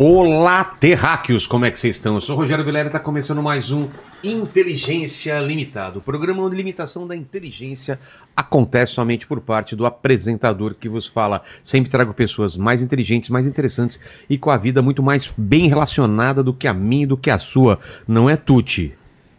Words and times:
Olá, 0.00 0.62
terráqueos, 0.62 1.44
como 1.44 1.64
é 1.64 1.72
que 1.72 1.76
vocês 1.76 1.96
estão? 1.96 2.14
Eu 2.14 2.20
sou 2.20 2.36
o 2.36 2.38
Rogério 2.38 2.64
Vilela 2.64 2.84
e 2.84 2.86
está 2.86 3.00
começando 3.00 3.42
mais 3.42 3.72
um 3.72 3.88
Inteligência 4.22 5.40
Limitada, 5.40 5.98
o 5.98 6.00
programa 6.00 6.40
onde 6.44 6.54
limitação 6.54 7.04
da 7.04 7.16
inteligência 7.16 7.98
acontece 8.36 8.92
somente 8.92 9.26
por 9.26 9.40
parte 9.40 9.74
do 9.74 9.84
apresentador 9.84 10.76
que 10.76 10.88
vos 10.88 11.08
fala. 11.08 11.42
Sempre 11.64 11.90
trago 11.90 12.14
pessoas 12.14 12.56
mais 12.56 12.80
inteligentes, 12.80 13.28
mais 13.28 13.44
interessantes 13.44 13.98
e 14.30 14.38
com 14.38 14.52
a 14.52 14.56
vida 14.56 14.80
muito 14.80 15.02
mais 15.02 15.32
bem 15.36 15.66
relacionada 15.66 16.44
do 16.44 16.54
que 16.54 16.68
a 16.68 16.72
minha 16.72 17.02
e 17.02 17.06
do 17.06 17.16
que 17.16 17.28
a 17.28 17.38
sua. 17.38 17.80
Não 18.06 18.30
é 18.30 18.36
Tuti? 18.36 18.94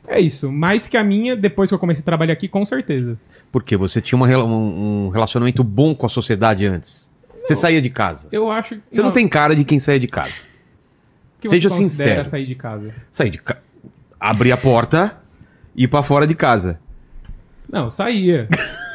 É 0.05 0.20
isso, 0.20 0.52
mais 0.52 0.89
que 0.89 0.98
a 0.98 1.04
minha, 1.05 1.38
depois 1.38 1.70
que 1.70 1.73
eu 1.73 1.80
comecei 1.80 2.02
a 2.02 2.05
trabalhar 2.05 2.34
aqui, 2.34 2.49
com 2.49 2.66
certeza. 2.66 3.18
Porque 3.49 3.77
você 3.77 4.02
tinha 4.02 4.18
uma 4.18 4.27
um, 4.27 5.07
relacionamento 5.07 5.63
bom 5.63 5.96
com 5.96 6.05
a 6.05 6.10
sociedade 6.10 6.66
antes. 6.66 7.10
Você 7.46 7.55
saía 7.55 7.82
de 7.82 7.90
casa. 7.90 8.27
Eu 8.30 8.52
acho 8.52 8.76
que. 8.76 8.82
Você 8.91 9.02
não, 9.02 9.12
tem 9.12 9.26
cara 9.26 9.55
de 9.55 9.63
quem 9.63 9.80
saía 9.80 9.99
de 9.99 10.07
casa. 10.07 10.48
Que 11.39 11.49
seja 11.49 11.70
você 11.70 11.84
considera 11.84 12.09
sincero. 12.09 12.25
sair 12.29 12.45
de 12.45 12.55
casa. 12.55 12.93
Sair 13.11 13.29
de 13.29 13.38
casa. 13.38 13.59
Abrir 14.20 14.52
a 14.52 14.57
porta 14.57 15.17
e 15.75 15.84
ir 15.84 15.88
pra 15.88 16.03
fora 16.03 16.25
de 16.27 16.35
casa. 16.35 16.79
Não, 17.71 17.89
saía. 17.89 18.48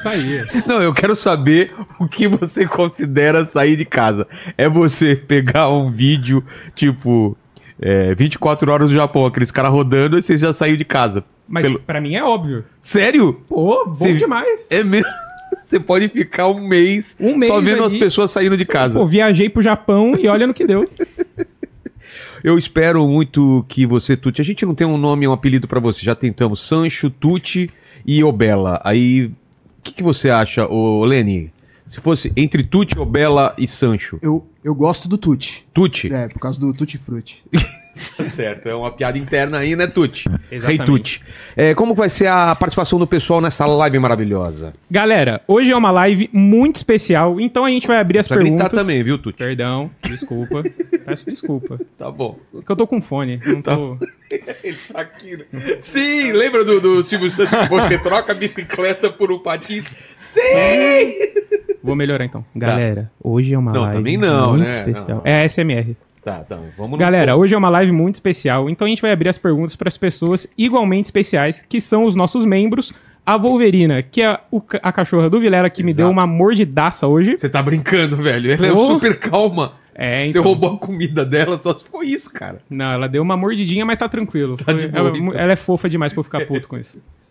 saía. 0.02 0.44
Não, 0.66 0.82
eu 0.82 0.92
quero 0.92 1.14
saber 1.14 1.72
o 1.98 2.06
que 2.08 2.26
você 2.26 2.66
considera 2.66 3.44
sair 3.46 3.76
de 3.76 3.84
casa. 3.84 4.26
É 4.58 4.68
você 4.68 5.14
pegar 5.14 5.68
um 5.70 5.90
vídeo, 5.92 6.44
tipo, 6.74 7.36
é, 7.80 8.14
24 8.14 8.70
horas 8.72 8.90
no 8.90 8.96
Japão, 8.96 9.24
aqueles 9.26 9.50
caras 9.52 9.70
rodando, 9.70 10.18
e 10.18 10.22
você 10.22 10.36
já 10.36 10.52
saiu 10.52 10.76
de 10.76 10.84
casa. 10.84 11.22
Mas 11.48 11.62
Pelo- 11.62 11.78
pra 11.80 12.00
mim 12.00 12.14
é 12.16 12.24
óbvio. 12.24 12.64
Sério? 12.82 13.34
Pô, 13.48 13.84
bom 13.86 13.94
Sim. 13.94 14.16
demais. 14.16 14.66
É 14.70 14.82
mesmo? 14.82 15.08
Você 15.64 15.78
pode 15.78 16.08
ficar 16.08 16.48
um 16.48 16.60
mês, 16.66 17.16
Um 17.18 17.36
mês 17.36 17.50
só 17.50 17.60
vendo 17.60 17.84
as 17.84 17.92
ali. 17.92 18.00
pessoas 18.00 18.30
saindo 18.32 18.56
de 18.56 18.66
casa. 18.66 18.94
Pô, 18.98 19.06
viajei 19.06 19.48
pro 19.48 19.62
Japão 19.62 20.12
e 20.18 20.26
olha 20.26 20.46
no 20.48 20.52
que 20.52 20.66
deu. 20.66 20.90
Eu 22.44 22.58
espero 22.58 23.08
muito 23.08 23.64
que 23.70 23.86
você, 23.86 24.18
Tuti. 24.18 24.42
A 24.42 24.44
gente 24.44 24.66
não 24.66 24.74
tem 24.74 24.86
um 24.86 24.98
nome, 24.98 25.26
um 25.26 25.32
apelido 25.32 25.66
pra 25.66 25.80
você. 25.80 26.02
Já 26.02 26.14
tentamos 26.14 26.60
Sancho, 26.60 27.08
Tuti 27.08 27.70
e 28.04 28.22
Obela. 28.22 28.82
Aí, 28.84 29.24
o 29.28 29.32
que, 29.82 29.94
que 29.94 30.02
você 30.02 30.28
acha, 30.28 30.68
ô 30.68 31.02
Leni? 31.06 31.50
Se 31.86 32.02
fosse 32.02 32.30
entre 32.36 32.62
Tuti, 32.62 32.98
Obela 32.98 33.54
e 33.56 33.66
Sancho. 33.66 34.18
Eu, 34.20 34.46
eu 34.62 34.74
gosto 34.74 35.08
do 35.08 35.16
Tutti. 35.16 35.66
Tuti? 35.72 36.12
É, 36.12 36.28
por 36.28 36.38
causa 36.38 36.60
do 36.60 36.74
Tutti 36.74 36.98
Frutti. 36.98 37.42
Tá 38.16 38.24
certo, 38.24 38.68
é 38.68 38.74
uma 38.74 38.90
piada 38.90 39.18
interna 39.18 39.58
aí, 39.58 39.74
né, 39.74 39.86
Tuti? 39.86 40.28
Rei 40.28 40.58
Exatamente. 40.58 40.84
Tuti. 40.84 41.22
É, 41.56 41.74
como 41.74 41.94
vai 41.94 42.08
ser 42.08 42.26
a 42.28 42.54
participação 42.54 42.98
do 42.98 43.06
pessoal 43.06 43.40
nessa 43.40 43.66
live 43.66 43.98
maravilhosa? 43.98 44.72
Galera, 44.90 45.40
hoje 45.48 45.70
é 45.72 45.76
uma 45.76 45.90
live 45.90 46.28
muito 46.32 46.76
especial, 46.76 47.40
então 47.40 47.64
a 47.64 47.70
gente 47.70 47.86
vai 47.86 47.98
abrir 47.98 48.18
as 48.18 48.28
gritar 48.28 48.44
perguntas. 48.44 48.70
também, 48.70 49.02
viu, 49.02 49.18
Tuti? 49.18 49.38
Perdão, 49.38 49.90
desculpa. 50.02 50.62
Peço 51.04 51.30
desculpa. 51.30 51.78
Tá 51.98 52.10
bom. 52.10 52.38
Porque 52.52 52.70
eu 52.70 52.76
tô 52.76 52.86
com 52.86 53.00
fone. 53.00 53.40
Não 53.44 53.60
tô... 53.60 53.98
Ele 54.64 54.76
tá 54.92 55.00
aqui, 55.00 55.36
né? 55.36 55.76
Sim, 55.80 56.32
lembra 56.32 56.64
do, 56.64 56.80
do 56.80 57.04
Silvio 57.04 57.30
Santos? 57.30 57.68
Você 57.68 57.98
troca 57.98 58.32
a 58.32 58.34
bicicleta 58.34 59.10
por 59.10 59.30
um 59.30 59.38
patins? 59.38 59.84
Sim! 60.16 60.40
Vou 61.82 61.94
melhorar 61.94 62.24
então. 62.24 62.44
Galera, 62.56 63.10
hoje 63.22 63.52
é 63.52 63.58
uma 63.58 63.72
Não, 63.72 63.82
live 63.82 63.96
também 63.96 64.16
não, 64.16 64.54
muito 64.54 64.64
né? 64.66 64.78
especial. 64.78 65.22
Não. 65.24 65.30
É 65.30 65.46
SMR. 65.48 65.94
Tá, 66.24 66.38
tá. 66.42 66.58
Vamos 66.76 66.92
no 66.92 66.96
Galera, 66.96 67.36
hoje 67.36 67.54
é 67.54 67.58
uma 67.58 67.68
live 67.68 67.92
muito 67.92 68.14
especial, 68.14 68.70
então 68.70 68.86
a 68.86 68.88
gente 68.88 69.02
vai 69.02 69.12
abrir 69.12 69.28
as 69.28 69.36
perguntas 69.36 69.76
para 69.76 69.88
as 69.88 69.98
pessoas 69.98 70.46
igualmente 70.56 71.06
especiais, 71.06 71.62
que 71.62 71.80
são 71.80 72.04
os 72.04 72.14
nossos 72.14 72.44
membros. 72.46 72.92
A 73.26 73.36
Wolverina, 73.38 74.02
que 74.02 74.20
é 74.22 74.38
o 74.50 74.60
a 74.82 74.92
cachorra 74.92 75.30
do 75.30 75.40
Vilera, 75.40 75.68
que 75.70 75.82
me 75.82 75.90
Exato. 75.90 76.04
deu 76.06 76.10
uma 76.10 76.26
mordidaça 76.26 77.06
hoje. 77.06 77.36
Você 77.38 77.48
tá 77.48 77.62
brincando, 77.62 78.16
velho. 78.16 78.52
Ela 78.52 78.66
é 78.66 78.72
Oh. 78.72 78.86
super 78.86 79.18
calma. 79.18 79.72
É, 79.94 80.24
Você 80.24 80.30
então. 80.30 80.42
roubou 80.42 80.74
a 80.74 80.78
comida 80.78 81.24
dela, 81.24 81.58
só 81.62 81.72
se 81.78 81.84
foi 81.86 82.06
isso, 82.06 82.30
cara. 82.32 82.58
Não, 82.68 82.90
ela 82.92 83.08
deu 83.08 83.22
uma 83.22 83.36
mordidinha, 83.36 83.84
mas 83.86 83.96
tá 83.98 84.08
tranquilo. 84.08 84.56
de 84.56 84.64
Foi- 84.64 84.74
boa, 84.88 85.08
ela, 85.08 85.16
então. 85.18 85.40
ela 85.40 85.52
é 85.52 85.56
fofa 85.56 85.88
demais 85.88 86.12
pra 86.12 86.20
eu 86.20 86.24
ficar 86.24 86.44
puto 86.46 86.68
com 86.68 86.76
isso. 86.76 86.98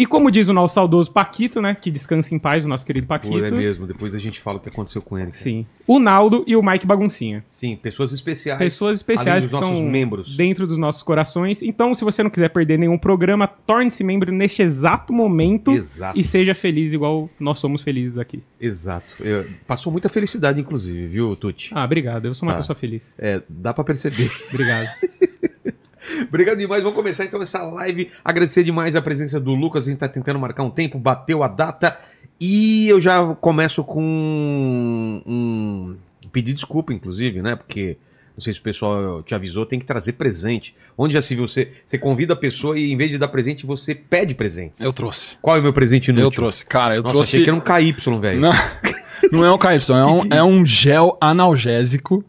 E 0.00 0.06
como 0.06 0.30
diz 0.30 0.48
o 0.48 0.52
nosso 0.54 0.74
saudoso 0.74 1.12
Paquito, 1.12 1.60
né? 1.60 1.74
Que 1.74 1.90
descansa 1.90 2.34
em 2.34 2.38
paz, 2.38 2.64
o 2.64 2.68
nosso 2.68 2.86
querido 2.86 3.06
Paquito. 3.06 3.38
Pô, 3.38 3.44
é 3.44 3.50
mesmo. 3.50 3.86
Depois 3.86 4.14
a 4.14 4.18
gente 4.18 4.40
fala 4.40 4.56
o 4.56 4.60
que 4.60 4.68
aconteceu 4.70 5.02
com 5.02 5.18
ele. 5.18 5.26
cara. 5.30 5.42
Sim. 5.42 5.66
O 5.86 5.98
Naldo 5.98 6.42
e 6.46 6.56
o 6.56 6.62
Mike 6.62 6.86
Baguncinha. 6.86 7.44
Sim, 7.50 7.76
pessoas 7.76 8.10
especiais. 8.12 8.58
Pessoas 8.58 8.98
especiais 9.00 9.44
que 9.44 9.52
estão 9.52 9.82
membros. 9.82 10.34
dentro 10.36 10.66
dos 10.66 10.78
nossos 10.78 11.02
corações. 11.02 11.62
Então, 11.62 11.94
se 11.94 12.02
você 12.02 12.22
não 12.22 12.30
quiser 12.30 12.48
perder 12.48 12.78
nenhum 12.78 12.96
programa, 12.96 13.46
torne-se 13.46 14.02
membro 14.02 14.32
neste 14.32 14.62
exato 14.62 15.12
momento 15.12 15.72
Exato. 15.72 16.18
e 16.18 16.24
seja 16.24 16.54
feliz 16.54 16.92
igual 16.94 17.28
nós 17.38 17.58
somos 17.58 17.82
felizes 17.82 18.16
aqui. 18.16 18.42
Exato. 18.58 19.14
Eu- 19.20 19.44
passou 19.66 19.92
muita 19.92 20.08
felicidade, 20.08 20.60
inclusive, 20.62 21.08
viu, 21.08 21.36
Tuti? 21.36 21.72
Ah, 21.74 21.84
obrigado. 21.84 22.24
Eu 22.24 22.34
sou 22.34 22.46
uma 22.48 22.52
Tá. 22.54 22.58
pessoa 22.60 22.76
feliz. 22.76 23.14
É, 23.18 23.42
dá 23.48 23.74
pra 23.74 23.84
perceber. 23.84 24.30
Obrigado. 24.48 24.88
Obrigado 26.28 26.58
demais. 26.58 26.82
Vamos 26.82 26.96
começar 26.96 27.24
então 27.24 27.42
essa 27.42 27.62
live. 27.62 28.10
Agradecer 28.24 28.64
demais 28.64 28.96
a 28.96 29.02
presença 29.02 29.38
do 29.40 29.54
Lucas. 29.54 29.86
A 29.86 29.90
gente 29.90 29.98
tá 29.98 30.08
tentando 30.08 30.38
marcar 30.38 30.62
um 30.62 30.70
tempo, 30.70 30.98
bateu 30.98 31.42
a 31.42 31.48
data. 31.48 31.98
E 32.40 32.88
eu 32.88 33.00
já 33.00 33.34
começo 33.34 33.84
com 33.84 35.22
um 35.26 35.96
pedir 36.32 36.54
desculpa, 36.54 36.92
inclusive, 36.92 37.42
né? 37.42 37.56
Porque 37.56 37.96
não 38.36 38.42
sei 38.42 38.54
se 38.54 38.60
o 38.60 38.62
pessoal 38.62 39.22
te 39.22 39.34
avisou, 39.34 39.66
tem 39.66 39.78
que 39.78 39.84
trazer 39.84 40.12
presente. 40.12 40.74
Onde 40.96 41.14
já 41.14 41.22
se 41.22 41.34
viu, 41.34 41.46
você, 41.46 41.72
você 41.84 41.98
convida 41.98 42.32
a 42.32 42.36
pessoa 42.36 42.78
e 42.78 42.92
em 42.92 42.96
vez 42.96 43.10
de 43.10 43.18
dar 43.18 43.28
presente, 43.28 43.66
você 43.66 43.94
pede 43.94 44.34
presentes. 44.34 44.80
Eu 44.80 44.92
trouxe. 44.92 45.36
Qual 45.42 45.56
é 45.56 45.60
o 45.60 45.62
meu 45.62 45.72
presente 45.72 46.08
inútil? 46.08 46.26
Eu 46.26 46.30
trouxe. 46.30 46.64
Cara, 46.64 46.96
eu 46.96 47.02
Nossa, 47.02 47.14
trouxe. 47.14 47.30
achei 47.36 47.44
que 47.44 47.50
era 47.50 47.56
um 47.56 47.60
KY, 47.60 48.20
velho. 48.20 48.40
Não, 48.40 48.52
não 49.30 49.44
é 49.44 49.52
um 49.52 49.58
KY, 49.58 49.92
é 49.92 50.04
um, 50.06 50.20
é 50.32 50.36
é 50.38 50.42
um 50.42 50.64
gel 50.64 51.18
analgésico 51.20 52.24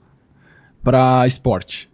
pra 0.83 1.25
esporte. 1.25 1.90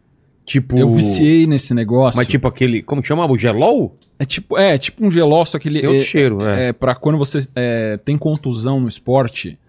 Tipo. 0.48 0.80
Eu 0.80 0.90
viciei 0.90 1.46
nesse 1.46 1.74
negócio. 1.74 2.18
Mas 2.18 2.26
tipo 2.26 2.48
aquele. 2.48 2.82
Como 2.82 3.02
que 3.02 3.08
chamava? 3.10 3.34
O 3.34 3.38
gelol? 3.38 3.98
É 4.18 4.24
tipo, 4.26 4.58
é, 4.58 4.78
tipo 4.78 5.06
um 5.06 5.12
geló, 5.12 5.44
só 5.44 5.60
que 5.60 5.68
ele 5.68 5.82
Tem 5.82 5.90
outro 5.90 6.02
é, 6.02 6.06
cheiro, 6.06 6.42
é. 6.42 6.70
é 6.70 6.74
pra 6.74 6.96
quando 6.96 7.20
você 7.20 7.46
é, 7.54 7.98
tem 7.98 8.18
contusão 8.18 8.80
no 8.80 8.88
esporte, 8.88 9.60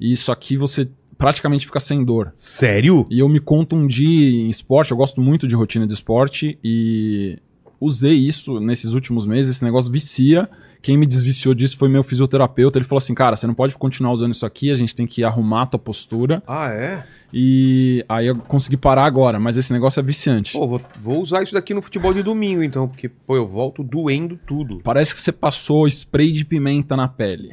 e 0.00 0.12
isso 0.12 0.32
aqui 0.32 0.56
você 0.56 0.88
praticamente 1.18 1.66
fica 1.66 1.80
sem 1.80 2.02
dor. 2.02 2.32
Sério? 2.36 3.06
E 3.10 3.18
eu 3.18 3.28
me 3.28 3.40
contundi 3.40 4.44
em 4.46 4.48
esporte, 4.48 4.92
eu 4.92 4.96
gosto 4.96 5.20
muito 5.20 5.46
de 5.46 5.54
rotina 5.54 5.86
de 5.86 5.92
esporte 5.92 6.56
e 6.64 7.36
usei 7.78 8.14
isso 8.14 8.60
nesses 8.60 8.92
últimos 8.94 9.26
meses, 9.26 9.56
esse 9.56 9.64
negócio 9.64 9.92
vicia. 9.92 10.48
Quem 10.88 10.96
me 10.96 11.04
desviciou 11.04 11.52
disso 11.52 11.76
foi 11.76 11.86
meu 11.86 12.02
fisioterapeuta. 12.02 12.78
Ele 12.78 12.84
falou 12.86 12.96
assim: 12.96 13.12
cara, 13.12 13.36
você 13.36 13.46
não 13.46 13.52
pode 13.52 13.76
continuar 13.76 14.10
usando 14.10 14.32
isso 14.32 14.46
aqui, 14.46 14.70
a 14.70 14.74
gente 14.74 14.96
tem 14.96 15.06
que 15.06 15.22
arrumar 15.22 15.64
a 15.64 15.66
tua 15.66 15.78
postura. 15.78 16.42
Ah, 16.46 16.70
é? 16.70 17.04
E 17.30 18.02
aí 18.08 18.26
eu 18.26 18.36
consegui 18.36 18.78
parar 18.78 19.04
agora, 19.04 19.38
mas 19.38 19.58
esse 19.58 19.70
negócio 19.70 20.00
é 20.00 20.02
viciante. 20.02 20.54
Pô, 20.54 20.66
vou, 20.66 20.80
vou 21.02 21.20
usar 21.20 21.42
isso 21.42 21.52
daqui 21.52 21.74
no 21.74 21.82
futebol 21.82 22.14
de 22.14 22.22
domingo, 22.22 22.62
então, 22.62 22.88
porque, 22.88 23.06
pô, 23.06 23.36
eu 23.36 23.46
volto 23.46 23.84
doendo 23.84 24.40
tudo. 24.46 24.80
Parece 24.82 25.12
que 25.12 25.20
você 25.20 25.30
passou 25.30 25.86
spray 25.86 26.32
de 26.32 26.42
pimenta 26.42 26.96
na 26.96 27.06
pele. 27.06 27.50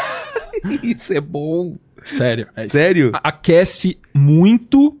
Isso 0.82 1.12
é 1.12 1.20
bom. 1.20 1.76
Sério. 2.02 2.48
É- 2.56 2.66
Sério? 2.66 3.10
Aquece 3.22 3.98
muito. 4.14 4.98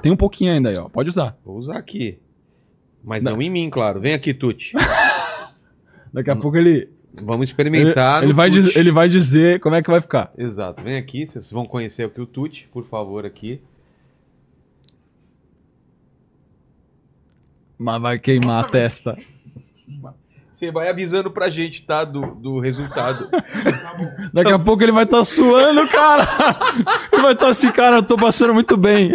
Tem 0.00 0.12
um 0.12 0.16
pouquinho 0.16 0.52
ainda 0.52 0.68
aí, 0.68 0.76
ó. 0.76 0.88
Pode 0.88 1.08
usar. 1.08 1.36
Vou 1.44 1.56
usar 1.58 1.78
aqui. 1.78 2.20
Mas 3.02 3.24
não, 3.24 3.42
em 3.42 3.50
mim, 3.50 3.68
claro. 3.68 3.98
Vem 4.00 4.12
aqui, 4.12 4.32
Tuti. 4.32 4.72
Daqui 6.12 6.30
a 6.30 6.36
pouco 6.36 6.56
ele. 6.56 6.88
Vamos 7.20 7.36
Ele, 7.36 7.44
experimentar. 7.44 8.22
ele 8.22 8.32
no 8.32 8.36
vai 8.36 8.48
dizer, 8.48 8.76
ele 8.78 8.90
vai 8.90 9.06
dizer 9.08 9.60
como 9.60 9.74
é 9.74 9.82
que 9.82 9.90
vai 9.90 10.00
ficar. 10.00 10.32
Exato. 10.36 10.82
Vem 10.82 10.96
aqui, 10.96 11.26
vocês 11.26 11.50
vão 11.50 11.66
conhecer 11.66 12.04
aqui 12.04 12.20
o 12.20 12.26
Tuti, 12.26 12.68
por 12.72 12.86
favor, 12.86 13.26
aqui. 13.26 13.60
Mas 17.78 18.00
vai 18.00 18.18
queimar 18.18 18.64
a 18.64 18.68
testa. 18.68 19.18
Você 20.50 20.70
vai 20.70 20.88
avisando 20.88 21.30
pra 21.30 21.50
gente, 21.50 21.82
tá? 21.82 22.04
Do, 22.04 22.34
do 22.36 22.60
resultado. 22.60 23.28
Daqui 24.32 24.52
a 24.52 24.58
pouco 24.58 24.82
ele 24.82 24.92
vai 24.92 25.04
estar 25.04 25.24
suando, 25.24 25.86
cara. 25.88 26.26
Ele 27.12 27.22
vai 27.22 27.32
estar 27.32 27.48
assim, 27.48 27.70
cara, 27.72 27.96
eu 27.96 28.02
tô 28.02 28.16
passando 28.16 28.54
muito 28.54 28.76
bem. 28.76 29.12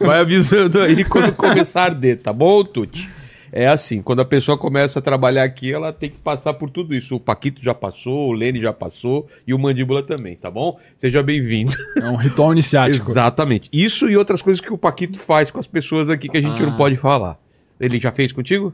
Vai 0.00 0.20
avisando 0.20 0.80
aí 0.80 1.04
quando 1.04 1.34
começar 1.34 1.80
a 1.82 1.84
arder, 1.86 2.20
tá 2.22 2.32
bom, 2.32 2.62
Tuti? 2.64 3.10
É 3.52 3.66
assim, 3.68 4.02
quando 4.02 4.20
a 4.20 4.24
pessoa 4.24 4.58
começa 4.58 4.98
a 4.98 5.02
trabalhar 5.02 5.44
aqui, 5.44 5.72
ela 5.72 5.92
tem 5.92 6.10
que 6.10 6.18
passar 6.18 6.54
por 6.54 6.68
tudo 6.70 6.94
isso. 6.94 7.14
O 7.16 7.20
Paquito 7.20 7.62
já 7.62 7.74
passou, 7.74 8.28
o 8.28 8.32
Lene 8.32 8.60
já 8.60 8.72
passou 8.72 9.28
e 9.46 9.54
o 9.54 9.58
Mandíbula 9.58 10.02
também, 10.02 10.36
tá 10.36 10.50
bom? 10.50 10.78
Seja 10.96 11.22
bem-vindo. 11.22 11.72
É 11.96 12.08
um 12.08 12.16
ritual 12.16 12.52
iniciático. 12.52 13.08
Exatamente. 13.10 13.68
Isso 13.72 14.08
e 14.08 14.16
outras 14.16 14.42
coisas 14.42 14.60
que 14.60 14.72
o 14.72 14.78
Paquito 14.78 15.18
faz 15.18 15.50
com 15.50 15.58
as 15.60 15.66
pessoas 15.66 16.08
aqui 16.10 16.28
que 16.28 16.36
a 16.38 16.42
gente 16.42 16.62
Ah. 16.62 16.66
não 16.66 16.76
pode 16.76 16.96
falar. 16.96 17.38
Ele 17.78 18.00
já 18.00 18.10
fez 18.12 18.32
contigo? 18.32 18.72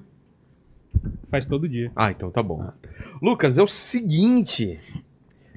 Faz 1.28 1.46
todo 1.46 1.68
dia. 1.68 1.90
Ah, 1.96 2.10
então 2.10 2.30
tá 2.30 2.42
bom. 2.42 2.66
Lucas, 3.20 3.58
é 3.58 3.62
o 3.62 3.66
seguinte. 3.68 4.78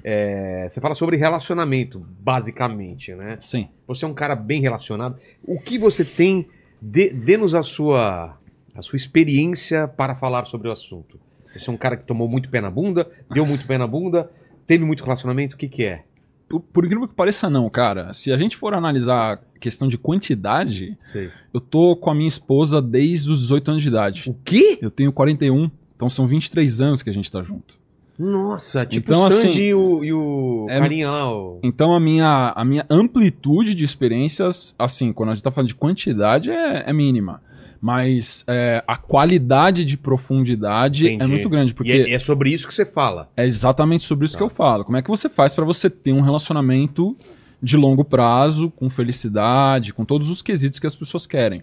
é, 0.04 0.68
você 0.70 0.80
fala 0.80 0.94
sobre 0.96 1.18
relacionamento, 1.18 2.06
basicamente, 2.20 3.14
né? 3.16 3.38
Sim. 3.40 3.68
Você 3.88 4.06
é 4.06 4.08
um 4.08 4.14
cara 4.14 4.36
bem 4.36 4.62
relacionado. 4.62 5.18
O 5.44 5.60
que 5.60 5.78
você 5.80 6.06
tem? 6.06 6.48
Dê- 6.82 7.10
Dê-nos 7.12 7.56
a 7.56 7.64
sua, 7.64 8.38
a 8.76 8.82
sua 8.82 8.98
experiência 8.98 9.88
para 9.88 10.16
falar 10.16 10.46
sobre 10.46 10.68
o 10.68 10.72
assunto. 10.72 11.20
Você 11.56 11.70
é 11.70 11.74
um 11.74 11.78
cara 11.78 11.96
que 11.96 12.04
tomou 12.04 12.28
muito 12.28 12.50
pé 12.50 12.60
na 12.60 12.70
bunda, 12.70 13.10
deu 13.34 13.46
muito 13.46 13.66
pé 13.66 13.78
na 13.78 13.88
bunda, 13.88 14.30
teve 14.68 14.84
muito 14.84 15.04
relacionamento, 15.04 15.56
o 15.56 15.58
que 15.58 15.70
que 15.70 15.84
é? 15.86 16.04
por, 16.48 16.60
por 16.60 16.86
incrível 16.86 17.08
que 17.08 17.16
pareça, 17.16 17.50
não, 17.50 17.70
cara. 17.70 18.14
Se 18.14 18.32
a 18.32 18.38
gente 18.38 18.56
for 18.56 18.74
analisar 18.74 19.34
a 19.34 19.60
questão 19.60 19.88
de 19.88 19.98
quantidade, 19.98 20.96
Sei. 21.00 21.30
eu 21.54 21.60
tô 21.60 21.96
com 21.96 22.10
a 22.10 22.16
minha 22.16 22.28
esposa 22.28 22.82
desde 22.82 23.32
os 23.32 23.42
18 23.42 23.72
anos 23.72 23.84
de 23.84 23.90
idade. 23.90 24.30
O 24.30 24.36
quê? 24.44 24.78
Eu 24.82 24.92
tenho 24.92 25.12
41, 25.12 25.70
então 25.96 26.10
são 26.10 26.28
23 26.28 26.82
anos 26.82 27.04
que 27.04 27.10
a 27.10 27.14
gente 27.14 27.32
tá 27.32 27.42
junto. 27.42 27.76
Nossa, 28.18 28.86
tipo 28.86 29.12
Então, 29.12 29.26
o 29.26 29.30
Sandy 29.30 29.50
assim, 29.50 29.62
e 29.62 29.74
o, 29.74 30.04
e 30.04 30.14
o 30.14 30.68
é- 30.70 30.80
carinha 30.80 31.12
lá. 31.12 31.30
O... 31.30 31.60
Então 31.62 31.94
a 31.94 32.00
minha, 32.00 32.54
a 32.56 32.64
minha 32.64 32.86
amplitude 32.90 33.76
de 33.76 33.84
experiências, 33.84 34.74
assim, 34.80 35.12
quando 35.12 35.30
a 35.30 35.36
gente 35.36 35.44
tá 35.44 35.52
falando 35.52 35.68
de 35.68 35.76
quantidade, 35.76 36.50
é, 36.50 36.90
é 36.90 36.94
mínima. 36.94 37.42
Mas 37.86 38.44
é, 38.48 38.84
a 38.88 38.98
qualidade 38.98 39.86
de 39.86 39.96
profundidade 39.96 41.06
Entendi. 41.06 41.24
é 41.24 41.28
muito 41.28 41.48
grande, 41.48 41.72
E 41.72 41.76
porque 41.76 41.92
é, 41.92 42.14
é 42.14 42.18
sobre 42.18 42.50
isso 42.50 42.68
que 42.68 42.74
você 42.74 42.84
fala. 42.84 43.30
é 43.38 43.46
exatamente 43.46 44.04
sobre 44.04 44.26
isso 44.26 44.34
Tá. 44.34 44.40
que 44.40 44.44
eu 44.44 44.50
falo. 44.50 44.84
Como 44.84 44.98
é 44.98 45.04
que 45.04 45.08
você 45.08 45.30
faz 45.30 45.54
pra 45.54 45.64
você 45.64 45.88
ter 45.88 46.12
um 46.12 46.22
relacionamento 46.22 47.16
de 47.62 47.78
longo 47.78 48.04
prazo, 48.04 48.72
com 48.72 48.90
felicidade, 48.90 49.94
com 49.94 50.04
todos 50.04 50.32
os 50.32 50.42
quesitos 50.42 50.80
que 50.80 50.88
as 50.88 50.96
pessoas 50.96 51.28
querem? 51.28 51.62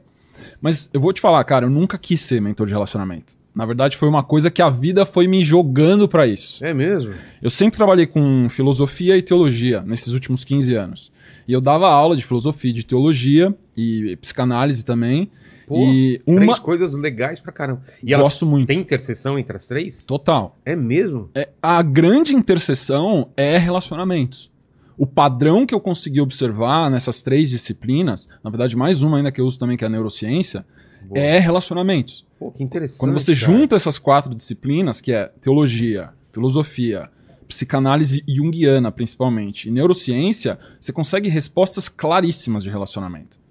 Mas 0.60 0.88
eu 0.94 1.00
vou 1.00 1.12
te 1.12 1.20
falar, 1.20 1.42
cara, 1.42 1.66
eu 1.66 1.70
nunca 1.70 1.98
quis 1.98 2.20
ser 2.20 2.40
mentor 2.40 2.68
de 2.68 2.72
relacionamento. 2.72 3.34
Na 3.52 3.66
verdade, 3.66 3.96
foi 3.96 4.08
uma 4.08 4.22
coisa 4.22 4.48
que 4.48 4.62
a 4.62 4.70
vida 4.70 5.04
foi 5.04 5.26
me 5.26 5.42
jogando 5.42 6.06
pra 6.06 6.24
isso. 6.24 6.64
É 6.64 6.72
mesmo? 6.72 7.14
Eu 7.42 7.50
sempre 7.50 7.76
trabalhei 7.78 8.06
com 8.06 8.46
filosofia 8.48 9.16
e 9.16 9.22
teologia 9.22 9.82
nesses 9.84 10.12
últimos 10.14 10.44
15 10.44 10.72
anos. 10.76 11.10
E 11.48 11.52
eu 11.52 11.60
dava 11.60 11.88
aula 11.88 12.16
de 12.16 12.24
filosofia 12.24 12.70
e 12.70 12.74
de 12.74 12.86
teologia 12.86 13.52
e 13.76 14.16
psicanálise 14.20 14.84
também. 14.84 15.28
Pô, 15.72 15.84
e 15.84 16.18
Três 16.24 16.42
uma. 16.42 16.58
coisas 16.58 16.94
legais 16.94 17.40
pra 17.40 17.52
caramba. 17.52 17.82
E 18.02 18.14
Gosto 18.14 18.46
muito. 18.46 18.68
Tem 18.68 18.78
interseção 18.78 19.38
entre 19.38 19.56
as 19.56 19.66
três? 19.66 20.04
Total. 20.04 20.58
É 20.64 20.76
mesmo? 20.76 21.30
É, 21.34 21.48
a 21.62 21.82
grande 21.82 22.34
interseção 22.34 23.30
é 23.36 23.56
relacionamentos. 23.56 24.50
O 24.96 25.06
padrão 25.06 25.66
que 25.66 25.74
eu 25.74 25.80
consegui 25.80 26.20
observar 26.20 26.90
nessas 26.90 27.22
três 27.22 27.50
disciplinas, 27.50 28.28
na 28.44 28.50
verdade, 28.50 28.76
mais 28.76 29.02
uma 29.02 29.16
ainda 29.16 29.32
que 29.32 29.40
eu 29.40 29.46
uso 29.46 29.58
também, 29.58 29.76
que 29.76 29.84
é 29.84 29.86
a 29.86 29.90
neurociência, 29.90 30.64
Boa. 31.02 31.18
é 31.18 31.38
relacionamentos. 31.38 32.26
Pô, 32.38 32.50
que 32.52 32.62
interessante. 32.62 33.00
Quando 33.00 33.12
você 33.12 33.34
cara. 33.34 33.46
junta 33.46 33.76
essas 33.76 33.98
quatro 33.98 34.34
disciplinas, 34.34 35.00
que 35.00 35.12
é 35.12 35.32
teologia, 35.40 36.10
filosofia, 36.30 37.10
psicanálise 37.48 38.22
junguiana 38.26 38.92
principalmente, 38.92 39.68
e 39.68 39.72
neurociência, 39.72 40.58
você 40.80 40.92
consegue 40.92 41.28
respostas 41.28 41.88
claríssimas 41.88 42.62
de 42.62 42.70
relacionamento. 42.70 43.41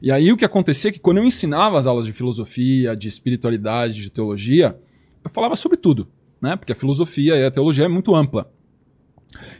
E 0.00 0.12
aí 0.12 0.32
o 0.32 0.36
que 0.36 0.44
acontecia 0.44 0.90
é 0.90 0.92
que 0.92 1.00
quando 1.00 1.18
eu 1.18 1.24
ensinava 1.24 1.78
as 1.78 1.86
aulas 1.86 2.06
de 2.06 2.12
filosofia, 2.12 2.96
de 2.96 3.08
espiritualidade, 3.08 4.02
de 4.02 4.10
teologia, 4.10 4.78
eu 5.24 5.30
falava 5.30 5.56
sobre 5.56 5.76
tudo, 5.76 6.08
né? 6.40 6.56
Porque 6.56 6.72
a 6.72 6.76
filosofia 6.76 7.36
e 7.36 7.44
a 7.44 7.50
teologia 7.50 7.86
é 7.86 7.88
muito 7.88 8.14
ampla. 8.14 8.50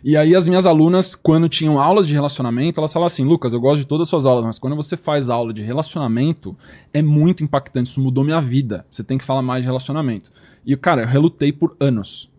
E 0.02 0.16
aí 0.16 0.34
as 0.34 0.46
minhas 0.46 0.66
alunas, 0.66 1.14
quando 1.14 1.48
tinham 1.48 1.80
aulas 1.80 2.06
de 2.06 2.14
relacionamento, 2.14 2.80
elas 2.80 2.92
falavam 2.92 3.06
assim, 3.06 3.24
Lucas, 3.24 3.52
eu 3.52 3.60
gosto 3.60 3.80
de 3.80 3.86
todas 3.86 4.06
as 4.06 4.08
suas 4.08 4.26
aulas, 4.26 4.44
mas 4.44 4.58
quando 4.58 4.76
você 4.76 4.96
faz 4.96 5.28
aula 5.28 5.52
de 5.52 5.62
relacionamento, 5.62 6.56
é 6.92 7.02
muito 7.02 7.42
impactante, 7.42 7.90
isso 7.90 8.00
mudou 8.00 8.24
minha 8.24 8.40
vida. 8.40 8.86
Você 8.90 9.02
tem 9.02 9.18
que 9.18 9.24
falar 9.24 9.42
mais 9.42 9.62
de 9.62 9.66
relacionamento. 9.66 10.30
E, 10.64 10.76
cara, 10.76 11.02
eu 11.02 11.06
relutei 11.06 11.52
por 11.52 11.76
anos. 11.78 12.30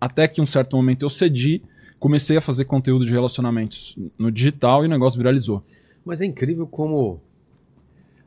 Até 0.00 0.28
que 0.28 0.40
um 0.40 0.46
certo 0.46 0.76
momento 0.76 1.02
eu 1.02 1.08
cedi, 1.08 1.62
comecei 1.98 2.36
a 2.36 2.40
fazer 2.40 2.64
conteúdo 2.64 3.04
de 3.04 3.12
relacionamentos 3.12 3.96
no 4.18 4.30
digital 4.30 4.84
e 4.84 4.86
o 4.86 4.90
negócio 4.90 5.18
viralizou. 5.18 5.64
Mas 6.08 6.22
é 6.22 6.24
incrível 6.24 6.66
como 6.66 7.20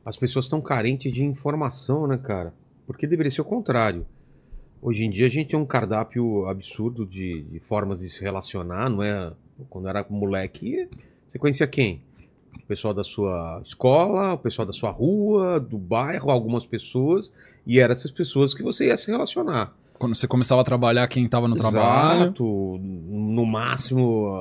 as 0.06 0.16
pessoas 0.16 0.46
estão 0.46 0.62
carentes 0.62 1.12
de 1.12 1.24
informação, 1.24 2.06
né, 2.06 2.16
cara? 2.16 2.54
Porque 2.86 3.08
deveria 3.08 3.32
ser 3.32 3.42
o 3.42 3.46
contrário. 3.46 4.06
Hoje 4.80 5.04
em 5.04 5.10
dia 5.10 5.26
a 5.26 5.30
gente 5.32 5.50
tem 5.50 5.60
um 5.60 5.66
cardápio 5.66 6.46
absurdo 6.46 7.08
de, 7.08 7.42
de 7.42 7.60
formas 7.62 8.00
de 8.00 8.08
se 8.08 8.22
relacionar, 8.22 8.88
não 8.88 9.02
é? 9.02 9.34
Quando 9.68 9.88
era 9.88 10.06
moleque, 10.08 10.88
você 11.28 11.40
conhecia 11.40 11.66
quem? 11.66 12.04
O 12.56 12.68
pessoal 12.68 12.94
da 12.94 13.04
sua 13.04 13.64
escola, 13.66 14.34
o 14.34 14.38
pessoal 14.38 14.68
da 14.68 14.74
sua 14.74 14.92
rua, 14.92 15.60
do 15.60 15.80
bairro, 15.80 16.30
algumas 16.30 16.68
pessoas, 16.68 17.32
e 17.66 17.80
eram 17.80 17.94
essas 17.94 18.12
pessoas 18.12 18.54
que 18.54 18.62
você 18.62 18.90
ia 18.90 18.98
se 18.98 19.10
relacionar. 19.10 19.76
Quando 19.98 20.14
você 20.16 20.28
começava 20.28 20.62
a 20.62 20.64
trabalhar, 20.64 21.08
quem 21.08 21.26
estava 21.26 21.48
no 21.48 21.56
trabalho. 21.56 22.26
Exato, 22.26 22.80
no 22.80 23.44
máximo 23.44 24.36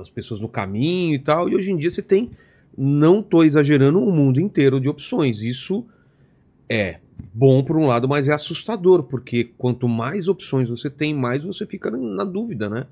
as 0.00 0.08
pessoas 0.08 0.40
no 0.40 0.48
caminho 0.48 1.14
e 1.14 1.18
tal. 1.18 1.50
E 1.50 1.54
hoje 1.54 1.70
em 1.70 1.76
dia 1.76 1.90
você 1.90 2.02
tem, 2.02 2.30
não 2.80 3.20
tô 3.20 3.42
exagerando, 3.42 3.98
um 3.98 4.14
mundo 4.14 4.40
inteiro 4.40 4.80
de 4.80 4.88
opções. 4.88 5.42
Isso 5.42 5.84
é 6.68 7.00
bom 7.34 7.64
por 7.64 7.76
um 7.76 7.86
lado, 7.86 8.08
mas 8.08 8.28
é 8.28 8.32
assustador, 8.32 9.02
porque 9.02 9.50
quanto 9.58 9.88
mais 9.88 10.28
opções 10.28 10.68
você 10.68 10.88
tem, 10.88 11.12
mais 11.12 11.42
você 11.42 11.66
fica 11.66 11.90
na 11.90 12.22
dúvida, 12.22 12.68
né? 12.68 12.86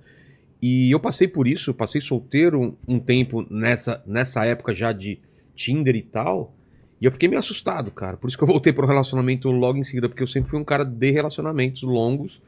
E 0.61 0.91
eu 0.91 0.99
passei 0.99 1.29
por 1.29 1.47
isso, 1.47 1.73
passei 1.73 2.01
solteiro 2.01 2.61
um, 2.61 2.97
um 2.97 2.99
tempo 2.99 3.47
nessa, 3.49 4.03
nessa 4.05 4.45
época 4.45 4.75
já 4.75 4.91
de 4.91 5.21
Tinder 5.55 5.95
e 5.95 6.03
tal. 6.03 6.53
E 7.01 7.05
eu 7.05 7.13
fiquei 7.13 7.29
meio 7.29 7.39
assustado, 7.39 7.91
cara. 7.93 8.17
Por 8.17 8.27
isso 8.27 8.37
que 8.37 8.43
eu 8.43 8.49
voltei 8.49 8.73
pro 8.73 8.87
relacionamento 8.87 9.49
logo 9.51 9.79
em 9.79 9.85
seguida, 9.85 10.09
porque 10.09 10.23
eu 10.23 10.27
sempre 10.27 10.51
fui 10.51 10.59
um 10.59 10.65
cara 10.65 10.85
de 10.85 11.11
relacionamentos 11.11 11.83
longos. 11.83 12.41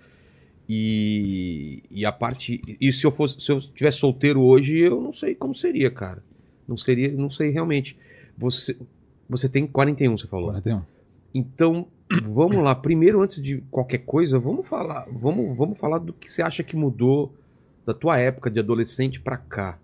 E, 0.69 1.83
e 1.91 2.05
a 2.05 2.13
parte. 2.13 2.61
E 2.81 2.93
se 2.93 3.07
eu 3.07 3.13
fosse, 3.13 3.41
se 3.41 3.51
eu 3.51 3.61
tivesse 3.61 3.99
solteiro 3.99 4.43
hoje, 4.43 4.79
eu 4.79 5.01
não 5.01 5.15
sei 5.15 5.35
como 5.35 5.55
seria, 5.55 5.91
cara. 5.91 6.23
Não 6.69 6.77
seria, 6.77 7.11
não 7.11 7.31
sei 7.31 7.51
realmente. 7.51 7.97
Você, 8.37 8.77
você 9.29 9.49
tem 9.49 9.67
41, 9.67 10.19
você 10.19 10.27
falou. 10.27 10.51
41. 10.51 10.83
Então, 11.35 11.87
vamos 12.27 12.63
lá. 12.63 12.75
Primeiro, 12.75 13.23
antes 13.23 13.43
de 13.43 13.63
qualquer 13.71 13.99
coisa, 13.99 14.39
vamos 14.39 14.67
falar, 14.67 15.07
vamos, 15.11 15.57
vamos 15.57 15.79
falar 15.79 15.99
do 15.99 16.13
que 16.13 16.31
você 16.31 16.43
acha 16.43 16.63
que 16.63 16.77
mudou 16.77 17.35
da 17.87 17.95
tua 17.95 18.19
época 18.19 18.51
de 18.51 18.59
adolescente 18.59 19.19
pra 19.19 19.37
cá 19.37 19.79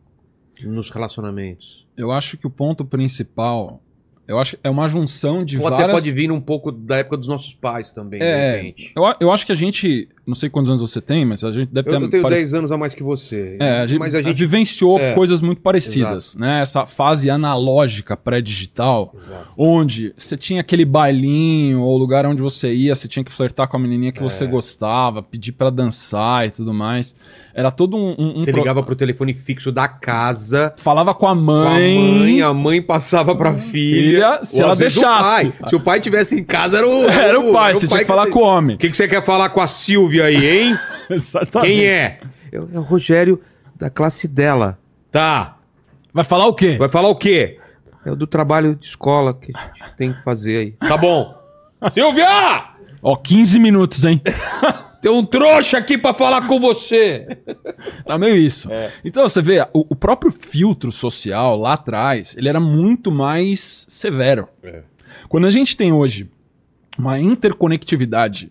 nos 0.62 0.90
relacionamentos. 0.90 1.86
Eu 1.96 2.10
acho 2.10 2.36
que 2.36 2.46
o 2.46 2.50
ponto 2.50 2.84
principal, 2.84 3.80
eu 4.26 4.38
acho 4.38 4.56
que 4.56 4.66
é 4.66 4.70
uma 4.70 4.88
junção 4.88 5.44
de 5.44 5.58
Ou 5.58 5.66
até 5.66 5.78
várias... 5.78 6.00
pode 6.00 6.12
vir 6.12 6.30
um 6.30 6.40
pouco 6.40 6.70
da 6.70 6.98
época 6.98 7.16
dos 7.16 7.28
nossos 7.28 7.54
pais 7.54 7.90
também, 7.90 8.22
É, 8.22 8.74
eu, 8.94 9.02
eu 9.20 9.32
acho 9.32 9.46
que 9.46 9.52
a 9.52 9.54
gente, 9.54 10.08
não 10.26 10.34
sei 10.34 10.48
quantos 10.48 10.70
anos 10.70 10.80
você 10.80 11.00
tem, 11.00 11.24
mas 11.24 11.42
a 11.44 11.50
gente 11.52 11.68
deve 11.72 11.88
Eu, 11.90 11.98
ter 11.98 12.02
eu 12.04 12.10
tenho 12.10 12.22
parec- 12.22 12.40
10 12.40 12.54
anos 12.54 12.72
a 12.72 12.78
mais 12.78 12.94
que 12.94 13.02
você. 13.02 13.56
É, 13.60 13.80
a 13.80 13.86
gente, 13.86 13.98
mas 13.98 14.14
a 14.14 14.22
gente. 14.22 14.36
vivenciou 14.36 14.98
é, 14.98 15.12
coisas 15.14 15.40
muito 15.40 15.60
parecidas, 15.60 16.34
né? 16.36 16.60
Essa 16.60 16.86
fase 16.86 17.28
analógica 17.30 18.16
pré-digital, 18.16 19.14
onde 19.56 20.14
você 20.16 20.36
tinha 20.36 20.60
aquele 20.60 20.84
bailinho 20.84 21.80
ou 21.80 21.96
lugar 21.98 22.24
onde 22.26 22.40
você 22.40 22.72
ia, 22.72 22.94
você 22.94 23.08
tinha 23.08 23.24
que 23.24 23.32
flertar 23.32 23.68
com 23.68 23.76
a 23.76 23.80
menininha 23.80 24.12
que 24.12 24.20
É. 24.20 24.22
você 24.22 24.46
gostava, 24.46 25.22
pedir 25.22 25.52
pra 25.52 25.68
dançar 25.70 26.46
e 26.46 26.50
tudo 26.50 26.72
mais. 26.72 27.14
Era 27.56 27.70
todo 27.70 27.96
um, 27.96 28.14
um- 28.18 28.36
um 28.36 28.40
Você 28.40 28.50
pro- 28.50 28.60
ligava 28.62 28.82
pro 28.82 28.96
telefone 28.96 29.32
fixo 29.32 29.70
da 29.70 29.86
casa, 29.86 30.72
falava 30.76 31.12
com 31.14 31.26
a 31.26 31.34
com 31.34 31.40
a 31.40 31.42
mãe, 31.42 31.98
mãe, 32.18 32.42
a 32.42 32.52
mãe 32.52 32.82
passava 32.82 33.34
pra 33.34 33.54
filha. 33.54 34.38
Filha, 34.38 34.40
se 34.44 34.60
ela 34.62 34.76
deixasse. 34.76 35.46
O 35.48 35.52
pai. 35.52 35.68
Se 35.68 35.76
o 35.76 35.80
pai 35.80 36.00
tivesse 36.00 36.38
em 36.38 36.44
casa, 36.44 36.78
era 36.78 36.86
o. 36.86 37.08
era 37.08 37.40
o 37.40 37.52
pai, 37.52 37.74
você 37.74 37.86
tinha 37.88 38.00
que 38.00 38.06
falar 38.06 38.28
com 38.28 38.40
o 38.40 38.42
homem. 38.42 38.76
O 38.76 38.78
que, 38.78 38.90
que 38.90 38.96
você 38.96 39.08
quer 39.08 39.24
falar 39.24 39.48
com 39.48 39.60
a 39.60 39.66
Silvia 39.66 40.13
aí, 40.22 40.46
hein? 40.46 40.78
Exatamente. 41.10 41.72
Quem 41.72 41.86
é? 41.86 42.20
É 42.52 42.58
o 42.58 42.68
é 42.72 42.78
o 42.78 42.82
Rogério 42.82 43.40
da 43.76 43.90
classe 43.90 44.28
dela. 44.28 44.78
Tá. 45.10 45.58
Vai 46.12 46.24
falar 46.24 46.46
o 46.46 46.54
quê? 46.54 46.76
Vai 46.78 46.88
falar 46.88 47.08
o 47.08 47.16
quê? 47.16 47.58
É 48.04 48.10
o 48.10 48.16
do 48.16 48.26
trabalho 48.26 48.74
de 48.74 48.86
escola 48.86 49.34
que 49.34 49.52
a 49.54 49.72
gente 49.84 49.96
tem 49.96 50.12
que 50.12 50.22
fazer 50.22 50.58
aí. 50.58 50.70
Tá 50.88 50.96
bom. 50.96 51.34
Silvia! 51.92 52.74
Ó, 53.02 53.16
15 53.16 53.58
minutos, 53.58 54.04
hein? 54.04 54.20
Tem 55.04 55.12
um 55.12 55.22
trouxa 55.22 55.76
aqui 55.76 55.98
pra 55.98 56.14
falar 56.14 56.46
com 56.46 56.58
você. 56.58 57.36
Tá 58.06 58.16
meio 58.16 58.38
isso. 58.38 58.70
Então, 59.04 59.28
você 59.28 59.42
vê, 59.42 59.60
o, 59.74 59.84
o 59.90 59.94
próprio 59.94 60.32
filtro 60.32 60.90
social 60.90 61.58
lá 61.58 61.74
atrás, 61.74 62.34
ele 62.38 62.48
era 62.48 62.58
muito 62.58 63.12
mais 63.12 63.84
severo. 63.86 64.48
É. 64.62 64.80
Quando 65.28 65.46
a 65.46 65.50
gente 65.50 65.76
tem 65.76 65.92
hoje 65.92 66.30
uma 66.98 67.20
interconectividade, 67.20 68.50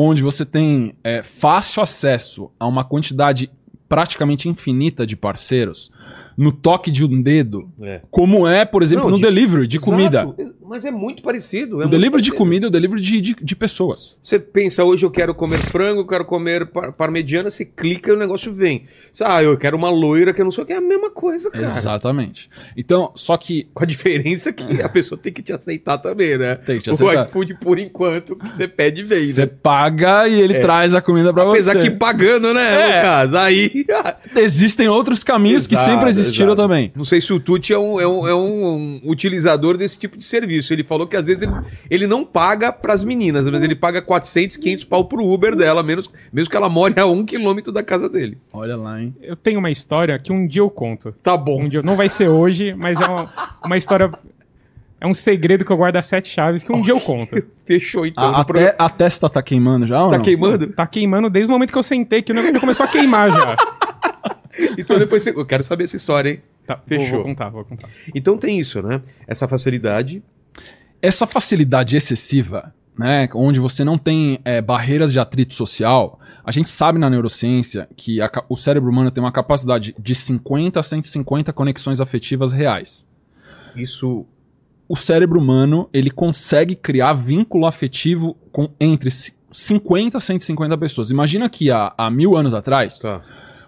onde 0.00 0.22
você 0.22 0.46
tem 0.46 0.94
é, 1.02 1.24
fácil 1.24 1.82
acesso 1.82 2.52
a 2.60 2.68
uma 2.68 2.84
quantidade 2.84 3.50
praticamente 3.88 4.48
infinita 4.48 5.04
de 5.04 5.16
parceiros, 5.16 5.90
no 6.38 6.52
toque 6.52 6.90
de 6.90 7.04
um 7.04 7.20
dedo, 7.20 7.68
É. 7.82 8.00
como 8.12 8.46
é, 8.46 8.64
por 8.64 8.80
exemplo, 8.82 9.04
Não, 9.06 9.10
no 9.10 9.16
de- 9.16 9.22
delivery 9.24 9.66
de 9.66 9.80
comida. 9.80 10.20
Exato. 10.38 10.54
Mas 10.68 10.84
é 10.84 10.90
muito 10.90 11.22
parecido. 11.22 11.82
é 11.82 11.86
O 11.86 11.88
delivery 11.88 12.22
de 12.22 12.30
comida 12.30 12.66
é 12.66 12.68
o 12.68 12.70
delivery 12.70 13.00
de, 13.00 13.20
de, 13.20 13.36
de 13.42 13.56
pessoas. 13.56 14.16
Você 14.22 14.38
pensa, 14.38 14.84
hoje 14.84 15.04
eu 15.04 15.10
quero 15.10 15.34
comer 15.34 15.56
frango, 15.58 16.02
eu 16.02 16.06
quero 16.06 16.24
comer 16.26 16.66
par 16.66 16.92
parmegiana, 16.92 17.50
você 17.50 17.64
clica 17.64 18.10
e 18.10 18.14
o 18.14 18.18
negócio 18.18 18.52
vem. 18.52 18.84
Você, 19.12 19.24
ah, 19.26 19.42
eu 19.42 19.56
quero 19.56 19.76
uma 19.76 19.90
loira 19.90 20.32
que 20.32 20.40
eu 20.40 20.44
não 20.44 20.52
sei 20.52 20.62
o 20.62 20.66
que, 20.66 20.72
é 20.74 20.76
a 20.76 20.80
mesma 20.80 21.10
coisa, 21.10 21.50
cara. 21.50 21.64
Exatamente. 21.64 22.48
Então, 22.76 23.10
só 23.16 23.36
que 23.36 23.66
Com 23.74 23.82
a 23.82 23.86
diferença 23.86 24.52
que 24.52 24.80
a 24.82 24.88
pessoa 24.88 25.18
tem 25.20 25.32
que 25.32 25.42
te 25.42 25.52
aceitar 25.52 25.98
também, 25.98 26.36
né? 26.38 26.54
Tem 26.54 26.76
que 26.76 26.84
te 26.84 26.90
O 26.90 26.92
aceitar. 26.92 27.26
iFood, 27.26 27.54
por 27.60 27.78
enquanto, 27.78 28.36
que 28.36 28.48
você 28.48 28.68
pede 28.68 29.02
vem, 29.04 29.26
você 29.32 29.46
né? 29.46 29.50
paga 29.62 30.28
e 30.28 30.38
ele 30.40 30.58
traz 30.60 30.94
a 30.94 31.00
comida 31.00 31.32
pra 31.32 31.48
Apesar 31.48 31.72
você. 31.76 31.82
que 31.90 31.96
pagando, 31.96 32.52
né, 32.54 32.90
É. 32.90 32.96
Lucas? 33.24 33.34
Aí... 33.40 33.84
Existem 34.36 34.86
outros 34.88 35.24
caminhos 35.24 35.66
que 35.66 35.74
Exato, 35.74 35.90
sempre 35.90 36.10
estilo 36.30 36.50
Exato. 36.52 36.62
também. 36.62 36.92
Não 36.94 37.04
sei 37.04 37.20
se 37.20 37.32
o 37.32 37.40
Tuti 37.40 37.72
é 37.72 37.78
um, 37.78 38.00
é, 38.00 38.06
um, 38.06 38.28
é 38.28 38.34
um 38.34 39.00
utilizador 39.04 39.76
desse 39.76 39.98
tipo 39.98 40.16
de 40.16 40.24
serviço. 40.24 40.72
Ele 40.72 40.84
falou 40.84 41.06
que 41.06 41.16
às 41.16 41.26
vezes 41.26 41.42
ele, 41.42 41.52
ele 41.90 42.06
não 42.06 42.24
paga 42.24 42.72
pras 42.72 43.02
meninas, 43.04 43.44
mas 43.50 43.62
ele 43.62 43.74
paga 43.74 44.00
400, 44.02 44.56
500 44.56 44.84
pau 44.84 45.04
pro 45.04 45.24
Uber 45.24 45.54
dela, 45.56 45.82
menos, 45.82 46.10
mesmo 46.32 46.50
que 46.50 46.56
ela 46.56 46.68
more 46.68 46.94
a 46.98 47.06
um 47.06 47.24
quilômetro 47.24 47.72
da 47.72 47.82
casa 47.82 48.08
dele. 48.08 48.38
Olha 48.52 48.76
lá, 48.76 49.00
hein? 49.00 49.14
Eu 49.22 49.36
tenho 49.36 49.58
uma 49.58 49.70
história 49.70 50.18
que 50.18 50.32
um 50.32 50.46
dia 50.46 50.62
eu 50.62 50.70
conto. 50.70 51.12
Tá 51.22 51.36
bom. 51.36 51.62
Um 51.62 51.68
dia, 51.68 51.82
não 51.82 51.96
vai 51.96 52.08
ser 52.08 52.28
hoje, 52.28 52.74
mas 52.74 53.00
é 53.00 53.06
uma, 53.06 53.32
uma 53.64 53.76
história. 53.76 54.10
É 55.00 55.06
um 55.06 55.14
segredo 55.14 55.64
que 55.64 55.70
eu 55.70 55.76
guardo 55.76 55.94
a 55.96 56.02
sete 56.02 56.28
chaves 56.28 56.64
que 56.64 56.72
um 56.72 56.82
dia 56.82 56.92
eu 56.92 57.00
conto. 57.00 57.36
Fechou 57.64 58.04
então. 58.04 58.34
A, 58.34 58.40
até, 58.40 58.74
a 58.76 58.90
testa 58.90 59.30
tá 59.30 59.40
queimando 59.40 59.86
já 59.86 60.02
ou 60.02 60.10
Tá 60.10 60.16
não? 60.18 60.24
queimando? 60.24 60.66
Tá 60.68 60.86
queimando 60.86 61.30
desde 61.30 61.48
o 61.50 61.52
momento 61.52 61.70
que 61.72 61.78
eu 61.78 61.82
sentei, 61.84 62.20
que 62.20 62.32
o 62.32 62.34
negócio 62.34 62.58
começou 62.58 62.84
a 62.84 62.88
queimar 62.88 63.30
já. 63.30 63.56
Então 64.78 64.98
depois 64.98 65.22
você... 65.22 65.30
Eu 65.30 65.46
quero 65.46 65.62
saber 65.64 65.84
essa 65.84 65.96
história, 65.96 66.30
hein? 66.30 66.42
Tá, 66.66 66.74
vou- 66.76 66.84
Fechou. 66.86 67.16
Vou, 67.18 67.24
contar, 67.24 67.48
vou 67.50 67.64
contar. 67.64 67.88
Então 68.14 68.36
tem 68.36 68.58
isso, 68.58 68.82
né? 68.82 69.00
Essa 69.26 69.46
facilidade. 69.48 70.22
Essa 71.00 71.26
facilidade 71.26 71.96
excessiva, 71.96 72.74
né, 72.98 73.28
onde 73.34 73.60
você 73.60 73.84
não 73.84 73.96
tem 73.96 74.40
é, 74.44 74.60
barreiras 74.60 75.12
de 75.12 75.20
atrito 75.20 75.54
social, 75.54 76.18
a 76.44 76.50
gente 76.50 76.68
sabe 76.68 76.98
na 76.98 77.08
neurociência 77.08 77.88
que 77.96 78.20
a 78.20 78.28
o 78.48 78.56
cérebro 78.56 78.90
humano 78.90 79.10
tem 79.10 79.22
uma 79.22 79.30
capacidade 79.30 79.94
de 79.98 80.14
50 80.14 80.80
a 80.80 80.82
150 80.82 81.52
conexões 81.52 82.00
afetivas 82.00 82.52
reais. 82.52 83.06
Isso. 83.76 84.26
O 84.88 84.96
cérebro 84.96 85.38
humano, 85.38 85.88
ele 85.92 86.10
consegue 86.10 86.74
criar 86.74 87.12
vínculo 87.12 87.66
afetivo 87.66 88.34
com 88.50 88.70
entre 88.80 89.10
ci- 89.10 89.34
50 89.52 90.18
a 90.18 90.20
150 90.20 90.76
pessoas. 90.78 91.10
Imagina 91.10 91.48
que 91.48 91.70
há, 91.70 91.94
há 91.96 92.10
mil 92.10 92.36
anos 92.36 92.52
atrás, 92.54 92.98
Tá. 92.98 93.22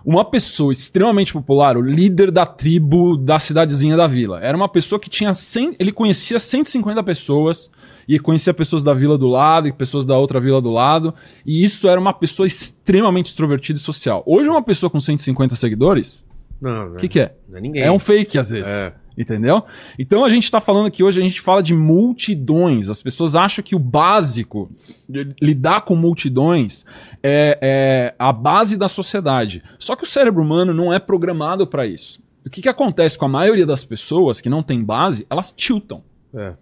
Uma 0.05 0.25
pessoa 0.25 0.73
extremamente 0.73 1.33
popular, 1.33 1.77
o 1.77 1.83
líder 1.83 2.31
da 2.31 2.47
tribo 2.47 3.17
da 3.17 3.39
cidadezinha 3.39 3.97
da 3.97 4.07
vila. 4.07 4.41
Era 4.41 4.57
uma 4.57 4.69
pessoa 4.69 4.99
que 4.99 5.11
tinha 5.11 5.35
100, 5.35 5.77
ele 5.79 5.93
conhecia 5.93 6.39
150 6.39 7.03
pessoas 7.03 7.71
e 8.09 8.19
conhecia 8.19 8.53
pessoas 8.53 8.83
da 8.83 8.93
vila 8.93 9.17
do 9.17 9.29
lado 9.29 9.69
e 9.69 9.73
pessoas 9.73 10.05
da 10.05 10.19
outra 10.19 10.41
vila 10.41 10.61
do 10.61 10.71
lado, 10.71 11.15
e 11.47 11.63
isso 11.63 11.89
era 11.89 12.01
uma 12.01 12.13
pessoa 12.13 12.47
extremamente 12.47 13.27
extrovertida 13.27 13.79
e 13.79 13.83
social. 13.83 14.23
Hoje 14.27 14.49
uma 14.49 14.63
pessoa 14.63 14.91
com 14.91 14.99
150 14.99 15.55
seguidores, 15.55 16.25
Não, 16.61 16.95
o 16.95 16.97
que 16.97 17.09
que 17.09 17.21
é? 17.21 17.35
Não 17.49 17.59
é 17.59 17.61
ninguém. 17.61 17.83
É 17.83 17.93
um 17.93 17.99
fake 17.99 18.39
às 18.39 18.51
vezes. 18.51 18.73
É. 18.73 18.93
Entendeu? 19.21 19.65
Então 19.99 20.25
a 20.25 20.31
gente 20.31 20.51
tá 20.51 20.63
falando 20.63 20.87
aqui 20.87 21.03
hoje, 21.03 21.21
a 21.21 21.23
gente 21.23 21.43
fala 21.43 21.63
de 21.63 21.75
multidões. 21.75 22.89
As 22.89 23.03
pessoas 23.03 23.35
acham 23.35 23.63
que 23.63 23.77
o 23.77 23.79
básico, 23.79 24.71
de 25.07 25.29
lidar 25.43 25.83
com 25.83 25.95
multidões, 25.95 26.87
é, 27.23 27.59
é 27.61 28.15
a 28.19 28.33
base 28.33 28.79
da 28.79 28.89
sociedade. 28.89 29.63
Só 29.79 29.95
que 29.95 30.05
o 30.05 30.07
cérebro 30.07 30.43
humano 30.43 30.73
não 30.73 30.91
é 30.91 30.99
programado 30.99 31.67
para 31.67 31.87
isso. 31.87 32.23
O 32.47 32.49
que, 32.49 32.63
que 32.63 32.69
acontece 32.69 33.19
com 33.19 33.27
a 33.27 33.29
maioria 33.29 33.67
das 33.67 33.85
pessoas 33.85 34.41
que 34.41 34.49
não 34.49 34.63
tem 34.63 34.83
base? 34.83 35.27
Elas 35.29 35.51
tiltam. 35.51 36.03
É. 36.35 36.55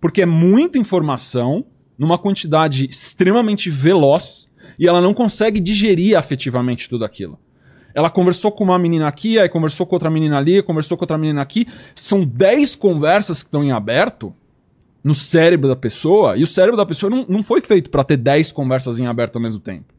Porque 0.00 0.22
é 0.22 0.26
muita 0.26 0.78
informação 0.78 1.62
numa 1.98 2.16
quantidade 2.16 2.86
extremamente 2.86 3.68
veloz 3.68 4.50
e 4.78 4.88
ela 4.88 5.02
não 5.02 5.12
consegue 5.12 5.60
digerir 5.60 6.16
afetivamente 6.16 6.88
tudo 6.88 7.04
aquilo. 7.04 7.38
Ela 7.94 8.10
conversou 8.10 8.50
com 8.52 8.64
uma 8.64 8.78
menina 8.78 9.06
aqui, 9.08 9.38
aí 9.38 9.48
conversou 9.48 9.86
com 9.86 9.94
outra 9.94 10.10
menina 10.10 10.38
ali, 10.38 10.62
conversou 10.62 10.96
com 10.96 11.04
outra 11.04 11.18
menina 11.18 11.42
aqui. 11.42 11.66
São 11.94 12.24
10 12.24 12.74
conversas 12.76 13.42
que 13.42 13.48
estão 13.48 13.62
em 13.62 13.72
aberto 13.72 14.34
no 15.04 15.14
cérebro 15.14 15.68
da 15.68 15.74
pessoa, 15.76 16.36
e 16.36 16.42
o 16.42 16.46
cérebro 16.46 16.76
da 16.76 16.86
pessoa 16.86 17.10
não, 17.10 17.26
não 17.28 17.42
foi 17.42 17.60
feito 17.60 17.90
para 17.90 18.04
ter 18.04 18.16
10 18.16 18.52
conversas 18.52 19.00
em 19.00 19.06
aberto 19.06 19.36
ao 19.36 19.42
mesmo 19.42 19.60
tempo. 19.60 19.92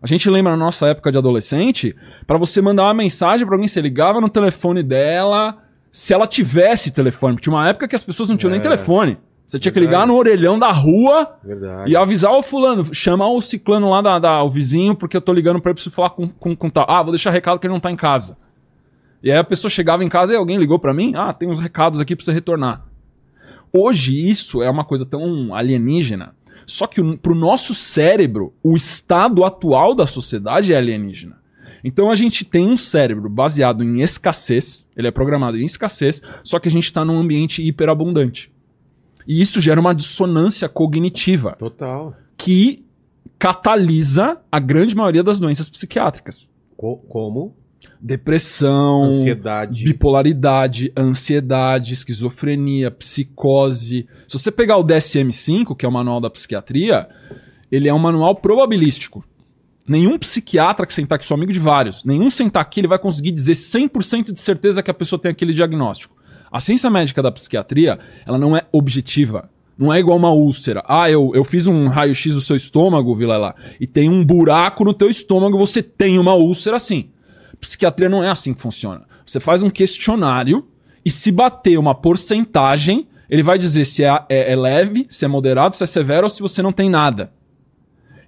A 0.00 0.06
gente 0.06 0.30
lembra 0.30 0.52
na 0.52 0.56
nossa 0.56 0.86
época 0.86 1.12
de 1.12 1.18
adolescente, 1.18 1.94
para 2.26 2.38
você 2.38 2.62
mandar 2.62 2.84
uma 2.84 2.94
mensagem 2.94 3.44
para 3.46 3.56
alguém, 3.56 3.68
você 3.68 3.80
ligava 3.80 4.20
no 4.20 4.28
telefone 4.28 4.82
dela, 4.82 5.58
se 5.92 6.14
ela 6.14 6.26
tivesse 6.26 6.90
telefone. 6.90 7.34
Porque 7.34 7.44
tinha 7.44 7.54
uma 7.54 7.68
época 7.68 7.88
que 7.88 7.96
as 7.96 8.02
pessoas 8.02 8.28
não 8.28 8.36
tinham 8.36 8.50
nem 8.50 8.60
É. 8.60 8.62
telefone. 8.62 9.18
Você 9.48 9.58
tinha 9.58 9.72
que 9.72 9.80
Verdade. 9.80 9.96
ligar 10.02 10.06
no 10.06 10.14
orelhão 10.14 10.58
da 10.58 10.70
rua 10.70 11.38
Verdade. 11.42 11.90
e 11.90 11.96
avisar 11.96 12.30
o 12.32 12.42
fulano, 12.42 12.94
chamar 12.94 13.28
o 13.30 13.40
ciclano 13.40 13.88
lá, 13.88 14.02
da, 14.02 14.18
da- 14.18 14.42
o 14.42 14.50
vizinho, 14.50 14.94
porque 14.94 15.16
eu 15.16 15.22
tô 15.22 15.32
ligando 15.32 15.58
pra 15.58 15.70
ele, 15.70 15.74
preciso 15.76 15.94
falar 15.96 16.10
com, 16.10 16.28
com, 16.28 16.54
com 16.54 16.68
tal. 16.68 16.84
Ah, 16.86 17.02
vou 17.02 17.12
deixar 17.12 17.30
recado 17.30 17.58
que 17.58 17.66
ele 17.66 17.72
não 17.72 17.80
tá 17.80 17.90
em 17.90 17.96
casa. 17.96 18.36
E 19.22 19.32
aí 19.32 19.38
a 19.38 19.42
pessoa 19.42 19.70
chegava 19.70 20.04
em 20.04 20.08
casa 20.10 20.34
e 20.34 20.36
alguém 20.36 20.58
ligou 20.58 20.78
pra 20.78 20.92
mim, 20.92 21.14
ah, 21.16 21.32
tem 21.32 21.48
uns 21.50 21.58
recados 21.60 21.98
aqui 21.98 22.14
pra 22.14 22.22
você 22.24 22.30
retornar. 22.32 22.84
Hoje 23.72 24.28
isso 24.28 24.62
é 24.62 24.68
uma 24.70 24.84
coisa 24.84 25.06
tão 25.06 25.54
alienígena, 25.54 26.34
só 26.66 26.86
que 26.86 27.00
o- 27.00 27.16
pro 27.16 27.34
nosso 27.34 27.74
cérebro, 27.74 28.52
o 28.62 28.76
estado 28.76 29.44
atual 29.44 29.94
da 29.94 30.06
sociedade 30.06 30.74
é 30.74 30.76
alienígena. 30.76 31.38
Então 31.82 32.10
a 32.10 32.14
gente 32.14 32.44
tem 32.44 32.68
um 32.68 32.76
cérebro 32.76 33.30
baseado 33.30 33.82
em 33.82 34.00
escassez, 34.02 34.86
ele 34.94 35.08
é 35.08 35.10
programado 35.10 35.56
em 35.56 35.64
escassez, 35.64 36.20
só 36.44 36.58
que 36.58 36.68
a 36.68 36.70
gente 36.70 36.92
tá 36.92 37.02
num 37.04 37.18
ambiente 37.18 37.62
hiperabundante. 37.66 38.52
E 39.28 39.40
isso 39.42 39.60
gera 39.60 39.78
uma 39.80 39.94
dissonância 39.94 40.68
cognitiva 40.68 41.54
Total. 41.58 42.16
que 42.36 42.84
catalisa 43.38 44.40
a 44.50 44.58
grande 44.58 44.96
maioria 44.96 45.22
das 45.22 45.38
doenças 45.38 45.68
psiquiátricas. 45.68 46.48
Co- 46.76 46.96
como? 47.08 47.54
Depressão, 48.00 49.04
Ansiedade. 49.04 49.84
bipolaridade, 49.84 50.92
ansiedade, 50.96 51.94
esquizofrenia, 51.94 52.90
psicose. 52.90 54.06
Se 54.26 54.38
você 54.38 54.50
pegar 54.50 54.76
o 54.78 54.84
DSM-5, 54.84 55.76
que 55.76 55.84
é 55.84 55.88
o 55.88 55.92
manual 55.92 56.20
da 56.20 56.30
psiquiatria, 56.30 57.08
ele 57.70 57.88
é 57.88 57.94
um 57.94 57.98
manual 57.98 58.34
probabilístico. 58.36 59.24
Nenhum 59.86 60.18
psiquiatra 60.18 60.86
que 60.86 60.92
sentar 60.92 61.16
aqui, 61.16 61.24
sou 61.26 61.34
amigo 61.34 61.52
de 61.52 61.58
vários, 61.58 62.04
nenhum 62.04 62.28
sentar 62.30 62.62
aqui 62.62 62.80
ele 62.80 62.88
vai 62.88 62.98
conseguir 62.98 63.32
dizer 63.32 63.52
100% 63.52 64.32
de 64.32 64.40
certeza 64.40 64.82
que 64.82 64.90
a 64.90 64.94
pessoa 64.94 65.20
tem 65.20 65.30
aquele 65.30 65.52
diagnóstico. 65.54 66.14
A 66.50 66.60
ciência 66.60 66.90
médica 66.90 67.22
da 67.22 67.30
psiquiatria, 67.30 67.98
ela 68.26 68.38
não 68.38 68.56
é 68.56 68.62
objetiva. 68.72 69.50
Não 69.76 69.92
é 69.92 70.00
igual 70.00 70.16
uma 70.16 70.32
úlcera. 70.32 70.82
Ah, 70.88 71.08
eu, 71.08 71.30
eu 71.34 71.44
fiz 71.44 71.66
um 71.66 71.86
raio-x 71.86 72.34
do 72.34 72.40
seu 72.40 72.56
estômago, 72.56 73.14
Vilela, 73.14 73.54
e 73.80 73.86
tem 73.86 74.08
um 74.08 74.24
buraco 74.24 74.84
no 74.84 74.92
teu 74.92 75.08
estômago, 75.08 75.56
você 75.56 75.82
tem 75.82 76.18
uma 76.18 76.34
úlcera 76.34 76.78
sim. 76.80 77.10
Psiquiatria 77.60 78.08
não 78.08 78.24
é 78.24 78.28
assim 78.28 78.52
que 78.52 78.60
funciona. 78.60 79.02
Você 79.24 79.38
faz 79.38 79.62
um 79.62 79.70
questionário 79.70 80.66
e 81.04 81.10
se 81.10 81.30
bater 81.30 81.78
uma 81.78 81.94
porcentagem, 81.94 83.06
ele 83.30 83.42
vai 83.42 83.56
dizer 83.56 83.84
se 83.84 84.02
é, 84.02 84.08
é- 84.28 84.52
é 84.52 84.56
leve, 84.56 85.06
se 85.10 85.24
é 85.24 85.28
moderado, 85.28 85.76
se 85.76 85.84
é 85.84 85.86
severo 85.86 86.24
ou 86.24 86.28
se 86.28 86.40
você 86.40 86.60
não 86.60 86.72
tem 86.72 86.90
nada. 86.90 87.32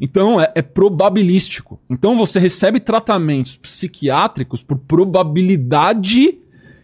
Então 0.01 0.41
é, 0.41 0.53
é 0.55 0.63
probabilístico. 0.63 1.81
Então 1.91 2.17
você 2.17 2.39
recebe 2.39 2.81
tratamentos 2.81 3.57
psiquiátricos 3.57 4.63
por 4.63 4.79
probabilidade 4.79 6.39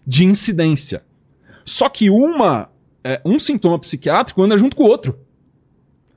de 0.07 0.25
incidência. 0.25 1.03
Só 1.67 1.89
que 1.89 2.09
uma, 2.09 2.71
é, 3.03 3.21
um 3.25 3.39
sintoma 3.41 3.79
psiquiátrico 3.79 4.41
anda 4.41 4.57
junto 4.57 4.77
com 4.77 4.85
o 4.85 4.89
outro. 4.89 5.19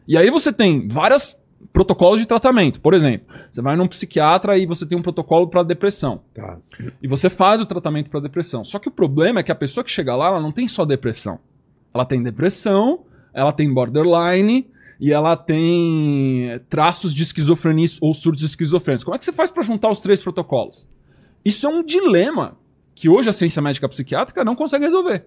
E 0.07 0.15
aí 0.15 0.29
você 0.29 0.53
tem 0.53 0.87
vários 0.87 1.35
protocolos 1.73 2.19
de 2.19 2.27
tratamento. 2.27 2.79
Por 2.79 2.93
exemplo, 2.93 3.33
você 3.51 3.61
vai 3.61 3.75
num 3.75 3.87
psiquiatra 3.87 4.57
e 4.57 4.65
você 4.65 4.85
tem 4.85 4.97
um 4.97 5.01
protocolo 5.01 5.47
para 5.47 5.63
depressão. 5.63 6.21
Tá. 6.33 6.57
E 7.01 7.07
você 7.07 7.29
faz 7.29 7.59
o 7.59 7.65
tratamento 7.65 8.09
para 8.09 8.19
depressão. 8.19 8.63
Só 8.63 8.77
que 8.77 8.87
o 8.87 8.91
problema 8.91 9.39
é 9.39 9.43
que 9.43 9.51
a 9.51 9.55
pessoa 9.55 9.83
que 9.83 9.91
chega 9.91 10.15
lá, 10.15 10.27
ela 10.27 10.39
não 10.39 10.51
tem 10.51 10.67
só 10.67 10.85
depressão. 10.85 11.39
Ela 11.93 12.05
tem 12.05 12.21
depressão, 12.21 13.05
ela 13.33 13.51
tem 13.51 13.73
borderline 13.73 14.67
e 14.99 15.11
ela 15.11 15.35
tem 15.35 16.59
traços 16.69 17.13
de 17.13 17.23
esquizofrenia 17.23 17.87
ou 18.01 18.13
surtos 18.13 18.43
esquizofrênicos. 18.43 19.03
Como 19.03 19.15
é 19.15 19.17
que 19.17 19.25
você 19.25 19.33
faz 19.33 19.49
para 19.49 19.63
juntar 19.63 19.89
os 19.89 19.99
três 19.99 20.21
protocolos? 20.21 20.87
Isso 21.43 21.65
é 21.65 21.69
um 21.69 21.83
dilema 21.83 22.57
que 22.93 23.07
hoje 23.07 23.29
a 23.29 23.33
ciência 23.33 23.61
médica 23.61 23.87
psiquiátrica 23.87 24.43
não 24.43 24.55
consegue 24.55 24.85
resolver. 24.85 25.25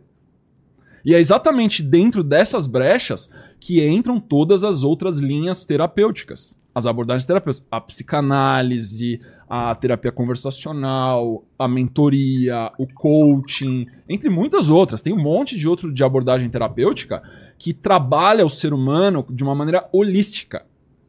E 1.05 1.15
é 1.15 1.19
exatamente 1.19 1.83
dentro 1.83 2.23
dessas 2.23 2.67
brechas 2.67 3.31
que 3.59 3.85
entram 3.87 4.21
todas 4.21 4.65
as 4.65 4.83
outras 4.83 5.19
linhas 5.19 5.65
terapêuticas. 5.65 6.57
As 6.75 6.87
abordagens 6.87 7.27
terapêuticas. 7.27 7.67
A 7.71 7.81
psicanálise, 7.81 9.21
a 9.49 9.75
terapia 9.75 10.11
conversacional, 10.11 11.45
a 11.59 11.69
mentoria, 11.69 12.73
o 12.79 12.87
coaching, 12.87 13.87
entre 14.09 14.31
muitas 14.31 14.71
outras. 14.71 15.03
Tem 15.03 15.13
um 15.13 15.21
monte 15.21 15.59
de 15.59 15.69
outro 15.69 15.93
de 15.93 16.03
abordagem 16.03 16.49
terapêutica 16.49 17.23
que 17.59 17.75
trabalha 17.75 18.47
o 18.47 18.51
ser 18.51 18.73
humano 18.73 19.27
de 19.29 19.45
uma 19.45 19.55
maneira 19.55 19.89
holística. 19.93 20.65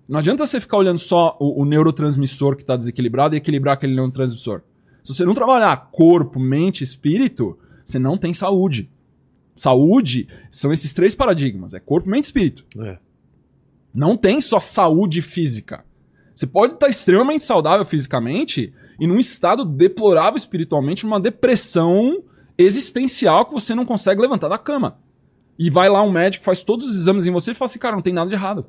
Não 0.08 0.20
adianta 0.20 0.46
você 0.46 0.60
ficar 0.60 0.78
olhando 0.78 1.00
só 1.00 1.38
o, 1.40 1.62
o 1.62 1.66
neurotransmissor 1.66 2.56
que 2.56 2.64
está 2.64 2.76
desequilibrado 2.76 3.36
e 3.36 3.38
equilibrar 3.38 3.76
aquele 3.76 3.96
neurotransmissor. 3.96 4.62
Se 5.04 5.14
você 5.14 5.26
não 5.26 5.34
trabalhar 5.34 5.90
corpo, 5.92 6.40
mente 6.40 6.84
espírito, 6.84 7.58
você 7.86 7.98
não 7.98 8.18
tem 8.18 8.34
saúde. 8.34 8.90
Saúde 9.56 10.28
são 10.52 10.72
esses 10.72 10.94
três 10.94 11.16
paradigmas: 11.16 11.74
é 11.74 11.80
corpo, 11.80 12.10
mente 12.10 12.26
e 12.26 12.28
espírito. 12.28 12.66
É. 12.80 12.98
Não 13.94 14.18
tem 14.18 14.42
só 14.42 14.60
saúde 14.60 15.22
física. 15.22 15.86
Você 16.36 16.48
pode 16.48 16.74
estar 16.74 16.90
extremamente 16.90 17.44
saudável 17.44 17.86
fisicamente 17.86 18.74
e 19.00 19.06
num 19.06 19.20
estado 19.20 19.64
deplorável 19.64 20.38
espiritualmente, 20.38 21.06
numa 21.06 21.20
depressão 21.20 22.24
existencial 22.58 23.46
que 23.46 23.54
você 23.54 23.76
não 23.76 23.86
consegue 23.86 24.22
levantar 24.22 24.48
da 24.48 24.58
cama. 24.58 24.98
E 25.58 25.70
vai 25.70 25.90
lá 25.90 26.02
um 26.02 26.12
médico, 26.12 26.44
faz 26.44 26.64
todos 26.64 26.88
os 26.88 26.96
exames 26.96 27.28
em 27.28 27.32
você 27.32 27.52
e 27.52 27.54
fala 27.54 27.68
assim, 27.68 27.80
cara, 27.80 27.96
não 27.96 28.02
tem 28.02 28.14
nada 28.14 28.30
de 28.30 28.36
errado. 28.36 28.66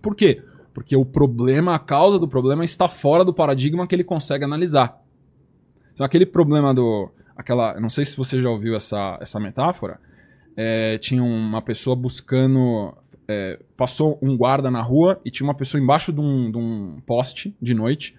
Por 0.00 0.16
quê? 0.16 0.42
Porque 0.74 0.96
o 0.96 1.04
problema, 1.04 1.74
a 1.74 1.78
causa 1.78 2.18
do 2.18 2.26
problema 2.26 2.64
está 2.64 2.88
fora 2.88 3.24
do 3.24 3.32
paradigma 3.32 3.86
que 3.86 3.94
ele 3.94 4.02
consegue 4.02 4.44
analisar. 4.44 5.00
Então, 5.92 6.04
aquele 6.04 6.26
problema 6.26 6.74
do. 6.74 7.10
Aquela, 7.42 7.78
não 7.80 7.90
sei 7.90 8.04
se 8.04 8.16
você 8.16 8.40
já 8.40 8.48
ouviu 8.48 8.76
essa, 8.76 9.18
essa 9.20 9.40
metáfora. 9.40 9.98
É, 10.56 10.96
tinha 10.98 11.22
uma 11.22 11.60
pessoa 11.60 11.96
buscando. 11.96 12.94
é, 13.26 13.58
passou 13.76 14.16
um 14.22 14.36
guarda 14.36 14.70
na 14.70 14.80
rua 14.80 15.20
e 15.24 15.30
tinha 15.30 15.44
uma 15.46 15.54
pessoa 15.54 15.82
embaixo 15.82 16.12
de 16.12 16.20
um, 16.20 16.52
de 16.52 16.56
um 16.56 17.00
poste 17.04 17.56
de 17.60 17.74
noite, 17.74 18.16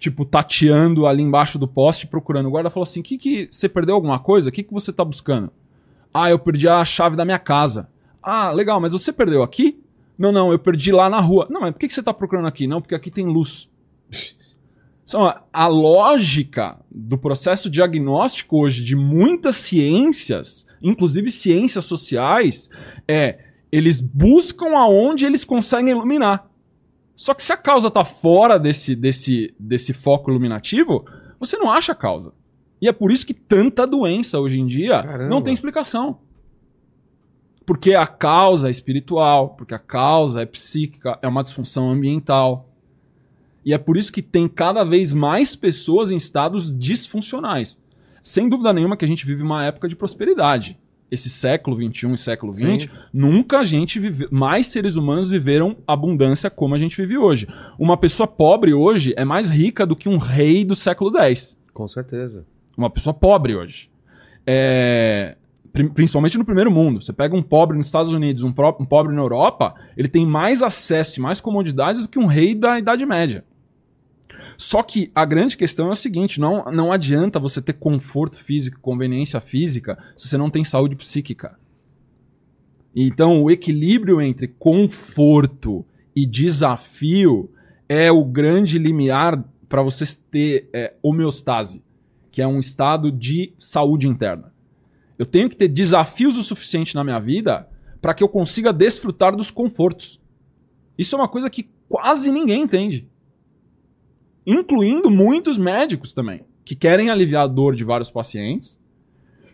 tipo, 0.00 0.24
tateando 0.24 1.06
ali 1.06 1.22
embaixo 1.22 1.56
do 1.56 1.68
poste, 1.68 2.06
procurando. 2.06 2.46
O 2.46 2.50
guarda 2.50 2.68
falou 2.68 2.82
assim: 2.82 3.00
que 3.00 3.16
que 3.16 3.48
você 3.48 3.68
perdeu 3.68 3.94
alguma 3.94 4.18
coisa? 4.18 4.48
O 4.48 4.52
que, 4.52 4.64
que 4.64 4.72
você 4.72 4.92
tá 4.92 5.04
buscando? 5.04 5.52
Ah, 6.12 6.28
eu 6.28 6.38
perdi 6.38 6.68
a 6.68 6.84
chave 6.84 7.14
da 7.14 7.24
minha 7.24 7.38
casa. 7.38 7.88
Ah, 8.20 8.50
legal, 8.50 8.80
mas 8.80 8.90
você 8.90 9.12
perdeu 9.12 9.44
aqui? 9.44 9.80
Não, 10.18 10.32
não, 10.32 10.50
eu 10.50 10.58
perdi 10.58 10.90
lá 10.90 11.08
na 11.08 11.20
rua. 11.20 11.46
Não, 11.48 11.60
mas 11.60 11.70
por 11.70 11.78
que, 11.78 11.86
que 11.86 11.94
você 11.94 12.02
tá 12.02 12.12
procurando 12.12 12.48
aqui? 12.48 12.66
Não, 12.66 12.80
porque 12.80 12.94
aqui 12.96 13.08
tem 13.08 13.24
luz. 13.24 13.68
Então, 15.08 15.26
a- 15.52 15.66
lógica 15.66 16.78
do 16.90 17.16
processo 17.16 17.70
diagnóstico 17.70 18.58
hoje 18.58 18.84
de 18.84 18.94
muitas 18.94 19.56
ciências, 19.56 20.66
inclusive 20.82 21.30
ciências 21.30 21.86
sociais, 21.86 22.68
é 23.08 23.38
eles 23.72 24.00
buscam 24.02 24.76
aonde 24.76 25.24
eles 25.24 25.44
conseguem 25.44 25.92
iluminar. 25.92 26.46
Só 27.16 27.32
que 27.32 27.42
se 27.42 27.52
a 27.52 27.56
causa 27.56 27.88
está 27.88 28.04
fora 28.04 28.58
desse, 28.58 28.94
desse, 28.94 29.54
desse 29.58 29.92
foco 29.92 30.30
iluminativo, 30.30 31.04
você 31.40 31.56
não 31.56 31.70
acha 31.70 31.92
a 31.92 31.94
causa. 31.94 32.32
E 32.80 32.86
é 32.86 32.92
por 32.92 33.10
isso 33.10 33.26
que 33.26 33.34
tanta 33.34 33.86
doença 33.86 34.38
hoje 34.38 34.60
em 34.60 34.66
dia 34.66 35.02
Caramba. 35.02 35.28
não 35.28 35.42
tem 35.42 35.52
explicação. 35.52 36.20
Porque 37.66 37.94
a 37.94 38.06
causa 38.06 38.68
é 38.68 38.70
espiritual, 38.70 39.50
porque 39.50 39.74
a 39.74 39.78
causa 39.78 40.42
é 40.42 40.46
psíquica, 40.46 41.18
é 41.20 41.28
uma 41.28 41.42
disfunção 41.42 41.90
ambiental. 41.90 42.67
E 43.68 43.74
é 43.74 43.76
por 43.76 43.98
isso 43.98 44.10
que 44.10 44.22
tem 44.22 44.48
cada 44.48 44.82
vez 44.82 45.12
mais 45.12 45.54
pessoas 45.54 46.10
em 46.10 46.16
estados 46.16 46.72
disfuncionais. 46.72 47.78
Sem 48.24 48.48
dúvida 48.48 48.72
nenhuma 48.72 48.96
que 48.96 49.04
a 49.04 49.08
gente 49.08 49.26
vive 49.26 49.42
uma 49.42 49.62
época 49.62 49.86
de 49.86 49.94
prosperidade. 49.94 50.78
Esse 51.10 51.28
século 51.28 51.76
XXI 51.76 52.12
e 52.14 52.16
século 52.16 52.54
XX, 52.54 52.90
nunca 53.12 53.58
a 53.58 53.64
gente 53.66 53.98
vive, 53.98 54.26
mais 54.30 54.68
seres 54.68 54.96
humanos 54.96 55.28
viveram 55.28 55.76
abundância 55.86 56.48
como 56.48 56.74
a 56.74 56.78
gente 56.78 56.96
vive 56.96 57.18
hoje. 57.18 57.46
Uma 57.78 57.98
pessoa 57.98 58.26
pobre 58.26 58.72
hoje 58.72 59.12
é 59.18 59.24
mais 59.24 59.50
rica 59.50 59.84
do 59.84 59.94
que 59.94 60.08
um 60.08 60.16
rei 60.16 60.64
do 60.64 60.74
século 60.74 61.14
X. 61.18 61.60
Com 61.74 61.86
certeza. 61.88 62.46
Uma 62.74 62.88
pessoa 62.88 63.12
pobre 63.12 63.54
hoje. 63.54 63.90
É, 64.46 65.36
pri- 65.72 65.90
principalmente 65.90 66.38
no 66.38 66.44
primeiro 66.44 66.70
mundo. 66.70 67.02
Você 67.02 67.12
pega 67.12 67.36
um 67.36 67.42
pobre 67.42 67.76
nos 67.76 67.86
Estados 67.86 68.12
Unidos, 68.12 68.42
um, 68.42 68.48
um 68.80 68.84
pobre 68.86 69.14
na 69.14 69.20
Europa, 69.20 69.74
ele 69.94 70.08
tem 70.08 70.24
mais 70.24 70.62
acesso 70.62 71.20
e 71.20 71.22
mais 71.22 71.38
comodidades 71.40 72.02
do 72.02 72.08
que 72.08 72.18
um 72.18 72.26
rei 72.26 72.54
da 72.54 72.78
Idade 72.78 73.04
Média. 73.04 73.44
Só 74.60 74.82
que 74.82 75.12
a 75.14 75.24
grande 75.24 75.56
questão 75.56 75.86
é 75.86 75.92
o 75.92 75.94
seguinte: 75.94 76.40
não, 76.40 76.64
não 76.72 76.92
adianta 76.92 77.38
você 77.38 77.62
ter 77.62 77.74
conforto 77.74 78.42
físico, 78.42 78.80
conveniência 78.80 79.40
física, 79.40 79.96
se 80.16 80.28
você 80.28 80.36
não 80.36 80.50
tem 80.50 80.64
saúde 80.64 80.96
psíquica. 80.96 81.56
Então, 82.94 83.40
o 83.40 83.50
equilíbrio 83.50 84.20
entre 84.20 84.48
conforto 84.48 85.86
e 86.14 86.26
desafio 86.26 87.48
é 87.88 88.10
o 88.10 88.24
grande 88.24 88.78
limiar 88.80 89.44
para 89.68 89.80
você 89.80 90.04
ter 90.28 90.68
é, 90.72 90.94
homeostase, 91.00 91.84
que 92.32 92.42
é 92.42 92.46
um 92.46 92.58
estado 92.58 93.12
de 93.12 93.52
saúde 93.58 94.08
interna. 94.08 94.52
Eu 95.16 95.26
tenho 95.26 95.48
que 95.48 95.56
ter 95.56 95.68
desafios 95.68 96.36
o 96.36 96.42
suficiente 96.42 96.96
na 96.96 97.04
minha 97.04 97.20
vida 97.20 97.68
para 98.00 98.12
que 98.12 98.24
eu 98.24 98.28
consiga 98.28 98.72
desfrutar 98.72 99.36
dos 99.36 99.52
confortos. 99.52 100.20
Isso 100.96 101.14
é 101.14 101.18
uma 101.18 101.28
coisa 101.28 101.48
que 101.48 101.68
quase 101.88 102.32
ninguém 102.32 102.62
entende. 102.62 103.08
Incluindo 104.50 105.10
muitos 105.10 105.58
médicos 105.58 106.12
também, 106.12 106.40
que 106.64 106.74
querem 106.74 107.10
aliviar 107.10 107.44
a 107.44 107.46
dor 107.46 107.76
de 107.76 107.84
vários 107.84 108.10
pacientes, 108.10 108.78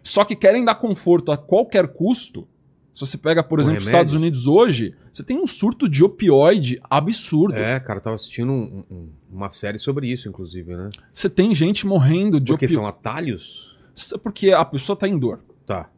só 0.02 0.24
que 0.24 0.36
querem 0.36 0.64
dar 0.64 0.76
conforto 0.76 1.32
a 1.32 1.36
qualquer 1.36 1.88
custo. 1.88 2.46
Se 2.94 3.00
você 3.04 3.18
pega, 3.18 3.42
por 3.42 3.58
exemplo, 3.58 3.80
os. 3.80 3.86
Estados 3.86 4.14
Unidos 4.14 4.46
hoje, 4.46 4.94
você 5.12 5.24
tem 5.24 5.36
um 5.36 5.48
surto 5.48 5.88
de 5.88 6.04
opioide 6.04 6.80
absurdo. 6.88 7.56
É, 7.56 7.80
cara, 7.80 7.98
eu 7.98 8.02
tava 8.02 8.14
assistindo 8.14 8.52
um- 8.52 8.84
um- 8.88 9.08
uma 9.32 9.50
série 9.50 9.80
sobre 9.80 10.06
isso, 10.12 10.28
inclusive, 10.28 10.76
né? 10.76 10.90
Você 11.12 11.28
tem 11.28 11.52
gente 11.54 11.86
morrendo 11.88 12.38
de 12.38 12.52
Porque 12.52 12.66
opioide. 12.66 12.74
são 12.74 12.86
atalhos? 12.86 13.74
Porque 14.22 14.52
a 14.52 14.64
pessoa 14.64 14.94
tá 14.96 15.08
em 15.08 15.18
dor. 15.18 15.40
Tá. 15.66 15.90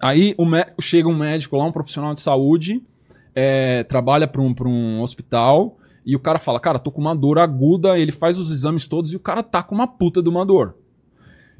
Aí 0.00 0.34
o 0.38 0.44
mé- 0.44 0.72
chega 0.80 1.08
um 1.08 1.16
médico 1.16 1.56
lá, 1.56 1.64
um 1.64 1.72
profissional 1.72 2.14
de 2.14 2.20
saúde, 2.20 2.80
é, 3.34 3.82
trabalha 3.84 4.28
para 4.28 4.40
um, 4.42 4.54
pra 4.54 4.68
um 4.68 5.00
hospital, 5.00 5.78
e 6.06 6.14
o 6.14 6.20
cara 6.20 6.38
fala, 6.38 6.60
cara, 6.60 6.78
tô 6.78 6.92
com 6.92 7.00
uma 7.00 7.16
dor 7.16 7.36
aguda, 7.36 7.98
ele 7.98 8.12
faz 8.12 8.38
os 8.38 8.52
exames 8.52 8.86
todos 8.86 9.12
e 9.12 9.16
o 9.16 9.20
cara 9.20 9.42
tá 9.42 9.60
com 9.60 9.74
uma 9.74 9.88
puta 9.88 10.22
de 10.22 10.28
uma 10.28 10.46
dor. 10.46 10.76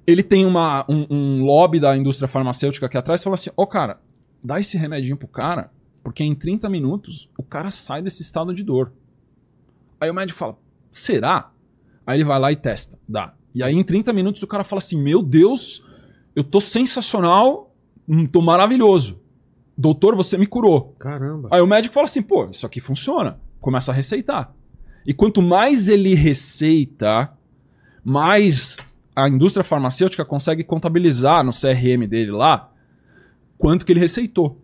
Ele 0.07 0.23
tem 0.23 0.47
uma, 0.47 0.87
um, 0.89 1.05
um 1.11 1.45
lobby 1.45 1.81
da 1.81 1.97
indústria 1.97 2.29
farmacêutica 2.29 2.87
aqui 2.87 2.97
atrás 2.97 3.21
e 3.21 3.25
fala 3.25 3.35
assim, 3.35 3.51
ô 3.57 3.67
cara, 3.67 4.01
dá 4.41 4.61
esse 4.61 4.79
remedinho 4.79 5.17
pro 5.17 5.27
cara, 5.27 5.73
porque 6.05 6.23
em 6.23 6.33
30 6.33 6.69
minutos 6.69 7.29
o 7.37 7.43
cara 7.43 7.73
sai 7.73 8.01
desse 8.01 8.23
estado 8.23 8.55
de 8.55 8.63
dor. 8.63 8.93
Aí 10.01 10.09
o 10.09 10.15
médico 10.15 10.39
fala, 10.39 10.57
será? 10.93 11.51
Aí 12.07 12.19
ele 12.19 12.25
vai 12.25 12.39
lá 12.39 12.53
e 12.53 12.57
testa, 12.57 12.97
dá. 13.09 13.35
E 13.53 13.65
aí 13.65 13.75
em 13.75 13.83
30 13.83 14.13
minutos 14.13 14.45
o 14.45 14.47
cara 14.47 14.63
fala 14.63 14.79
assim, 14.79 15.03
meu 15.03 15.25
Deus, 15.25 15.85
eu 16.37 16.45
tô 16.45 16.61
sensacional, 16.61 17.75
hum, 18.09 18.27
tô 18.27 18.41
maravilhoso. 18.41 19.21
Doutor, 19.77 20.15
você 20.15 20.39
me 20.39 20.47
curou. 20.47 20.95
Caramba. 21.01 21.49
Aí 21.51 21.61
o 21.61 21.67
médico 21.67 21.93
fala 21.93 22.05
assim, 22.05 22.23
pô, 22.23 22.49
isso 22.49 22.65
aqui 22.65 22.81
funciona. 22.81 23.41
Começa 23.67 23.91
a 23.91 23.95
receitar. 23.97 24.55
E 25.05 25.13
quanto 25.13 25.43
mais 25.43 25.89
ele 25.89 26.15
receita, 26.15 27.33
mais 28.05 28.77
a 29.13 29.29
indústria 29.29 29.65
farmacêutica 29.65 30.25
consegue 30.25 30.63
contabilizar 30.63 31.43
no 31.43 31.51
CRM 31.51 32.07
dele 32.07 32.31
lá 32.31 32.71
quanto 33.59 33.85
que 33.85 33.91
ele 33.91 33.99
receitou. 33.99 34.63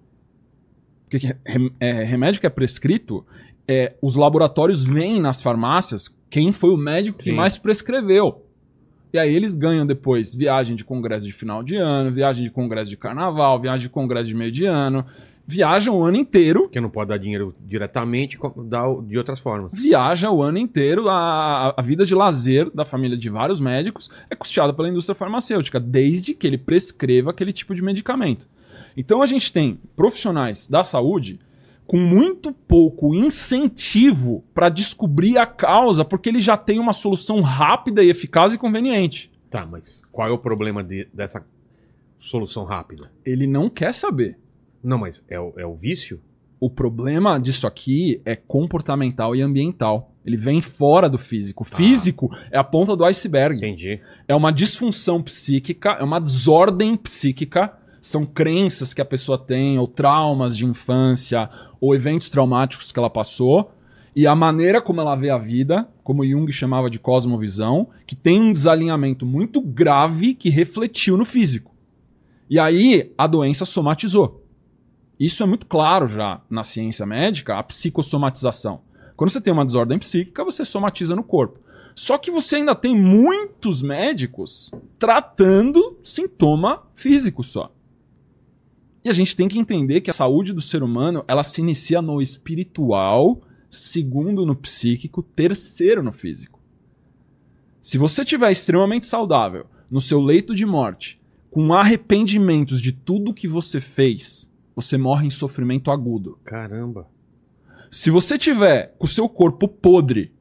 Porque 1.11 1.35
é, 1.81 2.05
remédio 2.05 2.41
que 2.41 2.47
é 2.47 2.51
prescrito, 2.51 3.27
é, 3.67 3.97
os 4.01 4.15
laboratórios 4.15 4.85
veem 4.85 5.21
nas 5.21 5.43
farmácias 5.43 6.09
quem 6.31 6.53
foi 6.53 6.71
o 6.71 6.77
médico 6.77 7.19
que 7.19 7.31
Sim. 7.31 7.37
mais 7.37 7.59
prescreveu. 7.59 8.47
E 9.13 9.19
aí 9.19 9.35
eles 9.35 9.57
ganham 9.57 9.85
depois 9.85 10.33
viagem 10.33 10.77
de 10.77 10.85
congresso 10.85 11.27
de 11.27 11.33
final 11.33 11.65
de 11.65 11.75
ano, 11.75 12.13
viagem 12.13 12.45
de 12.45 12.51
congresso 12.53 12.89
de 12.89 12.97
carnaval, 12.97 13.61
viagem 13.61 13.89
de 13.89 13.91
congresso 13.91 14.29
de 14.29 14.35
meio 14.37 14.53
de 14.53 14.65
ano. 14.65 15.05
Viajam 15.53 15.97
o 15.99 16.05
ano 16.05 16.17
inteiro 16.17 16.63
Porque 16.63 16.81
não 16.81 16.89
pode 16.91 17.09
dar 17.11 17.19
dinheiro 17.19 17.55
diretamente, 17.61 18.39
dá 18.65 18.85
de 19.07 19.19
outras 19.19 19.39
formas. 19.41 19.73
viaja 19.73 20.31
o 20.31 20.43
ano 20.43 20.59
inteiro. 20.59 21.09
A, 21.09 21.75
a 21.77 21.83
vida 21.83 22.05
de 22.07 22.15
lazer 22.15 22.71
da 22.71 22.85
família 22.85 23.17
de 23.17 23.29
vários 23.29 23.61
médicos 23.61 24.11
é 24.31 24.35
custeada 24.35 24.73
pela 24.73 24.89
indústria 24.89 25.15
farmacêutica, 25.15 25.79
desde 25.79 26.35
que 26.35 26.47
ele 26.47 26.59
prescreva 26.59 27.31
aquele 27.31 27.53
tipo 27.53 27.75
de 27.75 27.83
medicamento. 27.83 28.49
Então 28.97 29.23
a 29.23 29.27
gente 29.27 29.53
tem 29.53 29.79
profissionais 29.97 30.67
da 30.67 30.85
saúde 30.85 31.39
com 31.87 31.97
muito 31.99 32.53
pouco 32.53 33.15
incentivo 33.15 34.45
para 34.55 34.69
descobrir 34.69 35.37
a 35.39 35.45
causa, 35.47 36.05
porque 36.05 36.29
ele 36.29 36.41
já 36.41 36.57
tem 36.57 36.79
uma 36.79 36.93
solução 36.93 37.41
rápida 37.41 38.03
e 38.03 38.09
eficaz 38.11 38.53
e 38.53 38.59
conveniente. 38.59 39.31
Tá, 39.51 39.67
mas 39.67 40.03
qual 40.11 40.29
é 40.29 40.31
o 40.31 40.39
problema 40.39 40.83
de- 40.83 41.07
dessa 41.13 41.45
solução 42.19 42.65
rápida? 42.65 43.11
Ele 43.25 43.47
não 43.47 43.69
quer 43.69 43.93
saber. 43.95 44.39
Não, 44.83 44.99
mas 44.99 45.25
é 45.29 45.39
o, 45.39 45.53
é 45.57 45.67
o 45.67 45.75
vício? 45.75 46.21
O 46.59 46.71
problema 46.71 47.41
disso 47.41 47.67
aqui 47.67 48.21
é 48.25 48.37
comportamental 48.37 49.35
e 49.35 49.43
ambiental. 49.43 50.13
Ele 50.25 50.37
vem 50.37 50.63
fora 50.63 51.09
do 51.09 51.19
físico. 51.19 51.65
O 51.65 51.67
físico 51.67 52.31
é 52.51 52.59
a 52.59 52.63
ponta 52.63 52.95
do 52.95 53.05
iceberg. 53.05 53.57
Entendi. 53.57 54.01
É 54.29 54.35
uma 54.35 54.53
disfunção 54.53 55.21
psíquica, 55.21 55.91
é 55.99 56.05
uma 56.05 56.21
desordem 56.21 56.97
psíquica. 56.97 57.73
São 58.01 58.25
crenças 58.25 58.95
que 58.95 59.01
a 59.01 59.05
pessoa 59.05 59.37
tem, 59.37 59.79
ou 59.79 59.89
traumas 59.89 60.57
de 60.57 60.65
infância, 60.65 61.51
ou 61.81 61.95
eventos 61.95 62.31
traumáticos 62.31 62.93
que 62.93 62.99
ela 62.99 63.11
passou. 63.11 63.73
E 64.15 64.27
a 64.27 64.35
maneira 64.37 64.81
como 64.81 65.01
ela 65.01 65.17
vê 65.17 65.31
a 65.31 65.39
vida, 65.39 65.89
como 66.05 66.25
Jung 66.25 66.53
chamava 66.53 66.91
de 66.91 66.99
cosmovisão, 66.99 67.89
que 68.07 68.15
tem 68.15 68.41
um 68.41 68.53
desalinhamento 68.53 69.25
muito 69.25 69.61
grave 69.61 70.35
que 70.35 70.51
refletiu 70.51 71.17
no 71.17 71.25
físico. 71.25 71.73
E 72.49 72.59
aí 72.59 73.13
a 73.17 73.27
doença 73.27 73.65
somatizou. 73.65 74.42
Isso 75.23 75.41
é 75.45 75.47
muito 75.47 75.67
claro 75.67 76.09
já 76.09 76.43
na 76.51 76.65
ciência 76.65 77.07
médica, 77.07 77.57
a 77.57 77.63
psicossomatização. 77.63 78.81
Quando 79.15 79.31
você 79.31 79.41
tem 79.41 79.53
uma 79.53 79.65
desordem 79.65 79.97
psíquica, 79.97 80.43
você 80.43 80.65
somatiza 80.65 81.15
no 81.15 81.23
corpo. 81.23 81.61
Só 81.95 82.19
que 82.19 82.29
você 82.29 82.57
ainda 82.57 82.75
tem 82.75 83.01
muitos 83.01 83.83
médicos 83.83 84.73
tratando 84.99 85.97
sintoma 86.03 86.83
físico 86.97 87.45
só. 87.45 87.73
E 89.05 89.09
a 89.09 89.13
gente 89.13 89.37
tem 89.37 89.47
que 89.47 89.61
entender 89.61 90.01
que 90.01 90.11
a 90.11 90.13
saúde 90.13 90.53
do 90.53 90.61
ser 90.61 90.83
humano, 90.83 91.25
ela 91.29 91.45
se 91.45 91.61
inicia 91.61 92.03
no 92.03 92.21
espiritual, 92.21 93.43
segundo 93.71 94.45
no 94.45 94.57
psíquico, 94.57 95.23
terceiro 95.23 96.03
no 96.03 96.11
físico. 96.11 96.59
Se 97.81 97.97
você 97.97 98.23
estiver 98.23 98.51
extremamente 98.51 99.07
saudável, 99.07 99.67
no 99.89 100.01
seu 100.01 100.21
leito 100.21 100.53
de 100.53 100.67
morte, 100.67 101.21
com 101.49 101.73
arrependimentos 101.73 102.81
de 102.81 102.91
tudo 102.91 103.33
que 103.33 103.47
você 103.47 103.81
fez, 103.81 104.51
você 104.75 104.97
morre 104.97 105.27
em 105.27 105.31
sofrimento 105.31 105.91
agudo. 105.91 106.39
Caramba. 106.45 107.09
Se 107.91 108.11
você 108.11 108.39
tiver 108.39 108.95
com 108.99 109.05
o 109.05 109.09
seu 109.09 109.29
corpo 109.29 109.69
podre, 109.69 110.33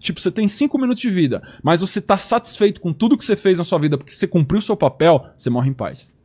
Tipo, 0.00 0.18
você 0.18 0.30
tem 0.30 0.48
cinco 0.48 0.78
minutos 0.78 1.02
de 1.02 1.10
vida, 1.10 1.42
mas 1.62 1.82
você 1.82 2.00
tá 2.00 2.16
satisfeito 2.16 2.80
com 2.80 2.90
tudo 2.90 3.18
que 3.18 3.24
você 3.24 3.36
fez 3.36 3.58
na 3.58 3.64
sua 3.64 3.78
vida 3.78 3.98
porque 3.98 4.12
você 4.12 4.26
cumpriu 4.26 4.58
o 4.58 4.62
seu 4.62 4.74
papel, 4.74 5.26
você 5.36 5.50
morre 5.50 5.68
em 5.68 5.74
paz. 5.74 6.16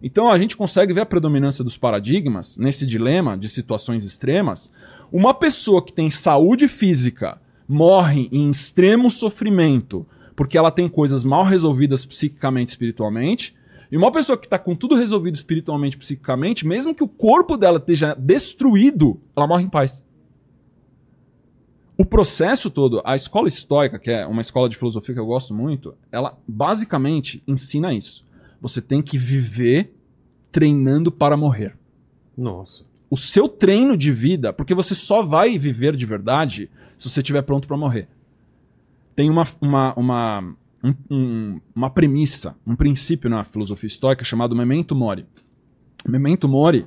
Então 0.00 0.30
a 0.30 0.38
gente 0.38 0.56
consegue 0.56 0.94
ver 0.94 1.00
a 1.00 1.06
predominância 1.06 1.64
dos 1.64 1.76
paradigmas 1.76 2.56
nesse 2.56 2.86
dilema 2.86 3.36
de 3.36 3.48
situações 3.48 4.04
extremas. 4.04 4.72
Uma 5.10 5.34
pessoa 5.34 5.84
que 5.84 5.92
tem 5.92 6.08
saúde 6.08 6.68
física 6.68 7.40
morre 7.66 8.28
em 8.30 8.48
extremo 8.48 9.10
sofrimento 9.10 10.06
porque 10.36 10.58
ela 10.58 10.70
tem 10.70 10.88
coisas 10.88 11.24
mal 11.24 11.42
resolvidas 11.42 12.04
psiquicamente 12.04 12.68
e 12.68 12.72
espiritualmente. 12.72 13.54
E 13.94 13.96
uma 13.96 14.10
pessoa 14.10 14.36
que 14.36 14.46
está 14.46 14.58
com 14.58 14.74
tudo 14.74 14.96
resolvido 14.96 15.36
espiritualmente 15.36 15.94
e 15.94 16.00
psiquicamente, 16.00 16.66
mesmo 16.66 16.92
que 16.92 17.04
o 17.04 17.06
corpo 17.06 17.56
dela 17.56 17.78
esteja 17.78 18.12
destruído, 18.18 19.20
ela 19.36 19.46
morre 19.46 19.62
em 19.62 19.68
paz. 19.68 20.04
O 21.96 22.04
processo 22.04 22.72
todo, 22.72 23.00
a 23.04 23.14
escola 23.14 23.46
estoica, 23.46 23.96
que 23.96 24.10
é 24.10 24.26
uma 24.26 24.40
escola 24.40 24.68
de 24.68 24.76
filosofia 24.76 25.14
que 25.14 25.20
eu 25.20 25.26
gosto 25.26 25.54
muito, 25.54 25.94
ela 26.10 26.36
basicamente 26.44 27.40
ensina 27.46 27.94
isso. 27.94 28.26
Você 28.60 28.82
tem 28.82 29.00
que 29.00 29.16
viver 29.16 29.94
treinando 30.50 31.12
para 31.12 31.36
morrer. 31.36 31.78
Nossa. 32.36 32.84
O 33.08 33.16
seu 33.16 33.48
treino 33.48 33.96
de 33.96 34.10
vida, 34.10 34.52
porque 34.52 34.74
você 34.74 34.92
só 34.92 35.22
vai 35.22 35.56
viver 35.56 35.94
de 35.94 36.04
verdade 36.04 36.68
se 36.98 37.08
você 37.08 37.20
estiver 37.20 37.42
pronto 37.42 37.68
para 37.68 37.76
morrer. 37.76 38.08
Tem 39.14 39.30
uma, 39.30 39.44
uma, 39.60 39.94
uma, 39.94 40.56
um- 40.84 40.94
um- 41.10 41.60
uma 41.74 41.88
premissa, 41.90 42.54
um 42.66 42.76
princípio 42.76 43.30
na 43.30 43.42
filosofia 43.44 43.86
estoica 43.86 44.22
chamado 44.22 44.54
memento 44.54 44.94
mori. 44.94 45.24
Memento 46.06 46.46
mori 46.48 46.86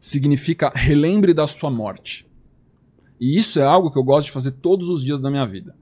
significa 0.00 0.70
relembre 0.74 1.34
da 1.34 1.46
sua 1.46 1.70
morte. 1.70 2.26
E 3.20 3.36
isso 3.36 3.60
é 3.60 3.64
algo 3.64 3.90
que 3.90 3.98
eu 3.98 4.02
gosto 4.04 4.26
de 4.26 4.32
fazer 4.32 4.52
todos 4.52 4.88
os 4.88 5.04
dias 5.04 5.20
da 5.20 5.30
minha 5.30 5.44
vida. 5.44 5.76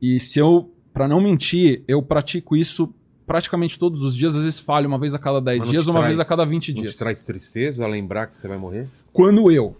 E 0.00 0.20
se 0.20 0.38
eu, 0.38 0.70
para 0.92 1.08
não 1.08 1.20
mentir, 1.20 1.82
eu 1.88 2.02
pratico 2.02 2.54
isso 2.56 2.94
praticamente 3.26 3.78
todos 3.78 4.02
os 4.02 4.14
dias, 4.14 4.36
às 4.36 4.44
vezes 4.44 4.60
falho 4.60 4.86
uma 4.86 4.98
vez 4.98 5.14
a 5.14 5.18
cada 5.18 5.40
10 5.40 5.60
Mas 5.60 5.66
não 5.66 5.70
dias 5.72 5.86
uma 5.88 5.94
traz- 6.00 6.06
vez 6.16 6.20
a 6.20 6.24
cada 6.28 6.44
20 6.44 6.74
Não 6.74 6.82
dias. 6.82 6.92
te 6.94 6.98
traz 6.98 7.24
tristeza 7.24 7.86
lembrar 7.86 8.26
que 8.26 8.36
você 8.36 8.46
vai 8.46 8.58
morrer? 8.58 8.86
Quando 9.14 9.50
eu 9.50 9.74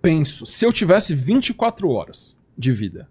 penso, 0.00 0.44
se 0.46 0.64
eu 0.66 0.72
tivesse 0.72 1.14
24 1.14 1.88
horas 1.88 2.36
de 2.56 2.70
vida, 2.72 3.08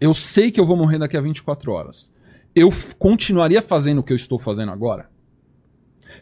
eu 0.00 0.14
sei 0.14 0.50
que 0.50 0.60
eu 0.60 0.66
vou 0.66 0.76
morrer 0.76 0.98
daqui 0.98 1.16
a 1.16 1.20
24 1.20 1.72
horas, 1.72 2.12
eu 2.54 2.70
continuaria 2.98 3.60
fazendo 3.60 3.98
o 3.98 4.02
que 4.02 4.12
eu 4.12 4.16
estou 4.16 4.38
fazendo 4.38 4.70
agora? 4.70 5.10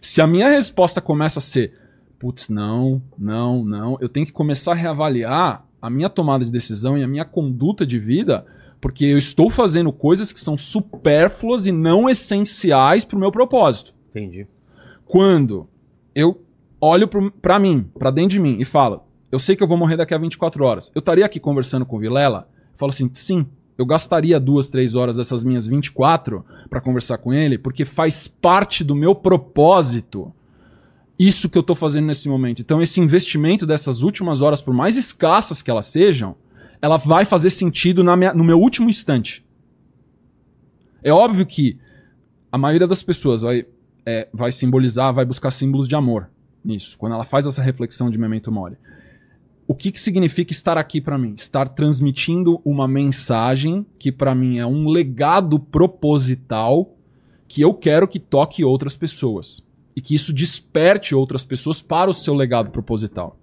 Se 0.00 0.20
a 0.20 0.26
minha 0.26 0.48
resposta 0.48 1.00
começa 1.00 1.38
a 1.38 1.42
ser, 1.42 1.74
putz, 2.18 2.48
não, 2.48 3.02
não, 3.18 3.64
não, 3.64 3.98
eu 4.00 4.08
tenho 4.08 4.26
que 4.26 4.32
começar 4.32 4.72
a 4.72 4.76
reavaliar 4.76 5.66
a 5.80 5.90
minha 5.90 6.08
tomada 6.08 6.44
de 6.44 6.50
decisão 6.50 6.96
e 6.96 7.02
a 7.02 7.08
minha 7.08 7.24
conduta 7.24 7.84
de 7.84 7.98
vida, 7.98 8.46
porque 8.80 9.04
eu 9.04 9.18
estou 9.18 9.50
fazendo 9.50 9.92
coisas 9.92 10.32
que 10.32 10.40
são 10.40 10.56
supérfluas 10.56 11.66
e 11.66 11.72
não 11.72 12.08
essenciais 12.08 13.04
para 13.04 13.16
o 13.16 13.20
meu 13.20 13.30
propósito 13.30 13.94
Entendi. 14.10 14.46
quando 15.04 15.68
eu 16.14 16.44
olho 16.80 17.08
pra 17.40 17.58
mim, 17.58 17.88
pra 17.98 18.10
dentro 18.10 18.30
de 18.30 18.40
mim 18.40 18.56
e 18.58 18.64
falo, 18.64 19.04
eu 19.30 19.38
sei 19.38 19.54
que 19.54 19.62
eu 19.62 19.68
vou 19.68 19.76
morrer 19.76 19.96
daqui 19.96 20.12
a 20.12 20.18
24 20.18 20.64
horas. 20.64 20.90
Eu 20.94 20.98
estaria 20.98 21.24
aqui 21.24 21.38
conversando 21.38 21.86
com 21.86 21.96
o 21.96 22.00
Vilela, 22.00 22.48
falo 22.76 22.90
assim, 22.90 23.08
sim, 23.14 23.46
eu 23.82 23.86
gastaria 23.86 24.38
duas, 24.40 24.68
três 24.68 24.94
horas 24.94 25.16
dessas 25.18 25.44
minhas 25.44 25.66
24 25.66 26.44
pra 26.70 26.80
conversar 26.80 27.18
com 27.18 27.32
ele, 27.34 27.58
porque 27.58 27.84
faz 27.84 28.26
parte 28.28 28.82
do 28.82 28.94
meu 28.94 29.14
propósito 29.14 30.32
isso 31.18 31.48
que 31.50 31.58
eu 31.58 31.62
tô 31.62 31.74
fazendo 31.74 32.06
nesse 32.06 32.28
momento. 32.28 32.60
Então 32.62 32.80
esse 32.80 33.00
investimento 33.00 33.66
dessas 33.66 34.02
últimas 34.02 34.40
horas, 34.42 34.62
por 34.62 34.72
mais 34.74 34.96
escassas 34.96 35.60
que 35.62 35.70
elas 35.70 35.86
sejam, 35.86 36.34
ela 36.80 36.96
vai 36.96 37.24
fazer 37.24 37.50
sentido 37.50 38.02
minha- 38.16 38.34
no 38.34 38.42
meu 38.42 38.58
último 38.58 38.88
instante. 38.88 39.44
É 41.02 41.12
óbvio 41.12 41.44
que 41.46 41.78
a 42.50 42.58
maioria 42.58 42.86
das 42.88 43.02
pessoas 43.02 43.42
vai 43.42 43.66
é, 44.04 44.28
vai 44.32 44.50
simbolizar, 44.50 45.14
vai 45.14 45.24
buscar 45.24 45.52
símbolos 45.52 45.86
de 45.88 45.94
amor 45.94 46.28
nisso, 46.64 46.98
quando 46.98 47.12
ela 47.14 47.24
faz 47.24 47.46
essa 47.46 47.62
reflexão 47.62 48.10
de 48.10 48.18
memento 48.18 48.50
mori. 48.50 48.76
O 49.66 49.74
que, 49.74 49.92
que 49.92 50.00
significa 50.00 50.52
estar 50.52 50.76
aqui 50.76 51.00
pra 51.00 51.16
mim? 51.16 51.34
Estar 51.34 51.68
transmitindo 51.68 52.60
uma 52.64 52.88
mensagem 52.88 53.86
que 53.98 54.10
pra 54.10 54.34
mim 54.34 54.58
é 54.58 54.66
um 54.66 54.88
legado 54.88 55.58
proposital 55.58 56.96
que 57.46 57.62
eu 57.62 57.72
quero 57.72 58.08
que 58.08 58.18
toque 58.18 58.64
outras 58.64 58.96
pessoas 58.96 59.62
e 59.94 60.00
que 60.00 60.14
isso 60.14 60.32
desperte 60.32 61.14
outras 61.14 61.44
pessoas 61.44 61.80
para 61.80 62.10
o 62.10 62.14
seu 62.14 62.34
legado 62.34 62.70
proposital. 62.70 63.38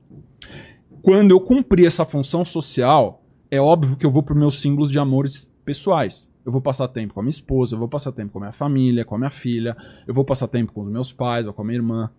Quando 1.02 1.32
eu 1.32 1.40
cumprir 1.40 1.86
essa 1.86 2.06
função 2.06 2.44
social, 2.44 3.24
é 3.50 3.62
óbvio 3.62 3.96
que 3.96 4.06
eu 4.06 4.12
vou 4.12 4.22
para 4.22 4.36
meus 4.36 4.60
símbolos 4.60 4.92
de 4.92 5.00
amores 5.00 5.52
pessoais. 5.64 6.30
Eu 6.46 6.52
vou 6.52 6.62
passar 6.62 6.88
tempo 6.88 7.14
com 7.14 7.20
a 7.20 7.24
minha 7.24 7.30
esposa, 7.30 7.76
eu 7.76 7.80
vou 7.80 7.88
passar 7.88 8.12
tempo 8.12 8.34
com 8.34 8.40
a 8.40 8.42
minha 8.42 8.52
família, 8.52 9.06
com 9.06 9.16
a 9.16 9.18
minha 9.18 9.32
filha, 9.32 9.78
eu 10.08 10.14
vou 10.14 10.26
passar 10.26 10.48
tempo 10.48 10.74
com 10.74 10.82
os 10.82 10.92
meus 10.92 11.12
pais 11.12 11.46
ou 11.46 11.54
com 11.54 11.62
a 11.62 11.66
minha 11.66 11.78
irmã. 11.78 12.10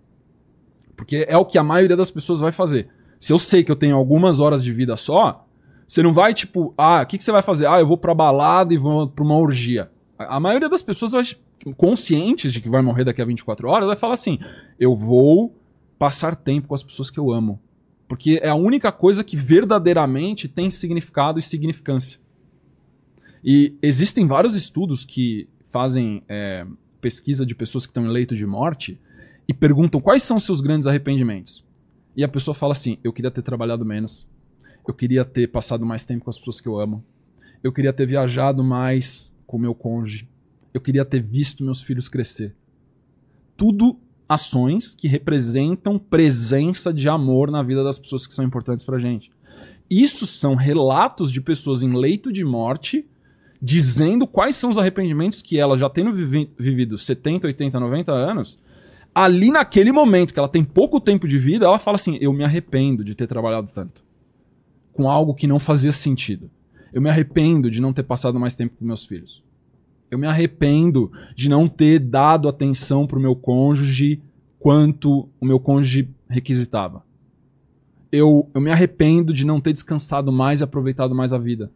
Porque 0.97 1.27
é 1.29 1.37
o 1.37 1.45
que 1.45 1.59
a 1.59 1.63
maioria 1.63 1.97
das 1.97 2.11
pessoas 2.11 2.41
vai 2.41 2.53
fazer. 2.53 2.89
Se 3.21 3.33
eu 3.33 3.39
sei 3.39 3.63
que 3.63 3.71
eu 3.71 3.77
tenho 3.77 3.95
algumas 3.95 4.41
horas 4.41 4.65
de 4.65 4.73
vida 4.73 4.97
só, 4.97 5.47
você 5.87 6.03
não 6.03 6.13
vai 6.13 6.33
tipo, 6.33 6.73
ah, 6.79 7.03
o 7.03 7.07
que, 7.07 7.19
que 7.19 7.23
você 7.23 7.31
vai 7.31 7.43
fazer? 7.43 7.67
Ah, 7.67 7.79
eu 7.79 7.87
vou 7.87 7.99
pra 7.99 8.15
balada 8.15 8.73
e 8.73 8.79
vou 8.79 9.07
pra 9.07 9.23
uma 9.23 9.37
orgia. 9.37 9.91
A, 10.19 10.37
a 10.37 10.41
maioria 10.41 10.69
das 10.69 10.81
pessoas 10.81 11.13
vai, 11.13 11.25
conscientes 11.77 12.51
de 12.53 12.61
que 12.61 12.71
vai 12.71 12.81
morrer 12.81 13.05
daqui 13.05 13.21
a 13.21 13.25
24 13.25 13.69
horas, 13.69 13.87
vai 13.87 13.97
falar 13.97 14.15
assim: 14.15 14.39
eu 14.79 14.97
vou 14.97 15.55
passar 15.99 16.35
tempo 16.35 16.69
com 16.69 16.75
as 16.75 16.83
pessoas 16.83 17.11
que 17.11 17.21
eu 17.21 17.31
amo. 17.31 17.61
Porque 18.09 18.41
é 18.43 18.49
a 18.49 18.55
única 18.55 18.91
coisa 18.91 19.23
que 19.23 19.37
verdadeiramente 19.37 20.49
tem 20.49 20.71
significado 20.71 21.39
e 21.39 21.43
significância. 21.43 22.19
E 23.45 23.75
existem 23.83 24.27
vários 24.27 24.55
estudos 24.55 25.05
que 25.05 25.47
fazem 25.67 26.23
é, 26.29 26.67
pesquisa 27.01 27.45
de 27.45 27.55
pessoas 27.55 27.85
que 27.85 27.91
estão 27.91 28.05
em 28.05 28.09
leito 28.09 28.35
de 28.35 28.47
morte 28.47 28.99
e 29.47 29.55
perguntam 29.55 30.01
quais 30.01 30.23
são 30.23 30.39
seus 30.39 30.61
grandes 30.61 30.87
arrependimentos. 30.87 31.65
E 32.21 32.25
a 32.25 32.29
pessoa 32.29 32.55
fala 32.55 32.73
assim: 32.73 32.99
eu 33.03 33.15
queria 33.15 33.31
ter 33.31 33.41
trabalhado 33.41 33.83
menos, 33.83 34.29
eu 34.87 34.93
queria 34.93 35.25
ter 35.25 35.47
passado 35.47 35.87
mais 35.87 36.05
tempo 36.05 36.25
com 36.25 36.29
as 36.29 36.37
pessoas 36.37 36.61
que 36.61 36.69
eu 36.69 36.79
amo, 36.79 37.03
eu 37.65 37.73
queria 37.73 37.95
ter 37.95 38.05
viajado 38.05 38.63
mais 38.63 39.35
com 39.47 39.57
meu 39.57 39.75
cônjuge, 39.75 40.29
eu 40.75 40.83
queria 40.83 41.03
ter 41.03 41.23
visto 41.23 41.65
meus 41.65 41.81
filhos 41.83 42.11
crescer. 42.11 42.55
Tudo 43.57 43.99
ações 44.29 44.95
que 44.95 45.09
representam 45.09 45.99
presença 45.99 46.93
de 46.93 47.09
amor 47.09 47.51
na 47.51 47.63
vida 47.63 47.83
das 47.83 47.99
pessoas 47.99 48.27
que 48.27 48.35
são 48.35 48.45
importantes 48.45 48.85
pra 48.85 48.99
gente. 48.99 49.33
Isso 49.89 50.27
são 50.27 50.55
relatos 50.55 51.33
de 51.33 51.41
pessoas 51.41 51.83
em 51.83 51.97
leito 51.97 52.31
de 52.31 52.45
morte 52.45 53.09
dizendo 53.63 54.27
quais 54.27 54.57
são 54.57 54.69
os 54.69 54.77
arrependimentos 54.77 55.41
que 55.41 55.59
ela 55.59 55.75
já 55.79 55.89
tendo 55.89 56.13
vivi- 56.13 56.51
vivido 56.59 56.99
70, 56.99 57.47
80, 57.47 57.81
90 57.81 58.13
anos, 58.13 58.59
ali 59.15 59.51
naquele 59.51 59.93
momento 59.93 60.33
que 60.33 60.39
ela 60.39 60.49
tem 60.49 60.65
pouco 60.65 61.01
tempo 61.01 61.27
de 61.27 61.39
vida, 61.39 61.67
ela 61.67 61.79
fala 61.79 61.97
assim: 61.97 62.19
"Eu 62.21 62.33
me 62.33 62.45
arrependo 62.45 63.05
de 63.05 63.15
ter 63.15 63.27
trabalhado 63.27 63.69
tanto 63.73 64.03
com 64.93 65.09
algo 65.09 65.35
que 65.35 65.47
não 65.47 65.59
fazia 65.59 65.93
sentido. 65.93 66.51
Eu 66.93 67.01
me 67.01 67.09
arrependo 67.09 67.71
de 67.71 67.81
não 67.81 67.93
ter 67.93 68.03
passado 68.03 68.39
mais 68.39 68.55
tempo 68.55 68.77
com 68.77 68.85
meus 68.85 69.07
filhos. 69.07 69.43
Eu 70.11 70.19
me 70.19 70.27
arrependo 70.27 71.11
de 71.37 71.49
não 71.49 71.69
ter 71.69 71.99
dado 71.99 72.49
atenção 72.49 73.07
pro 73.07 73.21
meu 73.21 73.37
cônjuge 73.37 74.21
quanto 74.59 75.29
o 75.41 75.47
meu 75.47 75.61
cônjuge 75.61 76.11
requisitava. 76.29 77.03
Eu, 78.11 78.51
eu 78.53 78.61
me 78.61 78.73
arrependo 78.73 79.33
de 79.33 79.47
não 79.47 79.61
ter 79.61 79.73
descansado 79.73 80.33
mais 80.33 80.61
e 80.61 80.65
aproveitado 80.65 81.15
mais 81.15 81.33
a 81.33 81.39
vida. 81.39 81.71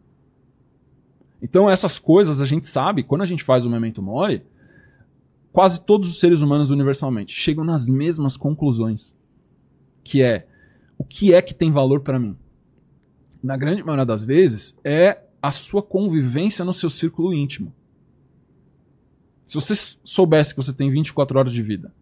Então 1.41 1.69
essas 1.69 1.97
coisas 1.97 2.41
a 2.41 2.45
gente 2.45 2.67
sabe, 2.67 3.03
quando 3.03 3.21
a 3.21 3.25
gente 3.25 3.43
faz 3.43 3.65
o 3.65 3.69
Memento 3.69 4.01
Mori, 4.01 4.43
quase 5.55 5.85
todos 5.85 6.09
os 6.09 6.19
seres 6.19 6.41
humanos 6.41 6.69
universalmente 6.69 7.33
chegam 7.33 7.63
nas 7.63 7.87
mesmas 7.87 8.35
conclusões. 8.35 9.15
Que 10.03 10.21
é, 10.21 10.49
o 10.97 11.05
que 11.05 11.33
é 11.33 11.41
que 11.41 11.53
tem 11.53 11.71
valor 11.71 12.01
para 12.01 12.19
mim? 12.19 12.35
Na 13.41 13.55
grande 13.55 13.81
maioria 13.81 14.05
das 14.05 14.25
vezes, 14.25 14.77
é 14.83 15.23
a 15.41 15.51
sua 15.51 15.81
convivência 15.81 16.65
no 16.65 16.73
seu 16.73 16.89
círculo 16.89 17.33
íntimo. 17.33 17.73
Se 19.45 19.55
você 19.55 19.73
soubesse 20.03 20.53
que 20.53 20.61
você 20.61 20.73
tem 20.73 20.91
24 20.91 21.39
horas 21.39 21.53
de 21.53 21.63
vida, 21.63 21.93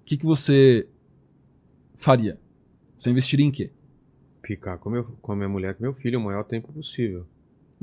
o 0.00 0.04
que, 0.06 0.16
que 0.16 0.24
você 0.24 0.88
faria? 1.98 2.40
Você 2.96 3.10
investiria 3.10 3.44
em 3.44 3.50
quê? 3.50 3.70
Ficar 4.42 4.78
com, 4.78 4.88
meu, 4.88 5.04
com 5.20 5.32
a 5.32 5.36
minha 5.36 5.48
mulher, 5.48 5.74
com 5.74 5.82
meu 5.82 5.92
filho, 5.92 6.18
o 6.18 6.22
maior 6.22 6.44
tempo 6.44 6.72
possível. 6.72 7.26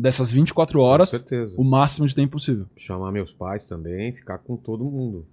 Dessas 0.01 0.31
24 0.31 0.79
horas, 0.79 1.25
o 1.57 1.63
máximo 1.63 2.07
de 2.07 2.15
tempo 2.15 2.31
possível. 2.31 2.65
Chamar 2.77 3.11
meus 3.11 3.33
pais 3.33 3.65
também, 3.65 4.13
ficar 4.13 4.37
com 4.37 4.55
todo 4.55 4.85
mundo. 4.85 5.25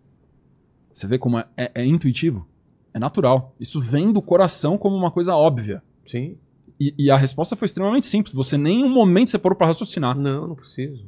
Você 0.92 1.06
vê 1.06 1.18
como 1.18 1.38
é, 1.38 1.46
é- 1.56 1.70
é 1.76 1.86
intuitivo? 1.86 2.44
É 2.92 2.98
natural. 2.98 3.54
Isso 3.60 3.80
vem 3.80 4.12
do 4.12 4.20
coração 4.20 4.76
como 4.76 4.96
uma 4.96 5.10
coisa 5.10 5.36
óbvia. 5.36 5.82
Sim. 6.10 6.36
E, 6.80 6.92
e 6.98 7.10
a 7.12 7.16
resposta 7.16 7.54
foi 7.54 7.66
extremamente 7.66 8.06
simples. 8.06 8.34
Você 8.34 8.58
nem 8.58 8.84
um 8.84 8.88
momento 8.92 9.30
você 9.30 9.38
parou 9.38 9.56
pra 9.56 9.68
raciocinar. 9.68 10.18
Não, 10.18 10.48
não 10.48 10.54
preciso. 10.56 11.04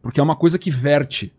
Porque 0.00 0.20
é 0.20 0.22
uma 0.22 0.36
coisa 0.36 0.56
que 0.58 0.70
verte. 0.70 1.32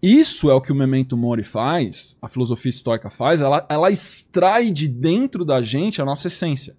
Isso 0.00 0.48
é 0.48 0.54
o 0.54 0.60
que 0.60 0.70
o 0.70 0.74
Memento 0.76 1.16
Mori 1.16 1.42
faz, 1.44 2.16
a 2.22 2.28
filosofia 2.28 2.70
estoica 2.70 3.10
faz, 3.10 3.40
ela, 3.40 3.66
ela 3.68 3.90
extrai 3.90 4.70
de 4.70 4.86
dentro 4.86 5.44
da 5.44 5.60
gente 5.62 6.00
a 6.00 6.04
nossa 6.04 6.28
essência. 6.28 6.76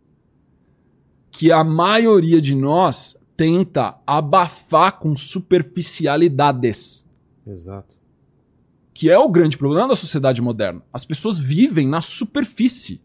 que 1.30 1.52
a 1.52 1.62
maioria 1.64 2.42
de 2.42 2.56
nós 2.56 3.19
tenta 3.40 3.96
abafar 4.06 5.00
com 5.00 5.16
superficialidades. 5.16 7.06
Exato. 7.48 7.96
Que 8.94 9.10
é 9.10 9.18
o 9.18 9.30
grande 9.30 9.58
problema 9.58 9.88
da 9.88 9.96
sociedade 9.96 10.42
moderna. 10.42 10.82
As 10.92 11.06
pessoas 11.06 11.40
vivem 11.40 11.88
na 11.88 12.02
superfície. 12.02 13.00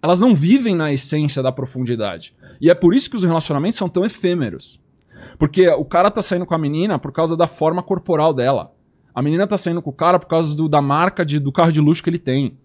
Elas 0.00 0.18
não 0.20 0.34
vivem 0.34 0.74
na 0.74 0.90
essência 0.90 1.42
da 1.42 1.52
profundidade. 1.52 2.34
E 2.62 2.70
é 2.70 2.74
por 2.74 2.94
isso 2.94 3.10
que 3.10 3.16
os 3.16 3.24
relacionamentos 3.24 3.76
são 3.76 3.90
tão 3.90 4.06
efêmeros. 4.06 4.80
Porque 5.38 5.68
o 5.68 5.84
cara 5.84 6.10
tá 6.10 6.22
saindo 6.22 6.46
com 6.46 6.54
a 6.54 6.58
menina 6.58 6.98
por 6.98 7.12
causa 7.12 7.36
da 7.36 7.46
forma 7.46 7.82
corporal 7.82 8.32
dela. 8.32 8.72
A 9.14 9.20
menina 9.20 9.46
tá 9.46 9.58
saindo 9.58 9.82
com 9.82 9.90
o 9.90 9.92
cara 9.92 10.18
por 10.18 10.28
causa 10.28 10.54
do- 10.56 10.66
da 10.68 10.80
marca 10.80 11.26
de- 11.26 11.38
do 11.38 11.52
carro 11.52 11.70
de 11.72 11.80
luxo 11.80 12.02
que 12.02 12.08
ele 12.08 12.18
tem. 12.18 12.56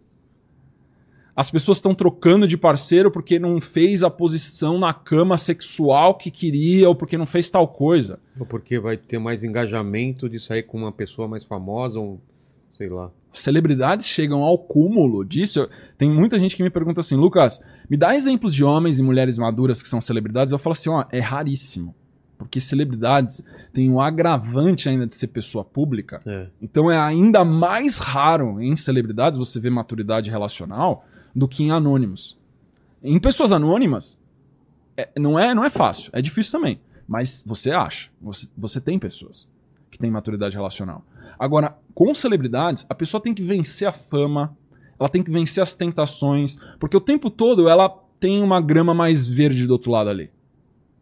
As 1.38 1.52
pessoas 1.52 1.78
estão 1.78 1.93
trocando 1.93 2.47
de 2.47 2.58
parceiro 2.58 3.12
porque 3.12 3.38
não 3.38 3.62
fez 3.62 4.02
a 4.02 4.10
posição 4.10 4.80
na 4.80 4.91
cama 4.91 5.38
sexual 5.38 6.15
que 6.15 6.32
queria 6.32 6.89
ou 6.89 6.95
porque 6.95 7.15
não 7.15 7.28
fez 7.28 7.47
tal 7.47 7.67
coisa. 7.67 8.19
Ou 8.39 8.45
porque 8.47 8.80
vai 8.80 8.97
ter 8.97 9.19
mais 9.19 9.43
engajamento 9.43 10.28
de 10.28 10.39
sair 10.39 10.63
com 10.63 10.80
uma 10.80 10.91
pessoa 10.91 11.28
mais 11.28 11.45
famosa, 11.45 12.00
ou 12.00 12.19
sei 12.71 12.89
lá. 12.89 13.12
celebridades 13.32 14.08
chegam 14.08 14.41
ao 14.41 14.58
cúmulo 14.58 15.23
disso. 15.23 15.69
Tem 15.95 16.10
muita 16.10 16.39
gente 16.39 16.56
que 16.56 16.63
me 16.63 16.71
pergunta 16.71 17.02
assim, 17.02 17.15
Lucas, 17.15 17.63
me 17.88 17.95
dá 17.95 18.15
exemplos 18.15 18.52
de 18.52 18.63
homens 18.63 18.97
e 18.97 19.04
mulheres 19.04 19.38
maduras 19.38 19.80
que 19.80 19.88
são 19.88 20.02
celebridades. 20.02 20.52
Eu 20.52 20.58
falo 20.58 20.71
assim, 20.71 20.89
ó, 20.89 21.06
é 21.12 21.19
raríssimo. 21.19 21.93
Porque 22.36 22.60
celebridades 22.60 23.45
têm 23.76 23.91
um 23.91 24.02
agravante 24.02 24.89
ainda 24.89 25.06
de 25.06 25.13
ser 25.13 25.28
pessoa 25.28 25.63
pública. 25.63 26.19
É. 26.26 26.47
Então 26.60 26.89
é 26.89 26.97
ainda 26.97 27.45
mais 27.45 28.00
raro 28.00 28.60
em 28.60 28.76
celebridades 28.76 29.38
você 29.38 29.60
ver 29.60 29.69
maturidade 29.69 30.32
relacional 30.32 31.06
do 31.38 31.47
que 31.47 31.63
em 31.63 31.69
anônimos. 31.69 32.36
Em 33.04 33.19
pessoas 33.19 33.52
anônimas, 33.52 34.19
é- 34.97 35.10
não, 35.17 35.38
é, 35.38 35.54
não 35.54 35.63
é 35.63 35.69
fácil, 35.69 36.10
é 36.12 36.19
difícil 36.21 36.52
também. 36.52 36.80
Mas 37.08 37.43
você 37.45 37.71
acha, 37.71 38.10
você, 38.19 38.47
você 38.58 38.82
tem 38.82 38.97
pessoas 38.97 39.47
que 39.91 40.00
têm 40.00 40.10
maturidade 40.10 40.56
relacional. 40.56 41.06
Agora, 41.38 41.78
com 41.93 42.13
celebridades, 42.15 42.86
a 42.89 42.95
pessoa 42.95 43.21
tem 43.21 43.34
que 43.36 43.43
vencer 43.43 43.88
a 43.88 43.93
fama, 43.93 44.58
ela 45.00 45.08
tem 45.08 45.21
que 45.23 45.30
vencer 45.30 45.62
as 45.62 45.76
tentações, 45.76 46.58
porque 46.80 46.97
o 46.97 47.02
tempo 47.02 47.30
todo 47.30 47.69
ela 47.69 47.88
tem 48.19 48.41
uma 48.41 48.60
grama 48.60 48.95
mais 48.95 49.28
verde 49.28 49.67
do 49.67 49.73
outro 49.73 49.91
lado 49.91 50.10
ali. 50.10 50.32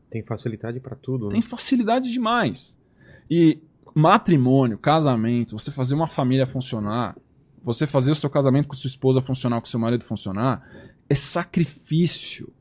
Tem 0.10 0.22
facilidade 0.22 0.82
pra 0.82 0.96
tudo, 0.98 1.28
né? 1.28 1.32
Tem 1.34 1.42
facilidade 1.42 2.12
demais. 2.12 2.78
E 3.32 3.58
matrimônio, 3.96 4.78
casamento, 4.78 5.58
você 5.58 5.72
fazer 5.72 5.96
uma 5.96 6.08
família 6.08 6.46
funcionar, 6.46 7.16
você 7.66 7.88
fazer 7.88 8.12
o 8.12 8.16
seu 8.16 8.30
casamento 8.30 8.68
com 8.68 8.76
sua 8.76 8.88
esposa 8.88 9.22
funcionar, 9.22 9.60
com 9.60 9.66
seu 9.66 9.80
marido 9.80 10.06
funcionar, 10.06 10.64
é 11.10 11.16
sacrifício. 11.16 12.54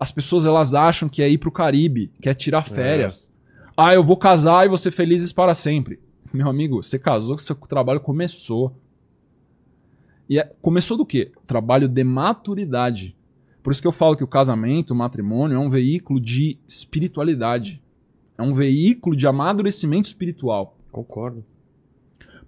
As 0.00 0.10
pessoas 0.10 0.46
elas 0.46 0.72
acham 0.72 1.06
que 1.08 1.22
é 1.22 1.28
ir 1.28 1.36
pro 1.36 1.52
Caribe, 1.52 2.10
que 2.20 2.28
é 2.30 2.34
tirar 2.34 2.62
férias. 2.64 3.30
Ah, 3.76 3.94
eu 3.94 4.02
vou 4.02 4.16
casar 4.16 4.64
e 4.64 4.68
vou 4.68 4.78
ser 4.78 4.90
felizes 4.90 5.32
para 5.32 5.54
sempre. 5.54 6.00
Meu 6.32 6.48
amigo, 6.48 6.82
você 6.82 6.98
casou 6.98 7.36
que 7.36 7.44
seu 7.44 7.54
trabalho 7.54 8.00
começou. 8.00 8.74
E 10.28 10.38
é- 10.38 10.50
começou 10.62 10.96
do 10.96 11.04
quê? 11.04 11.30
Trabalho 11.46 11.86
de 11.88 12.02
maturidade. 12.02 13.14
Por 13.62 13.70
isso 13.70 13.82
que 13.82 13.86
eu 13.86 13.92
falo 13.92 14.16
que 14.16 14.24
o 14.24 14.28
casamento, 14.28 14.92
o 14.92 14.96
matrimônio, 14.96 15.56
é 15.56 15.60
um 15.60 15.70
veículo 15.70 16.18
de 16.18 16.58
espiritualidade. 16.66 17.82
É 18.36 18.42
um 18.42 18.54
veículo 18.54 19.14
de 19.14 19.26
amadurecimento 19.26 20.08
espiritual. 20.08 20.76
Concordo. 20.90 21.44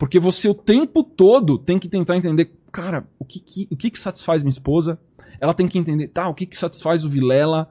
Porque 0.05 0.19
você 0.19 0.51
o 0.51 0.55
tempo 0.55 1.03
todo 1.03 1.57
tem 1.57 1.79
que 1.79 1.89
tentar 1.89 2.15
entender, 2.15 2.51
cara, 2.71 3.07
o 3.19 3.25
que 3.25 3.41
que, 3.41 3.67
o 3.71 3.75
que, 3.75 3.89
que 3.89 3.99
satisfaz 3.99 4.43
minha 4.43 4.51
esposa? 4.51 4.99
Ela 5.41 5.55
tem 5.55 5.67
que 5.67 5.79
entender, 5.79 6.09
tá, 6.09 6.29
o 6.29 6.35
que, 6.35 6.45
que 6.45 6.59
satisfaz 6.59 7.07
o 7.07 7.09
Vilela? 7.09 7.67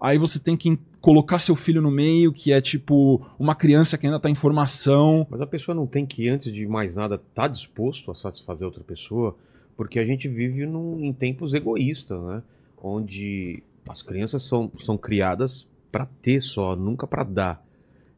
Aí 0.00 0.16
você 0.16 0.38
tem 0.38 0.56
que 0.56 0.78
colocar 0.98 1.38
seu 1.38 1.54
filho 1.54 1.82
no 1.82 1.90
meio, 1.90 2.32
que 2.32 2.54
é 2.54 2.60
tipo 2.62 3.20
uma 3.38 3.54
criança 3.54 3.98
que 3.98 4.06
ainda 4.06 4.18
tá 4.18 4.30
em 4.30 4.34
formação. 4.34 5.26
Mas 5.28 5.42
a 5.42 5.46
pessoa 5.46 5.74
não 5.74 5.86
tem 5.86 6.06
que, 6.06 6.26
antes 6.26 6.50
de 6.50 6.66
mais 6.66 6.94
nada, 6.94 7.16
estar 7.16 7.48
disposto 7.48 8.10
a 8.10 8.14
satisfazer 8.14 8.66
outra 8.66 8.82
pessoa, 8.82 9.36
porque 9.76 9.98
a 9.98 10.06
gente 10.06 10.26
vive 10.26 10.64
num, 10.64 11.04
em 11.04 11.12
tempos 11.12 11.52
egoístas, 11.52 12.18
né? 12.22 12.42
Onde 12.82 13.62
as 13.86 14.00
crianças 14.00 14.42
são, 14.42 14.72
são 14.82 14.96
criadas 14.96 15.66
para 15.92 16.06
ter 16.22 16.40
só, 16.40 16.74
nunca 16.74 17.06
para 17.06 17.24
dar. 17.24 17.62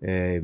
É, 0.01 0.41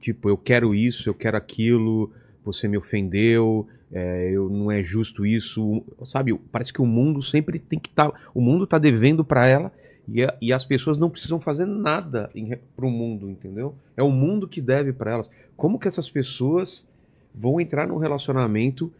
tipo, 0.00 0.28
eu 0.28 0.36
quero 0.36 0.72
isso, 0.72 1.08
eu 1.08 1.14
quero 1.14 1.36
aquilo, 1.36 2.12
você 2.52 2.68
me 2.68 2.76
ofendeu, 2.78 3.66
é, 3.92 4.30
eu, 4.32 4.48
não 4.48 4.70
é 4.70 4.82
justo 4.82 5.26
isso, 5.26 5.82
sabe? 6.04 6.32
Parece 6.52 6.72
que 6.72 6.80
o 6.82 6.86
mundo 6.86 7.22
sempre 7.22 7.58
tem 7.58 7.78
que 7.78 7.88
estar. 7.88 8.12
o 8.34 8.40
mundo 8.40 8.66
tá 8.66 8.78
devendo 8.78 9.24
para 9.24 9.46
ela 9.46 9.72
e, 10.08 10.22
a- 10.22 10.36
e 10.40 10.52
as 10.52 10.64
pessoas 10.64 10.96
não 10.98 11.10
precisam 11.10 11.40
fazer 11.40 11.66
nada 11.66 12.30
para 12.76 12.86
o 12.86 12.90
mundo, 12.90 13.28
entendeu? 13.28 13.74
É 13.96 14.02
o 14.02 14.10
mundo 14.10 14.46
que 14.48 14.60
deve 14.60 14.92
para 14.92 15.12
elas. 15.12 15.30
Como 15.56 15.78
que 15.78 15.88
essas 15.88 16.08
pessoas 16.08 16.86
vão 17.34 17.60
entrar 17.60 17.86
num 17.86 17.98
relacionamento 17.98 18.92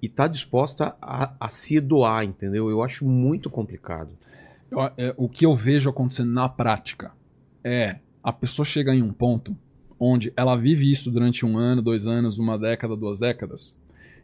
e 0.00 0.08
tá 0.08 0.26
disposta 0.26 0.94
a, 1.00 1.32
a 1.38 1.48
se 1.50 1.80
doar, 1.80 2.24
entendeu? 2.24 2.68
Eu 2.68 2.82
acho 2.82 3.04
muito 3.06 3.48
complicado. 3.48 4.10
É, 4.96 5.14
o 5.16 5.28
que 5.28 5.44
eu 5.46 5.54
vejo 5.54 5.88
acontecendo 5.90 6.32
na 6.32 6.48
prática 6.48 7.12
é 7.62 7.96
a 8.24 8.32
pessoa 8.32 8.64
chega 8.64 8.94
em 8.94 9.02
um 9.02 9.12
ponto 9.12 9.56
onde 10.02 10.32
ela 10.36 10.56
vive 10.56 10.90
isso 10.90 11.10
durante 11.10 11.46
um 11.46 11.56
ano, 11.56 11.80
dois 11.80 12.06
anos, 12.06 12.38
uma 12.38 12.58
década, 12.58 12.96
duas 12.96 13.18
décadas, 13.18 13.76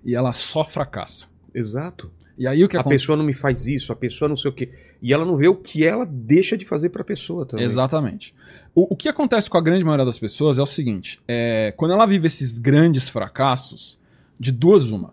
e 0.04 0.14
ela 0.14 0.32
só 0.32 0.64
fracassa. 0.64 1.28
Exato. 1.54 2.10
E 2.36 2.46
aí 2.46 2.64
o 2.64 2.68
que 2.68 2.76
a 2.76 2.80
acontece? 2.80 3.02
pessoa 3.02 3.16
não 3.16 3.24
me 3.24 3.32
faz 3.32 3.66
isso, 3.66 3.92
a 3.92 3.96
pessoa 3.96 4.28
não 4.28 4.36
sei 4.36 4.50
o 4.50 4.54
quê. 4.54 4.70
E 5.00 5.12
ela 5.12 5.24
não 5.24 5.36
vê 5.36 5.48
o 5.48 5.54
que 5.54 5.84
ela 5.84 6.04
deixa 6.04 6.56
de 6.56 6.64
fazer 6.64 6.88
pra 6.88 7.04
pessoa 7.04 7.46
também. 7.46 7.64
Exatamente. 7.64 8.34
O, 8.74 8.92
o 8.92 8.96
que 8.96 9.08
acontece 9.08 9.48
com 9.48 9.58
a 9.58 9.60
grande 9.60 9.84
maioria 9.84 10.04
das 10.04 10.18
pessoas 10.18 10.58
é 10.58 10.62
o 10.62 10.66
seguinte: 10.66 11.20
é, 11.26 11.72
quando 11.76 11.92
ela 11.92 12.06
vive 12.06 12.26
esses 12.26 12.58
grandes 12.58 13.08
fracassos, 13.08 13.98
de 14.38 14.52
duas 14.52 14.90
uma. 14.90 15.12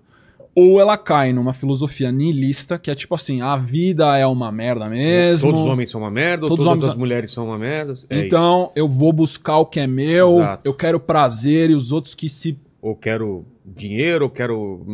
Ou 0.56 0.80
ela 0.80 0.98
cai 0.98 1.34
numa 1.34 1.52
filosofia 1.52 2.12
niilista, 2.13 2.80
que 2.80 2.89
é 2.89 2.96
tipo 2.96 3.13
assim, 3.13 3.41
a 3.41 3.58
vida 3.58 4.18
é 4.18 4.26
uma 4.26 4.50
merda 4.54 4.88
mesmo. 4.88 5.50
Todos 5.52 5.65
os 5.65 5.68
homens 5.72 5.89
são 5.89 6.00
uma 6.02 6.10
merda, 6.10 6.48
Todos 6.48 6.63
todas 6.65 6.72
homens- 6.84 6.89
as 6.89 6.96
mulheres 6.98 7.32
são 7.32 7.46
uma 7.48 7.58
merda. 7.58 7.98
É 8.10 8.26
Então, 8.26 8.72
eu 8.74 8.88
vou 8.88 9.12
buscar 9.12 9.58
o 9.58 9.65
que 9.65 9.82
é 9.82 9.86
meu, 9.88 10.38
Exato. 10.39 10.62
eu 10.63 10.74
quero 10.74 10.98
prazer 11.00 11.70
e 11.72 11.76
os 11.76 11.91
outros 11.91 12.15
que 12.15 12.30
se 12.30 12.58
ou 12.82 12.96
quero 12.96 13.44
dinheiro, 13.65 14.26
ou 14.26 14.30
quero. 14.30 14.86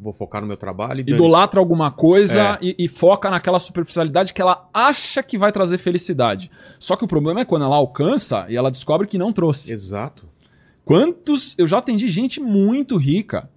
vou 0.00 0.12
focar 0.12 0.40
no 0.42 0.46
meu 0.48 0.56
trabalho 0.56 1.00
idolatra 1.06 1.60
alguma 1.60 1.88
coisa 1.88 2.58
É. 2.60 2.66
e, 2.66 2.74
e 2.80 2.88
foca 2.88 3.30
naquela 3.30 3.60
superficialidade 3.60 4.34
que 4.34 4.42
ela 4.42 4.68
acha 4.74 5.22
que 5.22 5.38
vai 5.38 5.52
trazer 5.52 5.78
felicidade. 5.78 6.50
Só 6.80 6.96
que 6.96 7.04
o 7.04 7.08
problema 7.08 7.40
é 7.40 7.44
quando 7.44 7.64
ela 7.64 7.76
alcança 7.76 8.44
e 8.48 8.56
ela 8.56 8.72
descobre 8.72 9.06
que 9.06 9.16
não 9.16 9.32
trouxe. 9.32 9.72
Exato. 9.72 10.26
Quantos. 10.84 11.54
Eu 11.56 11.68
já 11.68 11.78
atendi 11.78 12.08
gente 12.08 12.40
muito 12.40 12.96
rica. 12.96 13.48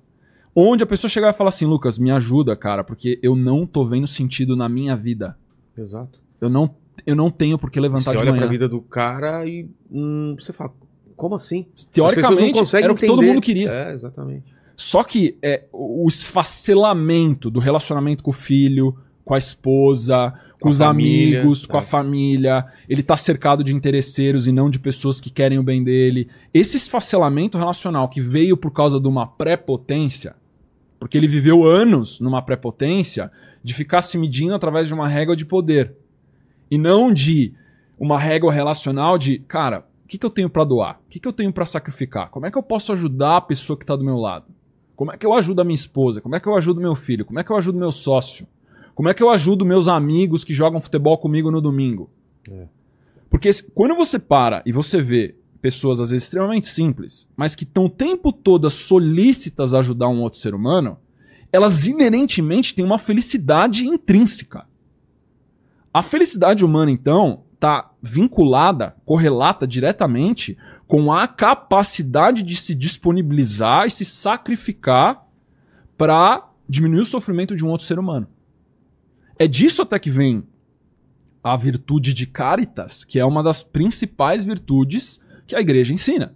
Onde 0.55 0.83
a 0.83 0.87
pessoa 0.87 1.09
chega 1.09 1.29
e 1.29 1.33
fala 1.33 1.49
assim, 1.49 1.65
Lucas, 1.65 1.97
me 1.97 2.11
ajuda, 2.11 2.55
cara, 2.55 2.83
porque 2.83 3.19
eu 3.23 3.35
não 3.35 3.65
tô 3.65 3.85
vendo 3.85 4.07
sentido 4.07 4.55
na 4.55 4.67
minha 4.67 4.95
vida. 4.95 5.37
Exato. 5.77 6.19
Eu 6.39 6.49
não, 6.49 6.75
eu 7.05 7.15
não 7.15 7.31
tenho 7.31 7.57
por 7.57 7.71
que 7.71 7.79
levantar 7.79 8.11
Você 8.11 8.17
de 8.17 8.17
olha 8.17 8.31
manhã. 8.31 8.41
pra 8.41 8.51
vida 8.51 8.67
do 8.67 8.81
cara 8.81 9.45
e 9.45 9.69
hum, 9.89 10.35
você 10.37 10.51
fala, 10.51 10.73
como 11.15 11.35
assim? 11.35 11.65
Teoricamente, 11.93 12.59
era 12.75 12.91
o 12.91 12.95
que 12.95 13.05
todo 13.05 13.19
entender. 13.19 13.33
mundo 13.33 13.41
queria. 13.41 13.71
É, 13.71 13.93
exatamente. 13.93 14.53
Só 14.75 15.03
que 15.03 15.37
é, 15.41 15.65
o 15.71 16.07
esfacelamento 16.07 17.49
do 17.51 17.59
relacionamento 17.59 18.23
com 18.23 18.31
o 18.31 18.33
filho, 18.33 18.97
com 19.23 19.35
a 19.35 19.37
esposa, 19.37 20.33
com, 20.53 20.67
Com 20.67 20.69
os 20.69 20.79
família, 20.79 21.39
amigos, 21.41 21.65
com 21.65 21.77
é. 21.77 21.79
a 21.79 21.83
família, 21.83 22.65
ele 22.89 23.01
tá 23.01 23.15
cercado 23.15 23.63
de 23.63 23.75
interesseiros 23.75 24.47
e 24.47 24.51
não 24.51 24.69
de 24.69 24.79
pessoas 24.79 25.21
que 25.21 25.29
querem 25.29 25.57
o 25.57 25.63
bem 25.63 25.83
dele. 25.83 26.27
Esse 26.53 26.77
esfacelamento 26.77 27.57
relacional 27.57 28.09
que 28.09 28.21
veio 28.21 28.57
por 28.57 28.71
causa 28.71 28.99
de 28.99 29.07
uma 29.07 29.25
prepotência, 29.25 30.35
porque 31.01 31.17
ele 31.17 31.27
viveu 31.27 31.63
anos 31.63 32.19
numa 32.19 32.43
prepotência 32.43 33.31
de 33.63 33.73
ficar 33.73 34.03
se 34.03 34.19
medindo 34.19 34.53
através 34.53 34.87
de 34.87 34.93
uma 34.93 35.07
régua 35.07 35.35
de 35.35 35.43
poder. 35.43 35.95
E 36.69 36.77
não 36.77 37.11
de 37.11 37.55
uma 37.97 38.19
régua 38.19 38.53
relacional 38.53 39.17
de, 39.17 39.39
cara, 39.39 39.79
o 40.05 40.07
que, 40.07 40.19
que 40.19 40.25
eu 40.27 40.29
tenho 40.29 40.47
pra 40.47 40.63
doar? 40.63 41.01
O 41.03 41.09
que, 41.09 41.19
que 41.19 41.27
eu 41.27 41.33
tenho 41.33 41.51
pra 41.51 41.65
sacrificar? 41.65 42.29
Como 42.29 42.45
é 42.45 42.51
que 42.51 42.57
eu 42.57 42.61
posso 42.61 42.93
ajudar 42.93 43.37
a 43.37 43.41
pessoa 43.41 43.75
que 43.75 43.83
tá 43.83 43.95
do 43.95 44.03
meu 44.03 44.15
lado? 44.15 44.45
Como 44.95 45.11
é 45.11 45.17
que 45.17 45.25
eu 45.25 45.33
ajudo 45.33 45.61
a 45.61 45.63
minha 45.63 45.73
esposa? 45.73 46.21
Como 46.21 46.35
é 46.35 46.39
que 46.39 46.47
eu 46.47 46.55
ajudo 46.55 46.79
meu 46.79 46.93
filho? 46.93 47.25
Como 47.25 47.39
é 47.39 47.43
que 47.43 47.51
eu 47.51 47.57
ajudo 47.57 47.79
meu 47.79 47.91
sócio? 47.91 48.45
Como 48.93 49.09
é 49.09 49.13
que 49.15 49.23
eu 49.23 49.31
ajudo 49.31 49.65
meus 49.65 49.87
amigos 49.87 50.43
que 50.43 50.53
jogam 50.53 50.79
futebol 50.79 51.17
comigo 51.17 51.49
no 51.49 51.61
domingo? 51.61 52.11
É. 52.47 52.67
Porque 53.27 53.49
quando 53.73 53.95
você 53.95 54.19
para 54.19 54.61
e 54.67 54.71
você 54.71 55.01
vê 55.01 55.33
pessoas 55.61 55.99
às 55.99 56.09
vezes 56.09 56.25
extremamente 56.25 56.67
simples, 56.67 57.27
mas 57.35 57.55
que 57.55 57.63
estão 57.63 57.85
o 57.85 57.89
tempo 57.89 58.31
todo 58.31 58.69
solícitas 58.69 59.73
a 59.73 59.79
ajudar 59.79 60.07
um 60.07 60.21
outro 60.21 60.39
ser 60.39 60.55
humano, 60.55 60.97
elas 61.51 61.85
inerentemente 61.87 62.73
têm 62.73 62.83
uma 62.83 62.97
felicidade 62.97 63.85
intrínseca. 63.85 64.65
A 65.93 66.01
felicidade 66.01 66.63
humana, 66.63 66.89
então, 66.89 67.43
está 67.53 67.91
vinculada, 68.01 68.95
correlata 69.05 69.67
diretamente 69.67 70.57
com 70.87 71.13
a 71.13 71.27
capacidade 71.27 72.41
de 72.41 72.55
se 72.55 72.73
disponibilizar 72.73 73.85
e 73.85 73.91
se 73.91 74.03
sacrificar 74.03 75.27
para 75.97 76.49
diminuir 76.67 77.01
o 77.01 77.05
sofrimento 77.05 77.55
de 77.55 77.63
um 77.63 77.69
outro 77.69 77.85
ser 77.85 77.99
humano. 77.99 78.27
É 79.37 79.47
disso 79.47 79.81
até 79.81 79.99
que 79.99 80.09
vem 80.09 80.43
a 81.43 81.55
virtude 81.57 82.13
de 82.13 82.25
caritas, 82.25 83.03
que 83.03 83.19
é 83.19 83.25
uma 83.25 83.43
das 83.43 83.61
principais 83.61 84.45
virtudes 84.45 85.19
que 85.47 85.55
a 85.55 85.59
igreja 85.59 85.93
ensina. 85.93 86.33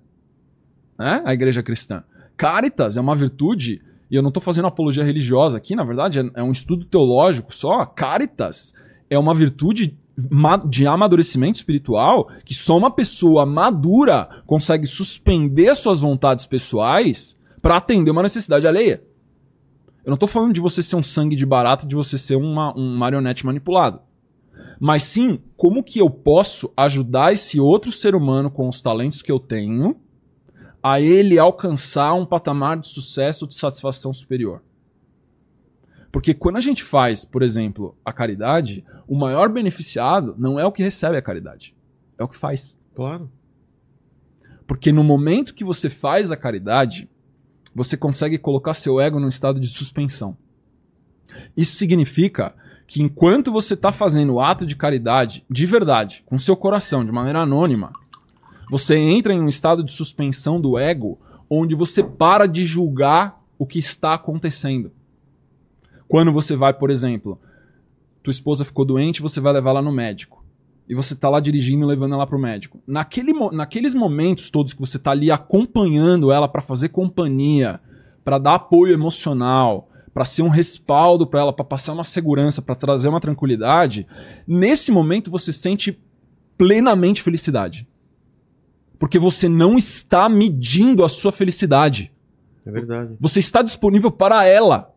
Né? 0.98 1.22
A 1.26 1.34
igreja 1.34 1.62
cristã. 1.62 2.04
Caritas 2.38 2.98
é 2.98 3.02
uma 3.02 3.16
virtude, 3.16 3.82
e 4.10 4.16
eu 4.16 4.22
não 4.22 4.30
estou 4.30 4.42
fazendo 4.42 4.68
apologia 4.68 5.04
religiosa 5.04 5.58
aqui, 5.58 5.76
na 5.76 5.84
verdade, 5.84 6.20
é, 6.20 6.30
é 6.36 6.44
um 6.44 6.52
estudo 6.52 6.86
teológico 6.86 7.54
só. 7.54 7.86
Caritas 7.86 8.74
é 9.10 9.18
uma 9.18 9.34
virtude 9.34 9.98
de 10.70 10.88
amadurecimento 10.88 11.58
espiritual 11.58 12.30
que 12.46 12.54
só 12.54 12.78
uma 12.78 12.90
pessoa 12.90 13.46
madura 13.46 14.30
consegue 14.46 14.86
suspender 14.86 15.76
suas 15.76 16.00
vontades 16.00 16.46
pessoais 16.46 17.38
para 17.62 17.78
atender 17.78 18.12
uma 18.12 18.24
necessidade 18.24 18.68
alheia. 18.68 19.04
Eu 20.06 20.12
não 20.12 20.18
tô 20.18 20.28
falando 20.28 20.54
de 20.54 20.62
você 20.62 20.84
ser 20.84 20.96
um 20.96 21.04
sangue 21.04 21.36
de 21.36 21.46
barata, 21.46 21.86
de 21.86 21.96
você 21.96 22.18
ser 22.18 22.36
uma, 22.36 22.78
um 22.78 22.96
marionete 22.96 23.46
manipulado. 23.46 24.00
Mas 24.80 25.04
sim, 25.04 25.40
como 25.56 25.84
que 25.84 26.00
eu 26.00 26.10
posso 26.10 26.72
ajudar 26.76 27.34
esse 27.34 27.60
outro 27.60 27.92
ser 27.92 28.16
humano 28.16 28.50
com 28.50 28.68
os 28.68 28.82
talentos 28.82 29.22
que 29.22 29.32
eu 29.32 29.40
tenho 29.40 29.96
a 30.84 31.00
ele 31.00 31.40
alcançar 31.40 32.14
um 32.14 32.26
patamar 32.26 32.78
de 32.78 32.88
sucesso, 32.88 33.48
de 33.48 33.56
satisfação 33.56 34.14
superior? 34.14 34.62
Porque 36.12 36.34
quando 36.34 36.58
a 36.58 36.62
gente 36.62 36.84
faz, 36.84 37.26
por 37.26 37.44
exemplo, 37.44 37.98
a 38.06 38.14
caridade, 38.14 38.86
o 39.08 39.18
maior 39.18 39.50
beneficiado 39.50 40.36
não 40.38 40.60
é 40.60 40.66
o 40.66 40.72
que 40.72 40.84
recebe 40.84 41.18
a 41.18 41.22
caridade, 41.22 41.76
é 42.18 42.24
o 42.24 42.28
que 42.28 42.38
faz. 42.38 42.78
Claro. 42.94 43.30
Porque 44.66 44.92
no 44.92 45.04
momento 45.04 45.54
que 45.54 45.64
você 45.64 45.90
faz 45.90 46.32
a 46.32 46.38
caridade, 46.38 47.10
você 47.74 47.98
consegue 47.98 48.38
colocar 48.38 48.74
seu 48.74 49.02
ego 49.02 49.20
num 49.20 49.28
estado 49.28 49.60
de 49.60 49.68
suspensão. 49.68 50.38
Isso 51.56 51.76
significa 51.76 52.56
que 52.88 53.02
enquanto 53.02 53.52
você 53.52 53.74
está 53.74 53.92
fazendo 53.92 54.34
o 54.34 54.40
ato 54.40 54.66
de 54.66 54.76
caridade 54.76 55.44
de 55.50 55.66
verdade, 55.66 56.24
com 56.26 56.38
seu 56.38 56.56
coração, 56.56 57.04
de 57.04 57.12
maneira 57.12 57.42
anônima, 57.42 57.92
você 58.70 58.96
entra 58.96 59.34
em 59.34 59.42
um 59.42 59.48
estado 59.48 59.84
de 59.84 59.92
suspensão 59.92 60.60
do 60.60 60.78
ego, 60.78 61.20
onde 61.50 61.76
você 61.76 62.04
para 62.04 62.48
de 62.48 62.66
julgar 62.66 63.42
o 63.58 63.66
que 63.66 63.80
está 63.80 64.14
acontecendo. 64.14 64.92
Quando 66.08 66.32
você 66.32 66.56
vai, 66.56 66.74
por 66.74 66.90
exemplo, 66.90 67.40
tua 68.24 68.32
esposa 68.32 68.66
ficou 68.66 68.86
doente, 68.86 69.22
você 69.22 69.40
vai 69.40 69.54
levar 69.54 69.72
ela 69.72 69.82
no 69.82 69.92
médico. 69.92 70.44
E 70.88 70.94
você 70.94 71.16
tá 71.16 71.30
lá 71.30 71.40
dirigindo 71.40 71.84
e 71.84 71.88
levando 71.88 72.14
ela 72.14 72.28
pro 72.28 72.38
médico. 72.38 72.80
Naquele, 72.86 73.34
naqueles 73.52 73.96
momentos 73.96 74.52
todos 74.52 74.74
que 74.74 74.80
você 74.80 75.00
tá 75.00 75.12
ali 75.12 75.32
acompanhando 75.32 76.32
ela 76.32 76.48
para 76.48 76.62
fazer 76.62 76.90
companhia, 76.90 77.80
para 78.24 78.38
dar 78.38 78.56
apoio 78.56 78.94
emocional, 78.94 79.90
para 80.16 80.24
ser 80.24 80.44
um 80.44 80.48
respaldo 80.48 81.28
para 81.28 81.42
ela, 81.42 81.52
para 81.52 81.66
passar 81.66 81.92
uma 81.92 82.06
segurança, 82.06 82.62
para 82.62 82.74
trazer 82.74 83.10
uma 83.10 83.20
tranquilidade, 83.20 84.08
nesse 84.48 84.90
momento 84.90 85.30
você 85.30 85.52
sente 85.52 86.00
plenamente 86.58 87.22
felicidade. 87.22 87.86
Porque 88.98 89.20
você 89.20 89.50
não 89.50 89.76
está 89.76 90.30
medindo 90.30 91.04
a 91.04 91.10
sua 91.10 91.34
felicidade. 91.34 92.14
É 92.66 92.72
verdade. 92.72 93.18
Você 93.20 93.42
está 93.42 93.62
disponível 93.62 94.10
para 94.10 94.46
ela. 94.46 94.96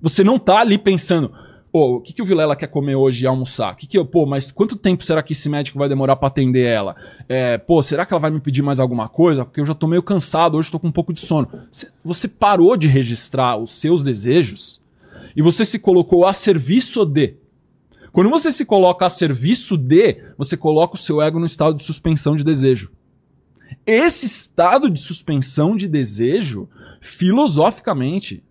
Você 0.00 0.24
não 0.24 0.38
tá 0.38 0.60
ali 0.60 0.78
pensando, 0.78 1.30
pô, 1.72 1.96
o 1.96 2.00
que, 2.00 2.12
que 2.12 2.22
o 2.22 2.24
Vilela 2.24 2.56
quer 2.56 2.66
comer 2.66 2.96
hoje 2.96 3.24
e 3.24 3.26
almoçar? 3.26 3.76
Que 3.76 3.86
que 3.86 3.96
eu, 3.98 4.04
pô, 4.04 4.26
mas 4.26 4.50
quanto 4.50 4.76
tempo 4.76 5.04
será 5.04 5.22
que 5.22 5.32
esse 5.32 5.48
médico 5.48 5.78
vai 5.78 5.88
demorar 5.88 6.16
para 6.16 6.28
atender 6.28 6.66
ela? 6.66 6.96
É, 7.28 7.58
pô, 7.58 7.80
será 7.82 8.04
que 8.04 8.12
ela 8.12 8.20
vai 8.20 8.30
me 8.30 8.40
pedir 8.40 8.62
mais 8.62 8.80
alguma 8.80 9.08
coisa? 9.08 9.44
Porque 9.44 9.60
eu 9.60 9.66
já 9.66 9.74
tô 9.74 9.86
meio 9.86 10.02
cansado, 10.02 10.56
hoje 10.56 10.70
tô 10.70 10.78
com 10.78 10.88
um 10.88 10.92
pouco 10.92 11.12
de 11.12 11.20
sono. 11.20 11.48
Cê- 11.72 11.88
Você 12.04 12.26
parou 12.28 12.76
de 12.76 12.86
registrar 12.86 13.56
os 13.56 13.70
seus 13.72 14.02
desejos 14.02 14.80
e 15.36 15.42
você 15.42 15.64
se 15.64 15.78
colocou 15.78 16.26
a 16.26 16.32
serviço 16.32 17.04
de. 17.04 17.34
Quando 18.12 18.28
você 18.30 18.50
se 18.50 18.64
coloca 18.64 19.06
a 19.06 19.08
serviço 19.08 19.76
de, 19.76 20.16
você 20.36 20.56
coloca 20.56 20.96
o 20.96 20.98
seu 20.98 21.22
ego 21.22 21.38
no 21.38 21.46
estado 21.46 21.76
de 21.76 21.84
suspensão 21.84 22.34
de 22.34 22.42
desejo. 22.42 22.90
Esse 23.86 24.26
estado 24.26 24.90
de 24.90 24.98
suspensão 25.00 25.76
de 25.76 25.86
desejo, 25.86 26.68
filosoficamente, 27.00 28.42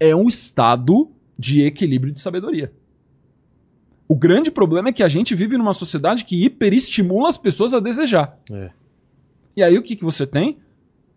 é 0.00 0.14
um 0.14 0.28
estado 0.28 1.10
de 1.38 1.62
equilíbrio 1.62 2.12
de 2.12 2.18
sabedoria. 2.20 2.72
O 4.08 4.16
grande 4.16 4.50
problema 4.50 4.88
é 4.88 4.92
que 4.92 5.02
a 5.02 5.08
gente 5.08 5.34
vive 5.34 5.56
numa 5.58 5.74
sociedade 5.74 6.24
que 6.24 6.44
hiperestimula 6.44 7.28
as 7.28 7.36
pessoas 7.38 7.74
a 7.74 7.80
desejar. 7.80 8.38
É. 8.50 8.70
E 9.56 9.62
aí 9.62 9.76
o 9.76 9.82
que, 9.82 9.94
que 9.96 10.04
você 10.04 10.26
tem? 10.26 10.58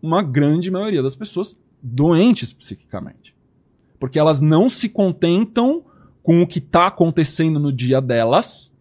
Uma 0.02 0.22
grande 0.22 0.70
maioria 0.70 1.02
das 1.02 1.14
pessoas 1.14 1.58
doentes 1.82 2.52
psiquicamente. 2.52 3.34
Porque 3.98 4.18
elas 4.18 4.40
não 4.40 4.68
se 4.68 4.88
contentam 4.88 5.84
com 6.22 6.42
o 6.42 6.46
que 6.46 6.58
está 6.58 6.86
acontecendo 6.88 7.58
no 7.58 7.72
dia 7.72 8.00
delas 8.00 8.72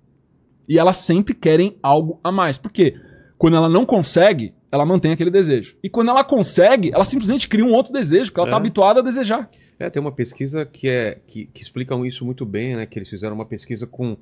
e 0.67 0.77
elas 0.77 0.97
sempre 0.97 1.33
querem 1.33 1.77
algo 1.81 2.19
a 2.23 2.31
mais. 2.31 2.57
Por 2.57 2.71
quê? 2.71 2.99
Quando 3.37 3.55
ela 3.55 3.69
não 3.69 3.85
consegue, 3.85 4.53
ela 4.71 4.85
mantém 4.85 5.11
aquele 5.11 5.31
desejo. 5.31 5.75
E 5.81 5.89
quando 5.89 6.09
ela 6.09 6.23
consegue, 6.23 6.91
ela 6.93 7.03
simplesmente 7.05 7.47
cria 7.47 7.65
um 7.65 7.71
outro 7.73 7.91
desejo, 7.93 8.25
porque 8.31 8.39
ela 8.39 8.47
está 8.49 8.57
É. 8.57 8.59
habituada 8.59 8.99
a 8.99 9.03
desejar. 9.03 9.49
É, 9.81 9.89
tem 9.89 9.99
uma 9.99 10.11
pesquisa 10.11 10.63
que, 10.63 10.87
é, 10.87 11.17
que, 11.25 11.47
que 11.47 11.63
explicam 11.63 12.05
isso 12.05 12.23
muito 12.23 12.45
bem, 12.45 12.75
né? 12.75 12.85
Que 12.85 12.99
eles 12.99 13.09
fizeram 13.09 13.33
uma 13.33 13.47
pesquisa 13.47 13.87
com 13.87 14.15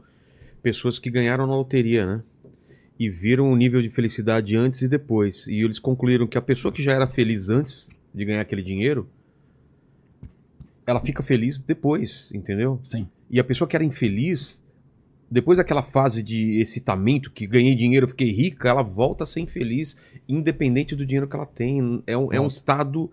pessoas 0.63 0.97
que 0.97 1.09
ganharam 1.09 1.45
na 1.45 1.53
loteria, 1.53 2.05
né? 2.05 2.23
E 2.97 3.09
viram 3.09 3.51
o 3.51 3.55
nível 3.57 3.81
de 3.81 3.89
felicidade 3.89 4.55
antes 4.55 4.81
e 4.81 4.87
depois. 4.87 5.47
E 5.47 5.59
eles 5.59 5.77
concluíram 5.77 6.27
que 6.27 6.37
a 6.37 6.41
pessoa 6.41 6.71
que 6.71 6.81
já 6.81 6.93
era 6.93 7.07
feliz 7.07 7.49
antes 7.49 7.89
de 8.15 8.23
ganhar 8.23 8.39
aquele 8.39 8.63
dinheiro, 8.63 9.05
ela 10.87 11.01
fica 11.01 11.21
feliz 11.21 11.59
depois, 11.59 12.31
entendeu? 12.33 12.79
Sim. 12.85 13.05
E 13.29 13.37
a 13.37 13.43
pessoa 13.43 13.67
que 13.67 13.75
era 13.75 13.83
infeliz, 13.83 14.61
depois 15.29 15.57
daquela 15.57 15.83
fase 15.83 16.23
de 16.23 16.61
excitamento, 16.61 17.31
que 17.31 17.45
ganhei 17.45 17.75
dinheiro, 17.75 18.07
fiquei 18.07 18.31
rica, 18.31 18.69
ela 18.69 18.81
volta 18.81 19.25
a 19.25 19.27
ser 19.27 19.41
infeliz, 19.41 19.97
independente 20.25 20.95
do 20.95 21.05
dinheiro 21.05 21.27
que 21.27 21.35
ela 21.35 21.45
tem. 21.45 22.01
É 22.07 22.17
um, 22.17 22.31
é 22.31 22.39
um 22.39 22.47
estado. 22.47 23.11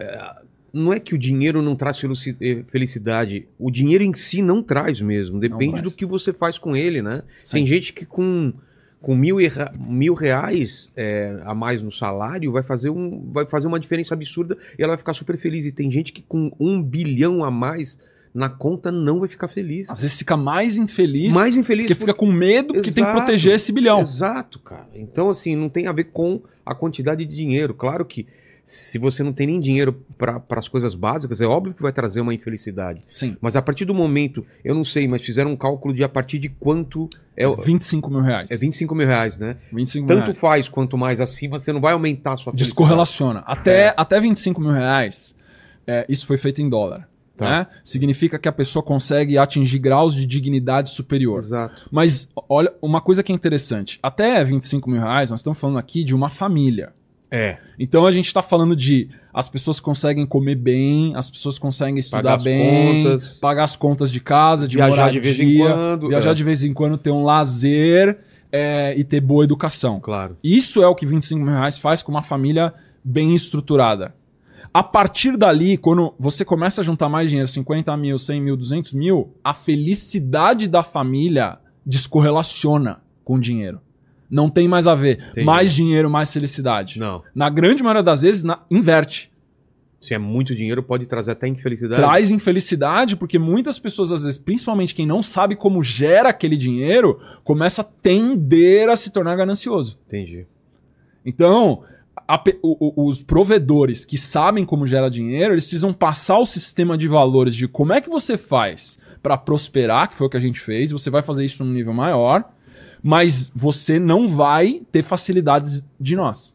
é, 0.00 0.42
não 0.72 0.92
é 0.92 0.98
que 0.98 1.14
o 1.14 1.18
dinheiro 1.18 1.60
não 1.60 1.76
traz 1.76 2.00
eh, 2.40 2.62
felicidade. 2.68 3.46
O 3.58 3.70
dinheiro 3.70 4.02
em 4.02 4.14
si 4.14 4.40
não 4.40 4.62
traz 4.62 5.00
mesmo. 5.00 5.38
Depende 5.38 5.72
traz. 5.72 5.84
do 5.84 5.90
que 5.90 6.06
você 6.06 6.32
faz 6.32 6.56
com 6.56 6.74
ele, 6.74 7.02
né? 7.02 7.22
Sim. 7.44 7.58
Tem 7.58 7.66
gente 7.66 7.92
que 7.92 8.06
com, 8.06 8.52
com 9.00 9.14
mil, 9.14 9.36
mil 9.78 10.14
reais 10.14 10.90
é, 10.96 11.38
a 11.44 11.54
mais 11.54 11.82
no 11.82 11.92
salário 11.92 12.50
vai 12.50 12.62
fazer, 12.62 12.88
um, 12.88 13.30
vai 13.30 13.44
fazer 13.44 13.66
uma 13.66 13.78
diferença 13.78 14.14
absurda 14.14 14.56
e 14.78 14.82
ela 14.82 14.92
vai 14.92 14.98
ficar 14.98 15.12
super 15.12 15.36
feliz. 15.36 15.66
E 15.66 15.72
tem 15.72 15.90
gente 15.90 16.12
que 16.12 16.22
com 16.22 16.50
um 16.58 16.82
bilhão 16.82 17.44
a 17.44 17.50
mais 17.50 17.98
na 18.34 18.48
conta 18.48 18.90
não 18.90 19.20
vai 19.20 19.28
ficar 19.28 19.48
feliz. 19.48 19.90
Às 19.90 20.00
vezes 20.00 20.16
fica 20.16 20.38
mais 20.38 20.78
infeliz 20.78 21.34
Mais 21.34 21.54
infeliz 21.54 21.84
porque 21.84 21.94
fica 21.94 22.14
com 22.14 22.32
medo 22.32 22.72
porque 22.72 22.90
tem 22.90 23.04
que 23.04 23.10
Exato. 23.10 23.16
proteger 23.18 23.54
esse 23.56 23.70
bilhão. 23.72 24.00
Exato, 24.00 24.58
cara. 24.58 24.88
Então, 24.94 25.28
assim, 25.28 25.54
não 25.54 25.68
tem 25.68 25.86
a 25.86 25.92
ver 25.92 26.04
com 26.04 26.40
a 26.64 26.74
quantidade 26.74 27.26
de 27.26 27.36
dinheiro. 27.36 27.74
Claro 27.74 28.06
que 28.06 28.26
se 28.74 28.96
você 28.98 29.22
não 29.22 29.32
tem 29.32 29.46
nem 29.46 29.60
dinheiro 29.60 29.92
para 30.16 30.42
as 30.50 30.66
coisas 30.68 30.94
básicas, 30.94 31.40
é 31.40 31.46
óbvio 31.46 31.74
que 31.74 31.82
vai 31.82 31.92
trazer 31.92 32.20
uma 32.20 32.32
infelicidade. 32.32 33.02
Sim. 33.08 33.36
Mas 33.40 33.54
a 33.54 33.60
partir 33.62 33.84
do 33.84 33.92
momento, 33.94 34.46
eu 34.64 34.74
não 34.74 34.84
sei, 34.84 35.06
mas 35.06 35.22
fizeram 35.22 35.52
um 35.52 35.56
cálculo 35.56 35.92
de 35.94 36.02
a 36.02 36.08
partir 36.08 36.38
de 36.38 36.48
quanto. 36.48 37.08
É, 37.36 37.46
o- 37.46 37.54
25 37.54 38.10
mil 38.10 38.20
reais. 38.22 38.50
é 38.50 38.56
25 38.56 38.94
mil 38.94 39.06
reais, 39.06 39.36
né? 39.36 39.56
25 39.72 40.06
mil 40.06 40.16
Tanto 40.16 40.24
reais. 40.26 40.38
faz 40.38 40.68
quanto 40.68 40.96
mais 40.96 41.20
acima, 41.20 41.58
você 41.60 41.72
não 41.72 41.80
vai 41.80 41.92
aumentar 41.92 42.32
a 42.32 42.36
sua. 42.36 42.52
Descorrelaciona. 42.52 43.40
Até, 43.46 43.86
É. 43.88 43.94
até 43.96 44.18
25 44.20 44.60
mil 44.60 44.72
reais, 44.72 45.34
é, 45.86 46.06
isso 46.08 46.26
foi 46.26 46.38
feito 46.38 46.62
em 46.62 46.68
dólar. 46.68 47.08
Tá. 47.36 47.50
Né? 47.50 47.66
Significa 47.82 48.38
que 48.38 48.48
a 48.48 48.52
pessoa 48.52 48.82
consegue 48.82 49.36
atingir 49.38 49.78
graus 49.78 50.14
de 50.14 50.24
dignidade 50.26 50.90
superior. 50.90 51.38
Exato. 51.40 51.88
Mas 51.90 52.28
olha, 52.48 52.72
uma 52.80 53.00
coisa 53.00 53.22
que 53.22 53.32
é 53.32 53.34
interessante. 53.34 53.98
Até 54.02 54.44
25 54.44 54.88
mil 54.90 55.00
reais, 55.00 55.30
nós 55.30 55.40
estamos 55.40 55.58
falando 55.58 55.78
aqui 55.78 56.04
de 56.04 56.14
uma 56.14 56.28
família. 56.30 56.92
É. 57.32 57.56
Então 57.78 58.04
a 58.04 58.12
gente 58.12 58.26
está 58.26 58.42
falando 58.42 58.76
de 58.76 59.08
as 59.32 59.48
pessoas 59.48 59.80
conseguem 59.80 60.26
comer 60.26 60.54
bem, 60.54 61.16
as 61.16 61.30
pessoas 61.30 61.58
conseguem 61.58 61.98
estudar 61.98 62.22
Pagar 62.22 62.36
as 62.36 62.44
bem, 62.44 63.04
contas. 63.04 63.38
pagar 63.40 63.64
as 63.64 63.74
contas 63.74 64.12
de 64.12 64.20
casa, 64.20 64.68
de 64.68 64.76
Viajar 64.76 64.90
moradia, 64.90 65.20
de 65.20 65.26
vez 65.26 65.40
em 65.40 65.56
quando, 65.56 66.08
viajar 66.08 66.30
é. 66.32 66.34
de 66.34 66.44
vez 66.44 66.62
em 66.62 66.74
quando, 66.74 66.98
ter 66.98 67.10
um 67.10 67.24
lazer 67.24 68.18
é, 68.52 68.94
e 68.98 69.02
ter 69.02 69.22
boa 69.22 69.44
educação. 69.44 69.98
Claro. 69.98 70.36
Isso 70.44 70.82
é 70.82 70.86
o 70.86 70.94
que 70.94 71.06
25 71.06 71.40
mil 71.42 71.54
reais 71.54 71.78
faz 71.78 72.02
com 72.02 72.12
uma 72.12 72.22
família 72.22 72.74
bem 73.02 73.34
estruturada. 73.34 74.14
A 74.74 74.82
partir 74.82 75.36
dali, 75.38 75.78
quando 75.78 76.14
você 76.18 76.44
começa 76.44 76.82
a 76.82 76.84
juntar 76.84 77.08
mais 77.08 77.30
dinheiro, 77.30 77.48
50 77.48 77.96
mil, 77.96 78.18
100 78.18 78.40
mil, 78.42 78.56
200 78.56 78.92
mil, 78.92 79.34
a 79.42 79.54
felicidade 79.54 80.68
da 80.68 80.82
família 80.82 81.58
descorrelaciona 81.84 83.00
com 83.24 83.34
o 83.34 83.40
dinheiro. 83.40 83.80
Não 84.32 84.48
tem 84.48 84.66
mais 84.66 84.88
a 84.88 84.94
ver. 84.94 85.18
Entendi. 85.30 85.44
Mais 85.46 85.74
dinheiro, 85.74 86.08
mais 86.08 86.32
felicidade. 86.32 86.98
Não. 86.98 87.22
Na 87.34 87.50
grande 87.50 87.82
maioria 87.82 88.02
das 88.02 88.22
vezes, 88.22 88.42
na- 88.42 88.62
inverte. 88.70 89.30
Se 90.00 90.14
é 90.14 90.18
muito 90.18 90.54
dinheiro, 90.56 90.82
pode 90.82 91.04
trazer 91.06 91.32
até 91.32 91.46
infelicidade. 91.46 92.00
Traz 92.00 92.30
infelicidade, 92.30 93.14
porque 93.14 93.38
muitas 93.38 93.78
pessoas, 93.78 94.10
às 94.10 94.24
vezes, 94.24 94.38
principalmente 94.38 94.94
quem 94.94 95.06
não 95.06 95.22
sabe 95.22 95.54
como 95.54 95.84
gera 95.84 96.30
aquele 96.30 96.56
dinheiro, 96.56 97.20
começa 97.44 97.82
a 97.82 97.84
tender 97.84 98.88
a 98.88 98.96
se 98.96 99.10
tornar 99.12 99.36
ganancioso. 99.36 99.98
Entendi. 100.08 100.46
Então, 101.24 101.82
a 102.26 102.42
o- 102.62 103.02
o- 103.04 103.08
os 103.08 103.22
provedores 103.22 104.04
que 104.04 104.18
sabem 104.18 104.64
como 104.64 104.86
gera 104.86 105.08
dinheiro, 105.10 105.54
eles 105.54 105.64
precisam 105.64 105.92
passar 105.92 106.38
o 106.38 106.46
sistema 106.46 106.96
de 106.98 107.06
valores 107.06 107.54
de 107.54 107.68
como 107.68 107.92
é 107.92 108.00
que 108.00 108.08
você 108.08 108.36
faz 108.38 108.98
pra 109.22 109.36
prosperar, 109.36 110.08
que 110.10 110.16
foi 110.16 110.26
o 110.26 110.30
que 110.30 110.36
a 110.36 110.40
gente 110.40 110.58
fez, 110.58 110.90
você 110.90 111.10
vai 111.10 111.22
fazer 111.22 111.44
isso 111.44 111.62
num 111.64 111.72
nível 111.72 111.92
maior, 111.92 112.44
mas 113.02 113.50
você 113.54 113.98
não 113.98 114.28
vai 114.28 114.82
ter 114.92 115.02
facilidades 115.02 115.84
de 115.98 116.14
nós. 116.14 116.54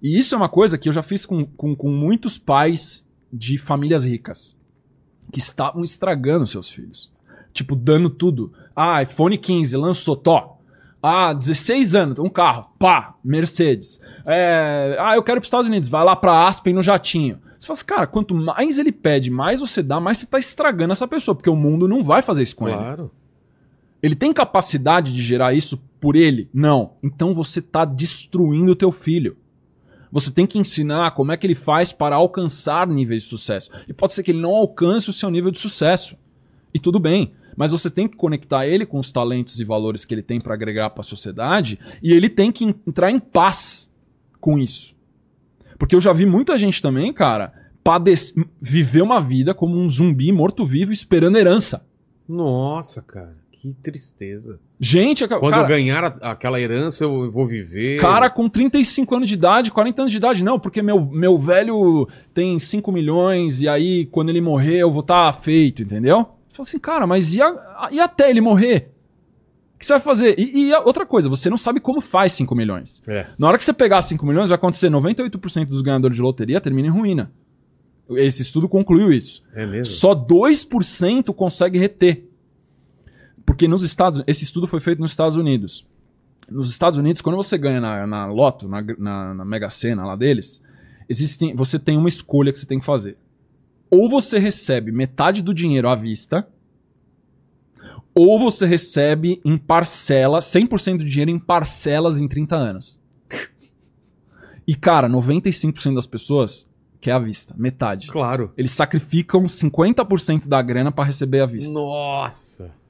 E 0.00 0.18
isso 0.18 0.34
é 0.34 0.38
uma 0.38 0.48
coisa 0.48 0.78
que 0.78 0.88
eu 0.88 0.92
já 0.92 1.02
fiz 1.02 1.26
com, 1.26 1.44
com, 1.44 1.74
com 1.74 1.90
muitos 1.90 2.38
pais 2.38 3.06
de 3.32 3.58
famílias 3.58 4.04
ricas 4.04 4.56
que 5.32 5.38
estavam 5.38 5.82
estragando 5.82 6.46
seus 6.46 6.70
filhos. 6.70 7.12
Tipo, 7.52 7.74
dando 7.74 8.10
tudo. 8.10 8.52
Ah, 8.76 9.02
iPhone 9.02 9.36
15, 9.36 9.76
lançou, 9.76 10.16
tó. 10.16 10.58
Ah, 11.02 11.32
16 11.32 11.94
anos, 11.94 12.18
um 12.18 12.28
carro, 12.28 12.70
pá, 12.78 13.14
Mercedes. 13.22 14.00
É, 14.24 14.96
ah, 14.98 15.14
eu 15.14 15.22
quero 15.22 15.38
ir 15.38 15.40
para 15.40 15.44
os 15.44 15.48
Estados 15.48 15.66
Unidos, 15.66 15.88
vai 15.88 16.04
lá 16.04 16.16
para 16.16 16.46
Aspen 16.46 16.72
no 16.72 16.82
jatinho. 16.82 17.40
Você 17.58 17.66
fala 17.66 17.76
assim, 17.76 17.84
cara, 17.84 18.06
quanto 18.06 18.34
mais 18.34 18.78
ele 18.78 18.92
pede, 18.92 19.30
mais 19.30 19.60
você 19.60 19.82
dá, 19.82 20.00
mais 20.00 20.18
você 20.18 20.26
tá 20.26 20.38
estragando 20.38 20.92
essa 20.92 21.06
pessoa, 21.06 21.34
porque 21.34 21.50
o 21.50 21.56
mundo 21.56 21.86
não 21.86 22.02
vai 22.02 22.22
fazer 22.22 22.42
isso 22.42 22.56
com 22.56 22.68
ele. 22.68 22.76
Claro. 22.76 23.10
Ele 24.04 24.14
tem 24.14 24.34
capacidade 24.34 25.14
de 25.14 25.22
gerar 25.22 25.54
isso 25.54 25.78
por 25.98 26.14
ele? 26.14 26.50
Não. 26.52 26.92
Então 27.02 27.32
você 27.32 27.62
tá 27.62 27.86
destruindo 27.86 28.72
o 28.72 28.76
teu 28.76 28.92
filho. 28.92 29.38
Você 30.12 30.30
tem 30.30 30.46
que 30.46 30.58
ensinar 30.58 31.12
como 31.12 31.32
é 31.32 31.38
que 31.38 31.46
ele 31.46 31.54
faz 31.54 31.90
para 31.90 32.16
alcançar 32.16 32.86
níveis 32.86 33.22
de 33.22 33.30
sucesso. 33.30 33.70
E 33.88 33.94
pode 33.94 34.12
ser 34.12 34.22
que 34.22 34.30
ele 34.30 34.42
não 34.42 34.54
alcance 34.54 35.08
o 35.08 35.12
seu 35.12 35.30
nível 35.30 35.50
de 35.50 35.58
sucesso. 35.58 36.18
E 36.74 36.78
tudo 36.78 37.00
bem. 37.00 37.32
Mas 37.56 37.70
você 37.70 37.88
tem 37.88 38.06
que 38.06 38.14
conectar 38.14 38.66
ele 38.66 38.84
com 38.84 38.98
os 38.98 39.10
talentos 39.10 39.58
e 39.58 39.64
valores 39.64 40.04
que 40.04 40.12
ele 40.12 40.22
tem 40.22 40.38
para 40.38 40.52
agregar 40.52 40.90
para 40.90 41.00
a 41.00 41.02
sociedade 41.02 41.78
e 42.02 42.12
ele 42.12 42.28
tem 42.28 42.52
que 42.52 42.76
entrar 42.86 43.10
em 43.10 43.18
paz 43.18 43.90
com 44.38 44.58
isso. 44.58 44.94
Porque 45.78 45.96
eu 45.96 46.00
já 46.02 46.12
vi 46.12 46.26
muita 46.26 46.58
gente 46.58 46.82
também, 46.82 47.10
cara, 47.10 47.54
viver 48.60 49.00
uma 49.00 49.18
vida 49.18 49.54
como 49.54 49.78
um 49.78 49.88
zumbi 49.88 50.30
morto-vivo 50.30 50.92
esperando 50.92 51.38
herança. 51.38 51.86
Nossa, 52.28 53.00
cara, 53.00 53.43
que 53.64 53.72
tristeza. 53.82 54.58
Gente, 54.78 55.26
Quando 55.26 55.50
cara, 55.50 55.62
eu 55.62 55.66
ganhar 55.68 56.04
a- 56.04 56.32
aquela 56.32 56.60
herança, 56.60 57.02
eu 57.04 57.30
vou 57.32 57.46
viver. 57.46 57.98
Cara 57.98 58.28
com 58.28 58.46
35 58.46 59.14
anos 59.16 59.28
de 59.28 59.34
idade, 59.34 59.70
40 59.72 60.02
anos 60.02 60.12
de 60.12 60.18
idade, 60.18 60.44
não, 60.44 60.60
porque 60.60 60.82
meu, 60.82 61.00
meu 61.00 61.38
velho 61.38 62.06
tem 62.34 62.58
5 62.58 62.92
milhões 62.92 63.62
e 63.62 63.68
aí 63.68 64.04
quando 64.06 64.28
ele 64.28 64.40
morrer 64.42 64.76
eu 64.80 64.90
vou 64.92 65.00
estar 65.00 65.32
feito, 65.32 65.80
entendeu? 65.82 66.26
Fala 66.52 66.68
assim, 66.68 66.78
cara, 66.78 67.06
mas 67.06 67.34
e, 67.34 67.40
a- 67.40 67.88
e 67.90 67.98
até 68.00 68.28
ele 68.28 68.42
morrer? 68.42 68.90
O 69.74 69.78
que 69.78 69.86
você 69.86 69.94
vai 69.94 70.00
fazer? 70.02 70.38
E, 70.38 70.68
e 70.68 70.74
outra 70.74 71.06
coisa, 71.06 71.28
você 71.28 71.48
não 71.48 71.56
sabe 71.56 71.80
como 71.80 72.02
faz 72.02 72.32
5 72.32 72.54
milhões. 72.54 73.02
É. 73.08 73.26
Na 73.38 73.48
hora 73.48 73.56
que 73.56 73.64
você 73.64 73.72
pegar 73.72 74.02
5 74.02 74.26
milhões, 74.26 74.50
vai 74.50 74.56
acontecer 74.56 74.90
98% 74.90 75.68
dos 75.68 75.80
ganhadores 75.80 76.16
de 76.16 76.22
loteria 76.22 76.60
terminam 76.60 76.94
em 76.94 76.98
ruína. 76.98 77.32
Esse 78.10 78.42
estudo 78.42 78.68
concluiu 78.68 79.10
isso. 79.10 79.42
É 79.54 79.64
mesmo? 79.64 79.86
Só 79.86 80.14
2% 80.14 81.32
consegue 81.32 81.78
reter. 81.78 82.28
Porque 83.54 83.68
nos 83.68 83.84
Estados 83.84 84.20
esse 84.26 84.42
estudo 84.42 84.66
foi 84.66 84.80
feito 84.80 85.00
nos 85.00 85.12
Estados 85.12 85.36
Unidos. 85.36 85.86
Nos 86.50 86.68
Estados 86.68 86.98
Unidos, 86.98 87.22
quando 87.22 87.36
você 87.36 87.56
ganha 87.56 87.80
na, 87.80 88.04
na 88.04 88.26
Loto, 88.26 88.68
na, 88.68 88.82
na, 88.98 89.32
na 89.32 89.44
Mega 89.44 89.70
Sena 89.70 90.04
lá 90.04 90.16
deles, 90.16 90.60
existem, 91.08 91.54
você 91.54 91.78
tem 91.78 91.96
uma 91.96 92.08
escolha 92.08 92.50
que 92.50 92.58
você 92.58 92.66
tem 92.66 92.80
que 92.80 92.84
fazer. 92.84 93.16
Ou 93.88 94.10
você 94.10 94.40
recebe 94.40 94.90
metade 94.90 95.40
do 95.40 95.54
dinheiro 95.54 95.88
à 95.88 95.94
vista, 95.94 96.48
ou 98.12 98.40
você 98.40 98.66
recebe 98.66 99.40
em 99.44 99.56
parcelas, 99.56 100.46
100% 100.46 100.98
do 100.98 101.04
dinheiro 101.04 101.30
em 101.30 101.38
parcelas 101.38 102.20
em 102.20 102.26
30 102.26 102.56
anos. 102.56 103.00
E 104.66 104.74
cara, 104.74 105.08
95% 105.08 105.94
das 105.94 106.08
pessoas 106.08 106.68
quer 107.00 107.12
à 107.12 107.20
vista, 107.20 107.54
metade. 107.56 108.08
Claro. 108.08 108.52
Eles 108.56 108.72
sacrificam 108.72 109.44
50% 109.44 110.48
da 110.48 110.60
grana 110.60 110.90
pra 110.90 111.04
receber 111.04 111.40
à 111.40 111.46
vista. 111.46 111.72
Nossa. 111.72 112.82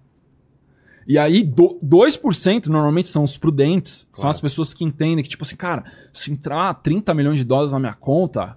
E 1.07 1.19
aí, 1.19 1.43
do, 1.43 1.79
2% 1.85 2.67
normalmente 2.69 3.09
são 3.09 3.25
os 3.25 3.37
prudentes, 3.37 4.09
são 4.13 4.23
Claro. 4.23 4.31
as 4.31 4.41
pessoas 4.41 4.73
que 4.73 4.85
entendem 4.85 5.23
que, 5.23 5.29
tipo 5.29 5.43
assim, 5.45 5.57
cara, 5.57 5.85
se 6.13 6.33
entrar 6.33 6.73
30 6.75 7.13
milhões 7.13 7.39
de 7.39 7.45
dólares 7.45 7.73
na 7.73 7.79
minha 7.79 7.93
conta, 7.95 8.57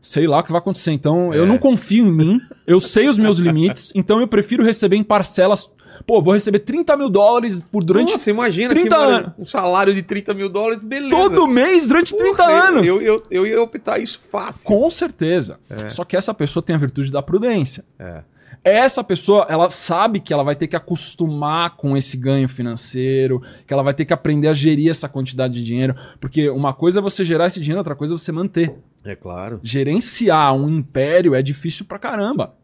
sei 0.00 0.26
lá 0.26 0.38
o 0.38 0.42
que 0.42 0.50
vai 0.52 0.58
acontecer. 0.60 0.92
Então, 0.92 1.34
eu 1.34 1.44
É. 1.44 1.46
não 1.46 1.58
confio 1.58 2.06
em 2.06 2.12
mim, 2.12 2.40
eu 2.66 2.80
sei 2.80 3.08
os 3.08 3.18
meus 3.18 3.38
limites, 3.38 3.92
então 3.96 4.20
eu 4.20 4.26
prefiro 4.28 4.64
receber 4.64 4.96
em 4.96 5.02
parcelas. 5.04 5.70
Pô, 6.06 6.22
vou 6.22 6.32
receber 6.32 6.60
30 6.60 6.96
mil 6.96 7.10
dólares 7.10 7.62
por 7.70 7.84
durante 7.84 8.12
Nossa, 8.12 8.30
imagina 8.30 8.70
30 8.70 8.88
que 8.88 9.02
anos. 9.02 9.32
um 9.38 9.44
salário 9.44 9.92
de 9.92 10.02
30 10.02 10.32
mil 10.32 10.48
dólares, 10.48 10.82
beleza. 10.82 11.10
todo 11.14 11.46
mês 11.46 11.86
durante 11.86 12.16
30 12.16 12.36
Porra, 12.42 12.52
anos. 12.68 12.88
Eu, 12.88 13.02
eu, 13.02 13.22
eu 13.30 13.46
ia 13.46 13.60
optar 13.62 13.98
isso 14.00 14.18
fácil. 14.32 14.66
Com 14.66 14.88
certeza. 14.88 15.60
Só 15.90 16.02
que 16.06 16.16
essa 16.16 16.32
pessoa 16.32 16.62
tem 16.62 16.74
a 16.74 16.78
virtude 16.78 17.10
da 17.12 17.20
prudência. 17.20 17.84
É. 17.98 18.22
Essa 18.62 19.02
pessoa, 19.02 19.46
ela 19.48 19.70
sabe 19.70 20.20
que 20.20 20.32
ela 20.32 20.42
vai 20.42 20.54
ter 20.54 20.66
que 20.68 20.76
acostumar 20.76 21.76
com 21.76 21.96
esse 21.96 22.16
ganho 22.16 22.48
financeiro, 22.48 23.40
que 23.66 23.72
ela 23.72 23.82
vai 23.82 23.94
ter 23.94 24.04
que 24.04 24.12
aprender 24.12 24.48
a 24.48 24.52
gerir 24.52 24.90
essa 24.90 25.08
quantidade 25.08 25.54
de 25.54 25.64
dinheiro, 25.64 25.94
porque 26.20 26.48
uma 26.50 26.74
coisa 26.74 26.98
é 27.00 27.02
você 27.02 27.24
gerar 27.24 27.46
esse 27.46 27.58
dinheiro, 27.60 27.78
outra 27.78 27.96
coisa 27.96 28.14
é 28.14 28.18
você 28.18 28.30
manter. 28.32 28.74
É 29.04 29.16
claro. 29.16 29.60
Gerenciar 29.62 30.54
um 30.54 30.68
império 30.68 31.34
é 31.34 31.40
difícil 31.42 31.86
pra 31.86 31.98
caramba. 31.98 32.54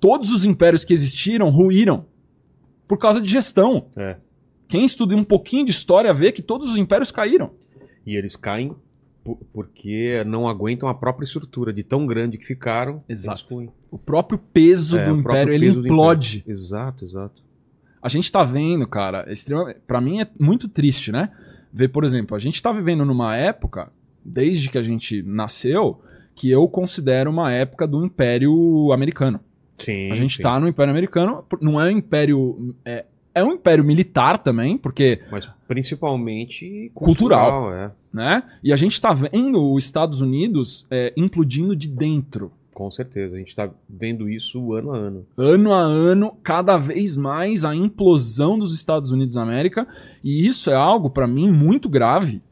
Todos 0.00 0.32
os 0.32 0.44
impérios 0.44 0.84
que 0.84 0.92
existiram 0.94 1.50
ruíram 1.50 2.06
por 2.88 2.98
causa 2.98 3.20
de 3.20 3.28
gestão. 3.30 3.86
É. 3.96 4.16
Quem 4.68 4.84
estuda 4.84 5.14
um 5.14 5.24
pouquinho 5.24 5.64
de 5.66 5.70
história 5.70 6.12
vê 6.14 6.32
que 6.32 6.42
todos 6.42 6.70
os 6.70 6.76
impérios 6.78 7.10
caíram. 7.10 7.50
E 8.06 8.16
eles 8.16 8.36
caem 8.36 8.74
po- 9.22 9.38
porque 9.52 10.22
não 10.26 10.48
aguentam 10.48 10.88
a 10.88 10.94
própria 10.94 11.24
estrutura 11.24 11.72
de 11.72 11.82
tão 11.82 12.06
grande 12.06 12.36
que 12.38 12.44
ficaram. 12.46 13.02
Exato. 13.08 13.72
O 13.94 13.98
próprio 13.98 14.36
peso 14.52 14.98
É, 14.98 15.06
do 15.06 15.16
império, 15.18 15.52
ele 15.54 15.68
implode. 15.68 16.38
império. 16.38 16.52
Exato, 16.52 17.04
exato. 17.04 17.40
A 18.02 18.08
gente 18.08 18.30
tá 18.32 18.42
vendo, 18.42 18.88
cara, 18.88 19.24
extremamente, 19.32 19.78
para 19.86 20.00
mim 20.00 20.20
é 20.20 20.26
muito 20.36 20.66
triste, 20.68 21.12
né? 21.12 21.30
Ver, 21.72 21.88
por 21.90 22.02
exemplo, 22.02 22.36
a 22.36 22.40
gente 22.40 22.60
tá 22.60 22.72
vivendo 22.72 23.04
numa 23.04 23.36
época, 23.36 23.92
desde 24.24 24.68
que 24.68 24.76
a 24.78 24.82
gente 24.82 25.22
nasceu, 25.22 26.00
que 26.34 26.50
eu 26.50 26.66
considero 26.66 27.30
uma 27.30 27.52
época 27.52 27.86
do 27.86 28.04
Império 28.04 28.90
Americano. 28.92 29.38
Sim. 29.78 30.10
a 30.10 30.16
gente 30.16 30.38
sim. 30.38 30.42
tá 30.42 30.58
no 30.58 30.66
Império 30.66 30.90
Americano, 30.90 31.44
não 31.60 31.80
é 31.80 31.84
um 31.86 31.98
império. 31.98 32.74
É, 32.84 33.04
é 33.32 33.44
um 33.44 33.52
império 33.52 33.84
militar 33.84 34.38
também, 34.38 34.76
porque, 34.76 35.20
Mas 35.30 35.48
principalmente 35.68 36.90
Cultural. 36.94 37.62
cultural. 37.62 37.74
é. 37.74 37.90
né? 38.12 38.42
E 38.62 38.72
a 38.72 38.76
gente 38.76 39.00
tá 39.00 39.12
vendo 39.12 39.72
os 39.72 39.84
Estados 39.84 40.20
Unidos 40.20 40.84
é, 40.90 41.12
implodindo 41.16 41.76
de 41.76 41.88
dentro. 41.88 42.50
Com 42.74 42.90
certeza. 42.90 43.36
A 43.36 43.38
gente 43.38 43.54
tá 43.54 43.70
vendo 43.88 44.28
isso 44.28 44.74
ano 44.74 44.92
a 44.92 44.98
ano. 44.98 45.26
ano 45.38 45.72
a 45.72 45.78
ano, 45.78 46.36
cada 46.42 46.76
vez 46.76 47.16
mais 47.16 47.64
a 47.64 47.74
implosão 47.74 48.58
dos 48.58 48.74
Estados 48.74 49.12
Unidos 49.12 49.36
da 49.36 49.42
América, 49.42 49.86
e 50.22 50.46
isso 50.46 50.70
é 50.70 50.74
algo, 50.74 51.08
pra 51.08 51.26
mim, 51.26 51.50
muito 51.50 51.88
grave, 51.88 52.42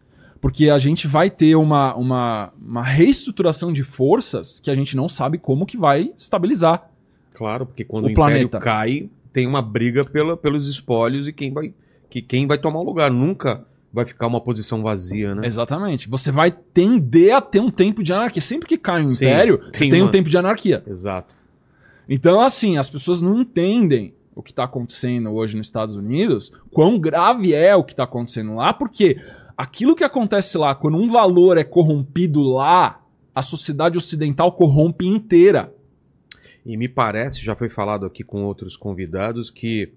porque 0.41 0.71
a 0.71 0.79
gente 0.79 1.09
vai 1.09 1.29
ter 1.29 1.57
uma, 1.57 1.95
uma, 1.97 2.53
uma 2.61 2.83
reestruturação 2.83 3.73
de 3.73 3.83
forças 3.83 4.61
que 4.61 4.71
a 4.71 4.75
gente 4.75 4.97
não 4.97 5.09
sabe 5.09 5.39
como 5.39 5.67
que 5.67 5.77
vai 5.77 6.13
estabilizar. 6.17 6.89
Claro, 7.35 7.67
porque 7.67 7.85
quando 7.85 8.05
O 8.05 8.09
o, 8.09 8.11
império 8.13 8.49
planeta. 8.49 8.61
cai, 8.61 9.11
tem 9.33 9.47
uma 9.47 9.61
briga 9.61 10.05
pela, 10.05 10.37
pelos 10.37 10.69
espólios 10.69 11.27
e 11.27 11.33
quem 11.33 11.53
vai, 11.53 11.75
que, 12.09 12.23
quem 12.23 12.47
vai 12.47 12.59
tomar 12.59 12.79
o 12.79 12.85
lugar. 12.85 13.11
Nunca 13.11 13.65
vai 13.93 14.05
ficar 14.07 14.27
uma 14.27 14.41
posição 14.41 14.83
vazia, 14.83 15.35
né? 15.35 15.43
Exatamente. 15.45 16.09
Você 16.09 16.33
vai 16.33 16.51
tender 16.51 17.35
a 17.35 17.41
ter 17.41 17.61
um 17.61 17.71
tempo 17.71 18.03
de 18.03 18.13
anarquia. 18.13 18.41
Sempre 18.41 18.67
que 18.67 18.79
cai 18.79 19.05
um 19.05 19.11
Sim, 19.11 19.27
império, 19.27 19.61
sim, 19.73 19.91
tem 19.91 20.03
um 20.03 20.11
tempo 20.11 20.31
de 20.31 20.39
anarquia. 20.39 20.83
Exato. 20.87 21.37
Então, 22.09 22.41
assim, 22.41 22.79
as 22.79 22.89
pessoas 22.89 23.21
não 23.21 23.41
entendem 23.41 24.15
o 24.35 24.43
que 24.43 24.51
está 24.51 24.65
acontecendo 24.65 25.31
hoje 25.33 25.57
nos 25.57 25.67
Estados 25.67 25.95
Unidos, 25.95 26.53
quão 26.73 26.99
grave 26.99 27.53
é 27.53 27.77
o 27.77 27.85
que 27.85 27.93
está 27.93 28.05
acontecendo 28.05 28.55
lá, 28.55 28.73
porque 28.73 29.21
aquilo 29.57 29.95
que 29.95 30.05
acontece 30.05 30.57
lá, 30.57 30.75
quando 30.75 30.97
um 30.97 31.11
valor 31.11 31.59
é 31.59 31.65
corrompido 31.65 32.43
lá, 32.43 33.03
a 33.35 33.43
sociedade 33.43 33.99
ocidental 33.99 34.53
corrompe 34.53 35.07
inteira. 35.07 35.73
E 36.65 36.77
me 36.79 36.89
parece, 36.89 37.45
já 37.45 37.55
foi 37.55 37.69
falado 37.69 38.07
aqui 38.07 38.25
com 38.25 38.45
outros 38.45 38.75
convidados, 38.77 39.51
que 39.51 39.93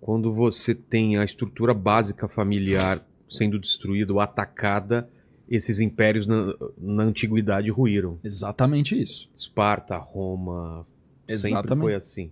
quando 0.00 0.32
você 0.32 0.74
tem 0.74 1.16
a 1.16 1.24
estrutura 1.24 1.74
básica 1.74 2.28
familiar 2.28 3.04
sendo 3.28 3.58
destruída 3.58 4.12
ou 4.12 4.20
atacada, 4.20 5.08
esses 5.48 5.80
impérios 5.80 6.26
na, 6.26 6.54
na 6.76 7.02
antiguidade 7.04 7.70
ruíram. 7.70 8.18
Exatamente 8.22 9.00
isso. 9.00 9.30
Esparta, 9.36 9.96
Roma, 9.96 10.86
sempre 11.28 11.50
Exatamente. 11.50 11.84
foi 11.84 11.94
assim. 11.94 12.30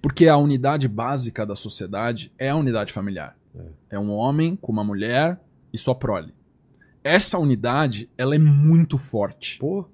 Porque 0.00 0.28
a 0.28 0.36
unidade 0.36 0.88
básica 0.88 1.44
da 1.44 1.54
sociedade 1.54 2.32
é 2.38 2.50
a 2.50 2.56
unidade 2.56 2.92
familiar. 2.92 3.36
É 3.90 3.98
um 3.98 4.10
homem 4.10 4.56
com 4.56 4.72
uma 4.72 4.84
mulher 4.84 5.38
e 5.72 5.78
sua 5.78 5.94
prole. 5.94 6.32
Essa 7.04 7.38
unidade, 7.38 8.08
ela 8.16 8.34
é 8.34 8.38
muito 8.38 8.96
forte. 8.96 9.58
Pô, 9.58 9.84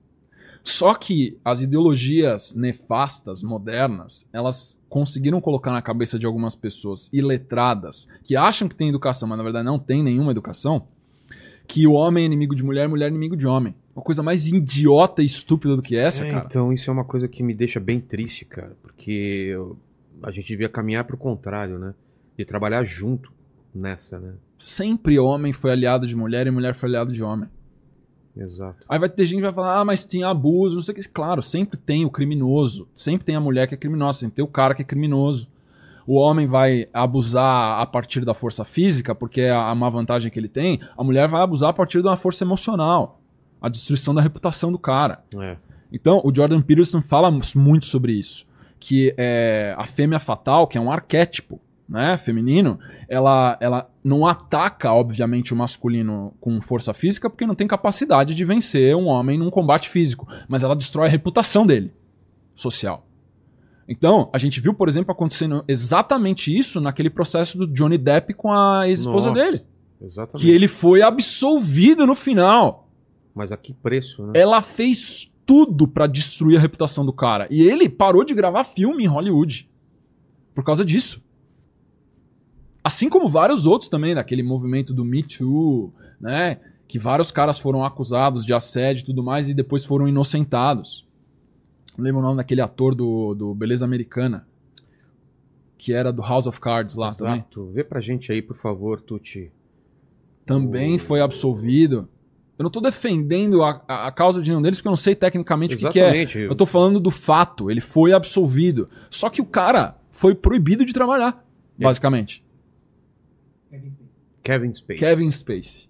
Só 0.68 0.92
que 0.92 1.38
as 1.42 1.62
ideologias 1.62 2.54
nefastas, 2.54 3.42
modernas, 3.42 4.28
elas 4.30 4.78
conseguiram 4.86 5.40
colocar 5.40 5.72
na 5.72 5.80
cabeça 5.80 6.18
de 6.18 6.26
algumas 6.26 6.54
pessoas 6.54 7.08
iletradas, 7.10 8.06
que 8.22 8.36
acham 8.36 8.68
que 8.68 8.74
tem 8.74 8.90
educação, 8.90 9.26
mas 9.26 9.38
na 9.38 9.44
verdade 9.44 9.64
não 9.64 9.78
tem 9.78 10.02
nenhuma 10.02 10.30
educação, 10.30 10.86
que 11.66 11.86
o 11.86 11.92
homem 11.92 12.24
é 12.24 12.26
inimigo 12.26 12.54
de 12.54 12.62
mulher, 12.62 12.86
mulher 12.86 13.06
é 13.06 13.08
inimigo 13.08 13.34
de 13.34 13.46
homem. 13.46 13.74
Uma 13.96 14.02
coisa 14.02 14.22
mais 14.22 14.46
idiota 14.46 15.22
e 15.22 15.24
estúpida 15.24 15.74
do 15.74 15.80
que 15.80 15.96
essa, 15.96 16.26
É, 16.26 16.32
cara. 16.32 16.44
Então, 16.46 16.70
isso 16.70 16.90
é 16.90 16.92
uma 16.92 17.04
coisa 17.04 17.26
que 17.26 17.42
me 17.42 17.54
deixa 17.54 17.80
bem 17.80 17.98
triste, 17.98 18.44
cara. 18.44 18.76
Porque 18.82 19.56
a 20.22 20.30
gente 20.30 20.48
devia 20.48 20.68
caminhar 20.68 21.04
pro 21.04 21.16
contrário, 21.16 21.78
né? 21.78 21.94
De 22.36 22.44
trabalhar 22.44 22.84
junto 22.84 23.32
nessa, 23.74 24.18
né? 24.18 24.34
Sempre 24.58 25.18
homem 25.18 25.54
foi 25.54 25.70
aliado 25.72 26.06
de 26.06 26.14
mulher 26.14 26.46
e 26.46 26.50
mulher 26.50 26.74
foi 26.74 26.90
aliado 26.90 27.10
de 27.10 27.24
homem. 27.24 27.48
Exato. 28.38 28.84
Aí 28.88 28.98
vai 28.98 29.08
ter 29.08 29.26
gente 29.26 29.38
que 29.38 29.42
vai 29.42 29.52
falar, 29.52 29.80
ah, 29.80 29.84
mas 29.84 30.04
tinha 30.04 30.28
abuso, 30.28 30.76
não 30.76 30.82
sei 30.82 30.92
o 30.92 30.96
que. 30.96 31.08
Claro, 31.08 31.42
sempre 31.42 31.76
tem 31.76 32.04
o 32.04 32.10
criminoso. 32.10 32.88
Sempre 32.94 33.26
tem 33.26 33.34
a 33.34 33.40
mulher 33.40 33.66
que 33.66 33.74
é 33.74 33.76
criminosa, 33.76 34.20
sempre 34.20 34.36
tem 34.36 34.44
o 34.44 34.48
cara 34.48 34.74
que 34.74 34.82
é 34.82 34.84
criminoso. 34.84 35.48
O 36.06 36.14
homem 36.14 36.46
vai 36.46 36.88
abusar 36.92 37.80
a 37.80 37.84
partir 37.84 38.24
da 38.24 38.32
força 38.32 38.64
física, 38.64 39.14
porque 39.14 39.42
é 39.42 39.50
a 39.50 39.72
uma 39.72 39.90
vantagem 39.90 40.30
que 40.30 40.38
ele 40.38 40.48
tem. 40.48 40.80
A 40.96 41.04
mulher 41.04 41.28
vai 41.28 41.42
abusar 41.42 41.70
a 41.70 41.72
partir 41.72 42.00
de 42.00 42.08
uma 42.08 42.16
força 42.16 42.44
emocional. 42.44 43.20
A 43.60 43.68
destruição 43.68 44.14
da 44.14 44.22
reputação 44.22 44.70
do 44.70 44.78
cara. 44.78 45.22
É. 45.36 45.56
Então, 45.92 46.20
o 46.24 46.34
Jordan 46.34 46.62
Peterson 46.62 47.02
fala 47.02 47.30
muito 47.56 47.86
sobre 47.86 48.12
isso. 48.12 48.46
Que 48.78 49.12
é 49.18 49.74
a 49.76 49.84
fêmea 49.84 50.20
fatal, 50.20 50.66
que 50.66 50.78
é 50.78 50.80
um 50.80 50.90
arquétipo 50.90 51.60
né, 51.88 52.18
feminino, 52.18 52.78
ela, 53.08 53.56
ela 53.60 53.90
não 54.08 54.26
ataca, 54.26 54.92
obviamente, 54.92 55.52
o 55.52 55.56
masculino 55.56 56.34
com 56.40 56.60
força 56.60 56.94
física, 56.94 57.28
porque 57.28 57.46
não 57.46 57.54
tem 57.54 57.66
capacidade 57.66 58.34
de 58.34 58.44
vencer 58.44 58.96
um 58.96 59.06
homem 59.06 59.38
num 59.38 59.50
combate 59.50 59.88
físico. 59.88 60.26
Mas 60.48 60.62
ela 60.62 60.74
destrói 60.74 61.06
a 61.06 61.10
reputação 61.10 61.66
dele, 61.66 61.92
social. 62.54 63.06
Então, 63.86 64.28
a 64.32 64.38
gente 64.38 64.60
viu, 64.60 64.74
por 64.74 64.88
exemplo, 64.88 65.12
acontecendo 65.12 65.64
exatamente 65.68 66.56
isso 66.56 66.80
naquele 66.80 67.08
processo 67.08 67.56
do 67.58 67.66
Johnny 67.66 67.96
Depp 67.96 68.34
com 68.34 68.52
a 68.52 68.88
ex-esposa 68.88 69.28
Nossa. 69.28 69.40
dele. 69.40 69.64
Exatamente. 70.00 70.44
Que 70.44 70.50
ele 70.50 70.68
foi 70.68 71.02
absolvido 71.02 72.06
no 72.06 72.14
final. 72.14 72.88
Mas 73.34 73.52
a 73.52 73.56
que 73.56 73.72
preço, 73.72 74.26
né? 74.26 74.32
Ela 74.34 74.60
fez 74.60 75.32
tudo 75.46 75.88
pra 75.88 76.06
destruir 76.06 76.58
a 76.58 76.60
reputação 76.60 77.04
do 77.04 77.12
cara. 77.12 77.46
E 77.50 77.62
ele 77.62 77.88
parou 77.88 78.24
de 78.24 78.34
gravar 78.34 78.64
filme 78.64 79.04
em 79.04 79.06
Hollywood. 79.06 79.68
Por 80.54 80.62
causa 80.62 80.84
disso. 80.84 81.22
Assim 82.88 83.10
como 83.10 83.28
vários 83.28 83.66
outros 83.66 83.90
também, 83.90 84.14
daquele 84.14 84.42
movimento 84.42 84.94
do 84.94 85.04
Me 85.04 85.22
Too, 85.22 85.92
né? 86.18 86.58
Que 86.86 86.98
vários 86.98 87.30
caras 87.30 87.58
foram 87.58 87.84
acusados 87.84 88.46
de 88.46 88.54
assédio 88.54 89.02
e 89.02 89.04
tudo 89.04 89.22
mais 89.22 89.46
e 89.46 89.52
depois 89.52 89.84
foram 89.84 90.08
inocentados. 90.08 91.06
Não 91.98 92.02
lembro 92.02 92.20
o 92.20 92.22
nome 92.22 92.38
daquele 92.38 92.62
ator 92.62 92.94
do, 92.94 93.34
do 93.34 93.54
Beleza 93.54 93.84
Americana. 93.84 94.46
Que 95.76 95.92
era 95.92 96.10
do 96.10 96.22
House 96.22 96.46
of 96.46 96.58
Cards 96.62 96.96
lá 96.96 97.14
também. 97.14 97.34
Exato. 97.34 97.66
Vê 97.74 97.84
pra 97.84 98.00
gente 98.00 98.32
aí, 98.32 98.40
por 98.40 98.56
favor, 98.56 99.02
Tuti. 99.02 99.52
Também 100.46 100.96
O- 100.96 100.98
foi 100.98 101.20
absolvido. 101.20 102.08
Eu 102.58 102.62
não 102.62 102.70
tô 102.70 102.80
defendendo 102.80 103.62
a, 103.62 103.82
a, 103.86 104.10
causa 104.10 104.40
de 104.40 104.48
nenhum 104.48 104.62
deles 104.62 104.78
porque 104.78 104.88
eu 104.88 104.92
não 104.92 104.96
sei 104.96 105.14
tecnicamente 105.14 105.74
o 105.74 105.78
que, 105.78 105.90
que 105.90 106.00
é. 106.00 106.24
Eu 106.46 106.54
tô 106.56 106.64
falando 106.64 106.98
do 106.98 107.10
fato, 107.10 107.70
ele 107.70 107.82
foi 107.82 108.14
absolvido. 108.14 108.88
Só 109.10 109.28
que 109.28 109.42
o 109.42 109.44
cara 109.44 109.98
foi 110.10 110.34
proibido 110.34 110.86
de 110.86 110.94
trabalhar, 110.94 111.44
É. 111.78 111.84
basicamente. 111.84 112.42
Kevin 114.48 114.72
Spacey. 114.72 114.96
Kevin 114.96 115.30
Spacey. 115.30 115.88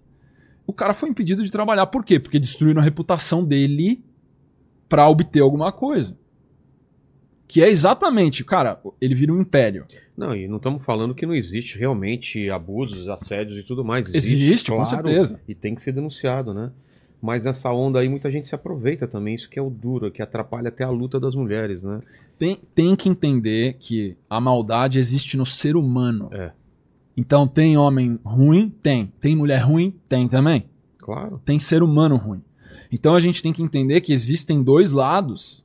O 0.67 0.73
cara 0.73 0.93
foi 0.93 1.09
impedido 1.09 1.43
de 1.43 1.49
trabalhar. 1.49 1.87
Por 1.87 2.03
quê? 2.03 2.19
Porque 2.19 2.37
destruíram 2.37 2.81
a 2.81 2.83
reputação 2.83 3.43
dele 3.43 4.03
pra 4.89 5.07
obter 5.07 5.39
alguma 5.39 5.71
coisa. 5.71 6.17
Que 7.47 7.63
é 7.63 7.69
exatamente, 7.69 8.43
cara, 8.43 8.79
ele 9.01 9.15
vira 9.15 9.33
um 9.33 9.41
império. 9.41 9.85
Não, 10.15 10.35
e 10.35 10.47
não 10.47 10.57
estamos 10.57 10.83
falando 10.83 11.15
que 11.15 11.25
não 11.25 11.33
existe 11.33 11.79
realmente 11.79 12.49
abusos, 12.49 13.07
assédios 13.07 13.57
e 13.57 13.63
tudo 13.63 13.83
mais. 13.83 14.13
Existe, 14.13 14.69
com 14.69 14.85
certeza. 14.85 15.39
E 15.47 15.55
tem 15.55 15.73
que 15.73 15.81
ser 15.81 15.93
denunciado, 15.93 16.53
né? 16.53 16.71
Mas 17.21 17.43
nessa 17.43 17.71
onda 17.71 17.99
aí 17.99 18.07
muita 18.07 18.29
gente 18.29 18.47
se 18.47 18.53
aproveita 18.53 19.07
também. 19.07 19.35
Isso 19.35 19.49
que 19.49 19.57
é 19.57 19.61
o 19.61 19.69
duro, 19.69 20.11
que 20.11 20.21
atrapalha 20.21 20.67
até 20.67 20.83
a 20.83 20.89
luta 20.89 21.19
das 21.19 21.33
mulheres, 21.33 21.81
né? 21.81 22.01
Tem, 22.37 22.59
tem 22.75 22.95
que 22.95 23.09
entender 23.09 23.77
que 23.79 24.15
a 24.29 24.39
maldade 24.39 24.99
existe 24.99 25.35
no 25.35 25.45
ser 25.45 25.75
humano. 25.75 26.29
É. 26.31 26.51
Então 27.19 27.45
tem 27.45 27.75
homem 27.77 28.17
ruim? 28.23 28.69
Tem. 28.81 29.11
Tem 29.19 29.35
mulher 29.35 29.57
ruim? 29.57 29.93
Tem 30.07 30.25
também. 30.25 30.69
Claro. 30.97 31.41
Tem 31.43 31.59
ser 31.59 31.83
humano 31.83 32.15
ruim. 32.15 32.41
Então 32.89 33.13
a 33.13 33.19
gente 33.19 33.43
tem 33.43 33.51
que 33.51 33.61
entender 33.61 33.99
que 33.99 34.13
existem 34.13 34.63
dois 34.63 34.93
lados 34.93 35.61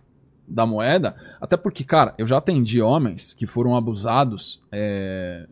da 0.48 0.66
moeda. 0.66 1.14
Até 1.40 1.56
porque, 1.56 1.84
cara, 1.84 2.12
eu 2.18 2.26
já 2.26 2.38
atendi 2.38 2.82
homens 2.82 3.32
que 3.32 3.46
foram 3.46 3.76
abusados 3.76 4.60
é, 4.72 5.46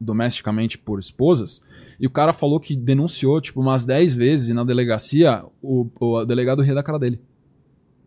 domesticamente 0.00 0.76
por 0.76 0.98
esposas. 0.98 1.62
E 2.00 2.08
o 2.08 2.10
cara 2.10 2.32
falou 2.32 2.58
que 2.58 2.74
denunciou, 2.74 3.40
tipo, 3.40 3.60
umas 3.60 3.84
10 3.84 4.16
vezes 4.16 4.48
e 4.48 4.52
na 4.52 4.64
delegacia 4.64 5.44
o, 5.62 5.86
o 6.00 6.24
delegado 6.24 6.60
ria 6.60 6.74
da 6.74 6.82
cara 6.82 6.98
dele. 6.98 7.20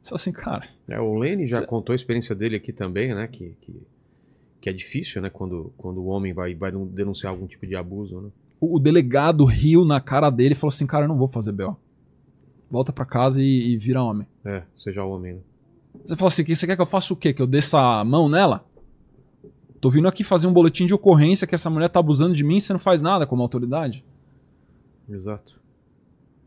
Só 0.03 0.15
assim, 0.15 0.33
cara. 0.33 0.67
É, 0.89 0.99
o 0.99 1.15
Lenny 1.17 1.47
já 1.47 1.59
Cê- 1.61 1.65
contou 1.65 1.93
a 1.93 1.95
experiência 1.95 2.35
dele 2.35 2.57
aqui 2.57 2.73
também, 2.73 3.15
né? 3.15 3.27
Que, 3.27 3.55
que, 3.61 3.81
que 4.61 4.69
é 4.69 4.73
difícil, 4.73 5.21
né? 5.21 5.29
Quando, 5.29 5.73
quando 5.77 5.99
o 5.99 6.07
homem 6.07 6.33
vai, 6.33 6.53
vai 6.53 6.71
denunciar 6.71 7.31
algum 7.31 7.47
tipo 7.47 7.65
de 7.65 7.75
abuso, 7.75 8.19
né? 8.21 8.29
O, 8.59 8.75
o 8.75 8.79
delegado 8.79 9.45
riu 9.45 9.85
na 9.85 10.01
cara 10.01 10.29
dele 10.29 10.53
e 10.53 10.55
falou 10.55 10.73
assim: 10.73 10.85
Cara, 10.85 11.05
eu 11.05 11.09
não 11.09 11.17
vou 11.17 11.27
fazer 11.27 11.51
B.O. 11.51 11.75
Volta 12.69 12.91
pra 12.91 13.05
casa 13.05 13.41
e, 13.41 13.73
e 13.73 13.77
vira 13.77 14.03
homem. 14.03 14.27
É, 14.45 14.63
seja 14.77 15.03
homem, 15.03 15.35
né? 15.35 15.39
Você 16.05 16.15
fala 16.15 16.27
assim: 16.27 16.43
"Que 16.43 16.55
Você 16.55 16.67
quer 16.67 16.75
que 16.75 16.81
eu 16.81 16.85
faça 16.85 17.13
o 17.13 17.17
quê? 17.17 17.33
Que 17.33 17.41
eu 17.41 17.47
desça 17.47 17.79
a 17.79 18.03
mão 18.03 18.27
nela? 18.29 18.65
Tô 19.79 19.89
vindo 19.89 20.07
aqui 20.07 20.23
fazer 20.23 20.45
um 20.45 20.53
boletim 20.53 20.85
de 20.85 20.93
ocorrência 20.93 21.47
que 21.47 21.55
essa 21.55 21.69
mulher 21.69 21.89
tá 21.89 21.99
abusando 21.99 22.35
de 22.35 22.43
mim 22.43 22.57
e 22.57 22.61
você 22.61 22.73
não 22.73 22.79
faz 22.79 23.01
nada 23.01 23.25
como 23.25 23.41
autoridade. 23.41 24.03
Exato. 25.09 25.59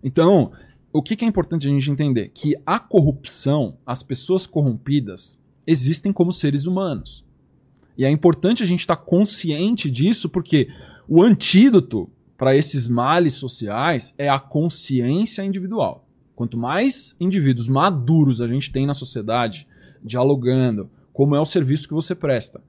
Então, 0.05 0.53
o 0.93 1.03
que, 1.03 1.17
que 1.17 1.25
é 1.25 1.29
importante 1.29 1.67
a 1.67 1.71
gente 1.71 1.91
entender? 1.91 2.31
Que 2.35 2.55
a 2.67 2.79
corrupção, 2.79 3.79
as 3.87 4.03
pessoas 4.03 4.47
corrompidas, 4.47 5.41
existem 5.67 6.13
como 6.13 6.33
seres 6.33 6.67
humanos. 6.67 7.25
E 7.97 8.05
é 8.05 8.11
importante 8.11 8.63
a 8.63 8.67
gente 8.67 8.81
estar 8.81 8.97
consciente 8.97 9.91
disso, 9.91 10.29
porque 10.29 10.69
o 11.09 11.23
antídoto 11.23 12.09
para 12.37 12.57
esses 12.57 12.89
males 12.89 13.35
sociais 13.35 14.15
é 14.19 14.29
a 14.29 14.39
consciência 14.39 15.45
individual. 15.45 16.07
Quanto 16.35 16.57
mais 16.57 17.15
indivíduos 17.21 17.69
maduros 17.69 18.41
a 18.41 18.49
gente 18.49 18.73
tem 18.73 18.87
na 18.87 18.95
sociedade, 18.95 19.67
dialogando, 20.03 20.91
como 21.13 21.37
é 21.37 21.41
o 21.41 21.45
serviço 21.45 21.87
que 21.87 21.95
você 21.95 22.15
presta. 22.15 22.61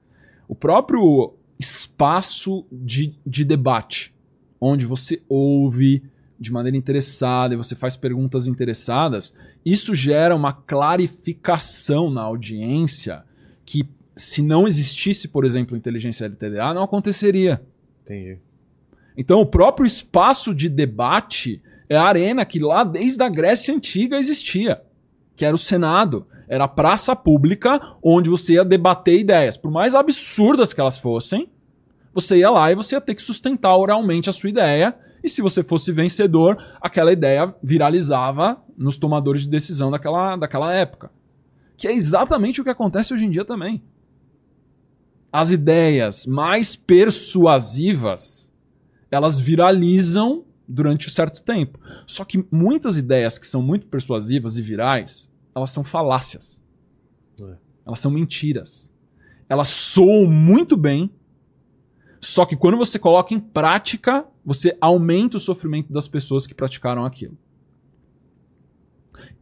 O 0.46 0.54
próprio 0.54 1.34
espaço 1.58 2.66
de, 2.70 3.18
de 3.26 3.44
debate, 3.44 4.14
onde 4.60 4.86
você 4.86 5.22
ouve, 5.28 6.02
de 6.38 6.52
maneira 6.52 6.76
interessada 6.76 7.54
e 7.54 7.56
você 7.56 7.74
faz 7.74 7.96
perguntas 7.96 8.46
interessadas, 8.46 9.34
isso 9.64 9.94
gera 9.94 10.36
uma 10.36 10.52
clarificação 10.52 12.10
na 12.10 12.22
audiência 12.22 13.24
que, 13.64 13.88
se 14.16 14.42
não 14.42 14.66
existisse, 14.66 15.28
por 15.28 15.44
exemplo, 15.44 15.76
inteligência 15.76 16.26
LTDA, 16.26 16.72
não 16.72 16.82
aconteceria. 16.82 17.62
Entendi. 18.04 18.38
Então, 19.16 19.40
o 19.40 19.46
próprio 19.46 19.86
espaço 19.86 20.54
de 20.54 20.68
debate 20.68 21.62
é 21.88 21.96
a 21.96 22.04
arena 22.04 22.44
que 22.44 22.58
lá 22.58 22.84
desde 22.84 23.22
a 23.22 23.28
Grécia 23.28 23.74
Antiga 23.74 24.18
existia, 24.18 24.82
que 25.36 25.44
era 25.44 25.54
o 25.54 25.58
Senado. 25.58 26.26
Era 26.48 26.64
a 26.64 26.68
praça 26.68 27.16
pública 27.16 27.80
onde 28.02 28.28
você 28.28 28.54
ia 28.54 28.64
debater 28.64 29.18
ideias. 29.18 29.56
Por 29.56 29.70
mais 29.70 29.94
absurdas 29.94 30.72
que 30.72 30.80
elas 30.80 30.98
fossem, 30.98 31.48
você 32.12 32.38
ia 32.38 32.50
lá 32.50 32.70
e 32.70 32.74
você 32.74 32.94
ia 32.94 33.00
ter 33.00 33.14
que 33.14 33.22
sustentar 33.22 33.76
oralmente 33.76 34.28
a 34.28 34.32
sua 34.32 34.50
ideia. 34.50 34.94
E 35.22 35.28
se 35.28 35.40
você 35.40 35.62
fosse 35.62 35.90
vencedor, 35.90 36.62
aquela 36.80 37.12
ideia 37.12 37.54
viralizava 37.62 38.62
nos 38.76 38.98
tomadores 38.98 39.42
de 39.42 39.48
decisão 39.48 39.90
daquela, 39.90 40.36
daquela 40.36 40.72
época. 40.72 41.10
Que 41.76 41.88
é 41.88 41.92
exatamente 41.92 42.60
o 42.60 42.64
que 42.64 42.70
acontece 42.70 43.14
hoje 43.14 43.24
em 43.24 43.30
dia 43.30 43.44
também. 43.44 43.82
As 45.34 45.50
ideias 45.50 46.26
mais 46.26 46.76
persuasivas, 46.76 48.52
elas 49.10 49.36
viralizam 49.36 50.44
durante 50.68 51.08
um 51.08 51.10
certo 51.10 51.42
tempo. 51.42 51.76
Só 52.06 52.24
que 52.24 52.46
muitas 52.52 52.96
ideias 52.96 53.36
que 53.36 53.44
são 53.44 53.60
muito 53.60 53.88
persuasivas 53.88 54.58
e 54.58 54.62
virais, 54.62 55.28
elas 55.52 55.72
são 55.72 55.82
falácias. 55.82 56.62
É. 57.42 57.56
Elas 57.84 57.98
são 57.98 58.12
mentiras. 58.12 58.94
Elas 59.48 59.70
soam 59.70 60.30
muito 60.30 60.76
bem, 60.76 61.10
só 62.20 62.46
que 62.46 62.54
quando 62.54 62.78
você 62.78 62.96
coloca 62.96 63.34
em 63.34 63.40
prática, 63.40 64.24
você 64.44 64.78
aumenta 64.80 65.36
o 65.36 65.40
sofrimento 65.40 65.92
das 65.92 66.06
pessoas 66.06 66.46
que 66.46 66.54
praticaram 66.54 67.04
aquilo. 67.04 67.36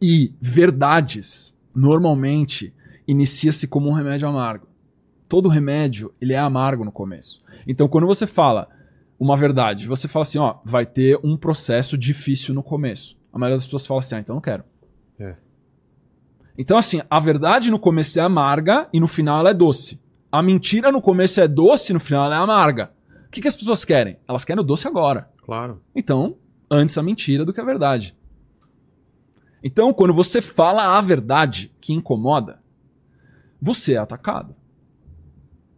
E 0.00 0.32
verdades, 0.40 1.54
normalmente, 1.74 2.74
inicia-se 3.06 3.68
como 3.68 3.90
um 3.90 3.92
remédio 3.92 4.26
amargo. 4.26 4.71
Todo 5.32 5.48
remédio, 5.48 6.12
ele 6.20 6.34
é 6.34 6.38
amargo 6.38 6.84
no 6.84 6.92
começo. 6.92 7.42
Então, 7.66 7.88
quando 7.88 8.06
você 8.06 8.26
fala 8.26 8.68
uma 9.18 9.34
verdade, 9.34 9.86
você 9.86 10.06
fala 10.06 10.24
assim, 10.24 10.36
ó, 10.36 10.56
vai 10.62 10.84
ter 10.84 11.18
um 11.24 11.38
processo 11.38 11.96
difícil 11.96 12.54
no 12.54 12.62
começo. 12.62 13.16
A 13.32 13.38
maioria 13.38 13.56
das 13.56 13.64
pessoas 13.64 13.86
fala 13.86 14.00
assim, 14.00 14.16
ah, 14.16 14.20
então 14.20 14.34
não 14.34 14.42
quero. 14.42 14.62
É. 15.18 15.36
Então, 16.58 16.76
assim, 16.76 17.00
a 17.08 17.18
verdade 17.18 17.70
no 17.70 17.78
começo 17.78 18.20
é 18.20 18.22
amarga 18.22 18.90
e 18.92 19.00
no 19.00 19.08
final 19.08 19.38
ela 19.38 19.48
é 19.48 19.54
doce. 19.54 19.98
A 20.30 20.42
mentira 20.42 20.92
no 20.92 21.00
começo 21.00 21.40
é 21.40 21.48
doce 21.48 21.92
e 21.92 21.94
no 21.94 22.00
final 22.00 22.26
ela 22.26 22.34
é 22.34 22.38
amarga. 22.38 22.92
O 23.26 23.30
que, 23.30 23.40
que 23.40 23.48
as 23.48 23.56
pessoas 23.56 23.86
querem? 23.86 24.18
Elas 24.28 24.44
querem 24.44 24.62
o 24.62 24.66
doce 24.66 24.86
agora. 24.86 25.30
Claro. 25.46 25.80
Então, 25.96 26.36
antes 26.70 26.98
a 26.98 27.02
mentira 27.02 27.42
do 27.42 27.54
que 27.54 27.60
a 27.62 27.64
verdade. 27.64 28.14
Então, 29.64 29.94
quando 29.94 30.12
você 30.12 30.42
fala 30.42 30.98
a 30.98 31.00
verdade 31.00 31.72
que 31.80 31.94
incomoda, 31.94 32.60
você 33.58 33.94
é 33.94 33.96
atacado. 33.96 34.60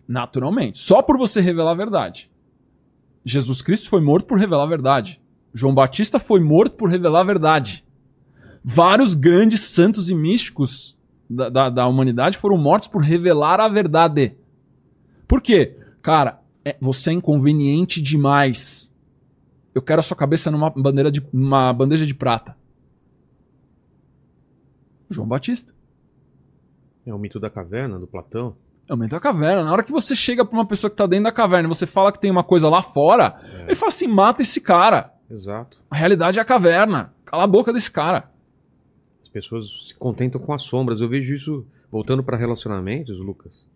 Naturalmente. 0.06 0.78
Só 0.78 1.02
por 1.02 1.16
você 1.16 1.40
revelar 1.40 1.72
a 1.72 1.74
verdade. 1.74 2.30
Jesus 3.24 3.62
Cristo 3.62 3.88
foi 3.88 4.00
morto 4.00 4.26
por 4.26 4.38
revelar 4.38 4.64
a 4.64 4.68
verdade. 4.68 5.20
João 5.52 5.74
Batista 5.74 6.18
foi 6.18 6.40
morto 6.40 6.76
por 6.76 6.90
revelar 6.90 7.20
a 7.20 7.24
verdade. 7.24 7.84
Vários 8.62 9.14
grandes 9.14 9.60
santos 9.60 10.10
e 10.10 10.14
místicos 10.14 10.96
da, 11.28 11.48
da, 11.48 11.70
da 11.70 11.86
humanidade 11.86 12.36
foram 12.36 12.58
mortos 12.58 12.88
por 12.88 13.02
revelar 13.02 13.60
a 13.60 13.68
verdade. 13.68 14.36
Por 15.26 15.40
quê? 15.40 15.76
Cara, 16.02 16.42
é- 16.64 16.76
você 16.80 17.10
é 17.10 17.12
inconveniente 17.14 18.02
demais. 18.02 18.92
Eu 19.74 19.82
quero 19.82 20.00
a 20.00 20.02
sua 20.02 20.16
cabeça 20.16 20.50
numa 20.50 20.70
bandeira 20.70 21.10
de, 21.10 21.22
uma 21.32 21.72
bandeja 21.72 22.06
de 22.06 22.14
prata. 22.14 22.56
João 25.08 25.26
Batista. 25.28 25.72
É 27.06 27.12
o 27.12 27.18
mito 27.18 27.38
da 27.38 27.50
caverna, 27.50 27.98
do 27.98 28.06
Platão. 28.06 28.56
É 28.88 28.92
o 28.92 28.96
mito 28.96 29.12
da 29.12 29.20
caverna. 29.20 29.64
Na 29.64 29.72
hora 29.72 29.82
que 29.82 29.92
você 29.92 30.14
chega 30.14 30.44
pra 30.44 30.56
uma 30.58 30.66
pessoa 30.66 30.90
que 30.90 30.96
tá 30.96 31.06
dentro 31.06 31.24
da 31.24 31.32
caverna 31.32 31.68
e 31.68 31.74
você 31.74 31.86
fala 31.86 32.12
que 32.12 32.20
tem 32.20 32.30
uma 32.30 32.44
coisa 32.44 32.68
lá 32.68 32.82
fora, 32.82 33.40
ele 33.64 33.74
fala 33.74 33.88
assim: 33.88 34.06
mata 34.06 34.42
esse 34.42 34.60
cara. 34.60 35.12
Exato. 35.30 35.78
A 35.90 35.96
realidade 35.96 36.38
é 36.38 36.42
a 36.42 36.44
caverna. 36.44 37.12
Cala 37.24 37.44
a 37.44 37.46
boca 37.46 37.72
desse 37.72 37.90
cara. 37.90 38.30
As 39.22 39.28
pessoas 39.28 39.66
se 39.88 39.94
contentam 39.94 40.40
com 40.40 40.52
as 40.52 40.62
sombras. 40.62 41.00
Eu 41.00 41.08
vejo 41.08 41.34
isso, 41.34 41.66
voltando 41.90 42.22
para 42.22 42.36
relacionamentos, 42.36 43.18
Lucas, 43.18 43.66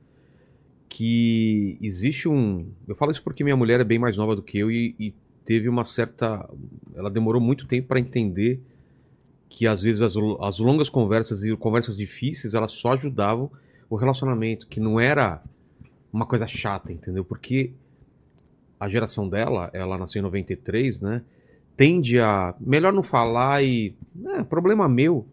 que 0.88 1.78
existe 1.80 2.28
um. 2.28 2.66
Eu 2.86 2.94
falo 2.94 3.10
isso 3.10 3.22
porque 3.22 3.42
minha 3.42 3.56
mulher 3.56 3.80
é 3.80 3.84
bem 3.84 3.98
mais 3.98 4.16
nova 4.16 4.36
do 4.36 4.42
que 4.42 4.58
eu 4.58 4.70
e, 4.70 4.94
e 5.00 5.14
teve 5.44 5.70
uma 5.70 5.84
certa. 5.84 6.48
Ela 6.94 7.10
demorou 7.10 7.40
muito 7.40 7.66
tempo 7.66 7.88
para 7.88 7.98
entender 7.98 8.60
que 9.48 9.66
às 9.66 9.80
vezes 9.80 10.02
as, 10.02 10.14
as 10.40 10.58
longas 10.58 10.90
conversas 10.90 11.42
e 11.42 11.56
conversas 11.56 11.96
difíceis 11.96 12.52
elas 12.52 12.72
só 12.72 12.92
ajudavam 12.92 13.50
o 13.88 13.96
relacionamento, 13.96 14.66
que 14.66 14.80
não 14.80 15.00
era 15.00 15.42
uma 16.12 16.26
coisa 16.26 16.46
chata, 16.46 16.92
entendeu? 16.92 17.24
Porque 17.24 17.72
a 18.78 18.88
geração 18.88 19.28
dela, 19.28 19.70
ela 19.72 19.98
nasceu 19.98 20.20
em 20.20 20.22
93, 20.22 21.00
né? 21.00 21.22
Tende 21.76 22.18
a 22.20 22.54
melhor 22.60 22.92
não 22.92 23.02
falar 23.02 23.62
e 23.62 23.94
é 24.26 24.42
problema 24.42 24.88
meu. 24.88 25.26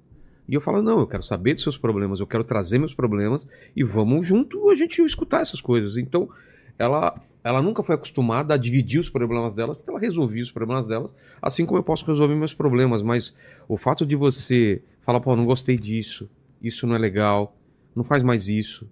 E 0.48 0.54
eu 0.54 0.62
falo, 0.62 0.82
não, 0.82 1.00
eu 1.00 1.08
quero 1.08 1.24
saber 1.24 1.56
dos 1.56 1.64
seus 1.64 1.78
problemas, 1.78 2.20
eu 2.20 2.28
quero 2.28 2.44
trazer 2.44 2.78
meus 2.78 2.94
problemas 2.94 3.48
e 3.76 3.84
vamos 3.84 4.28
junto 4.28 4.70
a 4.70 4.76
gente 4.76 5.02
escutar 5.02 5.42
essas 5.42 5.60
coisas. 5.60 5.98
Então, 5.98 6.30
ela, 6.78 7.20
ela 7.44 7.62
nunca 7.62 7.82
foi 7.82 7.96
acostumada 7.96 8.54
a 8.54 8.58
dividir 8.58 9.00
os 9.00 9.10
problemas 9.10 9.56
dela, 9.56 9.76
porque 9.76 9.90
ela 9.90 10.00
resolvia 10.00 10.44
os 10.44 10.52
problemas 10.52 10.86
delas, 10.86 11.14
assim 11.42 11.66
como 11.66 11.80
eu 11.80 11.84
posso 11.84 12.06
resolver 12.06 12.36
meus 12.36 12.54
problemas. 12.54 13.02
Mas 13.02 13.36
o 13.68 13.76
fato 13.76 14.06
de 14.06 14.16
você 14.16 14.84
falar, 15.02 15.20
pô, 15.20 15.36
não 15.36 15.46
gostei 15.46 15.78
disso, 15.78 16.30
isso 16.62 16.86
não 16.86 16.96
é 16.96 17.00
legal, 17.00 17.56
não 17.96 18.04
faz 18.04 18.24
mais 18.24 18.50
isso, 18.50 18.88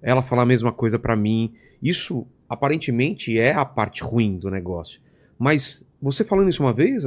ela 0.00 0.22
falar 0.22 0.42
a 0.42 0.46
mesma 0.46 0.72
coisa 0.72 0.98
pra 0.98 1.16
mim, 1.16 1.52
isso 1.82 2.26
aparentemente 2.48 3.38
é 3.38 3.52
a 3.52 3.64
parte 3.64 4.02
ruim 4.02 4.36
do 4.38 4.50
negócio. 4.50 5.00
Mas 5.38 5.82
você 6.00 6.24
falando 6.24 6.48
isso 6.48 6.62
uma 6.62 6.72
vez, 6.72 7.02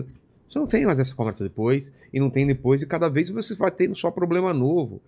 você 0.49 0.59
não 0.59 0.67
tem 0.67 0.85
mais 0.85 0.99
essa 0.99 1.15
conversa 1.15 1.43
depois, 1.43 1.91
e 2.13 2.19
não 2.19 2.29
tem 2.29 2.45
depois, 2.47 2.81
e 2.81 2.87
cada 2.87 3.09
vez 3.09 3.29
você 3.29 3.55
vai 3.55 3.71
tendo 3.71 3.95
só 3.95 4.09
problema 4.09 4.53
novo. 4.53 5.01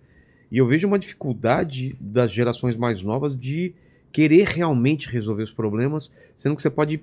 E 0.50 0.58
eu 0.58 0.66
vejo 0.66 0.86
uma 0.86 0.98
dificuldade 0.98 1.96
das 2.00 2.32
gerações 2.32 2.76
mais 2.76 3.02
novas 3.02 3.38
de 3.38 3.74
querer 4.12 4.48
realmente 4.48 5.08
resolver 5.08 5.42
os 5.42 5.52
problemas, 5.52 6.10
sendo 6.36 6.56
que 6.56 6.62
você 6.62 6.70
pode 6.70 7.00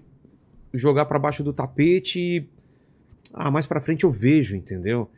jogar 0.73 1.05
pra 1.05 1.19
baixo 1.19 1.43
do 1.43 1.53
tapete 1.53 2.19
e. 2.19 2.45
Ah, 3.33 3.51
mais 3.51 3.65
pra 3.65 3.81
frente 3.81 4.03
eu 4.03 4.11
vejo, 4.11 4.55
entendeu? 4.55 5.09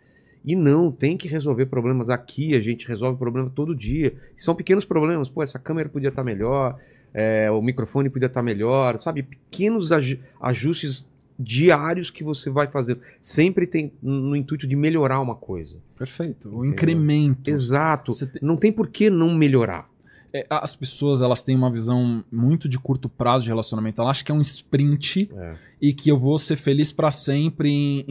E 0.45 0.55
não, 0.55 0.91
tem 0.91 1.17
que 1.17 1.27
resolver 1.27 1.65
problemas 1.65 2.09
aqui, 2.09 2.55
a 2.55 2.61
gente 2.61 2.87
resolve 2.87 3.17
problema 3.19 3.51
todo 3.53 3.75
dia. 3.75 4.13
São 4.37 4.55
pequenos 4.55 4.85
problemas, 4.85 5.27
pô, 5.29 5.43
essa 5.43 5.59
câmera 5.59 5.89
podia 5.89 6.09
estar 6.09 6.23
melhor, 6.23 6.79
é, 7.13 7.51
o 7.51 7.61
microfone 7.61 8.09
podia 8.09 8.27
estar 8.27 8.41
melhor, 8.41 9.01
sabe? 9.01 9.23
Pequenos 9.23 9.91
aj- 9.91 10.19
ajustes 10.39 11.05
diários 11.37 12.09
que 12.09 12.23
você 12.23 12.49
vai 12.49 12.67
fazendo. 12.67 13.01
Sempre 13.21 13.65
tem 13.65 13.91
no 14.01 14.35
intuito 14.35 14.67
de 14.67 14.75
melhorar 14.75 15.19
uma 15.21 15.35
coisa. 15.35 15.77
Perfeito. 15.97 16.47
O 16.49 16.51
Entendeu? 16.65 16.71
incremento. 16.71 17.49
Exato. 17.49 18.11
Tem- 18.17 18.41
Não 18.41 18.57
tem 18.57 18.71
por 18.71 18.87
que 18.87 19.09
não 19.09 19.33
melhorar. 19.33 19.89
É, 20.33 20.45
as 20.49 20.75
pessoas 20.75 21.21
elas 21.21 21.41
têm 21.41 21.55
uma 21.55 21.71
visão 21.71 22.23
muito 22.31 22.69
de 22.69 22.77
curto 22.77 23.09
prazo 23.09 23.43
de 23.45 23.49
relacionamento. 23.49 23.99
Elas 24.01 24.11
acham 24.11 24.25
que 24.25 24.31
é 24.31 24.35
um 24.35 24.41
sprint 24.41 25.29
É. 25.35 25.55
e 25.81 25.91
que 25.93 26.09
eu 26.09 26.19
vou 26.19 26.37
ser 26.37 26.55
feliz 26.55 26.91
pra 26.91 27.09
sempre 27.09 27.69
em, 27.69 28.05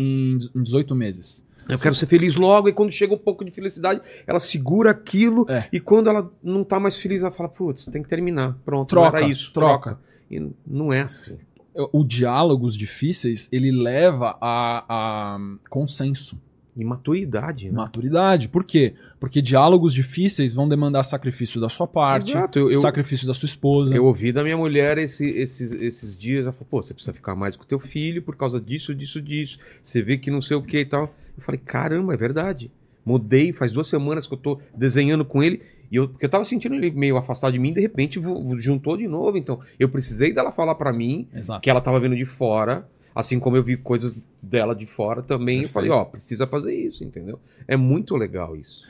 em 0.55 0.63
18 0.63 0.95
meses. 0.97 1.45
Eu 1.69 1.79
quero 1.79 1.95
ser 1.95 2.07
feliz 2.07 2.35
logo, 2.35 2.69
e 2.69 2.73
quando 2.73 2.91
chega 2.91 3.15
um 3.15 3.19
pouco 3.19 3.45
de 3.45 3.51
felicidade, 3.51 4.01
ela 4.27 4.41
segura 4.41 4.91
aquilo, 4.91 5.47
É. 5.49 5.69
e 5.73 5.79
quando 5.79 6.09
ela 6.09 6.31
não 6.43 6.65
tá 6.65 6.81
mais 6.81 6.97
feliz, 6.99 7.23
ela 7.23 7.31
fala, 7.31 7.49
putz, 7.49 7.85
tem 7.87 8.03
que 8.03 8.09
terminar. 8.09 8.57
Pronto, 8.65 8.89
Troca, 8.89 9.21
isso. 9.21 9.53
troca. 9.53 9.99
E 10.31 10.51
não 10.67 10.93
é 10.93 11.03
assim. 11.03 11.37
O 11.93 12.03
diálogos 12.05 12.77
difíceis 12.77 13.49
ele 13.53 13.71
leva 13.71 14.37
a, 14.41 14.85
a 15.37 15.39
consenso, 15.71 16.41
E 16.77 16.85
maturidade, 16.85 17.67
né? 17.67 17.73
maturidade. 17.73 18.49
Por 18.49 18.65
quê? 18.65 18.95
Porque 19.21 19.41
diálogos 19.41 19.95
difíceis 19.95 20.53
vão 20.53 20.69
demandar 20.69 21.03
sacrifício 21.05 21.61
da 21.61 21.69
sua 21.69 21.87
parte, 21.87 22.31
Exato, 22.33 22.59
eu, 22.59 22.71
eu, 22.71 22.81
sacrifício 22.81 23.27
da 23.27 23.35
sua 23.35 23.47
esposa. 23.47 23.95
eu 23.95 24.05
ouvi 24.07 24.33
da 24.33 24.43
minha 24.43 24.57
mulher 24.57 24.99
esse- 24.99 25.29
esses, 25.31 25.71
esses 25.73 26.17
dias, 26.19 26.45
ela 26.45 26.53
falou, 26.53 26.67
pô, 26.71 26.83
você 26.83 26.93
precisa 26.95 27.13
ficar 27.13 27.35
mais 27.37 27.55
com 27.57 27.63
o 27.63 27.67
teu 27.67 27.79
filho 27.79 28.23
por 28.23 28.35
causa 28.37 28.61
disso, 28.61 28.93
disso, 28.95 29.21
disso. 29.23 29.59
Você 29.83 30.03
vê 30.03 30.19
que 30.19 30.31
não 30.31 30.41
sei 30.43 30.57
o 30.57 30.63
que 30.63 30.79
e 30.81 30.85
tal. 30.85 31.15
Eu 31.39 31.43
falei, 31.45 31.61
caramba, 31.65 32.15
é 32.15 32.17
verdade. 32.17 32.71
Mudei, 33.05 33.53
faz 33.53 33.73
duas 33.73 33.89
semanas 33.89 34.27
que 34.27 34.35
eu 34.35 34.39
tô 34.39 34.61
desenhando 34.77 35.25
com 35.25 35.43
ele, 35.43 35.63
e 35.91 35.97
eu, 35.97 36.09
porque 36.09 36.27
eu 36.27 36.29
tava 36.29 36.45
sentindo 36.45 36.75
ele 36.75 36.91
meio 36.91 37.17
afastado 37.17 37.53
de 37.53 37.59
mim, 37.59 37.73
de 37.73 37.81
repente 37.81 38.21
juntou 38.59 38.97
de 38.97 39.09
novo, 39.09 39.39
então 39.39 39.61
eu 39.79 39.89
precisei 39.89 40.33
dela 40.33 40.53
falar 40.53 40.75
pra 40.75 40.93
mim 40.93 41.27
Exato. 41.35 41.63
que 41.63 41.71
ela 41.71 41.81
tava 41.81 41.99
vendo 41.99 42.15
de 42.15 42.27
fora, 42.27 42.87
assim 43.15 43.41
como 43.41 43.57
eu 43.57 43.63
vi 43.63 43.77
coisas 43.77 44.21
dela 44.43 44.75
de 44.75 44.85
fora 44.85 45.23
também, 45.23 45.57
eu 45.57 45.63
Perfeito. 45.63 45.73
falei, 45.73 45.91
ó, 45.91 46.05
precisa 46.05 46.47
fazer 46.47 46.75
isso, 46.75 47.03
entendeu? 47.03 47.41
É 47.67 47.77
muito 47.77 48.15
legal 48.15 48.55
isso. 48.55 48.85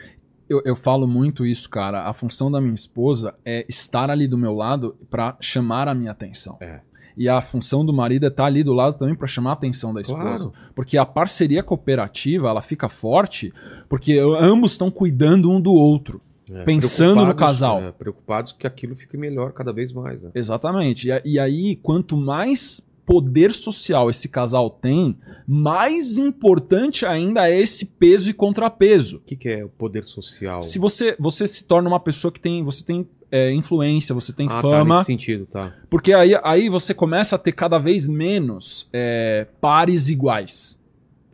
Eu, 0.48 0.62
eu 0.64 0.74
falo 0.74 1.06
muito 1.06 1.44
isso, 1.44 1.68
cara. 1.68 2.08
A 2.08 2.14
função 2.14 2.50
da 2.50 2.58
minha 2.60 2.72
esposa 2.74 3.34
é 3.44 3.66
estar 3.68 4.10
ali 4.10 4.26
do 4.26 4.38
meu 4.38 4.54
lado 4.54 4.96
pra 5.10 5.36
chamar 5.40 5.86
a 5.88 5.94
minha 5.94 6.10
atenção. 6.10 6.56
É. 6.60 6.80
E 7.18 7.28
a 7.28 7.40
função 7.40 7.84
do 7.84 7.92
marido 7.92 8.24
é 8.24 8.28
estar 8.28 8.44
ali 8.46 8.62
do 8.62 8.72
lado 8.72 8.96
também 8.96 9.14
pra 9.14 9.26
chamar 9.26 9.50
a 9.50 9.54
atenção 9.54 9.92
da 9.92 10.00
esposa. 10.00 10.50
Claro. 10.50 10.52
Porque 10.74 10.96
a 10.96 11.04
parceria 11.04 11.62
cooperativa, 11.62 12.48
ela 12.48 12.62
fica 12.62 12.88
forte 12.88 13.52
porque 13.88 14.18
ambos 14.40 14.72
estão 14.72 14.90
cuidando 14.90 15.50
um 15.50 15.60
do 15.60 15.72
outro. 15.72 16.20
É, 16.50 16.64
Pensando 16.64 17.26
no 17.26 17.34
casal. 17.34 17.82
é, 17.82 17.92
preocupados 17.92 18.52
que 18.52 18.66
aquilo 18.66 18.96
fique 18.96 19.16
melhor 19.18 19.52
cada 19.52 19.72
vez 19.72 19.92
mais. 19.92 20.22
Né? 20.22 20.30
Exatamente. 20.34 21.10
E, 21.10 21.32
e 21.32 21.38
aí, 21.38 21.76
quanto 21.76 22.16
mais 22.16 22.80
poder 23.04 23.54
social 23.54 24.10
esse 24.10 24.28
casal 24.28 24.68
tem, 24.68 25.16
mais 25.46 26.18
importante 26.18 27.06
ainda 27.06 27.48
é 27.48 27.58
esse 27.58 27.86
peso 27.86 28.28
e 28.28 28.34
contrapeso. 28.34 29.16
O 29.16 29.20
que, 29.20 29.34
que 29.34 29.48
é 29.48 29.64
o 29.64 29.68
poder 29.68 30.04
social? 30.04 30.62
Se 30.62 30.78
você, 30.78 31.16
você 31.18 31.48
se 31.48 31.64
torna 31.64 31.88
uma 31.88 32.00
pessoa 32.00 32.30
que 32.30 32.38
tem, 32.38 32.62
você 32.62 32.84
tem 32.84 33.08
é, 33.30 33.52
influência, 33.52 34.14
você 34.14 34.32
tem 34.32 34.46
ah, 34.46 34.50
tá, 34.50 34.60
fama, 34.62 34.96
nesse 34.98 35.06
sentido, 35.06 35.46
tá. 35.46 35.72
porque 35.90 36.12
aí, 36.12 36.38
aí 36.42 36.68
você 36.68 36.94
começa 36.94 37.36
a 37.36 37.38
ter 37.38 37.52
cada 37.52 37.78
vez 37.78 38.08
menos 38.08 38.88
é, 38.92 39.46
pares 39.60 40.08
iguais 40.08 40.80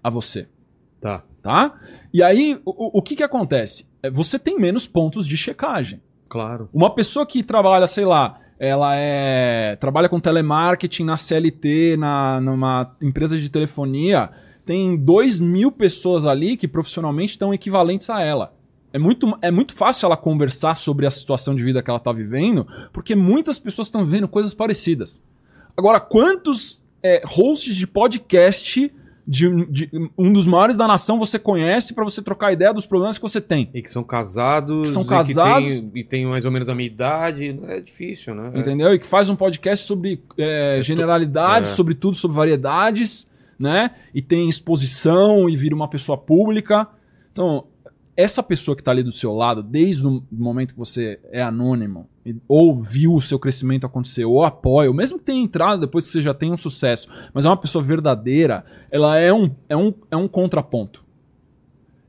a 0.02 0.10
você, 0.10 0.48
Tá, 1.00 1.22
tá? 1.42 1.74
E 2.12 2.22
aí, 2.22 2.58
o, 2.64 2.70
o- 2.70 2.98
o 2.98 3.02
que 3.02 3.14
que 3.16 3.22
acontece? 3.22 3.86
É, 4.02 4.10
Você 4.10 4.38
tem 4.38 4.58
menos 4.58 4.86
pontos 4.86 5.26
de 5.28 5.36
checagem. 5.36 6.00
claro. 6.28 6.68
Uma 6.72 6.94
pessoa 6.94 7.26
que 7.26 7.42
trabalha, 7.42 7.86
sei 7.86 8.06
lá, 8.06 8.40
ela 8.58 8.94
é 8.96 9.76
trabalha 9.76 10.08
com 10.08 10.18
telemarketing 10.18 11.04
na 11.04 11.16
CLT, 11.18 11.96
na, 11.98 12.40
numa 12.40 12.96
empresa 13.02 13.36
de 13.36 13.50
telefonia, 13.50 14.30
tem 14.64 14.96
2 14.96 15.40
mil 15.40 15.70
pessoas 15.70 16.24
ali 16.24 16.56
que 16.56 16.66
profissionalmente 16.66 17.32
estão 17.32 17.52
equivalentes 17.52 18.08
a 18.08 18.22
ela. 18.22 18.53
É 18.94 18.98
muito, 18.98 19.36
é 19.42 19.50
muito 19.50 19.74
fácil 19.74 20.06
ela 20.06 20.16
conversar 20.16 20.76
sobre 20.76 21.04
a 21.04 21.10
situação 21.10 21.54
de 21.54 21.64
vida 21.64 21.82
que 21.82 21.90
ela 21.90 21.98
está 21.98 22.12
vivendo, 22.12 22.64
porque 22.92 23.16
muitas 23.16 23.58
pessoas 23.58 23.88
estão 23.88 24.04
vivendo 24.04 24.28
coisas 24.28 24.54
parecidas. 24.54 25.20
Agora, 25.76 25.98
quantos 25.98 26.80
é, 27.02 27.20
hosts 27.26 27.74
de 27.74 27.88
podcast 27.88 28.92
de, 29.26 29.66
de 29.66 29.90
um 30.16 30.32
dos 30.32 30.46
maiores 30.46 30.76
da 30.76 30.86
nação 30.86 31.18
você 31.18 31.38
conhece 31.38 31.92
para 31.92 32.04
você 32.04 32.22
trocar 32.22 32.52
ideia 32.52 32.72
dos 32.72 32.86
problemas 32.86 33.16
que 33.18 33.22
você 33.22 33.40
tem? 33.40 33.68
E 33.74 33.82
que 33.82 33.90
são 33.90 34.04
casados. 34.04 34.82
Que 34.88 34.94
são 34.94 35.02
e 35.02 35.06
casados. 35.06 35.74
tem- 35.80 35.90
E 35.94 36.04
tem 36.04 36.26
mais 36.26 36.44
ou 36.44 36.52
menos 36.52 36.68
a 36.68 36.74
minha 36.74 36.86
idade. 36.86 37.58
É 37.66 37.80
difícil, 37.80 38.34
né? 38.34 38.52
É. 38.54 38.60
Entendeu? 38.60 38.94
E 38.94 38.98
que 39.00 39.06
faz 39.06 39.28
um 39.28 39.34
podcast 39.34 39.84
sobre 39.86 40.22
é, 40.38 40.78
generalidades, 40.82 41.72
é. 41.72 41.74
sobre 41.74 41.94
tudo, 41.94 42.16
sobre 42.16 42.36
variedades, 42.36 43.28
né? 43.58 43.90
E 44.14 44.22
tem 44.22 44.48
exposição 44.48 45.48
e 45.48 45.56
vira 45.56 45.74
uma 45.74 45.88
pessoa 45.88 46.16
pública. 46.16 46.86
Então, 47.32 47.64
essa 48.16 48.42
pessoa 48.42 48.76
que 48.76 48.82
tá 48.82 48.90
ali 48.90 49.02
do 49.02 49.10
seu 49.12 49.34
lado, 49.34 49.62
desde 49.62 50.06
o 50.06 50.22
momento 50.30 50.72
que 50.74 50.78
você 50.78 51.18
é 51.32 51.42
anônimo, 51.42 52.08
ou 52.46 52.78
viu 52.78 53.14
o 53.14 53.20
seu 53.20 53.38
crescimento 53.38 53.84
acontecer, 53.86 54.24
ou 54.24 54.44
apoia, 54.44 54.88
ou 54.88 54.94
mesmo 54.94 55.18
que 55.18 55.24
tenha 55.24 55.42
entrado 55.42 55.80
depois 55.80 56.06
que 56.06 56.12
você 56.12 56.22
já 56.22 56.32
tem 56.32 56.52
um 56.52 56.56
sucesso, 56.56 57.08
mas 57.32 57.44
é 57.44 57.48
uma 57.48 57.56
pessoa 57.56 57.82
verdadeira, 57.84 58.64
ela 58.90 59.18
é 59.18 59.32
um, 59.32 59.50
é 59.68 59.76
um, 59.76 59.92
é 60.10 60.16
um 60.16 60.28
contraponto. 60.28 61.04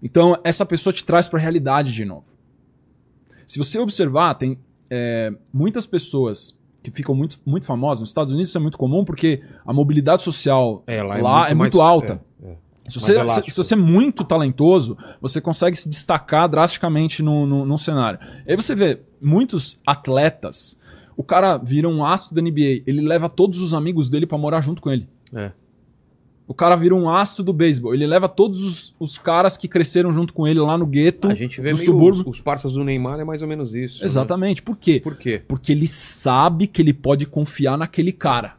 Então, 0.01 0.38
essa 0.43 0.66
pessoa 0.66 0.93
te 0.93 1.03
traz 1.03 1.28
pra 1.28 1.39
realidade 1.39 1.91
de 1.93 2.06
novo. 2.06 2.26
Se 3.47 3.58
você 3.58 3.80
observar, 3.80 4.36
tem 4.36 4.58
é, 4.89 5.34
muitas 5.51 5.86
pessoas 5.88 6.56
que 6.84 6.91
ficam 6.91 7.16
muito, 7.16 7.39
muito 7.43 7.66
famosas. 7.66 8.01
Nos 8.01 8.10
Estados 8.10 8.32
Unidos 8.32 8.49
isso 8.49 8.58
é 8.58 8.62
muito 8.62 8.78
comum 8.78 9.03
porque 9.03 9.41
a 9.66 9.74
mobilidade 9.74 10.22
social 10.22 10.84
É, 10.86 11.01
lá 11.01 11.18
lá, 11.18 11.47
é 11.47 11.51
é 11.51 11.53
muito 11.56 11.58
muito, 11.74 11.78
mais- 11.78 11.89
alta. 11.89 12.22
é, 12.43 12.47
é. 12.51 12.58
Se 12.88 12.99
você, 12.99 13.13
se, 13.13 13.19
elástico. 13.19 13.51
se 13.51 13.57
você 13.57 13.73
é 13.73 13.77
muito 13.77 14.23
talentoso, 14.23 14.97
você 15.19 15.41
consegue 15.41 15.75
se 15.75 15.89
destacar 15.89 16.47
drasticamente 16.47 17.23
no, 17.23 17.45
no, 17.45 17.65
no 17.65 17.77
cenário. 17.77 18.19
Aí 18.47 18.55
você 18.55 18.75
vê 18.75 18.99
muitos 19.21 19.79
atletas, 19.86 20.77
o 21.17 21.23
cara 21.23 21.57
vira 21.57 21.88
um 21.89 22.05
astro 22.05 22.36
da 22.36 22.41
NBA, 22.41 22.83
ele 22.86 23.01
leva 23.01 23.27
todos 23.27 23.59
os 23.59 23.73
amigos 23.73 24.09
dele 24.09 24.25
pra 24.27 24.38
morar 24.38 24.61
junto 24.61 24.81
com 24.81 24.91
ele. 24.91 25.07
É. 25.33 25.51
O 26.47 26.53
cara 26.53 26.75
vira 26.75 26.93
um 26.93 27.09
astro 27.09 27.43
do 27.43 27.51
beisebol, 27.51 27.95
ele 27.95 28.05
leva 28.05 28.29
todos 28.29 28.61
os, 28.61 28.95
os 28.99 29.17
caras 29.17 29.57
que 29.57 29.67
cresceram 29.67 30.13
junto 30.13 30.31
com 30.31 30.47
ele 30.47 30.59
lá 30.59 30.77
no 30.77 30.86
gueto, 30.86 31.27
A 31.27 31.33
gente 31.33 31.59
vê 31.59 31.71
no 31.71 31.77
subúrbio. 31.77 32.21
os, 32.21 32.36
os 32.38 32.39
parças 32.39 32.71
do 32.73 32.83
Neymar 32.83 33.19
é 33.19 33.23
mais 33.23 33.41
ou 33.41 33.47
menos 33.47 33.73
isso. 33.73 33.99
né? 34.01 34.05
Exatamente. 34.05 34.61
Por 34.61 34.77
quê? 34.77 34.99
Por 34.99 35.17
quê? 35.17 35.41
Porque 35.47 35.71
ele 35.71 35.88
sabe 35.88 36.67
que 36.67 36.83
ele 36.83 36.93
pode 36.93 37.25
confiar 37.25 37.79
naquele 37.79 38.11
cara. 38.11 38.57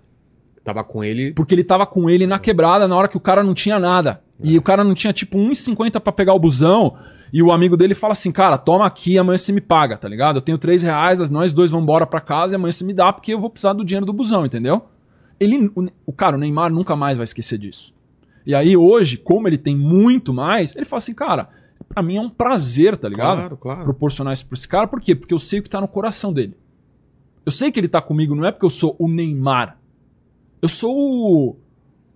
Tava 0.67 0.83
com 0.83 1.05
ele. 1.05 1.33
Porque 1.33 1.55
ele 1.55 1.62
tava 1.62 1.87
com 1.87 2.11
ele 2.11 2.27
na 2.27 2.41
quebrada 2.41 2.89
na 2.89 2.97
hora 2.97 3.07
que 3.07 3.17
o 3.17 3.21
cara 3.21 3.45
não 3.45 3.55
tinha 3.55 3.79
nada. 3.79 4.21
E 4.43 4.59
o 4.59 4.62
cara 4.62 4.83
não 4.83 4.95
tinha 4.95 5.12
tipo 5.12 5.39
1,50 5.39 6.01
pra 6.01 6.12
pegar 6.12 6.35
o 6.35 6.41
busão. 6.41 6.97
E 7.33 7.41
o 7.41 7.53
amigo 7.53 7.77
dele 7.77 7.95
fala 7.95 8.12
assim: 8.12 8.33
Cara, 8.33 8.59
toma 8.59 8.85
aqui, 8.85 9.17
amanhã 9.17 9.37
você 9.37 9.53
me 9.53 9.61
paga, 9.61 9.97
tá 9.97 10.09
ligado? 10.09 10.39
Eu 10.39 10.43
tenho 10.43 10.59
3 10.59 10.83
reais, 10.83 11.31
nós 11.31 11.53
dois 11.53 11.71
vamos 11.71 11.85
embora 11.85 12.05
pra 12.05 12.21
casa 12.21 12.55
e 12.55 12.57
amanhã 12.57 12.73
você 12.73 12.83
me 12.83 12.93
dá 12.93 13.12
porque 13.12 13.33
eu 13.33 13.39
vou 13.39 13.49
precisar 13.49 13.75
do 13.75 13.85
dinheiro 13.85 14.05
do 14.05 14.12
busão, 14.12 14.45
entendeu? 14.45 14.87
Ele, 15.39 15.71
o, 15.77 15.87
o 16.05 16.12
cara, 16.12 16.35
o 16.35 16.39
Neymar 16.39 16.73
nunca 16.73 16.97
mais 16.97 17.17
vai 17.17 17.25
esquecer 17.25 17.59
disso. 17.59 17.95
E 18.45 18.53
aí 18.53 18.77
hoje, 18.77 19.17
como 19.17 19.47
ele 19.47 19.59
tem 19.59 19.77
muito 19.77 20.35
mais, 20.35 20.75
ele 20.75 20.85
fala 20.85 20.99
assim: 20.99 21.14
Cara, 21.14 21.49
pra 21.89 22.03
mim 22.03 22.17
é 22.17 22.21
um 22.21 22.29
prazer, 22.29 22.97
tá 22.97 23.09
ligado? 23.09 23.37
Claro, 23.37 23.57
claro. 23.57 23.85
proporcionar 23.85 24.33
isso 24.33 24.47
pra 24.47 24.57
esse 24.57 24.67
cara. 24.67 24.89
Por 24.89 25.01
quê? 25.01 25.14
Porque 25.14 25.33
eu 25.33 25.39
sei 25.39 25.61
o 25.61 25.62
que 25.62 25.71
tá 25.71 25.81
no 25.81 25.87
coração 25.87 26.33
dele. 26.33 26.57
Eu 27.45 27.53
sei 27.53 27.71
que 27.71 27.79
ele 27.79 27.87
tá 27.87 28.03
comigo, 28.03 28.35
não 28.35 28.45
é 28.45 28.51
porque 28.51 28.67
eu 28.67 28.71
sou 28.71 28.97
o 28.99 29.09
Neymar. 29.09 29.79
Eu 30.61 30.69
sou 30.69 30.95
o, 30.97 31.57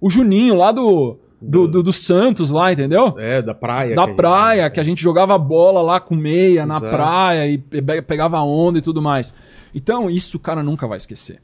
o 0.01 0.11
Juninho 0.11 0.55
lá 0.57 0.73
do, 0.73 1.19
do, 1.41 1.69
do, 1.69 1.83
do 1.83 1.93
Santos, 1.93 2.51
lá, 2.51 2.73
entendeu? 2.73 3.15
É, 3.19 3.41
da 3.43 3.55
praia. 3.55 3.95
Da 3.95 4.03
que 4.03 4.07
a 4.07 4.07
gente- 4.09 4.17
praia, 4.17 4.71
que 4.71 4.81
a 4.81 4.83
gente 4.85 5.03
jogava 5.03 5.37
bola 5.39 5.83
lá 5.83 6.01
com 6.01 6.15
meia 6.17 6.65
na 6.67 6.77
Exato. 6.79 6.95
praia 6.97 7.47
e 7.49 7.59
pe- 7.59 8.03
pegava 8.03 8.41
onda 8.41 8.79
e 8.79 8.83
tudo 8.83 9.01
mais. 9.03 9.35
Então, 9.75 10.11
isso 10.11 10.37
o 10.37 10.41
cara 10.41 10.63
nunca 10.63 10.87
vai 10.87 10.97
esquecer. 10.97 11.41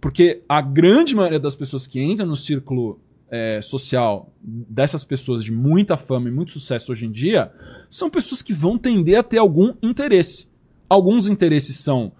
Porque 0.00 0.42
a 0.48 0.60
grande 0.60 1.16
maioria 1.16 1.40
das 1.40 1.54
pessoas 1.56 1.86
que 1.86 2.00
entram 2.00 2.26
no 2.26 2.36
círculo 2.36 3.00
é, 3.30 3.60
social 3.60 4.32
dessas 4.42 5.02
pessoas 5.04 5.42
de 5.44 5.52
muita 5.52 5.96
fama 5.96 6.28
e 6.28 6.32
muito 6.32 6.52
sucesso 6.52 6.92
hoje 6.92 7.04
em 7.04 7.10
dia 7.10 7.52
são 7.90 8.08
pessoas 8.08 8.40
que 8.40 8.52
vão 8.52 8.78
tender 8.78 9.18
a 9.18 9.22
ter 9.22 9.38
algum 9.38 9.74
interesse. 9.82 10.46
Alguns 10.88 11.28
interesses 11.28 11.76
são 11.80 12.12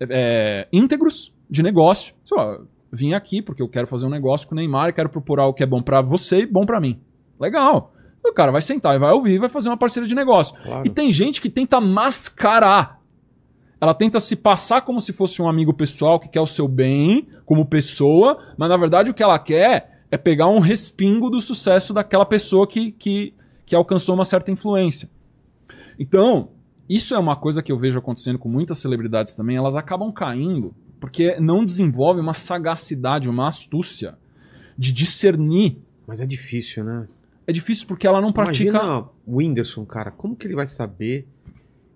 é, 0.00 0.68
íntegros 0.72 1.32
de 1.50 1.62
negócio. 1.62 2.14
Sei 2.24 2.36
lá, 2.36 2.60
vim 2.96 3.12
aqui 3.12 3.42
porque 3.42 3.62
eu 3.62 3.68
quero 3.68 3.86
fazer 3.86 4.06
um 4.06 4.10
negócio 4.10 4.48
com 4.48 4.54
o 4.54 4.56
Neymar, 4.56 4.94
quero 4.94 5.08
procurar 5.08 5.46
o 5.46 5.54
que 5.54 5.62
é 5.62 5.66
bom 5.66 5.82
pra 5.82 6.00
você 6.00 6.40
e 6.40 6.46
bom 6.46 6.64
pra 6.66 6.80
mim. 6.80 6.98
Legal. 7.38 7.92
O 8.24 8.32
cara 8.32 8.50
vai 8.50 8.60
sentar 8.60 8.96
e 8.96 8.98
vai 8.98 9.12
ouvir 9.12 9.34
e 9.34 9.38
vai 9.38 9.48
fazer 9.48 9.68
uma 9.68 9.76
parceria 9.76 10.08
de 10.08 10.14
negócio. 10.14 10.56
Claro. 10.64 10.82
E 10.84 10.90
tem 10.90 11.12
gente 11.12 11.40
que 11.40 11.48
tenta 11.48 11.80
mascarar. 11.80 13.00
Ela 13.80 13.94
tenta 13.94 14.18
se 14.18 14.34
passar 14.34 14.80
como 14.80 15.00
se 15.00 15.12
fosse 15.12 15.40
um 15.40 15.48
amigo 15.48 15.72
pessoal 15.72 16.18
que 16.18 16.28
quer 16.28 16.40
o 16.40 16.46
seu 16.46 16.66
bem 16.66 17.28
como 17.44 17.66
pessoa, 17.66 18.38
mas 18.56 18.68
na 18.68 18.76
verdade 18.76 19.10
o 19.10 19.14
que 19.14 19.22
ela 19.22 19.38
quer 19.38 20.02
é 20.10 20.16
pegar 20.16 20.48
um 20.48 20.58
respingo 20.58 21.30
do 21.30 21.40
sucesso 21.40 21.92
daquela 21.92 22.24
pessoa 22.24 22.66
que, 22.66 22.90
que, 22.92 23.34
que 23.64 23.76
alcançou 23.76 24.14
uma 24.14 24.24
certa 24.24 24.50
influência. 24.50 25.08
Então, 25.98 26.50
isso 26.88 27.14
é 27.14 27.18
uma 27.18 27.36
coisa 27.36 27.62
que 27.62 27.70
eu 27.70 27.78
vejo 27.78 27.98
acontecendo 27.98 28.38
com 28.38 28.48
muitas 28.48 28.78
celebridades 28.78 29.34
também. 29.34 29.56
Elas 29.56 29.76
acabam 29.76 30.12
caindo 30.12 30.74
porque 31.00 31.38
não 31.40 31.64
desenvolvem 31.64 32.22
uma 32.22 32.32
sagacidade, 32.32 33.28
uma 33.28 33.48
astúcia 33.48 34.16
de 34.76 34.92
discernir. 34.92 35.78
Mas 36.06 36.20
é 36.20 36.26
difícil, 36.26 36.84
né? 36.84 37.06
É 37.46 37.52
difícil 37.52 37.86
porque 37.86 38.06
ela 38.06 38.20
não 38.20 38.32
pratica. 38.32 38.70
Imagina 38.70 39.04
o 39.26 39.36
Whindersson, 39.36 39.84
cara. 39.84 40.10
Como 40.10 40.34
que 40.36 40.46
ele 40.46 40.54
vai 40.54 40.66
saber 40.66 41.26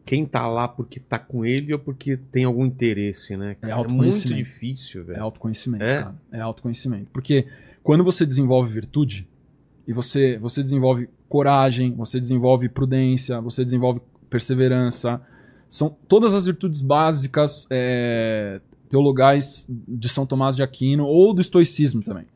quem 0.04 0.24
tá 0.26 0.46
lá 0.46 0.66
porque 0.68 0.98
tá 1.00 1.18
com 1.18 1.44
ele 1.44 1.72
ou 1.72 1.78
porque 1.78 2.16
tem 2.16 2.44
algum 2.44 2.64
interesse, 2.64 3.36
né? 3.36 3.56
cara? 3.60 3.74
muito 3.74 3.90
autoconhecimento. 3.90 4.36
difícil, 4.44 5.02
É 5.02 5.04
velho. 5.04 5.22
autoconhecimento, 5.22 5.84
É? 5.84 6.02
cara. 6.02 6.14
É 6.32 6.40
autoconhecimento. 6.40 7.08
Porque 7.12 7.46
quando 7.82 8.02
você 8.04 8.24
desenvolve 8.26 8.72
virtude 8.72 9.26
e 9.86 9.92
você, 9.92 10.38
você 10.38 10.62
desenvolve 10.62 11.08
coragem, 11.28 11.94
você 11.94 12.18
desenvolve 12.20 12.68
prudência, 12.68 13.40
você 13.40 13.64
desenvolve 13.64 14.00
perseverança, 14.28 15.20
são 15.68 15.96
todas 16.08 16.34
as 16.34 16.46
virtudes 16.46 16.80
básicas 16.80 17.66
é, 17.70 18.60
teologais 18.90 19.66
de 19.68 20.08
São 20.08 20.26
Tomás 20.26 20.54
de 20.54 20.62
Aquino 20.62 21.06
ou 21.06 21.32
do 21.32 21.40
estoicismo 21.40 22.02
também. 22.02 22.26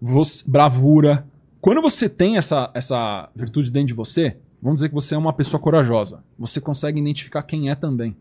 Você- 0.00 0.42
bravura. 0.48 1.26
Quando 1.60 1.82
você 1.82 2.08
tem 2.08 2.36
essa, 2.36 2.70
essa 2.74 3.28
virtude 3.36 3.70
dentro 3.70 3.88
de 3.88 3.94
você, 3.94 4.36
vamos 4.60 4.76
dizer 4.76 4.88
que 4.88 4.94
você 4.94 5.14
é 5.14 5.18
uma 5.18 5.32
pessoa 5.32 5.60
corajosa. 5.60 6.24
Você 6.38 6.60
consegue 6.60 7.00
identificar 7.00 7.42
quem 7.42 7.68
é 7.70 7.74
também. 7.74 8.16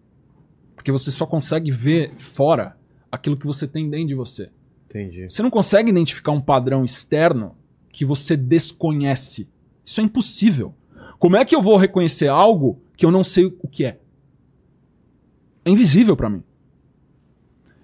Porque 0.76 0.92
você 0.92 1.12
só 1.12 1.26
consegue 1.26 1.72
ver 1.72 2.14
fora 2.16 2.76
aquilo 3.12 3.38
que 3.38 3.46
você 3.46 3.68
tem 3.68 3.90
dentro 3.90 4.08
de 4.08 4.16
você. 4.16 4.50
Entendi. 4.90 5.30
Você 5.30 5.42
não 5.42 5.50
consegue 5.50 5.90
identificar 5.90 6.32
um 6.32 6.42
padrão 6.42 6.84
externo 6.84 7.56
que 7.92 8.04
você 8.04 8.36
desconhece. 8.36 9.48
Isso 9.86 10.02
é 10.02 10.04
impossível. 10.04 10.74
Como 11.20 11.36
é 11.36 11.46
que 11.46 11.56
eu 11.56 11.62
vou 11.62 11.78
reconhecer 11.78 12.28
algo 12.28 12.82
que 12.98 13.06
eu 13.06 13.12
não 13.12 13.24
sei 13.24 13.46
o 13.46 13.68
que 13.68 13.86
é? 13.86 14.00
É 15.64 15.70
invisível 15.70 16.16
pra 16.16 16.30
mim. 16.30 16.44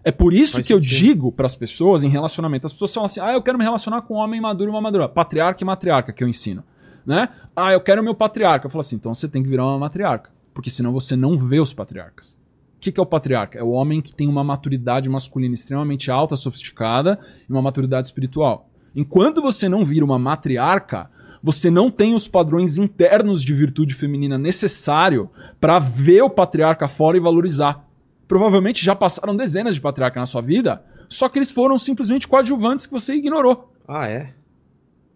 É 0.07 0.11
por 0.11 0.33
isso 0.33 0.53
Faz 0.53 0.65
que 0.65 0.71
eu 0.71 0.77
sentido. 0.79 0.99
digo 0.99 1.31
pras 1.33 1.53
pessoas 1.53 2.01
em 2.01 2.07
relacionamento. 2.07 2.65
As 2.65 2.71
pessoas 2.71 2.93
falam 2.93 3.05
assim: 3.07 3.19
"Ah, 3.19 3.33
eu 3.33 3.41
quero 3.41 3.57
me 3.57 3.63
relacionar 3.65 4.03
com 4.03 4.13
um 4.13 4.17
homem 4.17 4.39
maduro 4.39 4.69
e 4.69 4.73
uma 4.73 4.79
madura, 4.79 5.09
patriarca 5.09 5.61
e 5.61 5.65
matriarca 5.65 6.13
que 6.13 6.23
eu 6.23 6.29
ensino", 6.29 6.63
né? 7.05 7.27
"Ah, 7.53 7.73
eu 7.73 7.81
quero 7.81 8.01
o 8.01 8.05
meu 8.05 8.15
patriarca". 8.15 8.67
Eu 8.67 8.69
falo 8.69 8.79
assim: 8.79 8.95
"Então 8.95 9.13
você 9.13 9.27
tem 9.27 9.43
que 9.43 9.49
virar 9.49 9.65
uma 9.65 9.77
matriarca, 9.77 10.29
porque 10.53 10.69
senão 10.69 10.93
você 10.93 11.17
não 11.17 11.37
vê 11.37 11.59
os 11.59 11.73
patriarcas". 11.73 12.37
O 12.77 12.79
que, 12.79 12.89
que 12.89 12.99
é 13.01 13.03
o 13.03 13.05
patriarca? 13.05 13.59
É 13.59 13.63
o 13.63 13.71
homem 13.71 14.01
que 14.01 14.15
tem 14.15 14.29
uma 14.29 14.45
maturidade 14.45 15.09
masculina 15.09 15.55
extremamente 15.55 16.09
alta, 16.09 16.37
sofisticada 16.37 17.19
e 17.49 17.51
uma 17.51 17.61
maturidade 17.61 18.07
espiritual. 18.07 18.69
Enquanto 18.95 19.41
você 19.41 19.67
não 19.67 19.83
vira 19.83 20.05
uma 20.05 20.17
matriarca, 20.17 21.09
você 21.43 21.69
não 21.69 21.91
tem 21.91 22.15
os 22.15 22.29
padrões 22.29 22.77
internos 22.77 23.43
de 23.43 23.53
virtude 23.53 23.93
feminina 23.93 24.37
necessário 24.37 25.29
para 25.59 25.79
ver 25.79 26.21
o 26.21 26.29
patriarca 26.29 26.87
fora 26.87 27.17
e 27.17 27.19
valorizar. 27.19 27.85
Provavelmente 28.27 28.83
já 28.83 28.95
passaram 28.95 29.35
dezenas 29.35 29.75
de 29.75 29.81
patriarcas 29.81 30.21
na 30.21 30.25
sua 30.25 30.41
vida, 30.41 30.83
só 31.07 31.29
que 31.29 31.39
eles 31.39 31.51
foram 31.51 31.77
simplesmente 31.77 32.27
coadjuvantes 32.27 32.85
que 32.85 32.91
você 32.91 33.15
ignorou. 33.15 33.73
Ah, 33.87 34.07
é? 34.07 34.33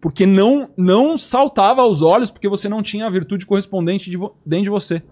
Porque 0.00 0.26
não, 0.26 0.70
não 0.76 1.16
saltava 1.16 1.82
aos 1.82 2.02
olhos 2.02 2.30
porque 2.30 2.48
você 2.48 2.68
não 2.68 2.82
tinha 2.82 3.06
a 3.06 3.10
virtude 3.10 3.46
correspondente 3.46 4.10
de 4.10 4.18
dentro 4.44 4.64
de 4.64 4.70
você. 4.70 5.02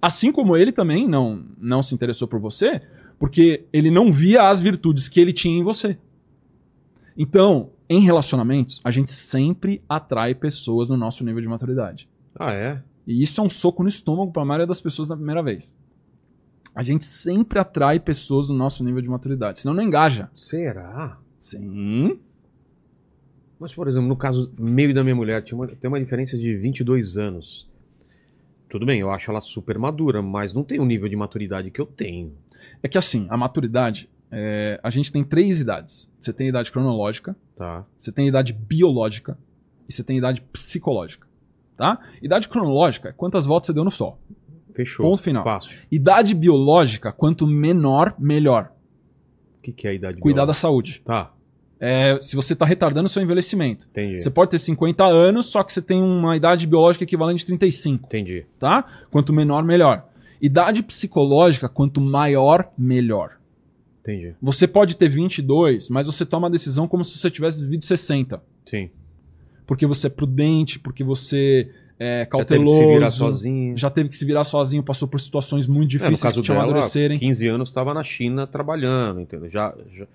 Assim 0.00 0.32
como 0.32 0.56
ele 0.56 0.72
também 0.72 1.06
não, 1.06 1.44
não 1.58 1.82
se 1.82 1.94
interessou 1.94 2.26
por 2.26 2.40
você, 2.40 2.82
porque 3.18 3.66
ele 3.72 3.90
não 3.90 4.12
via 4.12 4.48
as 4.48 4.60
virtudes 4.60 5.08
que 5.08 5.20
ele 5.20 5.32
tinha 5.32 5.58
em 5.58 5.62
você. 5.62 5.96
Então, 7.16 7.70
em 7.88 8.00
relacionamentos, 8.00 8.80
a 8.82 8.90
gente 8.90 9.12
sempre 9.12 9.82
atrai 9.88 10.34
pessoas 10.34 10.88
no 10.88 10.96
nosso 10.96 11.24
nível 11.24 11.40
de 11.40 11.48
maturidade. 11.48 12.08
Ah, 12.38 12.52
é? 12.52 12.82
E 13.06 13.22
isso 13.22 13.40
é 13.40 13.44
um 13.44 13.50
soco 13.50 13.82
no 13.82 13.88
estômago 13.88 14.32
para 14.32 14.42
a 14.42 14.44
maioria 14.44 14.66
das 14.66 14.80
pessoas 14.80 15.08
na 15.08 15.16
primeira 15.16 15.42
vez. 15.42 15.76
A 16.74 16.82
gente 16.82 17.04
sempre 17.04 17.58
atrai 17.58 18.00
pessoas 18.00 18.48
no 18.48 18.54
nosso 18.54 18.82
nível 18.84 19.00
de 19.00 19.08
maturidade, 19.08 19.60
senão 19.60 19.74
não 19.74 19.82
engaja. 19.82 20.28
Será? 20.34 21.18
Sim. 21.38 22.18
Mas, 23.58 23.72
por 23.72 23.86
exemplo, 23.88 24.08
no 24.08 24.16
caso 24.16 24.52
meu 24.58 24.90
e 24.90 24.94
da 24.94 25.02
minha 25.04 25.14
mulher, 25.14 25.42
tinha 25.42 25.56
uma- 25.56 25.68
tem 25.68 25.88
uma 25.88 26.00
diferença 26.00 26.36
de 26.36 26.56
22 26.56 27.16
anos. 27.16 27.68
Tudo 28.68 28.84
bem, 28.84 29.00
eu 29.00 29.10
acho 29.10 29.30
ela 29.30 29.40
super 29.40 29.78
madura, 29.78 30.20
mas 30.20 30.52
não 30.52 30.64
tem 30.64 30.80
o 30.80 30.84
nível 30.84 31.08
de 31.08 31.14
maturidade 31.16 31.70
que 31.70 31.80
eu 31.80 31.86
tenho. 31.86 32.32
É 32.82 32.88
que 32.88 32.98
assim, 32.98 33.26
a 33.30 33.36
maturidade, 33.36 34.10
é, 34.30 34.80
a 34.82 34.90
gente 34.90 35.12
tem 35.12 35.22
três 35.22 35.60
idades. 35.60 36.10
Você 36.18 36.32
tem 36.32 36.46
a 36.46 36.50
idade 36.50 36.72
cronológica, 36.72 37.36
Tá? 37.56 37.84
você 37.96 38.10
tem 38.10 38.24
a 38.24 38.28
idade 38.28 38.52
biológica 38.52 39.38
e 39.88 39.92
você 39.92 40.02
tem 40.02 40.16
a 40.16 40.18
idade 40.18 40.40
psicológica. 40.52 41.28
Tá? 41.76 42.00
Idade 42.20 42.48
cronológica 42.48 43.10
é 43.10 43.12
quantas 43.12 43.46
voltas 43.46 43.66
você 43.68 43.72
deu 43.72 43.84
no 43.84 43.90
sol. 43.90 44.18
Fechou. 44.74 45.08
Ponto 45.08 45.22
final. 45.22 45.44
Fácil. 45.44 45.76
Idade 45.90 46.34
biológica, 46.34 47.12
quanto 47.12 47.46
menor, 47.46 48.14
melhor. 48.18 48.72
O 49.58 49.62
que, 49.62 49.72
que 49.72 49.86
é 49.86 49.90
a 49.90 49.94
idade 49.94 50.20
Cuidar 50.20 50.40
da 50.42 50.52
biológica? 50.52 50.60
saúde. 50.60 51.02
Tá, 51.04 51.32
É, 51.80 52.18
se 52.20 52.34
você 52.36 52.52
está 52.54 52.64
retardando 52.64 53.06
o 53.06 53.08
seu 53.08 53.22
envelhecimento. 53.22 53.86
entendi. 53.90 54.22
Você 54.22 54.30
pode 54.30 54.50
ter 54.50 54.58
50 54.58 55.04
anos, 55.04 55.46
só 55.46 55.62
que 55.62 55.72
você 55.72 55.80
tem 55.82 56.02
uma 56.02 56.36
idade 56.36 56.66
biológica 56.66 57.04
equivalente 57.04 57.42
a 57.44 57.46
35. 57.46 58.06
Entendi. 58.06 58.46
tá? 58.58 58.84
Quanto 59.10 59.32
menor, 59.32 59.62
melhor. 59.64 60.06
Idade 60.40 60.82
psicológica, 60.82 61.68
quanto 61.68 62.00
maior, 62.00 62.70
melhor. 62.76 63.38
Entendi. 64.02 64.34
Você 64.42 64.66
pode 64.68 64.96
ter 64.96 65.08
22, 65.08 65.88
mas 65.88 66.06
você 66.06 66.26
toma 66.26 66.48
a 66.48 66.50
decisão 66.50 66.86
como 66.86 67.02
se 67.04 67.16
você 67.18 67.30
tivesse 67.30 67.62
vivido 67.62 67.84
60. 67.86 68.42
Sim. 68.66 68.90
porque 69.66 69.86
você 69.86 70.08
é 70.08 70.10
prudente, 70.10 70.78
porque 70.78 71.02
você 71.02 71.70
é 71.98 72.20
Já 72.20 72.24
teve 72.24 72.30
cauteloso. 72.30 72.78
que 72.78 72.84
se 72.84 72.92
virar 72.94 73.10
sozinho. 73.10 73.76
já 73.78 73.90
teve 73.90 74.08
que 74.08 74.16
se 74.16 74.24
virar 74.24 74.44
sozinho, 74.44 74.82
passou 74.82 75.06
por 75.08 75.20
situações 75.20 75.66
muito 75.66 75.84
É, 75.90 75.98
difíceis 75.98 76.20
caso 76.22 76.34
que 76.36 76.42
te 76.42 76.48
dela, 76.48 76.62
amadurecerem. 76.64 77.18
15 77.18 77.46
anos 77.48 77.68
estava 77.68 77.94
na 77.94 78.02
China 78.04 78.46
trabalhando, 78.46 79.20
entendeu? 79.20 79.48
Já, 79.50 79.74
já 79.96 80.06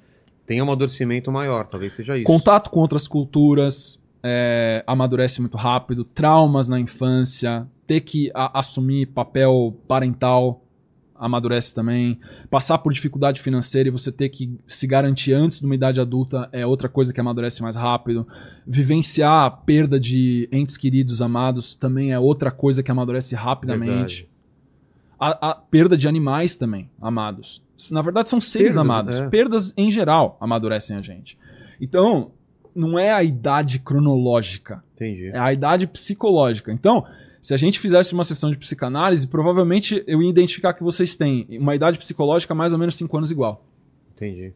tem 0.46 0.60
um 0.60 0.64
amadurecimento 0.64 1.32
maior, 1.32 1.68
talvez 1.68 1.94
seja 1.94 2.16
isso. 2.18 2.26
Contato 2.26 2.70
com 2.70 2.80
outras 2.80 3.08
culturas 3.08 4.02
é, 4.24 4.84
amadurece 4.86 5.40
muito 5.42 5.56
rápido, 5.58 6.04
traumas 6.04 6.68
na 6.68 6.80
infância, 6.80 7.66
ter 7.88 8.02
que 8.02 8.30
a- 8.34 8.60
assumir 8.60 9.06
papel 9.08 9.74
parental 9.88 10.62
amadurece 11.20 11.76
também. 11.76 12.20
Passar 12.50 12.78
por 12.78 12.94
dificuldade 12.94 13.42
financeira 13.42 13.90
e 13.90 13.92
você 13.92 14.12
ter 14.12 14.30
que 14.30 14.58
se 14.66 14.88
garantir 14.88 15.34
antes 15.34 15.60
de 15.60 15.66
uma 15.66 15.76
idade 15.76 16.00
adulta 16.00 16.48
é 16.52 16.66
outra 16.66 16.88
coisa 16.88 17.14
que 17.14 17.20
amadurece 17.20 17.62
mais 17.62 17.76
rápido. 17.76 18.28
Vivenciar 18.66 19.46
a 19.46 19.52
perda 19.52 20.00
de 20.00 20.48
entes 20.52 20.78
queridos 20.78 21.22
amados 21.22 21.76
também 21.76 22.12
é 22.12 22.20
outra 22.20 22.50
coisa 22.52 22.82
que 22.82 22.90
amadurece 22.92 23.36
rapidamente. 23.36 24.28
A, 25.20 25.50
a 25.52 25.56
perda 25.56 25.98
de 25.98 26.08
animais 26.08 26.56
também, 26.56 26.90
amados. 27.02 27.62
Na 27.92 28.02
verdade, 28.02 28.30
são 28.30 28.40
seres 28.40 28.70
Perdas, 28.70 28.78
amados. 28.78 29.20
é. 29.20 29.28
Perdas 29.30 29.74
em 29.76 29.92
geral 29.92 30.38
amadurecem 30.40 30.96
a 30.98 31.02
gente. 31.02 31.38
Então, 31.80 32.32
não 32.76 32.98
é 32.98 33.12
a 33.12 33.24
idade 33.24 33.80
cronológica, 33.80 34.84
Entendi. 34.96 35.28
é 35.28 35.38
a 35.40 35.52
idade 35.52 35.88
psicológica. 35.88 36.72
Então, 36.72 37.06
se 37.42 37.54
a 37.54 37.58
gente 37.58 37.80
fizesse 37.80 38.14
uma 38.14 38.24
sessão 38.24 38.52
de 38.52 38.58
psicanálise, 38.58 39.28
provavelmente 39.28 40.04
eu 40.06 40.22
ia 40.22 40.30
identificar 40.30 40.74
que 40.74 40.84
vocês 40.84 41.16
têm 41.16 41.48
uma 41.52 41.74
idade 41.74 41.98
psicológica 41.98 42.54
mais 42.54 42.74
ou 42.74 42.80
menos 42.80 42.96
5 42.96 43.18
anos 43.18 43.32
igual. 43.32 43.66
Entendi. 44.16 44.54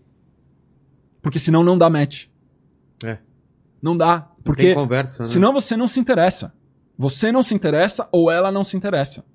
Porque 1.22 1.40
senão 1.40 1.64
não 1.64 1.78
dá 1.78 1.90
match. 1.90 2.28
É. 3.04 3.18
Não 3.82 3.96
dá. 3.96 4.30
Porque 4.44 4.76
conversa, 4.76 5.24
né? 5.24 5.26
senão 5.26 5.54
você 5.54 5.78
não 5.78 5.88
se 5.88 6.00
interessa. 6.00 6.54
Você 6.98 7.32
não 7.32 7.42
se 7.42 7.56
interessa 7.56 8.08
ou 8.12 8.30
ela 8.30 8.52
não 8.52 8.64
se 8.64 8.76
interessa. 8.76 9.26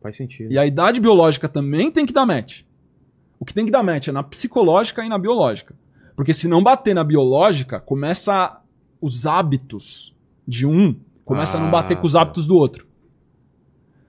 Faz 0.00 0.16
sentido. 0.16 0.52
E 0.52 0.58
a 0.58 0.64
idade 0.64 1.00
biológica 1.00 1.48
também 1.48 1.90
tem 1.90 2.06
que 2.06 2.12
dar 2.12 2.24
match. 2.24 2.62
O 3.38 3.44
que 3.44 3.52
tem 3.52 3.64
que 3.64 3.72
dar 3.72 3.82
match 3.82 4.08
é 4.08 4.12
na 4.12 4.22
psicológica 4.22 5.04
e 5.04 5.08
na 5.08 5.18
biológica. 5.18 5.74
Porque 6.14 6.32
se 6.32 6.46
não 6.46 6.62
bater 6.62 6.94
na 6.94 7.02
biológica, 7.02 7.80
começa 7.80 8.60
os 9.00 9.26
hábitos 9.26 10.14
de 10.46 10.66
um, 10.66 10.96
começa 11.34 11.56
a 11.56 11.60
não 11.60 11.68
Ah, 11.68 11.70
bater 11.72 11.96
com 11.96 12.06
os 12.06 12.14
hábitos 12.16 12.46
do 12.46 12.56
outro. 12.56 12.86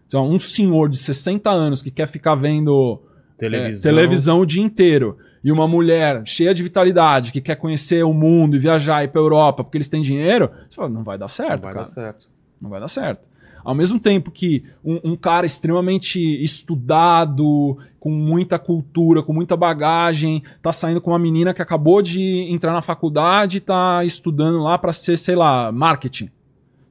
Então, 0.08 0.30
um 0.30 0.38
senhor 0.40 0.90
de 0.90 0.98
60 0.98 1.50
anos 1.50 1.82
que 1.82 1.90
quer 1.90 2.08
ficar 2.08 2.36
vendo 2.36 3.02
é, 3.36 3.40
Televisão. 3.40 3.82
televisão 3.92 4.40
o 4.42 4.46
dia 4.46 4.64
inteiro 4.64 5.18
e 5.44 5.52
uma 5.52 5.68
mulher 5.68 6.22
cheia 6.26 6.54
de 6.54 6.62
vitalidade 6.64 7.32
que 7.32 7.42
quer 7.42 7.56
conhecer 7.56 8.04
o 8.06 8.14
mundo 8.14 8.56
e 8.56 8.60
viajar 8.60 9.02
e 9.02 9.06
ir 9.06 9.10
pra 9.10 9.20
Europa 9.20 9.64
porque 9.64 9.78
eles 9.78 9.88
têm 9.90 10.02
dinheiro, 10.02 10.50
você 10.70 10.76
fala, 10.76 10.90
não 10.90 11.04
vai 11.04 11.18
dar 11.18 11.24
Não 11.26 11.30
certo, 11.30 11.64
vai 11.64 11.74
cara. 11.74 11.86
dar 11.86 11.92
certo. 11.92 12.30
Não 12.62 12.70
vai 12.70 12.80
dar 12.80 12.88
certo. 12.88 13.28
Ao 13.66 13.74
mesmo 13.74 13.98
tempo 14.00 14.30
que 14.30 14.64
um, 14.84 15.00
um 15.12 15.16
cara 15.16 15.46
extremamente 15.46 16.20
estudado, 16.44 17.78
com 18.00 18.12
muita 18.12 18.60
cultura, 18.60 19.24
com 19.24 19.34
muita 19.34 19.56
bagagem, 19.58 20.44
tá 20.62 20.72
saindo 20.72 21.00
com 21.02 21.12
uma 21.12 21.20
menina 21.20 21.54
que 21.54 21.62
acabou 21.62 22.02
de 22.02 22.46
entrar 22.52 22.74
na 22.74 22.82
faculdade 22.82 23.58
e 23.58 23.62
tá 23.62 24.04
estudando 24.04 24.60
lá 24.60 24.78
pra 24.78 24.92
ser, 24.94 25.18
sei 25.18 25.36
lá, 25.36 25.72
marketing. 25.72 26.30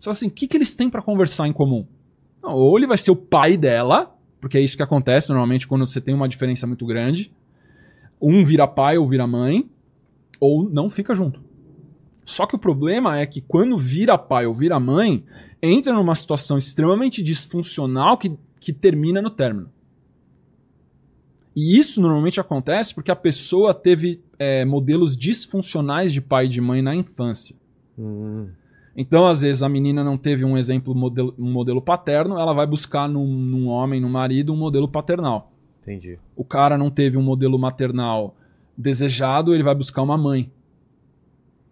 Fala 0.05 0.13
assim, 0.13 0.27
o 0.27 0.31
que, 0.31 0.47
que 0.47 0.57
eles 0.57 0.75
têm 0.75 0.91
pra 0.91 1.01
conversar 1.01 1.47
em 1.47 1.53
comum? 1.53 1.87
Não, 2.43 2.55
ou 2.55 2.77
ele 2.77 2.87
vai 2.87 2.99
ser 2.99 3.11
o 3.11 3.17
pai 3.17 3.57
dela, 3.57 4.15
porque 4.41 4.59
é 4.59 4.61
isso 4.61 4.77
que 4.77 4.83
acontece 4.83 5.29
normalmente 5.29 5.69
quando 5.69 5.87
você 5.87 6.01
tem 6.01 6.15
uma 6.15 6.29
diferença 6.29 6.67
muito 6.67 6.85
grande. 6.85 7.33
Um 8.21 8.45
vira 8.45 8.67
pai 8.67 8.99
ou 8.99 9.09
vira 9.09 9.27
mãe, 9.27 9.71
ou 10.41 10.69
não 10.69 10.89
fica 10.89 11.15
junto. 11.15 11.41
Só 12.25 12.47
que 12.47 12.57
o 12.57 12.59
problema 12.59 13.19
é 13.19 13.27
que 13.27 13.41
quando 13.41 13.77
vira 13.77 14.19
pai 14.19 14.47
ou 14.47 14.55
vira 14.55 14.81
mãe, 14.81 15.25
entra 15.63 15.93
numa 15.93 16.15
situação 16.15 16.59
extremamente 16.59 17.23
disfuncional 17.23 18.19
que, 18.19 18.37
que 18.61 18.73
termina 18.73 19.23
no 19.23 19.31
término. 19.31 19.71
E 21.55 21.79
isso 21.79 22.01
normalmente 22.01 22.41
acontece 22.41 22.95
porque 22.95 23.11
a 23.11 23.17
pessoa 23.17 23.75
teve 23.75 24.21
é, 24.39 24.65
modelos 24.65 25.17
disfuncionais 25.17 26.13
de 26.13 26.21
pai 26.21 26.47
e 26.47 26.49
de 26.49 26.61
mãe 26.61 26.81
na 26.81 26.95
infância. 26.95 27.55
Hum, 27.99 28.49
Então, 28.97 29.27
às 29.27 29.41
vezes, 29.41 29.63
a 29.63 29.69
menina 29.69 30.05
não 30.05 30.19
teve 30.19 30.45
um 30.45 30.57
exemplo, 30.57 30.95
modelo, 30.95 31.35
um 31.39 31.51
modelo 31.51 31.81
paterno, 31.81 32.39
ela 32.39 32.53
vai 32.53 32.67
buscar 32.67 33.09
num, 33.09 33.27
num 33.27 33.67
homem, 33.69 34.01
num 34.01 34.11
marido, 34.11 34.53
um 34.53 34.57
modelo 34.57 34.87
paternal. 34.87 35.51
entendi. 35.83 36.19
O 36.37 36.45
cara 36.45 36.77
não 36.77 36.91
teve 36.91 37.17
um 37.17 37.23
modelo 37.23 37.59
maternal 37.59 38.37
desejado, 38.77 39.55
ele 39.55 39.63
vai 39.63 39.75
buscar 39.75 40.03
uma 40.03 40.19
mãe. 40.19 40.51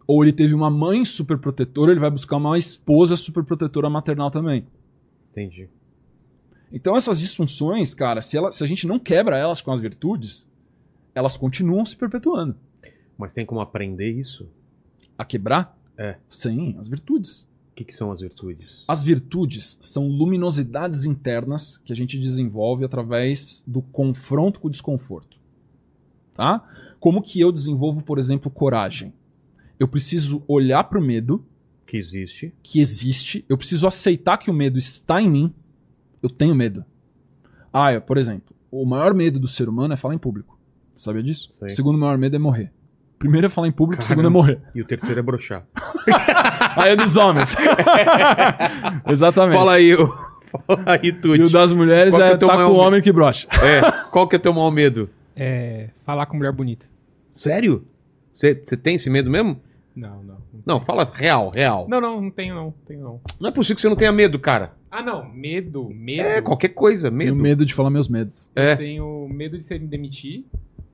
Ou 0.07 0.25
ele 0.25 0.33
teve 0.33 0.55
uma 0.55 0.71
mãe 0.71 1.05
superprotetora, 1.05 1.93
ele 1.93 2.01
vai 2.01 2.11
buscar 2.11 2.37
uma 2.37 2.57
esposa 2.57 3.16
superprotetora 3.16 3.91
maternal 3.91 4.31
também. 4.31 4.66
Entendi. 5.31 5.68
Então 6.73 6.97
essas 6.97 7.21
disfunções, 7.21 7.95
cara, 7.95 8.21
se, 8.21 8.37
ela, 8.37 8.51
se 8.51 8.62
a 8.64 8.66
gente 8.66 8.87
não 8.87 8.99
quebra 8.99 9.39
elas 9.39 9.61
com 9.61 9.73
as 9.73 9.81
virtudes, 9.81 10.49
elas 11.14 11.37
continuam 11.37 11.85
se 11.85 11.97
perpetuando. 11.97 12.57
Mas 13.16 13.33
tem 13.33 13.45
como 13.45 13.61
aprender 13.61 14.11
isso? 14.11 14.49
A 15.18 15.25
quebrar? 15.25 15.77
É. 16.01 16.16
Sim, 16.30 16.76
as 16.78 16.88
virtudes. 16.88 17.42
O 17.72 17.74
que, 17.74 17.84
que 17.84 17.94
são 17.94 18.11
as 18.11 18.20
virtudes? 18.20 18.68
As 18.88 19.03
virtudes 19.03 19.76
são 19.82 20.09
luminosidades 20.09 21.05
internas 21.05 21.76
que 21.84 21.92
a 21.92 21.96
gente 21.96 22.18
desenvolve 22.18 22.84
através 22.84 23.62
do 23.66 23.82
confronto 23.82 24.61
com 24.61 24.68
o 24.68 24.70
desconforto. 24.70 25.38
Tá? 26.34 26.66
Como 26.98 27.22
que 27.22 27.38
eu 27.38 27.53
desenvolvo, 27.53 28.03
por 28.03 28.18
exemplo, 28.18 28.51
coragem? 28.51 29.12
Eu 29.78 29.86
preciso 29.86 30.42
olhar 30.48 30.84
para 30.84 30.98
o 30.98 31.03
medo 31.03 31.44
Que 31.86 31.98
existe. 31.98 32.55
que 32.62 32.80
existe, 32.80 33.44
eu 33.48 33.59
preciso 33.59 33.86
aceitar 33.86 34.38
que 34.38 34.51
o 34.51 34.55
medo 34.55 34.78
está 34.78 35.20
em 35.20 35.30
mim. 35.30 35.55
Eu 36.22 36.30
tenho 36.30 36.55
medo. 36.55 36.84
Ah, 37.72 37.92
eu, 37.92 38.01
por 38.01 38.16
exemplo, 38.18 38.55
o 38.70 38.84
maior 38.86 39.12
medo 39.14 39.38
do 39.38 39.48
ser 39.48 39.68
humano 39.68 39.94
é 39.94 39.96
falar 39.96 40.14
em 40.14 40.18
público. 40.18 40.59
Sabia 40.94 41.22
disso? 41.22 41.51
Sei. 41.55 41.68
O 41.68 41.70
segundo 41.70 41.98
maior 41.98 42.18
medo 42.18 42.36
é 42.36 42.38
morrer. 42.38 42.72
Primeiro 43.21 43.47
é 43.49 43.51
falar 43.51 43.68
em 43.68 43.73
público, 43.73 44.03
o 44.03 44.05
segundo 44.05 44.23
é 44.29 44.33
Caramba. 44.33 44.39
morrer. 44.39 44.59
E 44.75 44.81
o 44.81 44.85
terceiro 44.87 45.21
é 45.21 45.23
broxar. 45.23 45.62
Aí 46.75 46.93
é 46.93 46.97
dos 46.97 47.18
homens. 47.18 47.55
Exatamente. 49.07 49.59
Fala 49.59 49.75
aí, 49.75 49.95
ô. 49.95 50.09
Fala 50.66 50.85
aí, 50.87 51.01
E 51.03 51.12
Tuti. 51.12 51.43
o 51.43 51.51
das 51.51 51.73
mulheres 51.75 52.14
Qual 52.14 52.27
é 52.27 52.31
é 52.31 52.35
o 52.35 52.39
tá 52.39 52.47
com 52.49 52.55
o 52.55 52.59
medo? 52.59 52.75
homem 52.77 53.03
que 53.03 53.12
brocha. 53.12 53.47
É, 53.62 53.83
qual 54.11 54.27
que 54.27 54.37
é 54.37 54.39
teu 54.39 54.55
maior 54.55 54.71
medo? 54.71 55.11
É. 55.37 55.91
Falar 56.05 56.25
com 56.27 56.37
mulher 56.39 56.51
bonita. 56.53 56.87
Sério? 57.31 57.85
Você 58.35 58.55
tem 58.55 58.95
esse 58.97 59.11
medo 59.11 59.31
mesmo? 59.31 59.61
Não, 59.95 60.23
não. 60.23 60.41
Não, 60.66 60.81
fala 60.81 61.09
real, 61.12 61.51
real. 61.51 61.87
Não. 61.89 62.01
Não, 62.01 62.14
não, 62.16 62.23
não 62.23 62.31
tenho 62.31 62.55
não. 62.55 62.75
Tenho 62.87 63.21
não. 63.39 63.49
é 63.49 63.51
possível 63.53 63.77
que 63.77 63.83
você 63.83 63.89
não 63.89 63.97
tenha 63.97 64.12
medo, 64.12 64.39
cara. 64.39 64.73
Ah, 64.91 65.03
não. 65.03 65.29
Medo. 65.31 65.89
Medo. 65.95 66.23
É, 66.23 66.41
qualquer 66.41 66.71
coisa, 66.71 67.09
Tenho 67.11 67.16
medo. 67.18 67.37
medo 67.37 67.66
de 67.66 67.75
falar 67.75 67.91
meus 67.91 68.09
medos. 68.09 68.49
É. 68.57 68.73
Eu 68.73 68.77
tenho 68.79 69.29
medo 69.31 69.59
de 69.59 69.64
ser 69.64 69.79
me 69.79 69.87
demitir. 69.87 70.45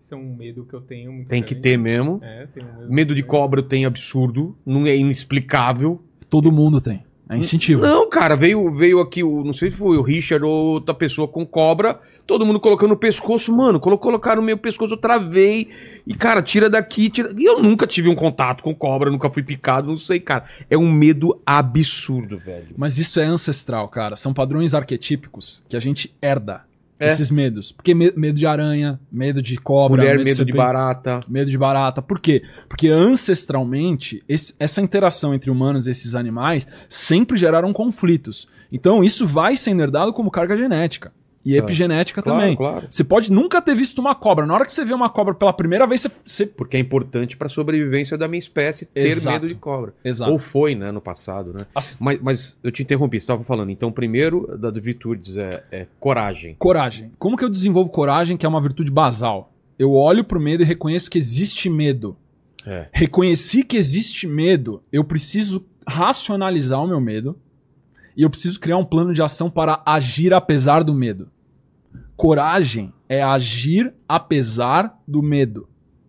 Isso 0.07 0.15
é 0.15 0.17
um 0.17 0.37
medo 0.37 0.65
que 0.65 0.73
eu 0.73 0.81
tenho 0.81 1.13
muito 1.13 1.27
Tem 1.29 1.43
que 1.43 1.53
grande. 1.55 1.63
ter 1.69 1.77
mesmo. 1.77 2.21
É, 2.23 2.47
tenho 2.47 2.67
medo. 2.79 2.93
Medo 2.93 3.15
de 3.17 3.25
cobra 3.25 3.59
eu 3.59 3.65
tenho 3.65 3.89
absurdo. 3.89 4.57
Não 4.65 4.87
é 4.87 4.97
inexplicável. 4.97 6.01
Todo 6.31 6.53
mundo 6.53 6.81
tem. 6.81 7.03
É 7.29 7.37
instintivo. 7.37 7.83
Não, 7.83 8.09
cara, 8.09 8.37
veio, 8.37 8.73
veio 8.73 9.01
aqui, 9.01 9.25
o, 9.25 9.43
não 9.43 9.53
sei 9.53 9.73
se 9.73 9.77
foi 9.77 9.97
o 9.99 10.03
Richard 10.03 10.45
ou 10.45 10.75
outra 10.75 10.95
pessoa 10.95 11.27
com 11.27 11.45
cobra, 11.45 11.99
todo 12.25 12.47
mundo 12.47 12.61
colocando 12.61 12.91
no 12.91 12.97
pescoço, 12.97 13.53
mano, 13.53 13.81
colo- 13.81 13.99
colocaram 13.99 14.41
no 14.41 14.47
meu 14.47 14.57
pescoço, 14.57 14.93
eu 14.95 14.97
travei, 14.97 15.69
e 16.07 16.15
cara, 16.15 16.41
tira 16.41 16.71
daqui, 16.71 17.11
tira... 17.11 17.35
E 17.37 17.45
eu 17.45 17.61
nunca 17.61 17.85
tive 17.85 18.09
um 18.09 18.15
contato 18.15 18.63
com 18.63 18.73
cobra, 18.73 19.11
nunca 19.11 19.29
fui 19.29 19.43
picado, 19.43 19.89
não 19.89 19.99
sei, 19.99 20.21
cara. 20.21 20.45
É 20.71 20.79
um 20.79 20.89
medo 20.89 21.41
absurdo, 21.45 22.39
velho. 22.39 22.69
Mas 22.77 22.97
isso 22.97 23.19
é 23.19 23.25
ancestral, 23.25 23.89
cara. 23.89 24.15
São 24.15 24.33
padrões 24.33 24.73
arquetípicos 24.73 25.65
que 25.69 25.77
a 25.77 25.81
gente 25.81 26.15
herda. 26.23 26.61
É. 26.99 27.07
Esses 27.07 27.31
medos. 27.31 27.73
Porque 27.73 27.95
me- 27.95 28.13
medo 28.17 28.39
de 28.39 28.47
aranha, 28.47 28.99
medo 29.13 29.43
de 29.43 29.57
cobra, 29.59 30.03
Mulher, 30.03 30.17
medo 30.19 30.29
de 30.31 30.35
serpente, 30.37 30.57
barata. 30.57 31.21
Medo 31.29 31.51
de 31.51 31.59
barata. 31.59 32.01
Por 32.01 32.19
quê? 32.19 32.43
Porque 32.69 32.89
ancestralmente, 32.89 34.23
esse- 34.29 34.55
essa 34.59 34.81
interação 34.81 35.35
entre 35.35 35.51
humanos 35.51 35.87
e 35.87 35.91
esses 35.91 36.15
animais 36.15 36.67
sempre 36.89 37.37
geraram 37.37 37.73
conflitos. 37.73 38.49
Então, 38.73 39.05
isso 39.05 39.27
vai 39.27 39.57
sendo 39.57 39.83
herdado 39.83 40.13
como 40.13 40.31
carga 40.31 40.57
genética. 40.57 41.13
E 41.47 41.57
epigenética 41.57 42.21
Claro, 42.21 42.41
também. 42.41 42.57
claro. 42.57 42.87
Você 42.91 43.05
pode 43.05 43.31
nunca 43.33 43.63
ter 43.63 43.75
visto 43.75 43.99
uma 44.01 44.15
cobra. 44.15 44.45
Na 44.45 44.53
hora 44.55 44.67
que 44.67 44.73
você 44.73 44.85
vê 44.85 44.93
uma 44.93 45.09
cobra 45.09 45.33
pela 45.33 45.53
primeira 45.53 45.87
vez, 45.87 46.01
você. 46.01 46.11
você... 46.25 46.47
Porque 46.47 46.77
é 46.77 46.81
importante 46.81 47.37
pra 47.37 47.49
sobrevivência 47.49 48.19
da 48.19 48.27
minha 48.27 48.39
espécie 48.41 48.85
ter 48.87 49.01
Exato. 49.07 49.35
medo 49.35 49.49
de 49.49 49.55
cobra. 49.55 49.95
Exato. 50.05 50.31
Ou 50.33 50.39
foi, 50.39 50.75
né, 50.75 50.91
no 50.91 51.01
passado, 51.01 51.53
né? 51.53 51.61
As- 51.75 52.01
Mas, 52.01 52.21
mas 52.21 52.59
eu 52.65 52.73
te 52.73 52.83
interrompi, 52.83 53.21
você 53.21 53.25
estava 53.25 53.45
falando. 53.45 53.71
Então, 53.71 53.93
primeiro, 53.93 54.57
das 54.59 54.75
virtudes 54.83 55.37
é, 55.37 55.63
é 55.71 55.87
coragem. 56.01 56.57
Coragem. 56.59 57.13
Como 57.19 57.37
que 57.37 57.45
eu 57.45 57.49
desenvolvo 57.49 57.91
coragem, 57.91 58.37
que 58.37 58.45
é 58.45 58.49
uma 58.49 58.61
virtude 58.61 58.91
basal? 58.91 59.53
Eu 59.79 59.93
olho 59.93 60.25
pro 60.25 60.41
medo 60.41 60.63
e 60.63 60.67
reconheço 60.67 61.11
que 61.11 61.19
existe 61.19 61.71
medo. 61.71 62.17
É. 62.67 62.87
Reconheci 62.93 63.63
que 63.63 63.77
existe 63.77 64.27
medo, 64.27 64.83
eu 64.93 65.05
preciso 65.05 65.65
racionalizar 65.87 66.83
o 66.83 66.87
meu 66.89 67.01
medo 67.01 67.39
e 68.17 68.23
eu 68.23 68.31
preciso 68.31 68.59
criar 68.59 68.77
um 68.79 68.85
plano 68.85 69.13
de 69.13 69.23
ação 69.23 69.49
para 69.51 69.83
agir 69.87 70.33
apesar 70.35 70.83
do 70.83 70.93
medo. 70.95 71.29
Coragem 72.17 72.93
é 73.09 73.23
agir 73.23 73.93
apesar 74.09 74.99
do 75.07 75.23
medo. 75.23 75.69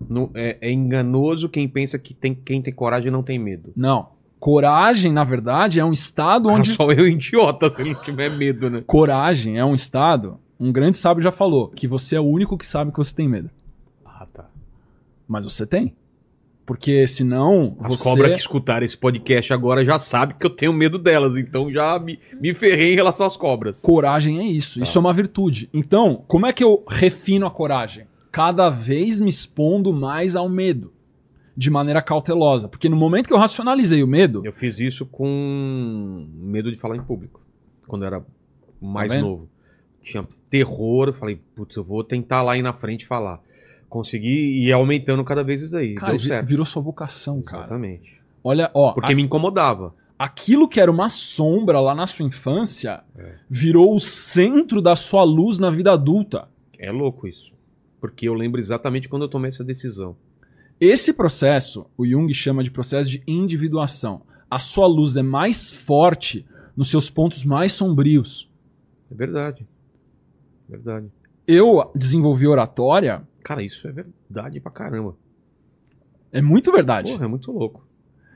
Não, 0.10 0.30
é, 0.34 0.58
é 0.62 0.72
enganoso 0.72 1.50
quem 1.50 1.68
pensa 1.68 1.98
que 1.98 2.14
tem, 2.14 2.34
quem 2.34 2.62
tem 2.62 2.74
coragem 2.74 3.12
não 3.12 3.24
tem 3.24 3.38
medo. 3.38 3.74
Não. 3.76 4.10
Coragem, 4.40 5.12
na 5.12 5.24
verdade, 5.24 5.80
é 5.80 5.86
um 5.86 5.92
estado 5.92 6.46
Cara, 6.46 6.60
onde. 6.60 6.70
Só 6.70 6.92
eu 6.92 7.08
idiota 7.08 7.70
se 7.70 7.84
não 7.84 7.96
tiver 7.96 8.30
medo, 8.30 8.70
né? 8.70 8.84
Coragem 8.86 9.58
é 9.58 9.66
um 9.66 9.74
estado. 9.74 10.40
Um 10.60 10.72
grande 10.72 10.98
sábio 10.98 11.24
já 11.24 11.32
falou 11.32 11.70
que 11.70 11.88
você 11.88 12.16
é 12.16 12.20
o 12.20 12.26
único 12.26 12.58
que 12.58 12.66
sabe 12.66 12.92
que 12.92 12.98
você 12.98 13.14
tem 13.14 13.28
medo. 13.28 13.50
Ah, 14.06 14.28
tá. 14.32 14.50
Mas 15.28 15.46
você 15.46 15.66
tem. 15.66 15.96
Porque 16.68 17.08
senão 17.08 17.78
As 17.80 17.88
você. 17.98 18.04
cobras 18.04 18.34
que 18.34 18.40
escutaram 18.40 18.86
esse 18.86 18.98
podcast 18.98 19.54
agora 19.54 19.86
já 19.86 19.98
sabem 19.98 20.36
que 20.38 20.46
eu 20.46 20.50
tenho 20.50 20.74
medo 20.74 21.00
delas, 21.00 21.38
então 21.38 21.72
já 21.72 21.98
me, 21.98 22.20
me 22.42 22.54
ferrei 22.54 22.92
em 22.92 22.96
relação 22.96 23.26
às 23.26 23.38
cobras. 23.38 23.82
Coragem 23.82 24.40
é 24.40 24.44
isso. 24.44 24.84
Isso 24.84 24.98
é 24.98 25.00
uma 25.00 25.14
virtude. 25.14 25.70
Então, 25.74 26.26
como 26.28 26.46
é 26.46 26.52
que 26.52 26.62
eu 26.62 26.84
refino 26.90 27.46
a 27.48 27.50
coragem? 27.50 28.06
Cada 28.34 28.70
vez 28.70 29.22
me 29.22 29.30
expondo 29.30 29.94
mais 29.94 30.36
ao 30.36 30.50
medo. 30.50 30.92
De 31.56 31.72
maneira 31.72 32.02
cautelosa. 32.02 32.68
Porque 32.68 32.90
no 32.90 32.98
momento 32.98 33.28
que 33.28 33.34
eu 33.34 33.38
racionalizei 33.40 34.04
o 34.04 34.08
medo, 34.08 34.46
Eu 34.46 34.52
fiz 34.52 34.78
isso 34.78 35.06
com 35.06 36.28
medo 36.36 36.70
de 36.70 36.78
falar 36.78 36.98
em 36.98 37.02
público, 37.02 37.42
quando 37.88 38.04
eu 38.04 38.08
era 38.08 38.26
mais 38.82 39.10
Tá 39.12 39.20
novo. 39.22 39.50
Tinha 40.04 40.28
terror, 40.50 41.14
falei, 41.14 41.40
putz, 41.56 41.76
eu 41.78 41.84
vou 41.84 42.04
tentar 42.04 42.42
lá 42.42 42.58
ir 42.58 42.62
na 42.62 42.74
frente 42.74 43.08
falar. 43.08 43.42
Consegui 43.90 44.64
ir 44.66 44.72
aumentando 44.72 45.24
cada 45.24 45.44
vez 45.44 45.62
isso 45.62 45.76
aí. 45.78 45.96
cara, 45.96 46.12
Deu 46.14 46.20
vi- 46.20 46.28
certo. 46.28 46.48
virou 46.48 46.66
sua 46.66 46.82
vocação, 46.82 47.42
cara. 47.42 47.64
Exatamente. 47.64 48.18
Olha, 48.44 48.70
ó, 48.74 48.92
Porque 48.94 49.16
me 49.16 49.24
incomodava. 49.24 49.94
aquilo 50.20 50.68
que 50.68 50.80
era 50.80 50.92
uma 50.92 51.10
sombra 51.10 51.80
lá 51.80 51.94
na 51.96 52.06
sua 52.08 52.26
infância 52.26 53.02
É. 53.18 53.36
virou 53.50 53.96
o 53.96 54.00
centro 54.00 54.82
da 54.82 54.96
sua 54.96 55.24
luz 55.24 55.58
na 55.60 55.70
vida 55.70 55.92
adulta. 55.94 56.48
É 56.78 56.92
louco 56.92 57.28
isso. 57.28 57.52
Porque 58.00 58.28
eu 58.28 58.34
lembro 58.34 58.60
exatamente 58.60 59.08
quando 59.10 59.24
eu 59.24 59.30
tomei 59.30 59.50
essa 59.50 59.64
decisão. 59.64 60.16
Esse 60.80 61.12
processo, 61.14 61.88
o 61.98 62.06
Jung 62.06 62.32
chama 62.34 62.64
de 62.64 62.70
processo 62.70 63.10
de 63.10 63.24
individuação. 63.26 64.22
A 64.50 64.60
sua 64.60 64.86
luz 64.86 65.18
é 65.18 65.24
mais 65.24 65.72
forte 65.72 66.46
nos 66.76 66.90
seus 66.92 67.10
pontos 67.10 67.44
mais 67.44 67.74
sombrios. 67.74 68.48
É 69.12 69.16
verdade. 69.16 69.66
Verdade. 70.70 71.08
Eu 71.48 71.90
desenvolvi 71.96 72.46
oratória, 72.46 73.24
Cara, 73.48 73.64
isso 73.64 73.88
é 73.88 73.92
verdade 73.94 74.60
pra 74.60 74.70
caramba. 74.70 75.16
é 76.34 76.42
muito 76.42 76.70
verdade. 76.70 77.14
Porra, 77.14 77.24
é 77.24 77.28
muito 77.30 77.50
louco. 77.50 77.88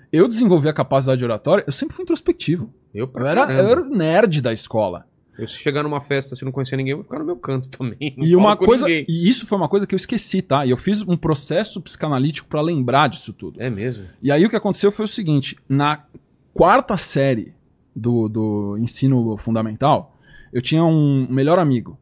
Eu 0.10 0.26
desenvolvi 0.26 0.70
a 0.70 0.74
capacidade 0.74 1.20
de 1.20 1.26
oratória, 1.26 1.66
eu 1.68 1.72
sempre 1.74 1.94
fui 1.94 2.04
introspectivo. 2.04 2.74
Eu, 2.94 3.12
Eu 3.14 3.26
era, 3.28 3.52
eu 3.52 3.68
era 3.68 3.84
nerd 3.84 4.42
da 4.42 4.54
escola. 4.54 5.06
Eu, 5.38 5.46
se 5.50 5.56
chegar 5.56 5.84
numa 5.84 6.00
festa, 6.00 6.34
se 6.34 6.46
não 6.46 6.52
conhecer 6.54 6.78
ninguém, 6.78 6.92
eu 6.92 6.98
vou 7.00 7.04
ficar 7.04 7.20
no 7.20 7.26
meu 7.26 7.36
canto 7.36 7.68
também. 7.70 8.14
Não 8.18 8.26
E 8.26 8.36
uma 8.38 8.56
coisa, 8.56 8.86
ninguém. 8.88 9.06
e 9.10 9.28
isso 9.28 9.46
foi 9.46 9.58
uma 9.58 9.68
coisa 9.68 9.86
que 9.86 9.94
eu 9.94 9.98
esqueci, 9.98 10.42
tá? 10.42 10.66
E 10.66 10.70
eu 10.70 10.78
fiz 10.78 11.02
um 11.02 11.18
processo 11.18 11.82
psicanalítico 11.82 12.48
pra 12.48 12.62
lembrar 12.62 13.08
disso 13.10 13.34
tudo. 13.34 13.62
É 13.62 13.70
mesmo? 13.70 14.06
E 14.22 14.32
aí 14.32 14.46
o 14.46 14.50
que 14.50 14.56
aconteceu 14.56 14.94
foi 14.94 15.04
o 15.04 15.10
seguinte: 15.10 15.58
na 15.68 16.06
quarta 16.54 16.96
série 16.96 17.54
do, 17.94 18.30
do 18.30 18.78
ensino 18.78 19.36
fundamental, 19.38 20.18
eu 20.54 20.62
tinha 20.62 20.86
um 20.86 21.28
melhor 21.30 21.60
amigo. 21.60 21.98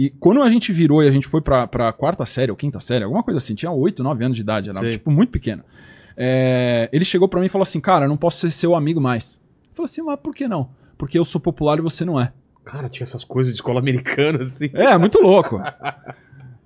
E 0.00 0.08
quando 0.08 0.40
a 0.40 0.48
gente 0.48 0.72
virou 0.72 1.02
e 1.04 1.08
a 1.08 1.10
gente 1.10 1.28
foi 1.28 1.42
pra, 1.42 1.66
pra 1.66 1.92
quarta 1.92 2.24
série 2.24 2.50
ou 2.50 2.56
quinta 2.56 2.80
série, 2.80 3.04
alguma 3.04 3.22
coisa 3.22 3.36
assim, 3.36 3.54
tinha 3.54 3.70
8, 3.70 4.02
9 4.02 4.24
anos 4.24 4.34
de 4.34 4.40
idade, 4.40 4.70
era 4.70 4.80
Sei. 4.80 4.92
tipo 4.92 5.10
muito 5.10 5.28
pequeno. 5.28 5.62
É, 6.16 6.88
ele 6.90 7.04
chegou 7.04 7.28
pra 7.28 7.38
mim 7.38 7.44
e 7.44 7.48
falou 7.50 7.64
assim: 7.64 7.82
Cara, 7.82 8.06
eu 8.06 8.08
não 8.08 8.16
posso 8.16 8.38
ser 8.38 8.50
seu 8.50 8.74
amigo 8.74 8.98
mais. 8.98 9.38
Eu 9.68 9.74
falei 9.74 9.84
assim: 9.84 10.00
Mas 10.00 10.18
por 10.18 10.34
que 10.34 10.48
não? 10.48 10.70
Porque 10.96 11.18
eu 11.18 11.24
sou 11.24 11.38
popular 11.38 11.76
e 11.76 11.82
você 11.82 12.02
não 12.02 12.18
é. 12.18 12.32
Cara, 12.64 12.88
tinha 12.88 13.04
essas 13.04 13.24
coisas 13.24 13.52
de 13.52 13.58
escola 13.58 13.78
americana, 13.80 14.42
assim. 14.42 14.70
É, 14.72 14.96
muito 14.96 15.20
louco. 15.20 15.60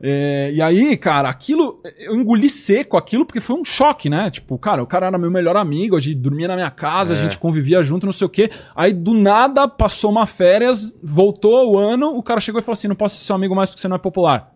É, 0.06 0.50
e 0.52 0.60
aí, 0.60 0.98
cara, 0.98 1.30
aquilo, 1.30 1.80
eu 1.98 2.14
engoli 2.14 2.50
seco 2.50 2.98
aquilo 2.98 3.24
porque 3.24 3.40
foi 3.40 3.56
um 3.56 3.64
choque, 3.64 4.10
né? 4.10 4.30
Tipo, 4.30 4.58
cara, 4.58 4.82
o 4.82 4.86
cara 4.86 5.06
era 5.06 5.16
meu 5.16 5.30
melhor 5.30 5.56
amigo, 5.56 5.96
a 5.96 6.00
gente 6.00 6.16
dormia 6.16 6.46
na 6.46 6.56
minha 6.56 6.70
casa, 6.70 7.14
É. 7.14 7.18
a 7.18 7.22
gente 7.22 7.38
convivia 7.38 7.82
junto, 7.82 8.04
não 8.04 8.12
sei 8.12 8.26
o 8.26 8.28
quê. 8.28 8.50
Aí 8.76 8.92
do 8.92 9.14
nada 9.14 9.66
passou 9.66 10.10
uma 10.10 10.26
férias, 10.26 10.94
voltou 11.02 11.72
o 11.72 11.78
ano, 11.78 12.14
o 12.14 12.22
cara 12.22 12.38
chegou 12.38 12.60
e 12.60 12.62
falou 12.62 12.74
assim: 12.74 12.86
não 12.86 12.94
posso 12.94 13.16
ser 13.16 13.24
seu 13.24 13.34
amigo 13.34 13.54
mais 13.56 13.70
porque 13.70 13.80
você 13.80 13.88
não 13.88 13.96
é 13.96 13.98
popular. 13.98 14.52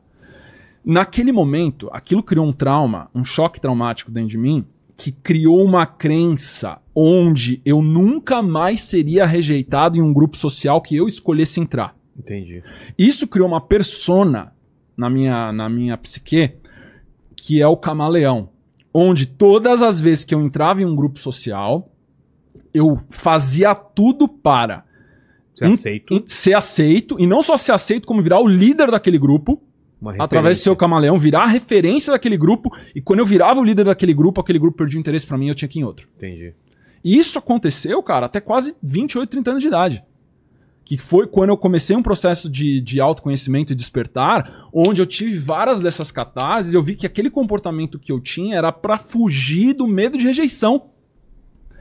Naquele 0.85 1.33
momento, 1.33 1.89
aquilo 1.93 2.23
criou 2.23 2.47
um 2.47 2.53
trauma, 2.53 3.09
um 3.15 3.25
choque 3.25 3.59
traumático 3.59 4.11
dentro 4.11 4.29
de 4.29 4.37
mim, 4.39 4.67
que 4.99 5.13
criou 5.13 5.65
uma 5.65 5.87
crença 5.87 6.79
onde 6.95 7.63
eu 7.65 7.81
nunca 7.81 8.43
mais 8.43 8.83
seria 8.83 9.25
rejeitado 9.25 9.97
em 9.97 10.03
um 10.03 10.13
grupo 10.13 10.37
social 10.37 10.81
que 10.83 10.95
eu 10.95 11.07
escolhesse 11.07 11.59
entrar. 11.59 11.95
Entendi. 12.19 12.63
Isso 12.99 13.27
criou 13.29 13.49
uma 13.49 13.61
persona 13.61 14.53
na 14.99 15.09
minha, 15.09 15.53
na 15.53 15.69
minha 15.69 15.97
psique 15.97 16.53
que 17.37 17.63
é 17.63 17.67
o 17.67 17.77
camaleão. 17.77 18.51
Onde 18.93 19.27
todas 19.27 19.83
as 19.83 20.01
vezes 20.01 20.25
que 20.25 20.35
eu 20.35 20.43
entrava 20.43 20.83
em 20.83 20.85
um 20.85 20.97
grupo 20.97 21.19
social, 21.19 21.91
eu 22.75 23.01
fazia 23.09 23.75
tudo 23.75 24.29
para 24.29 24.85
Hum, 25.67 25.73
aceito 25.73 26.25
ser 26.27 26.55
aceito, 26.55 27.17
e 27.19 27.27
não 27.27 27.43
só 27.43 27.57
ser 27.57 27.73
aceito, 27.73 28.07
como 28.07 28.23
virar 28.23 28.41
o 28.41 28.47
líder 28.47 28.91
daquele 28.91 29.19
grupo, 29.19 29.61
através 30.19 30.59
do 30.59 30.63
seu 30.63 30.77
camaleão, 30.77 31.19
virar 31.19 31.43
a 31.43 31.47
referência 31.47 32.13
daquele 32.13 32.37
grupo, 32.37 32.71
e 32.95 33.01
quando 33.01 33.21
eu 33.21 33.27
virava 33.27 33.61
o 33.61 33.65
líder 33.65 33.87
daquele 33.87 34.15
grupo, 34.15 34.41
aquele 34.41 34.59
grupo 34.59 34.79
perdia 34.79 34.99
o 34.99 35.01
interesse 35.01 35.27
pra 35.27 35.37
mim 35.37 35.47
e 35.47 35.49
eu 35.49 35.55
tinha 35.55 35.69
que 35.69 35.79
ir 35.79 35.83
em 35.83 35.85
outro. 35.85 36.09
Entendi. 36.17 36.55
E 37.03 37.17
isso 37.17 37.39
aconteceu, 37.39 38.03
cara, 38.03 38.27
até 38.27 38.41
quase 38.41 38.77
28, 38.83 39.29
30 39.31 39.51
anos 39.51 39.63
de 39.63 39.69
idade. 39.69 40.05
Que 40.89 40.97
foi 40.97 41.27
quando 41.27 41.51
eu 41.51 41.57
comecei 41.59 41.95
um 41.95 42.03
processo 42.03 42.49
de, 42.49 42.81
de 42.81 42.99
autoconhecimento 42.99 43.75
e 43.75 43.77
despertar, 43.77 44.71
onde 44.73 45.03
eu 45.03 45.07
tive 45.07 45.37
várias 45.37 45.83
dessas 45.83 46.11
catarses 46.11 46.73
e 46.73 46.77
eu 46.77 46.83
vi 46.83 46.97
que 46.97 47.05
aquele 47.05 47.29
comportamento 47.29 47.99
que 47.99 48.11
eu 48.11 48.19
tinha 48.19 48.57
era 48.57 48.73
pra 48.73 48.97
fugir 48.97 49.75
do 49.75 49.87
medo 49.87 50.17
de 50.17 50.25
rejeição. 50.25 50.87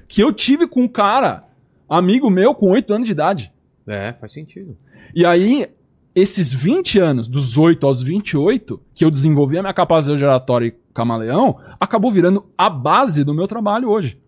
Que 0.09 0.21
eu 0.21 0.33
tive 0.33 0.67
com 0.67 0.81
um 0.81 0.87
cara, 0.89 1.45
amigo 1.87 2.29
meu, 2.29 2.53
com 2.53 2.69
8 2.69 2.93
anos 2.93 3.05
de 3.05 3.13
idade. 3.13 3.53
É, 3.87 4.11
faz 4.11 4.33
sentido. 4.33 4.77
E 5.15 5.25
aí, 5.25 5.69
esses 6.13 6.53
20 6.53 6.99
anos, 6.99 7.29
dos 7.29 7.57
8 7.57 7.87
aos 7.87 8.03
28, 8.03 8.77
que 8.93 9.05
eu 9.05 9.09
desenvolvi 9.09 9.57
a 9.57 9.61
minha 9.61 9.73
capacidade 9.73 10.21
oratória 10.21 10.67
e 10.67 10.75
camaleão, 10.93 11.59
acabou 11.79 12.11
virando 12.11 12.45
a 12.57 12.69
base 12.69 13.23
do 13.23 13.33
meu 13.33 13.47
trabalho 13.47 13.87
hoje. 13.87 14.19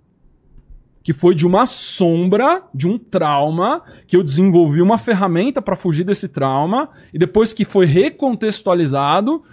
Que 1.01 1.13
foi 1.13 1.33
de 1.33 1.47
uma 1.47 1.65
sombra, 1.65 2.63
de 2.73 2.87
um 2.87 2.97
trauma, 2.97 3.81
que 4.05 4.15
eu 4.17 4.23
desenvolvi 4.23 4.81
uma 4.81 4.97
ferramenta 4.97 5.61
para 5.61 5.75
fugir 5.75 6.03
desse 6.03 6.27
trauma, 6.27 6.89
e 7.13 7.17
depois 7.17 7.53
que 7.53 7.63
foi 7.65 7.85
recontextualizado, 7.85 9.43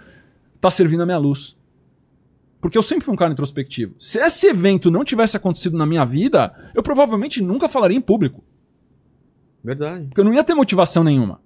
tá 0.59 0.69
servindo 0.69 1.03
a 1.03 1.05
minha 1.05 1.17
luz. 1.17 1.55
Porque 2.59 2.77
eu 2.77 2.81
sempre 2.83 3.05
fui 3.05 3.13
um 3.13 3.17
cara 3.17 3.31
introspectivo. 3.31 3.95
Se 3.99 4.19
esse 4.19 4.47
evento 4.47 4.91
não 4.91 5.03
tivesse 5.05 5.37
acontecido 5.37 5.77
na 5.77 5.85
minha 5.85 6.03
vida, 6.05 6.53
eu 6.75 6.83
provavelmente 6.83 7.41
nunca 7.41 7.69
falaria 7.69 7.95
em 7.97 8.01
público. 8.01 8.43
Verdade. 9.63 10.05
Porque 10.07 10.21
eu 10.21 10.25
não 10.25 10.33
ia 10.33 10.43
ter 10.43 10.53
motivação 10.53 11.03
nenhuma. 11.03 11.39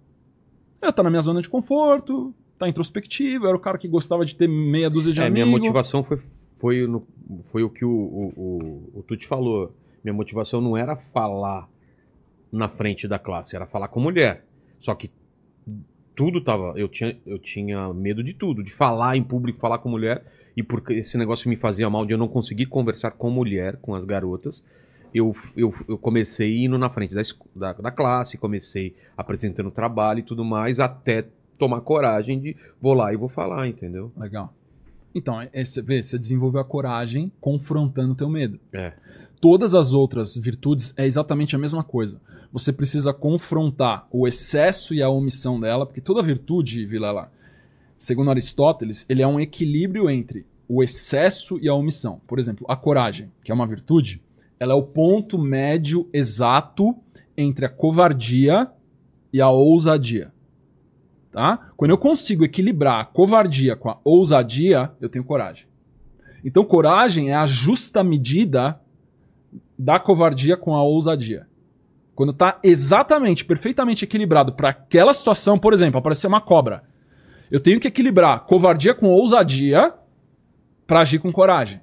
Eu 0.82 0.88
ia 0.88 0.90
estar 0.90 1.04
na 1.04 1.10
minha 1.10 1.22
zona 1.22 1.42
de 1.42 1.50
conforto, 1.50 2.34
tá 2.58 2.68
introspectivo, 2.68 3.46
eu 3.46 3.50
era 3.50 3.58
o 3.58 3.62
cara 3.62 3.78
que 3.78 3.88
gostava 3.88 4.26
de 4.26 4.36
ter 4.36 4.48
meia 4.48 4.90
dúzia 4.90 5.14
de 5.14 5.22
É, 5.22 5.30
minha 5.30 5.44
amigos. 5.44 5.62
motivação 5.62 6.04
foi, 6.04 6.18
foi, 6.58 6.88
no- 6.88 7.06
foi 7.52 7.62
o 7.64 7.70
que 7.70 7.84
o, 7.86 7.90
o, 7.92 8.34
o, 8.96 9.00
o 9.00 9.04
Tuti 9.04 9.28
falou. 9.28 9.76
Minha 10.04 10.14
motivação 10.14 10.62
não 10.62 10.76
era 10.76 10.96
falar 10.96 11.68
na 12.52 12.68
frente 12.68 13.08
da 13.08 13.20
classe, 13.20 13.56
era 13.56 13.66
falar 13.66 13.88
com 13.88 14.00
mulher. 14.00 14.44
Só 14.80 14.94
que 14.96 15.12
tudo 16.16 16.42
tava. 16.42 16.74
Eu 16.76 16.88
tinha, 16.88 17.18
eu 17.26 17.40
tinha 17.40 17.94
medo 17.94 18.24
de 18.24 18.34
tudo, 18.34 18.64
de 18.64 18.72
falar 18.72 19.16
em 19.16 19.24
público, 19.24 19.60
falar 19.60 19.78
com 19.78 19.90
mulher. 19.90 20.24
E 20.56 20.62
porque 20.62 20.94
esse 20.94 21.18
negócio 21.18 21.50
me 21.50 21.56
fazia 21.56 21.90
mal 21.90 22.06
de 22.06 22.14
eu 22.14 22.18
não 22.18 22.28
conseguir 22.28 22.66
conversar 22.66 23.12
com 23.12 23.30
mulher, 23.30 23.78
com 23.78 23.96
as 23.96 24.04
garotas. 24.04 24.62
Eu, 25.14 25.36
eu, 25.56 25.74
eu 25.88 25.98
comecei 25.98 26.64
indo 26.66 26.78
na 26.78 26.90
frente 26.90 27.14
da, 27.14 27.22
da, 27.56 27.74
da 27.74 27.92
classe, 27.92 28.38
comecei 28.38 28.96
apresentando 29.16 29.70
trabalho 29.72 30.20
e 30.20 30.24
tudo 30.24 30.44
mais, 30.44 30.80
até 30.80 31.26
tomar 31.58 31.82
coragem 31.82 32.40
de 32.40 32.56
vou 32.82 32.94
lá 32.94 33.14
e 33.14 33.18
vou 33.18 33.30
falar, 33.30 33.68
entendeu? 33.68 34.12
Legal. 34.18 34.54
Então, 35.14 35.40
é- 35.42 35.50
é- 35.54 35.66
você 35.66 35.82
vê, 35.82 36.02
você 36.02 36.18
desenvolveu 36.18 36.62
a 36.62 36.66
coragem 36.66 37.32
confrontando 37.42 38.14
o 38.14 38.16
teu 38.16 38.30
medo. 38.30 38.60
É. 38.74 38.94
Todas 39.42 39.74
as 39.74 39.92
outras 39.92 40.38
virtudes 40.38 40.94
é 40.96 41.04
exatamente 41.04 41.56
a 41.56 41.60
mesma 41.60 41.84
coisa. 41.84 42.22
Você 42.54 42.72
precisa 42.72 43.12
confrontar 43.12 44.08
o 44.12 44.28
excesso 44.28 44.94
e 44.94 45.02
a 45.02 45.10
omissão 45.10 45.60
dela, 45.60 45.84
porque 45.84 46.00
toda 46.00 46.22
virtude, 46.22 46.86
Vilela, 46.86 47.32
segundo 47.98 48.30
Aristóteles, 48.30 49.04
ele 49.10 49.24
é 49.24 49.28
um 49.28 49.40
equilíbrio 49.40 50.12
entre 50.12 50.46
o 50.70 50.84
excesso 50.84 51.58
e 51.60 51.68
a 51.68 51.74
omissão. 51.74 52.22
Por 52.28 52.38
exemplo, 52.38 52.68
a 52.70 52.76
coragem, 52.76 53.32
que 53.44 53.52
é 53.52 53.56
uma 53.56 53.66
virtude, 53.66 54.22
ela 54.60 54.74
é 54.74 54.76
o 54.76 54.84
ponto 54.84 55.40
médio 55.40 56.08
exato 56.14 56.96
entre 57.36 57.66
a 57.66 57.70
covardia 57.70 58.70
e 59.34 59.42
a 59.42 59.50
ousadia. 59.50 60.32
Tá? 61.32 61.72
Quando 61.76 61.92
eu 61.92 61.98
consigo 61.98 62.46
equilibrar 62.46 63.00
a 63.00 63.06
covardia 63.06 63.76
com 63.76 63.90
a 63.90 63.98
ousadia, 64.04 64.92
eu 65.02 65.10
tenho 65.10 65.26
coragem. 65.26 65.66
Então, 66.44 66.64
coragem 66.64 67.30
é 67.30 67.36
a 67.36 67.46
justa 67.46 68.04
medida 68.04 68.81
da 69.82 69.98
covardia 69.98 70.56
com 70.56 70.76
a 70.76 70.84
ousadia. 70.84 71.48
Quando 72.14 72.34
tá 72.34 72.60
exatamente, 72.62 73.44
perfeitamente 73.44 74.06
equilibrado 74.06 74.54
para 74.54 74.70
aquela 74.70 75.12
situação, 75.12 75.58
por 75.58 75.74
exemplo, 75.74 75.98
aparecer 75.98 76.28
uma 76.28 76.40
cobra. 76.40 76.84
Eu 77.50 77.60
tenho 77.60 77.80
que 77.80 77.88
equilibrar 77.88 78.42
covardia 78.42 78.94
com 78.94 79.08
ousadia 79.08 79.92
para 80.86 81.02
agir 81.02 81.18
com 81.18 81.32
coragem. 81.32 81.82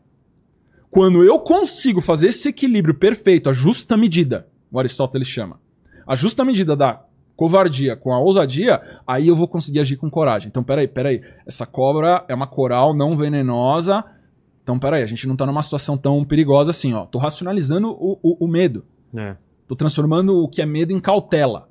Quando 0.89 1.25
eu 1.25 1.41
consigo 1.41 2.01
fazer 2.01 2.29
esse 2.29 2.49
equilíbrio 2.49 2.95
perfeito, 2.95 3.51
a 3.51 3.53
justa 3.53 3.97
medida, 3.97 4.47
o 4.71 4.79
Aristóteles 4.79 5.27
chama, 5.27 5.61
a 6.07 6.15
justa 6.15 6.45
medida 6.45 6.77
da 6.77 7.03
covardia 7.37 7.97
com 7.97 8.13
a 8.13 8.21
ousadia, 8.21 8.81
aí 9.07 9.27
eu 9.27 9.35
vou 9.35 9.49
conseguir 9.49 9.81
agir 9.81 9.97
com 9.97 10.09
coragem. 10.09 10.49
Então, 10.49 10.63
peraí, 10.63 10.87
peraí. 10.87 11.21
Essa 11.45 11.67
cobra 11.67 12.25
é 12.29 12.35
uma 12.35 12.47
coral 12.47 12.95
não 12.95 13.17
venenosa. 13.17 14.05
Então, 14.69 14.79
peraí, 14.79 15.03
a 15.03 15.07
gente 15.07 15.27
não 15.27 15.35
tá 15.35 15.47
numa 15.47 15.63
situação 15.63 15.97
tão 15.97 16.23
perigosa 16.23 16.73
assim, 16.73 16.93
ó. 16.93 17.07
Tô 17.07 17.17
racionalizando 17.17 17.89
o, 17.89 18.19
o, 18.23 18.45
o 18.45 18.47
medo. 18.47 18.85
É. 19.17 19.35
Tô 19.67 19.75
transformando 19.75 20.43
o 20.43 20.47
que 20.47 20.61
é 20.61 20.67
medo 20.67 20.93
em 20.93 21.01
cautela. 21.01 21.71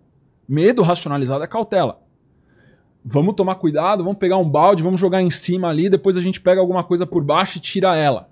Medo 0.50 0.82
racionalizado 0.82 1.43
é 1.43 1.48
cautela. 1.48 2.02
Vamos 3.06 3.36
tomar 3.36 3.54
cuidado, 3.54 4.04
vamos 4.04 4.18
pegar 4.18 4.38
um 4.38 4.50
balde, 4.50 4.82
vamos 4.82 5.00
jogar 5.00 5.22
em 5.22 5.30
cima 5.30 5.68
ali, 5.68 5.91
depois 5.91 6.18
a 6.18 6.22
gente 6.22 6.41
pega 6.41 6.60
alguma 6.60 6.84
coisa 6.84 7.06
por 7.06 7.24
baixo 7.24 7.60
e 7.60 7.62
tira 7.62 7.95
ela. 7.95 8.32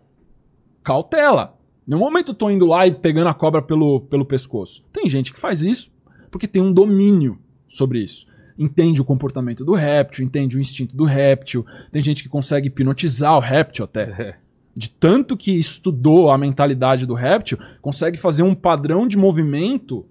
Cautela. 0.83 1.55
No 1.85 1.99
momento 1.99 2.31
eu 2.31 2.35
tô 2.35 2.49
indo 2.49 2.65
lá 2.65 2.87
e 2.87 2.91
pegando 2.91 3.27
a 3.27 3.35
cobra 3.35 3.61
pelo, 3.61 4.01
pelo 4.01 4.25
pescoço. 4.25 4.83
Tem 4.91 5.07
gente 5.07 5.31
que 5.31 5.39
faz 5.39 5.61
isso 5.61 5.91
porque 6.31 6.47
tem 6.47 6.63
um 6.63 6.73
domínio 6.73 7.37
sobre 7.67 7.99
isso. 7.99 8.25
Entende 8.57 8.99
o 8.99 9.05
comportamento 9.05 9.63
do 9.63 9.75
réptil, 9.75 10.25
entende 10.25 10.57
o 10.57 10.59
instinto 10.59 10.97
do 10.97 11.03
réptil. 11.03 11.63
Tem 11.91 12.01
gente 12.01 12.23
que 12.23 12.29
consegue 12.29 12.65
hipnotizar 12.65 13.35
o 13.35 13.39
réptil 13.39 13.85
até. 13.85 14.39
De 14.75 14.89
tanto 14.89 15.37
que 15.37 15.57
estudou 15.57 16.29
a 16.29 16.37
mentalidade 16.37 17.05
do 17.05 17.13
réptil, 17.13 17.57
consegue 17.81 18.17
fazer 18.17 18.43
um 18.43 18.53
padrão 18.53 19.07
de 19.07 19.17
movimento 19.17 20.05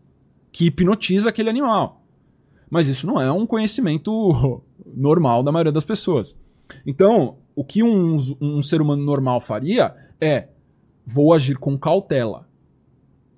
que 0.50 0.66
hipnotiza 0.66 1.28
aquele 1.28 1.50
animal. 1.50 2.02
Mas 2.70 2.88
isso 2.88 3.06
não 3.06 3.20
é 3.20 3.30
um 3.30 3.46
conhecimento 3.46 4.62
normal 4.86 5.42
da 5.42 5.52
maioria 5.52 5.72
das 5.72 5.84
pessoas. 5.84 6.34
Então, 6.86 7.36
o 7.54 7.62
que 7.62 7.82
um, 7.82 8.16
um 8.40 8.62
ser 8.62 8.80
humano 8.80 9.04
normal 9.04 9.40
faria 9.40 9.94
é: 10.20 10.48
vou 11.04 11.34
agir 11.34 11.58
com 11.58 11.78
cautela. 11.78 12.48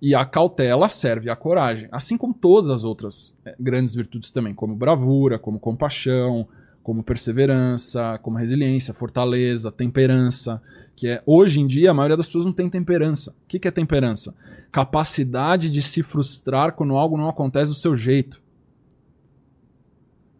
E 0.00 0.14
a 0.14 0.24
cautela 0.24 0.88
serve 0.88 1.30
à 1.30 1.34
coragem, 1.34 1.88
assim 1.90 2.16
como 2.16 2.34
todas 2.34 2.70
as 2.70 2.84
outras 2.84 3.36
eh, 3.44 3.56
grandes 3.58 3.94
virtudes 3.94 4.30
também, 4.30 4.54
como 4.54 4.76
bravura, 4.76 5.38
como 5.38 5.58
compaixão, 5.58 6.46
como 6.82 7.02
perseverança, 7.02 8.18
como 8.22 8.36
resiliência, 8.36 8.94
fortaleza, 8.94 9.72
temperança, 9.72 10.62
que 10.96 11.06
é 11.06 11.22
hoje 11.26 11.60
em 11.60 11.66
dia 11.66 11.90
a 11.90 11.94
maioria 11.94 12.16
das 12.16 12.26
pessoas 12.26 12.46
não 12.46 12.52
tem 12.52 12.70
temperança. 12.70 13.30
O 13.30 13.46
que, 13.46 13.58
que 13.58 13.68
é 13.68 13.70
temperança? 13.70 14.34
Capacidade 14.72 15.70
de 15.70 15.82
se 15.82 16.02
frustrar 16.02 16.72
quando 16.72 16.96
algo 16.96 17.16
não 17.18 17.28
acontece 17.28 17.70
do 17.70 17.76
seu 17.76 17.94
jeito. 17.94 18.42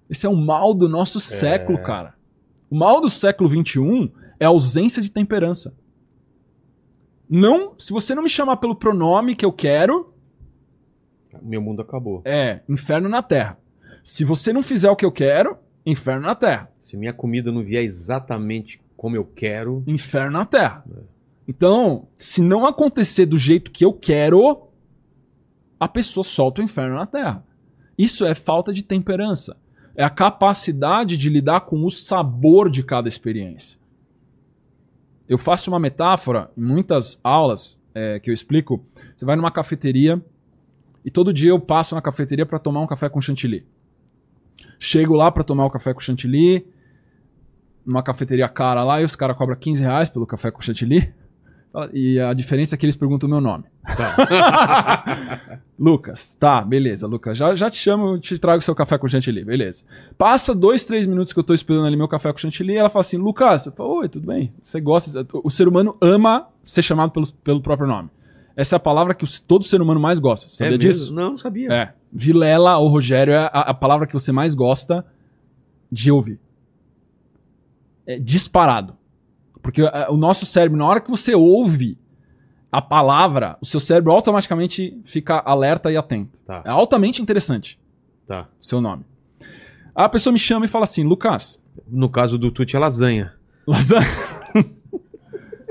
Esse 0.08 0.24
é 0.24 0.28
o 0.28 0.36
mal 0.36 0.72
do 0.72 0.88
nosso 0.88 1.20
século, 1.20 1.82
cara. 1.82 2.14
O 2.70 2.76
mal 2.76 3.00
do 3.00 3.10
século 3.10 3.48
XXI 3.48 4.10
é 4.40 4.46
a 4.46 4.48
ausência 4.48 5.02
de 5.02 5.10
temperança. 5.10 5.76
Não, 7.28 7.74
se 7.78 7.92
você 7.92 8.14
não 8.14 8.22
me 8.22 8.28
chamar 8.28 8.56
pelo 8.56 8.76
pronome 8.76 9.34
que 9.36 9.44
eu 9.44 9.52
quero, 9.52 10.12
Meu 11.42 11.60
mundo 11.60 11.82
acabou. 11.82 12.22
é 12.24 12.60
inferno 12.68 13.08
na 13.08 13.22
terra. 13.22 13.58
Se 14.02 14.24
você 14.24 14.52
não 14.52 14.62
fizer 14.62 14.88
o 14.90 14.96
que 14.96 15.04
eu 15.04 15.12
quero, 15.12 15.58
inferno 15.84 16.26
na 16.26 16.34
terra. 16.34 16.70
Se 16.82 16.96
minha 16.96 17.12
comida 17.12 17.50
não 17.50 17.64
vier 17.64 17.82
exatamente 17.82 18.80
como 18.96 19.16
eu 19.16 19.24
quero. 19.24 19.82
Inferno 19.86 20.38
na 20.38 20.44
terra. 20.44 20.84
Então, 21.46 22.08
se 22.16 22.42
não 22.42 22.66
acontecer 22.66 23.26
do 23.26 23.38
jeito 23.38 23.70
que 23.70 23.84
eu 23.84 23.92
quero, 23.92 24.68
a 25.78 25.86
pessoa 25.86 26.24
solta 26.24 26.60
o 26.60 26.64
inferno 26.64 26.96
na 26.96 27.06
terra. 27.06 27.44
Isso 27.96 28.24
é 28.24 28.34
falta 28.34 28.72
de 28.72 28.82
temperança. 28.82 29.56
É 29.94 30.04
a 30.04 30.10
capacidade 30.10 31.16
de 31.16 31.28
lidar 31.28 31.60
com 31.62 31.84
o 31.84 31.90
sabor 31.90 32.68
de 32.68 32.82
cada 32.82 33.08
experiência. 33.08 33.78
Eu 35.28 35.38
faço 35.38 35.70
uma 35.70 35.80
metáfora 35.80 36.50
em 36.56 36.62
muitas 36.62 37.18
aulas 37.22 37.80
é, 37.94 38.20
que 38.20 38.30
eu 38.30 38.34
explico. 38.34 38.84
Você 39.16 39.24
vai 39.24 39.36
numa 39.36 39.50
cafeteria 39.50 40.22
e 41.04 41.10
todo 41.10 41.32
dia 41.32 41.50
eu 41.50 41.60
passo 41.60 41.94
na 41.94 42.02
cafeteria 42.02 42.44
para 42.44 42.58
tomar 42.58 42.80
um 42.80 42.86
café 42.86 43.08
com 43.08 43.20
chantilly. 43.20 43.64
Chego 44.78 45.14
lá 45.14 45.32
para 45.32 45.42
tomar 45.42 45.64
o 45.64 45.70
café 45.70 45.94
com 45.94 46.00
chantilly, 46.00 46.66
numa 47.86 48.02
cafeteria 48.02 48.48
cara 48.48 48.82
lá, 48.82 49.00
e 49.00 49.04
os 49.04 49.14
caras 49.14 49.36
cobram 49.36 49.56
15 49.56 49.82
reais 49.82 50.08
pelo 50.08 50.26
café 50.26 50.50
com 50.50 50.60
chantilly. 50.60 51.12
E 51.92 52.18
a 52.18 52.32
diferença 52.32 52.74
é 52.74 52.78
que 52.78 52.86
eles 52.86 52.96
perguntam 52.96 53.26
o 53.28 53.30
meu 53.30 53.40
nome. 53.40 53.64
Lucas, 55.78 56.34
tá, 56.34 56.62
beleza, 56.62 57.06
Lucas. 57.06 57.36
Já, 57.36 57.54
já 57.54 57.70
te 57.70 57.76
chamo, 57.76 58.18
te 58.18 58.38
trago 58.38 58.62
seu 58.62 58.74
café 58.74 58.96
com 58.96 59.06
chantilly, 59.06 59.44
beleza. 59.44 59.84
Passa 60.16 60.54
dois, 60.54 60.86
três 60.86 61.04
minutos 61.04 61.34
que 61.34 61.38
eu 61.38 61.44
tô 61.44 61.52
esperando 61.52 61.86
ali 61.86 61.94
meu 61.94 62.08
café 62.08 62.32
com 62.32 62.38
chantilly, 62.38 62.72
e 62.72 62.76
ela 62.76 62.88
fala 62.88 63.02
assim, 63.02 63.18
Lucas, 63.18 63.66
eu 63.66 63.72
falo, 63.72 63.98
oi, 63.98 64.08
tudo 64.08 64.26
bem? 64.26 64.54
Você 64.64 64.80
gosta? 64.80 65.26
O 65.44 65.50
ser 65.50 65.68
humano 65.68 65.94
ama 66.00 66.48
ser 66.64 66.80
chamado 66.80 67.10
pelo, 67.10 67.30
pelo 67.44 67.60
próprio 67.60 67.86
nome. 67.86 68.08
Essa 68.56 68.76
é 68.76 68.78
a 68.78 68.80
palavra 68.80 69.14
que 69.14 69.26
todo 69.42 69.62
ser 69.62 69.82
humano 69.82 70.00
mais 70.00 70.18
gosta. 70.18 70.48
Sabia 70.48 70.76
é 70.76 70.78
disso? 70.78 71.12
não 71.12 71.36
sabia. 71.36 71.70
É. 71.70 71.92
Vilela 72.10 72.78
ou 72.78 72.88
Rogério 72.88 73.34
é 73.34 73.50
a, 73.52 73.60
a 73.60 73.74
palavra 73.74 74.06
que 74.06 74.14
você 74.14 74.32
mais 74.32 74.54
gosta 74.54 75.04
de 75.92 76.10
ouvir. 76.10 76.40
É 78.06 78.18
disparado. 78.18 78.94
Porque 79.62 79.82
é, 79.82 80.08
o 80.08 80.16
nosso 80.16 80.46
cérebro, 80.46 80.78
na 80.78 80.86
hora 80.86 81.00
que 81.00 81.10
você 81.10 81.34
ouve 81.34 81.98
a 82.70 82.80
palavra, 82.82 83.56
o 83.60 83.66
seu 83.66 83.80
cérebro 83.80 84.12
automaticamente 84.12 85.00
fica 85.04 85.38
alerta 85.44 85.90
e 85.90 85.96
atento. 85.96 86.38
Tá, 86.46 86.62
É 86.64 86.70
altamente 86.70 87.22
interessante 87.22 87.78
tá. 88.26 88.46
o 88.60 88.64
seu 88.64 88.80
nome. 88.80 89.04
A 89.94 90.08
pessoa 90.08 90.32
me 90.32 90.38
chama 90.38 90.66
e 90.66 90.68
fala 90.68 90.84
assim, 90.84 91.02
Lucas, 91.02 91.62
No 91.88 92.08
caso 92.10 92.36
do 92.38 92.50
Tuti 92.50 92.76
é 92.76 92.78
lasanha. 92.78 93.32
lasanha. 93.66 94.06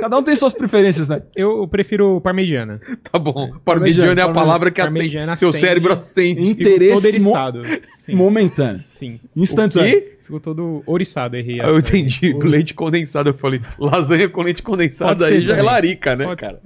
Cada 0.06 0.20
um 0.20 0.24
tem 0.24 0.36
suas 0.36 0.54
preferências, 0.54 1.10
né? 1.10 1.24
Eu 1.36 1.68
prefiro 1.68 2.22
parmegiana. 2.22 2.80
Tá 3.12 3.18
bom. 3.18 3.52
Parmegiana 3.66 4.10
é 4.12 4.24
a 4.24 4.26
parmegiana. 4.28 4.34
palavra 4.34 4.72
que 4.72 4.80
Parmegiana 4.82 5.32
acende, 5.32 5.40
seu 5.40 5.50
acende. 5.50 5.66
cérebro 5.66 5.94
acende. 5.94 6.42
Interesse 6.48 6.94
todo 6.94 7.02
mo- 7.04 7.08
eriçado. 7.08 7.64
Sim, 8.00 8.14
Momentâneo. 8.16 8.84
sim. 8.92 9.20
Instantâneo. 9.36 9.90
O 9.90 9.92
quê? 10.02 10.18
Fico 10.22 10.40
todo 10.40 10.84
oriçado, 10.86 11.36
errei. 11.36 11.60
Ah, 11.60 11.70
eu 11.70 11.80
entendi. 11.80 12.34
O- 12.36 12.40
Leite 12.46 12.74
condensado. 12.76 13.30
Eu 13.30 13.34
falei, 13.34 13.62
lasanha 13.80 14.30
com 14.30 14.42
leite 14.44 14.62
condensado 14.62 15.18
Pode 15.20 15.34
aí 15.34 15.42
ser 15.42 15.48
já 15.48 15.58
é 15.58 15.62
larica, 15.64 16.16
né, 16.16 16.26
Pode- 16.26 16.40
cara? 16.42 16.62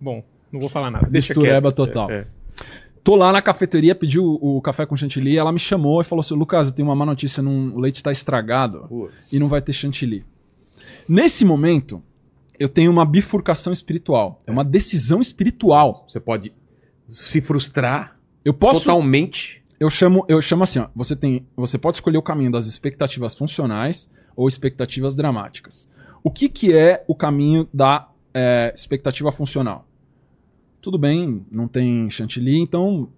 Bom, 0.00 0.22
não 0.52 0.60
vou 0.60 0.68
falar 0.68 0.90
nada. 0.90 1.08
Deixa 1.10 1.32
Mistureba 1.32 1.70
quieto. 1.72 1.76
total. 1.86 2.10
É, 2.10 2.14
é. 2.18 2.26
Tô 3.02 3.16
lá 3.16 3.32
na 3.32 3.40
cafeteria, 3.42 3.94
pedi 3.94 4.20
o, 4.20 4.38
o 4.40 4.60
café 4.60 4.84
com 4.86 4.94
chantilly, 4.96 5.36
ela 5.38 5.50
me 5.50 5.58
chamou 5.58 6.00
e 6.00 6.04
falou 6.04 6.20
assim, 6.20 6.34
Lucas, 6.34 6.68
eu 6.68 6.74
tenho 6.74 6.88
uma 6.88 6.94
má 6.94 7.04
notícia, 7.06 7.42
não, 7.42 7.70
o 7.74 7.80
leite 7.80 8.02
tá 8.02 8.12
estragado 8.12 9.10
e 9.32 9.38
não 9.40 9.48
vai 9.48 9.60
ter 9.62 9.72
chantilly. 9.72 10.24
Nesse 11.08 11.44
momento, 11.44 12.00
eu 12.62 12.68
tenho 12.68 12.92
uma 12.92 13.04
bifurcação 13.04 13.72
espiritual. 13.72 14.40
É 14.46 14.52
uma 14.52 14.64
decisão 14.64 15.20
espiritual. 15.20 16.06
Você 16.08 16.20
pode 16.20 16.52
se 17.08 17.40
frustrar 17.40 18.16
Eu 18.44 18.54
posso... 18.54 18.84
totalmente. 18.84 19.60
Eu 19.80 19.90
chamo, 19.90 20.24
eu 20.28 20.40
chamo 20.40 20.62
assim, 20.62 20.78
ó, 20.78 20.86
você, 20.94 21.16
tem, 21.16 21.44
você 21.56 21.76
pode 21.76 21.96
escolher 21.96 22.16
o 22.16 22.22
caminho 22.22 22.52
das 22.52 22.66
expectativas 22.66 23.34
funcionais 23.34 24.08
ou 24.36 24.46
expectativas 24.46 25.16
dramáticas. 25.16 25.90
O 26.22 26.30
que, 26.30 26.48
que 26.48 26.72
é 26.72 27.04
o 27.08 27.16
caminho 27.16 27.68
da 27.74 28.08
é, 28.32 28.72
expectativa 28.72 29.32
funcional? 29.32 29.84
Tudo 30.80 30.96
bem, 30.96 31.44
não 31.50 31.66
tem 31.66 32.08
chantilly, 32.10 32.60
então 32.60 33.08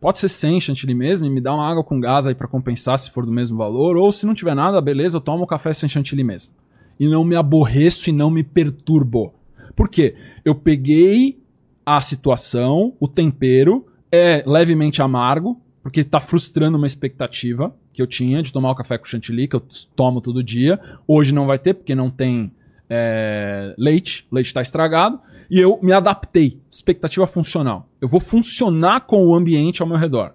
pode 0.00 0.18
ser 0.18 0.30
sem 0.30 0.58
chantilly 0.58 0.94
mesmo 0.94 1.26
e 1.26 1.30
me 1.30 1.40
dá 1.40 1.54
uma 1.54 1.68
água 1.68 1.84
com 1.84 2.00
gás 2.00 2.26
aí 2.26 2.34
pra 2.34 2.48
compensar 2.48 2.98
se 2.98 3.10
for 3.10 3.26
do 3.26 3.32
mesmo 3.32 3.58
valor, 3.58 3.98
ou 3.98 4.10
se 4.10 4.24
não 4.24 4.34
tiver 4.34 4.54
nada, 4.54 4.80
beleza, 4.80 5.18
eu 5.18 5.20
tomo 5.20 5.44
um 5.44 5.46
café 5.46 5.74
sem 5.74 5.86
chantilly 5.86 6.24
mesmo. 6.24 6.50
E 6.98 7.08
não 7.08 7.24
me 7.24 7.36
aborreço 7.36 8.10
e 8.10 8.12
não 8.12 8.30
me 8.30 8.42
perturbo. 8.42 9.34
Por 9.74 9.88
quê? 9.88 10.14
Eu 10.44 10.54
peguei 10.54 11.38
a 11.84 12.00
situação, 12.00 12.94
o 12.98 13.06
tempero, 13.06 13.86
é 14.10 14.42
levemente 14.46 15.02
amargo, 15.02 15.60
porque 15.82 16.02
tá 16.02 16.18
frustrando 16.18 16.76
uma 16.76 16.86
expectativa 16.86 17.74
que 17.92 18.02
eu 18.02 18.06
tinha 18.06 18.42
de 18.42 18.52
tomar 18.52 18.70
o 18.70 18.74
café 18.74 18.98
com 18.98 19.04
chantilly, 19.04 19.46
que 19.46 19.56
eu 19.56 19.62
tomo 19.94 20.20
todo 20.20 20.42
dia. 20.42 20.80
Hoje 21.06 21.32
não 21.32 21.46
vai 21.46 21.58
ter, 21.58 21.74
porque 21.74 21.94
não 21.94 22.10
tem 22.10 22.52
é, 22.90 23.74
leite, 23.78 24.26
leite 24.30 24.48
está 24.48 24.60
estragado. 24.60 25.20
E 25.50 25.60
eu 25.60 25.78
me 25.82 25.92
adaptei. 25.92 26.60
Expectativa 26.70 27.26
funcional. 27.26 27.88
Eu 28.00 28.08
vou 28.08 28.20
funcionar 28.20 29.02
com 29.02 29.24
o 29.26 29.34
ambiente 29.34 29.80
ao 29.80 29.88
meu 29.88 29.96
redor. 29.96 30.34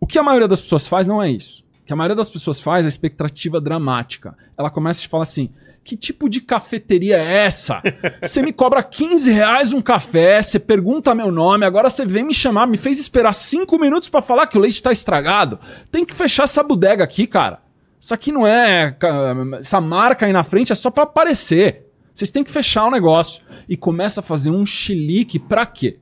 O 0.00 0.06
que 0.06 0.18
a 0.18 0.22
maioria 0.22 0.48
das 0.48 0.60
pessoas 0.60 0.86
faz 0.86 1.06
não 1.06 1.22
é 1.22 1.30
isso. 1.30 1.64
Que 1.88 1.94
a 1.94 1.96
maioria 1.96 2.14
das 2.14 2.28
pessoas 2.28 2.60
faz 2.60 2.84
é 2.84 2.88
expectativa 2.88 3.58
dramática. 3.58 4.36
Ela 4.58 4.68
começa 4.68 5.00
a 5.00 5.02
te 5.04 5.08
falar 5.08 5.22
assim: 5.22 5.48
que 5.82 5.96
tipo 5.96 6.28
de 6.28 6.42
cafeteria 6.42 7.16
é 7.16 7.46
essa? 7.46 7.80
Você 8.22 8.42
me 8.42 8.52
cobra 8.52 8.82
15 8.82 9.32
reais 9.32 9.72
um 9.72 9.80
café, 9.80 10.42
você 10.42 10.58
pergunta 10.58 11.14
meu 11.14 11.32
nome, 11.32 11.64
agora 11.64 11.88
você 11.88 12.04
vem 12.04 12.24
me 12.24 12.34
chamar, 12.34 12.66
me 12.66 12.76
fez 12.76 13.00
esperar 13.00 13.32
5 13.32 13.78
minutos 13.78 14.10
pra 14.10 14.20
falar 14.20 14.46
que 14.46 14.58
o 14.58 14.60
leite 14.60 14.82
tá 14.82 14.92
estragado. 14.92 15.58
Tem 15.90 16.04
que 16.04 16.12
fechar 16.12 16.42
essa 16.42 16.62
bodega 16.62 17.02
aqui, 17.02 17.26
cara. 17.26 17.60
Isso 17.98 18.12
aqui 18.12 18.30
não 18.32 18.46
é. 18.46 18.94
Essa 19.58 19.80
marca 19.80 20.26
aí 20.26 20.32
na 20.32 20.44
frente 20.44 20.70
é 20.70 20.74
só 20.74 20.90
pra 20.90 21.04
aparecer. 21.04 21.86
Vocês 22.14 22.30
têm 22.30 22.44
que 22.44 22.50
fechar 22.50 22.84
o 22.84 22.90
negócio. 22.90 23.42
E 23.66 23.78
começa 23.78 24.20
a 24.20 24.22
fazer 24.22 24.50
um 24.50 24.66
chilique 24.66 25.38
pra 25.38 25.64
quê? 25.64 25.96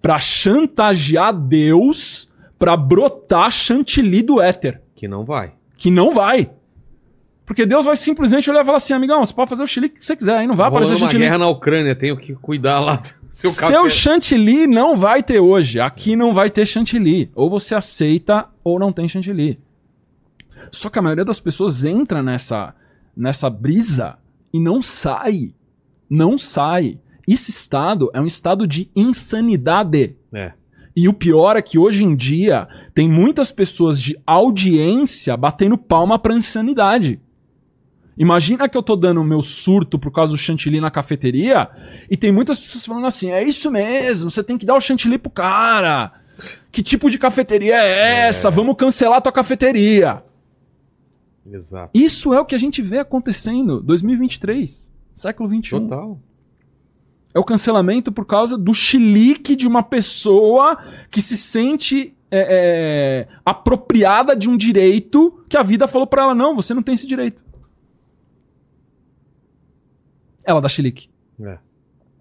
Pra 0.00 0.20
chantagear 0.20 1.34
Deus 1.34 2.28
pra 2.56 2.76
brotar 2.76 3.50
chantilly 3.50 4.22
do 4.22 4.40
éter. 4.40 4.85
Que 4.96 5.06
não 5.06 5.24
vai. 5.24 5.52
Que 5.76 5.90
não 5.90 6.12
vai. 6.12 6.50
Porque 7.44 7.64
Deus 7.64 7.86
vai 7.86 7.94
simplesmente 7.94 8.50
olhar 8.50 8.62
e 8.62 8.64
falar 8.64 8.78
assim, 8.78 8.92
amigão, 8.92 9.24
você 9.24 9.32
pode 9.32 9.48
fazer 9.48 9.62
o 9.62 9.66
chilique 9.68 10.00
que 10.00 10.04
você 10.04 10.16
quiser, 10.16 10.38
aí 10.38 10.46
não 10.48 10.56
vai 10.56 10.66
aparecer 10.66 10.94
Rolando 10.94 11.04
uma 11.04 11.10
chantilly. 11.12 11.24
guerra 11.24 11.38
na 11.38 11.48
Ucrânia, 11.48 11.94
tenho 11.94 12.16
que 12.16 12.34
cuidar 12.34 12.80
lá 12.80 12.96
do 12.96 13.08
seu 13.30 13.50
Seu 13.50 13.88
chantilly 13.88 14.66
não 14.66 14.96
vai 14.96 15.22
ter 15.22 15.38
hoje. 15.38 15.78
Aqui 15.78 16.16
não 16.16 16.34
vai 16.34 16.50
ter 16.50 16.66
chantilly. 16.66 17.30
Ou 17.36 17.48
você 17.48 17.76
aceita 17.76 18.48
ou 18.64 18.80
não 18.80 18.90
tem 18.92 19.08
chantilly. 19.08 19.60
Só 20.72 20.90
que 20.90 20.98
a 20.98 21.02
maioria 21.02 21.24
das 21.24 21.38
pessoas 21.38 21.84
entra 21.84 22.20
nessa, 22.20 22.74
nessa 23.16 23.48
brisa 23.48 24.18
e 24.52 24.58
não 24.58 24.82
sai. 24.82 25.54
Não 26.10 26.36
sai. 26.36 26.98
Esse 27.28 27.50
estado 27.50 28.10
é 28.12 28.20
um 28.20 28.26
estado 28.26 28.66
de 28.66 28.90
insanidade. 28.96 30.16
É. 30.32 30.52
E 30.96 31.08
o 31.08 31.12
pior 31.12 31.56
é 31.56 31.62
que 31.62 31.78
hoje 31.78 32.02
em 32.02 32.16
dia 32.16 32.66
tem 32.94 33.06
muitas 33.06 33.52
pessoas 33.52 34.00
de 34.00 34.18
audiência 34.26 35.36
batendo 35.36 35.76
palma 35.76 36.18
pra 36.18 36.34
insanidade. 36.34 37.20
Imagina 38.16 38.66
que 38.66 38.78
eu 38.78 38.82
tô 38.82 38.96
dando 38.96 39.20
o 39.20 39.24
meu 39.24 39.42
surto 39.42 39.98
por 39.98 40.10
causa 40.10 40.32
do 40.32 40.38
chantilly 40.38 40.80
na 40.80 40.90
cafeteria 40.90 41.68
e 42.10 42.16
tem 42.16 42.32
muitas 42.32 42.58
pessoas 42.58 42.86
falando 42.86 43.06
assim: 43.06 43.30
é 43.30 43.42
isso 43.42 43.70
mesmo, 43.70 44.30
você 44.30 44.42
tem 44.42 44.56
que 44.56 44.64
dar 44.64 44.74
o 44.74 44.80
chantilly 44.80 45.18
pro 45.18 45.30
cara. 45.30 46.12
Que 46.72 46.82
tipo 46.82 47.10
de 47.10 47.18
cafeteria 47.18 47.76
é 47.76 48.28
essa? 48.28 48.50
Vamos 48.50 48.76
cancelar 48.76 49.20
tua 49.20 49.32
cafeteria. 49.32 50.22
Exato. 51.50 51.90
Isso 51.92 52.32
é 52.32 52.40
o 52.40 52.44
que 52.44 52.54
a 52.54 52.58
gente 52.58 52.80
vê 52.80 52.98
acontecendo 52.98 53.80
2023, 53.82 54.90
século 55.14 55.48
21. 55.48 55.80
Total. 55.80 56.20
É 57.36 57.38
o 57.38 57.44
cancelamento 57.44 58.10
por 58.10 58.24
causa 58.24 58.56
do 58.56 58.72
chilique 58.72 59.54
de 59.54 59.68
uma 59.68 59.82
pessoa 59.82 60.82
que 61.10 61.20
se 61.20 61.36
sente 61.36 62.16
é, 62.30 63.26
é, 63.28 63.28
apropriada 63.44 64.34
de 64.34 64.48
um 64.48 64.56
direito 64.56 65.44
que 65.46 65.58
a 65.58 65.62
vida 65.62 65.86
falou 65.86 66.06
pra 66.06 66.22
ela: 66.22 66.34
não, 66.34 66.56
você 66.56 66.72
não 66.72 66.82
tem 66.82 66.94
esse 66.94 67.06
direito. 67.06 67.42
Ela 70.42 70.62
dá 70.62 70.68
chilique. 70.70 71.10
É. 71.38 71.58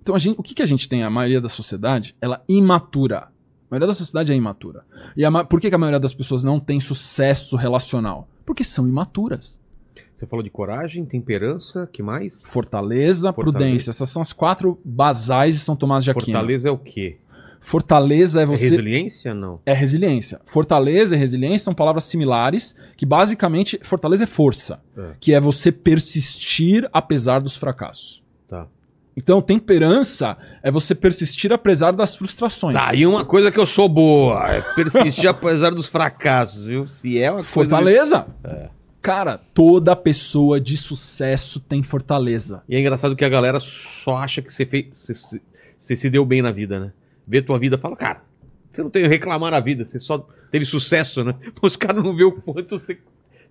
Então 0.01 0.19
gente, 0.19 0.37
o 0.37 0.43
que, 0.43 0.53
que 0.53 0.61
a 0.61 0.65
gente 0.65 0.89
tem? 0.89 1.01
A 1.01 1.09
maioria 1.09 1.39
da 1.39 1.47
sociedade, 1.47 2.13
ela 2.19 2.43
é 2.45 2.51
imatura. 2.51 3.19
A 3.19 3.31
maioria 3.71 3.87
da 3.87 3.93
sociedade 3.93 4.33
é 4.33 4.35
imatura. 4.35 4.83
E 5.15 5.23
a 5.23 5.45
por 5.45 5.61
que, 5.61 5.69
que 5.69 5.75
a 5.75 5.79
maioria 5.79 5.99
das 5.99 6.13
pessoas 6.13 6.43
não 6.43 6.59
tem 6.59 6.81
sucesso 6.81 7.55
relacional? 7.55 8.27
Porque 8.45 8.65
são 8.65 8.85
imaturas. 8.85 9.61
Você 10.15 10.25
falou 10.25 10.41
de 10.41 10.49
coragem, 10.49 11.03
temperança, 11.05 11.89
que 11.91 12.01
mais? 12.01 12.41
Fortaleza, 12.45 13.33
Fortaleza. 13.33 13.33
prudência. 13.33 13.89
Essas 13.89 14.09
são 14.09 14.21
as 14.21 14.31
quatro 14.31 14.79
basais 14.83 15.55
de 15.55 15.59
São 15.59 15.75
Tomás 15.75 16.03
de 16.03 16.11
Aquino. 16.11 16.25
Fortaleza 16.37 16.69
é 16.69 16.71
o 16.71 16.77
quê? 16.77 17.17
Fortaleza 17.59 18.39
é 18.39 18.43
É 18.43 18.45
você. 18.45 18.69
resiliência? 18.69 19.33
Não. 19.33 19.59
É 19.65 19.73
resiliência. 19.73 20.39
Fortaleza 20.45 21.15
e 21.15 21.19
resiliência 21.19 21.65
são 21.65 21.73
palavras 21.73 22.03
similares, 22.05 22.75
que 22.95 23.05
basicamente, 23.05 23.79
fortaleza 23.83 24.23
é 24.23 24.27
força, 24.27 24.79
É. 24.97 25.11
que 25.19 25.33
é 25.33 25.39
você 25.39 25.71
persistir 25.71 26.87
apesar 26.93 27.39
dos 27.41 27.55
fracassos. 27.55 28.21
Tá. 28.47 28.67
Então, 29.17 29.41
temperança 29.41 30.37
é 30.61 30.69
você 30.69 30.93
persistir 30.93 31.51
apesar 31.51 31.91
das 31.91 32.15
frustrações. 32.15 32.75
Tá, 32.75 32.93
e 32.93 33.05
uma 33.05 33.25
coisa 33.25 33.51
que 33.51 33.59
eu 33.59 33.65
sou 33.65 33.89
boa, 33.89 34.45
é 34.47 34.61
persistir 34.75 35.27
apesar 35.27 35.71
dos 35.71 35.87
fracassos, 35.87 36.65
viu? 36.65 36.85
Se 36.87 37.17
é 37.19 37.29
uma 37.31 37.35
coisa... 37.37 37.49
Fortaleza? 37.49 38.27
Cara, 39.05 39.37
toda 39.37 39.95
pessoa 39.95 40.59
de 40.59 40.75
sucesso 40.75 41.59
tem 41.59 41.83
fortaleza. 41.83 42.63
E 42.67 42.75
é 42.75 42.79
engraçado 42.79 43.15
que 43.15 43.23
a 43.23 43.29
galera 43.29 43.59
só 43.59 44.17
acha 44.17 44.41
que 44.41 44.51
você, 44.51 44.65
fez, 44.65 44.87
você, 44.93 45.13
você- 45.77 45.95
se 45.95 46.09
deu 46.09 46.25
bem 46.25 46.41
na 46.41 46.51
vida, 46.51 46.79
né? 46.79 46.91
Vê 47.27 47.39
tua 47.39 47.59
vida 47.59 47.77
fala, 47.77 47.95
cara, 47.95 48.23
você 48.71 48.81
não 48.81 48.89
tem 48.89 49.05
reclamar 49.07 49.51
na 49.51 49.59
vida, 49.59 49.85
você 49.85 49.99
só 49.99 50.27
teve 50.49 50.65
sucesso, 50.65 51.23
né? 51.23 51.35
Os 51.61 51.75
caras 51.75 52.03
não 52.03 52.15
vê 52.15 52.23
o 52.23 52.31
quanto 52.31 52.79
você, 52.79 52.97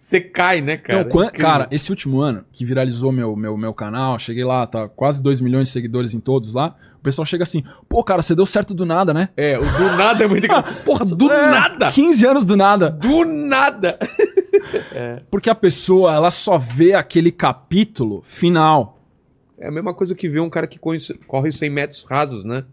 você 0.05 0.21
cai, 0.21 0.61
né, 0.61 0.77
cara? 0.77 1.03
Não, 1.05 1.09
quan- 1.11 1.25
É 1.25 1.29
incrível. 1.29 1.47
cara, 1.51 1.69
esse 1.71 1.91
último 1.91 2.21
ano 2.21 2.45
que 2.53 2.65
viralizou 2.65 3.11
meu, 3.11 3.35
meu, 3.35 3.57
meu 3.57 3.73
canal, 3.73 4.19
cheguei 4.19 4.45
lá, 4.45 4.67
tá 4.67 4.87
quase 4.89 5.23
2 5.23 5.41
milhões 5.41 5.69
de 5.69 5.73
seguidores 5.73 6.13
em 6.13 6.21
todos 6.21 6.53
lá. 6.55 6.77
O 6.99 7.03
pessoal 7.05 7.25
chega 7.25 7.43
assim, 7.43 7.63
pô, 7.89 8.03
cara, 8.05 8.21
você 8.23 8.35
deu 8.35 8.45
certo 8.47 8.75
do 8.75 8.85
nada, 8.85 9.15
né? 9.15 9.31
É, 9.37 9.59
o 9.59 9.63
do 9.63 9.97
nada 9.97 10.25
é 10.25 10.27
muito 10.27 10.45
engraçado. 10.47 10.83
Porra, 10.85 11.05
do 11.07 11.31
É, 11.33 11.51
nada! 11.51 11.91
15 11.91 12.27
anos 12.27 12.45
do 12.45 12.55
nada. 12.57 12.91
Do 12.91 13.25
nada! 13.25 13.99
Porque 15.31 15.49
a 15.51 15.55
pessoa, 15.55 16.13
ela 16.15 16.31
só 16.31 16.59
vê 16.59 16.95
aquele 16.95 17.31
capítulo 17.33 18.23
final. 18.27 18.99
É 19.59 19.69
a 19.69 19.71
mesma 19.71 19.95
coisa 19.95 20.15
que 20.15 20.29
ver 20.29 20.41
um 20.41 20.51
cara 20.51 20.67
que 20.67 20.79
corre, 20.79 20.99
corre 21.27 21.53
100 21.53 21.71
metros 21.71 22.05
rasos, 22.09 22.45
né? 22.45 22.65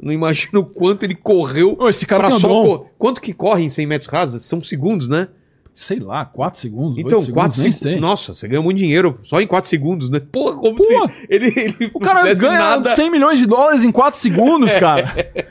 Não 0.00 0.12
imagino 0.12 0.60
o 0.60 0.64
quanto 0.64 1.02
ele 1.04 1.14
correu 1.14 1.76
esse 1.88 2.06
cara 2.06 2.28
pra 2.28 2.38
só 2.38 2.46
dom. 2.48 2.88
Quanto 2.98 3.20
que 3.20 3.32
corre 3.32 3.64
em 3.64 3.68
100 3.68 3.86
metros 3.86 4.10
rasos? 4.10 4.44
São 4.44 4.62
segundos, 4.62 5.08
né? 5.08 5.28
Sei 5.80 6.00
lá, 6.00 6.24
4 6.24 6.58
segundos, 6.58 6.98
Então, 6.98 7.20
8 7.20 7.32
4 7.32 7.54
segundos, 7.54 7.58
nem 7.58 7.70
sei. 7.70 8.00
Nossa, 8.00 8.34
você 8.34 8.48
ganha 8.48 8.60
muito 8.60 8.78
dinheiro 8.78 9.20
só 9.22 9.40
em 9.40 9.46
4 9.46 9.70
segundos, 9.70 10.10
né? 10.10 10.18
Porra, 10.18 10.56
como 10.56 10.76
Pô, 10.76 10.82
se 10.84 10.92
ele, 11.28 11.52
ele 11.56 11.90
O 11.94 12.00
cara 12.00 12.34
ganha 12.34 12.58
nada. 12.58 12.96
100 12.96 13.10
milhões 13.10 13.38
de 13.38 13.46
dólares 13.46 13.84
em 13.84 13.92
4 13.92 14.18
segundos, 14.18 14.74
cara. 14.80 15.04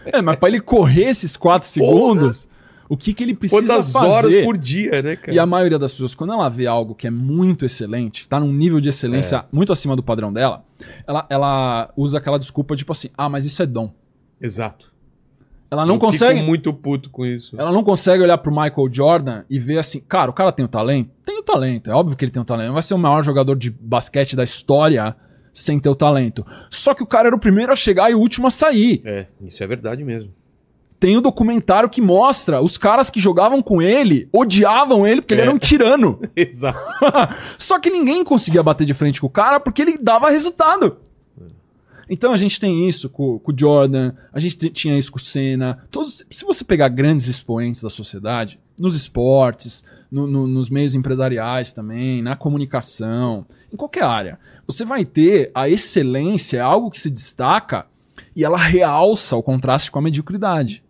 É, 0.06 0.22
mas 0.22 0.36
pra 0.36 0.50
ele 0.50 0.60
correr 0.60 1.06
esses 1.06 1.38
4 1.38 1.66
segundos, 1.66 2.46
o 2.90 2.98
que, 2.98 3.14
que 3.14 3.24
ele 3.24 3.34
precisa 3.34 3.62
Quantas 3.62 3.92
fazer? 3.94 4.06
horas 4.06 4.36
por 4.44 4.58
dia, 4.58 5.02
né, 5.02 5.16
cara? 5.16 5.34
E 5.34 5.40
a 5.40 5.46
maioria 5.46 5.80
das 5.80 5.94
pessoas, 5.94 6.14
quando 6.14 6.34
ela 6.34 6.50
vê 6.50 6.68
algo 6.68 6.94
que 6.94 7.08
é 7.08 7.10
muito 7.10 7.64
excelente, 7.64 8.28
tá 8.28 8.38
num 8.38 8.52
nível 8.52 8.82
de 8.82 8.90
excelência 8.90 9.38
É. 9.38 9.44
muito 9.50 9.72
acima 9.72 9.96
do 9.96 10.04
padrão 10.04 10.34
dela, 10.34 10.66
ela, 11.08 11.26
ela 11.30 11.90
usa 11.96 12.18
aquela 12.18 12.38
desculpa 12.38 12.76
tipo 12.76 12.92
assim: 12.92 13.08
ah, 13.18 13.30
mas 13.30 13.46
isso 13.46 13.64
é 13.64 13.66
dom. 13.66 13.94
Exato. 14.42 14.92
Ela 15.70 15.86
não 15.86 15.96
Eu 15.96 16.00
consegue. 16.00 16.36
Fico 16.36 16.46
muito 16.48 16.74
puto 16.74 17.10
com 17.10 17.26
isso. 17.26 17.56
Ela 17.60 17.72
não 17.72 17.84
consegue 17.84 18.24
olhar 18.24 18.38
pro 18.38 18.52
Michael 18.52 18.88
Jordan 18.92 19.44
e 19.50 19.60
ver 19.60 19.78
assim, 19.80 20.00
cara, 20.00 20.30
o 20.32 20.34
cara 20.34 20.52
tem 20.52 20.64
o 20.66 20.68
talento? 20.70 21.10
Tem 21.26 21.38
o 21.40 21.44
talento, 21.44 21.90
é 21.90 21.94
óbvio 21.94 22.16
que 22.16 22.24
ele 22.24 22.32
tem 22.32 22.42
o 22.42 22.46
talento. 22.46 22.68
Não 22.68 22.74
vai 22.74 22.84
ser 22.84 22.94
o 22.94 22.98
maior 22.98 23.22
jogador 23.24 23.56
de 23.56 23.70
basquete 23.70 24.36
da 24.36 24.44
história 24.44 25.16
sem 25.54 25.80
ter 25.80 25.90
o 25.90 25.96
talento. 25.96 26.46
Só 26.70 26.94
que 26.94 27.04
o 27.04 27.08
cara 27.08 27.28
era 27.28 27.36
o 27.36 27.40
primeiro 27.40 27.72
a 27.74 27.76
chegar 27.76 28.10
e 28.12 28.16
o 28.16 28.20
último 28.20 28.48
a 28.48 28.52
sair. 28.52 29.02
É, 29.04 29.26
isso 29.42 29.62
é 29.64 29.68
verdade 29.68 30.04
mesmo. 30.04 30.32
Tem 31.00 31.16
o 31.16 31.22
documentário 31.22 31.90
que 31.90 32.02
mostra 32.02 32.60
os 32.60 32.76
caras 32.76 33.10
que 33.12 33.20
jogavam 33.20 33.62
com 33.62 33.82
ele 33.82 34.28
odiavam 34.34 35.06
ele 35.06 35.22
porque 35.22 35.36
ele 35.36 35.42
É. 35.42 35.44
era 35.46 35.54
um 35.54 35.60
tirano. 35.60 36.20
Exato. 36.36 36.80
Só 37.58 37.78
que 37.80 37.90
ninguém 37.92 38.24
conseguia 38.24 38.64
bater 38.64 38.86
de 38.86 38.94
frente 38.96 39.22
com 39.22 39.28
o 39.28 39.30
cara 39.32 39.60
porque 39.60 39.82
ele 39.82 39.98
dava 39.98 40.30
resultado. 40.30 40.98
Então 42.10 42.32
a 42.32 42.38
gente 42.38 42.60
tem 42.60 42.88
isso 42.88 43.10
com, 43.10 43.38
com 43.40 43.52
o 43.52 43.56
Jordan, 43.58 44.14
a 44.32 44.40
gente 44.40 44.70
tinha 44.70 44.98
isso 44.98 45.12
com 45.12 45.18
o 45.18 45.22
Senna. 45.22 45.86
Todos, 45.92 46.26
se 46.30 46.46
você 46.46 46.64
pegar 46.64 46.88
grandes 46.90 47.28
expoentes 47.28 47.82
da 47.82 47.90
sociedade, 47.90 48.60
nos 48.80 48.96
esportes, 48.96 49.84
no- 50.10 50.26
no- 50.28 50.48
nos 50.48 50.70
meios 50.70 50.96
empresariais 50.96 51.74
também, 51.74 52.22
na 52.22 52.36
comunicação, 52.36 53.46
em 53.74 53.76
qualquer 53.76 54.04
área, 54.04 54.40
você 54.66 54.86
vai 54.86 55.04
ter 55.04 55.52
a 55.54 55.68
excelência, 55.68 56.64
algo 56.64 56.90
que 56.90 57.00
se 57.00 57.10
destaca 57.10 57.86
e 58.36 58.44
ela 58.46 58.58
realça 58.58 59.36
o 59.36 59.44
contraste 59.44 59.92
com 59.92 60.00
a 60.00 60.02
mediocridade. 60.02 60.84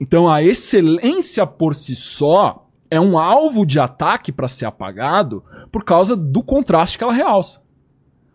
Então 0.00 0.28
a 0.28 0.42
excelência 0.42 1.46
por 1.46 1.74
si 1.74 1.94
só 1.94 2.66
é 2.90 3.00
um 3.00 3.18
alvo 3.18 3.66
de 3.66 3.78
ataque 3.80 4.30
para 4.32 4.48
ser 4.48 4.64
apagado 4.66 5.42
por 5.70 5.84
causa 5.84 6.14
do 6.16 6.42
contraste 6.42 6.96
que 6.96 7.04
ela 7.04 7.12
realça. 7.12 7.62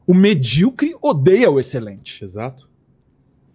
O 0.09 0.13
medíocre 0.15 0.95
odeia 1.03 1.51
o 1.51 1.59
excelente. 1.59 2.23
Exato. 2.23 2.67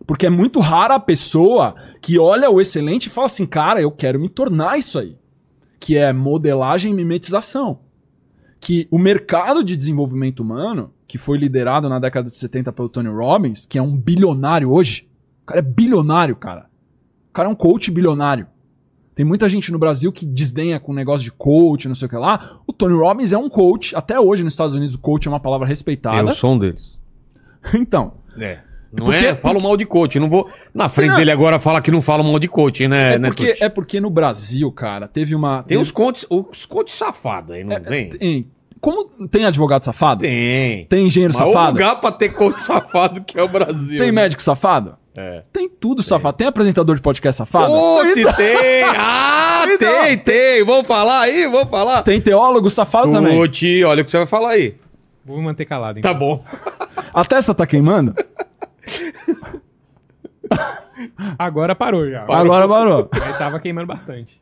Porque 0.06 0.24
é 0.24 0.30
muito 0.30 0.60
rara 0.60 0.94
a 0.94 1.00
pessoa 1.00 1.74
que 2.00 2.16
olha 2.16 2.48
o 2.48 2.60
excelente 2.60 3.06
e 3.06 3.10
fala 3.10 3.26
assim, 3.26 3.44
cara, 3.44 3.82
eu 3.82 3.90
quero 3.90 4.20
me 4.20 4.28
tornar 4.28 4.78
isso 4.78 4.96
aí. 5.00 5.18
Que 5.80 5.96
é 5.96 6.12
modelagem 6.12 6.92
e 6.92 6.94
mimetização. 6.94 7.80
Que 8.60 8.86
o 8.88 9.00
mercado 9.00 9.64
de 9.64 9.76
desenvolvimento 9.76 10.44
humano, 10.44 10.92
que 11.08 11.18
foi 11.18 11.38
liderado 11.38 11.88
na 11.88 11.98
década 11.98 12.30
de 12.30 12.36
70 12.36 12.72
pelo 12.72 12.88
Tony 12.88 13.08
Robbins, 13.08 13.66
que 13.66 13.76
é 13.76 13.82
um 13.82 13.96
bilionário 13.96 14.70
hoje. 14.70 15.08
O 15.42 15.46
cara 15.46 15.58
é 15.58 15.62
bilionário, 15.62 16.36
cara. 16.36 16.70
O 17.30 17.32
cara 17.32 17.48
é 17.48 17.50
um 17.50 17.56
coach 17.56 17.90
bilionário. 17.90 18.46
Tem 19.14 19.24
muita 19.24 19.48
gente 19.48 19.70
no 19.70 19.78
Brasil 19.78 20.10
que 20.12 20.26
desdenha 20.26 20.80
com 20.80 20.90
o 20.90 20.94
negócio 20.94 21.22
de 21.24 21.30
coach, 21.30 21.86
não 21.88 21.94
sei 21.94 22.06
o 22.06 22.08
que 22.08 22.16
lá. 22.16 22.58
O 22.66 22.72
Tony 22.72 22.94
Robbins 22.94 23.32
é 23.32 23.38
um 23.38 23.48
coach. 23.48 23.94
Até 23.94 24.18
hoje 24.18 24.42
nos 24.42 24.52
Estados 24.52 24.74
Unidos 24.74 24.94
o 24.96 24.98
coach 24.98 25.26
é 25.28 25.30
uma 25.30 25.38
palavra 25.40 25.66
É 25.66 25.68
respeitada. 25.68 26.30
o 26.30 26.34
som 26.34 26.58
deles. 26.58 26.94
Então, 27.74 28.14
É. 28.38 28.58
Não 28.92 29.06
Porque- 29.06 29.26
é? 29.26 29.34
Falo 29.34 29.60
mal 29.60 29.76
de 29.76 29.84
coach. 29.84 30.20
Não 30.20 30.28
vou 30.30 30.48
na 30.72 30.88
frente 30.88 31.10
não- 31.10 31.16
dele 31.16 31.32
agora 31.32 31.58
falar 31.58 31.80
que 31.80 31.90
não 31.90 32.00
fala 32.00 32.22
mal 32.22 32.38
de 32.38 32.46
coach, 32.46 32.86
né? 32.86 33.14
É, 33.14 33.18
né, 33.18 33.28
porque, 33.28 33.46
Tuti? 33.52 33.64
é 33.64 33.68
porque 33.68 34.00
no 34.00 34.08
Brasil, 34.08 34.70
cara, 34.70 35.08
teve 35.08 35.34
uma. 35.34 35.58
Tem 35.64 35.76
teve- 35.76 35.82
os 35.82 35.90
coaches, 35.90 36.24
os 36.30 36.64
coaches 36.64 36.96
safados 36.96 37.50
aí, 37.52 37.64
não 37.64 37.80
tem? 37.80 38.10
tem- 38.10 38.46
Como 38.80 39.06
tem 39.28 39.46
advogado 39.46 39.84
safado? 39.84 40.20
Tem. 40.22 40.84
Tem 40.84 41.06
engenheiro 41.08 41.34
Mas 41.36 41.44
safado? 41.48 41.72
lugar 41.72 42.00
pra 42.00 42.12
ter 42.12 42.28
coach 42.34 42.58
safado 42.62 43.22
que 43.24 43.36
é 43.36 43.42
o 43.42 43.48
Brasil. 43.48 43.98
Tem 43.98 44.12
né? 44.12 44.12
médico 44.12 44.40
safado? 44.42 44.96
É. 45.16 45.42
Tem 45.52 45.68
tudo 45.68 46.02
safado. 46.02 46.36
Tem 46.36 46.46
apresentador 46.46 46.96
de 46.96 47.02
podcast 47.02 47.38
safado? 47.38 47.72
Ô, 47.72 48.04
se 48.04 48.24
tem! 48.34 48.82
Ah, 48.96 49.64
tem, 49.78 50.18
tem! 50.18 50.64
Vamos 50.64 50.86
falar 50.86 51.20
aí, 51.20 51.46
vamos 51.46 51.70
falar. 51.70 52.02
Tem 52.02 52.20
teólogo 52.20 52.68
safado 52.68 53.12
também. 53.12 53.38
Tuti, 53.38 53.82
olha 53.84 54.02
o 54.02 54.04
que 54.04 54.10
você 54.10 54.18
vai 54.18 54.26
falar 54.26 54.50
aí. 54.50 54.74
Vou 55.24 55.38
me 55.38 55.44
manter 55.44 55.64
calado, 55.64 55.98
então. 55.98 56.12
Tá 56.12 56.18
bom. 56.18 56.44
A 57.14 57.24
testa 57.24 57.54
tá 57.54 57.66
queimando? 57.66 58.14
Agora 61.38 61.74
parou 61.74 62.08
já. 62.10 62.24
Agora 62.28 62.68
parou. 62.68 63.08
Aí 63.12 63.32
tava 63.34 63.58
queimando 63.58 63.86
bastante. 63.86 64.40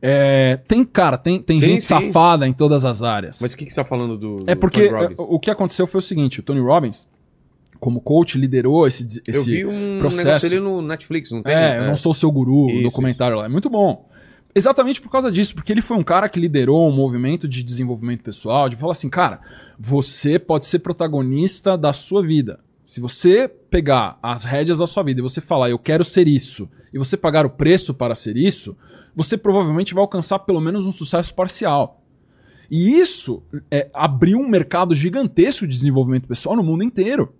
É, 0.00 0.58
tem, 0.66 0.84
cara, 0.84 1.16
tem, 1.16 1.40
tem 1.40 1.60
Sim, 1.60 1.66
gente 1.66 1.84
sim. 1.84 1.88
safada 1.88 2.48
em 2.48 2.52
todas 2.52 2.84
as 2.84 3.04
áreas. 3.04 3.38
Mas 3.40 3.52
o 3.52 3.56
que, 3.56 3.64
que 3.64 3.70
você 3.72 3.82
tá 3.82 3.84
falando 3.84 4.18
do. 4.18 4.44
é 4.48 4.54
do 4.54 4.60
porque 4.60 4.88
Tony 4.88 5.00
Robbins? 5.00 5.18
é, 5.18 5.22
o 5.22 5.38
que 5.38 5.50
aconteceu 5.50 5.86
foi 5.86 5.98
o 5.98 6.02
seguinte: 6.02 6.40
o 6.40 6.42
Tony 6.42 6.60
Robbins, 6.60 7.06
como 7.82 8.00
coach, 8.00 8.38
liderou 8.38 8.86
esse, 8.86 9.20
Eu 9.26 9.40
esse 9.40 9.50
vi 9.50 9.66
um 9.66 9.98
processo. 9.98 10.48
negócio 10.48 10.60
no 10.62 10.80
Netflix, 10.80 11.32
não 11.32 11.42
tem? 11.42 11.52
É, 11.52 11.78
eu 11.78 11.86
não 11.88 11.96
sou 11.96 12.12
o 12.12 12.14
seu 12.14 12.30
guru, 12.30 12.70
Isso, 12.70 12.78
o 12.78 12.82
documentário 12.84 13.38
lá. 13.38 13.46
É 13.46 13.48
muito 13.48 13.68
bom. 13.68 14.08
Exatamente 14.54 15.00
por 15.00 15.10
causa 15.10 15.32
disso, 15.32 15.52
porque 15.52 15.72
ele 15.72 15.82
foi 15.82 15.96
um 15.96 16.04
cara 16.04 16.28
que 16.28 16.38
liderou 16.38 16.88
um 16.88 16.94
movimento 16.94 17.48
de 17.48 17.64
desenvolvimento 17.64 18.22
pessoal, 18.22 18.68
de 18.68 18.76
falar 18.76 18.92
assim, 18.92 19.10
cara, 19.10 19.40
você 19.76 20.38
pode 20.38 20.66
ser 20.66 20.78
protagonista 20.78 21.76
da 21.76 21.92
sua 21.92 22.24
vida. 22.24 22.60
Se 22.84 23.00
você 23.00 23.48
pegar 23.48 24.16
as 24.22 24.44
rédeas 24.44 24.78
da 24.78 24.86
sua 24.86 25.02
vida 25.02 25.18
e 25.18 25.22
você 25.22 25.40
falar, 25.40 25.68
eu 25.68 25.78
quero 25.78 26.04
ser 26.04 26.28
isso, 26.28 26.70
e 26.94 26.98
você 26.98 27.16
pagar 27.16 27.44
o 27.44 27.50
preço 27.50 27.92
para 27.92 28.14
ser 28.14 28.36
isso, 28.36 28.76
você 29.12 29.36
provavelmente 29.36 29.92
vai 29.92 30.02
alcançar 30.02 30.38
pelo 30.38 30.60
menos 30.60 30.86
um 30.86 30.92
sucesso 30.92 31.34
parcial. 31.34 32.00
E 32.70 32.96
isso 32.96 33.42
é, 33.68 33.90
abriu 33.92 34.38
um 34.38 34.48
mercado 34.48 34.94
gigantesco 34.94 35.66
de 35.66 35.76
desenvolvimento 35.76 36.28
pessoal 36.28 36.54
no 36.54 36.62
mundo 36.62 36.84
inteiro 36.84 37.34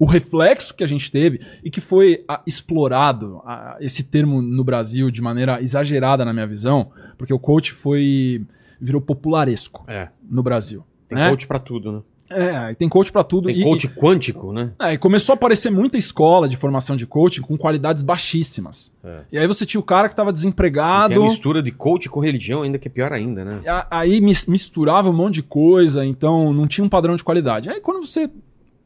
o 0.00 0.06
reflexo 0.06 0.74
que 0.74 0.82
a 0.82 0.86
gente 0.86 1.12
teve 1.12 1.40
e 1.62 1.70
que 1.70 1.80
foi 1.80 2.24
ah, 2.26 2.40
explorado, 2.46 3.40
ah, 3.44 3.76
esse 3.80 4.02
termo 4.02 4.40
no 4.42 4.64
Brasil 4.64 5.10
de 5.10 5.20
maneira 5.22 5.62
exagerada 5.62 6.24
na 6.24 6.32
minha 6.32 6.46
visão, 6.46 6.90
porque 7.18 7.32
o 7.34 7.38
coach 7.38 7.72
foi 7.72 8.42
virou 8.80 9.00
popularesco 9.00 9.84
É, 9.86 10.08
no 10.28 10.42
Brasil. 10.42 10.82
tem 11.08 11.18
né? 11.18 11.28
coach 11.28 11.46
pra 11.46 11.58
tudo, 11.58 11.92
né? 11.92 12.00
É, 12.32 12.70
e 12.70 12.74
tem 12.76 12.88
coach 12.88 13.10
pra 13.10 13.24
tudo. 13.24 13.46
Tem 13.48 13.58
e, 13.58 13.62
coach 13.64 13.88
quântico, 13.88 14.52
né? 14.52 14.70
é, 14.78 14.92
e 14.92 14.98
começou 14.98 15.32
a 15.32 15.36
aparecer 15.36 15.68
muita 15.68 15.98
escola 15.98 16.48
de 16.48 16.56
formação 16.56 16.94
de 16.94 17.04
coaching 17.04 17.40
com 17.42 17.58
qualidades 17.58 18.02
baixíssimas. 18.04 18.92
É. 19.02 19.22
E 19.32 19.38
aí 19.38 19.46
você 19.48 19.66
tinha 19.66 19.80
o 19.80 19.84
cara 19.84 20.08
que 20.08 20.12
estava 20.12 20.30
E 20.30 20.32
desempregado. 20.32 21.12
Tem 21.14 21.22
a 21.22 21.26
mistura 21.28 21.60
de 21.60 21.72
coach 21.72 22.08
com 22.08 22.20
religião, 22.20 22.62
ainda 22.62 22.78
que 22.78 22.86
é 22.86 22.90
pior 22.90 23.12
ainda, 23.12 23.44
né? 23.44 23.60
A- 23.68 23.86
Aí 23.90 24.20
mis- 24.20 24.46
misturava 24.46 25.10
um 25.10 25.12
monte 25.12 25.34
de 25.34 25.42
coisa, 25.42 26.06
então 26.06 26.52
não 26.52 26.68
tinha 26.68 26.84
um 26.84 26.88
padrão 26.88 27.16
de 27.16 27.24
qualidade. 27.24 27.68
Aí 27.68 27.80
quando 27.80 28.06
você, 28.06 28.30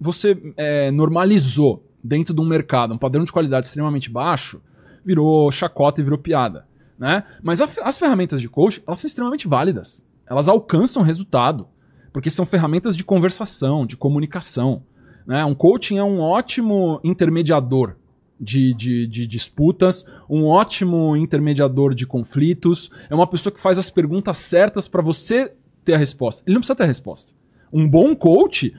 você 0.00 0.36
é, 0.56 0.90
normalizou 0.90 1.84
dentro 2.02 2.34
de 2.34 2.40
um 2.40 2.44
mercado 2.44 2.92
um 2.92 2.98
padrão 2.98 3.24
de 3.24 3.32
qualidade 3.32 3.66
extremamente 3.66 4.10
baixo, 4.10 4.60
virou 5.04 5.50
chacota 5.50 6.00
e 6.00 6.04
virou 6.04 6.18
piada. 6.18 6.66
Né? 6.98 7.24
Mas 7.42 7.60
a 7.60 7.68
as 7.82 7.98
ferramentas 7.98 8.40
de 8.40 8.48
coach, 8.48 8.82
elas 8.86 8.98
são 8.98 9.08
extremamente 9.08 9.48
válidas. 9.48 10.06
Elas 10.26 10.48
alcançam 10.48 11.02
resultado. 11.02 11.66
Porque 12.12 12.30
são 12.30 12.46
ferramentas 12.46 12.96
de 12.96 13.02
conversação, 13.02 13.84
de 13.84 13.96
comunicação. 13.96 14.84
Né? 15.26 15.44
Um 15.44 15.54
coaching 15.54 15.98
é 15.98 16.04
um 16.04 16.20
ótimo 16.20 17.00
intermediador 17.02 17.96
de, 18.38 18.72
de, 18.74 19.06
de 19.06 19.26
disputas, 19.26 20.04
um 20.28 20.44
ótimo 20.44 21.16
intermediador 21.16 21.92
de 21.94 22.06
conflitos. 22.06 22.90
É 23.10 23.14
uma 23.14 23.26
pessoa 23.26 23.52
que 23.52 23.60
faz 23.60 23.78
as 23.78 23.90
perguntas 23.90 24.38
certas 24.38 24.86
para 24.86 25.02
você 25.02 25.52
ter 25.84 25.94
a 25.94 25.98
resposta. 25.98 26.42
Ele 26.46 26.54
não 26.54 26.60
precisa 26.60 26.76
ter 26.76 26.84
a 26.84 26.86
resposta. 26.86 27.32
Um 27.72 27.88
bom 27.88 28.14
coach 28.14 28.72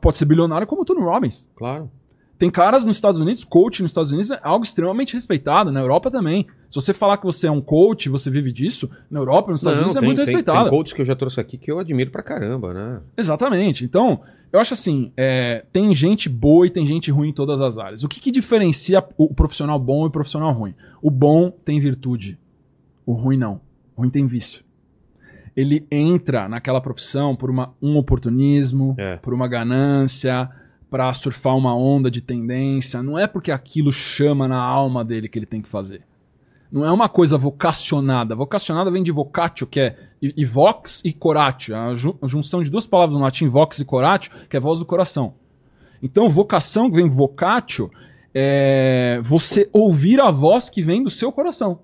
pode 0.00 0.16
ser 0.16 0.24
bilionário 0.24 0.66
como 0.66 0.82
o 0.82 0.84
Tony 0.84 1.00
Robbins. 1.00 1.48
Claro. 1.56 1.90
Tem 2.38 2.50
caras 2.50 2.86
nos 2.86 2.96
Estados 2.96 3.20
Unidos, 3.20 3.44
coach 3.44 3.82
nos 3.82 3.90
Estados 3.90 4.12
Unidos 4.12 4.30
é 4.30 4.40
algo 4.42 4.64
extremamente 4.64 5.12
respeitado, 5.12 5.70
na 5.70 5.80
Europa 5.80 6.10
também. 6.10 6.46
Se 6.70 6.74
você 6.76 6.94
falar 6.94 7.18
que 7.18 7.26
você 7.26 7.46
é 7.46 7.50
um 7.50 7.60
coach, 7.60 8.08
você 8.08 8.30
vive 8.30 8.50
disso, 8.50 8.88
na 9.10 9.20
Europa, 9.20 9.52
nos 9.52 9.60
Estados 9.60 9.78
Não, 9.78 9.84
Unidos 9.84 9.96
é 9.96 10.00
tem- 10.00 10.06
muito 10.08 10.16
tem- 10.24 10.26
respeitado. 10.26 10.70
Tem 10.70 10.70
coaches 10.78 10.92
que 10.94 11.02
eu 11.02 11.04
já 11.06 11.14
trouxe 11.14 11.38
aqui 11.38 11.58
que 11.58 11.70
eu 11.70 11.78
admiro 11.78 12.10
pra 12.10 12.22
caramba, 12.22 12.72
né? 12.72 13.00
Exatamente. 13.14 13.84
Então, 13.84 14.20
eu 14.50 14.58
acho 14.58 14.72
assim, 14.72 15.12
é, 15.18 15.66
tem 15.70 15.94
gente 15.94 16.30
boa 16.30 16.66
e 16.66 16.70
tem 16.70 16.86
gente 16.86 17.10
ruim 17.10 17.28
em 17.28 17.32
todas 17.34 17.60
as 17.60 17.76
áreas. 17.76 18.04
O 18.04 18.08
que, 18.08 18.18
que 18.18 18.30
diferencia 18.30 19.04
o 19.18 19.34
profissional 19.34 19.78
bom 19.78 20.04
e 20.04 20.08
o 20.08 20.10
profissional 20.10 20.50
ruim? 20.54 20.74
O 21.02 21.10
bom 21.10 21.50
tem 21.50 21.78
virtude. 21.78 22.38
O 23.04 23.12
ruim 23.12 23.36
não. 23.36 23.60
O 23.94 24.00
ruim 24.00 24.08
tem 24.10 24.26
vício. 24.26 24.64
Ele 25.60 25.86
entra 25.90 26.48
naquela 26.48 26.80
profissão 26.80 27.34
por 27.36 27.50
uma, 27.50 27.74
um 27.82 27.96
oportunismo, 27.96 28.94
É. 28.98 29.16
por 29.16 29.34
uma 29.34 29.46
ganância, 29.48 30.48
para 30.90 31.12
surfar 31.12 31.56
uma 31.56 31.74
onda 31.76 32.10
de 32.10 32.20
tendência. 32.20 33.02
Não 33.02 33.18
é 33.18 33.26
porque 33.26 33.52
aquilo 33.52 33.92
chama 33.92 34.48
na 34.48 34.60
alma 34.60 35.04
dele 35.04 35.28
que 35.28 35.38
ele 35.38 35.46
tem 35.46 35.62
que 35.62 35.68
fazer. 35.68 36.02
Não 36.72 36.84
é 36.84 36.92
uma 36.92 37.08
coisa 37.08 37.36
vocacionada. 37.36 38.34
Vocacionada 38.36 38.90
vem 38.90 39.02
de 39.02 39.10
vocatio, 39.10 39.66
que 39.66 39.80
é 39.80 39.96
e, 40.22 40.32
e 40.36 40.44
vox 40.44 41.02
e 41.04 41.12
coratio. 41.12 41.76
A, 41.76 41.94
ju- 41.94 42.16
a 42.22 42.26
junção 42.28 42.62
de 42.62 42.70
duas 42.70 42.86
palavras 42.86 43.16
no 43.16 43.22
latim, 43.24 43.48
vox 43.48 43.78
e 43.80 43.84
coratio, 43.84 44.30
que 44.48 44.56
é 44.56 44.60
voz 44.60 44.78
do 44.78 44.84
coração. 44.86 45.34
Então, 46.02 46.28
vocação, 46.28 46.88
que 46.88 46.96
vem 46.96 47.08
vocatio, 47.08 47.90
é 48.34 49.20
você 49.22 49.68
ouvir 49.72 50.20
a 50.20 50.30
voz 50.30 50.68
que 50.70 50.80
vem 50.82 51.02
do 51.02 51.10
seu 51.10 51.30
coração. 51.32 51.80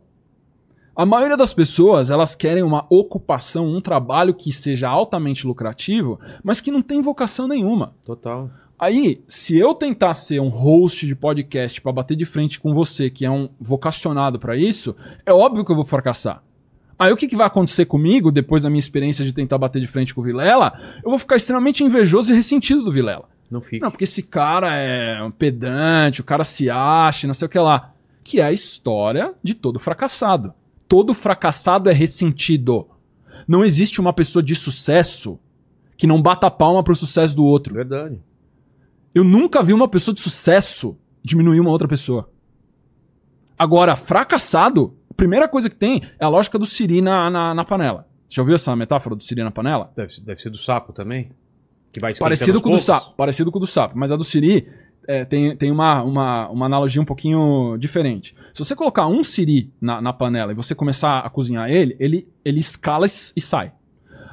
A 0.96 1.04
maioria 1.04 1.36
das 1.36 1.52
pessoas, 1.52 2.10
elas 2.10 2.34
querem 2.34 2.62
uma 2.62 2.86
ocupação, 2.88 3.66
um 3.66 3.82
trabalho 3.82 4.32
que 4.32 4.50
seja 4.50 4.88
altamente 4.88 5.46
lucrativo, 5.46 6.18
mas 6.42 6.58
que 6.58 6.70
não 6.70 6.80
tem 6.80 7.02
vocação 7.02 7.46
nenhuma. 7.46 7.92
Total. 8.02 8.50
Aí, 8.78 9.20
se 9.28 9.58
eu 9.58 9.74
tentar 9.74 10.14
ser 10.14 10.40
um 10.40 10.48
host 10.48 11.06
de 11.06 11.14
podcast 11.14 11.82
pra 11.82 11.92
bater 11.92 12.16
de 12.16 12.24
frente 12.24 12.58
com 12.58 12.72
você, 12.72 13.10
que 13.10 13.26
é 13.26 13.30
um 13.30 13.50
vocacionado 13.60 14.38
pra 14.38 14.56
isso, 14.56 14.96
é 15.26 15.32
óbvio 15.34 15.66
que 15.66 15.70
eu 15.70 15.76
vou 15.76 15.84
fracassar. 15.84 16.42
Aí 16.98 17.12
o 17.12 17.16
que, 17.16 17.28
que 17.28 17.36
vai 17.36 17.46
acontecer 17.46 17.84
comigo, 17.84 18.32
depois 18.32 18.62
da 18.62 18.70
minha 18.70 18.78
experiência 18.78 19.22
de 19.22 19.34
tentar 19.34 19.58
bater 19.58 19.80
de 19.80 19.86
frente 19.86 20.14
com 20.14 20.22
o 20.22 20.24
Vilela? 20.24 20.80
Eu 21.04 21.10
vou 21.10 21.18
ficar 21.18 21.36
extremamente 21.36 21.84
invejoso 21.84 22.32
e 22.32 22.36
ressentido 22.36 22.82
do 22.82 22.90
Vilela. 22.90 23.28
Não 23.50 23.60
fica. 23.60 23.84
Não, 23.84 23.90
porque 23.90 24.04
esse 24.04 24.22
cara 24.22 24.74
é 24.74 25.22
um 25.22 25.30
pedante, 25.30 26.22
o 26.22 26.24
cara 26.24 26.42
se 26.42 26.70
acha, 26.70 27.26
não 27.26 27.34
sei 27.34 27.44
o 27.44 27.50
que 27.50 27.58
lá. 27.58 27.92
Que 28.24 28.40
é 28.40 28.44
a 28.44 28.52
história 28.52 29.34
de 29.42 29.52
todo 29.52 29.78
fracassado. 29.78 30.54
Todo 30.88 31.14
fracassado 31.14 31.88
é 31.90 31.92
ressentido. 31.92 32.86
Não 33.46 33.64
existe 33.64 34.00
uma 34.00 34.12
pessoa 34.12 34.42
de 34.42 34.54
sucesso 34.54 35.38
que 35.96 36.06
não 36.06 36.20
bata 36.20 36.50
palma 36.50 36.82
pro 36.82 36.94
sucesso 36.94 37.34
do 37.34 37.44
outro. 37.44 37.74
Verdade. 37.74 38.20
Eu 39.14 39.24
nunca 39.24 39.62
vi 39.62 39.72
uma 39.72 39.88
pessoa 39.88 40.14
de 40.14 40.20
sucesso 40.20 40.96
diminuir 41.22 41.60
uma 41.60 41.70
outra 41.70 41.88
pessoa. 41.88 42.30
Agora, 43.58 43.96
fracassado, 43.96 44.94
a 45.10 45.14
primeira 45.14 45.48
coisa 45.48 45.70
que 45.70 45.76
tem 45.76 46.02
é 46.18 46.24
a 46.24 46.28
lógica 46.28 46.58
do 46.58 46.66
siri 46.66 47.00
na, 47.00 47.30
na, 47.30 47.54
na 47.54 47.64
panela. 47.64 48.06
Já 48.28 48.42
ouviu 48.42 48.54
essa 48.54 48.74
metáfora 48.76 49.14
do 49.16 49.22
siri 49.24 49.42
na 49.42 49.50
panela? 49.50 49.90
Deve, 49.96 50.12
ser- 50.14 50.20
deve 50.20 50.42
ser 50.42 50.50
do 50.50 50.58
sapo 50.58 50.92
também. 50.92 51.30
Que 51.92 52.00
vai 52.00 52.14
Parecido 52.14 52.60
com 52.60 52.68
o 52.68 52.72
do 52.72 52.78
sapo. 52.78 53.14
Parecido 53.16 53.50
com 53.50 53.58
o 53.58 53.60
do 53.60 53.66
sapo. 53.66 53.96
Mas 53.96 54.12
a 54.12 54.16
do 54.16 54.24
siri 54.24 54.68
é, 55.06 55.24
tem, 55.24 55.56
tem 55.56 55.70
uma, 55.70 56.02
uma, 56.02 56.48
uma 56.48 56.66
analogia 56.66 57.00
um 57.00 57.04
pouquinho 57.04 57.76
diferente. 57.78 58.34
Se 58.52 58.64
você 58.64 58.74
colocar 58.74 59.06
um 59.06 59.22
siri 59.24 59.72
na, 59.80 60.00
na 60.00 60.12
panela 60.12 60.52
e 60.52 60.54
você 60.54 60.74
começar 60.74 61.20
a 61.20 61.30
cozinhar 61.30 61.70
ele, 61.70 61.96
ele, 62.00 62.28
ele 62.44 62.58
escala 62.60 63.06
e 63.06 63.40
sai. 63.40 63.72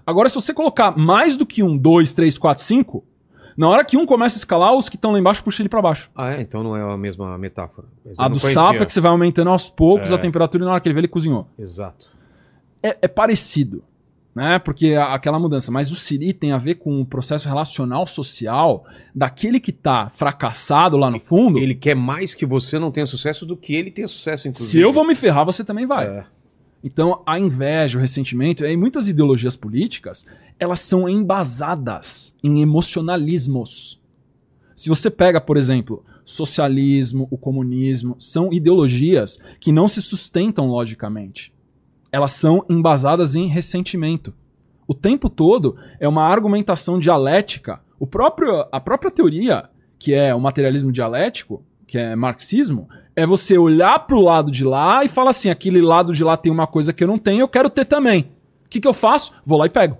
Agora, 0.05 0.27
se 0.29 0.35
você 0.35 0.53
colocar 0.53 0.97
mais 0.97 1.37
do 1.37 1.45
que 1.45 1.63
um, 1.63 1.77
dois, 1.77 2.13
três, 2.13 2.37
quatro, 2.37 2.63
cinco, 2.63 3.05
na 3.55 3.69
hora 3.69 3.85
que 3.85 3.95
um 3.95 4.05
começa 4.05 4.35
a 4.35 4.39
escalar, 4.39 4.73
os 4.73 4.89
que 4.89 4.95
estão 4.95 5.11
lá 5.11 5.19
embaixo 5.19 5.43
puxam 5.43 5.63
ele 5.63 5.69
pra 5.69 5.81
baixo. 5.81 6.09
Ah, 6.15 6.33
é? 6.33 6.41
Então 6.41 6.63
não 6.63 6.75
é 6.75 6.81
a 6.81 6.97
mesma 6.97 7.37
metáfora. 7.37 7.87
Mas 8.03 8.19
A 8.19 8.23
do 8.27 8.31
conhecia. 8.31 8.51
sapo 8.51 8.81
é 8.81 8.85
que 8.85 8.91
você 8.91 8.99
vai 8.99 9.11
aumentando 9.11 9.49
aos 9.49 9.69
poucos 9.69 10.11
É. 10.11 10.15
a 10.15 10.17
temperatura 10.17 10.63
e 10.63 10.65
na 10.65 10.71
hora 10.73 10.81
que 10.81 10.87
ele 10.87 10.93
vê, 10.95 11.01
ele 11.01 11.07
cozinhou. 11.07 11.47
Exato. 11.57 12.07
É, 12.81 12.97
é 13.03 13.07
parecido, 13.07 13.83
né? 14.35 14.57
Porque 14.59 14.95
aquela 14.95 15.39
mudança. 15.39 15.71
Mas 15.71 15.91
o 15.91 15.95
Siri 15.95 16.33
tem 16.33 16.51
a 16.51 16.57
ver 16.57 16.75
com 16.75 17.01
o 17.01 17.05
processo 17.05 17.47
relacional 17.47 18.07
social 18.07 18.85
daquele 19.13 19.59
que 19.59 19.71
tá 19.71 20.09
fracassado 20.09 20.97
lá 20.97 21.09
no 21.09 21.19
fundo. 21.19 21.59
Ele 21.59 21.75
quer 21.75 21.95
mais 21.95 22.33
que 22.33 22.45
você 22.45 22.79
não 22.79 22.91
tenha 22.91 23.05
sucesso 23.05 23.45
do 23.45 23.55
que 23.55 23.75
ele 23.75 23.91
tenha 23.91 24.07
sucesso, 24.07 24.47
inclusive. 24.47 24.71
Se 24.71 24.79
eu 24.79 24.91
vou 24.91 25.05
me 25.05 25.15
ferrar, 25.15 25.45
você 25.45 25.63
também 25.63 25.85
vai. 25.85 26.07
É. 26.07 26.25
Então, 26.83 27.21
a 27.25 27.39
inveja, 27.39 27.97
o 27.97 28.01
ressentimento, 28.01 28.65
e 28.65 28.75
muitas 28.75 29.07
ideologias 29.07 29.55
políticas, 29.55 30.25
elas 30.59 30.81
são 30.81 31.07
embasadas 31.07 32.35
em 32.43 32.61
emocionalismos. 32.61 34.01
Se 34.75 34.89
você 34.89 35.09
pega, 35.09 35.39
por 35.39 35.55
exemplo, 35.55 36.03
socialismo, 36.25 37.27
o 37.31 37.37
comunismo, 37.37 38.17
são 38.19 38.51
ideologias 38.51 39.39
que 39.61 39.71
não 39.71 39.87
se 39.87 40.01
sustentam 40.01 40.67
logicamente. 40.67 41.52
Elas 42.13 42.31
são 42.31 42.63
embasadas 42.69 43.33
em 43.33 43.47
ressentimento. 43.47 44.31
O 44.87 44.93
tempo 44.93 45.31
todo 45.31 45.75
é 45.99 46.07
uma 46.07 46.23
argumentação 46.23 46.99
dialética. 46.99 47.81
O 47.99 48.05
próprio, 48.05 48.67
a 48.71 48.79
própria 48.79 49.09
teoria, 49.09 49.67
que 49.97 50.13
é 50.13 50.35
o 50.35 50.39
materialismo 50.39 50.91
dialético, 50.91 51.65
que 51.87 51.97
é 51.97 52.15
marxismo, 52.15 52.87
é 53.15 53.25
você 53.25 53.57
olhar 53.57 53.97
pro 54.05 54.21
lado 54.21 54.51
de 54.51 54.63
lá 54.63 55.03
e 55.03 55.07
falar 55.07 55.31
assim: 55.31 55.49
aquele 55.49 55.81
lado 55.81 56.13
de 56.13 56.23
lá 56.23 56.37
tem 56.37 56.51
uma 56.51 56.67
coisa 56.67 56.93
que 56.93 57.03
eu 57.03 57.07
não 57.07 57.17
tenho, 57.17 57.41
eu 57.41 57.47
quero 57.47 57.67
ter 57.67 57.85
também. 57.85 58.31
O 58.63 58.69
que, 58.69 58.79
que 58.79 58.87
eu 58.87 58.93
faço? 58.93 59.33
Vou 59.43 59.57
lá 59.57 59.65
e 59.65 59.69
pego. 59.69 59.97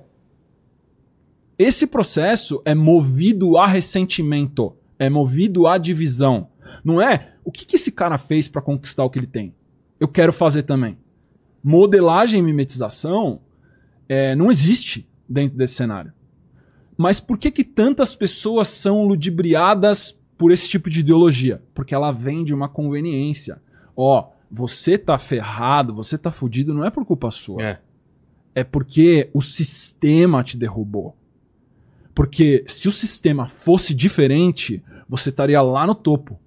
Esse 1.58 1.88
processo 1.88 2.62
é 2.64 2.76
movido 2.76 3.58
a 3.58 3.66
ressentimento, 3.66 4.76
é 5.00 5.10
movido 5.10 5.66
a 5.66 5.80
divisão. 5.80 6.50
Não 6.84 7.02
é 7.02 7.34
o 7.44 7.52
que, 7.52 7.66
que 7.66 7.76
esse 7.76 7.92
cara 7.92 8.20
fez 8.20 8.48
para 8.48 8.62
conquistar 8.62 9.04
o 9.04 9.10
que 9.10 9.18
ele 9.18 9.28
tem. 9.28 9.56
Eu 10.00 10.08
quero 10.08 10.32
fazer 10.32 10.62
também. 10.62 10.98
Modelagem 11.64 12.40
e 12.40 12.44
mimetização 12.44 13.40
é, 14.10 14.36
não 14.36 14.52
existe 14.52 15.08
dentro 15.28 15.58
desse 15.58 15.76
cenário. 15.76 16.12
Mas 16.98 17.20
por 17.20 17.38
que, 17.38 17.50
que 17.50 17.64
tantas 17.64 18.16
pessoas 18.16 18.68
são 18.68 19.06
ludibriadas 19.06 20.20
por 20.38 20.52
esse 20.52 20.68
tipo 20.68 20.90
de 20.90 21.00
ideologia? 21.00 21.62
Porque 21.74 21.96
ela 21.96 22.12
vem 22.12 22.44
de 22.44 22.54
uma 22.54 22.68
conveniência. 22.68 23.62
Ó, 23.96 24.30
você 24.52 24.98
tá 24.98 25.18
ferrado, 25.18 25.96
você 25.96 26.18
tá 26.18 26.32
fudido, 26.32 26.74
não 26.74 26.86
é 26.86 26.92
por 26.92 27.06
culpa 27.06 27.32
sua. 27.32 27.64
É. 27.64 27.80
É 28.54 28.64
porque 28.64 29.30
o 29.34 29.42
sistema 29.42 30.44
te 30.44 30.58
derrubou. 30.58 31.16
Porque 32.14 32.64
se 32.68 32.88
o 32.88 32.92
sistema 32.92 33.50
fosse 33.50 33.94
diferente, 33.94 34.84
você 35.10 35.30
estaria 35.30 35.62
lá 35.62 35.88
no 35.88 35.96
topo. 35.96 36.40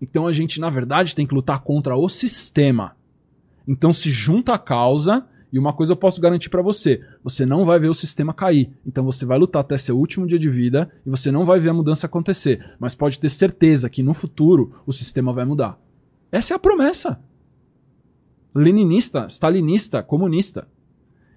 Então 0.00 0.26
a 0.26 0.32
gente, 0.32 0.60
na 0.60 0.68
verdade, 0.68 1.14
tem 1.14 1.26
que 1.26 1.34
lutar 1.34 1.60
contra 1.60 1.96
o 1.96 2.08
sistema. 2.08 2.95
Então 3.66 3.92
se 3.92 4.10
junta 4.10 4.54
a 4.54 4.58
causa, 4.58 5.26
e 5.52 5.58
uma 5.58 5.72
coisa 5.72 5.92
eu 5.92 5.96
posso 5.96 6.20
garantir 6.20 6.50
pra 6.50 6.62
você: 6.62 7.00
você 7.22 7.46
não 7.46 7.64
vai 7.64 7.78
ver 7.78 7.88
o 7.88 7.94
sistema 7.94 8.34
cair. 8.34 8.70
Então 8.86 9.04
você 9.04 9.24
vai 9.24 9.38
lutar 9.38 9.60
até 9.60 9.76
seu 9.78 9.98
último 9.98 10.26
dia 10.26 10.38
de 10.38 10.50
vida 10.50 10.90
e 11.04 11.10
você 11.10 11.30
não 11.30 11.44
vai 11.44 11.58
ver 11.58 11.70
a 11.70 11.74
mudança 11.74 12.06
acontecer. 12.06 12.74
Mas 12.78 12.94
pode 12.94 13.18
ter 13.18 13.28
certeza 13.28 13.88
que 13.88 14.02
no 14.02 14.14
futuro 14.14 14.74
o 14.86 14.92
sistema 14.92 15.32
vai 15.32 15.44
mudar. 15.44 15.80
Essa 16.30 16.54
é 16.54 16.56
a 16.56 16.58
promessa. 16.58 17.20
Leninista, 18.54 19.26
stalinista, 19.28 20.02
comunista. 20.02 20.68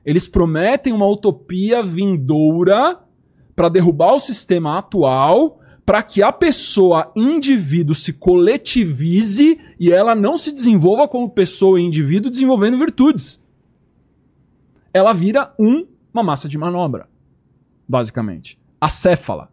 Eles 0.05 0.27
prometem 0.27 0.93
uma 0.93 1.07
utopia 1.07 1.83
vindoura 1.83 2.99
para 3.55 3.69
derrubar 3.69 4.13
o 4.13 4.19
sistema 4.19 4.77
atual, 4.77 5.58
para 5.89 6.03
que 6.03 6.21
a 6.21 6.31
pessoa, 6.31 7.11
indivíduo, 7.15 7.95
se 7.95 8.13
coletivize 8.13 9.59
e 9.79 9.91
ela 9.91 10.13
não 10.13 10.37
se 10.37 10.51
desenvolva 10.51 11.07
como 11.07 11.31
pessoa 11.31 11.81
e 11.81 11.83
indivíduo 11.83 12.29
desenvolvendo 12.29 12.77
virtudes. 12.77 13.43
Ela 14.93 15.13
vira 15.13 15.51
um, 15.57 15.87
uma 16.13 16.21
massa 16.21 16.47
de 16.47 16.59
manobra, 16.59 17.09
basicamente. 17.87 18.59
Acéfala. 18.79 19.51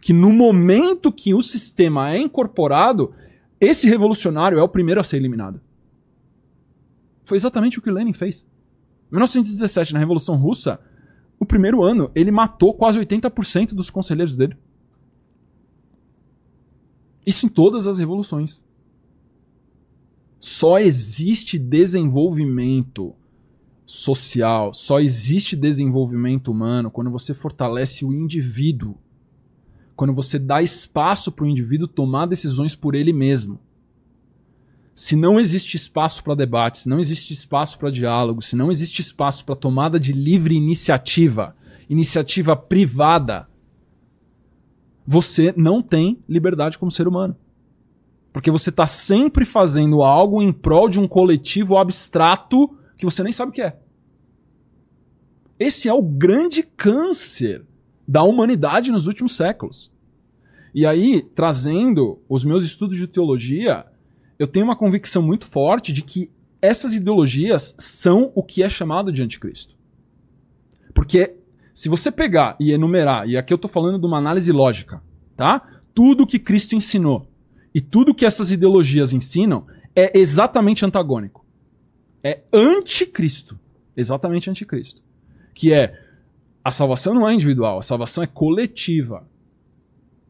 Que 0.00 0.12
no 0.12 0.32
momento 0.32 1.10
que 1.10 1.34
o 1.34 1.42
sistema 1.42 2.12
é 2.12 2.18
incorporado, 2.18 3.12
esse 3.60 3.88
revolucionário 3.88 4.60
é 4.60 4.62
o 4.62 4.68
primeiro 4.68 5.00
a 5.00 5.04
ser 5.04 5.16
eliminado. 5.16 5.60
Foi 7.24 7.36
exatamente 7.36 7.80
o 7.80 7.82
que 7.82 7.90
Lenin 7.90 8.12
fez. 8.12 8.46
Em 9.10 9.16
1917, 9.16 9.94
na 9.94 9.98
Revolução 9.98 10.36
Russa, 10.36 10.78
o 11.40 11.44
primeiro 11.44 11.82
ano, 11.82 12.08
ele 12.14 12.30
matou 12.30 12.72
quase 12.72 13.00
80% 13.00 13.74
dos 13.74 13.90
conselheiros 13.90 14.36
dele. 14.36 14.56
Isso 17.24 17.46
em 17.46 17.48
todas 17.48 17.86
as 17.86 17.98
revoluções. 17.98 18.62
Só 20.38 20.78
existe 20.78 21.58
desenvolvimento 21.58 23.14
social, 23.86 24.72
só 24.74 25.00
existe 25.00 25.54
desenvolvimento 25.54 26.50
humano 26.50 26.90
quando 26.90 27.10
você 27.10 27.32
fortalece 27.32 28.04
o 28.04 28.12
indivíduo. 28.12 28.96
Quando 29.94 30.12
você 30.12 30.38
dá 30.38 30.60
espaço 30.62 31.30
para 31.30 31.44
o 31.44 31.48
indivíduo 31.48 31.86
tomar 31.86 32.26
decisões 32.26 32.74
por 32.74 32.94
ele 32.94 33.12
mesmo. 33.12 33.60
Se 34.94 35.14
não 35.14 35.38
existe 35.38 35.76
espaço 35.76 36.24
para 36.24 36.34
debate, 36.34 36.80
se 36.80 36.88
não 36.88 36.98
existe 36.98 37.32
espaço 37.32 37.78
para 37.78 37.90
diálogo, 37.90 38.42
se 38.42 38.56
não 38.56 38.70
existe 38.70 39.00
espaço 39.00 39.44
para 39.44 39.54
tomada 39.54 39.98
de 39.98 40.12
livre 40.12 40.54
iniciativa, 40.54 41.56
iniciativa 41.88 42.56
privada, 42.56 43.48
você 45.06 45.52
não 45.56 45.82
tem 45.82 46.18
liberdade 46.28 46.78
como 46.78 46.92
ser 46.92 47.08
humano. 47.08 47.36
Porque 48.32 48.50
você 48.50 48.70
está 48.70 48.86
sempre 48.86 49.44
fazendo 49.44 50.02
algo 50.02 50.40
em 50.42 50.52
prol 50.52 50.88
de 50.88 50.98
um 50.98 51.06
coletivo 51.06 51.76
abstrato 51.76 52.76
que 52.96 53.04
você 53.04 53.22
nem 53.22 53.32
sabe 53.32 53.50
o 53.50 53.52
que 53.54 53.62
é. 53.62 53.76
Esse 55.58 55.88
é 55.88 55.92
o 55.92 56.02
grande 56.02 56.62
câncer 56.62 57.64
da 58.06 58.22
humanidade 58.22 58.90
nos 58.90 59.06
últimos 59.06 59.36
séculos. 59.36 59.92
E 60.74 60.86
aí, 60.86 61.22
trazendo 61.34 62.20
os 62.28 62.44
meus 62.44 62.64
estudos 62.64 62.96
de 62.96 63.06
teologia, 63.06 63.84
eu 64.38 64.46
tenho 64.46 64.64
uma 64.64 64.76
convicção 64.76 65.22
muito 65.22 65.44
forte 65.46 65.92
de 65.92 66.02
que 66.02 66.30
essas 66.60 66.94
ideologias 66.94 67.74
são 67.78 68.32
o 68.34 68.42
que 68.42 68.62
é 68.62 68.68
chamado 68.68 69.12
de 69.12 69.22
anticristo. 69.22 69.76
Porque 70.94 71.36
se 71.74 71.88
você 71.88 72.10
pegar 72.10 72.56
e 72.60 72.72
enumerar, 72.72 73.28
e 73.28 73.36
aqui 73.36 73.52
eu 73.52 73.56
estou 73.56 73.70
falando 73.70 73.98
de 73.98 74.06
uma 74.06 74.18
análise 74.18 74.52
lógica, 74.52 75.02
tá? 75.36 75.80
Tudo 75.94 76.26
que 76.26 76.38
Cristo 76.38 76.74
ensinou 76.74 77.26
e 77.74 77.80
tudo 77.80 78.14
que 78.14 78.26
essas 78.26 78.52
ideologias 78.52 79.12
ensinam 79.12 79.66
é 79.94 80.18
exatamente 80.18 80.84
antagônico. 80.84 81.44
É 82.22 82.40
anticristo. 82.52 83.58
Exatamente 83.96 84.48
anticristo. 84.48 85.02
Que 85.54 85.72
é 85.72 85.98
a 86.64 86.70
salvação 86.70 87.14
não 87.14 87.28
é 87.28 87.34
individual, 87.34 87.78
a 87.78 87.82
salvação 87.82 88.22
é 88.22 88.26
coletiva. 88.26 89.26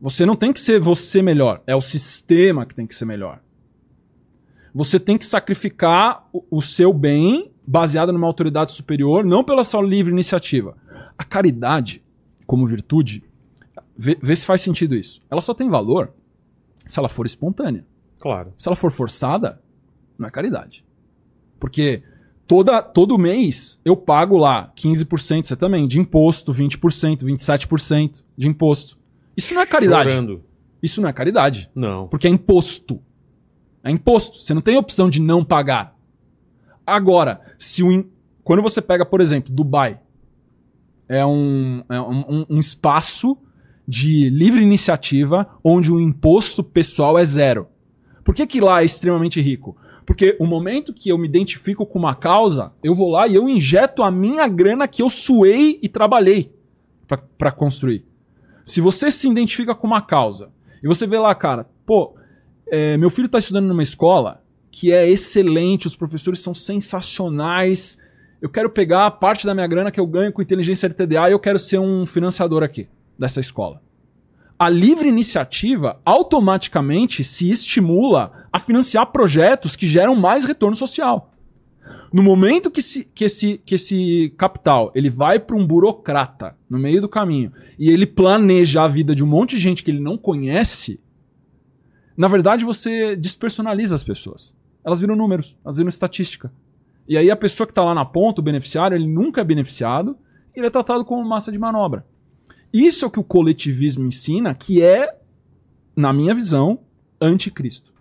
Você 0.01 0.25
não 0.25 0.35
tem 0.35 0.53
que 0.53 0.61
ser 0.61 0.81
você 0.81 1.23
melhor, 1.23 1.63
é 1.67 1.77
o 1.77 1.81
sistema 1.81 2.67
que 2.67 2.75
tem 2.75 2.87
que 2.87 2.95
ser 2.95 3.05
melhor. 3.05 3.41
Você 4.75 4.99
tem 4.99 5.19
que 5.19 5.25
sacrificar 5.25 6.27
o, 6.33 6.45
o 6.51 6.63
seu 6.63 6.93
bem 6.93 7.52
baseado 7.67 8.13
numa 8.13 8.27
autoridade 8.27 8.73
superior, 8.73 9.25
não 9.25 9.45
pela 9.45 9.65
sua 9.65 9.83
livre 9.83 10.13
iniciativa. 10.13 10.77
A 11.17 11.25
caridade, 11.25 12.03
como 12.47 12.67
virtude, 12.67 13.23
vê, 13.97 14.19
vê 14.21 14.35
se 14.35 14.47
faz 14.47 14.61
sentido 14.61 14.95
isso. 14.95 15.23
Ela 15.31 15.41
só 15.41 15.55
tem 15.55 15.69
valor 15.69 16.13
se 16.87 16.99
ela 16.99 17.09
for 17.09 17.27
espontânea. 17.27 17.85
Claro. 18.19 18.53
Se 18.57 18.69
ela 18.69 18.77
for 18.77 18.91
forçada, 18.91 19.61
não 20.19 20.29
é 20.29 20.31
caridade. 20.31 20.85
Porque 21.59 22.03
toda, 22.47 22.83
todo 22.83 23.19
mês 23.19 23.81
eu 23.85 23.97
pago 23.97 24.37
lá 24.37 24.73
15%, 24.77 25.45
você 25.45 25.57
também, 25.57 25.87
de 25.87 25.99
imposto, 25.99 26.53
20%, 26.53 27.23
27% 27.23 28.23
de 28.37 28.49
imposto. 28.49 28.99
Isso 29.37 29.55
não 29.55 29.63
é 29.63 29.67
caridade. 29.67 30.11
Chorando. 30.11 30.45
Isso 30.83 31.01
não 31.01 31.09
é 31.09 31.13
caridade. 31.13 31.71
Não. 31.75 32.09
Porque 32.09 32.27
é 32.27 32.31
imposto. 32.31 33.01
É 33.85 33.91
imposto. 33.91 34.39
Você 34.39 34.53
não 34.53 34.61
tem 34.61 34.77
opção 34.77 35.09
de 35.09 35.21
não 35.21 35.45
pagar. 35.45 35.92
Agora, 36.87 37.41
se 37.59 37.83
o 37.83 37.93
in- 37.93 38.09
quando 38.43 38.63
você 38.63 38.81
pega, 38.83 39.05
por 39.07 39.21
exemplo, 39.21 39.53
Dubai, 39.53 40.01
é 41.09 41.25
um, 41.25 41.83
é 41.89 42.01
um, 42.01 42.47
um- 42.51 42.59
espaço 42.59 43.37
de 43.87 44.31
livre 44.31 44.63
iniciativa 44.63 45.47
onde 45.63 45.93
o 45.93 46.01
imposto 46.01 46.63
pessoal 46.63 47.19
é 47.19 47.25
zero. 47.25 47.69
Por 48.25 48.35
que, 48.35 48.47
que 48.47 48.61
lá 48.61 48.81
é 48.83 48.85
extremamente 48.85 49.41
rico? 49.41 49.77
Porque 50.07 50.37
o 50.41 50.47
momento 50.47 50.93
que 50.93 51.11
eu 51.11 51.19
me 51.19 51.29
identifico 51.29 51.85
com 51.87 51.99
uma 51.99 52.15
causa, 52.15 52.73
eu 52.83 52.95
vou 52.95 53.11
lá 53.11 53.27
e 53.27 53.35
eu 53.35 53.49
injeto 53.49 54.03
a 54.03 54.11
minha 54.11 54.47
grana 54.49 54.89
que 54.89 55.03
eu 55.03 55.11
suei 55.11 55.79
e 55.83 55.89
trabalhei 55.89 56.53
para 57.37 57.53
construir. 57.53 58.05
Se 58.65 58.81
você 58.81 59.11
se 59.11 59.29
identifica 59.29 59.75
com 59.75 59.87
uma 59.87 60.01
causa 60.01 60.51
e 60.83 60.87
você 60.89 61.07
vê 61.07 61.19
lá, 61.19 61.35
cara, 61.35 61.69
pô, 61.85 62.15
é, 62.69 62.97
meu 62.97 63.11
filho 63.11 63.27
está 63.27 63.39
estudando 63.39 63.67
numa 63.67 63.83
escola 63.83 64.42
que 64.73 64.91
é 64.91 65.09
excelente, 65.09 65.87
os 65.87 65.95
professores 65.95 66.41
são 66.41 66.55
sensacionais. 66.55 67.99
Eu 68.41 68.49
quero 68.49 68.71
pegar 68.71 69.07
a 69.07 69.11
parte 69.11 69.47
da 69.47 69.55
minha 69.55 69.67
grana 69.67 69.91
que 69.91 70.01
eu 70.01 70.07
ganho 70.07 70.33
com 70.33 70.43
inteligência 70.43 70.87
LTDA 70.89 71.29
e 71.29 71.33
eu 71.33 71.39
quero 71.39 71.59
ser 71.59 71.79
um 71.79 72.05
financiador 72.07 72.63
aqui 72.65 72.89
dessa 73.19 73.39
escola. 73.39 73.81
A 74.59 74.69
livre 74.69 75.09
iniciativa 75.09 76.01
automaticamente 76.05 77.23
se 77.23 77.51
estimula 77.51 78.47
a 78.53 78.59
financiar 78.59 79.13
projetos 79.13 79.77
que 79.77 79.87
geram 79.87 80.15
mais 80.17 80.45
retorno 80.45 80.75
social. 80.75 81.29
No 82.13 82.23
momento 82.23 82.71
que, 82.71 82.81
se- 82.81 83.05
que 83.05 83.25
esse, 83.25 83.59
que 83.65 83.75
esse 83.75 84.33
capital 84.39 84.91
ele 84.95 85.11
vai 85.11 85.39
para 85.39 85.57
um 85.57 85.67
burocrata 85.67 86.57
no 86.69 86.79
meio 86.79 87.01
do 87.01 87.09
caminho 87.09 87.53
e 87.79 87.91
ele 87.91 88.07
planeja 88.07 88.83
a 88.85 88.89
vida 88.89 89.15
de 89.15 89.23
um 89.23 89.27
monte 89.27 89.57
de 89.57 89.63
gente 89.63 89.83
que 89.83 89.91
ele 89.91 90.01
não 90.01 90.17
conhece, 90.17 91.01
na 92.17 92.29
verdade 92.29 92.65
você 92.65 93.17
despersonaliza 93.17 93.95
as 93.95 94.05
pessoas. 94.05 94.55
Elas 94.85 95.01
viram 95.01 95.17
números, 95.17 95.57
elas 95.65 95.79
viram 95.79 95.89
estatística. 95.89 96.53
E 97.07 97.17
aí 97.17 97.31
a 97.31 97.37
pessoa 97.37 97.67
que 97.67 97.73
está 97.73 97.85
lá 97.85 97.95
na 97.95 98.05
ponta, 98.05 98.41
o 98.41 98.45
beneficiário, 98.45 98.97
ele 98.97 99.07
nunca 99.07 99.41
é 99.41 99.45
beneficiado 99.45 100.17
e 100.55 100.61
ele 100.61 100.67
é 100.67 100.71
tratado 100.71 101.05
como 101.05 101.25
massa 101.29 101.51
de 101.51 101.59
manobra. 101.59 102.07
Isso 102.73 103.05
é 103.05 103.09
o 103.09 103.11
que 103.11 103.21
o 103.21 103.25
coletivismo 103.25 104.07
ensina, 104.07 104.55
que 104.55 104.83
é, 104.83 105.17
na 105.95 106.13
minha 106.13 106.35
visão, 106.35 106.79
anticristo. 107.21 107.93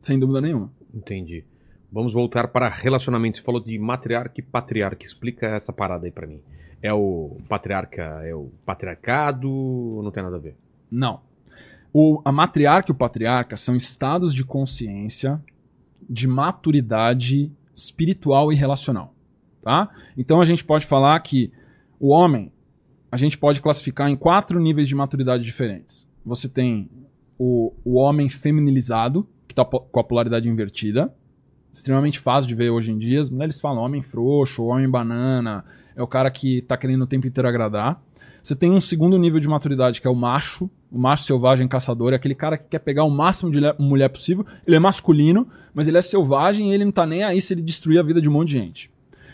Sem 0.00 0.18
dúvida 0.18 0.40
nenhuma. 0.40 0.72
Entendi. 0.94 1.44
Vamos 1.90 2.12
voltar 2.12 2.48
para 2.48 2.68
relacionamento. 2.68 3.38
Você 3.38 3.42
falou 3.42 3.60
de 3.60 3.78
matriarca 3.78 4.40
e 4.40 4.42
patriarca. 4.42 5.04
Explica 5.04 5.46
essa 5.46 5.72
parada 5.72 6.06
aí 6.06 6.12
pra 6.12 6.26
mim. 6.26 6.40
É 6.80 6.92
o 6.92 7.36
patriarca, 7.48 8.02
é 8.24 8.34
o 8.34 8.50
patriarcado 8.64 9.50
ou 9.50 10.02
não 10.02 10.10
tem 10.10 10.22
nada 10.22 10.36
a 10.36 10.40
ver? 10.40 10.56
Não. 10.90 11.20
O, 11.92 12.22
a 12.24 12.32
matriarca 12.32 12.90
e 12.90 12.94
o 12.94 12.96
patriarca 12.96 13.56
são 13.56 13.76
estados 13.76 14.34
de 14.34 14.44
consciência 14.44 15.40
de 16.12 16.28
maturidade 16.28 17.50
espiritual 17.74 18.52
e 18.52 18.54
relacional. 18.54 19.14
Tá? 19.62 19.88
Então 20.16 20.40
a 20.40 20.44
gente 20.44 20.62
pode 20.62 20.86
falar 20.86 21.18
que 21.20 21.50
o 21.98 22.08
homem 22.10 22.52
a 23.10 23.16
gente 23.16 23.36
pode 23.36 23.60
classificar 23.60 24.08
em 24.08 24.16
quatro 24.16 24.58
níveis 24.58 24.88
de 24.88 24.94
maturidade 24.94 25.44
diferentes. 25.44 26.08
Você 26.24 26.48
tem 26.48 26.88
o, 27.38 27.72
o 27.84 27.94
homem 27.94 28.28
feminilizado, 28.28 29.28
que 29.46 29.52
está 29.52 29.64
com 29.64 30.00
a 30.00 30.04
polaridade 30.04 30.48
invertida. 30.48 31.14
Extremamente 31.70 32.18
fácil 32.18 32.48
de 32.48 32.54
ver 32.54 32.70
hoje 32.70 32.90
em 32.90 32.96
dia. 32.96 33.20
As 33.20 33.28
mulheres 33.28 33.60
falam 33.60 33.82
homem 33.82 34.02
frouxo, 34.02 34.64
homem 34.64 34.88
banana. 34.88 35.64
É 35.94 36.02
o 36.02 36.06
cara 36.06 36.30
que 36.30 36.58
está 36.58 36.74
querendo 36.76 37.02
o 37.02 37.06
tempo 37.06 37.26
inteiro 37.26 37.48
agradar. 37.48 38.02
Você 38.42 38.56
tem 38.56 38.70
um 38.72 38.80
segundo 38.80 39.18
nível 39.18 39.40
de 39.40 39.48
maturidade, 39.48 40.00
que 40.00 40.06
é 40.06 40.10
o 40.10 40.16
macho, 40.16 40.70
O 40.92 40.98
macho 40.98 41.24
selvagem 41.24 41.66
caçador 41.66 42.12
é 42.12 42.16
aquele 42.16 42.34
cara 42.34 42.58
que 42.58 42.68
quer 42.68 42.78
pegar 42.78 43.04
o 43.04 43.10
máximo 43.10 43.50
de 43.50 43.58
mulher 43.78 44.10
possível. 44.10 44.44
Ele 44.66 44.76
é 44.76 44.78
masculino, 44.78 45.48
mas 45.72 45.88
ele 45.88 45.96
é 45.96 46.02
selvagem 46.02 46.70
e 46.70 46.74
ele 46.74 46.84
não 46.84 46.92
tá 46.92 47.06
nem 47.06 47.24
aí 47.24 47.40
se 47.40 47.54
ele 47.54 47.62
destruir 47.62 47.98
a 47.98 48.02
vida 48.02 48.20
de 48.20 48.28
um 48.28 48.32
monte 48.32 48.48
de 48.48 48.58
gente. 48.58 48.90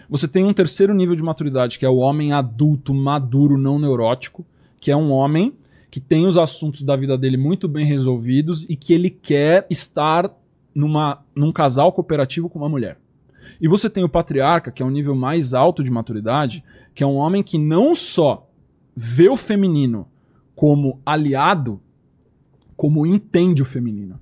Você 0.08 0.28
tem 0.28 0.44
um 0.44 0.52
terceiro 0.52 0.94
nível 0.94 1.16
de 1.16 1.22
maturidade, 1.22 1.76
que 1.76 1.84
é 1.84 1.88
o 1.88 1.96
homem 1.96 2.32
adulto, 2.32 2.94
maduro, 2.94 3.58
não 3.58 3.76
neurótico, 3.76 4.46
que 4.80 4.92
é 4.92 4.96
um 4.96 5.10
homem 5.10 5.52
que 5.90 5.98
tem 5.98 6.28
os 6.28 6.38
assuntos 6.38 6.82
da 6.82 6.94
vida 6.94 7.18
dele 7.18 7.36
muito 7.36 7.66
bem 7.66 7.84
resolvidos 7.84 8.64
e 8.70 8.76
que 8.76 8.94
ele 8.94 9.10
quer 9.10 9.66
estar 9.68 10.30
numa, 10.72 11.24
num 11.34 11.50
casal 11.50 11.90
cooperativo 11.90 12.48
com 12.48 12.60
uma 12.60 12.68
mulher. 12.68 12.98
E 13.60 13.66
você 13.66 13.90
tem 13.90 14.04
o 14.04 14.08
patriarca, 14.08 14.70
que 14.70 14.80
é 14.80 14.86
um 14.86 14.90
nível 14.90 15.16
mais 15.16 15.54
alto 15.54 15.82
de 15.82 15.90
maturidade, 15.90 16.62
que 16.94 17.02
é 17.02 17.06
um 17.06 17.16
homem 17.16 17.42
que 17.42 17.58
não 17.58 17.96
só 17.96 18.48
vê 18.94 19.28
o 19.28 19.36
feminino 19.36 20.06
como 20.58 21.00
aliado, 21.06 21.80
como 22.76 23.06
entende 23.06 23.62
o 23.62 23.64
feminino. 23.64 24.18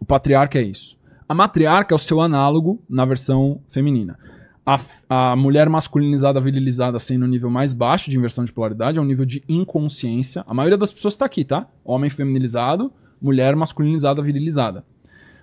O 0.00 0.04
patriarca 0.04 0.58
é 0.58 0.62
isso. 0.62 0.98
A 1.28 1.34
matriarca 1.34 1.94
é 1.94 1.96
o 1.96 1.98
seu 1.98 2.22
análogo 2.22 2.82
na 2.88 3.04
versão 3.04 3.60
feminina. 3.68 4.18
A, 4.64 4.78
a 5.10 5.36
mulher 5.36 5.68
masculinizada, 5.68 6.40
virilizada, 6.40 6.98
sendo 6.98 7.26
o 7.26 7.28
nível 7.28 7.50
mais 7.50 7.74
baixo 7.74 8.10
de 8.10 8.16
inversão 8.16 8.46
de 8.46 8.52
polaridade, 8.52 8.98
é 8.98 9.02
um 9.02 9.04
nível 9.04 9.26
de 9.26 9.44
inconsciência. 9.46 10.42
A 10.46 10.54
maioria 10.54 10.78
das 10.78 10.90
pessoas 10.90 11.12
está 11.12 11.26
aqui, 11.26 11.44
tá? 11.44 11.68
Homem 11.84 12.08
feminilizado, 12.08 12.90
mulher 13.20 13.54
masculinizada, 13.54 14.22
virilizada. 14.22 14.86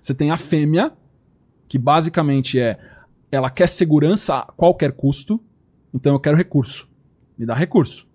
Você 0.02 0.16
tem 0.16 0.32
a 0.32 0.38
fêmea, 0.38 0.92
que 1.68 1.78
basicamente 1.78 2.60
é 2.60 2.80
ela 3.32 3.52
quer 3.52 3.68
segurança 3.68 4.40
a 4.40 4.46
qualquer 4.54 4.92
custo, 4.92 5.40
então 5.94 6.14
eu 6.14 6.20
quero 6.20 6.36
recurso. 6.36 6.90
Me 7.38 7.46
dá 7.46 7.54
recurso. 7.54 8.08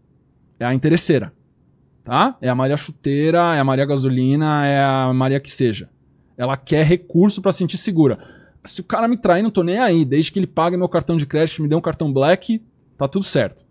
É 0.59 0.65
a 0.65 0.75
interesseira. 0.75 1.33
Tá? 2.05 2.37
É 2.41 2.51
a 2.51 2.55
Maria 2.55 2.77
Chuteira, 2.77 3.57
é 3.57 3.61
a 3.61 3.65
Maria 3.65 3.87
Gasolina, 3.87 4.67
é 4.67 4.85
a 4.85 5.13
Maria 5.15 5.41
que 5.41 5.51
seja. 5.51 5.89
Ela 6.37 6.55
quer 6.55 6.85
recurso 6.85 7.41
pra 7.41 7.51
sentir 7.51 7.79
segura. 7.79 8.19
Se 8.63 8.83
o 8.83 8.85
cara 8.85 9.09
me 9.09 9.17
trair, 9.17 9.43
não 9.43 9.51
tô 9.51 9.63
nem 9.63 9.79
aí. 9.79 10.05
Desde 10.05 10.31
que 10.31 10.39
ele 10.39 10.47
pague 10.47 10.77
meu 10.77 10.89
cartão 10.89 11.17
de 11.17 11.27
crédito, 11.27 11.63
me 11.63 11.69
dê 11.69 11.75
um 11.75 11.81
cartão 11.81 12.13
black, 12.13 12.63
tá 12.99 13.09
tudo 13.09 13.25
certo. 13.25 13.65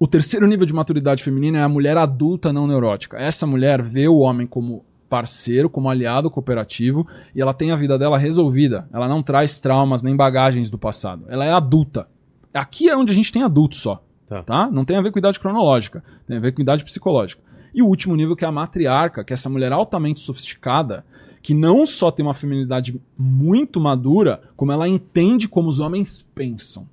O 0.00 0.08
terceiro 0.08 0.48
nível 0.48 0.66
de 0.66 0.74
maturidade 0.74 1.22
feminina 1.22 1.58
é 1.58 1.62
a 1.62 1.68
mulher 1.68 1.96
adulta 1.96 2.52
não 2.52 2.66
neurótica. 2.66 3.16
Essa 3.18 3.46
mulher 3.46 3.80
vê 3.80 4.08
o 4.08 4.18
homem 4.18 4.48
como 4.48 4.84
parceiro, 5.08 5.70
como 5.70 5.88
aliado 5.88 6.28
cooperativo, 6.28 7.06
e 7.34 7.40
ela 7.40 7.54
tem 7.54 7.70
a 7.70 7.76
vida 7.76 7.96
dela 7.96 8.18
resolvida. 8.18 8.88
Ela 8.92 9.06
não 9.06 9.22
traz 9.22 9.60
traumas 9.60 10.02
nem 10.02 10.16
bagagens 10.16 10.70
do 10.70 10.78
passado. 10.78 11.26
Ela 11.28 11.44
é 11.44 11.52
adulta. 11.52 12.08
Aqui 12.52 12.88
é 12.88 12.96
onde 12.96 13.12
a 13.12 13.14
gente 13.14 13.30
tem 13.30 13.44
adultos 13.44 13.78
só. 13.78 14.02
Tá. 14.32 14.42
Tá. 14.42 14.70
Não 14.70 14.84
tem 14.84 14.96
a 14.96 15.02
ver 15.02 15.10
com 15.12 15.18
idade 15.18 15.38
cronológica, 15.38 16.02
tem 16.26 16.36
a 16.36 16.40
ver 16.40 16.52
com 16.52 16.62
idade 16.62 16.84
psicológica. 16.84 17.42
E 17.74 17.82
o 17.82 17.86
último 17.86 18.14
nível 18.16 18.36
que 18.36 18.44
é 18.44 18.48
a 18.48 18.52
matriarca, 18.52 19.24
que 19.24 19.32
é 19.32 19.34
essa 19.34 19.48
mulher 19.48 19.72
altamente 19.72 20.20
sofisticada, 20.20 21.04
que 21.42 21.54
não 21.54 21.84
só 21.84 22.10
tem 22.10 22.24
uma 22.24 22.34
feminilidade 22.34 23.00
muito 23.18 23.80
madura, 23.80 24.42
como 24.56 24.70
ela 24.72 24.86
entende 24.88 25.48
como 25.48 25.68
os 25.68 25.80
homens 25.80 26.22
pensam. 26.22 26.86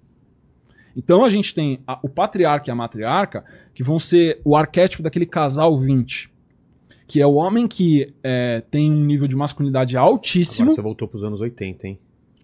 Então 0.96 1.24
a 1.24 1.30
gente 1.30 1.54
tem 1.54 1.80
a- 1.88 2.00
o 2.02 2.10
patriarca 2.10 2.70
e 2.70 2.72
a 2.72 2.76
matriarca, 2.76 3.44
que 3.74 3.84
vão 3.84 4.00
ser 4.00 4.42
o 4.44 4.56
arquétipo 4.56 5.04
daquele 5.04 5.26
casal 5.26 5.78
20. 5.78 6.30
Que 7.08 7.22
é 7.22 7.26
o 7.28 7.34
homem 7.36 7.68
que 7.68 8.14
é, 8.24 8.62
tem 8.72 8.92
um 8.92 9.04
nível 9.06 9.28
de 9.28 9.36
masculinidade 9.36 9.96
altíssimo. 9.98 10.66
Agora 10.70 10.76
você 10.76 10.82
voltou 10.82 11.08
pros 11.08 11.24
anos 11.24 11.42
80, 11.42 11.88
hein? 11.88 12.00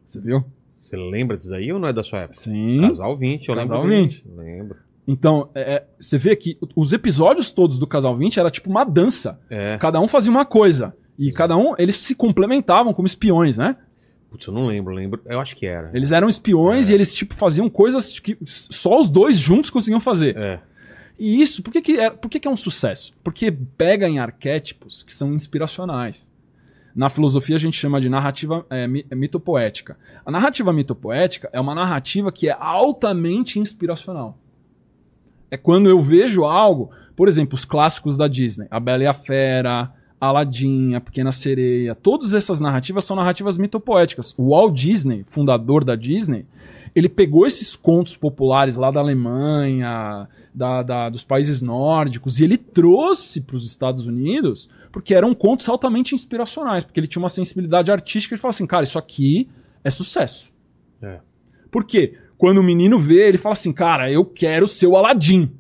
Você 0.06 0.20
viu? 0.20 0.44
Você 0.74 0.96
lembra 0.96 1.36
disso 1.38 1.54
aí 1.54 1.72
ou 1.74 1.80
não 1.80 1.88
é 1.88 1.94
da 1.94 2.04
sua 2.04 2.20
época? 2.20 2.34
Sim. 2.38 2.82
Casal 2.82 3.18
20, 3.18 3.50
eu 3.50 3.56
Casal 3.56 3.84
lembro. 3.84 4.08
20. 4.10 4.26
Lembro. 4.36 4.78
Então, 5.08 5.50
é, 5.54 5.62
é, 5.76 5.86
você 6.00 6.18
vê 6.18 6.36
que 6.36 6.58
os 6.76 6.92
episódios 6.94 7.52
todos 7.52 7.78
do 7.78 7.86
Casal 7.86 8.16
20 8.16 8.40
era 8.40 8.50
tipo 8.50 8.70
uma 8.70 8.84
dança. 8.84 9.40
É. 9.50 9.78
Cada 9.78 10.00
um 10.00 10.08
fazia 10.08 10.32
uma 10.32 10.46
coisa. 10.46 10.96
E 11.18 11.32
cada 11.32 11.56
um, 11.56 11.76
eles 11.78 11.96
se 11.96 12.16
complementavam 12.16 12.94
como 12.94 13.06
espiões, 13.06 13.58
né? 13.58 13.78
Putz, 14.32 14.48
eu 14.48 14.54
não 14.54 14.66
lembro, 14.68 14.94
lembro. 14.94 15.22
Eu 15.26 15.40
acho 15.40 15.56
que 15.56 15.66
era. 15.66 15.92
Eles 15.94 16.12
eram 16.12 16.28
espiões 16.28 16.90
É. 16.90 16.92
e 16.92 16.96
eles, 16.96 17.14
tipo, 17.14 17.36
faziam 17.36 17.70
coisas 17.70 18.20
que 18.20 18.38
só 18.46 19.00
os 19.00 19.08
dois 19.08 19.38
juntos 19.38 19.70
conseguiam 19.70 20.00
fazer. 20.00 20.36
É. 20.38 20.60
E 21.18 21.42
isso, 21.42 21.64
por 21.64 21.72
que, 21.72 21.82
que, 21.82 21.98
é, 22.00 22.10
por 22.10 22.28
que, 22.30 22.40
que 22.40 22.48
é 22.48 22.52
um 22.52 22.58
sucesso? 22.58 23.14
Porque 23.24 23.50
pega 23.52 24.10
em 24.10 24.20
arquétipos 24.20 25.04
que 25.04 25.14
são 25.14 25.34
inspiracionais. 25.34 26.30
Na 26.94 27.10
filosofia 27.10 27.56
a 27.56 27.60
gente 27.60 27.78
chama 27.78 28.02
de 28.02 28.10
narrativa 28.10 28.66
é, 28.70 28.86
mi- 28.88 29.06
é, 29.10 29.16
mitopoética. 29.16 29.98
A 30.26 30.32
narrativa 30.32 30.74
mitopoética 30.74 31.50
é 31.54 31.60
uma 31.62 31.76
narrativa 31.76 32.32
que 32.32 32.50
é 32.50 32.56
altamente 32.60 33.60
inspiracional. 33.60 34.38
É 35.50 35.58
quando 35.58 35.90
eu 35.90 36.02
vejo 36.02 36.44
algo, 36.44 36.90
por 37.16 37.28
exemplo, 37.28 37.56
os 37.56 37.66
clássicos 37.66 38.18
da 38.18 38.28
Disney, 38.28 38.68
A 38.70 38.80
Bela 38.80 39.04
e 39.04 39.08
a 39.08 39.14
Fera, 39.14 39.92
Aladdin, 40.20 40.96
A 40.96 41.02
Pequena 41.02 41.32
Sereia, 41.32 41.94
todas 41.96 42.34
essas 42.34 42.60
narrativas 42.60 43.06
são 43.06 43.16
narrativas 43.16 43.58
mitopoéticas. 43.58 44.34
O 44.38 44.50
Walt 44.50 44.74
Disney, 44.74 45.24
fundador 45.28 45.84
da 45.84 45.96
Disney, 45.96 46.46
ele 46.96 47.10
pegou 47.10 47.46
esses 47.46 47.76
contos 47.76 48.16
populares 48.16 48.76
lá 48.76 48.90
da 48.90 49.00
Alemanha, 49.02 50.28
da- 50.54 50.82
da- 50.82 51.10
dos 51.10 51.24
países 51.26 51.62
nórdicos, 51.62 52.40
e 52.40 52.46
ele 52.46 52.58
trouxe 52.58 53.42
para 53.42 53.58
os 53.58 53.66
Estados 53.66 54.08
Unidos, 54.08 54.70
porque 54.92 55.14
eram 55.14 55.36
contos 55.36 55.68
altamente 55.68 56.16
inspiracionais, 56.16 56.86
porque 56.86 57.00
ele 57.00 57.08
tinha 57.08 57.22
uma 57.22 57.28
sensibilidade 57.30 57.92
artística 57.92 58.34
e 58.34 58.38
falou 58.38 58.52
assim, 58.52 58.66
cara, 58.66 58.84
isso 58.86 58.98
aqui 58.98 59.50
é 59.84 59.92
sucesso. 59.92 60.52
É. 61.02 61.20
Por 61.70 61.84
quê? 61.84 62.18
Quando 62.46 62.60
o 62.60 62.64
menino 62.64 63.00
vê, 63.00 63.28
ele 63.28 63.40
fala 63.40 63.54
assim, 63.54 63.74
cara, 63.74 64.12
eu 64.12 64.24
quero 64.24 64.68
ser 64.68 64.86
o 64.86 64.96
Aladim. 64.96 65.52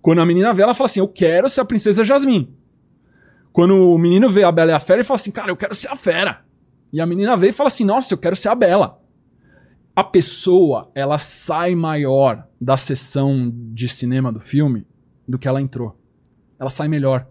Quando 0.00 0.22
a 0.22 0.24
menina 0.24 0.54
vê, 0.54 0.62
ela 0.62 0.72
fala 0.72 0.86
assim, 0.86 1.00
eu 1.00 1.06
quero 1.06 1.46
ser 1.46 1.60
a 1.60 1.64
princesa 1.66 2.02
Jasmine. 2.02 2.48
Quando 3.52 3.74
o 3.74 3.98
menino 3.98 4.30
vê 4.30 4.44
a 4.44 4.50
Bela 4.50 4.70
e 4.70 4.74
a 4.74 4.80
Fera, 4.80 5.00
ele 5.00 5.06
fala 5.06 5.16
assim, 5.16 5.30
cara, 5.30 5.50
eu 5.50 5.56
quero 5.58 5.74
ser 5.74 5.88
a 5.88 5.94
Fera. 5.94 6.42
E 6.90 7.02
a 7.02 7.04
menina 7.04 7.36
vê 7.36 7.50
e 7.50 7.52
fala 7.52 7.66
assim, 7.66 7.84
nossa, 7.84 8.14
eu 8.14 8.16
quero 8.16 8.34
ser 8.34 8.48
a 8.48 8.54
Bela. 8.54 8.98
A 9.94 10.02
pessoa, 10.02 10.90
ela 10.94 11.18
sai 11.18 11.74
maior 11.74 12.48
da 12.58 12.78
sessão 12.78 13.52
de 13.54 13.90
cinema 13.90 14.32
do 14.32 14.40
filme 14.40 14.86
do 15.28 15.38
que 15.38 15.46
ela 15.46 15.60
entrou. 15.60 16.00
Ela 16.58 16.70
sai 16.70 16.88
melhor. 16.88 17.28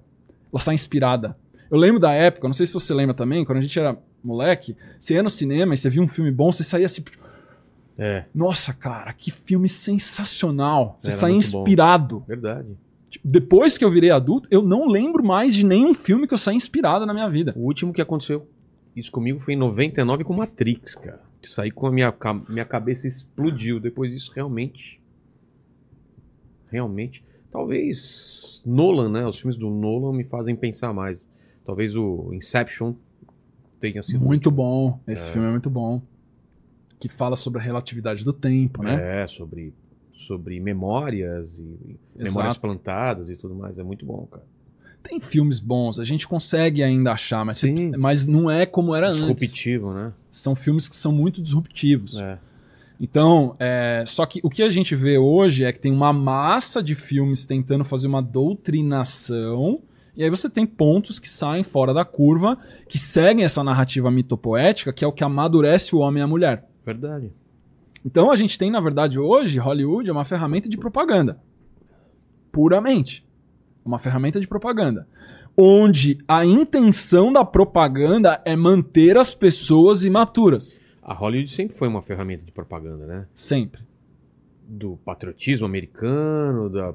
Ela 0.54 0.62
sai 0.62 0.76
inspirada. 0.76 1.36
Eu 1.72 1.78
lembro 1.80 2.00
da 2.00 2.12
época, 2.12 2.48
não 2.48 2.54
sei 2.54 2.68
se 2.68 2.74
você 2.76 2.94
lembra 2.94 3.16
também, 3.16 3.44
quando 3.44 3.58
a 3.58 3.62
gente 3.62 3.80
era 3.80 3.98
moleque, 4.24 4.78
você 5.00 5.16
ia 5.16 5.24
no 5.24 5.30
cinema 5.32 5.74
e 5.74 5.78
você 5.78 5.90
via 5.90 6.04
um 6.04 6.08
filme 6.08 6.30
bom, 6.30 6.52
você 6.52 6.64
saía 6.64 6.86
assim, 6.86 7.02
É, 7.98 8.26
nossa, 8.34 8.74
cara, 8.74 9.12
que 9.14 9.32
filme 9.32 9.68
sensacional. 9.68 10.98
Você 11.00 11.08
Era 11.08 11.16
sai 11.18 11.32
muito 11.32 11.52
bom. 11.52 11.60
inspirado. 11.62 12.24
verdade. 12.28 12.68
Tipo, 13.10 13.28
depois 13.28 13.78
que 13.78 13.84
eu 13.86 13.90
virei 13.90 14.12
adulto, 14.12 14.48
eu 14.52 14.62
não 14.62 14.86
lembro 14.88 15.24
mais 15.24 15.56
de 15.56 15.66
nenhum 15.66 15.94
filme 15.94 16.28
que 16.28 16.34
eu 16.34 16.38
saí 16.38 16.56
inspirado 16.56 17.06
na 17.06 17.14
minha 17.14 17.30
vida. 17.30 17.54
O 17.56 17.62
último 17.62 17.92
que 17.94 18.02
aconteceu 18.02 18.48
isso 18.96 19.12
comigo 19.12 19.40
foi 19.40 19.54
em 19.54 19.58
99 19.58 20.24
com 20.24 20.34
Matrix, 20.34 20.96
cara. 20.96 21.22
Saí 21.44 21.72
com 21.72 21.88
a 21.88 21.92
minha, 21.92 22.14
minha 22.50 22.66
cabeça 22.66 23.08
explodiu. 23.08 23.80
Depois 23.80 24.12
disso, 24.12 24.32
realmente. 24.36 25.00
Realmente. 26.70 27.24
Talvez 27.52 28.62
Nolan, 28.66 29.10
né? 29.10 29.26
Os 29.26 29.40
filmes 29.40 29.58
do 29.58 29.70
Nolan 29.70 30.14
me 30.14 30.24
fazem 30.26 30.56
pensar 30.56 30.94
mais. 30.94 31.26
Talvez 31.66 31.96
o 31.96 32.32
Inception 32.34 32.94
tenha 33.80 34.04
sido. 34.04 34.20
Muito 34.20 34.52
bom. 34.52 35.00
Esse 35.08 35.30
É. 35.30 35.32
filme 35.34 35.48
é 35.48 35.52
muito 35.52 35.70
bom. 35.70 36.02
Que 37.00 37.08
fala 37.10 37.36
sobre 37.36 37.60
a 37.60 37.64
relatividade 37.64 38.24
do 38.26 38.34
tempo, 38.34 38.82
né? 38.84 39.24
É, 39.24 39.28
sobre, 39.28 39.74
sobre 40.14 40.60
memórias 40.60 41.58
e 41.60 41.62
Exato. 42.16 42.24
memórias 42.34 42.58
plantadas 42.58 43.30
e 43.30 43.36
tudo 43.36 43.54
mais. 43.56 43.78
É 43.78 43.84
muito 43.84 44.06
bom, 44.06 44.28
cara. 44.32 44.44
Tem 45.04 45.20
filmes 45.22 45.60
bons, 45.60 46.00
a 46.00 46.04
gente 46.04 46.28
consegue 46.28 46.84
ainda 46.84 47.14
achar, 47.14 47.46
mas, 47.46 47.58
você- 47.60 47.92
mas 47.98 48.28
não 48.28 48.52
é 48.52 48.66
como 48.66 48.94
era 48.94 49.08
antes. 49.10 49.22
Disruptivo, 49.38 49.94
né? 49.94 50.12
São 50.30 50.54
filmes 50.54 50.90
que 50.90 50.96
são 50.98 51.12
muito 51.14 51.42
disruptivos. 51.42 52.20
É. 52.20 52.38
Então, 53.00 53.56
é, 53.60 54.04
só 54.08 54.26
que 54.26 54.40
o 54.44 54.50
que 54.50 54.64
a 54.64 54.70
gente 54.72 54.96
vê 54.96 55.18
hoje 55.18 55.64
é 55.64 55.72
que 55.72 55.80
tem 55.80 55.92
uma 55.94 56.12
massa 56.12 56.82
de 56.84 56.96
filmes 56.96 57.46
tentando 57.46 57.86
fazer 57.86 58.08
uma 58.08 58.22
doutrinação, 58.24 59.80
e 60.16 60.24
aí 60.24 60.30
você 60.30 60.50
tem 60.50 60.66
pontos 60.66 61.20
que 61.20 61.30
saem 61.30 61.64
fora 61.64 61.94
da 61.94 62.04
curva, 62.04 62.58
que 62.90 62.98
seguem 62.98 63.46
essa 63.46 63.64
narrativa 63.64 64.10
mitopoética, 64.10 64.92
que 64.92 65.06
é 65.06 65.08
o 65.08 65.12
que 65.12 65.24
amadurece 65.24 65.96
o 65.96 66.00
homem 66.00 66.22
e 66.22 66.24
a 66.24 66.28
mulher. 66.28 66.68
Verdade. 66.88 67.32
Então 68.06 68.32
a 68.32 68.36
gente 68.38 68.58
tem, 68.58 68.72
na 68.72 68.80
verdade, 68.80 69.20
hoje, 69.20 69.60
Hollywood 69.60 70.10
é 70.10 70.14
uma 70.14 70.24
ferramenta 70.24 70.70
de 70.70 70.78
propaganda. 70.78 71.38
Puramente. 72.52 73.26
Uma 73.86 74.00
ferramenta 74.00 74.40
de 74.40 74.48
propaganda. 74.48 75.06
Onde 75.58 76.18
a 76.28 76.46
intenção 76.46 77.34
da 77.34 77.44
propaganda 77.44 78.42
é 78.46 78.56
manter 78.56 79.18
as 79.18 79.34
pessoas 79.34 80.06
imaturas. 80.06 80.82
A 81.02 81.14
Hollywood 81.14 81.52
sempre 81.52 81.76
foi 81.78 81.88
uma 81.90 82.02
ferramenta 82.02 82.46
de 82.46 82.52
propaganda, 82.54 83.06
né? 83.06 83.26
Sempre. 83.36 83.82
Do 84.66 84.98
patriotismo 85.04 85.66
americano, 85.66 86.70
da. 86.70 86.94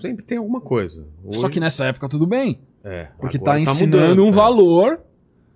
sempre 0.00 0.24
tem 0.24 0.38
alguma 0.38 0.60
coisa. 0.60 1.06
Hoje- 1.24 1.38
Só 1.38 1.48
que 1.48 1.58
nessa 1.60 1.86
época 1.86 2.08
tudo 2.08 2.26
bem. 2.26 2.60
É, 2.84 3.08
Porque 3.18 3.36
agora 3.36 3.52
tá 3.52 3.60
ensinando 3.60 3.96
mudando, 4.14 4.24
um 4.24 4.28
é. 4.28 4.32
valor, 4.32 5.00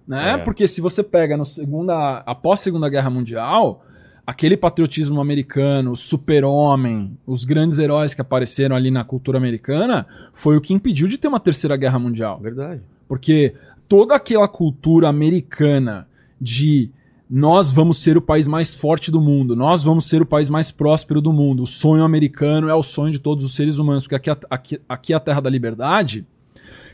né? 0.08 0.32
É. 0.32 0.38
Porque 0.38 0.66
se 0.66 0.80
você 0.80 1.02
pega 1.04 1.36
no 1.36 1.44
segunda, 1.44 2.22
após 2.26 2.60
a 2.60 2.62
Segunda 2.64 2.88
Guerra 2.88 3.10
Mundial, 3.10 3.84
aquele 4.26 4.56
patriotismo 4.56 5.20
americano, 5.20 5.92
o 5.92 5.96
super-homem, 5.96 7.16
os 7.26 7.44
grandes 7.44 7.78
heróis 7.78 8.14
que 8.14 8.20
apareceram 8.20 8.74
ali 8.74 8.90
na 8.90 9.04
cultura 9.04 9.36
americana, 9.36 10.06
foi 10.32 10.56
o 10.56 10.60
que 10.60 10.72
impediu 10.72 11.06
de 11.06 11.18
ter 11.18 11.28
uma 11.28 11.38
terceira 11.38 11.76
guerra 11.76 11.98
mundial. 11.98 12.40
Verdade. 12.40 12.80
Porque 13.06 13.54
toda 13.86 14.14
aquela 14.14 14.48
cultura 14.48 15.08
americana 15.08 16.08
de 16.40 16.90
nós 17.30 17.70
vamos 17.70 17.98
ser 17.98 18.16
o 18.16 18.22
país 18.22 18.48
mais 18.48 18.74
forte 18.74 19.10
do 19.10 19.20
mundo, 19.20 19.54
nós 19.54 19.84
vamos 19.84 20.06
ser 20.08 20.22
o 20.22 20.26
país 20.26 20.48
mais 20.48 20.70
próspero 20.70 21.20
do 21.20 21.30
mundo, 21.30 21.62
o 21.62 21.66
sonho 21.66 22.02
americano 22.02 22.70
é 22.70 22.74
o 22.74 22.82
sonho 22.82 23.12
de 23.12 23.18
todos 23.18 23.44
os 23.44 23.54
seres 23.54 23.76
humanos, 23.76 24.04
porque 24.04 24.14
aqui, 24.14 24.30
é- 24.30 24.46
aqui, 24.48 24.80
aqui 24.88 25.12
é 25.12 25.16
a 25.16 25.20
terra 25.20 25.40
da 25.40 25.50
liberdade, 25.50 26.26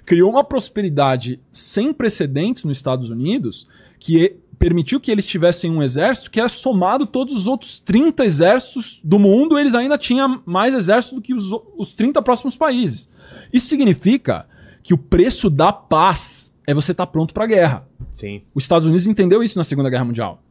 criou 0.05 0.31
uma 0.31 0.45
prosperidade 0.45 1.41
sem 1.53 1.93
precedentes 1.93 2.65
nos 2.65 2.77
Estados 2.77 3.11
Unidos 3.11 3.67
que 3.99 4.37
permitiu 4.59 5.01
que 5.01 5.11
eles 5.11 5.27
tivessem 5.27 5.71
um 5.71 5.83
exército 5.83 6.31
que 6.31 6.41
é 6.41 6.49
somado 6.49 7.07
todos 7.07 7.35
os 7.35 7.47
outros 7.47 7.79
30 7.79 8.25
exércitos 8.25 9.01
do 9.03 9.19
mundo, 9.19 9.59
eles 9.59 9.75
ainda 9.75 9.99
tinham 9.99 10.43
mais 10.47 10.75
exército 10.75 11.17
do 11.17 11.23
que 11.23 11.35
os, 11.35 11.51
os 11.77 11.93
30 11.93 12.23
próximos 12.23 12.57
países. 12.57 13.09
Isso 13.53 13.67
significa 13.67 14.47
que 14.83 14.95
o 14.95 14.99
preço 14.99 15.51
da 15.51 15.73
paz 15.73 16.55
é 16.67 16.73
você 16.73 16.93
estar 16.93 17.07
pronto 17.07 17.35
para 17.35 17.45
a 17.45 17.47
guerra. 17.47 17.89
Sim. 18.15 18.43
Os 18.55 18.65
Estados 18.65 18.87
Unidos 18.87 19.07
entendeu 19.07 19.43
isso 19.43 19.59
na 19.59 19.65
Segunda 19.65 19.91
Guerra 19.91 20.05
Mundial. 20.05 20.43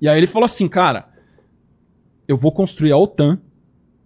E 0.00 0.08
aí 0.08 0.18
ele 0.18 0.26
falou 0.26 0.44
assim, 0.44 0.68
cara, 0.68 1.08
eu 2.28 2.36
vou 2.36 2.52
construir 2.52 2.92
a 2.92 2.96
OTAN. 2.98 3.38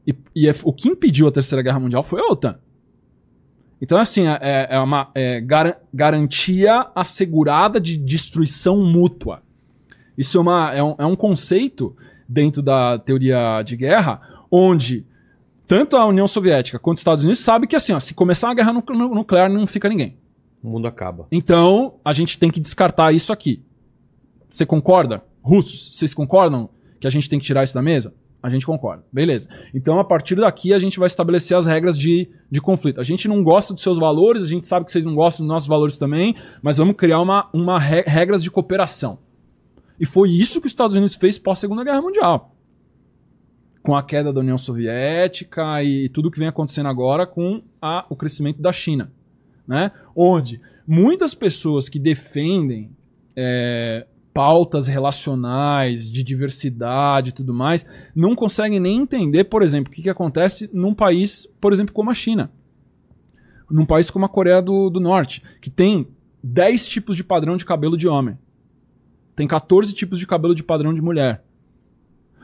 E, 0.06 0.14
e 0.34 0.48
é- 0.48 0.54
o 0.64 0.72
que 0.72 0.88
impediu 0.88 1.26
a 1.28 1.32
Terceira 1.32 1.62
Guerra 1.62 1.80
Mundial 1.80 2.02
foi 2.02 2.20
a 2.20 2.26
OTAN. 2.26 2.58
Então, 3.80 3.98
assim, 3.98 4.26
é, 4.26 4.66
é 4.70 4.78
uma 4.78 5.10
é 5.14 5.40
garan- 5.40 5.74
garantia 5.92 6.86
assegurada 6.94 7.80
de 7.80 7.96
destruição 7.96 8.76
mútua. 8.84 9.42
Isso 10.18 10.36
é, 10.36 10.40
uma, 10.40 10.74
é, 10.74 10.82
um, 10.82 10.94
é 10.98 11.06
um 11.06 11.16
conceito 11.16 11.96
dentro 12.28 12.60
da 12.62 12.98
teoria 12.98 13.62
de 13.62 13.76
guerra, 13.76 14.20
onde 14.50 15.06
tanto 15.66 15.96
a 15.96 16.04
União 16.04 16.28
Soviética 16.28 16.78
quanto 16.78 16.98
os 16.98 17.00
Estados 17.00 17.24
Unidos 17.24 17.40
sabem 17.42 17.68
que, 17.68 17.76
assim, 17.76 17.92
ó, 17.92 18.00
se 18.00 18.12
começar 18.12 18.48
uma 18.48 18.54
guerra 18.54 18.72
nu- 18.72 18.84
nu- 18.90 19.14
nuclear, 19.14 19.48
não 19.50 19.66
fica 19.66 19.88
ninguém. 19.88 20.16
O 20.62 20.68
mundo 20.68 20.86
acaba. 20.86 21.26
Então, 21.32 21.94
a 22.04 22.12
gente 22.12 22.38
tem 22.38 22.50
que 22.50 22.60
descartar 22.60 23.12
isso 23.12 23.32
aqui. 23.32 23.62
Você 24.48 24.66
concorda? 24.66 25.22
Russos, 25.42 25.96
vocês 25.96 26.12
concordam 26.12 26.68
que 27.00 27.06
a 27.06 27.10
gente 27.10 27.28
tem 27.30 27.38
que 27.38 27.46
tirar 27.46 27.64
isso 27.64 27.72
da 27.72 27.80
mesa? 27.80 28.12
A 28.42 28.48
gente 28.48 28.64
concorda. 28.64 29.04
Beleza. 29.12 29.48
Então, 29.74 29.98
a 29.98 30.04
partir 30.04 30.34
daqui, 30.36 30.72
a 30.72 30.78
gente 30.78 30.98
vai 30.98 31.06
estabelecer 31.06 31.56
as 31.56 31.66
regras 31.66 31.98
de, 31.98 32.28
de 32.50 32.60
conflito. 32.60 33.00
A 33.00 33.04
gente 33.04 33.28
não 33.28 33.42
gosta 33.42 33.74
dos 33.74 33.82
seus 33.82 33.98
valores, 33.98 34.44
a 34.44 34.48
gente 34.48 34.66
sabe 34.66 34.86
que 34.86 34.92
vocês 34.92 35.04
não 35.04 35.14
gostam 35.14 35.44
dos 35.46 35.52
nossos 35.54 35.68
valores 35.68 35.98
também, 35.98 36.34
mas 36.62 36.78
vamos 36.78 36.96
criar 36.96 37.20
uma, 37.20 37.48
uma 37.52 37.78
re- 37.78 38.04
regras 38.06 38.42
de 38.42 38.50
cooperação. 38.50 39.18
E 39.98 40.06
foi 40.06 40.30
isso 40.30 40.60
que 40.60 40.66
os 40.66 40.72
Estados 40.72 40.96
Unidos 40.96 41.14
fez 41.16 41.38
pós-Segunda 41.38 41.84
Guerra 41.84 42.00
Mundial. 42.00 42.54
Com 43.82 43.94
a 43.94 44.02
queda 44.02 44.32
da 44.32 44.40
União 44.40 44.56
Soviética 44.58 45.82
e 45.82 46.08
tudo 46.08 46.30
que 46.30 46.38
vem 46.38 46.48
acontecendo 46.48 46.88
agora 46.88 47.26
com 47.26 47.62
a- 47.80 48.06
o 48.08 48.16
crescimento 48.16 48.60
da 48.60 48.72
China 48.72 49.12
né? 49.68 49.92
Onde 50.16 50.60
muitas 50.84 51.32
pessoas 51.32 51.88
que 51.88 51.98
defendem 52.00 52.90
é, 53.36 54.04
pautas 54.32 54.86
relacionais, 54.86 56.10
de 56.10 56.22
diversidade 56.22 57.30
e 57.30 57.32
tudo 57.32 57.52
mais, 57.52 57.84
não 58.14 58.34
conseguem 58.36 58.78
nem 58.80 59.00
entender, 59.00 59.44
por 59.44 59.62
exemplo, 59.62 59.92
o 59.92 59.94
que, 59.94 60.02
que 60.02 60.10
acontece 60.10 60.70
num 60.72 60.94
país, 60.94 61.46
por 61.60 61.72
exemplo, 61.72 61.92
como 61.92 62.10
a 62.10 62.14
China. 62.14 62.50
Num 63.70 63.86
país 63.86 64.10
como 64.10 64.24
a 64.24 64.28
Coreia 64.28 64.62
do, 64.62 64.88
do 64.90 65.00
Norte, 65.00 65.42
que 65.60 65.70
tem 65.70 66.08
10 66.42 66.88
tipos 66.88 67.16
de 67.16 67.24
padrão 67.24 67.56
de 67.56 67.64
cabelo 67.64 67.96
de 67.96 68.08
homem. 68.08 68.38
Tem 69.34 69.46
14 69.46 69.94
tipos 69.94 70.18
de 70.18 70.26
cabelo 70.26 70.54
de 70.54 70.62
padrão 70.62 70.92
de 70.92 71.00
mulher. 71.00 71.44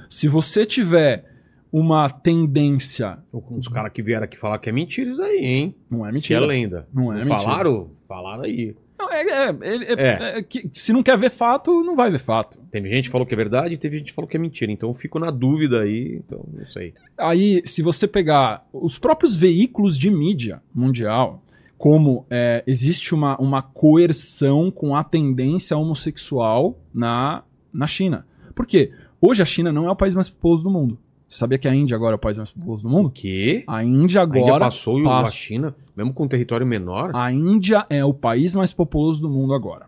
Se 0.09 0.29
você 0.29 0.65
tiver 0.65 1.25
uma 1.73 2.09
tendência. 2.09 3.19
Os 3.33 3.69
caras 3.69 3.93
que 3.93 4.03
vieram 4.03 4.25
aqui 4.25 4.39
falar 4.39 4.59
que 4.59 4.69
é 4.69 4.73
mentira 4.73 5.11
isso 5.11 5.23
aí, 5.23 5.45
hein? 5.45 5.75
Não 5.91 5.99
é 6.07 6.09
Que 6.09 6.09
é 6.09 6.13
mentira. 6.15 6.41
lenda. 6.47 6.89
Não 6.93 7.13
é 7.13 7.17
mentira. 7.25 7.39
Falaram? 7.39 7.91
Falaram 8.09 8.43
aí. 8.45 8.75
Não, 8.99 9.11
é, 9.13 9.21
é- 9.23 9.51
é- 9.61 9.95
É. 9.99 10.39
é 10.39 10.43
que- 10.43 10.69
se 10.73 10.93
não 10.93 11.03
quer 11.03 11.19
ver 11.19 11.31
fato, 11.31 11.83
não 11.83 11.95
vai 11.95 12.11
ver 12.11 12.19
fato. 12.19 12.59
Teve 12.71 12.89
gente 12.89 13.05
que 13.05 13.11
falou 13.11 13.27
que 13.27 13.35
é 13.35 13.37
verdade 13.37 13.75
e 13.75 13.77
teve 13.79 13.99
gente 13.99 14.07
que 14.09 14.13
falou 14.15 14.29
que 14.29 14.37
é 14.37 14.41
mentira. 14.41 14.73
Então 14.73 14.89
eu 14.89 14.95
fico 14.95 15.19
na 15.19 15.31
dúvida 15.31 15.83
aí. 15.83 16.21
Então, 16.25 16.45
não 16.53 16.67
sei. 16.67 16.95
Aí, 17.19 17.63
se 17.65 17.83
você 17.83 18.09
pegar 18.09 18.67
os 18.73 18.99
próprios 18.99 19.37
veículos 19.37 19.99
de 19.99 20.11
mídia 20.11 20.63
mundial, 20.75 21.43
como 21.79 22.25
é, 22.31 22.65
existe 22.67 23.15
uma, 23.15 23.37
uma 23.39 23.61
coerção 23.63 24.71
com 24.71 24.97
a 24.97 25.05
tendência 25.05 25.77
homossexual 25.77 26.79
na, 26.95 27.43
na 27.73 27.87
China. 27.87 28.27
Por 28.55 28.67
quê? 28.67 28.91
Hoje 29.21 29.43
a 29.43 29.45
China 29.45 29.71
não 29.73 29.87
é 29.87 29.91
o 29.91 29.97
país 29.97 30.15
mais 30.15 30.29
populoso 30.29 30.63
do 30.65 30.71
mundo. 30.71 30.99
Você 31.29 31.39
sabia 31.41 31.59
que 31.59 31.67
a 31.69 31.75
Índia 31.75 31.95
agora 31.97 32.15
é 32.15 32.17
o 32.17 32.19
país 32.19 32.37
mais 32.37 32.51
populoso 32.51 32.85
do 32.85 32.89
O 32.89 32.93
mundo? 32.93 33.11
quê? 33.11 33.65
A 33.67 33.83
Índia 33.83 34.23
agora. 34.23 34.67
passou 34.67 35.01
o- 35.03 35.11
a. 35.11 35.27
China, 35.27 35.75
mesmo 35.97 36.13
com 36.13 36.25
um 36.25 36.29
território 36.29 36.67
menor? 36.67 37.11
A 37.15 37.33
Índia 37.33 37.87
é 37.89 38.05
o 38.05 38.13
país 38.13 38.55
mais 38.55 38.73
populoso 38.73 39.23
do 39.23 39.31
mundo 39.31 39.55
agora. 39.55 39.87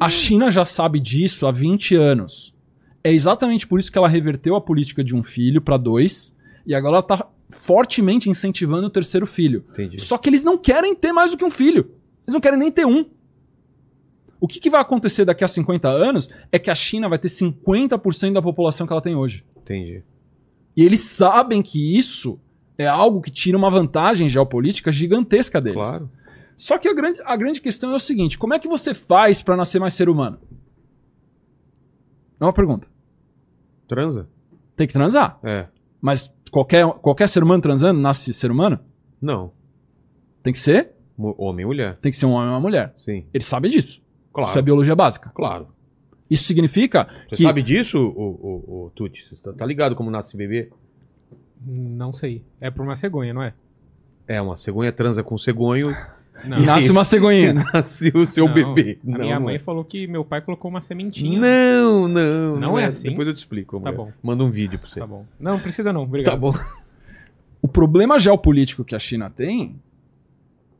A 0.00 0.08
China 0.08 0.50
já 0.50 0.64
sabe 0.64 1.00
disso 1.00 1.46
há 1.46 1.50
20 1.50 1.96
anos. 1.96 2.54
É 3.02 3.12
exatamente 3.12 3.66
por 3.66 3.80
isso 3.80 3.90
que 3.90 3.98
ela 3.98 4.08
reverteu 4.08 4.54
a 4.54 4.60
política 4.60 5.02
de 5.02 5.16
um 5.16 5.22
filho 5.22 5.60
para 5.60 5.76
dois 5.76 6.34
e 6.64 6.74
agora 6.74 6.96
ela 6.96 7.02
tá 7.02 7.26
fortemente 7.50 8.30
incentivando 8.30 8.86
o 8.86 8.90
terceiro 8.90 9.26
filho. 9.26 9.64
Entendi. 9.70 10.00
Só 10.00 10.16
que 10.16 10.28
eles 10.30 10.44
não 10.44 10.56
querem 10.56 10.94
ter 10.94 11.12
mais 11.12 11.32
do 11.32 11.36
que 11.36 11.44
um 11.44 11.50
filho. 11.50 11.90
Eles 12.24 12.34
não 12.34 12.40
querem 12.40 12.58
nem 12.58 12.70
ter 12.70 12.86
um. 12.86 13.04
O 14.40 14.46
que, 14.46 14.60
que 14.60 14.70
vai 14.70 14.80
acontecer 14.80 15.24
daqui 15.24 15.42
a 15.42 15.48
50 15.48 15.88
anos 15.88 16.28
é 16.52 16.58
que 16.58 16.70
a 16.70 16.74
China 16.74 17.08
vai 17.08 17.18
ter 17.18 17.28
50% 17.28 18.32
da 18.32 18.42
população 18.42 18.86
que 18.86 18.92
ela 18.92 19.02
tem 19.02 19.14
hoje. 19.14 19.44
Entendi. 19.56 20.02
E 20.76 20.84
eles 20.84 21.00
sabem 21.00 21.62
que 21.62 21.96
isso 21.96 22.38
é 22.76 22.86
algo 22.86 23.20
que 23.20 23.30
tira 23.30 23.56
uma 23.56 23.70
vantagem 23.70 24.28
geopolítica 24.28 24.90
gigantesca 24.90 25.60
deles. 25.60 25.88
Claro. 25.88 26.10
Só 26.56 26.78
que 26.78 26.88
a 26.88 26.94
grande, 26.94 27.20
a 27.24 27.36
grande 27.36 27.60
questão 27.60 27.92
é 27.92 27.94
o 27.94 27.98
seguinte: 27.98 28.38
como 28.38 28.54
é 28.54 28.58
que 28.58 28.68
você 28.68 28.94
faz 28.94 29.42
pra 29.42 29.56
nascer 29.56 29.80
mais 29.80 29.94
ser 29.94 30.08
humano? 30.08 30.38
É 32.40 32.44
uma 32.44 32.52
pergunta. 32.52 32.86
Transa? 33.88 34.28
Tem 34.76 34.86
que 34.86 34.92
transar. 34.92 35.38
É. 35.42 35.66
Mas 36.00 36.34
qualquer, 36.50 36.86
qualquer 36.86 37.28
ser 37.28 37.42
humano 37.42 37.62
transando 37.62 38.00
nasce 38.00 38.32
ser 38.32 38.50
humano? 38.50 38.78
Não. 39.20 39.52
Tem 40.42 40.52
que 40.52 40.58
ser? 40.58 40.92
Homem 41.16 41.62
e 41.62 41.66
mulher. 41.66 41.96
Tem 42.02 42.10
que 42.10 42.16
ser 42.16 42.26
um 42.26 42.32
homem 42.32 42.48
e 42.48 42.50
uma 42.50 42.60
mulher. 42.60 42.94
Sim. 42.98 43.24
Ele 43.32 43.44
sabe 43.44 43.68
disso. 43.68 44.02
Claro. 44.32 44.50
Isso 44.50 44.58
é 44.58 44.62
biologia 44.62 44.96
básica. 44.96 45.30
Claro. 45.34 45.68
Isso 46.28 46.44
significa 46.44 47.08
Você 47.28 47.36
que. 47.36 47.42
sabe 47.44 47.62
disso, 47.62 47.98
o, 47.98 48.04
o, 48.10 48.84
o 48.86 48.90
Tuti? 48.90 49.24
Você 49.28 49.36
tá, 49.36 49.52
tá 49.52 49.64
ligado 49.66 49.94
como 49.94 50.10
nasce 50.10 50.36
bebê? 50.36 50.70
Não 51.66 52.12
sei. 52.12 52.42
É 52.60 52.70
por 52.70 52.82
uma 52.82 52.96
cegonha, 52.96 53.32
não 53.32 53.42
é? 53.42 53.54
É, 54.26 54.40
uma 54.40 54.56
cegonha 54.56 54.92
transa 54.92 55.22
com 55.22 55.36
cegonho 55.38 55.94
Não. 56.44 56.58
E 56.58 56.66
nasce 56.66 56.90
uma 56.90 57.04
cegonha. 57.04 57.54
nasce 57.54 58.10
o 58.14 58.26
seu 58.26 58.46
Não, 58.46 58.54
bebê. 58.54 58.98
A 59.06 59.18
minha 59.18 59.34
não 59.38 59.46
mãe 59.46 59.54
é. 59.56 59.58
falou 59.58 59.84
que 59.84 60.06
meu 60.06 60.24
pai 60.24 60.40
colocou 60.40 60.70
uma 60.70 60.82
sementinha. 60.82 61.40
Não, 61.40 62.08
não. 62.08 62.56
Não 62.58 62.78
é 62.78 62.86
assim? 62.86 63.10
Depois 63.10 63.28
eu 63.28 63.34
te 63.34 63.38
explico. 63.38 63.76
Tá 63.80 63.92
mulher. 63.92 63.96
bom. 63.96 64.12
Manda 64.22 64.42
um 64.44 64.50
vídeo 64.50 64.78
pra 64.78 64.88
você. 64.88 65.00
Tá 65.00 65.06
bom. 65.06 65.24
Não, 65.38 65.60
precisa 65.60 65.92
não. 65.92 66.02
Obrigado. 66.02 66.32
Tá 66.34 66.38
bom. 66.38 66.52
O 67.62 67.68
problema 67.68 68.18
geopolítico 68.18 68.84
que 68.84 68.94
a 68.94 68.98
China 68.98 69.30
tem 69.30 69.80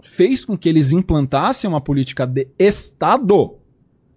fez 0.03 0.45
com 0.45 0.57
que 0.59 0.69
eles 0.69 0.93
implantassem 0.93 1.69
uma 1.71 1.81
política 1.81 2.27
de 2.27 2.49
Estado 2.59 3.55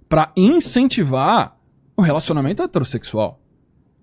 para 0.10 0.32
incentivar 0.36 1.58
o 1.96 2.02
relacionamento 2.02 2.62
heterossexual 2.62 3.40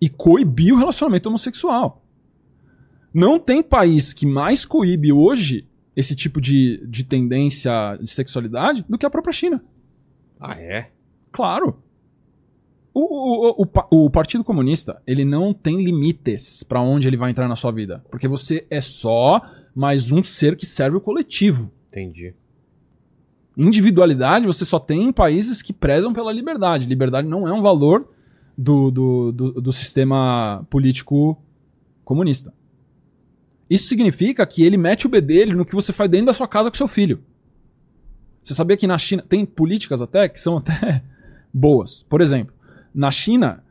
e 0.00 0.08
coibir 0.08 0.72
o 0.72 0.78
relacionamento 0.78 1.28
homossexual. 1.28 2.02
Não 3.14 3.38
tem 3.38 3.62
país 3.62 4.12
que 4.12 4.26
mais 4.26 4.66
coíbe 4.66 5.12
hoje 5.12 5.68
esse 5.94 6.16
tipo 6.16 6.40
de, 6.40 6.84
de 6.88 7.04
tendência 7.04 7.96
de 8.02 8.10
sexualidade 8.10 8.84
do 8.88 8.98
que 8.98 9.06
a 9.06 9.10
própria 9.10 9.32
China. 9.32 9.64
Ah, 10.40 10.56
é? 10.60 10.90
Claro. 11.30 11.78
O, 12.92 13.62
o, 13.62 13.62
o, 13.62 14.04
o 14.06 14.10
Partido 14.10 14.42
Comunista, 14.42 15.00
ele 15.06 15.24
não 15.24 15.54
tem 15.54 15.84
limites 15.84 16.64
pra 16.64 16.80
onde 16.80 17.06
ele 17.06 17.16
vai 17.16 17.30
entrar 17.30 17.46
na 17.46 17.54
sua 17.54 17.70
vida. 17.70 18.04
Porque 18.10 18.26
você 18.26 18.66
é 18.68 18.80
só 18.80 19.40
mais 19.72 20.10
um 20.10 20.22
ser 20.22 20.56
que 20.56 20.66
serve 20.66 20.96
o 20.96 21.00
coletivo. 21.00 21.70
Entendi. 21.88 22.34
Individualidade 23.56 24.46
você 24.46 24.64
só 24.64 24.80
tem 24.80 25.04
em 25.04 25.12
países 25.12 25.62
que 25.62 25.72
prezam 25.72 26.12
pela 26.12 26.32
liberdade. 26.32 26.88
Liberdade 26.88 27.28
não 27.28 27.46
é 27.46 27.52
um 27.52 27.62
valor 27.62 28.08
do, 28.58 28.90
do, 28.90 29.32
do, 29.32 29.52
do 29.60 29.72
sistema 29.72 30.66
político 30.68 31.40
comunista. 32.04 32.52
Isso 33.68 33.86
significa 33.88 34.46
que 34.46 34.62
ele 34.62 34.76
mete 34.76 35.06
o 35.06 35.10
bedelho 35.10 35.56
no 35.56 35.64
que 35.64 35.74
você 35.74 35.92
faz 35.92 36.10
dentro 36.10 36.26
da 36.26 36.32
sua 36.34 36.46
casa 36.48 36.70
com 36.70 36.76
seu 36.76 36.88
filho. 36.88 37.20
Você 38.42 38.52
sabia 38.54 38.76
que 38.76 38.86
na 38.86 38.98
China 38.98 39.24
tem 39.26 39.44
políticas 39.46 40.02
até 40.02 40.28
que 40.28 40.38
são 40.38 40.58
até 40.58 41.02
boas. 41.52 42.02
Por 42.08 42.20
exemplo, 42.20 42.54
na 42.94 43.10
China, 43.10 43.64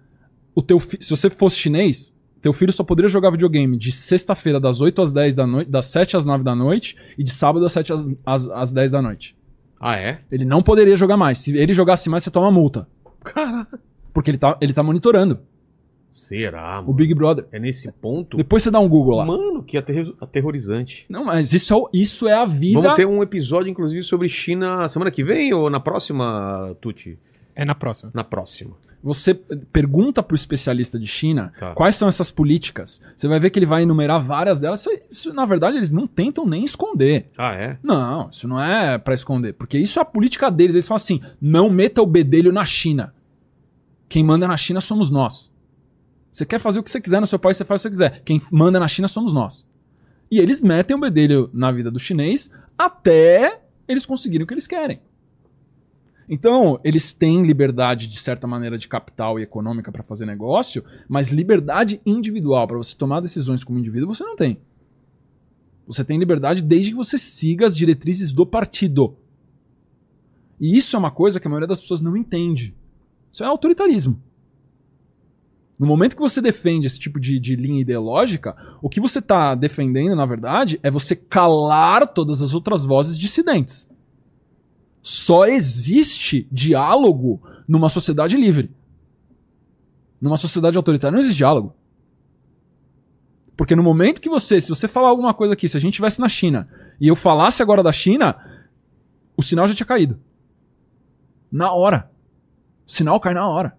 o 0.55 0.61
teu 0.61 0.79
fi- 0.79 0.97
se 0.99 1.11
você 1.11 1.29
fosse 1.29 1.57
chinês, 1.57 2.15
teu 2.41 2.51
filho 2.53 2.73
só 2.73 2.83
poderia 2.83 3.07
jogar 3.09 3.29
videogame 3.29 3.77
de 3.77 3.91
sexta-feira 3.91 4.59
das 4.59 4.81
8 4.81 5.01
às 5.01 5.11
10 5.11 5.35
da 5.35 5.45
noite, 5.47 5.69
das 5.69 5.85
7 5.85 6.17
às 6.17 6.25
9 6.25 6.43
da 6.43 6.55
noite 6.55 6.97
e 7.17 7.23
de 7.23 7.31
sábado 7.31 7.61
das 7.61 7.71
7 7.71 7.93
às, 7.93 8.09
às, 8.25 8.47
às 8.49 8.73
10 8.73 8.91
da 8.91 9.01
noite. 9.01 9.35
Ah, 9.79 9.95
é? 9.95 10.21
Ele 10.31 10.43
não 10.45 10.63
poderia 10.63 10.95
jogar 10.95 11.17
mais. 11.17 11.37
Se 11.37 11.55
ele 11.55 11.71
jogasse 11.73 12.09
mais, 12.09 12.23
você 12.23 12.31
toma 12.31 12.49
multa. 12.51 12.87
Caraca. 13.23 13.79
Porque 14.13 14.31
ele 14.31 14.37
tá, 14.37 14.57
ele 14.59 14.73
tá 14.73 14.81
monitorando. 14.81 15.39
Será, 16.13 16.75
mano? 16.77 16.89
O 16.91 16.93
Big 16.93 17.13
Brother. 17.13 17.45
É 17.51 17.57
nesse 17.59 17.91
ponto? 17.91 18.37
Depois 18.37 18.61
você 18.63 18.69
dá 18.71 18.79
um 18.79 18.87
Google 18.87 19.15
lá. 19.17 19.25
Mano, 19.25 19.63
que 19.63 19.75
aterrorizante. 19.77 21.05
Não, 21.09 21.25
mas 21.25 21.53
isso 21.53 21.73
é, 21.73 21.75
o- 21.77 21.89
isso 21.91 22.27
é 22.27 22.33
a 22.33 22.45
vida. 22.45 22.79
Vamos 22.81 22.95
ter 22.95 23.05
um 23.07 23.21
episódio, 23.23 23.69
inclusive, 23.69 24.03
sobre 24.03 24.29
China 24.29 24.87
semana 24.89 25.09
que 25.11 25.23
vem 25.23 25.53
ou 25.53 25.69
na 25.69 25.79
próxima, 25.79 26.75
Tuti? 26.79 27.17
É 27.55 27.65
na 27.65 27.75
próxima. 27.75 28.11
Na 28.13 28.23
próxima. 28.23 28.75
Você 29.03 29.33
pergunta 29.33 30.23
pro 30.23 30.33
especialista 30.35 30.97
de 30.97 31.05
China 31.07 31.51
Tá. 31.59 31.73
quais 31.73 31.93
são 31.95 32.07
essas 32.07 32.31
políticas. 32.31 33.01
Você 33.17 33.27
vai 33.27 33.37
ver 33.37 33.49
que 33.49 33.59
ele 33.59 33.65
vai 33.65 33.83
enumerar 33.83 34.25
várias 34.25 34.61
delas. 34.61 34.79
Isso, 34.79 34.89
isso, 35.11 35.33
na 35.33 35.45
verdade, 35.45 35.75
eles 35.75 35.91
não 35.91 36.07
tentam 36.07 36.45
nem 36.45 36.63
esconder. 36.63 37.27
Ah, 37.37 37.53
é? 37.53 37.77
Não, 37.83 38.29
isso 38.31 38.47
não 38.47 38.61
é 38.61 38.97
pra 38.97 39.13
esconder. 39.13 39.53
Porque 39.55 39.77
isso 39.77 39.99
é 39.99 40.01
a 40.01 40.05
política 40.05 40.49
deles. 40.49 40.73
Eles 40.75 40.87
falam 40.87 40.95
assim: 40.97 41.19
não 41.41 41.69
meta 41.69 42.01
o 42.01 42.05
bedelho 42.05 42.53
na 42.53 42.65
China. 42.65 43.13
Quem 44.07 44.23
manda 44.23 44.47
na 44.47 44.55
China 44.55 44.79
somos 44.79 45.11
nós. 45.11 45.51
Você 46.33 46.47
quer 46.47 46.59
fazer 46.59 46.79
o 46.79 46.83
que 46.83 46.89
você 46.89 46.99
quiser 46.99 47.21
no 47.21 47.27
seu 47.27 47.37
país, 47.37 47.55
você 47.55 47.63
faz 47.63 47.79
o 47.79 47.87
que 47.87 47.95
você 47.95 48.07
quiser. 48.07 48.23
Quem 48.23 48.41
manda 48.51 48.79
na 48.79 48.87
China 48.87 49.07
somos 49.07 49.31
nós. 49.31 49.67
E 50.31 50.39
eles 50.39 50.61
metem 50.61 50.95
o 50.95 50.99
bedelho 50.99 51.47
na 51.53 51.71
vida 51.71 51.91
do 51.91 51.99
chinês 51.99 52.49
até 52.75 53.61
eles 53.87 54.03
conseguirem 54.03 54.43
o 54.43 54.47
que 54.47 54.53
eles 54.55 54.65
querem. 54.65 54.99
Então, 56.27 56.79
eles 56.83 57.13
têm 57.13 57.45
liberdade, 57.45 58.07
de 58.07 58.17
certa 58.17 58.47
maneira, 58.47 58.79
de 58.79 58.87
capital 58.87 59.39
e 59.39 59.43
econômica 59.43 59.91
para 59.91 60.01
fazer 60.01 60.25
negócio, 60.25 60.83
mas 61.07 61.29
liberdade 61.29 62.01
individual, 62.03 62.67
para 62.67 62.77
você 62.77 62.95
tomar 62.95 63.19
decisões 63.19 63.63
como 63.63 63.77
indivíduo, 63.77 64.07
você 64.07 64.23
não 64.23 64.35
tem. 64.35 64.57
Você 65.85 66.03
tem 66.03 66.17
liberdade 66.17 66.63
desde 66.63 66.91
que 66.91 66.97
você 66.97 67.19
siga 67.19 67.67
as 67.67 67.77
diretrizes 67.77 68.33
do 68.33 68.43
partido. 68.43 69.17
E 70.59 70.75
isso 70.75 70.95
é 70.95 70.99
uma 70.99 71.11
coisa 71.11 71.39
que 71.39 71.45
a 71.45 71.49
maioria 71.49 71.67
das 71.67 71.81
pessoas 71.81 72.01
não 72.01 72.17
entende. 72.17 72.73
Isso 73.31 73.43
é 73.43 73.45
autoritarismo. 73.45 74.19
No 75.79 75.87
momento 75.87 76.15
que 76.15 76.21
você 76.21 76.39
defende 76.39 76.87
esse 76.87 76.99
tipo 76.99 77.19
de, 77.19 77.39
de 77.39 77.55
linha 77.55 77.81
ideológica, 77.81 78.55
o 78.81 78.89
que 78.89 78.99
você 78.99 79.19
está 79.19 79.55
defendendo, 79.55 80.15
na 80.15 80.25
verdade, 80.25 80.79
é 80.83 80.91
você 80.91 81.15
calar 81.15 82.07
todas 82.07 82.41
as 82.41 82.53
outras 82.53 82.85
vozes 82.85 83.17
dissidentes. 83.17 83.89
Só 85.01 85.45
existe 85.45 86.47
diálogo 86.51 87.41
numa 87.67 87.89
sociedade 87.89 88.37
livre. 88.37 88.71
Numa 90.21 90.37
sociedade 90.37 90.77
autoritária 90.77 91.11
não 91.11 91.19
existe 91.19 91.37
diálogo. 91.37 91.75
Porque 93.57 93.75
no 93.75 93.83
momento 93.83 94.21
que 94.21 94.29
você, 94.29 94.61
se 94.61 94.69
você 94.69 94.87
falar 94.87 95.09
alguma 95.09 95.33
coisa 95.33 95.53
aqui, 95.53 95.67
se 95.67 95.77
a 95.77 95.79
gente 95.79 95.93
estivesse 95.93 96.19
na 96.19 96.29
China 96.29 96.67
e 96.99 97.07
eu 97.07 97.15
falasse 97.15 97.61
agora 97.61 97.83
da 97.83 97.91
China, 97.91 98.35
o 99.35 99.43
sinal 99.43 99.67
já 99.67 99.75
tinha 99.75 99.85
caído. 99.85 100.19
Na 101.51 101.71
hora. 101.71 102.09
O 102.87 102.91
sinal 102.91 103.19
cai 103.19 103.33
na 103.33 103.47
hora. 103.47 103.77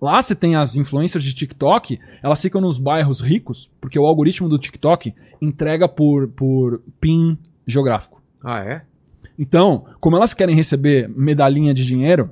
Lá 0.00 0.20
você 0.20 0.34
tem 0.34 0.56
as 0.56 0.76
influencers 0.76 1.24
de 1.24 1.34
TikTok, 1.34 1.98
elas 2.22 2.42
ficam 2.42 2.60
nos 2.60 2.78
bairros 2.78 3.20
ricos, 3.20 3.70
porque 3.80 3.98
o 3.98 4.06
algoritmo 4.06 4.48
do 4.48 4.58
TikTok 4.58 5.14
entrega 5.40 5.88
por, 5.88 6.28
por 6.28 6.82
PIN 7.00 7.38
geográfico. 7.66 8.22
Ah, 8.42 8.60
é? 8.60 8.82
Então, 9.38 9.86
como 10.00 10.16
elas 10.16 10.34
querem 10.34 10.54
receber 10.54 11.08
medalhinha 11.08 11.72
de 11.72 11.84
dinheiro, 11.84 12.30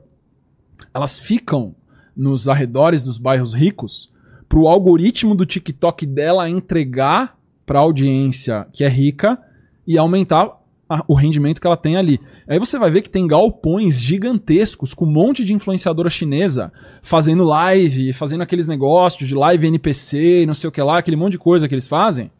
elas 0.94 1.18
ficam 1.18 1.74
nos 2.16 2.48
arredores 2.48 3.02
dos 3.02 3.18
bairros 3.18 3.54
ricos 3.54 4.12
para 4.48 4.58
o 4.58 4.68
algoritmo 4.68 5.34
do 5.34 5.46
TikTok 5.46 6.04
dela 6.04 6.48
entregar 6.48 7.38
para 7.64 7.78
a 7.78 7.82
audiência 7.82 8.66
que 8.72 8.84
é 8.84 8.88
rica 8.88 9.38
e 9.86 9.96
aumentar 9.96 10.61
a- 10.94 11.04
o 11.08 11.14
rendimento 11.14 11.60
que 11.60 11.66
ela 11.66 11.76
tem 11.76 11.96
ali. 11.96 12.20
Aí 12.46 12.58
você 12.58 12.78
vai 12.78 12.90
ver 12.90 13.02
que 13.02 13.10
tem 13.10 13.26
galpões 13.26 14.00
gigantescos 14.00 14.92
com 14.94 15.04
um 15.04 15.10
monte 15.12 15.44
de 15.44 15.54
influenciadora 15.54 16.10
chinesa 16.10 16.72
fazendo 17.02 17.44
live, 17.44 18.12
fazendo 18.12 18.42
aqueles 18.42 18.68
negócios 18.68 19.28
de 19.28 19.34
live 19.34 19.66
NPC 19.66 20.42
e 20.42 20.46
não 20.46 20.54
sei 20.54 20.68
o 20.68 20.72
que 20.72 20.82
lá, 20.82 20.98
aquele 20.98 21.16
monte 21.16 21.32
de 21.32 21.38
coisa 21.38 21.68
que 21.68 21.74
eles 21.74 21.86
fazem, 21.86 22.30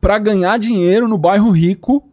para 0.00 0.18
ganhar 0.18 0.58
dinheiro 0.58 1.08
no 1.08 1.18
bairro 1.18 1.50
rico 1.50 2.04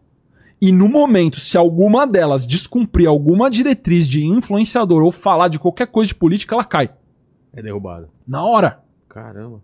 e 0.61 0.71
no 0.71 0.87
momento, 0.87 1.39
se 1.39 1.57
alguma 1.57 2.07
delas 2.07 2.47
descumprir 2.47 3.07
alguma 3.07 3.49
diretriz 3.51 4.07
de 4.07 4.25
influenciador 4.25 5.03
ou 5.03 5.11
falar 5.11 5.47
de 5.49 5.59
qualquer 5.59 5.87
coisa 5.87 6.07
de 6.07 6.15
política, 6.15 6.55
ela 6.55 6.63
cai. 6.63 6.89
É 7.53 7.61
derrubado. 7.61 8.07
Na 8.27 8.43
hora. 8.43 8.79
Caramba. 9.09 9.61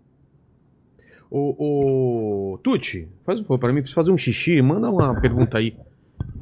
Ô, 1.30 2.52
ô, 2.54 2.58
Tuti, 2.58 3.08
faz 3.24 3.40
um 3.40 3.42
favor 3.42 3.58
pra 3.58 3.72
mim, 3.72 3.80
preciso 3.80 3.94
fazer 3.94 4.10
um 4.10 4.18
xixi, 4.18 4.60
manda 4.60 4.90
uma 4.90 5.18
pergunta 5.18 5.56
aí. 5.58 5.74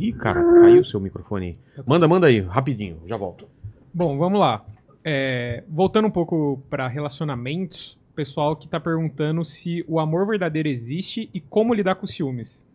Ih, 0.00 0.12
cara, 0.12 0.42
caiu 0.62 0.80
o 0.80 0.84
seu 0.84 0.98
microfone 0.98 1.46
aí. 1.46 1.82
Manda, 1.86 2.08
manda 2.08 2.26
aí, 2.26 2.40
rapidinho, 2.40 2.98
já 3.06 3.16
volto. 3.16 3.46
Bom, 3.92 4.16
vamos 4.16 4.40
lá. 4.40 4.64
É, 5.04 5.62
voltando 5.68 6.08
um 6.08 6.10
pouco 6.10 6.62
para 6.70 6.88
relacionamentos, 6.88 7.98
o 8.10 8.14
pessoal 8.14 8.56
que 8.56 8.66
tá 8.66 8.80
perguntando 8.80 9.44
se 9.44 9.84
o 9.86 10.00
amor 10.00 10.26
verdadeiro 10.26 10.68
existe 10.68 11.28
e 11.34 11.40
como 11.40 11.74
lidar 11.74 11.96
com 11.96 12.06
ciúmes. 12.06 12.66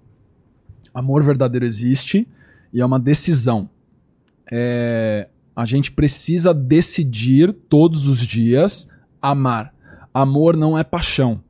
Amor 0.93 1.23
verdadeiro 1.23 1.65
existe 1.65 2.27
e 2.71 2.79
é 2.79 2.85
uma 2.85 2.99
decisão. 2.99 3.69
É, 4.51 5.27
a 5.55 5.65
gente 5.65 5.91
precisa 5.91 6.53
decidir 6.53 7.53
todos 7.53 8.07
os 8.07 8.19
dias 8.19 8.87
amar. 9.21 9.73
Amor 10.13 10.55
não 10.55 10.77
é 10.77 10.83
paixão. 10.83 11.41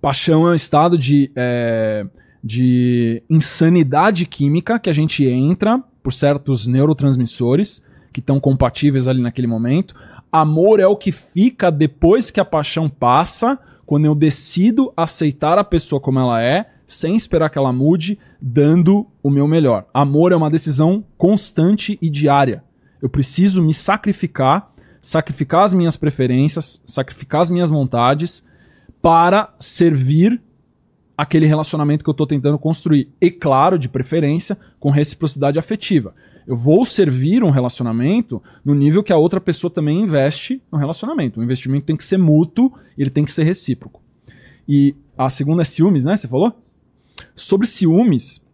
Paixão 0.00 0.46
é 0.46 0.50
um 0.50 0.54
estado 0.54 0.98
de, 0.98 1.30
é, 1.34 2.06
de 2.46 3.24
insanidade 3.28 4.24
química 4.24 4.78
que 4.78 4.88
a 4.88 4.92
gente 4.92 5.26
entra 5.26 5.82
por 6.00 6.12
certos 6.12 6.64
neurotransmissores 6.68 7.82
que 8.12 8.20
estão 8.20 8.38
compatíveis 8.38 9.08
ali 9.08 9.20
naquele 9.20 9.48
momento. 9.48 9.96
Amor 10.30 10.78
é 10.78 10.86
o 10.86 10.94
que 10.94 11.10
fica 11.10 11.72
depois 11.72 12.30
que 12.30 12.38
a 12.38 12.44
paixão 12.44 12.88
passa, 12.88 13.58
quando 13.84 14.04
eu 14.04 14.14
decido 14.14 14.92
aceitar 14.96 15.58
a 15.58 15.64
pessoa 15.64 16.00
como 16.00 16.20
ela 16.20 16.40
é, 16.40 16.70
sem 16.86 17.16
esperar 17.16 17.50
que 17.50 17.58
ela 17.58 17.72
mude, 17.72 18.16
dando 18.40 19.08
o 19.24 19.28
meu 19.28 19.48
melhor. 19.48 19.84
Amor 19.92 20.30
é 20.30 20.36
uma 20.36 20.50
decisão 20.50 21.04
constante 21.18 21.98
e 22.00 22.08
diária. 22.08 22.62
Eu 23.02 23.08
preciso 23.08 23.60
me 23.60 23.74
sacrificar, 23.74 24.72
sacrificar 25.02 25.64
as 25.64 25.74
minhas 25.74 25.96
preferências, 25.96 26.80
sacrificar 26.86 27.40
as 27.40 27.50
minhas 27.50 27.70
vontades 27.70 28.46
para 29.02 29.52
servir 29.58 30.40
aquele 31.16 31.46
relacionamento 31.46 32.04
que 32.04 32.10
eu 32.10 32.12
estou 32.12 32.26
tentando 32.26 32.58
construir. 32.58 33.08
E 33.20 33.30
claro, 33.30 33.78
de 33.78 33.88
preferência, 33.88 34.56
com 34.78 34.90
reciprocidade 34.90 35.58
afetiva. 35.58 36.14
Eu 36.46 36.56
vou 36.56 36.84
servir 36.84 37.42
um 37.42 37.50
relacionamento 37.50 38.40
no 38.64 38.74
nível 38.74 39.02
que 39.02 39.12
a 39.12 39.16
outra 39.16 39.40
pessoa 39.40 39.70
também 39.70 40.02
investe 40.02 40.62
no 40.70 40.78
relacionamento. 40.78 41.40
O 41.40 41.42
investimento 41.42 41.86
tem 41.86 41.96
que 41.96 42.04
ser 42.04 42.18
mútuo 42.18 42.72
ele 42.96 43.10
tem 43.10 43.24
que 43.24 43.32
ser 43.32 43.44
recíproco. 43.44 44.00
E 44.68 44.94
a 45.16 45.28
segunda 45.28 45.62
é 45.62 45.64
ciúmes, 45.64 46.04
né? 46.04 46.16
Você 46.16 46.28
falou? 46.28 46.52
Sobre 47.34 47.66
ciúmes, 47.66 48.44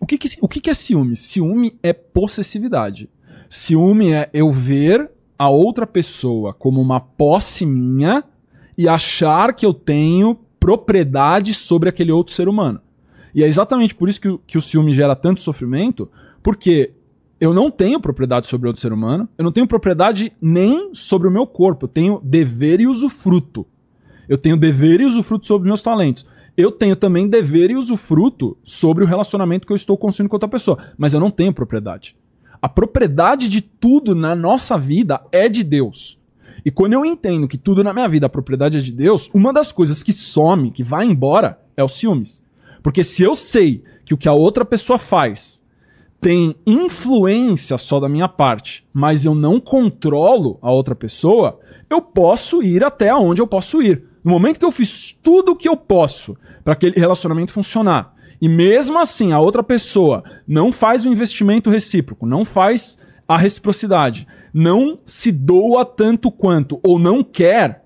o 0.00 0.06
que, 0.06 0.18
que, 0.18 0.28
o 0.40 0.48
que, 0.48 0.60
que 0.60 0.70
é 0.70 0.74
ciúme? 0.74 1.16
Ciúme 1.16 1.78
é 1.82 1.92
possessividade. 1.92 3.08
Ciúme 3.48 4.12
é 4.12 4.28
eu 4.32 4.50
ver 4.50 5.10
a 5.38 5.48
outra 5.48 5.86
pessoa 5.86 6.52
como 6.54 6.80
uma 6.80 7.00
posse 7.00 7.64
minha 7.66 8.24
e 8.76 8.88
achar 8.88 9.54
que 9.54 9.64
eu 9.64 9.74
tenho 9.74 10.38
propriedade 10.62 11.52
sobre 11.52 11.88
aquele 11.88 12.12
outro 12.12 12.32
ser 12.32 12.48
humano. 12.48 12.80
E 13.34 13.42
é 13.42 13.46
exatamente 13.46 13.94
por 13.94 14.08
isso 14.08 14.20
que, 14.20 14.28
o- 14.28 14.38
que 14.46 14.56
o 14.56 14.62
ciúme 14.62 14.92
gera 14.92 15.16
tanto 15.16 15.40
sofrimento, 15.40 16.08
porque 16.42 16.92
eu 17.40 17.52
não 17.52 17.70
tenho 17.70 17.98
propriedade 18.00 18.46
sobre 18.46 18.68
outro 18.68 18.80
ser 18.80 18.92
humano, 18.92 19.28
eu 19.36 19.44
não 19.44 19.50
tenho 19.50 19.66
propriedade 19.66 20.32
nem 20.40 20.90
sobre 20.94 21.26
o 21.26 21.30
meu 21.30 21.46
corpo, 21.46 21.86
eu 21.86 21.88
tenho 21.88 22.20
dever 22.22 22.80
e 22.80 22.86
usufruto. 22.86 23.66
Eu 24.28 24.38
tenho 24.38 24.56
dever 24.56 25.00
e 25.00 25.04
usufruto 25.04 25.46
sobre 25.46 25.66
meus 25.66 25.82
talentos. 25.82 26.24
Eu 26.56 26.70
tenho 26.70 26.94
também 26.94 27.26
dever 27.28 27.70
e 27.70 27.76
usufruto 27.76 28.56
sobre 28.62 29.02
o 29.02 29.06
relacionamento 29.06 29.66
que 29.66 29.72
eu 29.72 29.76
estou 29.76 29.96
construindo 29.96 30.28
com 30.30 30.36
outra 30.36 30.48
pessoa, 30.48 30.78
mas 30.96 31.12
eu 31.12 31.18
não 31.20 31.30
tenho 31.30 31.52
propriedade. 31.52 32.14
A 32.60 32.68
propriedade 32.68 33.48
de 33.48 33.60
tudo 33.60 34.14
na 34.14 34.36
nossa 34.36 34.78
vida 34.78 35.20
é 35.32 35.48
de 35.48 35.64
Deus. 35.64 36.20
E 36.64 36.70
quando 36.70 36.92
eu 36.92 37.04
entendo 37.04 37.48
que 37.48 37.58
tudo 37.58 37.82
na 37.82 37.92
minha 37.92 38.08
vida 38.08 38.26
a 38.26 38.30
propriedade 38.30 38.78
é 38.78 38.80
de 38.80 38.92
Deus, 38.92 39.28
uma 39.34 39.52
das 39.52 39.72
coisas 39.72 40.02
que 40.02 40.12
some, 40.12 40.70
que 40.70 40.84
vai 40.84 41.04
embora, 41.04 41.60
é 41.76 41.82
o 41.82 41.88
ciúmes. 41.88 42.42
Porque 42.82 43.02
se 43.02 43.22
eu 43.22 43.34
sei 43.34 43.82
que 44.04 44.14
o 44.14 44.18
que 44.18 44.28
a 44.28 44.32
outra 44.32 44.64
pessoa 44.64 44.98
faz 44.98 45.62
tem 46.20 46.54
influência 46.64 47.76
só 47.76 47.98
da 47.98 48.08
minha 48.08 48.28
parte, 48.28 48.86
mas 48.92 49.24
eu 49.24 49.34
não 49.34 49.58
controlo 49.58 50.58
a 50.62 50.70
outra 50.70 50.94
pessoa, 50.94 51.58
eu 51.90 52.00
posso 52.00 52.62
ir 52.62 52.84
até 52.84 53.12
onde 53.12 53.42
eu 53.42 53.46
posso 53.46 53.82
ir. 53.82 54.04
No 54.22 54.30
momento 54.30 54.58
que 54.58 54.64
eu 54.64 54.70
fiz 54.70 55.18
tudo 55.20 55.52
o 55.52 55.56
que 55.56 55.68
eu 55.68 55.76
posso 55.76 56.36
para 56.62 56.74
aquele 56.74 56.98
relacionamento 56.98 57.52
funcionar, 57.52 58.14
e 58.40 58.48
mesmo 58.48 58.98
assim 58.98 59.32
a 59.32 59.40
outra 59.40 59.64
pessoa 59.64 60.22
não 60.46 60.70
faz 60.70 61.04
o 61.04 61.08
investimento 61.08 61.70
recíproco, 61.70 62.24
não 62.24 62.44
faz 62.44 62.98
a 63.26 63.36
reciprocidade, 63.36 64.26
não 64.52 64.98
se 65.06 65.32
doa 65.32 65.84
tanto 65.84 66.30
quanto 66.30 66.78
ou 66.82 66.98
não 66.98 67.24
quer, 67.24 67.84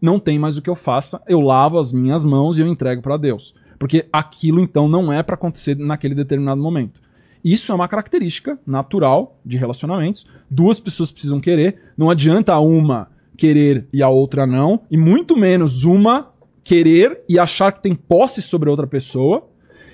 não 0.00 0.18
tem 0.18 0.38
mais 0.38 0.56
o 0.56 0.62
que 0.62 0.70
eu 0.70 0.76
faça, 0.76 1.22
eu 1.28 1.40
lavo 1.40 1.78
as 1.78 1.92
minhas 1.92 2.24
mãos 2.24 2.58
e 2.58 2.62
eu 2.62 2.66
entrego 2.66 3.02
para 3.02 3.16
Deus. 3.16 3.54
Porque 3.78 4.06
aquilo 4.12 4.60
então 4.60 4.88
não 4.88 5.12
é 5.12 5.22
para 5.22 5.34
acontecer 5.34 5.76
naquele 5.76 6.14
determinado 6.14 6.60
momento. 6.60 7.00
Isso 7.44 7.70
é 7.70 7.74
uma 7.74 7.86
característica 7.86 8.58
natural 8.66 9.38
de 9.44 9.56
relacionamentos. 9.56 10.26
Duas 10.50 10.80
pessoas 10.80 11.12
precisam 11.12 11.40
querer. 11.40 11.80
Não 11.96 12.10
adianta 12.10 12.58
uma 12.58 13.08
querer 13.36 13.86
e 13.92 14.02
a 14.02 14.08
outra 14.08 14.46
não, 14.46 14.82
e 14.90 14.96
muito 14.96 15.36
menos 15.36 15.84
uma 15.84 16.32
querer 16.64 17.22
e 17.28 17.38
achar 17.38 17.72
que 17.72 17.82
tem 17.82 17.94
posse 17.94 18.42
sobre 18.42 18.68
a 18.68 18.72
outra 18.72 18.86
pessoa, 18.86 19.48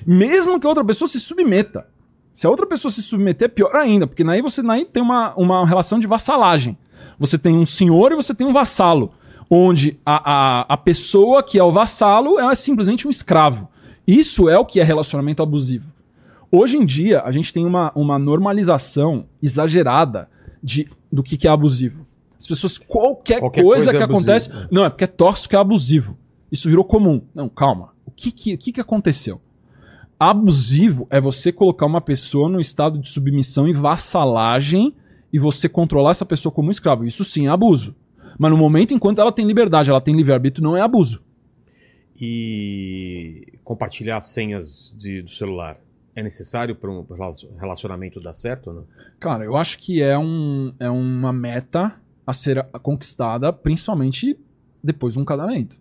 mesmo 0.07 0.59
que 0.59 0.67
a 0.67 0.71
outra 0.71 0.85
pessoa 0.85 1.07
se 1.07 1.21
submeta. 1.21 1.87
Se 2.35 2.47
a 2.47 2.51
outra 2.51 2.67
pessoa 2.67 2.91
se 2.91 3.01
submeter, 3.03 3.47
é 3.47 3.49
pior 3.49 3.77
ainda, 3.77 4.07
porque 4.09 4.25
aí 4.25 4.43
você 4.43 4.61
aí 4.69 4.85
tem 4.85 5.01
uma, 5.01 5.33
uma 5.37 5.65
relação 5.65 6.01
de 6.01 6.07
vassalagem. 6.07 6.77
Você 7.19 7.39
tem 7.39 7.57
um 7.57 7.65
senhor 7.65 8.11
e 8.11 8.17
você 8.17 8.35
tem 8.35 8.45
um 8.45 8.53
vassalo, 8.53 9.13
onde 9.49 10.01
a, 10.05 10.33
a, 10.33 10.61
a 10.75 10.77
pessoa 10.77 11.45
que 11.45 11.59
é 11.59 11.63
o 11.63 11.71
vassalo 11.71 12.41
é 12.41 12.55
simplesmente 12.57 13.07
um 13.07 13.11
escravo. 13.11 13.69
Isso 14.05 14.49
é 14.49 14.59
o 14.59 14.65
que 14.65 14.81
é 14.81 14.83
relacionamento 14.83 15.43
abusivo. 15.45 15.93
Hoje 16.51 16.77
em 16.77 16.85
dia, 16.85 17.23
a 17.23 17.31
gente 17.31 17.53
tem 17.53 17.65
uma, 17.65 17.93
uma 17.95 18.19
normalização 18.19 19.27
exagerada 19.41 20.29
de, 20.63 20.89
do 21.11 21.23
que, 21.23 21.37
que 21.37 21.47
é 21.47 21.51
abusivo. 21.51 22.05
As 22.39 22.47
pessoas, 22.47 22.79
qualquer, 22.79 23.41
Qualquer 23.41 23.63
coisa, 23.63 23.87
coisa 23.87 23.91
é 23.91 23.97
que 23.97 24.03
abusivo, 24.03 24.31
acontece. 24.31 24.51
é. 24.53 24.69
Não, 24.71 24.85
é 24.85 24.91
porque 24.91 25.05
é 25.05 25.07
tóxico, 25.07 25.55
é 25.55 25.59
abusivo. 25.59 26.19
Isso 26.51 26.69
virou 26.69 26.85
comum. 26.85 27.23
Não, 27.35 27.49
calma. 27.49 27.91
O 28.05 28.11
que, 28.11 28.31
que, 28.31 28.55
o 28.55 28.59
que, 28.59 28.73
que 28.73 28.81
aconteceu? 28.81 29.41
Abusivo 30.31 31.07
é 31.11 31.21
você 31.21 31.53
colocar 31.53 31.85
uma 31.87 32.01
pessoa 32.01 32.49
num 32.49 32.61
estado 32.61 32.99
de 32.99 33.11
submissão 33.11 33.69
e 33.69 33.73
vassalagem 33.73 34.95
e 35.33 35.39
você 35.39 35.69
controlar 35.69 36.13
essa 36.13 36.25
pessoa 36.25 36.53
como 36.53 36.69
um 36.69 36.71
escravo. 36.71 37.05
Isso 37.05 37.25
sim 37.25 37.47
é 37.47 37.51
abuso. 37.51 37.95
Mas 38.39 38.51
no 38.51 38.57
momento 38.57 38.95
enquanto 38.95 39.21
ela 39.21 39.31
tem 39.31 39.45
liberdade, 39.45 39.91
ela 39.91 40.01
tem 40.01 40.17
livre-arbítrio, 40.17 40.65
não 40.65 40.77
é 40.77 40.81
abuso. 40.81 41.23
E 42.21 43.53
compartilhar 43.63 44.21
senhas 44.23 44.95
de- 44.97 45.23
do 45.23 45.31
celular 45.31 45.79
é 46.15 46.23
necessário 46.23 46.75
para 46.75 46.91
um 46.91 47.05
relacionamento 47.59 48.21
dar 48.21 48.35
certo 48.35 48.69
ou 48.69 48.75
não? 48.75 48.85
Cara, 49.19 49.45
eu 49.45 49.57
acho 49.57 49.79
que 49.79 50.01
é, 50.03 50.17
um, 50.17 50.73
é 50.79 50.89
uma 50.89 51.33
meta 51.33 51.95
a 52.27 52.33
ser 52.33 52.63
conquistada, 52.83 53.53
principalmente 53.53 54.39
depois 54.83 55.15
de 55.15 55.21
um 55.21 55.25
casamento. 55.25 55.77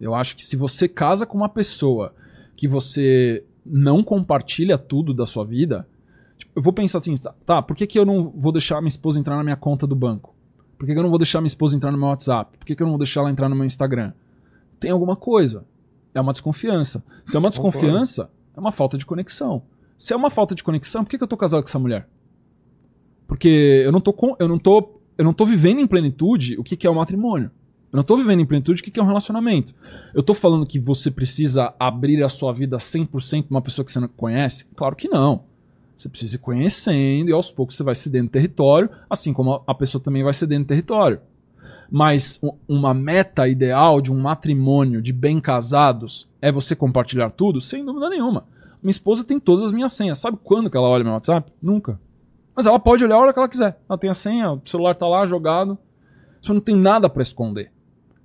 Eu 0.00 0.14
acho 0.14 0.36
que 0.36 0.44
se 0.44 0.56
você 0.56 0.88
casa 0.88 1.24
com 1.24 1.38
uma 1.38 1.48
pessoa 1.48 2.12
que 2.56 2.68
você 2.68 3.44
não 3.64 4.02
compartilha 4.02 4.76
tudo 4.76 5.14
da 5.14 5.26
sua 5.26 5.44
vida, 5.44 5.86
tipo, 6.36 6.52
eu 6.54 6.62
vou 6.62 6.72
pensar 6.72 6.98
assim, 6.98 7.14
tá, 7.16 7.34
tá, 7.46 7.62
por 7.62 7.76
que, 7.76 7.86
que 7.86 7.98
eu 7.98 8.04
não 8.04 8.30
vou 8.30 8.52
deixar 8.52 8.80
minha 8.80 8.88
esposa 8.88 9.18
entrar 9.18 9.36
na 9.36 9.44
minha 9.44 9.56
conta 9.56 9.86
do 9.86 9.94
banco? 9.94 10.34
Por 10.82 10.86
que, 10.86 10.94
que 10.94 10.98
eu 10.98 11.02
não 11.02 11.10
vou 11.10 11.18
deixar 11.18 11.40
minha 11.40 11.46
esposa 11.46 11.76
entrar 11.76 11.92
no 11.92 11.98
meu 11.98 12.08
WhatsApp? 12.08 12.58
Por 12.58 12.66
que, 12.66 12.74
que 12.74 12.82
eu 12.82 12.86
não 12.86 12.92
vou 12.92 12.98
deixar 12.98 13.20
ela 13.20 13.30
entrar 13.30 13.48
no 13.48 13.54
meu 13.54 13.64
Instagram? 13.64 14.12
Tem 14.80 14.90
alguma 14.90 15.14
coisa. 15.14 15.64
É 16.12 16.20
uma 16.20 16.32
desconfiança. 16.32 17.04
Se 17.24 17.36
é 17.36 17.38
uma 17.38 17.50
desconfiança, 17.50 18.28
é 18.56 18.58
uma 18.58 18.72
falta 18.72 18.98
de 18.98 19.06
conexão. 19.06 19.62
Se 19.96 20.12
é 20.12 20.16
uma 20.16 20.28
falta 20.28 20.56
de 20.56 20.64
conexão, 20.64 21.04
por 21.04 21.10
que, 21.10 21.18
que 21.18 21.22
eu 21.22 21.28
tô 21.28 21.36
casado 21.36 21.62
com 21.62 21.68
essa 21.68 21.78
mulher? 21.78 22.08
Porque 23.28 23.48
eu 23.84 23.92
não 23.92 24.00
tô, 24.00 24.12
com, 24.12 24.34
eu 24.40 24.48
não 24.48 24.58
tô, 24.58 25.00
eu 25.16 25.24
não 25.24 25.32
tô 25.32 25.46
vivendo 25.46 25.78
em 25.78 25.86
plenitude 25.86 26.58
o 26.58 26.64
que, 26.64 26.76
que 26.76 26.84
é 26.84 26.90
o 26.90 26.94
matrimônio. 26.96 27.52
Eu 27.92 27.98
não 27.98 28.02
tô 28.04 28.16
vivendo 28.16 28.40
em 28.40 28.46
plenitude 28.46 28.80
o 28.80 28.84
que, 28.84 28.98
é 28.98 29.02
um 29.02 29.06
relacionamento. 29.06 29.74
Eu 30.14 30.22
tô 30.22 30.32
falando 30.32 30.64
que 30.64 30.78
você 30.80 31.10
precisa 31.10 31.74
abrir 31.78 32.22
a 32.22 32.28
sua 32.28 32.52
vida 32.52 32.78
100% 32.78 33.42
pra 33.42 33.50
uma 33.56 33.60
pessoa 33.60 33.84
que 33.84 33.92
você 33.92 34.00
não 34.00 34.08
conhece? 34.08 34.64
Claro 34.74 34.96
que 34.96 35.08
não. 35.08 35.44
Você 35.94 36.08
precisa 36.08 36.36
ir 36.36 36.38
conhecendo 36.38 37.28
e 37.28 37.32
aos 37.32 37.50
poucos 37.50 37.76
você 37.76 37.82
vai 37.82 37.94
cedendo 37.94 38.30
território, 38.30 38.88
assim 39.10 39.32
como 39.32 39.62
a- 39.66 39.74
pessoa 39.74 40.02
também 40.02 40.22
vai 40.24 40.32
cedendo 40.32 40.64
território. 40.64 41.20
Mas 41.90 42.40
uma 42.66 42.94
meta 42.94 43.46
ideal 43.46 44.00
de 44.00 44.10
um 44.10 44.18
matrimônio 44.18 45.02
de 45.02 45.12
bem 45.12 45.38
casados 45.38 46.26
é 46.40 46.50
você 46.50 46.74
compartilhar 46.74 47.28
tudo? 47.30 47.60
Sem 47.60 47.84
dúvida 47.84 48.08
nenhuma. 48.08 48.46
Minha 48.82 48.90
esposa 48.90 49.22
tem 49.22 49.38
todas 49.38 49.64
as 49.64 49.72
minhas 49.72 49.92
senhas. 49.92 50.18
Sabe 50.18 50.38
quando 50.42 50.70
que 50.70 50.76
ela 50.78 50.88
olha 50.88 51.04
meu 51.04 51.12
WhatsApp? 51.12 51.52
Nunca. 51.62 52.00
Mas 52.56 52.64
ela 52.64 52.78
pode 52.80 53.04
olhar 53.04 53.16
a 53.16 53.18
hora 53.18 53.32
que 53.34 53.38
ela 53.38 53.48
quiser. 53.48 53.78
Ela 53.88 53.98
tem 53.98 54.08
a 54.08 54.14
senha, 54.14 54.52
o 54.52 54.62
celular 54.64 54.94
tá 54.94 55.06
lá 55.06 55.26
jogado. 55.26 55.76
Você 56.42 56.52
não 56.52 56.60
tem 56.60 56.74
nada 56.74 57.08
pra 57.10 57.22
esconder. 57.22 57.70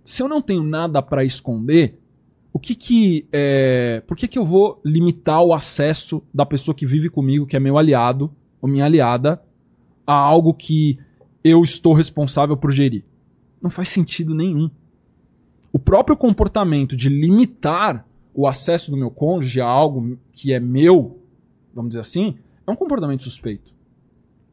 Se 0.08 0.24
eu 0.24 0.30
não 0.30 0.42
tenho 0.42 0.64
nada 0.64 1.02
pra 1.02 1.26
esconder, 1.26 2.00
o 2.54 2.58
que 2.58 2.74
que 2.74 3.28
é, 3.30 4.02
por 4.08 4.16
que 4.16 4.26
que 4.26 4.40
eu 4.40 4.46
vou 4.46 4.80
limitar 4.86 5.42
o 5.42 5.54
acesso 5.54 6.24
da 6.34 6.46
pessoa 6.46 6.74
que 6.74 6.86
vive 6.86 7.10
comigo, 7.10 7.46
que 7.46 7.58
é 7.58 7.60
meu 7.60 7.78
aliado 7.78 8.34
ou 8.62 8.70
minha 8.70 8.86
aliada, 8.86 9.44
a 10.06 10.14
algo 10.14 10.54
que 10.54 10.98
eu 11.44 11.62
estou 11.62 11.94
responsável 11.94 12.56
por 12.56 12.72
gerir? 12.72 13.04
Não 13.62 13.70
faz 13.70 13.90
sentido 13.90 14.34
nenhum. 14.34 14.72
O 15.74 15.78
próprio 15.78 16.16
comportamento 16.16 16.96
de 16.96 17.10
limitar 17.10 18.08
o 18.34 18.48
acesso 18.48 18.90
do 18.90 18.96
meu 18.96 19.12
cônjuge 19.12 19.60
a 19.60 19.68
algo 19.68 20.18
que 20.32 20.54
é 20.54 20.60
meu, 20.60 21.22
vamos 21.74 21.90
dizer 21.90 22.00
assim, 22.00 22.38
é 22.66 22.72
um 22.72 22.78
comportamento 22.78 23.24
suspeito. 23.24 23.74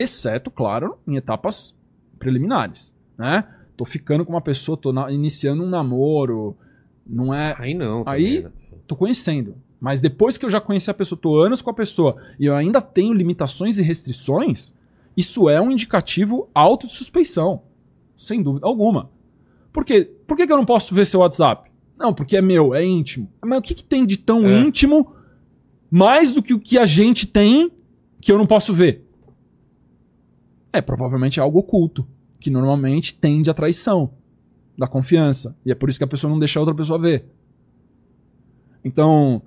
Exceto, 0.01 0.51
claro, 0.51 0.99
em 1.07 1.15
etapas 1.15 1.79
preliminares, 2.19 2.93
né? 3.17 3.54
Tô 3.77 3.85
ficando 3.85 4.25
com 4.25 4.33
uma 4.33 4.41
pessoa, 4.41 4.77
tô 4.77 4.93
na- 4.93 5.11
iniciando 5.11 5.63
um 5.63 5.69
namoro, 5.69 6.57
não 7.07 7.35
é, 7.35 7.55
Aí 7.59 7.75
não. 7.75 8.03
Aí- 8.07 8.43
também, 8.43 8.43
né? 8.45 8.51
tô 8.87 8.95
conhecendo. 8.97 9.57
Mas 9.81 10.01
depois 10.01 10.39
que 10.39 10.47
eu 10.47 10.51
já 10.51 10.61
conheci 10.61 10.91
a 10.91 10.95
pessoa, 10.95 11.19
tô 11.21 11.37
anos 11.41 11.61
com 11.61 11.71
a 11.71 11.75
pessoa 11.75 12.17
e 12.39 12.47
eu 12.47 12.55
ainda 12.55 12.81
tenho 12.81 13.13
limitações 13.13 13.79
e 13.79 13.83
restrições, 13.83 14.73
isso 15.17 15.49
é 15.49 15.61
um 15.61 15.71
indicativo 15.71 16.49
alto 16.55 16.87
de 16.87 16.93
suspeição. 16.95 17.63
Sem 18.17 18.43
dúvida 18.43 18.67
alguma. 18.67 19.11
Por 19.73 19.85
quê? 19.85 20.09
Por 20.27 20.37
que, 20.37 20.47
que 20.47 20.53
eu 20.53 20.57
não 20.57 20.65
posso 20.65 20.95
ver 20.95 21.05
seu 21.07 21.21
WhatsApp? 21.21 21.71
Não, 21.99 22.15
porque 22.15 22.37
é 22.37 22.41
meu, 22.43 22.75
é 22.75 22.85
íntimo. 22.85 23.29
Mas 23.45 23.59
o 23.59 23.63
que, 23.63 23.75
que 23.75 23.85
tem 23.85 24.07
de 24.07 24.17
tão 24.17 24.47
É. 24.49 24.61
íntimo 24.61 25.13
mais 25.91 26.33
do 26.33 26.43
que 26.43 26.55
o 26.55 26.61
que 26.61 26.79
a 26.79 26.87
gente 26.87 27.27
tem 27.27 27.71
que 28.21 28.33
eu 28.33 28.39
não 28.39 28.47
posso 28.47 28.73
ver? 28.73 29.05
É 30.73 30.81
provavelmente 30.81 31.39
algo 31.41 31.59
oculto, 31.59 32.07
que 32.45 32.51
normalmente 32.51 33.15
tende 33.15 33.49
à 33.49 33.55
traição 33.55 34.11
da 34.77 34.87
confiança. 34.87 35.57
E 35.65 35.73
é 35.73 35.75
por 35.75 35.89
isso 35.89 35.99
que 35.99 36.05
a 36.05 36.07
pessoa 36.07 36.31
não 36.31 36.39
deixa 36.39 36.59
a 36.59 36.61
outra 36.61 36.75
pessoa 36.75 36.99
ver. 36.99 37.25
Então, 38.85 39.41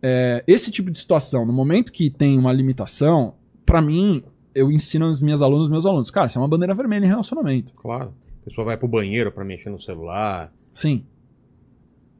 é, 0.00 0.44
esse 0.46 0.70
tipo 0.70 0.88
de 0.88 1.00
situação, 1.00 1.44
no 1.44 1.52
momento 1.52 1.90
que 1.90 2.08
tem 2.08 2.38
uma 2.38 2.52
limitação, 2.52 3.34
pra 3.66 3.82
mim, 3.82 4.22
eu 4.54 4.70
ensino 4.70 5.06
aos 5.06 5.20
meus 5.20 5.42
alunos, 5.42 5.68
meus 5.68 5.84
alunos, 5.84 6.12
cara, 6.12 6.28
isso 6.28 6.38
é 6.38 6.42
uma 6.42 6.46
bandeira 6.46 6.76
vermelha 6.76 7.04
em 7.04 7.08
relacionamento. 7.08 7.74
Claro. 7.74 8.14
A 8.42 8.44
pessoa 8.44 8.64
vai 8.64 8.76
pro 8.76 8.86
banheiro 8.86 9.32
pra 9.32 9.44
mexer 9.44 9.70
no 9.70 9.80
celular. 9.80 10.52
Sim. 10.72 11.04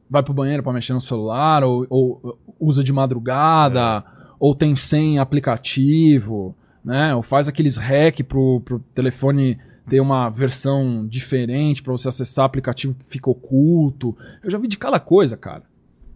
Vai 0.09 0.21
pro 0.21 0.33
banheiro 0.33 0.61
pra 0.61 0.73
mexer 0.73 0.91
no 0.91 0.99
celular, 0.99 1.63
ou, 1.63 1.87
ou 1.89 2.37
usa 2.59 2.83
de 2.83 2.91
madrugada, 2.91 4.03
ou 4.37 4.53
tem 4.53 4.75
sem 4.75 5.17
aplicativo, 5.17 6.53
né? 6.83 7.15
Ou 7.15 7.21
faz 7.21 7.47
aqueles 7.47 7.77
hack 7.77 8.21
pro, 8.27 8.59
pro 8.59 8.79
telefone 8.93 9.57
ter 9.87 9.99
uma 9.99 10.29
versão 10.29 11.05
diferente 11.07 11.81
pra 11.83 11.91
você 11.91 12.07
acessar 12.07 12.45
aplicativo 12.45 12.95
que 12.95 13.05
fica 13.07 13.29
oculto. 13.29 14.17
Eu 14.43 14.49
já 14.49 14.57
vi 14.57 14.67
de 14.67 14.77
cada 14.77 14.99
coisa, 14.99 15.37
cara. 15.37 15.63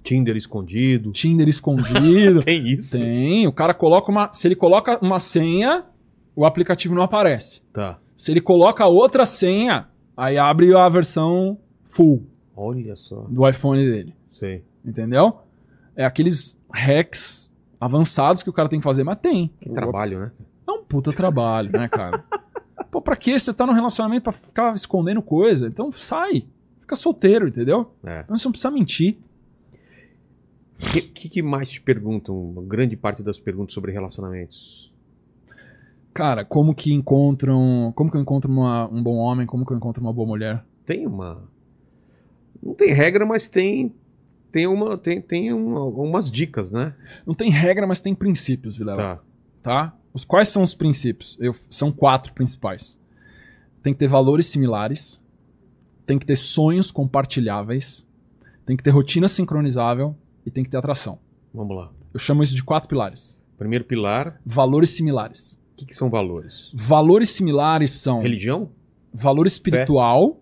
Tinder 0.03 0.35
escondido. 0.35 1.11
Tinder 1.11 1.47
escondido. 1.49 2.41
Tem 2.41 2.67
isso? 2.67 2.97
Tem, 2.97 3.45
o 3.47 3.51
cara 3.51 3.73
coloca 3.73 4.11
uma. 4.11 4.33
Se 4.33 4.47
ele 4.47 4.55
coloca 4.55 4.97
uma 5.01 5.19
senha, 5.19 5.83
o 6.35 6.45
aplicativo 6.45 6.95
não 6.95 7.03
aparece. 7.03 7.61
Tá. 7.73 7.99
Se 8.15 8.31
ele 8.31 8.41
coloca 8.41 8.85
outra 8.85 9.25
senha, 9.25 9.87
aí 10.15 10.37
abre 10.37 10.75
a 10.75 10.89
versão 10.89 11.57
full 11.85 12.25
Olha 12.55 12.95
só. 12.95 13.25
do 13.29 13.47
iPhone 13.47 13.83
dele. 13.85 14.13
Sei. 14.33 14.63
Entendeu? 14.85 15.39
É 15.95 16.05
aqueles 16.05 16.59
hacks 16.73 17.49
avançados 17.79 18.41
que 18.43 18.49
o 18.49 18.53
cara 18.53 18.69
tem 18.69 18.79
que 18.79 18.83
fazer, 18.83 19.03
mas 19.03 19.19
tem. 19.19 19.51
Que 19.61 19.69
trabalho, 19.69 20.19
né? 20.19 20.31
É 20.67 20.71
um 20.71 20.83
puta 20.83 21.11
trabalho, 21.11 21.71
né, 21.71 21.87
cara? 21.87 22.23
Pô, 22.91 23.01
pra 23.01 23.15
que 23.15 23.37
você 23.37 23.53
tá 23.53 23.65
num 23.65 23.73
relacionamento 23.73 24.23
pra 24.23 24.31
ficar 24.33 24.73
escondendo 24.73 25.21
coisa? 25.21 25.67
Então 25.67 25.91
sai. 25.91 26.45
Fica 26.81 26.95
solteiro, 26.95 27.47
entendeu? 27.47 27.91
É. 28.03 28.23
Você 28.29 28.45
não 28.45 28.51
precisa 28.51 28.71
mentir. 28.71 29.17
O 30.81 30.91
que, 30.91 31.01
que, 31.01 31.29
que 31.29 31.41
mais 31.41 31.69
te 31.69 31.81
perguntam? 31.81 32.35
Uma 32.35 32.61
grande 32.63 32.95
parte 32.95 33.21
das 33.21 33.37
perguntas 33.39 33.73
sobre 33.73 33.91
relacionamentos. 33.91 34.91
Cara, 36.13 36.43
como 36.43 36.73
que 36.73 36.91
encontram. 36.93 37.91
Como 37.95 38.09
que 38.09 38.17
eu 38.17 38.21
encontro 38.21 38.51
uma- 38.51 38.87
um 38.89 39.03
bom 39.03 39.17
homem? 39.17 39.45
Como 39.45 39.65
que 39.65 39.71
eu 39.73 39.77
encontro 39.77 40.01
uma 40.01 40.11
boa 40.13 40.27
mulher? 40.27 40.63
Tem 40.85 41.05
uma. 41.05 41.43
Não 42.61 42.73
tem 42.73 42.91
regra, 42.93 43.25
mas 43.25 43.47
tem. 43.47 43.93
Tem, 44.51 44.65
uma, 44.65 44.97
tem, 44.97 45.21
tem 45.21 45.53
um- 45.53 45.77
algumas 45.77 46.29
dicas, 46.31 46.71
né? 46.71 46.95
Não 47.25 47.35
tem 47.35 47.51
regra, 47.51 47.85
mas 47.85 48.01
tem 48.01 48.15
princípios, 48.15 48.77
Vilela. 48.77 48.97
Tá. 48.97 49.21
Tá? 49.61 49.98
Os 50.13 50.23
quais 50.25 50.47
são 50.49 50.63
os 50.63 50.73
princípios? 50.73 51.37
Eu- 51.39 51.53
são 51.69 51.91
quatro 51.91 52.33
principais. 52.33 52.99
Tem 53.83 53.93
que 53.93 53.99
ter 53.99 54.07
valores 54.07 54.47
similares, 54.47 55.23
tem 56.05 56.17
que 56.19 56.25
ter 56.25 56.35
sonhos 56.35 56.91
compartilháveis, 56.91 58.05
tem 58.65 58.75
que 58.75 58.83
ter 58.83 58.89
rotina 58.89 59.27
sincronizável 59.27 60.15
e 60.45 60.51
tem 60.51 60.63
que 60.63 60.69
ter 60.69 60.77
atração. 60.77 61.19
Vamos 61.53 61.75
lá. 61.77 61.91
Eu 62.13 62.19
chamo 62.19 62.43
isso 62.43 62.55
de 62.55 62.63
quatro 62.63 62.89
pilares. 62.89 63.37
Primeiro 63.57 63.85
pilar. 63.85 64.39
Valores 64.45 64.89
similares. 64.91 65.53
O 65.73 65.75
que, 65.77 65.85
que 65.85 65.95
são 65.95 66.09
valores? 66.09 66.71
Valores 66.73 67.29
similares 67.29 67.91
são 67.91 68.21
Religião? 68.21 68.69
valor 69.13 69.47
espiritual, 69.47 70.41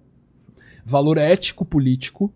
valor 0.86 1.18
ético-político 1.18 2.34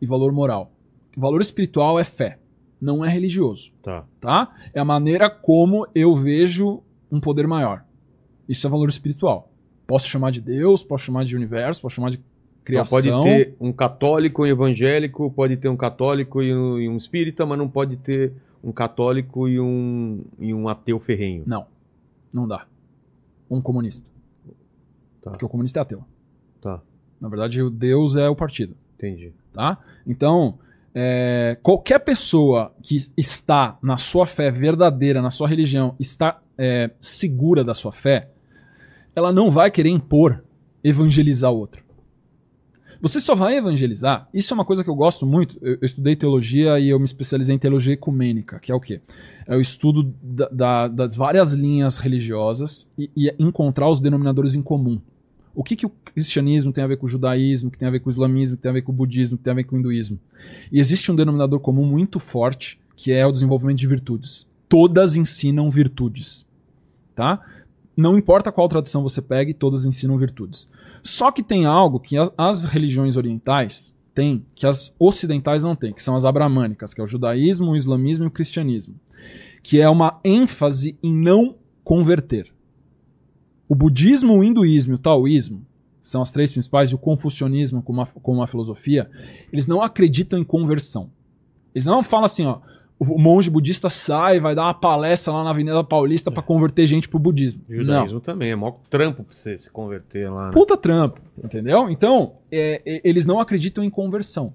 e 0.00 0.06
valor 0.06 0.32
moral. 0.32 0.72
Valor 1.16 1.40
espiritual 1.40 1.98
é 2.00 2.04
fé, 2.04 2.38
não 2.82 3.04
é 3.04 3.08
religioso. 3.08 3.70
Tá. 3.80 4.04
tá? 4.20 4.52
É 4.74 4.80
a 4.80 4.84
maneira 4.84 5.30
como 5.30 5.86
eu 5.94 6.16
vejo 6.16 6.82
um 7.10 7.20
poder 7.20 7.46
maior. 7.46 7.84
Isso 8.48 8.66
é 8.66 8.70
valor 8.70 8.88
espiritual. 8.88 9.48
Posso 9.86 10.08
chamar 10.08 10.32
de 10.32 10.40
Deus, 10.40 10.82
posso 10.82 11.04
chamar 11.04 11.24
de 11.24 11.36
universo, 11.36 11.80
posso 11.80 11.94
chamar 11.94 12.10
de 12.10 12.16
Então 12.16 12.26
criação. 12.64 12.98
pode 12.98 13.08
ter 13.22 13.56
um 13.60 13.72
católico, 13.72 14.42
um 14.42 14.46
evangélico, 14.46 15.30
pode 15.30 15.56
ter 15.58 15.68
um 15.68 15.76
católico 15.76 16.42
e 16.42 16.52
um, 16.52 16.78
e 16.80 16.88
um 16.88 16.96
espírita, 16.96 17.46
mas 17.46 17.56
não 17.56 17.68
pode 17.68 17.96
ter 17.98 18.32
um 18.64 18.72
católico 18.72 19.48
e 19.48 19.60
um, 19.60 20.24
e 20.40 20.52
um 20.52 20.68
ateu 20.68 20.98
ferrenho. 20.98 21.44
Não, 21.46 21.66
não 22.32 22.48
dá. 22.48 22.66
Um 23.48 23.60
comunista. 23.60 24.08
Tá. 25.22 25.30
Porque 25.30 25.44
o 25.44 25.48
comunista 25.48 25.78
é 25.78 25.82
ateu. 25.82 26.04
Tá, 26.60 26.80
Na 27.20 27.28
verdade, 27.28 27.62
o 27.62 27.70
Deus 27.70 28.16
é 28.16 28.28
o 28.28 28.34
partido. 28.34 28.74
entendi. 28.94 29.32
tá? 29.52 29.78
Então, 30.06 30.58
é, 30.94 31.56
qualquer 31.62 31.98
pessoa 32.00 32.74
que 32.82 32.98
está 33.16 33.78
na 33.82 33.96
sua 33.98 34.26
fé 34.26 34.50
verdadeira, 34.50 35.22
na 35.22 35.30
sua 35.30 35.48
religião, 35.48 35.94
está 35.98 36.40
é, 36.58 36.90
segura 37.00 37.64
da 37.64 37.74
sua 37.74 37.92
fé, 37.92 38.28
ela 39.14 39.32
não 39.32 39.50
vai 39.50 39.70
querer 39.70 39.90
impor 39.90 40.42
evangelizar 40.84 41.50
outro. 41.50 41.82
Você 43.00 43.18
só 43.18 43.34
vai 43.34 43.56
evangelizar. 43.56 44.28
Isso 44.32 44.52
é 44.52 44.54
uma 44.54 44.64
coisa 44.64 44.84
que 44.84 44.88
eu 44.90 44.94
gosto 44.94 45.26
muito. 45.26 45.58
Eu, 45.60 45.72
eu 45.72 45.78
estudei 45.82 46.14
teologia 46.14 46.78
e 46.78 46.88
eu 46.88 46.98
me 47.00 47.04
especializei 47.04 47.54
em 47.54 47.58
teologia 47.58 47.94
ecumênica, 47.94 48.60
que 48.60 48.70
é 48.70 48.74
o 48.74 48.78
quê? 48.80 49.00
É 49.46 49.56
o 49.56 49.60
estudo 49.60 50.14
da- 50.22 50.48
da- 50.48 50.88
das 50.88 51.16
várias 51.16 51.52
linhas 51.52 51.98
religiosas 51.98 52.88
e, 52.96 53.10
e 53.16 53.34
encontrar 53.40 53.88
os 53.90 54.00
denominadores 54.00 54.54
em 54.54 54.62
comum. 54.62 55.00
O 55.54 55.62
que, 55.62 55.76
que 55.76 55.86
o 55.86 55.90
cristianismo 55.90 56.72
tem 56.72 56.82
a 56.82 56.86
ver 56.86 56.96
com 56.96 57.06
o 57.06 57.08
judaísmo, 57.08 57.70
que 57.70 57.78
tem 57.78 57.86
a 57.86 57.90
ver 57.90 58.00
com 58.00 58.08
o 58.08 58.12
islamismo, 58.12 58.56
que 58.56 58.62
tem 58.62 58.70
a 58.70 58.74
ver 58.74 58.82
com 58.82 58.92
o 58.92 58.94
budismo, 58.94 59.36
que 59.36 59.44
tem 59.44 59.50
a 59.50 59.56
ver 59.56 59.64
com 59.64 59.76
o 59.76 59.78
hinduísmo? 59.78 60.18
E 60.70 60.80
existe 60.80 61.12
um 61.12 61.16
denominador 61.16 61.60
comum 61.60 61.84
muito 61.84 62.18
forte, 62.18 62.80
que 62.96 63.12
é 63.12 63.26
o 63.26 63.32
desenvolvimento 63.32 63.78
de 63.78 63.86
virtudes. 63.86 64.46
Todas 64.68 65.16
ensinam 65.16 65.70
virtudes, 65.70 66.46
tá? 67.14 67.40
Não 67.96 68.16
importa 68.16 68.50
qual 68.50 68.68
tradição 68.68 69.02
você 69.02 69.20
pegue, 69.20 69.52
todas 69.52 69.84
ensinam 69.84 70.16
virtudes. 70.16 70.68
Só 71.02 71.30
que 71.30 71.42
tem 71.42 71.66
algo 71.66 72.00
que 72.00 72.16
as, 72.16 72.32
as 72.38 72.64
religiões 72.64 73.16
orientais 73.16 73.96
têm, 74.14 74.44
que 74.54 74.66
as 74.66 74.94
ocidentais 74.98 75.62
não 75.62 75.76
têm, 75.76 75.92
que 75.92 76.02
são 76.02 76.16
as 76.16 76.24
abramânicas, 76.24 76.94
que 76.94 77.00
é 77.00 77.04
o 77.04 77.08
judaísmo, 77.08 77.72
o 77.72 77.76
islamismo 77.76 78.24
e 78.24 78.28
o 78.28 78.30
cristianismo, 78.30 78.94
que 79.62 79.80
é 79.80 79.88
uma 79.88 80.18
ênfase 80.24 80.96
em 81.02 81.12
não 81.12 81.56
converter. 81.84 82.52
O 83.72 83.74
budismo, 83.74 84.36
o 84.36 84.44
hinduísmo 84.44 84.92
e 84.92 84.96
o 84.96 84.98
taoísmo 84.98 85.64
são 86.02 86.20
as 86.20 86.30
três 86.30 86.52
principais, 86.52 86.90
e 86.90 86.94
o 86.94 86.98
confucionismo 86.98 87.80
como 87.80 88.00
uma, 88.00 88.06
como 88.06 88.40
uma 88.40 88.46
filosofia, 88.46 89.08
eles 89.50 89.66
não 89.66 89.80
acreditam 89.80 90.38
em 90.38 90.44
conversão. 90.44 91.08
Eles 91.74 91.86
não 91.86 92.02
falam 92.02 92.26
assim, 92.26 92.44
ó, 92.44 92.58
o 92.98 93.18
monge 93.18 93.48
budista 93.48 93.88
sai, 93.88 94.40
vai 94.40 94.54
dar 94.54 94.64
uma 94.64 94.74
palestra 94.74 95.32
lá 95.32 95.42
na 95.42 95.48
Avenida 95.48 95.82
Paulista 95.82 96.30
pra 96.30 96.42
converter 96.42 96.86
gente 96.86 97.08
pro 97.08 97.18
budismo. 97.18 97.62
O 97.66 97.74
judaísmo 97.74 98.20
também, 98.20 98.50
é 98.50 98.54
maior 98.54 98.76
trampo 98.90 99.24
pra 99.24 99.34
você 99.34 99.58
se 99.58 99.70
converter 99.70 100.30
lá. 100.30 100.48
né? 100.48 100.52
Puta 100.52 100.76
trampo, 100.76 101.22
entendeu? 101.42 101.88
Então, 101.88 102.34
é, 102.50 102.82
é, 102.84 103.00
eles 103.02 103.24
não 103.24 103.40
acreditam 103.40 103.82
em 103.82 103.88
conversão. 103.88 104.52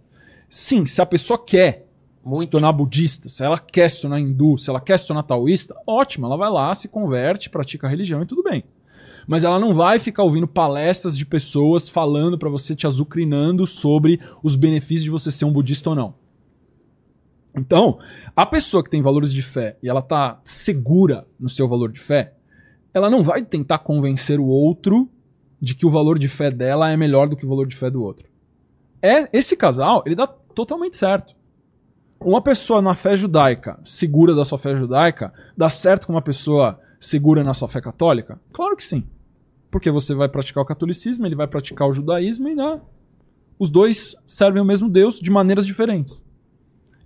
Sim, 0.48 0.86
se 0.86 1.02
a 1.02 1.08
pessoa 1.08 1.44
quer 1.44 1.88
se 2.22 2.30
Muito. 2.30 2.52
tornar 2.52 2.72
budista, 2.72 3.30
se 3.30 3.44
ela 3.44 3.58
quer 3.58 3.90
se 3.90 4.00
tornar 4.00 4.20
hindu, 4.20 4.60
se 4.60 4.70
ela 4.70 4.80
quer 4.80 5.00
se 5.00 5.08
tornar 5.08 5.24
taoísta, 5.24 5.76
ótimo, 5.88 6.28
ela 6.28 6.38
vai 6.38 6.52
lá, 6.52 6.72
se 6.76 6.88
converte, 6.88 7.50
pratica 7.50 7.88
a 7.88 7.90
religião 7.90 8.22
e 8.22 8.26
tudo 8.28 8.44
bem. 8.44 8.64
Mas 9.28 9.44
ela 9.44 9.60
não 9.60 9.74
vai 9.74 10.00
ficar 10.00 10.24
ouvindo 10.24 10.48
palestras 10.48 11.18
de 11.18 11.26
pessoas 11.26 11.90
falando 11.90 12.38
pra 12.38 12.50
você, 12.50 12.74
te 12.74 12.88
azucrinando 12.88 13.68
sobre 13.68 14.22
os 14.42 14.56
benefícios 14.56 15.04
de 15.04 15.10
você 15.10 15.30
ser 15.30 15.44
um 15.44 15.52
budista 15.52 15.90
ou 15.90 15.96
não. 15.96 16.16
Então, 17.54 18.00
a 18.36 18.46
pessoa 18.46 18.84
que 18.84 18.90
tem 18.90 19.02
valores 19.02 19.34
de 19.34 19.42
fé 19.42 19.78
e 19.84 19.90
ela 19.90 20.02
tá 20.02 20.40
segura 20.46 21.28
no 21.40 21.50
seu 21.50 21.68
valor 21.68 21.92
de 21.92 22.00
fé, 22.00 22.36
ela 22.94 23.10
não 23.10 23.22
vai 23.22 23.44
tentar 23.44 23.80
convencer 23.80 24.40
o 24.40 24.46
outro 24.46 25.10
de 25.60 25.76
que 25.76 25.86
o 25.86 25.90
valor 25.90 26.18
de 26.18 26.28
fé 26.28 26.50
dela 26.50 26.90
é 26.90 26.96
melhor 26.96 27.28
do 27.28 27.36
que 27.36 27.46
o 27.46 27.50
valor 27.50 27.68
de 27.68 27.76
fé 27.76 27.90
do 27.90 28.02
outro. 28.02 28.28
É 29.02 29.28
esse 29.36 29.58
casal, 29.58 30.04
ele 30.06 30.16
dá 30.16 30.28
totalmente 30.28 30.96
certo. 30.96 31.36
Uma 32.20 32.42
pessoa 32.42 32.82
na 32.82 32.96
fé 32.96 33.18
judaica, 33.18 33.80
segura 33.84 34.34
da 34.34 34.46
sua 34.46 34.58
fé 34.58 34.76
judaica, 34.76 35.34
dá 35.56 35.70
certo 35.70 36.08
com 36.08 36.14
uma 36.14 36.22
pessoa 36.22 36.80
segura 37.00 37.44
na 37.44 37.54
sua 37.54 37.68
fé 37.68 37.82
católica? 37.82 38.40
Claro 38.54 38.76
que 38.76 38.84
sim. 38.84 39.04
Porque 39.70 39.92
você 39.92 40.16
vai 40.16 40.30
praticar 40.30 40.64
o 40.64 40.66
catolicismo, 40.66 41.26
ele 41.26 41.36
vai 41.36 41.48
praticar 41.48 41.88
o 41.88 41.94
judaísmo 41.94 42.48
e 42.48 42.56
né, 42.56 42.80
os 43.60 43.70
dois 43.70 44.16
servem 44.26 44.62
o 44.62 44.66
mesmo 44.66 44.90
Deus 44.90 45.20
de 45.20 45.32
maneiras 45.32 45.66
diferentes. 45.66 46.24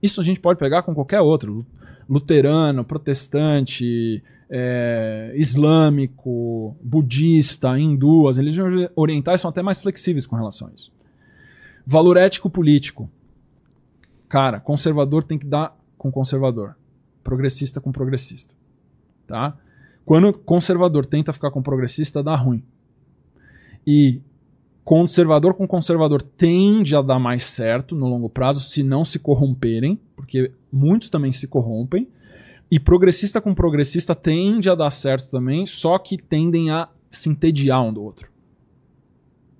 Isso 0.01 0.19
a 0.19 0.23
gente 0.23 0.39
pode 0.39 0.59
pegar 0.59 0.83
com 0.83 0.93
qualquer 0.93 1.21
outro. 1.21 1.65
Luterano, 2.09 2.83
protestante, 2.83 4.21
é, 4.49 5.31
islâmico, 5.35 6.75
budista, 6.83 7.79
hindu. 7.79 8.27
As 8.27 8.37
religiões 8.37 8.89
orientais 8.95 9.39
são 9.39 9.49
até 9.49 9.61
mais 9.61 9.79
flexíveis 9.79 10.25
com 10.25 10.35
relação 10.35 10.67
a 10.67 10.71
isso. 10.71 10.91
Valor 11.85 12.17
ético 12.17 12.49
político. 12.49 13.09
Cara, 14.27 14.59
conservador 14.59 15.23
tem 15.23 15.37
que 15.37 15.45
dar 15.45 15.77
com 15.97 16.11
conservador. 16.11 16.75
Progressista 17.23 17.79
com 17.79 17.91
progressista. 17.91 18.55
Tá? 19.25 19.57
Quando 20.05 20.33
conservador 20.33 21.05
tenta 21.05 21.33
ficar 21.33 21.51
com 21.51 21.61
progressista, 21.61 22.23
dá 22.23 22.35
ruim. 22.35 22.63
E 23.85 24.21
conservador 24.83 25.53
com 25.53 25.67
conservador 25.67 26.21
tende 26.21 26.95
a 26.95 27.01
dar 27.01 27.19
mais 27.19 27.43
certo 27.43 27.95
no 27.95 28.07
longo 28.07 28.29
prazo 28.29 28.59
se 28.61 28.83
não 28.83 29.05
se 29.05 29.19
corromperem, 29.19 29.99
porque 30.15 30.51
muitos 30.71 31.09
também 31.09 31.31
se 31.31 31.47
corrompem. 31.47 32.07
E 32.69 32.79
progressista 32.79 33.41
com 33.41 33.53
progressista 33.53 34.15
tende 34.15 34.69
a 34.69 34.75
dar 34.75 34.91
certo 34.91 35.29
também, 35.29 35.65
só 35.65 35.97
que 35.99 36.17
tendem 36.17 36.71
a 36.71 36.89
se 37.09 37.29
entediar 37.29 37.83
um 37.83 37.93
do 37.93 38.01
outro. 38.01 38.31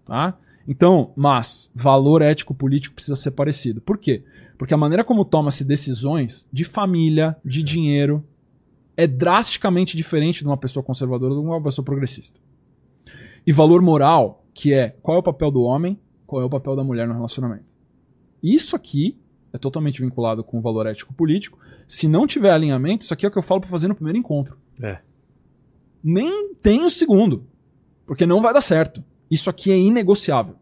Tá? 0.06 0.38
Então, 0.68 1.12
mas 1.16 1.70
valor 1.76 2.22
ético 2.22 2.54
político 2.54 2.96
precisa 2.96 3.16
ser 3.16 3.32
parecido. 3.32 3.82
Por 3.82 3.98
quê? 3.98 4.24
Porque 4.58 4.74
a 4.74 4.78
maneira 4.78 5.04
como 5.04 5.26
toma-se 5.26 5.66
decisões 5.66 6.48
de 6.54 6.64
família, 6.64 7.36
de 7.44 7.64
dinheiro, 7.64 8.24
é 9.02 9.08
drasticamente 9.08 9.98
diferente 9.98 10.42
de 10.42 10.46
uma 10.46 10.58
pessoa 10.58 10.84
conservadora 10.84 11.34
de 11.34 11.40
uma 11.40 11.60
pessoa 11.60 11.84
progressista. 11.84 12.40
E 13.46 13.52
valor 13.52 13.82
moral, 13.82 14.46
que 14.54 14.76
é 14.76 14.90
qual 15.02 15.18
é 15.18 15.20
o 15.20 15.24
papel 15.24 15.50
do 15.50 15.64
homem, 15.64 16.00
qual 16.28 16.40
é 16.40 16.46
o 16.46 16.50
papel 16.50 16.76
da 16.76 16.84
mulher 16.84 17.08
no 17.08 17.16
relacionamento. 17.16 17.66
Isso 18.44 18.76
aqui 18.76 19.18
é 19.52 19.58
totalmente 19.58 20.00
vinculado 20.00 20.44
com 20.44 20.60
o 20.60 20.62
valor 20.62 20.86
ético 20.86 21.16
político. 21.16 21.58
Se 21.88 22.08
não 22.08 22.28
tiver 22.28 22.52
alinhamento, 22.52 23.04
isso 23.04 23.12
aqui 23.12 23.26
é 23.26 23.30
o 23.30 23.32
que 23.32 23.40
eu 23.40 23.44
falo 23.44 23.62
para 23.62 23.72
fazer 23.72 23.88
no 23.88 23.96
primeiro 23.96 24.20
encontro. 24.20 24.56
É. 24.80 25.00
Nem 26.04 26.54
tem 26.54 26.84
o 26.84 26.90
segundo, 26.90 27.48
porque 28.06 28.28
não 28.28 28.40
vai 28.40 28.54
dar 28.54 28.62
certo. 28.62 29.04
Isso 29.32 29.50
aqui 29.50 29.72
é 29.72 29.80
inegociável. 29.80 30.58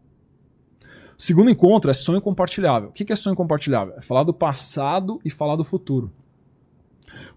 Segundo 1.18 1.50
encontro 1.50 1.90
é 1.90 1.94
sonho 1.94 2.22
compartilhável. 2.22 2.88
O 2.88 2.92
que 2.92 3.12
é 3.12 3.16
sonho 3.16 3.36
compartilhável? 3.36 3.94
É 3.98 4.00
falar 4.00 4.24
do 4.24 4.32
passado 4.32 5.20
e 5.22 5.28
falar 5.28 5.56
do 5.56 5.64
futuro. 5.64 6.10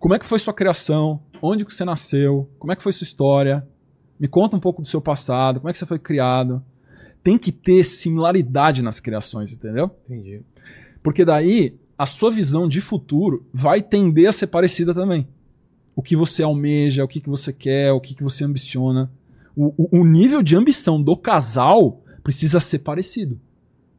Como 0.04 0.14
é 0.14 0.20
que 0.20 0.26
foi 0.26 0.38
sua 0.38 0.54
criação? 0.54 1.22
Onde 1.42 1.64
que 1.64 1.74
você 1.74 1.86
nasceu? 1.86 2.50
Como 2.60 2.74
é 2.74 2.76
que 2.76 2.84
foi 2.84 2.92
sua 2.92 3.06
história? 3.06 3.66
Me 4.20 4.28
conta 4.28 4.58
um 4.58 4.60
pouco 4.60 4.82
do 4.82 4.88
seu 4.90 5.00
passado, 5.00 5.62
como 5.62 5.70
é 5.70 5.72
que 5.72 5.80
você 5.80 5.86
foi 5.86 5.98
criado. 5.98 6.62
Tem 7.24 7.38
que 7.38 7.54
ter 7.54 7.86
similaridade 7.86 8.82
nas 8.82 9.00
criações, 9.00 9.54
entendeu? 9.54 9.90
Entendi. 10.04 10.42
Porque 11.02 11.24
daí 11.24 11.78
a 11.98 12.06
sua 12.06 12.30
visão 12.30 12.68
de 12.68 12.82
futuro 12.82 13.46
vai 13.54 13.82
tender 13.82 14.28
a 14.28 14.34
ser 14.34 14.48
parecida 14.48 14.94
também. 14.94 15.26
O 15.96 16.02
que 16.02 16.18
você 16.18 16.44
almeja, 16.44 17.06
o 17.06 17.08
que, 17.08 17.22
que 17.22 17.30
você 17.30 17.54
quer, 17.54 17.94
o 17.94 18.02
que, 18.02 18.14
que 18.14 18.24
você 18.24 18.44
ambiciona. 18.44 19.10
O, 19.56 19.74
o, 19.78 20.02
o 20.02 20.04
nível 20.04 20.44
de 20.44 20.58
ambição 20.58 21.02
do 21.02 21.16
casal 21.16 22.02
precisa 22.22 22.60
ser 22.60 22.80
parecido. 22.80 23.40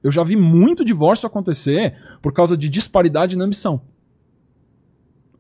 Eu 0.02 0.10
já 0.10 0.22
vi 0.22 0.36
muito 0.36 0.84
divórcio 0.84 1.26
acontecer 1.26 1.96
por 2.20 2.34
causa 2.34 2.58
de 2.58 2.68
disparidade 2.68 3.38
na 3.38 3.46
ambição. 3.46 3.80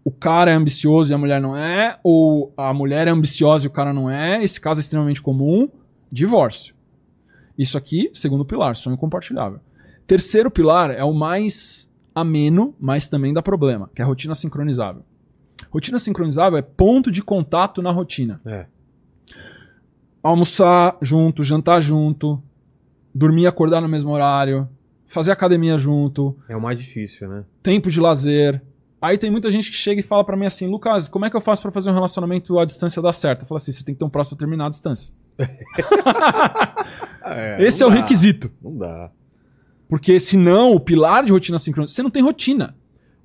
O 0.04 0.10
cara 0.10 0.50
é 0.50 0.54
ambicioso 0.54 1.10
e 1.10 1.14
a 1.14 1.18
mulher 1.18 1.40
não 1.40 1.56
é, 1.56 1.98
ou 2.04 2.52
a 2.56 2.74
mulher 2.74 3.08
é 3.08 3.10
ambiciosa 3.10 3.64
e 3.64 3.68
o 3.68 3.70
cara 3.70 3.92
não 3.92 4.10
é. 4.10 4.42
Esse 4.44 4.60
caso 4.60 4.78
é 4.80 4.82
extremamente 4.82 5.22
comum. 5.22 5.68
Divórcio. 6.12 6.74
Isso 7.56 7.78
aqui, 7.78 8.10
segundo 8.12 8.44
pilar, 8.44 8.76
sonho 8.76 8.98
compartilhável. 8.98 9.60
Terceiro 10.06 10.50
pilar 10.50 10.90
é 10.90 11.02
o 11.02 11.14
mais 11.14 11.90
ameno, 12.14 12.74
mas 12.78 13.08
também 13.08 13.32
dá 13.32 13.40
problema, 13.40 13.90
que 13.94 14.02
é 14.02 14.04
a 14.04 14.06
rotina 14.08 14.34
sincronizável. 14.34 15.02
Rotina 15.70 15.98
sincronizável 15.98 16.58
é 16.58 16.62
ponto 16.62 17.10
de 17.10 17.22
contato 17.22 17.80
na 17.80 17.90
rotina. 17.90 18.40
É. 18.44 18.66
Almoçar 20.22 20.96
junto, 21.02 21.42
jantar 21.42 21.80
junto, 21.80 22.42
dormir 23.14 23.42
e 23.42 23.46
acordar 23.46 23.80
no 23.80 23.88
mesmo 23.88 24.10
horário, 24.10 24.68
fazer 25.06 25.32
academia 25.32 25.76
junto, 25.78 26.36
É 26.48 26.56
o 26.56 26.60
mais 26.60 26.78
difícil, 26.78 27.28
né? 27.28 27.44
tempo 27.62 27.90
de 27.90 28.00
lazer. 28.00 28.62
Aí 29.04 29.18
tem 29.18 29.30
muita 29.30 29.50
gente 29.50 29.70
que 29.70 29.76
chega 29.76 30.00
e 30.00 30.02
fala 30.02 30.24
pra 30.24 30.34
mim 30.34 30.46
assim, 30.46 30.66
Lucas, 30.66 31.08
como 31.08 31.26
é 31.26 31.30
que 31.30 31.36
eu 31.36 31.40
faço 31.42 31.60
pra 31.60 31.70
fazer 31.70 31.90
um 31.90 31.92
relacionamento 31.92 32.58
à 32.58 32.64
distância 32.64 33.02
dar 33.02 33.12
certo? 33.12 33.42
Eu 33.42 33.46
falo 33.46 33.58
assim, 33.58 33.70
você 33.70 33.84
tem 33.84 33.94
que 33.94 33.98
ter 33.98 34.04
um 34.06 34.08
próximo 34.08 34.34
pra 34.34 34.46
terminar 34.46 34.68
a 34.68 34.70
distância. 34.70 35.12
Esse 37.58 37.82
é 37.82 37.86
não 37.86 37.92
o 37.92 37.94
dá. 37.94 38.00
requisito. 38.00 38.50
Não 38.62 38.74
dá. 38.74 39.10
Porque 39.90 40.18
senão, 40.18 40.72
o 40.72 40.80
pilar 40.80 41.22
de 41.22 41.32
rotina 41.32 41.58
sincronizada, 41.58 41.94
você 41.94 42.02
não 42.02 42.08
tem 42.08 42.22
rotina. 42.22 42.74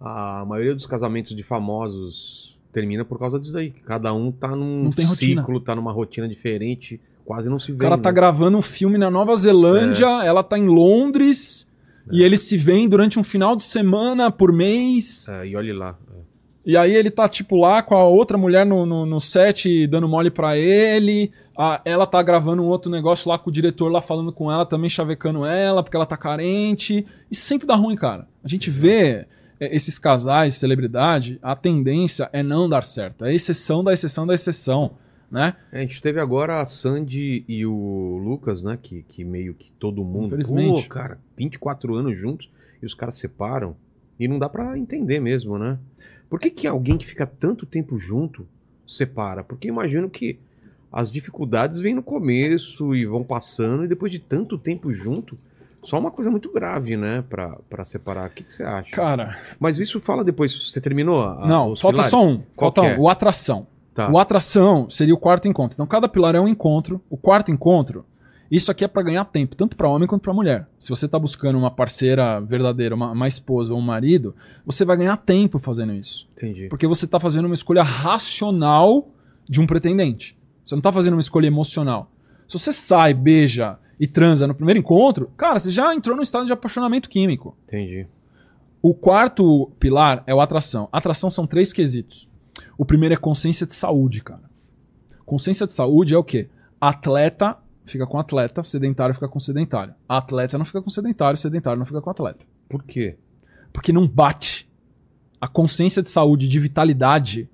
A 0.02 0.44
maioria 0.46 0.76
dos 0.76 0.86
casamentos 0.86 1.34
de 1.34 1.44
famosos 1.44 2.58
termina 2.74 3.06
por 3.06 3.18
causa 3.18 3.40
disso 3.40 3.58
aí. 3.58 3.72
Cada 3.72 4.14
um 4.14 4.34
tá 4.34 4.54
num 4.54 4.90
tem 4.90 5.06
rotina. 5.06 5.42
ciclo, 5.42 5.62
tá 5.62 5.74
numa 5.78 5.94
rotina 5.94 6.28
diferente, 6.28 7.00
quase 7.24 7.48
não 7.48 7.58
se 7.58 7.72
vê. 7.72 7.78
O 7.78 7.80
cara 7.80 7.98
tá 7.98 8.10
né? 8.10 8.16
gravando 8.16 8.58
um 8.58 8.62
filme 8.62 8.98
na 8.98 9.10
Nova 9.10 9.34
Zelândia, 9.38 10.08
ela 10.26 10.44
tá 10.44 10.58
em 10.60 10.68
Londres, 10.68 11.66
e 12.12 12.24
eles 12.24 12.42
se 12.42 12.58
veem 12.58 12.88
durante 12.88 13.20
um 13.20 13.24
final 13.24 13.56
de 13.56 13.64
semana 13.64 14.32
por 14.32 14.52
mês. 14.52 15.28
É, 15.28 15.48
e 15.48 15.56
olhe 15.56 15.74
lá. 15.74 15.98
É. 16.14 16.20
E 16.66 16.78
aí 16.78 16.94
ele 16.94 17.10
tá, 17.10 17.28
tipo, 17.28 17.56
lá 17.56 17.82
com 17.82 17.96
a 17.96 18.04
outra 18.04 18.38
mulher 18.38 18.66
no, 18.66 18.86
no, 18.86 19.06
no 19.06 19.20
set 19.20 19.88
dando 19.88 20.08
mole 20.08 20.30
pra 20.30 20.58
ele. 20.58 21.32
A, 21.58 21.82
ela 21.84 22.06
tá 22.06 22.22
gravando 22.22 22.62
um 22.62 22.68
outro 22.68 22.92
negócio 22.92 23.30
lá 23.30 23.38
com 23.38 23.50
o 23.50 23.54
diretor 23.54 23.92
lá 23.92 24.02
falando 24.02 24.32
com 24.32 24.52
ela, 24.52 24.66
também 24.66 24.90
chavecando 24.90 25.46
ela, 25.46 25.82
porque 25.82 25.96
ela 25.96 26.06
tá 26.06 26.16
carente. 26.16 27.06
E 27.32 27.36
sempre 27.36 27.68
dá 27.68 27.76
ruim, 27.76 27.96
cara. 27.96 28.28
A 28.44 28.48
gente 28.48 28.70
vê 28.70 29.26
é, 29.60 29.76
esses 29.76 29.98
casais, 29.98 30.56
celebridade, 30.56 31.40
a 31.42 31.56
tendência 31.56 32.30
é 32.32 32.42
não 32.42 32.70
dar 32.70 32.84
certo. 32.84 33.26
É 33.26 33.34
exceção 33.34 33.84
da 33.84 33.92
exceção 33.92 34.28
da 34.28 34.34
exceção, 34.34 34.92
né? 35.32 35.56
É, 35.72 35.80
a 35.80 35.82
gente 35.82 36.02
teve 36.02 36.20
agora 36.20 36.62
a 36.62 36.66
Sandy 36.66 37.44
e 37.48 37.66
o 37.66 38.20
Lucas, 38.24 38.64
né? 38.64 38.78
Que, 38.82 39.04
que 39.04 39.24
meio 39.24 39.54
que 39.54 39.72
todo 39.80 40.04
mundo. 40.04 40.28
Infelizmente. 40.28 40.84
Pô, 40.84 40.90
cara, 40.90 41.18
24 41.38 41.96
anos 41.96 42.18
juntos 42.18 42.50
e 42.82 42.86
os 42.86 42.94
caras 42.94 43.18
separam. 43.18 43.76
E 44.20 44.28
não 44.28 44.38
dá 44.40 44.50
pra 44.50 44.78
entender 44.78 45.20
mesmo, 45.20 45.58
né? 45.58 45.78
Por 46.30 46.40
que, 46.40 46.50
que 46.50 46.68
alguém 46.68 46.98
que 46.98 47.06
fica 47.06 47.26
tanto 47.26 47.66
tempo 47.66 47.98
junto 47.98 48.46
separa? 48.88 49.44
Porque 49.44 49.68
imagino 49.68 50.10
que 50.10 50.38
as 50.92 51.12
dificuldades 51.12 51.80
vêm 51.80 51.94
no 51.94 52.04
começo 52.04 52.96
e 52.96 53.06
vão 53.06 53.24
passando, 53.24 53.86
e 53.86 53.88
depois 53.88 54.12
de 54.12 54.20
tanto 54.20 54.58
tempo 54.58 54.92
junto, 54.94 55.38
só 55.84 55.98
uma 56.00 56.12
coisa 56.12 56.30
muito 56.30 56.52
grave, 56.52 56.98
né? 56.98 57.24
Pra, 57.30 57.58
pra 57.70 57.86
separar. 57.86 58.28
O 58.28 58.32
que, 58.32 58.44
que 58.44 58.54
você 58.54 58.64
acha? 58.64 58.92
Cara, 58.92 59.40
Mas 59.60 59.80
isso 59.80 60.00
fala 60.00 60.24
depois. 60.24 60.52
Você 60.70 60.82
terminou? 60.82 61.24
a- 61.24 61.48
não, 61.48 61.76
falta 61.76 61.96
pilares? 62.04 62.12
só 62.12 62.26
um. 62.28 62.38
Qual 62.56 62.74
Falta 62.74 62.82
um. 62.82 62.86
é? 62.86 62.98
O 63.00 63.08
atração. 63.08 63.68
Tá. 64.00 64.10
O 64.10 64.18
atração 64.18 64.90
seria 64.90 65.14
o 65.14 65.18
quarto 65.18 65.48
encontro. 65.48 65.76
Então 65.76 65.86
cada 65.86 66.08
pilar 66.08 66.34
é 66.34 66.40
um 66.40 66.48
encontro. 66.48 67.02
O 67.10 67.18
quarto 67.18 67.52
encontro, 67.52 68.06
isso 68.50 68.72
aqui 68.72 68.86
é 68.86 68.88
pra 68.88 69.04
ganhar 69.04 69.26
tempo, 69.26 69.58
tanto 69.58 69.76
pra 69.76 69.90
homem 69.90 70.08
quanto 70.08 70.22
pra 70.22 70.34
mulher. 70.34 70.68
Se 70.80 70.90
você 70.90 71.06
tá 71.06 71.20
buscando 71.20 71.58
uma 71.58 71.70
parceira 71.70 72.40
verdadeira, 72.40 72.96
uma, 72.96 73.12
uma 73.12 73.28
esposa 73.28 73.74
ou 73.74 73.80
um 73.80 73.82
marido, 73.82 74.34
você 74.66 74.86
vai 74.86 74.96
ganhar 74.96 75.18
tempo 75.18 75.60
fazendo 75.60 75.94
isso. 75.94 76.30
Entendi. 76.38 76.68
Porque 76.70 76.88
você 76.88 77.06
tá 77.06 77.20
fazendo 77.20 77.46
uma 77.46 77.54
escolha 77.54 77.84
racional 77.84 79.10
de 79.50 79.60
um 79.60 79.68
pretendente. 79.68 80.38
Você 80.64 80.76
não 80.76 80.82
tá 80.82 80.94
fazendo 80.94 81.16
uma 81.16 81.20
escolha 81.20 81.48
emocional. 81.48 82.10
Se 82.48 82.58
você 82.58 82.72
sai, 82.72 83.14
beija 83.14 83.78
e 84.00 84.08
transa 84.08 84.48
no 84.48 84.56
primeiro 84.56 84.80
encontro, 84.80 85.30
cara, 85.36 85.60
você 85.60 85.72
já 85.72 85.94
entrou 85.94 86.16
no 86.16 86.24
estado 86.24 86.46
de 86.46 86.54
apaixonamento 86.54 87.10
químico. 87.10 87.58
Entendi. 87.68 88.08
O 88.82 88.94
quarto 88.94 89.70
pilar 89.78 90.24
é 90.26 90.34
o 90.34 90.40
atração. 90.40 90.88
Atração 90.90 91.30
são 91.30 91.46
três 91.46 91.74
quesitos. 91.74 92.29
O 92.80 92.86
primeiro 92.86 93.14
é 93.14 93.18
consciência 93.18 93.68
de 93.68 93.74
saúde, 93.74 94.24
cara. 94.24 94.50
Consciência 95.26 95.68
de 95.68 95.74
saúde 95.74 96.16
é 96.16 96.18
o 96.18 96.24
quê? 96.24 96.48
Atleta 96.80 97.58
fica 97.84 98.08
com 98.08 98.18
atleta, 98.18 98.64
sedentário 98.64 99.14
fica 99.14 99.28
com 99.28 99.38
sedentário. 99.38 99.94
Atleta 100.08 100.58
não 100.58 100.64
fica 100.64 100.82
com 100.82 100.90
sedentário, 100.90 101.38
sedentário 101.38 101.78
não 101.78 101.86
fica 101.86 102.00
com 102.02 102.10
atleta. 102.10 102.46
Por 102.70 102.82
quê? 102.84 103.18
Porque 103.74 103.92
não 103.92 104.08
bate. 104.08 104.66
A 105.42 105.48
consciência 105.48 106.02
de 106.02 106.10
saúde, 106.10 106.48
de 106.48 106.58
vitalidade 106.58 107.50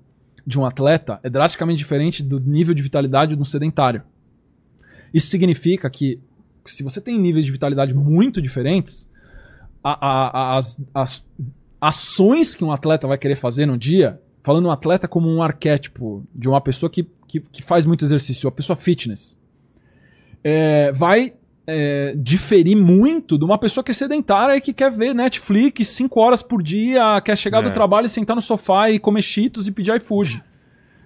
de 0.46 0.60
um 0.60 0.64
atleta 0.64 1.18
é 1.24 1.28
drasticamente 1.28 1.78
diferente 1.78 2.22
do 2.22 2.38
nível 2.38 2.72
de 2.72 2.82
vitalidade 2.84 3.34
de 3.34 3.42
um 3.42 3.44
sedentário. 3.44 4.02
Isso 5.12 5.26
significa 5.26 5.90
que 5.90 6.20
se 6.66 6.84
você 6.84 7.00
tem 7.00 7.18
níveis 7.18 7.44
de 7.44 7.50
vitalidade 7.50 7.92
muito 7.94 8.40
diferentes, 8.40 9.10
a- 9.82 9.98
a- 10.06 10.28
a- 10.52 10.56
as, 10.56 10.80
as 10.94 11.24
ações 11.80 12.54
que 12.54 12.64
um 12.64 12.70
atleta 12.70 13.08
vai 13.08 13.18
querer 13.18 13.36
fazer 13.36 13.66
no 13.66 13.76
dia, 13.76 14.20
falando 14.46 14.66
um 14.66 14.70
atleta 14.70 15.08
como 15.08 15.28
um 15.28 15.42
arquétipo 15.42 16.24
de 16.32 16.48
uma 16.48 16.60
pessoa 16.60 16.88
que, 16.88 17.04
que, 17.26 17.40
que 17.40 17.64
faz 17.64 17.84
muito 17.84 18.04
exercício, 18.04 18.46
uma 18.46 18.52
pessoa 18.52 18.76
fitness, 18.76 19.36
é, 20.44 20.92
vai 20.92 21.32
é, 21.66 22.14
diferir 22.16 22.76
muito 22.76 23.36
de 23.36 23.44
uma 23.44 23.58
pessoa 23.58 23.82
que 23.82 23.90
é 23.90 23.94
sedentária 23.94 24.56
e 24.56 24.60
que 24.60 24.72
quer 24.72 24.92
ver 24.92 25.12
Netflix 25.16 25.88
5 25.88 26.20
horas 26.20 26.42
por 26.42 26.62
dia, 26.62 27.20
quer 27.22 27.36
chegar 27.36 27.58
É. 27.58 27.62
do 27.62 27.72
trabalho 27.72 28.06
e 28.06 28.08
sentar 28.08 28.36
no 28.36 28.40
sofá 28.40 28.88
e 28.88 29.00
comer 29.00 29.22
cheetos 29.22 29.66
e 29.66 29.72
pedir 29.72 29.96
iFood. 29.96 30.40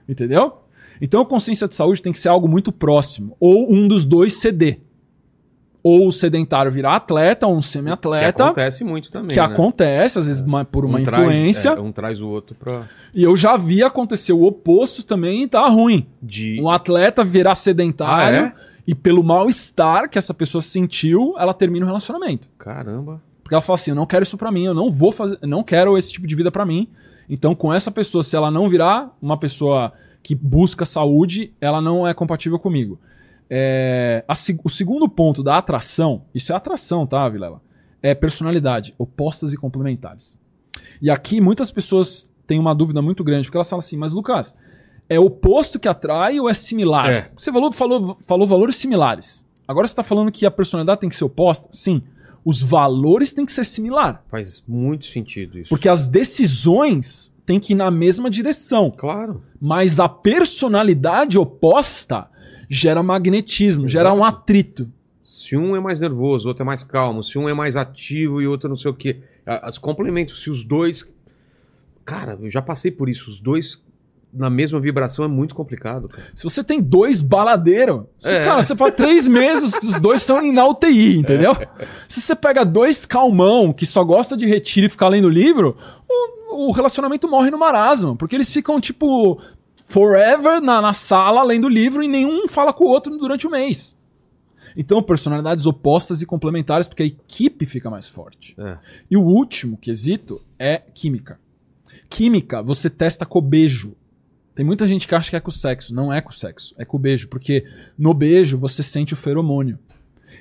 Entendeu? 0.07 0.59
Então 1.01 1.23
a 1.23 1.25
consciência 1.25 1.67
de 1.67 1.75
saúde 1.75 2.03
tem 2.03 2.13
que 2.13 2.19
ser 2.19 2.29
algo 2.29 2.47
muito 2.47 2.71
próximo. 2.71 3.39
Ou 3.41 3.73
um 3.73 3.89
dos 3.89 4.05
dois 4.05 4.35
ceder. 4.35 4.81
Ou 5.83 6.09
o 6.09 6.13
sedentário 6.13 6.71
virar 6.71 6.97
atleta, 6.97 7.47
ou 7.47 7.57
um 7.57 7.61
Que 7.61 7.67
semi-atleta. 7.69 8.45
acontece 8.45 8.85
muito 8.85 9.11
também. 9.11 9.29
Que 9.29 9.37
né? 9.37 9.43
acontece, 9.43 10.19
às 10.19 10.27
vezes 10.27 10.43
uma- 10.43 10.65
por 10.65 10.85
uma 10.85 10.99
Um 10.99 11.03
traz- 11.03 11.23
influência. 11.23 11.69
é, 11.71 11.81
um 11.81 11.91
traz 11.91 12.21
o 12.21 12.29
outro 12.29 12.55
pra. 12.55 12.87
E 13.15 13.23
eu 13.25 13.35
já 13.35 13.57
vi 13.57 13.83
acontecer 13.83 14.33
o 14.35 14.43
oposto 14.45 15.03
também 15.03 15.43
e 15.45 15.49
tá 15.49 15.67
ruim. 15.69 16.07
De. 16.23 16.61
Um 16.61 16.69
atleta 16.69 17.25
virar 17.25 17.55
sedentário 17.55 18.45
Ah, 18.45 18.47
é? 18.49 18.53
e 18.87 18.95
pelo 18.95 19.25
mal-estar 19.25 20.09
que 20.11 20.19
essa 20.19 20.35
pessoa 20.35 20.61
sentiu, 20.61 21.35
ela 21.39 21.55
termina 21.55 21.85
o 21.87 21.89
relacionamento. 21.89 22.47
Caramba. 22.59 23.23
Porque 23.43 23.55
ela 23.55 23.63
fala 23.63 23.77
assim: 23.77 23.91
eu 23.93 23.97
não 23.97 24.07
quero 24.07 24.23
isso 24.23 24.37
pra 24.37 24.53
mim, 24.53 24.67
eu 24.67 24.75
não 24.75 24.91
vou 24.93 25.13
fazer, 25.13 25.39
eu 25.41 25.49
não 25.49 25.63
quero 25.65 25.97
esse 25.97 26.13
tipo 26.13 26.27
de 26.27 26.35
vida 26.37 26.51
pra 26.53 26.67
mim. 26.67 26.89
Então, 27.29 27.55
com 27.55 27.73
essa 27.73 27.91
pessoa, 27.91 28.23
se 28.23 28.37
ela 28.37 28.51
não 28.51 28.69
virar 28.69 29.17
uma 29.23 29.37
pessoa 29.39 29.93
que 30.23 30.35
busca 30.35 30.85
saúde, 30.85 31.53
ela 31.61 31.81
não 31.81 32.07
é 32.07 32.13
compatível 32.13 32.59
comigo. 32.59 32.99
É, 33.51 34.25
a 34.29 34.35
o 34.63 34.69
segundo 34.69 35.09
ponto 35.09 35.43
da 35.43 35.59
atração, 35.59 36.23
isso 36.33 36.53
é 36.53 36.55
atração, 36.57 37.05
tá, 37.05 37.29
Vilela? 37.29 37.61
É 38.01 38.15
personalidade, 38.15 38.95
opostas 38.97 39.53
e 39.53 39.57
complementares. 39.57 40.39
E 41.03 41.11
aqui 41.11 41.41
muitas 41.41 41.73
pessoas 41.73 42.31
têm 42.47 42.61
uma 42.61 42.75
dúvida 42.75 43.03
muito 43.03 43.25
grande, 43.25 43.49
porque 43.49 43.57
elas 43.57 43.69
falam 43.69 43.81
assim, 43.81 43.97
mas 43.97 44.13
Lucas, 44.13 44.57
é 45.09 45.19
oposto 45.19 45.81
que 45.81 45.89
atrai 45.89 46.39
ou 46.39 46.49
é 46.49 46.55
similar? 46.55 47.11
É. 47.11 47.31
Você 47.37 47.53
falou, 47.53 47.73
falou, 47.73 48.17
falou 48.21 48.47
valores 48.47 48.77
similares. 48.77 49.45
Agora 49.67 49.87
você 49.87 49.93
está 49.93 50.05
falando 50.05 50.31
que 50.31 50.47
a 50.47 50.51
personalidade 50.51 51.01
tem 51.01 51.09
que 51.09 51.17
ser 51.17 51.25
oposta? 51.25 51.69
Sim. 51.73 52.03
Os 52.45 52.63
valores 52.63 53.33
têm 53.33 53.45
que 53.45 53.53
ser 53.53 53.65
similar. 53.65 54.25
Faz 54.31 54.63
muito 54.67 55.07
sentido 55.07 55.59
isso. 55.59 55.69
Porque 55.69 55.89
as 55.89 56.07
decisões 56.07 57.35
têm 57.45 57.59
que 57.59 57.73
ir 57.73 57.77
na 57.77 57.91
mesma 57.91 58.31
direção. 58.31 58.93
Claro. 58.97 59.43
Mas 59.61 59.99
a 59.99 60.09
personalidade 60.09 61.37
oposta 61.37 62.30
gera 62.71 63.03
magnetismo, 63.03 63.89
gera 63.89 64.15
um 64.15 64.23
atrito. 64.25 64.89
Se 65.25 65.57
um 65.57 65.75
é 65.75 65.81
mais 65.81 65.99
nervoso, 65.99 66.45
o 66.47 66.49
outro 66.49 66.63
é 66.63 66.67
mais 66.67 66.85
calmo. 66.85 67.25
Se 67.25 67.37
um 67.37 67.49
é 67.49 67.53
mais 67.53 67.77
ativo 67.77 68.41
e 68.41 68.47
o 68.47 68.51
outro 68.53 68.69
não 68.69 68.77
sei 68.79 68.91
o 68.91 68.95
quê. 68.95 69.19
As 69.45 69.77
complementos, 69.77 70.41
se 70.43 70.49
os 70.51 70.63
dois. 70.63 71.05
Cara, 72.05 72.39
eu 72.41 72.51
já 72.51 72.63
passei 72.63 72.91
por 72.91 73.09
isso. 73.09 73.29
Os 73.31 73.41
dois 73.41 73.81
na 74.33 74.49
mesma 74.49 74.79
vibração 74.79 75.25
é 75.25 75.29
muito 75.29 75.57
complicado. 75.57 76.09
Cara. 76.09 76.29
Se 76.33 76.45
você 76.45 76.63
tem 76.63 76.81
dois 76.81 77.21
baladeiros, 77.21 78.03
você, 78.21 78.35
É. 78.35 78.45
cara, 78.45 78.63
você 78.63 78.77
faz 78.77 78.95
três 78.95 79.27
meses, 79.29 79.75
os 79.83 80.01
dois 80.01 80.23
são 80.23 80.41
na 80.53 80.65
UTI, 80.69 81.19
entendeu? 81.19 81.57
Se 82.07 82.21
você 82.21 82.37
pega 82.37 82.65
dois 82.65 83.05
calmão 83.05 83.73
que 83.73 83.85
só 83.85 84.05
gosta 84.05 84.37
de 84.37 84.47
retiro 84.47 84.87
e 84.87 84.91
ficar 84.91 85.09
lendo 85.09 85.29
livro, 85.29 85.77
o, 86.09 86.69
o 86.69 86.71
relacionamento 86.71 87.27
morre 87.29 87.51
no 87.51 87.59
marasmo, 87.59 88.15
porque 88.15 88.37
eles 88.37 88.53
ficam, 88.53 88.81
tipo, 88.81 89.41
forever 89.91 90.61
na, 90.61 90.81
na 90.81 90.93
sala 90.93 91.43
lendo 91.43 91.69
livro 91.69 92.03
e 92.03 92.09
nenhum 92.09 92.47
fala 92.49 92.73
com 92.73 92.85
o 92.85 92.89
outro 92.89 93.17
durante 93.19 93.47
o 93.47 93.51
mês. 93.51 93.99
Então, 94.77 95.03
personalidades 95.03 95.67
opostas 95.67 96.23
e 96.23 96.27
complementares, 96.27 96.87
porque 96.87 97.03
a 97.03 97.07
equipe 97.07 97.67
fica 97.67 97.91
mais 97.91 98.07
forte. 98.07 98.55
É. 98.57 98.79
E 99.11 99.17
o 99.17 99.23
último 99.23 99.77
quesito 99.77 100.41
é 100.57 100.79
química. 100.79 101.41
Química, 102.09 102.63
você 102.63 102.89
testa 102.89 103.27
com 103.27 103.41
beijo. 103.41 103.97
Tem 104.55 104.65
muita 104.65 104.87
gente 104.87 105.09
que 105.09 105.15
acha 105.15 105.29
que 105.29 105.37
é 105.37 105.41
com 105.41 105.51
o 105.51 105.53
sexo. 105.53 105.93
Não 105.93 106.13
é 106.13 106.21
com 106.21 106.31
o 106.31 106.35
sexo, 106.35 106.73
é 106.79 106.85
com 106.85 106.97
o 106.97 107.01
beijo. 107.01 107.29
Porque 107.29 107.65
no 107.99 108.15
beijo 108.15 108.57
você 108.59 108.83
sente 108.83 109.13
o 109.13 109.17
feromônio. 109.17 109.77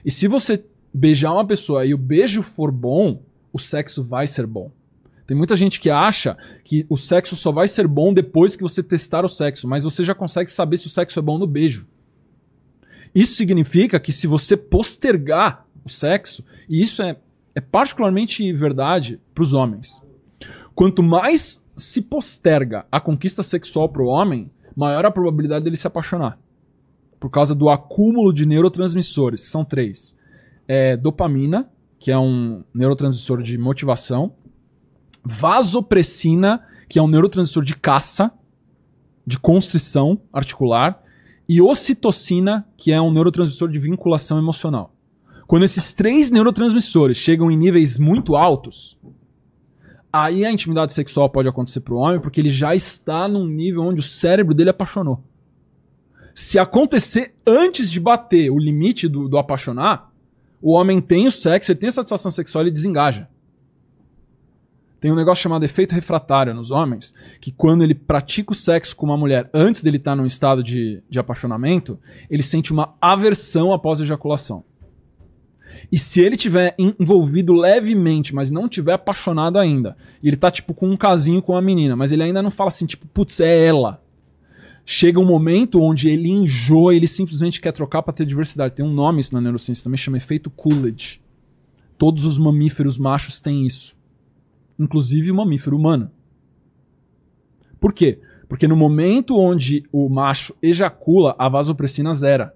E 0.06 0.12
se 0.12 0.28
você 0.28 0.64
beijar 0.94 1.34
uma 1.34 1.46
pessoa 1.46 1.86
e 1.86 1.94
o 1.94 1.98
beijo 1.98 2.44
for 2.44 2.72
bom, 2.72 3.24
o 3.52 3.58
sexo 3.58 4.04
vai 4.04 4.28
ser 4.28 4.46
bom. 4.46 4.72
Tem 5.30 5.38
muita 5.38 5.56
gente 5.56 5.80
que 5.80 5.92
acha 5.92 6.36
que 6.64 6.88
o 6.90 6.98
sexo 6.98 7.36
só 7.36 7.52
vai 7.52 7.68
ser 7.68 7.88
bom 7.88 8.12
depois 8.12 8.56
que 8.56 8.64
você 8.64 8.82
testar 8.82 9.24
o 9.24 9.30
sexo, 9.30 9.68
mas 9.68 9.84
você 9.84 10.04
já 10.04 10.16
consegue 10.16 10.50
saber 10.50 10.78
se 10.78 10.88
o 10.88 10.90
sexo 10.90 11.20
é 11.20 11.22
bom 11.22 11.38
no 11.38 11.46
beijo. 11.46 11.86
Isso 13.14 13.36
significa 13.36 14.00
que 14.00 14.12
se 14.12 14.26
você 14.26 14.58
postergar 14.58 15.68
o 15.86 15.90
sexo, 15.90 16.44
e 16.68 16.82
isso 16.82 17.04
é, 17.04 17.16
é 17.54 17.62
particularmente 17.62 18.52
verdade 18.54 19.22
para 19.36 19.44
os 19.44 19.54
homens, 19.54 20.04
quanto 20.74 21.04
mais 21.04 21.64
se 21.78 22.02
posterga 22.02 22.88
a 22.92 23.00
conquista 23.00 23.44
sexual 23.44 23.88
para 23.88 24.02
o 24.02 24.08
homem, 24.08 24.50
maior 24.76 25.06
a 25.06 25.12
probabilidade 25.12 25.64
dele 25.64 25.76
se 25.76 25.86
apaixonar. 25.86 26.40
Por 27.20 27.30
causa 27.30 27.54
do 27.54 27.70
acúmulo 27.70 28.34
de 28.34 28.48
neurotransmissores, 28.48 29.44
que 29.44 29.50
são 29.52 29.64
três: 29.64 30.18
é, 30.68 30.98
dopamina, 30.98 31.70
que 32.00 32.10
é 32.10 32.18
um 32.18 32.64
neurotransmissor 32.74 33.44
de 33.44 33.60
motivação, 33.60 34.34
vasopressina, 35.24 36.66
que 36.88 36.98
é 36.98 37.02
um 37.02 37.08
neurotransmissor 37.08 37.64
de 37.64 37.76
caça, 37.76 38.32
de 39.26 39.38
constrição 39.38 40.20
articular, 40.32 41.04
e 41.48 41.62
ocitocina, 41.62 42.68
que 42.78 42.92
é 42.92 43.02
um 43.02 43.12
neurotransmissor 43.12 43.70
de 43.70 43.80
vinculação 43.80 44.38
emocional. 44.38 44.94
Quando 45.48 45.64
esses 45.64 45.94
três 45.94 46.30
neurotransmissores 46.30 47.18
chegam 47.18 47.50
em 47.50 47.58
níveis 47.58 47.98
muito 47.98 48.36
altos, 48.36 48.98
aí 50.14 50.46
a 50.46 50.52
intimidade 50.52 50.94
sexual 50.94 51.28
pode 51.28 51.48
acontecer 51.48 51.80
para 51.80 51.94
o 51.94 51.98
homem 51.98 52.20
porque 52.20 52.40
ele 52.40 52.52
já 52.52 52.76
está 52.76 53.28
num 53.28 53.48
nível 53.48 53.82
onde 53.82 54.00
o 54.00 54.04
cérebro 54.04 54.54
dele 54.54 54.70
apaixonou. 54.70 55.24
Se 56.36 56.60
acontecer 56.60 57.34
antes 57.46 57.92
de 57.92 58.00
bater 58.00 58.52
o 58.52 58.60
limite 58.60 59.08
do, 59.08 59.28
do 59.28 59.38
apaixonar, 59.40 60.14
o 60.62 60.74
homem 60.74 61.02
tem 61.02 61.26
o 61.26 61.32
sexo, 61.32 61.72
ele 61.72 61.80
tem 61.80 61.90
a 61.90 61.94
satisfação 61.94 62.32
sexual 62.32 62.68
e 62.68 62.72
desengaja. 62.72 63.28
Tem 65.00 65.12
um 65.12 65.16
negócio 65.16 65.42
chamado 65.42 65.64
efeito 65.64 65.96
refratário 65.96 66.54
nos 66.54 66.72
homens, 66.72 67.14
que 67.40 67.52
quando 67.52 67.84
ele 67.84 67.96
pratica 67.96 68.52
o 68.52 68.56
sexo 68.56 68.96
com 68.96 69.06
uma 69.06 69.18
mulher 69.18 69.50
antes 69.54 69.82
dele 69.82 69.98
estar 69.98 70.16
num 70.16 70.26
estado 70.26 70.62
de, 70.62 71.02
de 71.10 71.20
apaixonamento, 71.20 71.98
ele 72.30 72.44
sente 72.44 72.74
uma 72.74 72.94
aversão 73.00 73.72
após 73.72 74.02
a 74.02 74.04
ejaculação. 74.04 74.64
E 75.90 75.98
se 75.98 76.22
ele 76.22 76.36
tiver 76.36 76.76
envolvido 76.78 77.54
levemente, 77.54 78.36
mas 78.36 78.52
não 78.52 78.68
tiver 78.68 78.94
apaixonado 78.94 79.58
ainda, 79.58 79.96
e 80.22 80.28
ele 80.28 80.38
tá 80.38 80.52
tipo 80.52 80.74
com 80.74 80.90
um 80.90 80.98
casinho 80.98 81.42
com 81.42 81.56
a 81.56 81.62
menina, 81.62 81.96
mas 81.96 82.12
ele 82.12 82.24
ainda 82.24 82.44
não 82.44 82.52
fala 82.52 82.68
assim, 82.68 82.86
tipo, 82.86 83.08
putz, 83.08 83.40
é 83.40 83.66
ela. 83.66 84.04
Chega 84.86 85.20
um 85.20 85.26
momento 85.26 85.82
onde 85.82 86.10
ele 86.10 86.30
enjoa, 86.30 86.94
ele 86.94 87.08
simplesmente 87.08 87.62
quer 87.62 87.72
trocar 87.72 88.02
para 88.02 88.14
ter 88.14 88.26
diversidade. 88.26 88.76
Tem 88.76 88.86
um 88.86 88.94
nome 88.94 89.22
isso 89.22 89.34
na 89.34 89.40
neurociência 89.40 89.84
também, 89.84 89.98
chama 89.98 90.18
efeito 90.18 90.50
Coolidge. 90.50 91.22
Todos 91.98 92.26
os 92.26 92.38
mamíferos 92.38 92.98
machos 92.98 93.40
têm 93.40 93.66
isso 93.66 93.99
inclusive 94.80 95.30
o 95.30 95.36
mamífero 95.36 95.76
humano. 95.76 96.10
Por 97.80 97.94
quê? 97.94 98.20
Porque 98.48 98.68
no 98.68 98.76
momento 98.76 99.38
onde 99.38 99.84
o 99.92 100.10
macho 100.10 100.56
ejacula, 100.62 101.36
a 101.38 101.48
vasopressina 101.50 102.14
zera. 102.14 102.56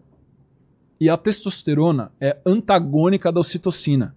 E 1.00 1.10
a 1.10 1.18
testosterona 1.18 2.12
é 2.20 2.38
antagônica 2.46 3.32
da 3.32 3.40
ocitocina. 3.40 4.16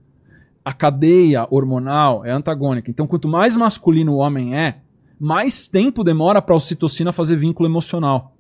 A 0.65 0.73
cadeia 0.73 1.47
hormonal 1.51 2.25
é 2.25 2.31
antagônica. 2.31 2.91
Então, 2.91 3.07
quanto 3.07 3.29
mais 3.29 3.57
masculino 3.57 4.15
o 4.15 4.19
homem 4.19 4.57
é, 4.57 4.81
mais 5.19 5.67
tempo 5.67 6.03
demora 6.03 6.41
para 6.41 6.55
a 6.55 6.57
ocitocina 6.57 7.13
fazer 7.13 7.37
vínculo 7.37 7.69
emocional. 7.69 8.37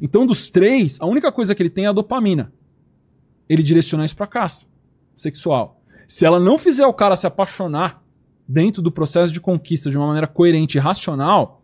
Então, 0.00 0.26
dos 0.26 0.48
três, 0.50 1.00
a 1.00 1.06
única 1.06 1.32
coisa 1.32 1.54
que 1.54 1.62
ele 1.62 1.70
tem 1.70 1.84
é 1.84 1.88
a 1.88 1.92
dopamina. 1.92 2.52
Ele 3.48 3.62
direciona 3.62 4.04
isso 4.04 4.16
para 4.16 4.26
caça 4.26 4.66
sexual. 5.16 5.80
Se 6.06 6.24
ela 6.24 6.38
não 6.38 6.56
fizer 6.56 6.86
o 6.86 6.94
cara 6.94 7.16
se 7.16 7.26
apaixonar 7.26 8.02
dentro 8.48 8.80
do 8.80 8.90
processo 8.90 9.32
de 9.32 9.40
conquista 9.40 9.90
de 9.90 9.98
uma 9.98 10.06
maneira 10.06 10.26
coerente 10.26 10.78
e 10.78 10.80
racional, 10.80 11.62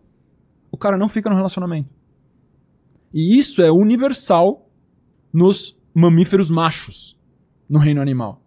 o 0.71 0.77
cara 0.77 0.99
não 0.99 1.09
fica 1.09 1.31
no 1.31 1.37
relacionamento. 1.37 1.89
E 3.13 3.39
isso 3.39 3.63
é 3.63 3.73
universal 3.73 4.69
nos 5.33 5.77
mamíferos 5.95 6.51
machos 6.51 7.17
no 7.69 7.79
reino 7.79 8.03
animal. 8.03 8.43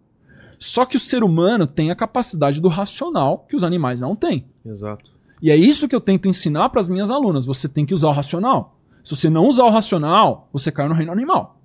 Só 0.58 0.84
que 0.84 0.96
o 0.96 1.00
ser 1.00 1.24
humano 1.24 1.66
tem 1.66 1.90
a 1.90 1.96
capacidade 1.96 2.60
do 2.60 2.68
racional 2.68 3.46
que 3.48 3.56
os 3.56 3.64
animais 3.64 4.00
não 4.00 4.14
têm. 4.14 4.46
Exato. 4.64 5.10
E 5.40 5.50
é 5.50 5.56
isso 5.56 5.88
que 5.88 5.94
eu 5.94 6.00
tento 6.00 6.28
ensinar 6.28 6.68
para 6.68 6.80
as 6.80 6.88
minhas 6.88 7.10
alunas. 7.10 7.46
Você 7.46 7.68
tem 7.68 7.86
que 7.86 7.94
usar 7.94 8.08
o 8.08 8.12
racional. 8.12 8.78
Se 9.04 9.16
você 9.16 9.30
não 9.30 9.46
usar 9.46 9.64
o 9.64 9.70
racional, 9.70 10.48
você 10.52 10.70
cai 10.70 10.88
no 10.88 10.94
reino 10.94 11.12
animal. 11.12 11.60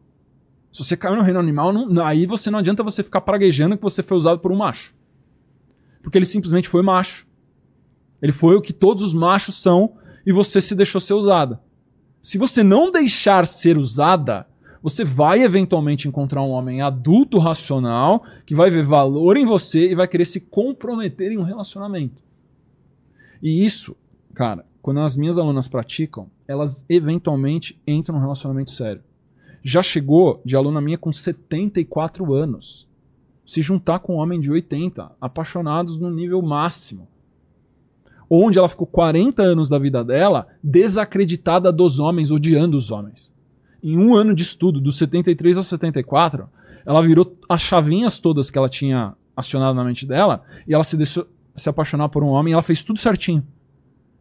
Se 0.72 0.84
você 0.84 0.98
caiu 0.98 1.16
no 1.16 1.22
reino 1.22 1.40
animal, 1.40 1.72
não, 1.72 2.06
aí 2.06 2.26
você 2.26 2.50
não 2.50 2.60
adianta 2.60 2.82
você 2.82 3.04
ficar 3.04 3.22
praguejando 3.22 3.78
que 3.78 3.84
você 3.84 4.02
foi 4.02 4.18
usado 4.18 4.40
por 4.40 4.52
um 4.52 4.56
macho. 4.56 4.95
Porque 6.04 6.18
ele 6.18 6.26
simplesmente 6.26 6.70
foi 6.70 6.84
macho. 6.84 7.26
Ele 8.22 8.32
foi 8.32 8.56
o 8.56 8.62
que 8.62 8.72
todos 8.72 9.02
os 9.02 9.14
machos 9.14 9.56
são 9.56 9.96
e 10.26 10.32
você 10.32 10.62
se 10.62 10.76
deixou 10.76 11.02
ser 11.02 11.14
usada. 11.14 11.60
Se 12.22 12.38
você 12.38 12.64
não 12.64 12.92
deixar 12.92 13.48
ser 13.48 13.78
usada, 13.78 14.46
você 14.82 15.04
vai 15.04 15.42
eventualmente 15.42 16.08
encontrar 16.08 16.44
um 16.44 16.52
homem 16.52 16.82
adulto 16.82 17.40
racional 17.40 18.24
que 18.46 18.54
vai 18.54 18.70
ver 18.70 18.86
valor 18.86 19.38
em 19.38 19.46
você 19.46 19.90
e 19.90 19.96
vai 19.96 20.08
querer 20.08 20.26
se 20.26 20.42
comprometer 20.42 21.32
em 21.32 21.38
um 21.38 21.44
relacionamento. 21.44 22.22
E 23.42 23.66
isso, 23.66 23.96
cara, 24.34 24.66
quando 24.82 25.00
as 25.00 25.18
minhas 25.18 25.38
alunas 25.38 25.68
praticam, 25.68 26.30
elas 26.48 26.86
eventualmente 26.90 27.80
entram 27.88 28.16
num 28.16 28.22
relacionamento 28.22 28.72
sério. 28.72 29.02
Já 29.64 29.82
chegou 29.82 30.42
de 30.44 30.58
aluna 30.58 30.82
minha 30.82 30.98
com 30.98 31.12
74 31.12 32.34
anos 32.34 32.86
se 33.45 33.61
juntar 33.61 33.99
com 33.99 34.15
um 34.15 34.18
homem 34.18 34.40
de 34.40 34.52
80, 34.52 35.11
apaixonados 35.20 35.98
no 35.98 36.10
nível 36.10 36.41
máximo. 36.41 37.07
Onde 38.30 38.57
ela 38.57 38.70
ficou 38.70 38.88
40 38.88 39.44
anos 39.44 39.70
da 39.70 39.78
vida 39.78 40.03
dela 40.03 40.48
desacreditada 40.64 41.72
dos 41.72 41.99
homens, 41.99 42.32
odiando 42.32 42.78
os 42.78 42.90
homens. 42.90 43.34
Em 43.82 43.98
um 43.98 44.15
ano 44.15 44.34
de 44.34 44.44
estudo, 44.44 44.80
dos 44.80 44.98
73 44.98 45.57
aos 45.57 45.68
74, 45.68 46.49
ela 46.86 47.02
virou 47.02 47.38
as 47.48 47.61
chavinhas 47.61 48.18
todas 48.18 48.49
que 48.49 48.57
ela 48.57 48.70
tinha 48.70 49.14
acionado 49.36 49.76
na 49.76 49.84
mente 49.84 50.06
dela 50.06 50.44
e 50.68 50.74
ela 50.74 50.84
se 50.84 50.95
deixou 50.95 51.28
se 51.56 51.70
apaixonar 51.70 52.10
por 52.10 52.24
um 52.24 52.30
homem 52.30 52.52
e 52.52 52.53
ela 52.53 52.64
fez 52.64 52.84
tudo 52.84 52.99
certinho. 52.99 53.45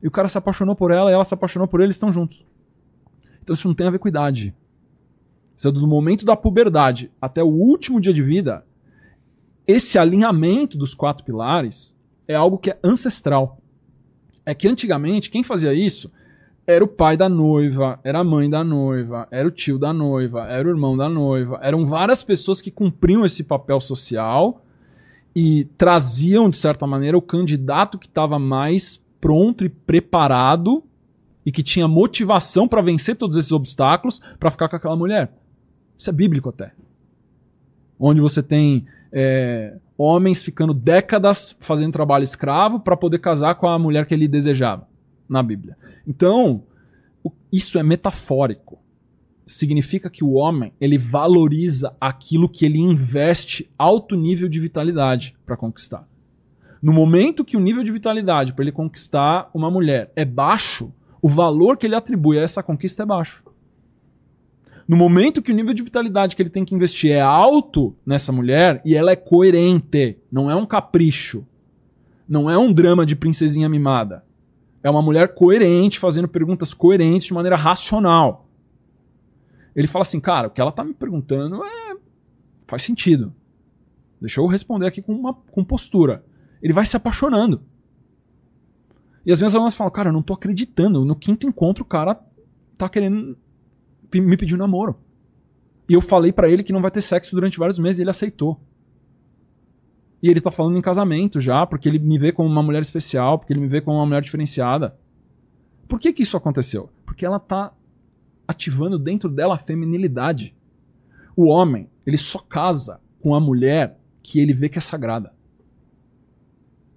E 0.02 0.08
o 0.08 0.10
cara 0.10 0.28
se 0.28 0.36
apaixonou 0.36 0.74
por 0.74 0.90
ela 0.90 1.10
e 1.10 1.14
ela 1.14 1.24
se 1.24 1.32
apaixonou 1.32 1.66
por 1.66 1.80
ele, 1.80 1.86
eles 1.86 1.96
estão 1.96 2.12
juntos. 2.12 2.44
Então 3.42 3.54
isso 3.54 3.66
não 3.66 3.74
tem 3.74 3.86
a 3.86 3.90
ver 3.90 3.98
com 3.98 4.08
idade. 4.08 4.54
Isso 5.56 5.68
é 5.68 5.72
do 5.72 5.86
momento 5.86 6.24
da 6.24 6.36
puberdade 6.36 7.10
até 7.20 7.42
o 7.42 7.48
último 7.48 8.00
dia 8.00 8.12
de 8.12 8.22
vida, 8.22 8.64
esse 9.66 9.98
alinhamento 9.98 10.76
dos 10.76 10.94
quatro 10.94 11.24
pilares 11.24 11.98
é 12.26 12.34
algo 12.34 12.58
que 12.58 12.70
é 12.70 12.78
ancestral. 12.82 13.58
É 14.44 14.54
que 14.54 14.66
antigamente 14.66 15.30
quem 15.30 15.42
fazia 15.42 15.72
isso 15.72 16.10
era 16.66 16.84
o 16.84 16.88
pai 16.88 17.16
da 17.16 17.28
noiva, 17.28 17.98
era 18.04 18.20
a 18.20 18.24
mãe 18.24 18.48
da 18.48 18.62
noiva, 18.62 19.26
era 19.30 19.46
o 19.46 19.50
tio 19.50 19.78
da 19.78 19.92
noiva, 19.92 20.46
era 20.48 20.66
o 20.66 20.70
irmão 20.70 20.96
da 20.96 21.08
noiva. 21.08 21.58
Eram 21.62 21.86
várias 21.86 22.22
pessoas 22.22 22.60
que 22.60 22.70
cumpriam 22.70 23.24
esse 23.24 23.44
papel 23.44 23.80
social 23.80 24.64
e 25.34 25.64
traziam, 25.76 26.48
de 26.48 26.56
certa 26.56 26.86
maneira, 26.86 27.16
o 27.16 27.22
candidato 27.22 27.98
que 27.98 28.06
estava 28.06 28.38
mais 28.38 29.04
pronto 29.20 29.64
e 29.64 29.68
preparado 29.68 30.82
e 31.44 31.50
que 31.50 31.62
tinha 31.62 31.88
motivação 31.88 32.68
para 32.68 32.82
vencer 32.82 33.16
todos 33.16 33.36
esses 33.36 33.52
obstáculos 33.52 34.20
para 34.38 34.50
ficar 34.50 34.68
com 34.68 34.76
aquela 34.76 34.96
mulher. 34.96 35.32
Isso 35.98 36.10
é 36.10 36.12
bíblico 36.12 36.48
até. 36.48 36.72
Onde 37.98 38.20
você 38.20 38.42
tem 38.42 38.86
é, 39.12 39.76
homens 39.96 40.42
ficando 40.42 40.72
décadas 40.72 41.56
fazendo 41.60 41.92
trabalho 41.92 42.24
escravo 42.24 42.80
para 42.80 42.96
poder 42.96 43.18
casar 43.18 43.54
com 43.56 43.68
a 43.68 43.78
mulher 43.78 44.06
que 44.06 44.14
ele 44.14 44.26
desejava 44.26 44.88
na 45.28 45.42
Bíblia. 45.42 45.76
Então, 46.06 46.62
isso 47.52 47.78
é 47.78 47.82
metafórico. 47.82 48.80
Significa 49.46 50.08
que 50.08 50.24
o 50.24 50.32
homem 50.32 50.72
ele 50.80 50.96
valoriza 50.96 51.94
aquilo 52.00 52.48
que 52.48 52.64
ele 52.64 52.78
investe 52.78 53.70
alto 53.78 54.16
nível 54.16 54.48
de 54.48 54.58
vitalidade 54.58 55.36
para 55.44 55.56
conquistar. 55.56 56.08
No 56.82 56.92
momento 56.92 57.44
que 57.44 57.56
o 57.56 57.60
nível 57.60 57.84
de 57.84 57.92
vitalidade 57.92 58.52
para 58.52 58.64
ele 58.64 58.72
conquistar 58.72 59.50
uma 59.54 59.70
mulher 59.70 60.10
é 60.16 60.24
baixo, 60.24 60.92
o 61.20 61.28
valor 61.28 61.76
que 61.76 61.86
ele 61.86 61.94
atribui 61.94 62.38
a 62.38 62.42
essa 62.42 62.62
conquista 62.62 63.02
é 63.02 63.06
baixo. 63.06 63.44
No 64.92 64.98
momento 64.98 65.40
que 65.40 65.50
o 65.50 65.54
nível 65.54 65.72
de 65.72 65.82
vitalidade 65.82 66.36
que 66.36 66.42
ele 66.42 66.50
tem 66.50 66.66
que 66.66 66.74
investir 66.74 67.12
é 67.12 67.20
alto 67.22 67.96
nessa 68.04 68.30
mulher 68.30 68.82
e 68.84 68.94
ela 68.94 69.10
é 69.10 69.16
coerente, 69.16 70.18
não 70.30 70.50
é 70.50 70.54
um 70.54 70.66
capricho, 70.66 71.46
não 72.28 72.50
é 72.50 72.58
um 72.58 72.70
drama 72.70 73.06
de 73.06 73.16
princesinha 73.16 73.70
mimada. 73.70 74.22
É 74.82 74.90
uma 74.90 75.00
mulher 75.00 75.34
coerente, 75.34 75.98
fazendo 75.98 76.28
perguntas 76.28 76.74
coerentes 76.74 77.28
de 77.28 77.32
maneira 77.32 77.56
racional. 77.56 78.46
Ele 79.74 79.86
fala 79.86 80.02
assim, 80.02 80.20
cara, 80.20 80.48
o 80.48 80.50
que 80.50 80.60
ela 80.60 80.70
tá 80.70 80.84
me 80.84 80.92
perguntando 80.92 81.64
é. 81.64 81.96
faz 82.66 82.82
sentido. 82.82 83.34
Deixa 84.20 84.42
eu 84.42 84.46
responder 84.46 84.88
aqui 84.88 85.00
com, 85.00 85.14
uma, 85.14 85.32
com 85.32 85.64
postura. 85.64 86.22
Ele 86.62 86.74
vai 86.74 86.84
se 86.84 86.98
apaixonando. 86.98 87.62
E 89.24 89.32
as 89.32 89.40
minhas 89.40 89.54
alunas 89.54 89.74
falam, 89.74 89.90
cara, 89.90 90.10
eu 90.10 90.12
não 90.12 90.22
tô 90.22 90.34
acreditando. 90.34 91.02
No 91.02 91.16
quinto 91.16 91.46
encontro, 91.46 91.82
o 91.82 91.86
cara 91.88 92.22
tá 92.76 92.90
querendo 92.90 93.38
me 94.20 94.36
pediu 94.36 94.58
namoro. 94.58 94.96
E 95.88 95.94
eu 95.94 96.00
falei 96.00 96.32
para 96.32 96.48
ele 96.48 96.62
que 96.62 96.72
não 96.72 96.82
vai 96.82 96.90
ter 96.90 97.02
sexo 97.02 97.34
durante 97.34 97.58
vários 97.58 97.78
meses 97.78 97.98
e 97.98 98.02
ele 98.02 98.10
aceitou. 98.10 98.60
E 100.22 100.28
ele 100.28 100.40
tá 100.40 100.50
falando 100.50 100.78
em 100.78 100.82
casamento 100.82 101.40
já, 101.40 101.66
porque 101.66 101.88
ele 101.88 101.98
me 101.98 102.18
vê 102.18 102.30
como 102.30 102.48
uma 102.48 102.62
mulher 102.62 102.80
especial, 102.80 103.38
porque 103.38 103.52
ele 103.52 103.60
me 103.60 103.66
vê 103.66 103.80
como 103.80 103.96
uma 103.98 104.06
mulher 104.06 104.22
diferenciada. 104.22 104.96
Por 105.88 105.98
que 105.98 106.12
que 106.12 106.22
isso 106.22 106.36
aconteceu? 106.36 106.88
Porque 107.04 107.26
ela 107.26 107.40
tá 107.40 107.72
ativando 108.46 108.98
dentro 108.98 109.28
dela 109.28 109.54
a 109.54 109.58
feminilidade. 109.58 110.54
O 111.36 111.46
homem, 111.46 111.88
ele 112.06 112.16
só 112.16 112.38
casa 112.38 113.00
com 113.20 113.34
a 113.34 113.40
mulher 113.40 113.98
que 114.22 114.38
ele 114.38 114.52
vê 114.52 114.68
que 114.68 114.78
é 114.78 114.80
sagrada. 114.80 115.32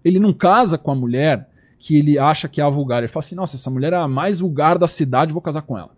Ele 0.03 0.19
não 0.19 0.31
casa 0.31 0.77
com 0.77 0.91
a 0.91 0.95
mulher 0.95 1.49
que 1.79 1.97
ele 1.97 2.19
acha 2.19 2.47
que 2.47 2.61
é 2.61 2.63
a 2.63 2.69
vulgar. 2.69 2.99
Ele 2.99 3.07
fala 3.07 3.23
assim: 3.23 3.35
nossa, 3.35 3.55
essa 3.55 3.71
mulher 3.71 3.93
é 3.93 3.97
a 3.97 4.07
mais 4.07 4.39
vulgar 4.39 4.77
da 4.77 4.87
cidade, 4.87 5.33
vou 5.33 5.41
casar 5.41 5.63
com 5.63 5.77
ela. 5.77 5.94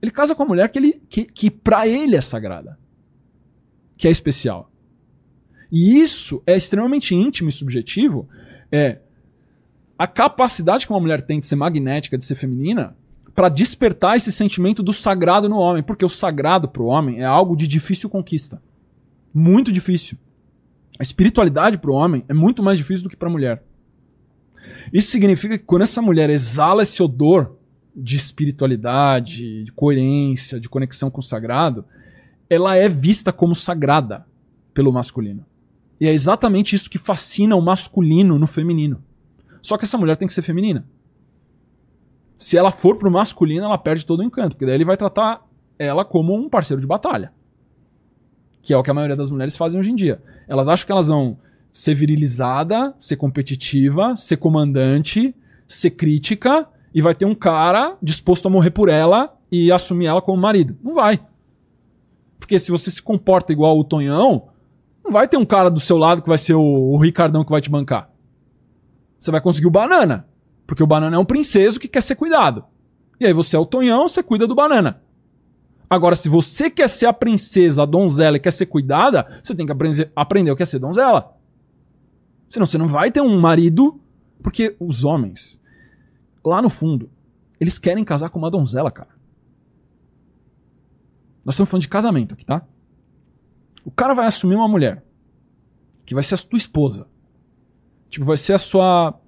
Ele 0.00 0.10
casa 0.10 0.34
com 0.34 0.42
a 0.42 0.46
mulher 0.46 0.70
que, 0.70 0.78
ele, 0.78 1.02
que, 1.08 1.24
que 1.24 1.50
para 1.50 1.86
ele 1.86 2.16
é 2.16 2.20
sagrada, 2.20 2.78
que 3.96 4.08
é 4.08 4.10
especial. 4.10 4.70
E 5.70 5.98
isso 6.00 6.42
é 6.46 6.56
extremamente 6.56 7.14
íntimo 7.14 7.48
e 7.48 7.52
subjetivo. 7.52 8.28
É 8.72 8.98
a 9.98 10.06
capacidade 10.06 10.86
que 10.86 10.92
uma 10.92 11.00
mulher 11.00 11.20
tem 11.20 11.38
de 11.38 11.46
ser 11.46 11.56
magnética, 11.56 12.16
de 12.16 12.24
ser 12.24 12.34
feminina, 12.34 12.96
para 13.34 13.48
despertar 13.48 14.16
esse 14.16 14.32
sentimento 14.32 14.82
do 14.82 14.92
sagrado 14.92 15.48
no 15.48 15.58
homem, 15.58 15.82
porque 15.82 16.04
o 16.04 16.08
sagrado 16.08 16.68
para 16.68 16.82
o 16.82 16.86
homem 16.86 17.20
é 17.20 17.24
algo 17.24 17.54
de 17.54 17.68
difícil 17.68 18.08
conquista, 18.08 18.62
muito 19.32 19.70
difícil. 19.70 20.18
A 20.98 21.02
espiritualidade 21.02 21.78
para 21.78 21.90
o 21.90 21.94
homem 21.94 22.24
é 22.28 22.34
muito 22.34 22.62
mais 22.62 22.78
difícil 22.78 23.04
do 23.04 23.10
que 23.10 23.16
para 23.16 23.28
a 23.28 23.32
mulher. 23.32 23.62
Isso 24.92 25.10
significa 25.10 25.56
que 25.56 25.64
quando 25.64 25.82
essa 25.82 26.02
mulher 26.02 26.28
exala 26.30 26.82
esse 26.82 27.02
odor 27.02 27.56
de 27.94 28.16
espiritualidade, 28.16 29.64
de 29.64 29.72
coerência, 29.72 30.60
de 30.60 30.68
conexão 30.68 31.10
com 31.10 31.20
o 31.20 31.24
sagrado, 31.24 31.84
ela 32.48 32.76
é 32.76 32.88
vista 32.88 33.32
como 33.32 33.54
sagrada 33.54 34.26
pelo 34.72 34.92
masculino. 34.92 35.44
E 36.00 36.06
é 36.06 36.12
exatamente 36.12 36.74
isso 36.74 36.88
que 36.88 36.98
fascina 36.98 37.54
o 37.54 37.60
masculino 37.60 38.38
no 38.38 38.46
feminino. 38.46 39.02
Só 39.62 39.76
que 39.76 39.84
essa 39.84 39.98
mulher 39.98 40.16
tem 40.16 40.26
que 40.26 40.32
ser 40.32 40.42
feminina. 40.42 40.86
Se 42.38 42.56
ela 42.56 42.72
for 42.72 42.96
pro 42.96 43.10
masculino, 43.10 43.66
ela 43.66 43.76
perde 43.76 44.06
todo 44.06 44.20
o 44.20 44.24
encanto, 44.24 44.56
porque 44.56 44.64
daí 44.64 44.76
ele 44.76 44.84
vai 44.84 44.96
tratar 44.96 45.46
ela 45.78 46.04
como 46.04 46.34
um 46.34 46.48
parceiro 46.48 46.80
de 46.80 46.86
batalha. 46.86 47.32
Que 48.62 48.72
é 48.72 48.76
o 48.76 48.82
que 48.82 48.90
a 48.90 48.94
maioria 48.94 49.16
das 49.16 49.30
mulheres 49.30 49.56
fazem 49.56 49.78
hoje 49.78 49.90
em 49.90 49.94
dia. 49.94 50.22
Elas 50.48 50.68
acham 50.68 50.86
que 50.86 50.92
elas 50.92 51.08
vão 51.08 51.38
ser 51.72 51.94
virilizada, 51.94 52.94
ser 52.98 53.16
competitiva, 53.16 54.16
ser 54.16 54.38
comandante, 54.38 55.34
ser 55.68 55.90
crítica, 55.90 56.66
e 56.94 57.00
vai 57.00 57.14
ter 57.14 57.24
um 57.24 57.34
cara 57.34 57.96
disposto 58.02 58.46
a 58.46 58.50
morrer 58.50 58.70
por 58.70 58.88
ela 58.88 59.36
e 59.50 59.70
assumir 59.70 60.06
ela 60.06 60.22
como 60.22 60.40
marido. 60.40 60.76
Não 60.82 60.94
vai. 60.94 61.20
Porque 62.38 62.58
se 62.58 62.70
você 62.70 62.90
se 62.90 63.02
comporta 63.02 63.52
igual 63.52 63.78
o 63.78 63.84
Tonhão, 63.84 64.48
não 65.04 65.12
vai 65.12 65.28
ter 65.28 65.36
um 65.36 65.44
cara 65.44 65.70
do 65.70 65.80
seu 65.80 65.96
lado 65.96 66.22
que 66.22 66.28
vai 66.28 66.38
ser 66.38 66.54
o, 66.54 66.62
o 66.62 66.96
Ricardão 66.98 67.44
que 67.44 67.50
vai 67.50 67.60
te 67.60 67.70
bancar. 67.70 68.10
Você 69.18 69.30
vai 69.30 69.40
conseguir 69.40 69.66
o 69.66 69.70
banana. 69.70 70.26
Porque 70.66 70.82
o 70.82 70.86
banana 70.86 71.16
é 71.16 71.18
um 71.18 71.24
princeso 71.24 71.78
que 71.78 71.88
quer 71.88 72.00
ser 72.00 72.14
cuidado. 72.14 72.64
E 73.18 73.26
aí 73.26 73.32
você 73.32 73.56
é 73.56 73.58
o 73.58 73.66
Tonhão, 73.66 74.08
você 74.08 74.22
cuida 74.22 74.46
do 74.46 74.54
banana. 74.54 75.02
Agora, 75.88 76.14
se 76.14 76.28
você 76.28 76.70
quer 76.70 76.88
ser 76.88 77.06
a 77.06 77.12
princesa, 77.12 77.82
a 77.82 77.86
donzela 77.86 78.36
e 78.36 78.40
quer 78.40 78.52
ser 78.52 78.66
cuidada, 78.66 79.26
você 79.42 79.54
tem 79.54 79.66
que 79.66 79.72
aprender, 79.72 80.12
aprender 80.14 80.50
o 80.50 80.56
que 80.56 80.62
é 80.62 80.66
ser 80.66 80.78
donzela. 80.78 81.36
Senão 82.48 82.64
você 82.64 82.78
não 82.78 82.86
vai 82.86 83.10
ter 83.10 83.20
um 83.20 83.38
marido. 83.38 84.00
Porque 84.42 84.74
os 84.80 85.04
homens, 85.04 85.59
lá 86.44 86.60
no 86.62 86.70
fundo, 86.70 87.10
eles 87.60 87.78
querem 87.78 88.04
casar 88.04 88.30
com 88.30 88.38
uma 88.38 88.50
donzela, 88.50 88.90
cara. 88.90 89.10
Nós 91.44 91.54
estamos 91.54 91.70
falando 91.70 91.82
de 91.82 91.88
casamento 91.88 92.34
aqui, 92.34 92.44
tá? 92.44 92.66
O 93.84 93.90
cara 93.90 94.14
vai 94.14 94.26
assumir 94.26 94.54
uma 94.54 94.68
mulher 94.68 95.04
que 96.04 96.14
vai 96.14 96.22
ser 96.22 96.34
a 96.34 96.38
tua 96.38 96.56
esposa. 96.56 97.06
Tipo, 98.08 98.26
vai 98.26 98.36
ser 98.36 98.54
a 98.54 98.58
sua 98.58 99.18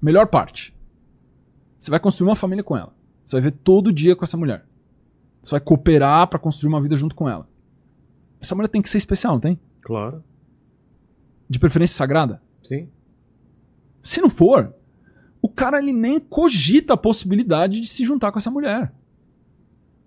melhor 0.00 0.26
parte. 0.26 0.74
Você 1.78 1.90
vai 1.90 2.00
construir 2.00 2.28
uma 2.28 2.36
família 2.36 2.62
com 2.62 2.76
ela. 2.76 2.94
Você 3.24 3.36
vai 3.36 3.50
ver 3.50 3.58
todo 3.58 3.92
dia 3.92 4.14
com 4.14 4.24
essa 4.24 4.36
mulher. 4.36 4.66
Você 5.42 5.52
vai 5.52 5.60
cooperar 5.60 6.28
para 6.28 6.38
construir 6.38 6.68
uma 6.68 6.80
vida 6.80 6.96
junto 6.96 7.14
com 7.14 7.28
ela. 7.28 7.48
Essa 8.40 8.54
mulher 8.54 8.68
tem 8.68 8.82
que 8.82 8.88
ser 8.88 8.98
especial, 8.98 9.34
não 9.34 9.40
tem? 9.40 9.58
Claro. 9.82 10.22
De 11.48 11.58
preferência 11.58 11.96
sagrada. 11.96 12.42
Sim. 12.66 12.88
Se 14.02 14.20
não 14.20 14.30
for, 14.30 14.74
o 15.42 15.48
cara 15.48 15.78
ele 15.78 15.92
nem 15.92 16.20
cogita 16.20 16.94
a 16.94 16.96
possibilidade 16.96 17.80
de 17.80 17.88
se 17.88 18.04
juntar 18.04 18.30
com 18.30 18.38
essa 18.38 18.50
mulher. 18.50 18.92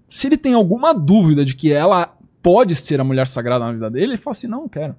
Se 0.10 0.28
ele 0.28 0.38
tem 0.38 0.54
alguma 0.54 0.94
dúvida 0.94 1.44
de 1.44 1.56
que 1.56 1.72
ela 1.72 2.16
pode 2.42 2.76
ser 2.76 3.00
a 3.00 3.04
mulher 3.04 3.28
sagrada 3.28 3.66
na 3.66 3.74
vida 3.74 3.90
dele, 3.90 4.14
ele 4.14 4.18
fala 4.18 4.34
assim: 4.34 4.48
não, 4.48 4.62
não 4.62 4.70
quero. 4.70 4.96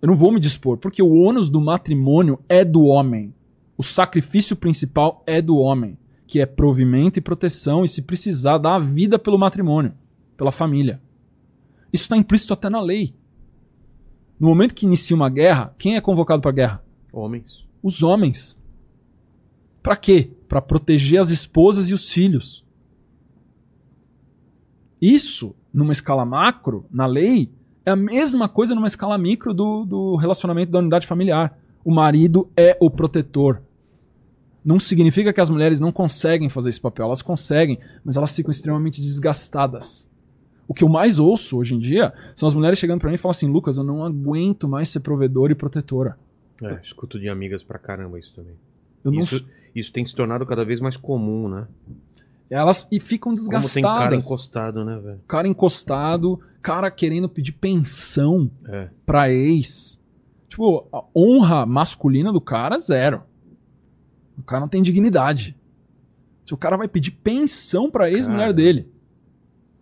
Eu 0.00 0.08
não 0.08 0.16
vou 0.16 0.32
me 0.32 0.40
dispor, 0.40 0.78
porque 0.78 1.02
o 1.02 1.12
ônus 1.14 1.48
do 1.48 1.60
matrimônio 1.60 2.38
é 2.48 2.64
do 2.64 2.84
homem. 2.84 3.34
O 3.76 3.82
sacrifício 3.82 4.56
principal 4.56 5.22
é 5.26 5.42
do 5.42 5.56
homem, 5.56 5.98
que 6.26 6.40
é 6.40 6.46
provimento 6.46 7.18
e 7.18 7.22
proteção, 7.22 7.84
e 7.84 7.88
se 7.88 8.02
precisar, 8.02 8.58
dar 8.58 8.76
a 8.76 8.78
vida 8.78 9.18
pelo 9.18 9.38
matrimônio, 9.38 9.92
pela 10.36 10.52
família. 10.52 11.00
Isso 11.92 12.04
está 12.04 12.16
implícito 12.16 12.52
até 12.52 12.70
na 12.70 12.80
lei. 12.80 13.14
No 14.38 14.48
momento 14.48 14.74
que 14.74 14.86
inicia 14.86 15.16
uma 15.16 15.28
guerra, 15.28 15.74
quem 15.78 15.96
é 15.96 16.00
convocado 16.00 16.42
para 16.42 16.50
a 16.50 16.54
guerra? 16.54 16.84
Homens. 17.12 17.64
Os 17.82 18.02
homens. 18.02 18.58
Para 19.86 19.94
quê? 19.94 20.30
Para 20.48 20.60
proteger 20.60 21.20
as 21.20 21.30
esposas 21.30 21.90
e 21.90 21.94
os 21.94 22.10
filhos. 22.10 22.64
Isso, 25.00 25.54
numa 25.72 25.92
escala 25.92 26.24
macro, 26.24 26.84
na 26.90 27.06
lei, 27.06 27.52
é 27.84 27.92
a 27.92 27.96
mesma 27.96 28.48
coisa 28.48 28.74
numa 28.74 28.88
escala 28.88 29.16
micro 29.16 29.54
do, 29.54 29.84
do 29.84 30.16
relacionamento 30.16 30.72
da 30.72 30.80
unidade 30.80 31.06
familiar. 31.06 31.56
O 31.84 31.94
marido 31.94 32.50
é 32.56 32.76
o 32.80 32.90
protetor. 32.90 33.62
Não 34.64 34.80
significa 34.80 35.32
que 35.32 35.40
as 35.40 35.48
mulheres 35.48 35.78
não 35.78 35.92
conseguem 35.92 36.48
fazer 36.48 36.70
esse 36.70 36.80
papel, 36.80 37.06
elas 37.06 37.22
conseguem, 37.22 37.78
mas 38.04 38.16
elas 38.16 38.34
ficam 38.34 38.50
extremamente 38.50 39.00
desgastadas. 39.00 40.10
O 40.66 40.74
que 40.74 40.82
eu 40.82 40.88
mais 40.88 41.20
ouço 41.20 41.58
hoje 41.58 41.76
em 41.76 41.78
dia 41.78 42.12
são 42.34 42.48
as 42.48 42.56
mulheres 42.56 42.76
chegando 42.76 42.98
para 42.98 43.08
mim 43.08 43.14
e 43.14 43.18
falando 43.18 43.36
assim: 43.36 43.46
Lucas, 43.46 43.76
eu 43.76 43.84
não 43.84 44.04
aguento 44.04 44.66
mais 44.66 44.88
ser 44.88 44.98
provedora 44.98 45.52
e 45.52 45.54
protetora. 45.54 46.18
É, 46.60 46.80
escuto 46.82 47.20
de 47.20 47.28
amigas 47.28 47.62
pra 47.62 47.78
caramba 47.78 48.18
isso 48.18 48.34
também. 48.34 48.54
Eu 49.04 49.12
não 49.12 49.24
Isso, 49.78 49.92
tem 49.92 50.04
se 50.06 50.14
tornado 50.14 50.46
cada 50.46 50.64
vez 50.64 50.80
mais 50.80 50.96
comum, 50.96 51.48
né? 51.48 51.66
Elas 52.48 52.88
e 52.90 52.98
ficam 52.98 53.30
Como 53.32 53.36
desgastadas. 53.36 53.74
tem 53.74 53.82
cara 53.82 54.14
encostado, 54.16 54.84
né, 54.84 54.98
velho? 54.98 55.20
cara 55.28 55.46
encostado, 55.48 56.40
cara 56.62 56.90
querendo 56.90 57.28
pedir 57.28 57.52
pensão 57.52 58.50
É. 58.66 58.88
pra 59.04 59.30
ex. 59.30 60.00
Tipo, 60.48 60.86
a 60.92 61.02
honra 61.14 61.66
masculina 61.66 62.32
do 62.32 62.40
cara, 62.40 62.78
zero. 62.78 63.22
O 64.38 64.42
cara 64.42 64.60
não 64.60 64.68
tem 64.68 64.82
dignidade. 64.82 65.56
Se 66.46 66.54
o 66.54 66.56
cara 66.56 66.76
vai 66.76 66.86
pedir 66.88 67.10
pensão 67.10 67.90
pra 67.90 68.08
ex-mulher 68.10 68.52
dele. 68.54 68.88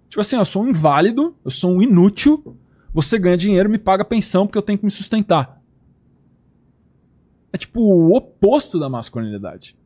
Tipo 0.08 0.20
assim, 0.22 0.36
eu 0.36 0.44
sou 0.44 0.62
um 0.64 0.68
inválido, 0.68 1.36
eu 1.44 1.50
sou 1.50 1.70
um 1.72 1.82
inútil, 1.82 2.56
você 2.92 3.18
ganha 3.18 3.36
dinheiro, 3.36 3.68
me 3.68 3.78
paga 3.78 4.04
pensão 4.04 4.46
porque 4.46 4.56
eu 4.58 4.62
tenho 4.62 4.78
que 4.78 4.84
me 4.84 4.90
sustentar. 4.90 5.60
É 7.52 7.58
tipo 7.58 7.80
o 7.80 8.16
oposto 8.16 8.78
da 8.80 8.88
masculinidade. 8.88 9.76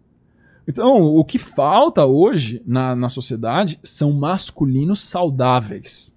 Então, 0.69 1.03
o 1.03 1.25
que 1.25 1.39
falta 1.39 2.05
hoje 2.05 2.63
na, 2.67 2.95
na 2.95 3.09
sociedade 3.09 3.81
são 3.83 4.13
masculinos 4.13 5.01
saudáveis. 5.01 6.15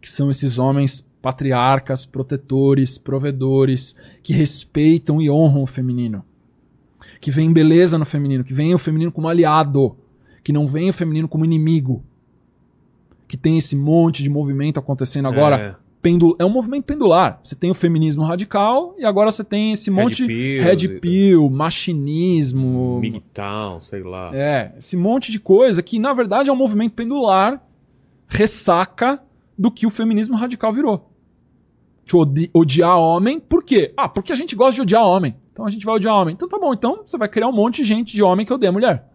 Que 0.00 0.08
são 0.08 0.30
esses 0.30 0.58
homens 0.58 1.06
patriarcas, 1.20 2.06
protetores, 2.06 2.96
provedores, 2.96 3.94
que 4.22 4.32
respeitam 4.32 5.20
e 5.20 5.30
honram 5.30 5.62
o 5.62 5.66
feminino. 5.66 6.24
Que 7.20 7.30
veem 7.30 7.52
beleza 7.52 7.98
no 7.98 8.06
feminino, 8.06 8.42
que 8.42 8.54
veem 8.54 8.74
o 8.74 8.78
feminino 8.78 9.12
como 9.12 9.28
aliado, 9.28 9.94
que 10.42 10.50
não 10.50 10.66
veem 10.66 10.88
o 10.88 10.94
feminino 10.94 11.28
como 11.28 11.44
inimigo. 11.44 12.02
Que 13.28 13.36
tem 13.36 13.58
esse 13.58 13.76
monte 13.76 14.22
de 14.22 14.30
movimento 14.30 14.80
acontecendo 14.80 15.28
agora. 15.28 15.56
É. 15.56 15.89
É 16.38 16.44
um 16.44 16.48
movimento 16.48 16.84
pendular. 16.84 17.38
Você 17.42 17.54
tem 17.54 17.70
o 17.70 17.74
feminismo 17.74 18.22
radical 18.24 18.94
e 18.98 19.04
agora 19.04 19.30
você 19.30 19.44
tem 19.44 19.72
esse 19.72 19.90
monte 19.90 20.26
pills 20.26 20.64
red 20.64 20.76
e- 20.96 21.00
pill, 21.00 21.50
machinismo, 21.50 22.98
MGTOW, 23.02 23.82
sei 23.82 24.02
lá. 24.02 24.30
é, 24.34 24.72
esse 24.78 24.96
monte 24.96 25.30
de 25.30 25.38
coisa 25.38 25.82
que 25.82 25.98
na 25.98 26.14
verdade 26.14 26.48
é 26.48 26.52
um 26.52 26.56
movimento 26.56 26.94
pendular, 26.94 27.62
ressaca 28.28 29.20
do 29.58 29.70
que 29.70 29.86
o 29.86 29.90
feminismo 29.90 30.36
radical 30.36 30.72
virou. 30.72 31.10
De 32.06 32.16
odi- 32.16 32.50
odiar 32.54 32.98
homem, 32.98 33.38
por 33.38 33.62
quê? 33.62 33.92
Ah, 33.96 34.08
porque 34.08 34.32
a 34.32 34.36
gente 34.36 34.56
gosta 34.56 34.76
de 34.76 34.82
odiar 34.82 35.04
homem. 35.06 35.36
Então 35.52 35.66
a 35.66 35.70
gente 35.70 35.84
vai 35.84 35.96
odiar 35.96 36.14
homem. 36.16 36.32
Então 36.32 36.48
tá 36.48 36.58
bom, 36.58 36.72
então 36.72 37.02
você 37.06 37.18
vai 37.18 37.28
criar 37.28 37.48
um 37.48 37.52
monte 37.52 37.82
de 37.82 37.84
gente 37.84 38.14
de 38.16 38.22
homem 38.22 38.46
que 38.46 38.52
odeia 38.54 38.72
mulher. 38.72 39.06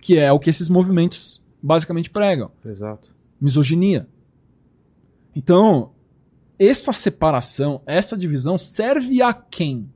Que 0.00 0.18
é 0.18 0.30
o 0.30 0.38
que 0.38 0.50
esses 0.50 0.68
movimentos 0.68 1.42
basicamente 1.62 2.10
pregam 2.10 2.50
Exato. 2.64 3.08
misoginia. 3.40 4.06
Então, 5.34 5.92
essa 6.58 6.92
separação, 6.92 7.80
essa 7.86 8.16
divisão 8.16 8.58
serve 8.58 9.22
a 9.22 9.32
quem? 9.32 9.88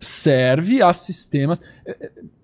Serve 0.00 0.82
a 0.82 0.92
sistemas. 0.92 1.60
É, 1.84 1.90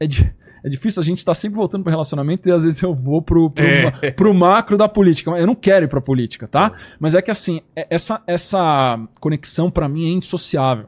é- 0.00 0.04
é 0.06 0.36
é 0.64 0.68
difícil 0.68 1.00
a 1.00 1.04
gente 1.04 1.18
estar 1.18 1.32
sempre 1.34 1.56
voltando 1.56 1.84
para 1.84 1.92
relacionamento 1.92 2.48
e 2.48 2.52
às 2.52 2.64
vezes 2.64 2.82
eu 2.82 2.92
vou 2.92 3.22
pro, 3.22 3.48
pro, 3.50 3.64
É. 3.64 4.10
pro 4.10 4.34
macro 4.34 4.76
da 4.76 4.88
política. 4.88 5.30
Mas 5.30 5.40
Eu 5.40 5.46
não 5.46 5.54
quero 5.54 5.84
ir 5.84 5.88
pra 5.88 6.00
política, 6.00 6.48
tá? 6.48 6.72
Mas 6.98 7.14
é 7.14 7.22
que 7.22 7.30
assim, 7.30 7.60
é- 7.76 7.86
essa, 7.88 8.20
essa 8.26 8.98
conexão 9.20 9.70
para 9.70 9.88
mim 9.88 10.06
é 10.08 10.10
indissociável. 10.10 10.86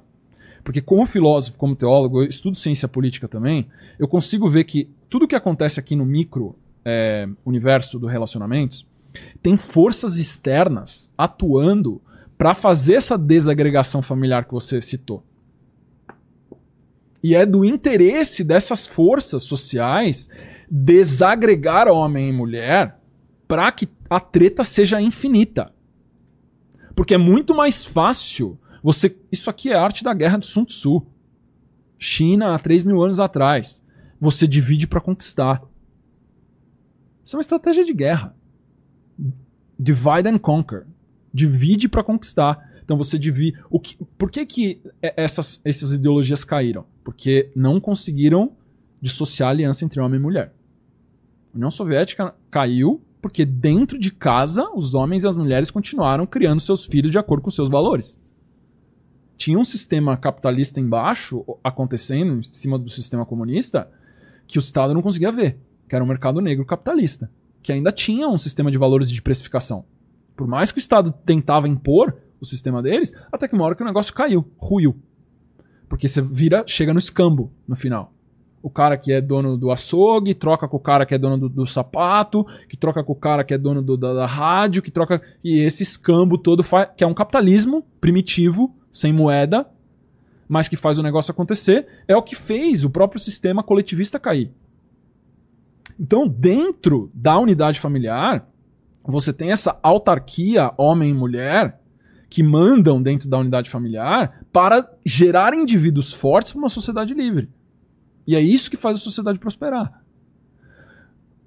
Porque 0.65 0.81
como 0.81 1.07
filósofo, 1.07 1.57
como 1.57 1.77
teólogo, 1.77 2.23
eu 2.25 2.29
estudo 2.29 2.57
ciência 2.57 2.89
política 2.89 3.29
também, 3.29 3.69
eu 4.01 4.09
consigo 4.09 4.51
ver 4.51 4.65
que 4.65 4.91
tudo 5.09 5.29
que 5.29 5.37
acontece 5.37 5.79
aqui 5.79 5.95
no 5.95 6.05
micro 6.05 6.57
é, 6.85 7.29
universo 7.47 8.01
do 8.01 8.09
relacionamentos 8.09 8.85
tem 9.43 9.57
forças 9.57 10.17
externas 10.17 11.11
atuando 11.17 12.01
para 12.37 12.55
fazer 12.55 12.95
essa 12.95 13.19
desagregação 13.19 14.01
familiar 14.01 14.45
que 14.45 14.53
você 14.53 14.81
citou. 14.81 15.23
E 17.23 17.35
é 17.35 17.45
do 17.45 17.65
interesse 17.65 18.45
dessas 18.45 18.87
forças 18.87 19.43
sociais 19.43 20.29
desagregar 20.71 21.89
homem 21.89 22.29
e 22.29 22.33
mulher 22.33 22.99
para 23.47 23.73
que 23.73 23.89
a 24.09 24.21
treta 24.21 24.63
seja 24.63 25.01
infinita. 25.01 25.73
Porque 26.95 27.15
é 27.15 27.19
muito 27.19 27.55
mais 27.55 27.85
fácil 27.85 28.59
você. 28.83 29.17
Isso 29.33 29.51
aqui 29.51 29.71
é 29.71 29.77
arte 29.77 30.05
da 30.05 30.15
guerra 30.15 30.39
de 30.39 30.47
Sun 30.47 30.65
Tzu. 30.65 31.07
China 31.99 32.55
há 32.55 32.59
3 32.59 32.85
mil 32.85 33.03
anos 33.03 33.19
atrás. 33.19 33.85
Você 34.21 34.47
divide 34.47 34.87
para 34.87 35.01
conquistar. 35.01 35.63
Isso 37.25 37.35
é 37.35 37.39
uma 37.39 37.43
estratégia 37.43 37.85
de 37.85 37.93
guerra. 37.93 38.35
Divide 39.79 40.29
and 40.29 40.39
conquer. 40.39 40.87
Divide 41.33 41.89
para 41.89 42.03
conquistar. 42.03 42.73
Então 42.85 42.97
você 42.97 43.19
divide. 43.19 43.59
O 43.71 43.79
que, 43.79 43.97
por 44.17 44.31
que, 44.31 44.45
que 44.47 44.81
é- 45.03 45.15
essas, 45.17 45.61
essas 45.65 45.93
ideologias 45.93 46.43
caíram? 46.45 46.85
Porque 47.05 47.51
não 47.55 47.81
conseguiram 47.81 48.53
dissociar 49.01 49.49
a 49.49 49.53
aliança 49.53 49.85
entre 49.85 50.01
homem 50.01 50.19
e 50.19 50.23
mulher. 50.23 50.53
A 51.53 51.57
União 51.57 51.71
Soviética 51.71 52.35
caiu 52.51 53.01
porque 53.21 53.45
dentro 53.45 53.99
de 53.99 54.11
casa 54.11 54.71
os 54.75 54.95
homens 54.95 55.25
e 55.25 55.29
as 55.29 55.37
mulheres 55.37 55.71
continuaram 55.71 56.27
criando 56.27 56.61
seus 56.61 56.87
filhos 56.87 57.11
de 57.11 57.19
acordo 57.19 57.43
com 57.43 57.51
seus 57.51 57.69
valores. 57.69 58.19
Tinha 59.37 59.59
um 59.59 59.65
sistema 59.65 60.17
capitalista 60.17 60.81
embaixo 60.81 61.45
acontecendo 61.63 62.41
em 62.41 62.43
cima 62.53 62.79
do 62.79 62.91
sistema 62.91 63.25
comunista 63.25 63.91
que 64.47 64.59
o 64.59 64.61
Estado 64.61 64.95
não 64.95 65.03
conseguia 65.03 65.31
ver, 65.31 65.59
que 65.89 65.95
era 65.95 66.05
o 66.05 66.09
mercado 66.09 66.41
negro 66.41 66.65
capitalista, 66.65 67.31
que 67.63 67.73
ainda 67.73 67.93
tinha 67.93 68.29
um 68.29 68.39
sistema 68.39 68.71
de 68.71 68.79
valores 68.79 69.11
de 69.11 69.21
precificação. 69.23 69.85
Por 70.37 70.47
mais 70.47 70.71
que 70.71 70.79
o 70.79 70.81
Estado 70.81 71.13
tentava 71.13 71.69
impor 71.69 72.17
o 72.41 72.47
sistema 72.47 72.83
deles, 72.83 73.13
até 73.33 73.49
que 73.49 73.55
uma 73.55 73.65
hora 73.65 73.75
que 73.75 73.83
o 73.83 73.87
negócio 73.87 74.15
caiu, 74.15 74.49
ruiu. 74.57 74.97
Porque 75.89 76.07
você 76.07 76.21
vira, 76.21 76.65
chega 76.67 76.93
no 76.93 76.99
escambo 76.99 77.51
no 77.67 77.75
final. 77.75 78.13
O 78.63 78.69
cara 78.69 78.97
que 78.97 79.13
é 79.13 79.21
dono 79.21 79.57
do 79.57 79.71
açougue 79.71 80.35
troca 80.35 80.69
com 80.69 80.77
o 80.77 80.81
cara 80.81 81.07
que 81.07 81.15
é 81.15 81.19
dono 81.19 81.39
do, 81.39 81.49
do 81.49 81.67
sapato, 81.67 82.45
que 82.69 82.77
troca 82.77 83.03
com 83.03 83.13
o 83.13 83.17
cara 83.17 83.45
que 83.45 83.55
é 83.55 83.59
dono 83.59 83.81
do, 83.81 83.97
da, 83.97 84.13
da, 84.13 84.27
rádio, 84.27 84.83
que 84.83 84.91
troca. 84.91 85.23
E 85.43 85.61
esse 85.61 85.83
escambo 85.83 86.37
todo 86.37 86.63
faz. 86.63 86.89
que 86.97 87.05
é 87.05 87.07
um 87.07 87.15
capitalismo 87.15 87.85
primitivo, 88.01 88.75
sem 88.93 89.13
moeda, 89.13 89.67
mas 90.49 90.69
que 90.69 90.77
faz 90.77 90.99
o 90.99 91.03
negócio 91.03 91.31
acontecer, 91.31 91.87
é 92.07 92.17
o 92.17 92.23
que 92.23 92.35
fez 92.35 92.85
o 92.85 92.91
próprio 92.91 93.21
sistema 93.21 93.63
coletivista 93.63 94.19
cair. 94.19 94.51
Então, 95.99 96.29
dentro 96.29 97.11
da 97.13 97.39
unidade 97.39 97.81
familiar, 97.81 98.49
você 99.03 99.33
tem 99.33 99.51
essa 99.51 99.79
autarquia 99.83 100.73
homem 100.77 101.11
e 101.11 101.15
mulher 101.15 101.81
que 102.31 102.43
mandam 102.43 103.03
dentro 103.03 103.29
da 103.29 103.39
unidade 103.39 103.71
familiar 103.71 104.45
para 104.53 104.89
gerar 105.05 105.55
indivíduos 105.55 106.13
fortes 106.13 106.53
para 106.53 106.59
uma 106.59 106.69
sociedade 106.69 107.15
livre. 107.15 107.49
E 108.27 108.37
é 108.37 108.41
isso 108.41 108.71
que 108.71 108.77
faz 108.77 108.99
a 108.99 109.01
sociedade 109.01 109.39
prosperar. 109.39 110.03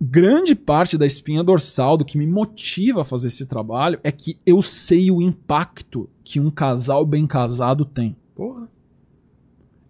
Grande 0.02 0.56
parte 0.56 0.98
da 0.98 1.06
espinha 1.06 1.44
dorsal 1.44 1.96
do 1.96 2.04
que 2.04 2.18
me 2.18 2.26
motiva 2.26 3.02
a 3.02 3.06
fazer 3.06 3.28
esse 3.28 3.46
trabalho 3.46 4.00
é 4.04 4.12
que 4.12 4.40
eu 4.44 4.60
sei 4.64 5.12
o 5.12 5.22
impacto 5.22 6.10
que 6.24 6.40
um 6.40 6.50
casal 6.50 7.06
bem 7.06 7.28
casado 7.28 7.86
tem. 7.86 8.18
Porra. 8.34 8.68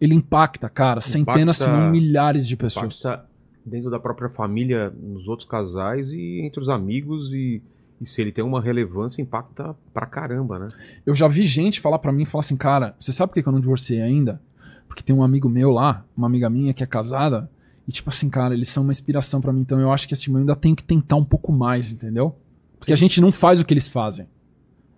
Ele 0.02 0.14
impacta, 0.14 0.68
cara, 0.68 1.00
centenas, 1.00 1.58
se 1.58 1.70
não 1.70 1.90
milhares 1.90 2.46
de 2.46 2.58
pessoas. 2.58 3.00
Impacta 3.00 3.31
dentro 3.66 3.90
da 3.90 4.00
própria 4.00 4.30
família, 4.30 4.90
nos 4.90 5.28
outros 5.28 5.48
casais 5.48 6.12
e 6.12 6.42
entre 6.42 6.62
os 6.62 6.70
amigos 6.70 7.32
e, 7.32 7.62
e 8.00 8.06
se 8.06 8.22
ele 8.22 8.32
tem 8.32 8.44
uma 8.44 8.62
relevância, 8.62 9.22
impacta 9.22 9.76
pra 9.94 10.06
caramba, 10.06 10.60
né? 10.60 10.70
Eu 11.06 11.14
já 11.14 11.28
vi 11.28 11.44
gente 11.44 11.80
falar 11.80 12.00
para 12.00 12.12
mim, 12.12 12.26
falar 12.26 12.42
assim, 12.42 12.58
cara, 12.58 12.96
você 13.00 13.12
sabe 13.12 13.32
por 13.32 13.42
que 13.42 13.48
eu 13.48 13.54
não 13.54 13.60
divorciei 13.60 14.02
ainda? 14.02 14.42
Porque 14.88 15.04
tem 15.04 15.16
um 15.16 15.24
amigo 15.24 15.48
meu 15.48 15.72
lá, 15.72 16.06
uma 16.16 16.28
amiga 16.28 16.50
minha 16.50 16.74
que 16.74 16.84
é 16.84 16.88
casada, 16.88 17.50
e 17.88 17.92
tipo 17.92 18.10
assim, 18.10 18.30
cara, 18.30 18.54
eles 18.54 18.70
são 18.70 18.84
uma 18.84 18.92
inspiração 18.92 19.40
para 19.40 19.54
mim, 19.54 19.62
então 19.62 19.80
eu 19.80 19.92
acho 19.92 20.08
que 20.08 20.14
esse 20.14 20.36
ainda 20.36 20.56
tem 20.56 20.76
que 20.76 20.84
tentar 20.84 21.16
um 21.16 21.26
pouco 21.26 21.52
mais, 21.52 21.92
entendeu? 21.92 22.36
Porque 22.78 22.94
a 22.94 22.98
gente 22.98 23.22
não 23.22 23.32
faz 23.32 23.60
o 23.60 23.66
que 23.66 23.74
eles 23.74 23.88
fazem. 23.88 24.28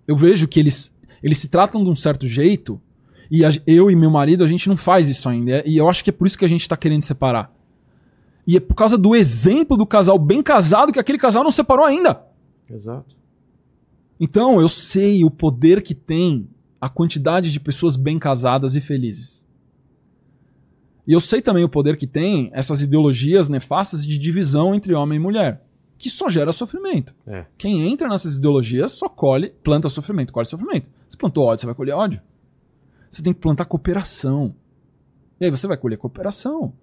Eu 0.07 0.15
vejo 0.15 0.47
que 0.47 0.59
eles, 0.59 0.93
eles 1.21 1.37
se 1.37 1.49
tratam 1.49 1.83
de 1.83 1.89
um 1.89 1.95
certo 1.95 2.27
jeito, 2.27 2.81
e 3.29 3.45
a, 3.45 3.49
eu 3.67 3.91
e 3.91 3.95
meu 3.95 4.09
marido, 4.09 4.43
a 4.43 4.47
gente 4.47 4.69
não 4.69 4.77
faz 4.77 5.09
isso 5.09 5.27
ainda. 5.27 5.63
E 5.67 5.77
eu 5.77 5.89
acho 5.89 6.03
que 6.03 6.09
é 6.09 6.13
por 6.13 6.27
isso 6.27 6.37
que 6.37 6.45
a 6.45 6.49
gente 6.49 6.67
tá 6.67 6.77
querendo 6.77 7.01
separar. 7.01 7.52
E 8.45 8.57
é 8.57 8.59
por 8.59 8.75
causa 8.75 8.97
do 8.97 9.15
exemplo 9.15 9.77
do 9.77 9.85
casal 9.85 10.19
bem 10.19 10.43
casado 10.43 10.91
que 10.91 10.99
aquele 10.99 11.17
casal 11.17 11.43
não 11.43 11.51
separou 11.51 11.85
ainda. 11.85 12.21
Exato. 12.69 13.15
Então, 14.19 14.59
eu 14.61 14.69
sei 14.69 15.23
o 15.23 15.31
poder 15.31 15.81
que 15.81 15.95
tem 15.95 16.47
a 16.79 16.89
quantidade 16.89 17.51
de 17.51 17.59
pessoas 17.59 17.95
bem 17.95 18.19
casadas 18.19 18.75
e 18.75 18.81
felizes. 18.81 19.45
E 21.05 21.11
eu 21.11 21.19
sei 21.19 21.41
também 21.41 21.63
o 21.63 21.69
poder 21.69 21.97
que 21.97 22.07
tem 22.07 22.49
essas 22.53 22.81
ideologias 22.81 23.49
nefastas 23.49 24.05
de 24.05 24.17
divisão 24.17 24.73
entre 24.73 24.93
homem 24.93 25.17
e 25.17 25.21
mulher, 25.21 25.61
que 25.97 26.09
só 26.09 26.29
gera 26.29 26.51
sofrimento. 26.51 27.13
É. 27.27 27.45
Quem 27.57 27.89
entra 27.89 28.07
nessas 28.07 28.37
ideologias 28.37 28.93
só 28.93 29.09
colhe, 29.09 29.53
planta 29.63 29.89
sofrimento, 29.89 30.31
colhe 30.31 30.47
sofrimento. 30.47 30.89
Você 31.09 31.17
plantou 31.17 31.45
ódio, 31.45 31.61
você 31.61 31.65
vai 31.65 31.75
colher 31.75 31.93
ódio. 31.93 32.21
Você 33.09 33.21
tem 33.21 33.33
que 33.33 33.39
plantar 33.39 33.65
cooperação. 33.65 34.55
E 35.39 35.45
aí 35.45 35.51
você 35.51 35.67
vai 35.67 35.77
colher 35.77 35.97
cooperação. 35.97 36.73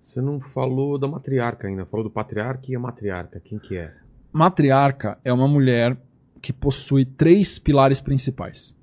Você 0.00 0.20
não 0.20 0.40
falou 0.40 0.98
da 0.98 1.06
matriarca 1.06 1.68
ainda, 1.68 1.84
falou 1.84 2.04
do 2.04 2.10
patriarca 2.10 2.72
e 2.72 2.74
a 2.74 2.80
matriarca. 2.80 3.38
Quem 3.38 3.58
que 3.58 3.76
é? 3.76 3.94
Matriarca 4.32 5.18
é 5.22 5.30
uma 5.30 5.46
mulher 5.46 5.96
que 6.40 6.54
possui 6.54 7.04
três 7.04 7.58
pilares 7.58 8.00
principais. 8.00 8.74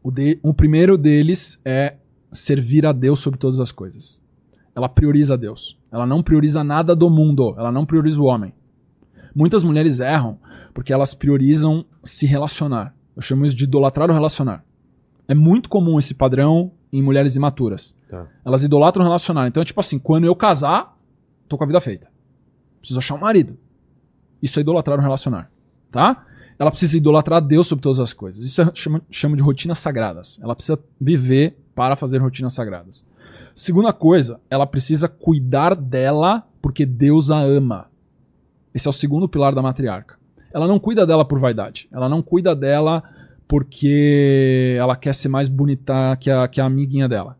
O, 0.00 0.12
de, 0.12 0.38
o 0.40 0.54
primeiro 0.54 0.96
deles 0.96 1.60
é 1.64 1.96
servir 2.32 2.86
a 2.86 2.92
Deus 2.92 3.18
sobre 3.18 3.38
todas 3.38 3.58
as 3.58 3.72
coisas. 3.72 4.22
Ela 4.76 4.88
prioriza 4.88 5.36
Deus. 5.36 5.76
Ela 5.90 6.06
não 6.06 6.22
prioriza 6.22 6.62
nada 6.62 6.94
do 6.94 7.10
mundo. 7.10 7.54
Ela 7.58 7.72
não 7.72 7.84
prioriza 7.84 8.20
o 8.20 8.26
homem. 8.26 8.54
Muitas 9.34 9.64
mulheres 9.64 9.98
erram 9.98 10.38
porque 10.72 10.92
elas 10.92 11.14
priorizam 11.14 11.84
se 12.04 12.26
relacionar. 12.26 12.94
Eu 13.16 13.22
chamo 13.22 13.44
isso 13.44 13.56
de 13.56 13.64
idolatrar 13.64 14.08
o 14.08 14.14
relacionar. 14.14 14.64
É 15.26 15.34
muito 15.34 15.68
comum 15.68 15.98
esse 15.98 16.14
padrão 16.14 16.70
em 16.92 17.02
mulheres 17.02 17.34
imaturas. 17.34 17.94
Tá. 18.08 18.26
Elas 18.44 18.64
idolatram 18.64 19.04
o 19.04 19.06
relacionar. 19.06 19.46
Então 19.46 19.62
é 19.62 19.66
tipo 19.66 19.80
assim, 19.80 19.98
quando 19.98 20.24
eu 20.24 20.34
casar, 20.34 20.96
tô 21.48 21.58
com 21.58 21.64
a 21.64 21.66
vida 21.66 21.80
feita. 21.80 22.08
Preciso 22.78 22.98
achar 22.98 23.14
um 23.14 23.18
marido. 23.18 23.58
Isso 24.42 24.58
é 24.58 24.62
idolatrar 24.62 24.98
o 24.98 25.02
relacionar. 25.02 25.50
Tá? 25.90 26.24
Ela 26.58 26.70
precisa 26.70 26.96
idolatrar 26.96 27.40
Deus 27.40 27.66
sobre 27.66 27.82
todas 27.82 28.00
as 28.00 28.12
coisas. 28.12 28.44
Isso 28.44 28.62
eu 28.62 28.70
chamo, 28.74 29.00
chamo 29.10 29.36
de 29.36 29.42
rotinas 29.42 29.78
sagradas. 29.78 30.38
Ela 30.42 30.54
precisa 30.54 30.78
viver 31.00 31.56
para 31.74 31.96
fazer 31.96 32.18
rotinas 32.18 32.54
sagradas. 32.54 33.06
Segunda 33.54 33.92
coisa, 33.92 34.40
ela 34.50 34.66
precisa 34.66 35.08
cuidar 35.08 35.74
dela 35.74 36.46
porque 36.62 36.86
Deus 36.86 37.30
a 37.30 37.40
ama. 37.40 37.88
Esse 38.74 38.88
é 38.88 38.90
o 38.90 38.92
segundo 38.92 39.28
pilar 39.28 39.54
da 39.54 39.62
matriarca. 39.62 40.16
Ela 40.52 40.66
não 40.66 40.78
cuida 40.78 41.06
dela 41.06 41.24
por 41.24 41.38
vaidade. 41.38 41.88
Ela 41.92 42.08
não 42.08 42.22
cuida 42.22 42.54
dela 42.54 43.02
porque 43.46 44.76
ela 44.78 44.96
quer 44.96 45.14
ser 45.14 45.28
mais 45.28 45.48
bonita 45.48 46.16
que 46.16 46.30
a, 46.30 46.46
que 46.48 46.60
a 46.60 46.66
amiguinha 46.66 47.08
dela. 47.08 47.37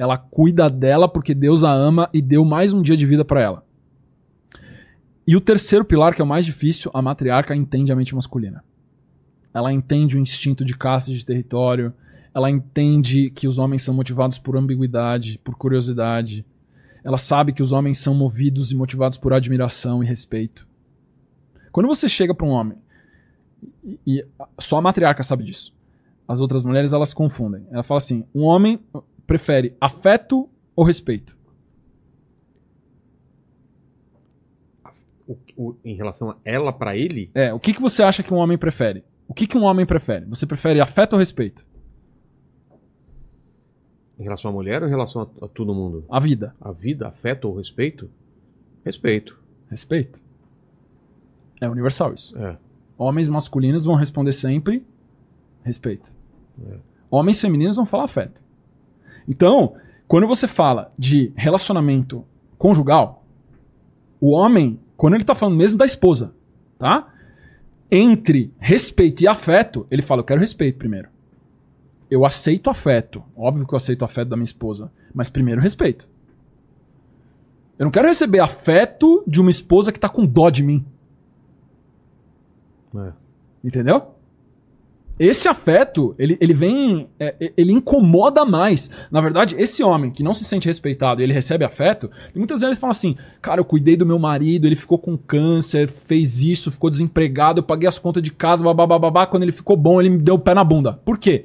Ela 0.00 0.16
cuida 0.16 0.70
dela 0.70 1.06
porque 1.06 1.34
Deus 1.34 1.62
a 1.62 1.70
ama 1.70 2.08
e 2.10 2.22
deu 2.22 2.42
mais 2.42 2.72
um 2.72 2.80
dia 2.80 2.96
de 2.96 3.04
vida 3.04 3.22
para 3.22 3.42
ela. 3.42 3.66
E 5.26 5.36
o 5.36 5.42
terceiro 5.42 5.84
pilar, 5.84 6.14
que 6.14 6.22
é 6.22 6.24
o 6.24 6.26
mais 6.26 6.46
difícil, 6.46 6.90
a 6.94 7.02
matriarca 7.02 7.54
entende 7.54 7.92
a 7.92 7.94
mente 7.94 8.14
masculina. 8.14 8.64
Ela 9.52 9.70
entende 9.70 10.16
o 10.16 10.18
instinto 10.18 10.64
de 10.64 10.74
caça 10.74 11.12
de 11.12 11.22
território, 11.22 11.92
ela 12.32 12.50
entende 12.50 13.28
que 13.28 13.46
os 13.46 13.58
homens 13.58 13.82
são 13.82 13.92
motivados 13.92 14.38
por 14.38 14.56
ambiguidade, 14.56 15.38
por 15.44 15.54
curiosidade. 15.56 16.46
Ela 17.04 17.18
sabe 17.18 17.52
que 17.52 17.62
os 17.62 17.70
homens 17.70 17.98
são 17.98 18.14
movidos 18.14 18.72
e 18.72 18.74
motivados 18.74 19.18
por 19.18 19.34
admiração 19.34 20.02
e 20.02 20.06
respeito. 20.06 20.66
Quando 21.70 21.88
você 21.88 22.08
chega 22.08 22.34
para 22.34 22.46
um 22.46 22.52
homem, 22.52 22.78
e, 24.06 24.24
só 24.58 24.78
a 24.78 24.82
matriarca 24.82 25.22
sabe 25.22 25.44
disso. 25.44 25.74
As 26.26 26.40
outras 26.40 26.64
mulheres 26.64 26.94
elas 26.94 27.12
confundem. 27.12 27.66
Ela 27.70 27.82
fala 27.82 27.98
assim: 27.98 28.24
um 28.34 28.44
homem 28.44 28.80
prefere 29.30 29.76
afeto 29.80 30.50
ou 30.74 30.84
respeito? 30.84 31.36
O, 35.24 35.36
o, 35.56 35.76
em 35.84 35.94
relação 35.94 36.30
a 36.30 36.36
ela 36.44 36.72
para 36.72 36.96
ele? 36.96 37.30
É, 37.32 37.54
o 37.54 37.60
que, 37.60 37.72
que 37.72 37.80
você 37.80 38.02
acha 38.02 38.24
que 38.24 38.34
um 38.34 38.38
homem 38.38 38.58
prefere? 38.58 39.04
O 39.28 39.32
que, 39.32 39.46
que 39.46 39.56
um 39.56 39.62
homem 39.62 39.86
prefere? 39.86 40.26
Você 40.26 40.46
prefere 40.46 40.80
afeto 40.80 41.12
ou 41.12 41.18
respeito? 41.20 41.64
Em 44.18 44.24
relação 44.24 44.50
à 44.50 44.52
mulher 44.52 44.82
ou 44.82 44.88
em 44.88 44.90
relação 44.90 45.22
a, 45.22 45.44
a 45.44 45.48
todo 45.48 45.72
mundo? 45.72 46.04
A 46.10 46.18
vida. 46.18 46.52
A 46.60 46.72
vida, 46.72 47.06
afeto 47.06 47.46
ou 47.46 47.56
respeito? 47.56 48.10
Respeito. 48.84 49.38
Respeito. 49.70 50.18
É 51.60 51.68
universal 51.68 52.12
isso. 52.14 52.36
É. 52.36 52.58
Homens 52.98 53.28
masculinos 53.28 53.84
vão 53.84 53.94
responder 53.94 54.32
sempre 54.32 54.84
respeito. 55.62 56.10
É. 56.68 56.78
Homens 57.08 57.40
femininos 57.40 57.76
vão 57.76 57.86
falar 57.86 58.02
afeto. 58.02 58.49
Então, 59.28 59.74
quando 60.06 60.26
você 60.26 60.46
fala 60.46 60.92
de 60.98 61.32
relacionamento 61.36 62.24
conjugal, 62.58 63.24
o 64.20 64.30
homem, 64.30 64.78
quando 64.96 65.14
ele 65.14 65.24
tá 65.24 65.34
falando 65.34 65.56
mesmo 65.56 65.78
da 65.78 65.86
esposa, 65.86 66.34
tá? 66.78 67.08
Entre 67.90 68.52
respeito 68.58 69.22
e 69.22 69.28
afeto, 69.28 69.86
ele 69.90 70.02
fala: 70.02 70.20
Eu 70.20 70.24
quero 70.24 70.40
respeito 70.40 70.78
primeiro 70.78 71.08
eu 72.10 72.26
aceito 72.26 72.68
afeto. 72.68 73.22
Óbvio 73.36 73.66
que 73.66 73.72
eu 73.72 73.76
aceito 73.76 74.04
afeto 74.04 74.28
da 74.28 74.36
minha 74.36 74.44
esposa. 74.44 74.90
Mas 75.14 75.30
primeiro 75.30 75.60
respeito. 75.60 76.06
Eu 77.78 77.84
não 77.84 77.90
quero 77.90 78.08
receber 78.08 78.40
afeto 78.40 79.22
de 79.26 79.40
uma 79.40 79.48
esposa 79.48 79.92
que 79.92 80.00
tá 80.00 80.08
com 80.08 80.26
dó 80.26 80.50
de 80.50 80.62
mim. 80.62 80.84
É. 82.96 83.12
Entendeu? 83.62 84.14
Esse 85.20 85.48
afeto, 85.48 86.14
ele, 86.18 86.38
ele 86.40 86.54
vem. 86.54 87.06
É, 87.20 87.52
ele 87.54 87.72
incomoda 87.72 88.42
mais. 88.46 88.90
Na 89.10 89.20
verdade, 89.20 89.54
esse 89.58 89.82
homem 89.82 90.10
que 90.10 90.22
não 90.22 90.32
se 90.32 90.44
sente 90.44 90.66
respeitado 90.66 91.20
e 91.20 91.24
ele 91.24 91.34
recebe 91.34 91.62
afeto, 91.62 92.10
muitas 92.34 92.62
vezes 92.62 92.72
ele 92.72 92.80
fala 92.80 92.92
assim: 92.92 93.16
Cara, 93.42 93.60
eu 93.60 93.64
cuidei 93.66 93.98
do 93.98 94.06
meu 94.06 94.18
marido, 94.18 94.66
ele 94.66 94.74
ficou 94.74 94.98
com 94.98 95.18
câncer, 95.18 95.90
fez 95.90 96.42
isso, 96.42 96.70
ficou 96.70 96.88
desempregado, 96.88 97.60
eu 97.60 97.64
paguei 97.64 97.86
as 97.86 97.98
contas 97.98 98.22
de 98.22 98.30
casa, 98.30 98.64
babá. 98.64 99.26
Quando 99.26 99.42
ele 99.42 99.52
ficou 99.52 99.76
bom, 99.76 100.00
ele 100.00 100.08
me 100.08 100.22
deu 100.22 100.36
o 100.36 100.38
pé 100.38 100.54
na 100.54 100.64
bunda. 100.64 100.94
Por 101.04 101.18
quê? 101.18 101.44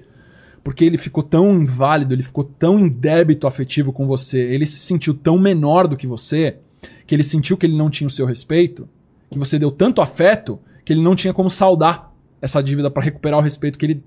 porque 0.64 0.84
ele 0.84 0.98
ficou 0.98 1.22
tão 1.22 1.62
inválido, 1.62 2.12
ele 2.12 2.24
ficou 2.24 2.44
tão 2.44 2.80
em 2.80 2.90
débito 2.90 3.46
afetivo 3.46 3.94
com 3.94 4.08
você, 4.08 4.40
ele 4.40 4.66
se 4.66 4.80
sentiu 4.80 5.14
tão 5.14 5.38
menor 5.38 5.88
do 5.88 5.96
que 5.96 6.08
você, 6.08 6.58
que 7.06 7.14
ele 7.14 7.22
sentiu 7.22 7.56
que 7.56 7.68
ele 7.68 7.78
não 7.78 7.88
tinha 7.88 8.08
o 8.08 8.10
seu 8.10 8.26
respeito, 8.26 8.90
que 9.30 9.38
você 9.38 9.60
deu 9.60 9.70
tanto 9.70 10.02
afeto 10.02 10.60
que 10.84 10.92
ele 10.92 11.04
não 11.04 11.16
tinha 11.16 11.32
como 11.32 11.52
saldar 11.52 12.05
essa 12.46 12.62
dívida 12.62 12.90
pra 12.90 13.04
recuperar 13.04 13.40
o 13.40 13.42
respeito 13.42 13.78
que 13.78 13.86
ele, 13.86 14.04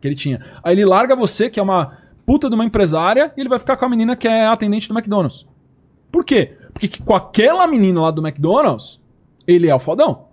que 0.00 0.08
ele 0.08 0.14
tinha. 0.14 0.40
Aí 0.64 0.74
ele 0.74 0.84
larga 0.84 1.14
você, 1.14 1.48
que 1.50 1.60
é 1.60 1.62
uma 1.62 1.98
puta 2.24 2.48
de 2.48 2.54
uma 2.54 2.64
empresária, 2.64 3.32
e 3.36 3.40
ele 3.40 3.48
vai 3.48 3.58
ficar 3.58 3.76
com 3.76 3.84
a 3.84 3.88
menina 3.88 4.16
que 4.16 4.26
é 4.26 4.46
atendente 4.46 4.88
do 4.88 4.94
McDonald's. 4.94 5.46
Por 6.10 6.24
quê? 6.24 6.56
Porque 6.72 6.88
que 6.88 7.02
com 7.02 7.14
aquela 7.14 7.66
menina 7.66 8.00
lá 8.00 8.10
do 8.10 8.26
McDonald's, 8.26 9.00
ele 9.46 9.68
é 9.68 9.74
o 9.74 9.78
fodão. 9.78 10.28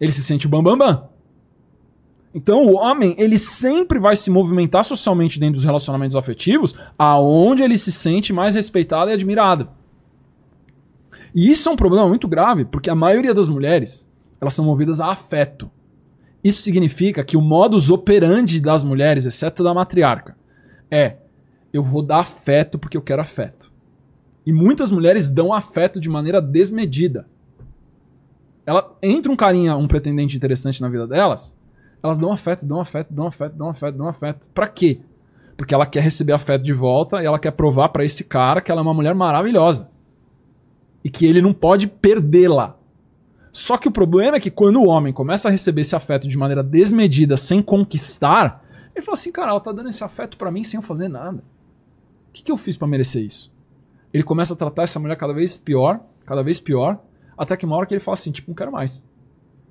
Ele 0.00 0.12
se 0.12 0.22
sente 0.22 0.46
o 0.46 0.50
bambambam. 0.50 0.88
Bam, 0.88 0.94
bam. 0.94 1.08
Então 2.34 2.66
o 2.66 2.74
homem, 2.74 3.14
ele 3.16 3.38
sempre 3.38 3.98
vai 3.98 4.14
se 4.14 4.30
movimentar 4.30 4.84
socialmente 4.84 5.40
dentro 5.40 5.54
dos 5.54 5.64
relacionamentos 5.64 6.14
afetivos 6.14 6.74
aonde 6.98 7.62
ele 7.62 7.78
se 7.78 7.90
sente 7.90 8.30
mais 8.30 8.54
respeitado 8.54 9.10
e 9.10 9.14
admirado. 9.14 9.70
E 11.34 11.50
isso 11.50 11.68
é 11.68 11.72
um 11.72 11.76
problema 11.76 12.06
muito 12.06 12.28
grave, 12.28 12.66
porque 12.66 12.90
a 12.90 12.94
maioria 12.94 13.32
das 13.32 13.48
mulheres, 13.48 14.12
elas 14.40 14.54
são 14.54 14.64
movidas 14.64 15.00
a 15.00 15.10
afeto. 15.10 15.70
Isso 16.42 16.62
significa 16.62 17.24
que 17.24 17.36
o 17.36 17.40
modus 17.40 17.90
operandi 17.90 18.60
das 18.60 18.82
mulheres, 18.82 19.26
exceto 19.26 19.64
da 19.64 19.74
matriarca, 19.74 20.36
é 20.90 21.16
eu 21.72 21.82
vou 21.82 22.02
dar 22.02 22.20
afeto 22.20 22.78
porque 22.78 22.96
eu 22.96 23.02
quero 23.02 23.22
afeto. 23.22 23.70
E 24.46 24.52
muitas 24.52 24.92
mulheres 24.92 25.28
dão 25.28 25.52
afeto 25.52 26.00
de 26.00 26.08
maneira 26.08 26.40
desmedida. 26.40 27.26
Ela 28.64 28.96
entra 29.02 29.30
um 29.30 29.36
carinha, 29.36 29.76
um 29.76 29.88
pretendente 29.88 30.36
interessante 30.36 30.80
na 30.80 30.88
vida 30.88 31.06
delas, 31.06 31.56
elas 32.02 32.18
dão 32.18 32.32
afeto, 32.32 32.64
dão 32.64 32.80
afeto, 32.80 33.12
dão 33.12 33.26
afeto, 33.26 33.56
dão 33.56 33.68
afeto, 33.68 33.98
dão 33.98 34.08
afeto. 34.08 34.46
Pra 34.54 34.68
quê? 34.68 35.00
Porque 35.56 35.74
ela 35.74 35.86
quer 35.86 36.02
receber 36.02 36.32
afeto 36.32 36.62
de 36.62 36.72
volta 36.72 37.22
e 37.22 37.26
ela 37.26 37.38
quer 37.38 37.50
provar 37.50 37.88
para 37.88 38.04
esse 38.04 38.22
cara 38.22 38.60
que 38.60 38.70
ela 38.70 38.80
é 38.80 38.82
uma 38.82 38.94
mulher 38.94 39.14
maravilhosa. 39.14 39.88
E 41.02 41.10
que 41.10 41.26
ele 41.26 41.40
não 41.40 41.52
pode 41.52 41.86
perdê-la. 41.86 42.76
Só 43.56 43.78
que 43.78 43.88
o 43.88 43.90
problema 43.90 44.36
é 44.36 44.40
que 44.40 44.50
quando 44.50 44.82
o 44.82 44.86
homem 44.86 45.14
começa 45.14 45.48
a 45.48 45.50
receber 45.50 45.80
esse 45.80 45.96
afeto 45.96 46.28
de 46.28 46.36
maneira 46.36 46.62
desmedida, 46.62 47.38
sem 47.38 47.62
conquistar, 47.62 48.62
ele 48.94 49.02
fala 49.02 49.16
assim: 49.16 49.32
cara, 49.32 49.50
ela 49.50 49.60
tá 49.62 49.72
dando 49.72 49.88
esse 49.88 50.04
afeto 50.04 50.36
para 50.36 50.50
mim 50.50 50.62
sem 50.62 50.76
eu 50.76 50.82
fazer 50.82 51.08
nada. 51.08 51.38
O 52.28 52.32
que, 52.34 52.42
que 52.42 52.52
eu 52.52 52.58
fiz 52.58 52.76
para 52.76 52.86
merecer 52.86 53.24
isso? 53.24 53.50
Ele 54.12 54.22
começa 54.22 54.52
a 54.52 54.56
tratar 54.58 54.82
essa 54.82 55.00
mulher 55.00 55.16
cada 55.16 55.32
vez 55.32 55.56
pior, 55.56 56.00
cada 56.26 56.42
vez 56.42 56.60
pior, 56.60 57.00
até 57.34 57.56
que 57.56 57.64
uma 57.64 57.76
hora 57.76 57.86
que 57.86 57.94
ele 57.94 58.00
fala 58.00 58.12
assim: 58.12 58.30
tipo, 58.30 58.50
não 58.50 58.54
quero 58.54 58.70
mais. 58.70 59.02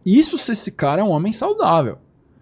Isso 0.03 0.35
se 0.35 0.53
esse 0.53 0.71
cara 0.71 1.01
é 1.01 1.03
um 1.03 1.11
homem 1.11 1.31
saudável. 1.31 1.99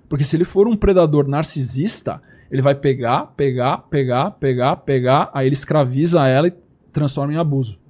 Porque 0.08 0.24
se 0.24 0.38
ele 0.38 0.46
for 0.46 0.66
um 0.66 0.78
predador 0.78 1.28
narcisista, 1.28 2.22
ele 2.50 2.62
vai 2.62 2.74
pegar, 2.74 3.34
pegar, 3.36 3.80
pegar, 3.90 4.32
pegar, 4.32 4.78
pegar, 4.78 5.30
aí 5.34 5.48
ele 5.48 5.56
escraviza 5.56 6.26
ela 6.26 6.48
e 6.48 6.54
transforma 6.94 7.34
em 7.34 7.38
abuso. 7.38 7.83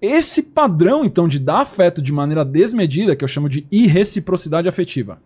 Esse 0.00 0.42
padrão, 0.42 1.04
então, 1.04 1.28
de 1.28 1.38
dar 1.38 1.60
afeto 1.60 2.00
de 2.00 2.12
maneira 2.12 2.44
desmedida, 2.44 3.14
que 3.14 3.22
eu 3.22 3.28
chamo 3.28 3.48
de 3.48 3.66
irreciprocidade 3.70 4.68
afetiva, 4.68 5.20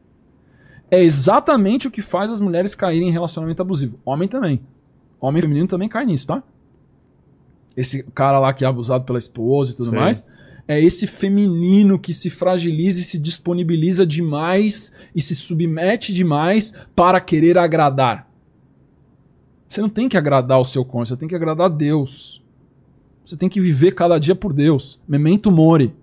é 0.90 1.02
exatamente 1.02 1.86
o 1.86 1.90
que 1.90 2.02
faz 2.02 2.30
as 2.30 2.40
mulheres 2.40 2.74
caírem 2.74 3.08
em 3.08 3.12
relacionamento 3.12 3.62
abusivo. 3.62 3.98
Homem 4.04 4.28
também. 4.28 4.60
Homem 5.20 5.42
feminino 5.42 5.68
também 5.68 5.88
cai 5.88 6.04
nisso, 6.04 6.26
tá? 6.26 6.42
Esse 7.76 8.02
cara 8.14 8.38
lá 8.38 8.52
que 8.52 8.64
é 8.64 8.68
abusado 8.68 9.04
pela 9.04 9.18
esposa 9.18 9.72
e 9.72 9.74
tudo 9.74 9.90
Sim. 9.90 9.96
mais 9.96 10.24
é 10.66 10.80
esse 10.80 11.06
feminino 11.06 11.98
que 11.98 12.14
se 12.14 12.30
fragiliza 12.30 13.00
e 13.00 13.04
se 13.04 13.18
disponibiliza 13.18 14.06
demais 14.06 14.92
e 15.14 15.20
se 15.20 15.34
submete 15.36 16.12
demais 16.12 16.72
para 16.96 17.20
querer 17.20 17.58
agradar. 17.58 18.30
Você 19.68 19.80
não 19.80 19.88
tem 19.88 20.08
que 20.08 20.16
agradar 20.16 20.58
o 20.58 20.64
seu 20.64 20.84
cônjuge, 20.84 21.10
você 21.10 21.16
tem 21.16 21.28
que 21.28 21.34
agradar 21.34 21.66
a 21.66 21.68
Deus. 21.68 22.42
Você 23.24 23.36
tem 23.36 23.48
que 23.48 23.60
viver 23.60 23.92
cada 23.92 24.18
dia 24.18 24.34
por 24.34 24.52
Deus. 24.52 25.00
Memento 25.08 25.50
mori. 25.50 25.94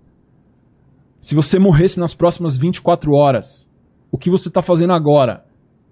Se 1.20 1.34
você 1.34 1.58
morresse 1.58 2.00
nas 2.00 2.14
próximas 2.14 2.56
24 2.56 3.12
horas, 3.12 3.70
o 4.10 4.18
que 4.18 4.28
você 4.28 4.48
está 4.48 4.60
fazendo 4.60 4.92
agora 4.92 5.46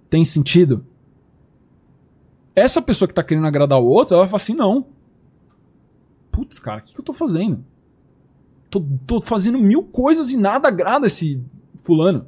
tem 0.09 0.25
sentido? 0.25 0.85
Essa 2.53 2.81
pessoa 2.81 3.07
que 3.07 3.13
está 3.13 3.23
querendo 3.23 3.47
agradar 3.47 3.79
o 3.79 3.85
outro, 3.85 4.13
ela 4.13 4.23
vai 4.23 4.29
falar 4.29 4.43
assim: 4.43 4.53
não. 4.53 4.87
Putz, 6.31 6.59
cara, 6.59 6.79
o 6.79 6.83
que, 6.83 6.93
que 6.93 6.99
eu 6.99 7.05
tô 7.05 7.13
fazendo? 7.13 7.63
Tô 9.05 9.21
fazendo 9.21 9.57
mil 9.57 9.83
coisas 9.83 10.31
e 10.31 10.37
nada 10.37 10.67
agrada 10.67 11.07
esse 11.07 11.41
fulano. 11.83 12.27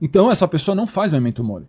Então 0.00 0.30
essa 0.30 0.46
pessoa 0.46 0.74
não 0.74 0.86
faz 0.86 1.10
memento 1.10 1.42
mori. 1.42 1.66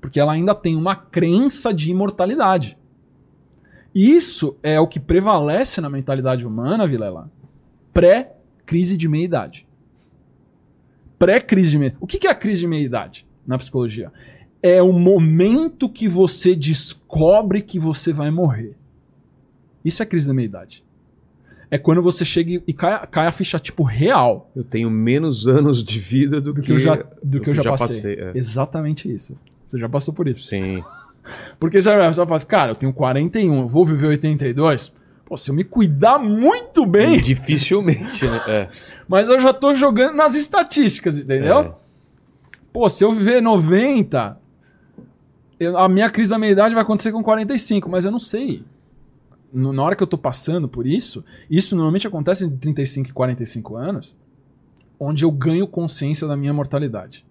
Porque 0.00 0.20
ela 0.20 0.32
ainda 0.32 0.54
tem 0.54 0.76
uma 0.76 0.96
crença 0.96 1.72
de 1.72 1.90
imortalidade. 1.90 2.78
Isso 3.98 4.58
é 4.62 4.78
o 4.78 4.86
que 4.86 5.00
prevalece 5.00 5.80
na 5.80 5.88
mentalidade 5.88 6.46
humana, 6.46 6.86
Vilela. 6.86 7.30
Pré-crise 7.94 8.94
de 8.94 9.08
meia-idade. 9.08 9.66
Pré-crise 11.18 11.70
de 11.70 11.78
meia 11.78 11.96
O 11.98 12.06
que 12.06 12.18
que 12.18 12.26
é 12.26 12.30
a 12.30 12.34
crise 12.34 12.60
de 12.60 12.66
meia-idade 12.66 13.26
na 13.46 13.56
psicologia? 13.56 14.12
É 14.62 14.82
o 14.82 14.92
momento 14.92 15.88
que 15.88 16.08
você 16.08 16.54
descobre 16.54 17.62
que 17.62 17.78
você 17.78 18.12
vai 18.12 18.30
morrer. 18.30 18.76
Isso 19.82 20.02
é 20.02 20.06
crise 20.06 20.28
da 20.28 20.34
meia-idade. 20.34 20.84
É 21.70 21.78
quando 21.78 22.02
você 22.02 22.22
chega 22.22 22.62
e 22.66 22.74
cai, 22.74 23.06
cai 23.06 23.26
a 23.26 23.32
ficha, 23.32 23.58
tipo, 23.58 23.82
real 23.82 24.50
Eu 24.54 24.62
tenho 24.62 24.90
menos 24.90 25.48
anos 25.48 25.82
de 25.82 25.98
vida 25.98 26.38
do, 26.38 26.52
do 26.52 26.60
que, 26.60 26.72
eu 26.72 26.78
já, 26.78 27.02
do 27.22 27.40
que 27.40 27.48
eu 27.48 27.54
já, 27.54 27.64
passei. 27.64 27.96
passei, 27.96 28.14
é. 28.14 28.32
Exatamente 28.34 29.10
isso. 29.10 29.38
Você 29.66 29.78
já 29.78 29.88
passou 29.88 30.12
por 30.12 30.28
isso. 30.28 30.48
Sim. 30.48 30.84
Porque 31.58 31.80
você 31.80 31.90
já 31.90 32.12
fala 32.12 32.36
assim, 32.36 32.46
cara, 32.46 32.70
eu 32.72 32.74
tenho 32.76 32.92
41, 32.92 33.60
eu 33.60 33.68
vou 33.68 33.84
viver 33.84 34.06
82. 34.08 34.92
Pô, 35.24 35.36
se 35.36 35.50
eu 35.50 35.54
me 35.54 35.64
cuidar 35.64 36.18
muito 36.18 36.86
bem, 36.86 37.18
Dificilmente, 37.22 38.24
né? 38.26 38.40
É. 38.46 38.68
mas 39.08 39.28
eu 39.28 39.40
já 39.40 39.52
tô 39.52 39.74
jogando 39.74 40.14
nas 40.14 40.34
estatísticas, 40.34 41.18
entendeu? 41.18 41.58
É. 41.58 41.72
Pô, 42.72 42.88
se 42.88 43.02
eu 43.04 43.12
viver 43.12 43.40
90, 43.42 44.38
eu- 45.58 45.76
a 45.78 45.88
minha 45.88 46.08
crise 46.10 46.30
da 46.30 46.38
meia-idade 46.38 46.74
vai 46.74 46.82
acontecer 46.82 47.10
com 47.12 47.22
45, 47.22 47.88
mas 47.90 48.04
eu 48.04 48.10
não 48.12 48.20
sei. 48.20 48.62
No- 49.52 49.72
na 49.72 49.82
hora 49.82 49.96
que 49.96 50.02
eu 50.02 50.06
tô 50.06 50.18
passando 50.18 50.68
por 50.68 50.86
isso, 50.86 51.24
isso 51.50 51.74
normalmente 51.74 52.06
acontece 52.06 52.44
entre 52.44 52.58
35 52.58 53.08
e 53.08 53.12
45 53.12 53.76
anos, 53.76 54.14
onde 55.00 55.24
eu 55.24 55.30
ganho 55.30 55.66
consciência 55.66 56.26
da 56.28 56.36
minha 56.36 56.52
mortalidade. 56.52 57.24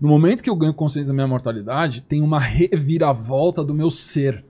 No 0.00 0.08
momento 0.08 0.42
que 0.42 0.50
eu 0.50 0.56
ganho 0.56 0.74
consciência 0.74 1.08
da 1.08 1.14
minha 1.14 1.26
mortalidade, 1.26 2.02
tem 2.02 2.22
uma 2.22 2.38
reviravolta 2.38 3.64
do 3.64 3.74
meu 3.74 3.90
ser. 3.90 4.44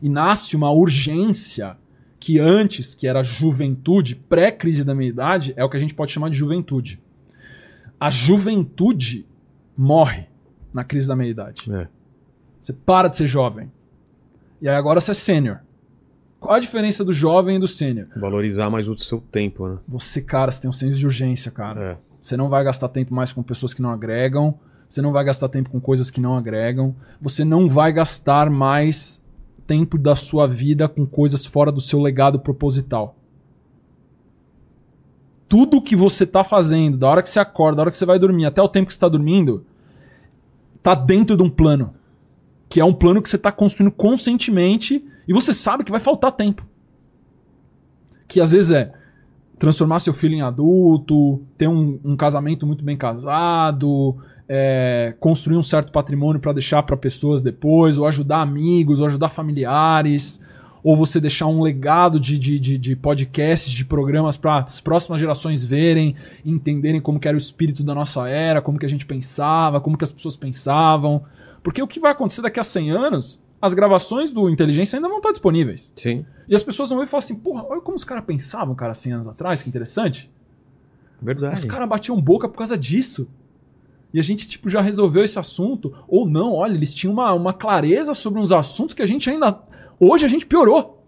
E 0.00 0.08
nasce 0.08 0.56
uma 0.56 0.70
urgência 0.70 1.76
que 2.18 2.38
antes, 2.38 2.94
que 2.94 3.06
era 3.06 3.22
juventude, 3.22 4.14
pré-crise 4.14 4.84
da 4.84 4.94
meia-idade, 4.94 5.52
é 5.56 5.64
o 5.64 5.70
que 5.70 5.76
a 5.76 5.80
gente 5.80 5.94
pode 5.94 6.12
chamar 6.12 6.30
de 6.30 6.36
juventude. 6.36 7.00
A 7.98 8.10
juventude 8.10 9.26
morre 9.76 10.26
na 10.72 10.84
crise 10.84 11.08
da 11.08 11.16
meia-idade. 11.16 11.72
É. 11.72 11.88
Você 12.60 12.72
para 12.72 13.08
de 13.08 13.16
ser 13.16 13.26
jovem. 13.26 13.70
E 14.60 14.68
aí 14.68 14.76
agora 14.76 15.00
você 15.00 15.10
é 15.10 15.14
sênior. 15.14 15.60
Qual 16.38 16.54
a 16.54 16.60
diferença 16.60 17.04
do 17.04 17.12
jovem 17.12 17.56
e 17.56 17.58
do 17.58 17.66
sênior? 17.66 18.08
Valorizar 18.16 18.70
mais 18.70 18.88
o 18.88 18.96
seu 18.98 19.20
tempo, 19.20 19.68
né? 19.68 19.78
Você, 19.86 20.22
cara, 20.22 20.50
você 20.50 20.62
tem 20.62 20.70
um 20.70 20.72
senso 20.72 20.98
de 20.98 21.06
urgência, 21.06 21.50
cara. 21.50 21.82
É. 21.82 21.96
Você 22.22 22.36
não 22.36 22.48
vai 22.48 22.64
gastar 22.64 22.88
tempo 22.88 23.14
mais 23.14 23.32
com 23.32 23.42
pessoas 23.42 23.74
que 23.74 23.82
não 23.82 23.90
agregam. 23.90 24.58
Você 24.90 25.00
não 25.00 25.12
vai 25.12 25.22
gastar 25.22 25.48
tempo 25.48 25.70
com 25.70 25.80
coisas 25.80 26.10
que 26.10 26.20
não 26.20 26.36
agregam. 26.36 26.96
Você 27.22 27.44
não 27.44 27.68
vai 27.68 27.92
gastar 27.92 28.50
mais 28.50 29.24
tempo 29.64 29.96
da 29.96 30.16
sua 30.16 30.48
vida 30.48 30.88
com 30.88 31.06
coisas 31.06 31.46
fora 31.46 31.70
do 31.70 31.80
seu 31.80 32.00
legado 32.00 32.40
proposital. 32.40 33.14
Tudo 35.48 35.80
que 35.80 35.94
você 35.94 36.26
tá 36.26 36.42
fazendo, 36.42 36.98
da 36.98 37.08
hora 37.08 37.22
que 37.22 37.28
você 37.28 37.38
acorda, 37.38 37.76
da 37.76 37.82
hora 37.82 37.90
que 37.92 37.96
você 37.96 38.04
vai 38.04 38.18
dormir, 38.18 38.46
até 38.46 38.60
o 38.60 38.68
tempo 38.68 38.88
que 38.88 38.94
você 38.94 38.98
tá 38.98 39.08
dormindo, 39.08 39.64
tá 40.82 40.92
dentro 40.92 41.36
de 41.36 41.42
um 41.44 41.50
plano. 41.50 41.94
Que 42.68 42.80
é 42.80 42.84
um 42.84 42.92
plano 42.92 43.22
que 43.22 43.28
você 43.28 43.38
tá 43.38 43.52
construindo 43.52 43.92
conscientemente 43.92 45.04
e 45.26 45.32
você 45.32 45.52
sabe 45.52 45.84
que 45.84 45.92
vai 45.92 46.00
faltar 46.00 46.32
tempo. 46.32 46.66
Que 48.26 48.40
às 48.40 48.50
vezes 48.50 48.72
é 48.72 48.92
transformar 49.56 50.00
seu 50.00 50.12
filho 50.14 50.34
em 50.34 50.42
adulto, 50.42 51.42
ter 51.56 51.68
um, 51.68 52.00
um 52.04 52.16
casamento 52.16 52.66
muito 52.66 52.82
bem 52.82 52.96
casado, 52.96 54.16
é, 54.52 55.14
construir 55.20 55.56
um 55.56 55.62
certo 55.62 55.92
patrimônio 55.92 56.40
para 56.40 56.52
deixar 56.52 56.82
para 56.82 56.96
pessoas 56.96 57.40
depois, 57.40 57.96
ou 57.96 58.06
ajudar 58.08 58.40
amigos, 58.40 58.98
ou 58.98 59.06
ajudar 59.06 59.28
familiares, 59.28 60.40
ou 60.82 60.96
você 60.96 61.20
deixar 61.20 61.46
um 61.46 61.62
legado 61.62 62.18
de, 62.18 62.36
de, 62.36 62.58
de, 62.58 62.76
de 62.76 62.96
podcasts, 62.96 63.72
de 63.72 63.84
programas 63.84 64.36
para 64.36 64.58
as 64.58 64.80
próximas 64.80 65.20
gerações 65.20 65.64
verem, 65.64 66.16
entenderem 66.44 67.00
como 67.00 67.20
que 67.20 67.28
era 67.28 67.36
o 67.36 67.38
espírito 67.38 67.84
da 67.84 67.94
nossa 67.94 68.28
era, 68.28 68.60
como 68.60 68.76
que 68.76 68.84
a 68.84 68.88
gente 68.88 69.06
pensava, 69.06 69.80
como 69.80 69.96
que 69.96 70.02
as 70.02 70.10
pessoas 70.10 70.36
pensavam. 70.36 71.22
Porque 71.62 71.80
o 71.80 71.86
que 71.86 72.00
vai 72.00 72.10
acontecer 72.10 72.42
daqui 72.42 72.58
a 72.58 72.64
100 72.64 72.90
anos, 72.90 73.40
as 73.62 73.72
gravações 73.72 74.32
do 74.32 74.50
Inteligência 74.50 74.96
ainda 74.96 75.06
vão 75.06 75.18
estar 75.18 75.30
disponíveis. 75.30 75.92
Sim. 75.94 76.26
E 76.48 76.56
as 76.56 76.64
pessoas 76.64 76.90
vão 76.90 76.98
ver 76.98 77.04
e 77.04 77.08
falar 77.08 77.20
assim, 77.20 77.36
porra, 77.36 77.64
olha 77.68 77.80
como 77.80 77.96
os 77.96 78.02
caras 78.02 78.24
pensavam, 78.24 78.74
cara, 78.74 78.94
100 78.94 79.12
anos 79.12 79.28
atrás, 79.28 79.62
que 79.62 79.68
interessante. 79.68 80.28
Verdade. 81.22 81.54
Os 81.54 81.64
caras 81.64 81.88
batiam 81.88 82.20
boca 82.20 82.48
por 82.48 82.58
causa 82.58 82.76
disso. 82.76 83.28
E 84.12 84.18
a 84.18 84.22
gente, 84.22 84.48
tipo, 84.48 84.68
já 84.68 84.80
resolveu 84.80 85.22
esse 85.22 85.38
assunto. 85.38 85.94
Ou 86.08 86.28
não, 86.28 86.52
olha, 86.54 86.74
eles 86.74 86.94
tinham 86.94 87.12
uma, 87.12 87.32
uma 87.32 87.52
clareza 87.52 88.14
sobre 88.14 88.40
uns 88.40 88.52
assuntos 88.52 88.94
que 88.94 89.02
a 89.02 89.06
gente 89.06 89.30
ainda. 89.30 89.60
Hoje 89.98 90.24
a 90.24 90.28
gente 90.28 90.46
piorou. 90.46 91.04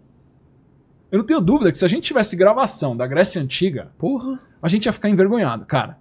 Eu 1.10 1.18
não 1.18 1.26
tenho 1.26 1.40
dúvida 1.40 1.70
que 1.70 1.78
se 1.78 1.84
a 1.84 1.88
gente 1.88 2.04
tivesse 2.04 2.36
gravação 2.36 2.96
da 2.96 3.06
Grécia 3.06 3.42
Antiga, 3.42 3.92
Porra. 3.98 4.40
a 4.62 4.68
gente 4.68 4.86
ia 4.86 4.92
ficar 4.92 5.10
envergonhado, 5.10 5.66
cara. 5.66 5.98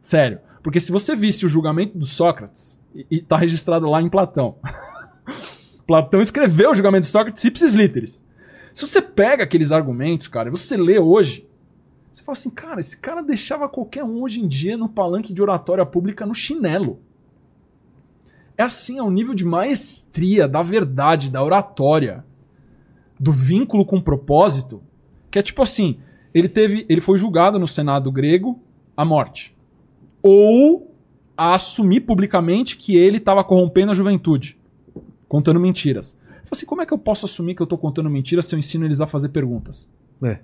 Sério. 0.00 0.38
Porque 0.62 0.80
se 0.80 0.92
você 0.92 1.14
visse 1.16 1.44
o 1.44 1.48
julgamento 1.48 1.98
do 1.98 2.06
Sócrates, 2.06 2.80
e, 2.94 3.06
e 3.10 3.22
tá 3.22 3.36
registrado 3.36 3.88
lá 3.88 4.00
em 4.00 4.08
Platão. 4.08 4.56
Platão 5.86 6.20
escreveu 6.20 6.70
o 6.70 6.74
julgamento 6.74 7.02
de 7.02 7.10
Sócrates 7.10 7.44
ipsis 7.44 7.74
literis. 7.74 8.24
Se 8.72 8.86
você 8.86 9.02
pega 9.02 9.44
aqueles 9.44 9.72
argumentos, 9.72 10.28
cara, 10.28 10.48
e 10.48 10.50
você 10.50 10.76
lê 10.76 10.98
hoje, 10.98 11.46
você 12.12 12.22
fala 12.22 12.36
assim, 12.36 12.50
cara, 12.50 12.80
esse 12.80 12.96
cara 12.98 13.22
deixava 13.22 13.68
qualquer 13.68 14.04
um 14.04 14.22
hoje 14.22 14.40
em 14.40 14.46
dia 14.46 14.76
no 14.76 14.88
palanque 14.88 15.32
de 15.32 15.42
oratória 15.42 15.84
pública 15.86 16.26
no 16.26 16.34
chinelo. 16.34 17.00
É 18.56 18.62
assim, 18.62 18.98
é 18.98 19.02
o 19.02 19.10
nível 19.10 19.34
de 19.34 19.44
maestria 19.44 20.46
da 20.46 20.62
verdade, 20.62 21.30
da 21.30 21.42
oratória, 21.42 22.24
do 23.18 23.32
vínculo 23.32 23.84
com 23.84 24.00
propósito, 24.00 24.82
que 25.30 25.38
é 25.38 25.42
tipo 25.42 25.62
assim, 25.62 25.98
ele 26.34 26.48
teve, 26.48 26.84
ele 26.88 27.00
foi 27.00 27.16
julgado 27.16 27.58
no 27.58 27.66
Senado 27.66 28.12
grego 28.12 28.60
à 28.96 29.04
morte. 29.04 29.56
Ou 30.22 30.94
a 31.36 31.54
assumir 31.54 32.00
publicamente 32.00 32.76
que 32.76 32.96
ele 32.96 33.16
estava 33.16 33.42
corrompendo 33.42 33.92
a 33.92 33.94
juventude, 33.94 34.58
contando 35.28 35.58
mentiras. 35.58 36.16
Eu 36.42 36.48
assim, 36.52 36.66
como 36.66 36.82
é 36.82 36.86
que 36.86 36.92
eu 36.92 36.98
posso 36.98 37.24
assumir 37.24 37.54
que 37.54 37.62
eu 37.62 37.64
estou 37.64 37.78
contando 37.78 38.10
mentiras 38.10 38.44
se 38.44 38.54
eu 38.54 38.58
ensino 38.58 38.84
eles 38.84 39.00
a 39.00 39.06
fazer 39.06 39.30
perguntas? 39.30 39.88
É. 40.22 40.40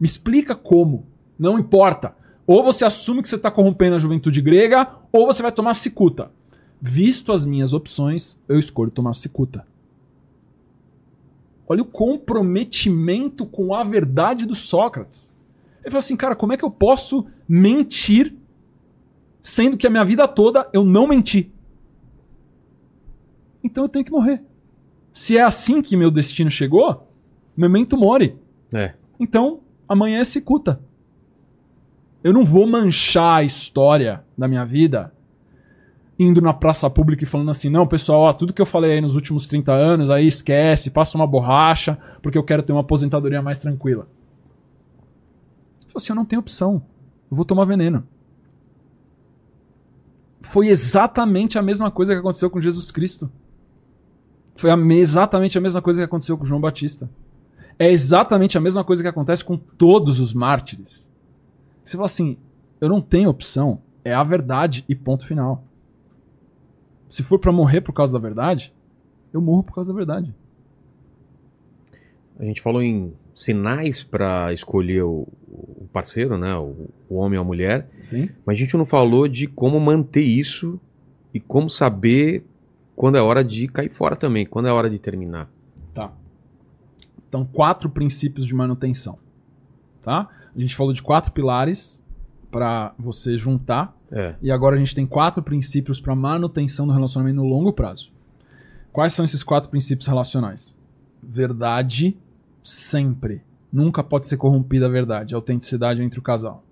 Me 0.00 0.06
explica 0.06 0.56
como. 0.56 1.06
Não 1.38 1.58
importa. 1.58 2.16
Ou 2.46 2.64
você 2.64 2.84
assume 2.84 3.22
que 3.22 3.28
você 3.28 3.36
está 3.36 3.50
corrompendo 3.50 3.94
a 3.94 3.98
juventude 3.98 4.40
grega, 4.40 4.90
ou 5.12 5.26
você 5.26 5.42
vai 5.42 5.52
tomar 5.52 5.74
cicuta. 5.74 6.32
Visto 6.80 7.32
as 7.32 7.44
minhas 7.44 7.74
opções, 7.74 8.40
eu 8.48 8.58
escolho 8.58 8.90
tomar 8.90 9.12
cicuta. 9.12 9.66
Olha 11.68 11.82
o 11.82 11.86
comprometimento 11.86 13.46
com 13.46 13.74
a 13.74 13.84
verdade 13.84 14.46
do 14.46 14.54
Sócrates. 14.54 15.32
Ele 15.80 15.90
fala 15.90 15.98
assim, 15.98 16.16
cara, 16.16 16.34
como 16.34 16.52
é 16.52 16.56
que 16.56 16.64
eu 16.64 16.70
posso 16.70 17.26
mentir 17.48 18.34
sendo 19.42 19.76
que 19.76 19.86
a 19.86 19.90
minha 19.90 20.04
vida 20.04 20.26
toda 20.26 20.68
eu 20.72 20.84
não 20.84 21.06
menti? 21.06 21.52
Então 23.62 23.84
eu 23.84 23.88
tenho 23.88 24.04
que 24.04 24.10
morrer. 24.10 24.42
Se 25.12 25.36
é 25.36 25.42
assim 25.42 25.82
que 25.82 25.96
meu 25.96 26.10
destino 26.10 26.50
chegou, 26.50 27.06
memento 27.56 27.96
mori. 27.96 28.36
É. 28.72 28.94
Então, 29.18 29.60
amanhã 29.90 30.20
é 30.20 30.24
cicuta. 30.24 30.80
Eu 32.22 32.32
não 32.32 32.44
vou 32.44 32.64
manchar 32.64 33.40
a 33.40 33.42
história 33.42 34.22
da 34.38 34.46
minha 34.46 34.64
vida 34.64 35.12
indo 36.16 36.40
na 36.40 36.52
praça 36.52 36.88
pública 36.88 37.24
e 37.24 37.26
falando 37.26 37.50
assim, 37.50 37.68
não, 37.68 37.86
pessoal, 37.86 38.20
ó, 38.20 38.32
tudo 38.32 38.52
que 38.52 38.62
eu 38.62 38.66
falei 38.66 38.92
aí 38.92 39.00
nos 39.00 39.16
últimos 39.16 39.46
30 39.46 39.72
anos, 39.72 40.10
aí 40.10 40.26
esquece, 40.26 40.90
passa 40.90 41.16
uma 41.16 41.26
borracha, 41.26 41.98
porque 42.22 42.38
eu 42.38 42.44
quero 42.44 42.62
ter 42.62 42.72
uma 42.72 42.82
aposentadoria 42.82 43.42
mais 43.42 43.58
tranquila. 43.58 44.06
Eu 45.88 45.96
assim, 45.96 46.12
eu 46.12 46.16
não 46.16 46.26
tenho 46.26 46.40
opção. 46.40 46.82
Eu 47.30 47.36
vou 47.36 47.44
tomar 47.44 47.64
veneno. 47.64 48.06
Foi 50.42 50.68
exatamente 50.68 51.58
a 51.58 51.62
mesma 51.62 51.90
coisa 51.90 52.12
que 52.12 52.20
aconteceu 52.20 52.50
com 52.50 52.60
Jesus 52.60 52.90
Cristo. 52.90 53.30
Foi 54.54 54.70
exatamente 54.92 55.56
a 55.56 55.60
mesma 55.60 55.80
coisa 55.82 56.00
que 56.00 56.04
aconteceu 56.04 56.36
com 56.36 56.44
João 56.44 56.60
Batista. 56.60 57.10
É 57.80 57.90
exatamente 57.90 58.58
a 58.58 58.60
mesma 58.60 58.84
coisa 58.84 59.02
que 59.02 59.08
acontece 59.08 59.42
com 59.42 59.56
todos 59.56 60.20
os 60.20 60.34
mártires. 60.34 61.10
Você 61.82 61.96
fala 61.96 62.04
assim, 62.04 62.36
eu 62.78 62.90
não 62.90 63.00
tenho 63.00 63.30
opção, 63.30 63.80
é 64.04 64.12
a 64.12 64.22
verdade 64.22 64.84
e 64.86 64.94
ponto 64.94 65.26
final. 65.26 65.64
Se 67.08 67.22
for 67.22 67.38
pra 67.38 67.50
morrer 67.50 67.80
por 67.80 67.94
causa 67.94 68.12
da 68.12 68.18
verdade, 68.18 68.74
eu 69.32 69.40
morro 69.40 69.62
por 69.62 69.74
causa 69.74 69.90
da 69.90 69.96
verdade. 69.96 70.34
A 72.38 72.44
gente 72.44 72.60
falou 72.60 72.82
em 72.82 73.14
sinais 73.34 74.04
pra 74.04 74.52
escolher 74.52 75.02
o, 75.02 75.26
o 75.48 75.88
parceiro, 75.90 76.36
né? 76.36 76.54
O, 76.56 76.90
o 77.08 77.14
homem 77.14 77.38
ou 77.38 77.44
a 77.44 77.46
mulher. 77.46 77.88
Sim? 78.02 78.28
Mas 78.44 78.58
a 78.58 78.60
gente 78.60 78.76
não 78.76 78.84
falou 78.84 79.26
de 79.26 79.46
como 79.46 79.80
manter 79.80 80.20
isso 80.20 80.78
e 81.32 81.40
como 81.40 81.70
saber 81.70 82.44
quando 82.94 83.16
é 83.16 83.22
hora 83.22 83.42
de 83.42 83.68
cair 83.68 83.88
fora 83.88 84.16
também, 84.16 84.44
quando 84.44 84.68
é 84.68 84.72
hora 84.72 84.90
de 84.90 84.98
terminar. 84.98 85.50
Então, 87.30 87.46
quatro 87.46 87.88
princípios 87.88 88.44
de 88.44 88.52
manutenção. 88.54 89.18
Tá? 90.02 90.28
A 90.54 90.60
gente 90.60 90.76
falou 90.76 90.92
de 90.92 91.02
quatro 91.02 91.32
pilares 91.32 92.04
pra 92.50 92.92
você 92.98 93.38
juntar 93.38 93.96
É. 94.12 94.34
E 94.42 94.50
agora 94.50 94.74
a 94.74 94.78
gente 94.78 94.94
tem 94.94 95.06
quatro 95.06 95.42
princípios 95.42 96.00
para 96.00 96.14
manutenção 96.14 96.86
do 96.86 96.92
relacionamento 96.92 97.36
no 97.36 97.44
longo 97.44 97.72
prazo. 97.72 98.10
Quais 98.92 99.12
são 99.12 99.24
esses 99.24 99.42
quatro 99.42 99.70
princípios 99.70 100.08
relacionais? 100.08 100.76
Verdade 101.22 102.16
sempre. 102.62 103.42
Nunca 103.72 104.02
pode 104.02 104.26
ser 104.26 104.36
corrompida 104.36 104.86
a 104.86 104.88
verdade, 104.88 105.34
a 105.34 105.38
autenticidade 105.38 106.02
entre 106.02 106.18
o 106.18 106.22
casal. 106.22 106.64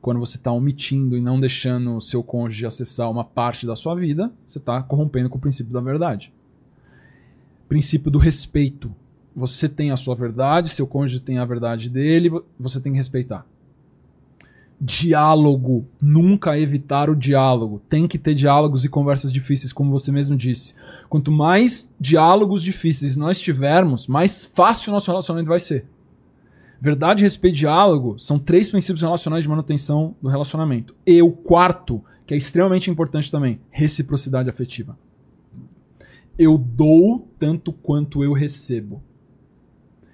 Quando 0.00 0.20
você 0.20 0.36
está 0.36 0.52
omitindo 0.52 1.16
e 1.16 1.20
não 1.20 1.40
deixando 1.40 1.96
o 1.96 2.00
seu 2.00 2.22
cônjuge 2.22 2.64
acessar 2.64 3.10
uma 3.10 3.24
parte 3.24 3.66
da 3.66 3.74
sua 3.74 3.96
vida, 3.96 4.32
você 4.46 4.58
está 4.58 4.80
corrompendo 4.80 5.28
com 5.28 5.38
o 5.38 5.40
princípio 5.40 5.72
da 5.72 5.80
verdade. 5.80 6.32
Princípio 7.68 8.12
do 8.12 8.18
respeito. 8.18 8.94
Você 9.36 9.68
tem 9.68 9.90
a 9.90 9.96
sua 9.98 10.14
verdade, 10.14 10.70
seu 10.70 10.86
cônjuge 10.86 11.20
tem 11.20 11.36
a 11.38 11.44
verdade 11.44 11.90
dele, 11.90 12.30
vo- 12.30 12.44
você 12.58 12.80
tem 12.80 12.92
que 12.92 12.96
respeitar 12.98 13.46
diálogo, 14.80 15.86
nunca 16.00 16.58
evitar 16.58 17.08
o 17.08 17.16
diálogo. 17.16 17.80
Tem 17.88 18.06
que 18.06 18.18
ter 18.18 18.34
diálogos 18.34 18.84
e 18.84 18.88
conversas 18.88 19.32
difíceis, 19.32 19.72
como 19.72 19.90
você 19.90 20.12
mesmo 20.12 20.36
disse. 20.36 20.74
Quanto 21.08 21.32
mais 21.32 21.90
diálogos 21.98 22.62
difíceis 22.62 23.16
nós 23.16 23.40
tivermos, 23.40 24.06
mais 24.06 24.44
fácil 24.44 24.90
o 24.90 24.92
nosso 24.92 25.10
relacionamento 25.10 25.48
vai 25.48 25.60
ser. 25.60 25.86
Verdade, 26.80 27.22
respeito 27.22 27.54
e 27.54 27.58
diálogo 27.60 28.18
são 28.18 28.38
três 28.38 28.68
princípios 28.68 29.00
relacionais 29.00 29.44
de 29.44 29.48
manutenção 29.48 30.14
do 30.20 30.28
relacionamento. 30.28 30.94
E 31.06 31.22
o 31.22 31.30
quarto, 31.32 32.04
que 32.26 32.34
é 32.34 32.36
extremamente 32.36 32.90
importante 32.90 33.30
também, 33.30 33.58
reciprocidade 33.70 34.50
afetiva. 34.50 34.96
Eu 36.38 36.58
dou 36.58 37.26
tanto 37.38 37.72
quanto 37.72 38.22
eu 38.22 38.34
recebo. 38.34 39.02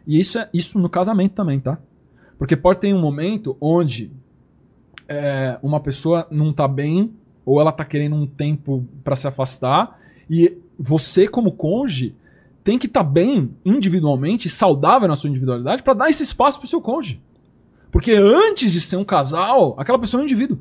E 0.06 0.18
isso 0.18 0.38
é 0.38 0.48
isso 0.52 0.78
no 0.78 0.88
casamento 0.88 1.32
também, 1.32 1.60
tá? 1.60 1.78
Porque 2.38 2.56
pode 2.56 2.80
ter 2.80 2.92
um 2.94 3.00
momento 3.00 3.56
onde 3.60 4.10
é, 5.08 5.58
uma 5.62 5.80
pessoa 5.80 6.26
não 6.30 6.52
tá 6.52 6.66
bem, 6.66 7.12
ou 7.44 7.60
ela 7.60 7.72
tá 7.72 7.84
querendo 7.84 8.16
um 8.16 8.26
tempo 8.26 8.86
para 9.04 9.16
se 9.16 9.26
afastar, 9.26 9.98
e 10.28 10.58
você, 10.78 11.28
como 11.28 11.52
cônjuge, 11.52 12.14
tem 12.64 12.78
que 12.78 12.86
estar 12.86 13.02
bem 13.02 13.54
individualmente, 13.64 14.48
saudável 14.48 15.08
na 15.08 15.16
sua 15.16 15.30
individualidade, 15.30 15.82
para 15.82 15.94
dar 15.94 16.10
esse 16.10 16.22
espaço 16.22 16.58
pro 16.58 16.68
seu 16.68 16.80
cônjuge. 16.80 17.20
Porque 17.90 18.12
antes 18.12 18.72
de 18.72 18.80
ser 18.80 18.96
um 18.96 19.04
casal, 19.04 19.74
aquela 19.78 19.98
pessoa 19.98 20.20
é 20.20 20.22
um 20.22 20.24
indivíduo. 20.24 20.58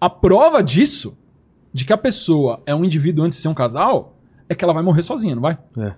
A 0.00 0.08
prova 0.08 0.62
disso, 0.62 1.16
de 1.72 1.84
que 1.84 1.92
a 1.92 1.98
pessoa 1.98 2.62
é 2.64 2.74
um 2.74 2.84
indivíduo 2.84 3.24
antes 3.24 3.38
de 3.38 3.42
ser 3.42 3.48
um 3.48 3.54
casal, 3.54 4.16
é 4.48 4.54
que 4.54 4.64
ela 4.64 4.72
vai 4.72 4.82
morrer 4.82 5.02
sozinha, 5.02 5.34
não 5.34 5.42
vai? 5.42 5.58
É. 5.76 5.94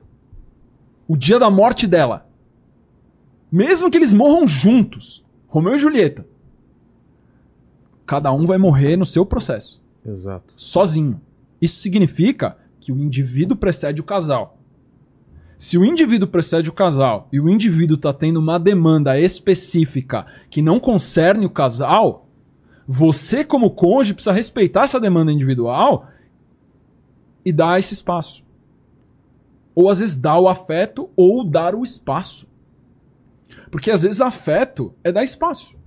O 1.10 1.16
dia 1.16 1.40
da 1.40 1.50
morte 1.50 1.88
dela. 1.88 2.24
Mesmo 3.50 3.90
que 3.90 3.98
eles 3.98 4.12
morram 4.12 4.46
juntos, 4.46 5.24
Romeu 5.48 5.74
e 5.74 5.78
Julieta. 5.78 6.24
Cada 8.06 8.32
um 8.32 8.46
vai 8.46 8.58
morrer 8.58 8.96
no 8.96 9.04
seu 9.04 9.26
processo, 9.26 9.82
Exato. 10.06 10.54
sozinho. 10.56 11.20
Isso 11.60 11.82
significa 11.82 12.56
que 12.78 12.92
o 12.92 12.96
indivíduo 12.96 13.56
precede 13.56 14.00
o 14.00 14.04
casal. 14.04 14.56
Se 15.58 15.76
o 15.76 15.84
indivíduo 15.84 16.28
precede 16.28 16.70
o 16.70 16.72
casal 16.72 17.26
e 17.32 17.40
o 17.40 17.48
indivíduo 17.48 17.96
está 17.96 18.12
tendo 18.12 18.38
uma 18.38 18.56
demanda 18.56 19.18
específica 19.18 20.26
que 20.48 20.62
não 20.62 20.78
concerne 20.78 21.44
o 21.44 21.50
casal, 21.50 22.28
você, 22.86 23.44
como 23.44 23.72
cônjuge, 23.72 24.14
precisa 24.14 24.32
respeitar 24.32 24.84
essa 24.84 25.00
demanda 25.00 25.32
individual 25.32 26.06
e 27.44 27.50
dar 27.52 27.80
esse 27.80 27.94
espaço. 27.94 28.48
Ou 29.74 29.88
às 29.88 29.98
vezes 29.98 30.16
dar 30.16 30.38
o 30.38 30.48
afeto 30.48 31.10
ou 31.16 31.44
dar 31.44 31.74
o 31.74 31.82
espaço. 31.82 32.48
Porque 33.70 33.90
às 33.90 34.02
vezes 34.02 34.20
afeto 34.20 34.94
é 35.04 35.12
dar 35.12 35.22
espaço. 35.22 35.78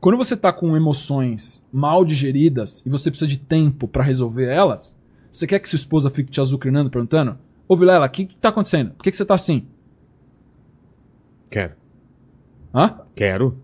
Quando 0.00 0.16
você 0.16 0.36
tá 0.36 0.52
com 0.52 0.76
emoções 0.76 1.66
mal 1.70 2.04
digeridas 2.04 2.82
e 2.86 2.88
você 2.88 3.10
precisa 3.10 3.28
de 3.28 3.36
tempo 3.36 3.86
pra 3.86 4.02
resolver 4.02 4.46
elas, 4.46 4.98
você 5.30 5.46
quer 5.46 5.58
que 5.58 5.68
sua 5.68 5.76
esposa 5.76 6.08
fique 6.08 6.30
te 6.30 6.40
azucrinando, 6.40 6.88
perguntando: 6.88 7.38
Ô 7.68 7.76
Vilela, 7.76 8.06
o 8.06 8.10
que, 8.10 8.24
que 8.26 8.36
tá 8.36 8.48
acontecendo? 8.48 8.92
Por 8.92 9.02
que, 9.02 9.10
que 9.10 9.16
você 9.16 9.24
tá 9.24 9.34
assim? 9.34 9.66
Quero. 11.50 11.74
Hã? 12.74 13.00
Quero. 13.14 13.58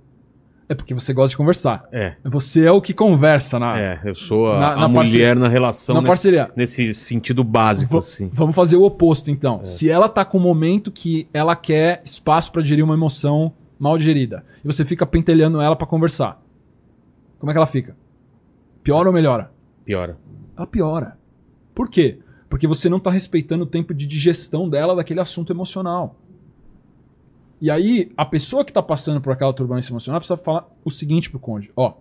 É 0.69 0.75
porque 0.75 0.93
você 0.93 1.13
gosta 1.13 1.31
de 1.31 1.37
conversar. 1.37 1.85
É. 1.93 2.15
Você 2.25 2.65
é 2.65 2.73
o 2.73 2.81
que 2.81 2.93
conversa 2.93 3.57
na, 3.59 3.79
É, 3.79 4.01
eu 4.05 4.15
sou 4.17 4.51
a, 4.53 4.59
Na- 4.59 4.73
a 4.73 4.77
na 4.81 4.89
mulher 4.89 5.03
parceria- 5.05 5.35
na 5.37 5.49
relação 5.49 5.95
na 5.95 6.01
nesse, 6.01 6.09
parceria. 6.09 6.51
nesse 6.57 6.93
sentido 6.95 7.45
básico, 7.45 7.97
assim. 7.99 8.29
Vamos 8.33 8.57
fazer 8.57 8.77
o 8.77 8.83
oposto 8.83 9.31
então. 9.31 9.63
Se 9.63 9.89
ela 9.89 10.09
tá 10.09 10.25
com 10.25 10.39
um 10.39 10.43
momento 10.43 10.91
que 10.91 11.29
ela 11.33 11.55
quer 11.55 12.03
espaço 12.05 12.51
pra 12.51 12.63
digerir 12.63 12.85
uma 12.85 12.95
emoção 12.95 13.53
mal 13.79 13.97
digerida, 13.97 14.45
e 14.65 14.67
você 14.67 14.85
fica 14.85 15.07
pentelhando 15.07 15.61
ela 15.61 15.77
pra 15.77 15.87
conversar, 15.87 16.43
como 17.39 17.51
é 17.51 17.55
que 17.55 17.59
ela 17.59 17.67
fica? 17.67 17.95
Piora 18.83 19.09
ou 19.09 19.15
melhora? 19.15 19.53
Piora. 19.85 20.17
Ela 20.57 20.67
piora. 20.67 21.17
Por 21.75 21.89
quê? 21.89 22.19
Porque 22.49 22.67
você 22.67 22.89
não 22.89 22.99
tá 22.99 23.11
respeitando 23.11 23.65
o 23.65 23.67
tempo 23.67 23.93
de 23.95 24.07
digestão 24.07 24.69
dela 24.69 24.97
daquele 24.97 25.21
assunto 25.21 25.53
emocional. 25.53 26.17
E 27.61 27.71
aí, 27.71 28.13
a 28.17 28.25
pessoa 28.25 28.65
que 28.65 28.73
tá 28.73 28.83
passando 28.83 29.21
por 29.21 29.33
aquela 29.33 29.53
turbulência 29.53 29.93
emocional 29.93 30.21
precisa 30.21 30.37
falar 30.37 30.69
o 30.85 30.91
seguinte 30.91 31.31
pro 31.31 31.39
cônjuge: 31.39 31.73
ó, 31.75 31.95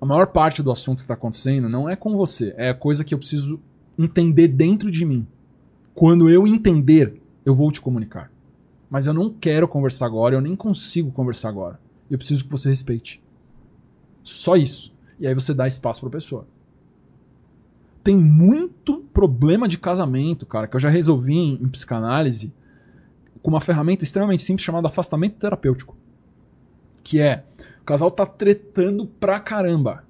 a 0.00 0.04
maior 0.04 0.26
parte 0.26 0.62
do 0.62 0.70
assunto 0.70 1.02
que 1.02 1.08
tá 1.08 1.14
acontecendo 1.14 1.68
não 1.68 1.88
é 1.88 1.96
com 1.96 2.16
você, 2.16 2.54
é 2.56 2.74
coisa 2.74 3.04
que 3.04 3.14
eu 3.14 3.18
preciso 3.18 3.60
entender 3.98 4.48
dentro 4.48 4.90
de 4.90 5.04
mim. 5.04 5.26
Quando 5.94 6.28
eu 6.28 6.46
entender, 6.46 7.20
eu 7.44 7.54
vou 7.54 7.70
te 7.70 7.80
comunicar. 7.80 8.30
Mas 8.90 9.06
eu 9.06 9.14
não 9.14 9.30
quero 9.30 9.66
conversar 9.66 10.06
agora, 10.06 10.34
eu 10.34 10.40
nem 10.40 10.56
consigo 10.56 11.10
conversar 11.10 11.48
agora. 11.48 11.80
Eu 12.10 12.18
preciso 12.18 12.44
que 12.44 12.50
você 12.50 12.68
respeite. 12.68 13.22
Só 14.22 14.56
isso. 14.56 14.92
E 15.18 15.26
aí 15.26 15.34
você 15.34 15.54
dá 15.54 15.66
espaço 15.66 16.00
pra 16.02 16.10
pessoa. 16.10 16.46
Tem 18.04 18.16
muito 18.16 18.98
problema 19.14 19.68
de 19.68 19.78
casamento, 19.78 20.44
cara, 20.44 20.66
que 20.66 20.76
eu 20.76 20.80
já 20.80 20.88
resolvi 20.88 21.34
em, 21.34 21.54
em 21.54 21.68
psicanálise 21.68 22.52
com 23.42 23.50
uma 23.50 23.60
ferramenta 23.60 24.04
extremamente 24.04 24.42
simples 24.42 24.64
chamada 24.64 24.88
afastamento 24.88 25.36
terapêutico. 25.36 25.96
Que 27.02 27.20
é, 27.20 27.44
o 27.80 27.84
casal 27.84 28.10
tá 28.10 28.24
tretando 28.24 29.06
pra 29.06 29.40
caramba. 29.40 30.04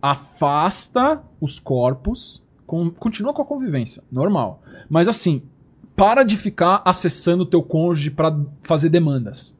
Afasta 0.00 1.22
os 1.40 1.58
corpos, 1.58 2.42
com- 2.66 2.90
continua 2.90 3.32
com 3.32 3.42
a 3.42 3.46
convivência, 3.46 4.02
normal. 4.10 4.60
Mas 4.90 5.06
assim, 5.06 5.42
para 5.94 6.24
de 6.24 6.36
ficar 6.36 6.82
acessando 6.84 7.44
o 7.44 7.46
teu 7.46 7.62
cônjuge 7.62 8.10
pra 8.10 8.36
fazer 8.62 8.88
demandas. 8.88 9.54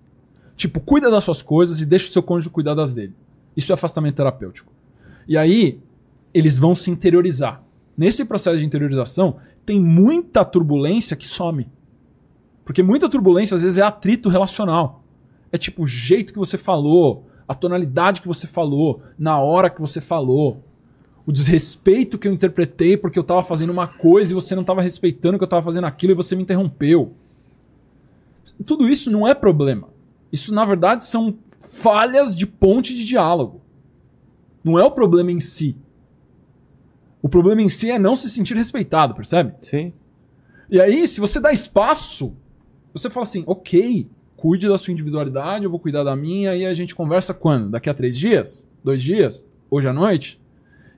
Tipo, 0.57 0.81
cuida 0.81 1.11
das 1.11 1.25
suas 1.25 1.41
coisas 1.43 1.81
e 1.81 1.87
deixa 1.87 2.09
o 2.09 2.13
seu 2.13 2.23
cônjuge 2.23 2.51
cuidar 2.51 2.75
das 2.75 2.95
dele. 2.95 3.15
Isso 3.57 3.73
é 3.73 3.75
afastamento 3.75 4.17
terapêutico. 4.17 4.73
E 5.29 5.37
aí, 5.39 5.81
eles 6.35 6.59
vão 6.59 6.75
se 6.75 6.91
interiorizar. 6.91 7.63
Nesse 7.97 8.25
processo 8.25 8.59
de 8.59 8.65
interiorização, 8.65 9.37
tem 9.65 9.81
muita 9.81 10.45
turbulência 10.45 11.17
que 11.17 11.27
some. 11.27 11.69
Porque 12.73 12.83
muita 12.83 13.07
turbulência, 13.07 13.55
às 13.55 13.63
vezes, 13.63 13.77
é 13.77 13.83
atrito 13.83 14.31
relacional. 14.31 15.05
É 15.53 15.59
tipo 15.59 15.83
o 15.83 15.87
jeito 15.87 16.33
que 16.33 16.39
você 16.39 16.57
falou, 16.57 17.27
a 17.47 17.55
tonalidade 17.55 18.23
que 18.23 18.27
você 18.27 18.47
falou, 18.47 19.03
na 19.19 19.39
hora 19.39 19.69
que 19.69 19.79
você 19.79 20.01
falou, 20.01 20.65
o 21.27 21.31
desrespeito 21.31 22.17
que 22.17 22.27
eu 22.27 22.33
interpretei 22.33 22.97
porque 22.97 23.19
eu 23.19 23.25
tava 23.25 23.45
fazendo 23.45 23.69
uma 23.69 23.87
coisa 23.87 24.33
e 24.33 24.35
você 24.35 24.55
não 24.55 24.65
tava 24.65 24.81
respeitando 24.81 25.37
que 25.37 25.45
eu 25.45 25.49
tava 25.49 25.63
fazendo 25.63 25.85
aquilo 25.85 26.15
e 26.15 26.17
você 26.17 26.35
me 26.35 26.45
interrompeu. 26.45 27.13
Tudo 28.65 28.89
isso 28.89 29.11
não 29.11 29.29
é 29.29 29.35
problema. 29.35 29.91
Isso, 30.33 30.55
na 30.55 30.65
verdade, 30.65 31.05
são 31.05 31.37
falhas 31.61 32.35
de 32.35 32.47
ponte 32.47 32.97
de 32.97 33.05
diálogo. 33.05 33.61
Não 34.65 34.79
é 34.79 34.85
o 34.85 34.91
problema 34.91 35.31
em 35.31 35.41
si. 35.41 35.77
O 37.21 37.29
problema 37.29 37.61
em 37.61 37.69
si 37.69 37.91
é 37.91 37.99
não 37.99 38.17
se 38.17 38.31
sentir 38.31 38.57
respeitado, 38.57 39.15
percebe? 39.15 39.53
Sim. 39.61 39.93
E 40.71 40.81
aí, 40.81 41.07
se 41.07 41.21
você 41.21 41.39
dá 41.39 41.53
espaço, 41.53 42.35
você 42.93 43.09
fala 43.11 43.25
assim, 43.25 43.43
ok, 43.47 44.07
cuide 44.37 44.69
da 44.69 44.77
sua 44.77 44.93
individualidade, 44.93 45.65
eu 45.65 45.71
vou 45.71 45.79
cuidar 45.79 46.05
da 46.05 46.17
minha, 46.17 46.55
e 46.55 46.67
a 46.67 46.75
gente 46.75 46.95
conversa 46.95 47.33
quando? 47.33 47.71
Daqui 47.71 47.89
a 47.89 47.95
três 47.95 48.19
dias? 48.19 48.69
Dois 48.83 49.03
dias? 49.03 49.47
Hoje 49.71 49.89
à 49.89 49.93
noite? 49.93 50.41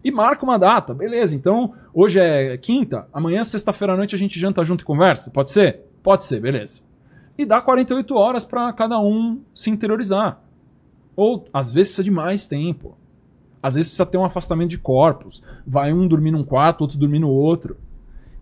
E 0.03 0.11
marca 0.11 0.45
uma 0.45 0.59
data, 0.59 0.93
beleza. 0.93 1.35
Então, 1.35 1.75
hoje 1.93 2.19
é 2.21 2.57
quinta, 2.59 3.09
amanhã, 3.13 3.43
sexta-feira 3.45 3.95
à 3.95 3.97
noite, 3.97 4.15
a 4.15 4.19
gente 4.19 4.39
janta 4.39 4.65
junto 4.65 4.83
e 4.83 4.85
conversa? 4.85 5.31
Pode 5.31 5.51
ser? 5.51 5.81
Pode 6.03 6.25
ser, 6.25 6.41
beleza. 6.41 6.83
E 7.37 7.45
dá 7.45 7.61
48 7.61 8.15
horas 8.15 8.45
pra 8.45 8.73
cada 8.73 8.99
um 9.01 9.41
se 9.55 9.71
interiorizar. 9.71 10.41
Ou, 11.17 11.47
às 11.53 11.73
vezes, 11.73 11.89
precisa 11.89 12.05
de 12.05 12.11
mais 12.11 12.47
tempo. 12.47 12.97
Às 13.63 13.77
vezes 13.77 13.89
precisa 13.89 14.05
ter 14.05 14.19
um 14.19 14.25
afastamento 14.25 14.71
de 14.71 14.79
corpos. 14.79 15.43
Vai 15.67 15.93
um 15.93 16.07
dormir 16.07 16.31
num 16.33 16.45
quarto, 16.45 16.83
outro 16.83 16.99
dormir 16.99 17.19
no 17.21 17.31
outro. 17.31 17.79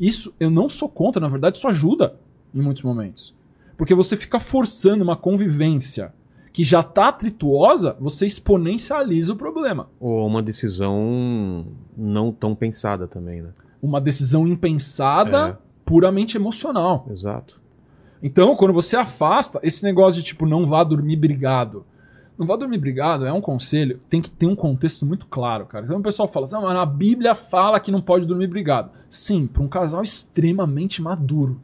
Isso 0.01 0.35
eu 0.41 0.51
não 0.51 0.69
sou 0.69 0.89
contra, 0.89 1.21
na 1.21 1.29
verdade, 1.29 1.57
isso 1.57 1.69
ajuda 1.69 2.17
em 2.53 2.61
muitos 2.61 2.83
momentos. 2.83 3.35
Porque 3.83 3.97
você 3.97 4.17
fica 4.17 4.39
forçando 4.39 5.03
uma 5.03 5.17
convivência 5.17 6.15
que 6.53 6.63
já 6.63 6.85
tá 6.85 7.09
atrituosa, 7.09 7.97
você 7.99 8.25
exponencializa 8.25 9.33
o 9.33 9.37
problema. 9.37 9.89
Ou 9.99 10.25
uma 10.25 10.41
decisão 10.41 11.67
não 11.97 12.31
tão 12.31 12.55
pensada 12.55 13.09
também, 13.09 13.43
né? 13.43 13.49
Uma 13.83 14.01
decisão 14.01 14.47
impensada, 14.47 15.49
É. 15.49 15.57
puramente 15.85 16.37
emocional. 16.37 17.09
Exato. 17.11 17.61
Então, 18.23 18.55
quando 18.55 18.73
você 18.73 18.95
afasta, 18.97 19.59
esse 19.65 19.83
negócio 19.83 20.21
de 20.21 20.29
tipo, 20.29 20.47
não 20.47 20.65
vá 20.65 20.85
dormir 20.85 21.17
brigado. 21.17 21.85
Não 22.39 22.47
vá 22.47 22.55
dormir 22.55 22.79
brigado 22.79 23.27
é 23.27 23.33
um 23.33 23.41
conselho, 23.41 24.01
tem 24.09 24.23
que 24.23 24.31
ter 24.31 24.47
um 24.47 24.55
contexto 24.55 25.05
muito 25.05 25.27
claro, 25.27 25.67
cara. 25.67 25.87
Então 25.87 25.99
o 25.99 26.03
pessoal 26.03 26.29
fala 26.29 26.45
assim, 26.45 26.55
ah, 26.55 26.61
mas 26.61 26.77
a 26.77 26.87
Bíblia 26.87 27.35
fala 27.35 27.81
que 27.81 27.91
não 27.91 28.01
pode 28.01 28.27
dormir 28.27 28.47
brigado. 28.47 28.93
Sim, 29.11 29.49
para 29.49 29.61
um 29.61 29.67
casal 29.67 30.05
extremamente 30.05 31.03
maduro. 31.03 31.61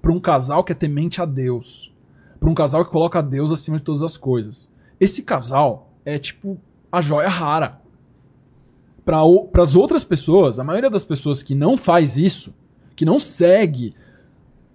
Para 0.00 0.12
um 0.12 0.20
casal 0.20 0.64
que 0.64 0.72
é 0.72 0.74
temente 0.74 1.20
a 1.20 1.24
Deus. 1.24 1.92
Para 2.38 2.48
um 2.48 2.54
casal 2.54 2.84
que 2.84 2.90
coloca 2.90 3.22
Deus 3.22 3.52
acima 3.52 3.78
de 3.78 3.84
todas 3.84 4.02
as 4.02 4.16
coisas. 4.16 4.70
Esse 4.98 5.22
casal 5.22 5.92
é 6.04 6.18
tipo 6.18 6.58
a 6.90 7.00
joia 7.00 7.28
rara. 7.28 7.80
Para 9.04 9.62
as 9.62 9.74
outras 9.74 10.04
pessoas, 10.04 10.58
a 10.58 10.64
maioria 10.64 10.90
das 10.90 11.04
pessoas 11.04 11.42
que 11.42 11.54
não 11.54 11.76
faz 11.76 12.16
isso, 12.16 12.54
que 12.94 13.04
não 13.04 13.18
segue 13.18 13.94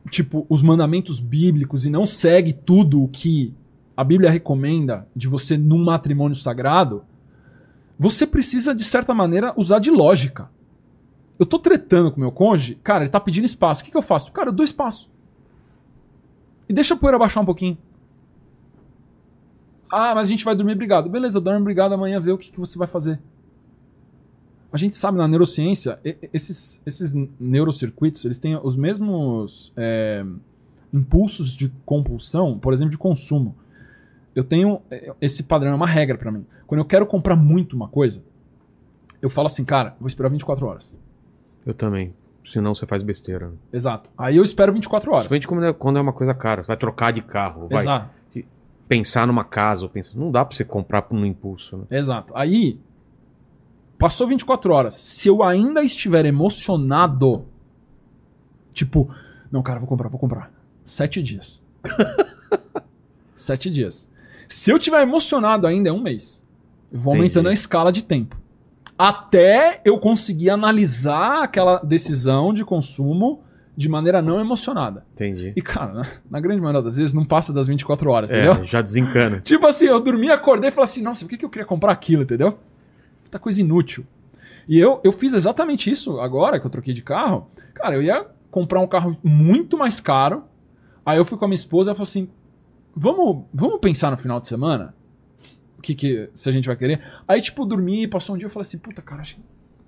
tipo, 0.09 0.45
os 0.49 0.61
mandamentos 0.61 1.19
bíblicos 1.19 1.85
e 1.85 1.89
não 1.89 2.05
segue 2.05 2.53
tudo 2.53 3.03
o 3.03 3.07
que 3.07 3.53
a 3.95 4.03
Bíblia 4.03 4.29
recomenda 4.29 5.07
de 5.15 5.27
você 5.27 5.57
num 5.57 5.83
matrimônio 5.83 6.35
sagrado, 6.35 7.03
você 7.97 8.27
precisa, 8.27 8.75
de 8.75 8.83
certa 8.83 9.13
maneira, 9.13 9.53
usar 9.55 9.79
de 9.79 9.89
lógica. 9.89 10.49
Eu 11.39 11.45
tô 11.45 11.57
tretando 11.57 12.11
com 12.11 12.19
meu 12.19 12.31
cônjuge, 12.31 12.75
cara, 12.83 13.03
ele 13.03 13.09
tá 13.09 13.19
pedindo 13.19 13.45
espaço. 13.45 13.81
O 13.81 13.85
que, 13.85 13.91
que 13.91 13.97
eu 13.97 14.01
faço? 14.01 14.31
Cara, 14.31 14.49
eu 14.49 14.53
dou 14.53 14.65
espaço. 14.65 15.09
E 16.67 16.73
deixa 16.73 16.93
a 16.93 16.97
poeira 16.97 17.17
baixar 17.17 17.41
um 17.41 17.45
pouquinho. 17.45 17.77
Ah, 19.91 20.13
mas 20.15 20.27
a 20.27 20.31
gente 20.31 20.43
vai 20.43 20.55
dormir 20.55 20.75
brigado. 20.75 21.09
Beleza, 21.09 21.39
dorme 21.39 21.63
brigado 21.63 21.93
amanhã, 21.93 22.19
vê 22.19 22.31
o 22.31 22.37
que, 22.37 22.51
que 22.51 22.59
você 22.59 22.77
vai 22.77 22.87
fazer. 22.87 23.19
A 24.71 24.77
gente 24.77 24.95
sabe 24.95 25.17
na 25.17 25.27
neurociência, 25.27 25.99
esses, 26.33 26.81
esses 26.85 27.13
neurocircuitos, 27.39 28.25
eles 28.25 28.37
têm 28.37 28.59
os 28.61 28.75
mesmos 28.75 29.71
é, 29.77 30.25
impulsos 30.93 31.55
de 31.55 31.71
compulsão, 31.85 32.59
por 32.59 32.73
exemplo, 32.73 32.91
de 32.91 32.97
consumo. 32.97 33.55
Eu 34.35 34.43
tenho 34.43 34.81
é, 34.91 35.13
esse 35.21 35.43
padrão, 35.43 35.71
é 35.71 35.75
uma 35.75 35.87
regra 35.87 36.17
pra 36.17 36.29
mim. 36.29 36.45
Quando 36.67 36.79
eu 36.79 36.85
quero 36.85 37.05
comprar 37.05 37.37
muito 37.37 37.73
uma 37.73 37.87
coisa, 37.87 38.21
eu 39.21 39.29
falo 39.29 39.47
assim, 39.47 39.63
cara, 39.63 39.95
vou 39.99 40.07
esperar 40.07 40.29
24 40.29 40.65
horas. 40.65 40.97
Eu 41.65 41.73
também. 41.73 42.13
Senão 42.51 42.75
você 42.75 42.85
faz 42.85 43.03
besteira. 43.03 43.51
Exato. 43.71 44.09
Aí 44.17 44.37
eu 44.37 44.43
espero 44.43 44.71
24 44.73 45.11
horas. 45.11 45.27
Principalmente 45.27 45.47
quando 45.47 45.65
é, 45.65 45.73
quando 45.73 45.97
é 45.97 46.01
uma 46.01 46.13
coisa 46.13 46.33
cara. 46.33 46.63
Você 46.63 46.67
vai 46.67 46.77
trocar 46.77 47.11
de 47.11 47.21
carro, 47.21 47.67
vai 47.67 47.79
Exato. 47.79 48.09
pensar 48.87 49.25
numa 49.25 49.43
casa. 49.43 49.83
ou 49.83 49.89
Pensa... 49.89 50.11
Não 50.15 50.31
dá 50.31 50.45
pra 50.45 50.55
você 50.55 50.63
comprar 50.63 51.05
no 51.11 51.25
impulso, 51.25 51.77
né? 51.77 51.83
Exato. 51.91 52.33
Aí, 52.35 52.79
passou 53.97 54.27
24 54.27 54.71
horas. 54.73 54.93
Se 54.95 55.27
eu 55.27 55.41
ainda 55.43 55.81
estiver 55.81 56.25
emocionado, 56.25 57.45
tipo, 58.73 59.09
não, 59.51 59.63
cara, 59.63 59.79
vou 59.79 59.87
comprar, 59.87 60.09
vou 60.09 60.19
comprar. 60.19 60.51
Sete 60.83 61.21
dias. 61.23 61.63
Sete 63.35 63.69
dias. 63.69 64.09
Se 64.47 64.71
eu 64.71 64.77
tiver 64.79 65.01
emocionado 65.01 65.65
ainda, 65.65 65.89
é 65.89 65.91
um 65.91 66.01
mês. 66.01 66.43
Eu 66.91 66.99
vou 66.99 67.13
Entendi. 67.13 67.23
aumentando 67.23 67.49
a 67.49 67.53
escala 67.53 67.91
de 67.91 68.03
tempo. 68.03 68.37
Até 68.97 69.81
eu 69.83 69.97
conseguir 69.99 70.49
analisar 70.49 71.43
aquela 71.43 71.79
decisão 71.79 72.53
de 72.53 72.63
consumo 72.63 73.43
de 73.75 73.89
maneira 73.89 74.21
não 74.21 74.39
emocionada. 74.39 75.05
Entendi. 75.13 75.51
E, 75.55 75.61
cara, 75.61 75.93
na, 75.93 76.07
na 76.31 76.39
grande 76.39 76.61
maioria 76.61 76.81
das 76.81 76.95
vezes 76.97 77.13
não 77.13 77.25
passa 77.25 77.51
das 77.51 77.67
24 77.67 78.09
horas, 78.09 78.31
entendeu? 78.31 78.53
É, 78.53 78.65
já 78.65 78.81
desencana. 78.81 79.41
Tipo 79.43 79.67
assim, 79.67 79.85
eu 79.85 79.99
dormi, 79.99 80.29
acordei 80.29 80.69
e 80.69 80.71
falei 80.71 80.85
assim, 80.85 81.01
nossa, 81.01 81.25
por 81.25 81.29
que, 81.29 81.37
que 81.37 81.45
eu 81.45 81.49
queria 81.49 81.65
comprar 81.65 81.91
aquilo, 81.91 82.23
entendeu? 82.23 82.57
Puta 83.25 83.37
coisa 83.37 83.59
inútil. 83.59 84.05
E 84.67 84.79
eu, 84.79 85.01
eu 85.03 85.11
fiz 85.11 85.33
exatamente 85.33 85.91
isso 85.91 86.19
agora 86.19 86.59
que 86.59 86.65
eu 86.65 86.71
troquei 86.71 86.93
de 86.93 87.01
carro. 87.01 87.49
Cara, 87.73 87.95
eu 87.95 88.01
ia 88.01 88.25
comprar 88.49 88.79
um 88.79 88.87
carro 88.87 89.17
muito 89.21 89.77
mais 89.77 89.99
caro. 89.99 90.43
Aí 91.05 91.17
eu 91.17 91.25
fui 91.25 91.37
com 91.37 91.45
a 91.45 91.47
minha 91.47 91.55
esposa 91.55 91.89
e 91.89 91.91
ela 91.91 91.95
falou 91.95 92.07
assim: 92.07 92.29
vamos, 92.95 93.43
vamos 93.53 93.79
pensar 93.79 94.09
no 94.09 94.17
final 94.17 94.39
de 94.39 94.47
semana? 94.47 94.95
Que, 95.85 95.93
que 95.93 96.29
se 96.33 96.49
a 96.49 96.51
gente 96.51 96.65
vai 96.65 96.75
querer? 96.75 96.99
Aí, 97.27 97.39
tipo, 97.39 97.61
eu 97.61 97.65
dormi, 97.67 98.07
passou 98.07 98.33
um 98.35 98.37
dia 98.39 98.47
eu 98.47 98.49
falei 98.49 98.61
assim, 98.61 98.79
puta, 98.79 99.03
cara, 99.03 99.21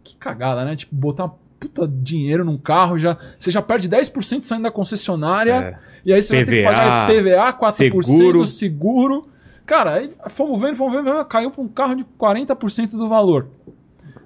que- 0.03 0.16
cagada, 0.17 0.64
né? 0.64 0.76
Tipo, 0.76 0.95
botar 0.95 1.24
uma 1.26 1.35
puta 1.59 1.88
dinheiro 1.88 2.45
num 2.45 2.56
carro, 2.58 3.00
já, 3.00 3.17
você 3.38 3.50
já 3.50 3.64
perde 3.64 3.90
10% 3.90 4.43
saindo 4.43 4.61
da 4.64 4.72
concessionária. 4.72 5.53
É. 5.53 5.77
E 6.06 6.14
aí 6.14 6.22
você 6.22 6.35
vai 6.35 6.45
ter 6.45 6.51
que 6.51 6.61
PVA, 6.61 6.72
pagar 6.72 7.08
PVA, 7.08 7.53
4%, 7.53 7.72
seguro. 8.03 8.45
seguro. 8.45 9.27
Cara, 9.66 9.93
aí 9.95 10.11
fomos 10.30 10.61
vendo, 10.61 10.76
fomos 10.76 10.93
vendo, 11.03 11.26
caiu 11.26 11.50
para 11.50 11.61
um 11.64 11.67
carro 11.67 11.95
de 11.95 12.06
40% 12.17 12.92
do 12.92 13.09
valor. 13.09 13.48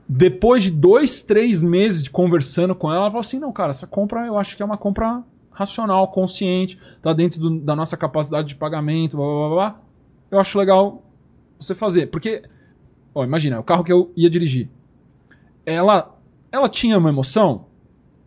Depois 0.07 0.63
de 0.63 0.71
dois, 0.71 1.21
três 1.21 1.63
meses 1.63 2.03
de 2.03 2.09
conversando 2.11 2.75
com 2.75 2.89
ela, 2.91 3.03
ela 3.03 3.07
falou 3.09 3.21
assim: 3.21 3.39
não, 3.39 3.51
cara, 3.53 3.69
essa 3.69 3.87
compra 3.87 4.25
eu 4.27 4.37
acho 4.37 4.57
que 4.57 4.61
é 4.61 4.65
uma 4.65 4.77
compra 4.77 5.23
racional, 5.51 6.07
consciente, 6.09 6.77
tá 7.01 7.13
dentro 7.13 7.39
do- 7.39 7.59
da 7.61 7.75
nossa 7.75 7.95
capacidade 7.95 8.49
de 8.49 8.55
pagamento, 8.55 9.15
blá, 9.15 9.25
blá, 9.25 9.35
blá, 9.35 9.49
blá, 9.55 9.81
eu 10.31 10.39
acho 10.39 10.57
legal 10.59 11.01
você 11.61 11.75
fazer. 11.75 12.07
Porque, 12.07 12.41
ó, 13.13 13.23
imagina, 13.23 13.59
o 13.59 13.63
carro 13.63 13.83
que 13.83 13.91
eu 13.91 14.11
ia 14.15 14.29
dirigir, 14.29 14.69
ela, 15.65 16.15
ela 16.51 16.67
tinha 16.69 16.97
uma 16.97 17.09
emoção 17.09 17.65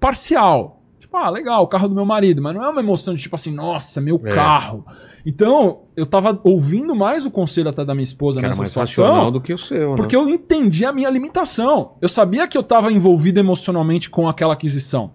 parcial. 0.00 0.80
Tipo, 1.00 1.16
ah, 1.16 1.30
legal, 1.30 1.62
o 1.62 1.66
carro 1.68 1.88
do 1.88 1.94
meu 1.94 2.04
marido, 2.04 2.40
mas 2.42 2.54
não 2.54 2.62
é 2.64 2.68
uma 2.68 2.80
emoção 2.80 3.14
de 3.14 3.22
tipo 3.22 3.34
assim, 3.34 3.52
nossa, 3.52 4.00
meu 4.00 4.20
É. 4.24 4.30
carro. 4.34 4.84
Então, 5.26 5.80
eu 5.96 6.04
tava 6.04 6.38
ouvindo 6.44 6.94
mais 6.94 7.24
o 7.24 7.30
conselho 7.30 7.70
até 7.70 7.82
da 7.84 7.94
minha 7.94 8.02
esposa 8.02 8.40
Que 8.40 8.46
nessa 8.46 8.58
mais 8.58 8.68
situação. 8.68 9.32
do 9.32 9.40
que 9.40 9.54
o 9.54 9.58
seu, 9.58 9.94
Porque 9.94 10.14
né? 10.16 10.22
eu 10.22 10.28
entendi 10.28 10.84
a 10.84 10.92
minha 10.92 11.08
limitação. 11.08 11.92
Eu 12.00 12.08
sabia 12.08 12.46
que 12.46 12.58
eu 12.58 12.60
estava 12.60 12.92
envolvido 12.92 13.40
emocionalmente 13.40 14.10
com 14.10 14.28
aquela 14.28 14.52
aquisição. 14.52 15.12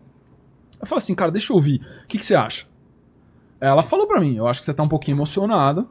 Eu 0.81 0.87
falei 0.87 0.97
assim, 0.99 1.13
cara, 1.13 1.29
deixa 1.31 1.51
eu 1.53 1.55
ouvir. 1.57 1.81
O 2.05 2.07
que, 2.07 2.17
que 2.17 2.25
você 2.25 2.33
acha? 2.33 2.65
Ela 3.61 3.83
falou 3.83 4.07
pra 4.07 4.19
mim, 4.19 4.35
eu 4.35 4.47
acho 4.47 4.61
que 4.61 4.65
você 4.65 4.73
tá 4.73 4.81
um 4.81 4.87
pouquinho 4.87 5.15
emocionado. 5.15 5.87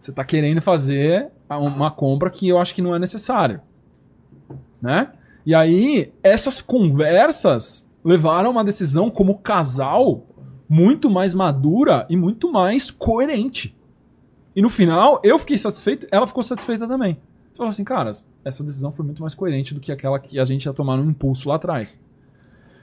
Você 0.00 0.12
tá 0.12 0.24
querendo 0.24 0.60
fazer 0.60 1.28
uma 1.48 1.90
compra 1.90 2.30
que 2.30 2.48
eu 2.48 2.58
acho 2.58 2.74
que 2.74 2.82
não 2.82 2.94
é 2.94 2.98
necessário. 2.98 3.60
Né? 4.80 5.12
E 5.44 5.54
aí, 5.54 6.12
essas 6.22 6.60
conversas 6.62 7.88
levaram 8.04 8.48
a 8.48 8.52
uma 8.52 8.64
decisão 8.64 9.10
como 9.10 9.38
casal 9.38 10.24
muito 10.68 11.10
mais 11.10 11.34
madura 11.34 12.06
e 12.08 12.16
muito 12.16 12.52
mais 12.52 12.90
coerente. 12.90 13.76
E 14.54 14.60
no 14.60 14.68
final, 14.68 15.20
eu 15.22 15.38
fiquei 15.38 15.56
satisfeito, 15.56 16.06
ela 16.10 16.26
ficou 16.26 16.42
satisfeita 16.42 16.86
também. 16.86 17.18
Falou 17.56 17.70
assim, 17.70 17.84
cara, 17.84 18.10
essa 18.44 18.62
decisão 18.62 18.92
foi 18.92 19.04
muito 19.04 19.22
mais 19.22 19.34
coerente 19.34 19.74
do 19.74 19.80
que 19.80 19.90
aquela 19.90 20.18
que 20.18 20.38
a 20.38 20.44
gente 20.44 20.66
ia 20.66 20.72
tomar 20.72 20.96
no 20.96 21.10
impulso 21.10 21.48
lá 21.48 21.56
atrás. 21.56 22.00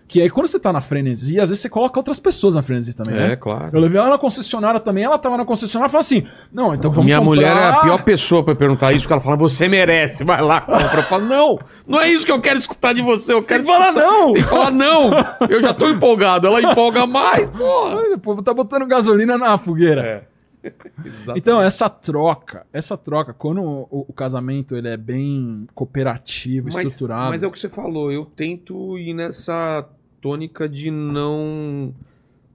Que 0.07 0.21
aí 0.21 0.29
quando 0.29 0.45
você 0.45 0.59
tá 0.59 0.71
na 0.71 0.81
frenesia, 0.81 1.41
às 1.41 1.49
vezes 1.49 1.63
você 1.63 1.69
coloca 1.69 1.99
outras 1.99 2.19
pessoas 2.19 2.53
na 2.53 2.61
frenesia 2.61 2.93
também, 2.93 3.15
É, 3.15 3.29
né? 3.29 3.35
claro. 3.35 3.71
Eu 3.73 3.79
levei 3.79 3.99
ela 3.99 4.11
na 4.11 4.17
concessionária 4.19 4.79
também, 4.79 5.03
ela 5.03 5.17
tava 5.17 5.35
na 5.35 5.43
concessionária 5.45 5.89
e 5.89 5.91
falou 5.91 6.01
assim: 6.01 6.27
Não, 6.53 6.75
então 6.75 6.91
vamos 6.91 7.05
Minha 7.05 7.17
comprar... 7.17 7.29
mulher 7.31 7.57
é 7.57 7.63
a 7.69 7.81
pior 7.81 8.03
pessoa 8.03 8.43
pra 8.43 8.53
perguntar 8.53 8.91
isso, 8.93 9.01
porque 9.01 9.13
ela 9.13 9.21
fala, 9.21 9.35
você 9.35 9.67
merece, 9.67 10.23
vai 10.23 10.41
lá, 10.43 10.61
compra. 10.61 10.99
Eu 10.99 11.03
falo, 11.03 11.25
não, 11.25 11.57
não 11.87 11.99
é 11.99 12.07
isso 12.09 12.23
que 12.23 12.31
eu 12.31 12.39
quero 12.39 12.59
escutar 12.59 12.93
de 12.93 13.01
você, 13.01 13.33
eu 13.33 13.41
quero 13.41 13.63
Tem 13.63 13.71
que 13.73 13.77
falar 13.79 13.89
escutar- 13.93 14.07
não! 14.11 14.33
Tem 14.33 14.43
que 14.43 14.49
falar 14.49 14.71
não! 14.71 15.11
Eu 15.49 15.61
já 15.61 15.73
tô 15.73 15.89
empolgado, 15.89 16.45
ela 16.45 16.61
empolga 16.61 17.07
mais, 17.07 17.49
porra! 17.49 18.17
Pô, 18.19 18.35
tá 18.43 18.53
botando 18.53 18.85
gasolina 18.85 19.37
na 19.39 19.57
fogueira. 19.57 20.01
É. 20.01 20.35
Então, 21.35 21.61
essa 21.61 21.87
troca, 21.87 22.65
essa 22.73 22.97
troca, 22.97 23.33
quando 23.33 23.61
o, 23.61 24.05
o 24.09 24.13
casamento 24.13 24.75
ele 24.75 24.87
é 24.87 24.97
bem 24.97 25.67
cooperativo, 25.75 26.69
mas, 26.73 26.85
estruturado. 26.87 27.29
mas 27.29 27.43
é 27.43 27.47
o 27.47 27.51
que 27.51 27.59
você 27.59 27.69
falou, 27.69 28.11
eu 28.11 28.25
tento 28.25 28.97
ir 28.97 29.13
nessa 29.13 29.87
tônica 30.25 30.67
de 30.67 30.89
não. 30.89 31.93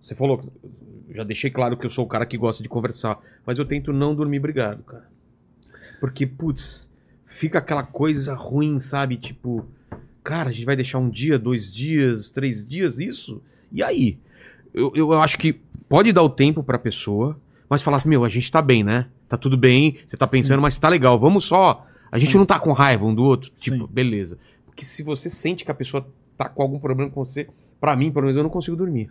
Você 0.03 0.17
falou, 0.17 0.43
já 1.15 1.23
deixei 1.23 1.53
claro 1.53 1.77
que 1.77 1.87
eu 1.87 1.91
sou 1.91 2.05
o 2.05 2.09
cara 2.09 2.27
que 2.27 2.37
gosta 2.37 2.65
de 2.65 2.69
conversar, 2.69 3.21
mas 3.47 3.61
eu 3.61 3.65
tento 3.65 3.93
não 3.93 4.13
dormir 4.13 4.41
brigado, 4.41 4.83
cara. 4.83 5.09
Porque, 6.01 6.27
putz, 6.27 6.91
fica 7.25 7.61
aquela 7.61 7.85
coisa 7.85 8.35
ruim, 8.35 8.81
sabe? 8.81 9.17
Tipo, 9.19 9.65
cara, 10.25 10.51
a 10.51 10.53
gente 10.53 10.65
vai 10.65 10.75
deixar 10.75 10.99
um 10.99 11.09
dia, 11.09 11.39
dois 11.39 11.73
dias, 11.73 12.29
três 12.29 12.67
dias, 12.67 12.99
isso? 12.99 13.41
E 13.71 13.85
aí? 13.85 14.19
Eu, 14.75 14.91
eu 14.97 15.13
acho 15.23 15.39
que 15.39 15.53
pode 15.89 16.13
dar 16.13 16.25
o 16.25 16.29
tempo 16.29 16.65
pra 16.65 16.77
pessoa, 16.77 17.39
mas 17.69 17.83
falar 17.83 17.99
assim, 17.99 18.09
meu, 18.09 18.25
a 18.25 18.29
gente 18.29 18.51
tá 18.51 18.61
bem, 18.61 18.83
né? 18.83 19.07
Tá 19.29 19.37
tudo 19.37 19.57
bem, 19.57 19.99
você 20.09 20.17
tá 20.17 20.27
pensando, 20.27 20.61
mas 20.61 20.77
tá 20.77 20.89
legal, 20.89 21.21
vamos 21.21 21.45
só. 21.45 21.87
A 22.11 22.19
gente 22.19 22.33
Sim. 22.33 22.39
não 22.39 22.47
tá 22.47 22.59
com 22.59 22.73
raiva 22.73 23.05
um 23.05 23.15
do 23.15 23.23
outro, 23.23 23.49
tipo, 23.55 23.87
Sim. 23.87 23.89
beleza. 23.89 24.39
Porque 24.67 24.85
se 24.85 25.05
você 25.05 25.31
sente 25.31 25.65
que 25.65 25.71
a 25.71 25.75
pessoa 25.75 26.05
tá 26.45 26.49
com 26.49 26.63
algum 26.63 26.79
problema 26.79 27.11
com 27.11 27.23
você, 27.23 27.47
pra 27.79 27.95
mim, 27.95 28.11
pelo 28.11 28.25
menos, 28.25 28.37
eu 28.39 28.43
não 28.43 28.49
consigo 28.51 28.77
dormir. 28.77 29.11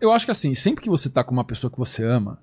Eu 0.00 0.10
acho 0.10 0.24
que 0.24 0.32
assim, 0.32 0.54
sempre 0.56 0.82
que 0.82 0.90
você 0.90 1.08
tá 1.08 1.22
com 1.22 1.30
uma 1.32 1.44
pessoa 1.44 1.70
que 1.70 1.78
você 1.78 2.02
ama, 2.04 2.38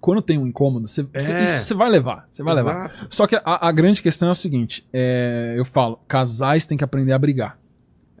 quando 0.00 0.20
tem 0.20 0.36
um 0.36 0.46
incômodo, 0.48 0.88
você, 0.88 1.04
você- 1.04 1.32
É. 1.32 1.44
isso 1.44 1.60
você 1.64 1.74
vai 1.74 1.88
levar. 1.88 2.28
Você 2.32 2.42
vai 2.42 2.54
levar. 2.54 2.86
Exato. 2.92 3.06
Só 3.14 3.26
que 3.26 3.36
a, 3.36 3.68
a 3.68 3.70
grande 3.70 4.02
questão 4.02 4.28
é 4.28 4.32
o 4.32 4.34
seguinte: 4.34 4.84
é, 4.92 5.54
eu 5.56 5.64
falo, 5.64 6.00
casais 6.08 6.66
têm 6.66 6.76
que 6.76 6.82
aprender 6.82 7.12
a 7.12 7.18
brigar. 7.20 7.56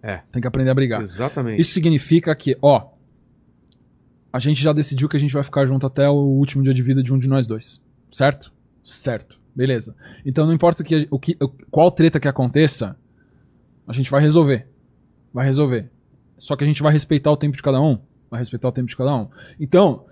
É. 0.00 0.20
Tem 0.30 0.40
que 0.40 0.46
aprender 0.46 0.70
a 0.70 0.74
brigar. 0.74 1.02
Exatamente. 1.02 1.60
Isso 1.60 1.72
significa 1.72 2.34
que, 2.36 2.56
ó, 2.62 2.90
a 4.32 4.38
gente 4.38 4.62
já 4.62 4.72
decidiu 4.72 5.08
que 5.08 5.16
a 5.16 5.20
gente 5.20 5.34
vai 5.34 5.42
ficar 5.42 5.66
junto 5.66 5.84
até 5.86 6.08
o 6.08 6.14
último 6.14 6.62
dia 6.62 6.72
de 6.72 6.82
vida 6.82 7.02
de 7.02 7.12
um 7.12 7.18
de 7.18 7.28
nós 7.28 7.46
dois. 7.48 7.82
Certo? 8.12 8.52
Certo. 8.84 9.40
Beleza. 9.54 9.94
Então 10.24 10.46
não 10.46 10.52
importa 10.54 10.82
o 10.82 10.86
que, 10.86 11.06
o 11.10 11.18
que, 11.18 11.36
qual 11.70 11.90
treta 11.90 12.18
que 12.20 12.26
aconteça, 12.28 12.96
a 13.86 13.92
gente 13.92 14.10
vai 14.10 14.22
resolver. 14.22 14.68
Vai 15.32 15.46
resolver. 15.46 15.90
Só 16.38 16.56
que 16.56 16.64
a 16.64 16.66
gente 16.66 16.82
vai 16.82 16.92
respeitar 16.92 17.30
o 17.30 17.36
tempo 17.36 17.56
de 17.56 17.62
cada 17.62 17.80
um. 17.80 17.98
Vai 18.30 18.40
respeitar 18.40 18.68
o 18.68 18.72
tempo 18.72 18.88
de 18.88 18.96
cada 18.96 19.14
um. 19.14 19.28
Então, 19.60 20.04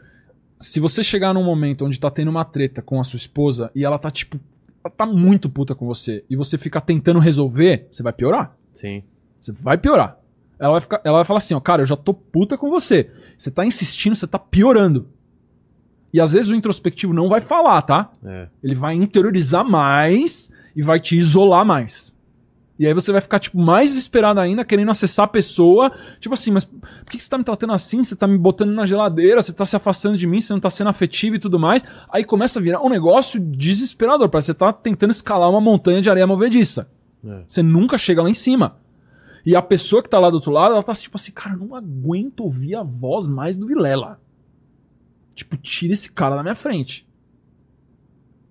se 0.59 0.79
você 0.79 1.03
chegar 1.03 1.33
num 1.33 1.43
momento 1.43 1.85
onde 1.85 1.99
tá 1.99 2.11
tendo 2.11 2.29
uma 2.31 2.45
treta 2.45 2.83
com 2.83 3.01
a 3.01 3.05
sua 3.05 3.17
esposa 3.17 3.71
e 3.75 3.85
ela 3.85 3.99
tá, 3.99 4.11
tipo, 4.11 4.39
ela 4.85 4.93
tá 4.95 5.07
muito 5.07 5.49
puta 5.49 5.75
com 5.75 5.87
você 5.87 6.25
e 6.29 6.37
você 6.37 6.59
fica 6.59 6.81
tentando 6.81 7.19
resolver, 7.19 7.87
você 7.91 8.03
vai 8.03 8.13
piorar. 8.13 8.57
Sim. 8.73 9.03
Você 9.41 9.53
vai 9.53 9.79
piorar. 9.79 10.19
Ela 10.59 10.73
vai, 10.73 10.81
ficar, 10.83 11.01
ela 11.03 11.19
vai 11.19 11.25
falar 11.25 11.39
assim, 11.39 11.55
ó, 11.55 11.61
cara, 11.61 11.83
eu 11.83 11.87
já 11.87 11.97
tô 11.97 12.13
puta 12.13 12.59
com 12.59 12.69
você. 12.69 13.11
Você 13.37 13.51
tá 13.51 13.65
insistindo, 13.65 14.15
você 14.15 14.27
tá 14.27 14.39
piorando. 14.39 15.09
E 16.13 16.21
às 16.21 16.33
vezes 16.33 16.51
o 16.51 16.55
introspectivo 16.55 17.15
não 17.15 17.29
vai 17.29 17.41
falar, 17.41 17.81
tá? 17.83 18.13
É. 18.23 18.49
Ele 18.63 18.75
vai 18.75 18.95
interiorizar 18.95 19.65
mais 19.65 20.51
e 20.77 20.83
vai 20.83 21.01
te 21.01 21.17
isolar 21.17 21.65
mais. 21.65 22.15
E 22.81 22.87
aí 22.87 22.95
você 22.95 23.13
vai 23.13 23.21
ficar, 23.21 23.39
tipo, 23.39 23.59
mais 23.59 23.91
desesperado 23.91 24.41
ainda, 24.41 24.65
querendo 24.65 24.91
acessar 24.91 25.27
a 25.27 25.29
pessoa. 25.29 25.93
Tipo 26.19 26.33
assim, 26.33 26.51
mas 26.51 26.65
por 26.65 26.81
que 27.11 27.21
você 27.21 27.29
tá 27.29 27.37
me 27.37 27.45
tratando 27.45 27.75
assim? 27.75 28.03
Você 28.03 28.17
tá 28.17 28.27
me 28.27 28.39
botando 28.39 28.71
na 28.71 28.87
geladeira, 28.87 29.43
você 29.43 29.53
tá 29.53 29.67
se 29.67 29.77
afastando 29.77 30.17
de 30.17 30.27
mim, 30.27 30.41
você 30.41 30.55
não 30.55 30.61
tá 30.61 30.71
sendo 30.71 30.89
afetivo 30.89 31.37
e 31.37 31.39
tudo 31.39 31.61
mais. 31.61 31.85
Aí 32.11 32.25
começa 32.25 32.59
a 32.59 32.63
virar 32.63 32.81
um 32.81 32.89
negócio 32.89 33.39
desesperador. 33.39 34.31
Parece 34.31 34.47
que 34.47 34.53
você 34.55 34.59
tá 34.59 34.73
tentando 34.73 35.11
escalar 35.11 35.51
uma 35.51 35.61
montanha 35.61 36.01
de 36.01 36.09
areia 36.09 36.27
movediça. 36.27 36.91
É. 37.23 37.43
Você 37.47 37.63
nunca 37.63 37.99
chega 37.99 38.23
lá 38.23 38.31
em 38.31 38.35
cima. 38.35 38.79
E 39.45 39.55
a 39.55 39.61
pessoa 39.61 40.03
que 40.03 40.09
tá 40.09 40.19
lá 40.19 40.31
do 40.31 40.37
outro 40.37 40.51
lado, 40.51 40.73
ela 40.73 40.83
tá 40.83 40.95
tipo 40.95 41.19
assim, 41.19 41.33
cara, 41.33 41.55
não 41.55 41.75
aguento 41.75 42.41
ouvir 42.41 42.77
a 42.77 42.83
voz 42.83 43.27
mais 43.27 43.59
do 43.59 43.67
Vilela. 43.67 44.19
Tipo, 45.35 45.59
tira 45.59 45.93
esse 45.93 46.11
cara 46.11 46.35
da 46.35 46.43
minha 46.43 46.55
frente. 46.55 47.07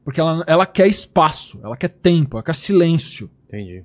Porque 0.04 0.22
ela, 0.22 0.44
ela 0.46 0.68
quer 0.68 0.86
espaço, 0.86 1.60
ela 1.64 1.76
quer 1.76 1.90
tempo, 1.90 2.38
ela 2.38 2.44
quer 2.44 2.54
silêncio. 2.54 3.28
Entendi. 3.48 3.84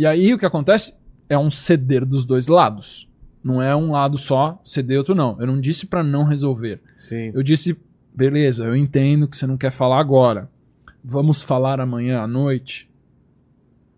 E 0.00 0.06
aí 0.06 0.32
o 0.32 0.38
que 0.38 0.46
acontece 0.46 0.94
é 1.28 1.36
um 1.36 1.50
ceder 1.50 2.06
dos 2.06 2.24
dois 2.24 2.46
lados. 2.46 3.06
Não 3.44 3.60
é 3.60 3.76
um 3.76 3.90
lado 3.92 4.16
só 4.16 4.58
ceder 4.64 4.96
outro 4.96 5.14
não. 5.14 5.36
Eu 5.38 5.46
não 5.46 5.60
disse 5.60 5.84
pra 5.86 6.02
não 6.02 6.24
resolver. 6.24 6.80
Sim. 7.06 7.30
Eu 7.34 7.42
disse, 7.42 7.78
beleza, 8.14 8.64
eu 8.64 8.74
entendo 8.74 9.28
que 9.28 9.36
você 9.36 9.46
não 9.46 9.58
quer 9.58 9.70
falar 9.70 10.00
agora. 10.00 10.48
Vamos 11.04 11.42
falar 11.42 11.82
amanhã 11.82 12.22
à 12.22 12.26
noite. 12.26 12.88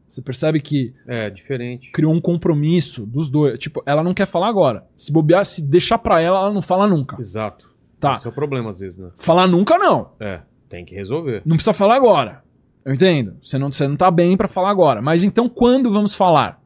Você 0.09 0.21
percebe 0.21 0.61
que 0.61 0.93
É, 1.07 1.31
diferente. 1.31 1.93
criou 1.93 2.13
um 2.13 2.21
compromisso 2.21 3.07
dos 3.07 3.29
dois. 3.29 3.57
Tipo, 3.61 3.81
ela 3.87 4.03
não 4.03 4.13
quer 4.13 4.27
falar 4.27 4.49
agora. 4.49 4.85
Se 4.97 5.13
bobear, 5.13 5.45
se 5.45 5.63
deixar 5.63 5.99
pra 5.99 6.21
ela, 6.21 6.39
ela 6.41 6.53
não 6.53 6.63
fala 6.63 6.89
nunca. 6.89 7.17
Exato. 7.21 7.71
Tá. 8.01 8.17
Esse 8.17 8.27
é 8.27 8.31
o 8.31 8.33
problema, 8.33 8.73
às 8.73 8.81
vezes, 8.81 8.99
né? 8.99 9.11
Falar 9.19 9.47
nunca 9.47 9.79
não. 9.79 10.11
É, 10.19 10.41
tem 10.69 10.85
que 10.85 10.97
resolver. 10.97 11.43
Não 11.47 11.55
precisa 11.55 11.73
falar 11.73 11.95
agora. 11.95 12.43
Eu 12.85 12.95
entendo. 12.95 13.37
Você 13.43 13.59
não, 13.59 13.71
você 13.71 13.87
não 13.87 13.97
tá 13.97 14.11
bem 14.11 14.37
pra 14.37 14.49
falar 14.49 14.71
agora. 14.71 15.01
Mas 15.01 15.23
então 15.23 15.49
quando 15.49 15.93
vamos 15.93 16.15
falar? 16.15 16.61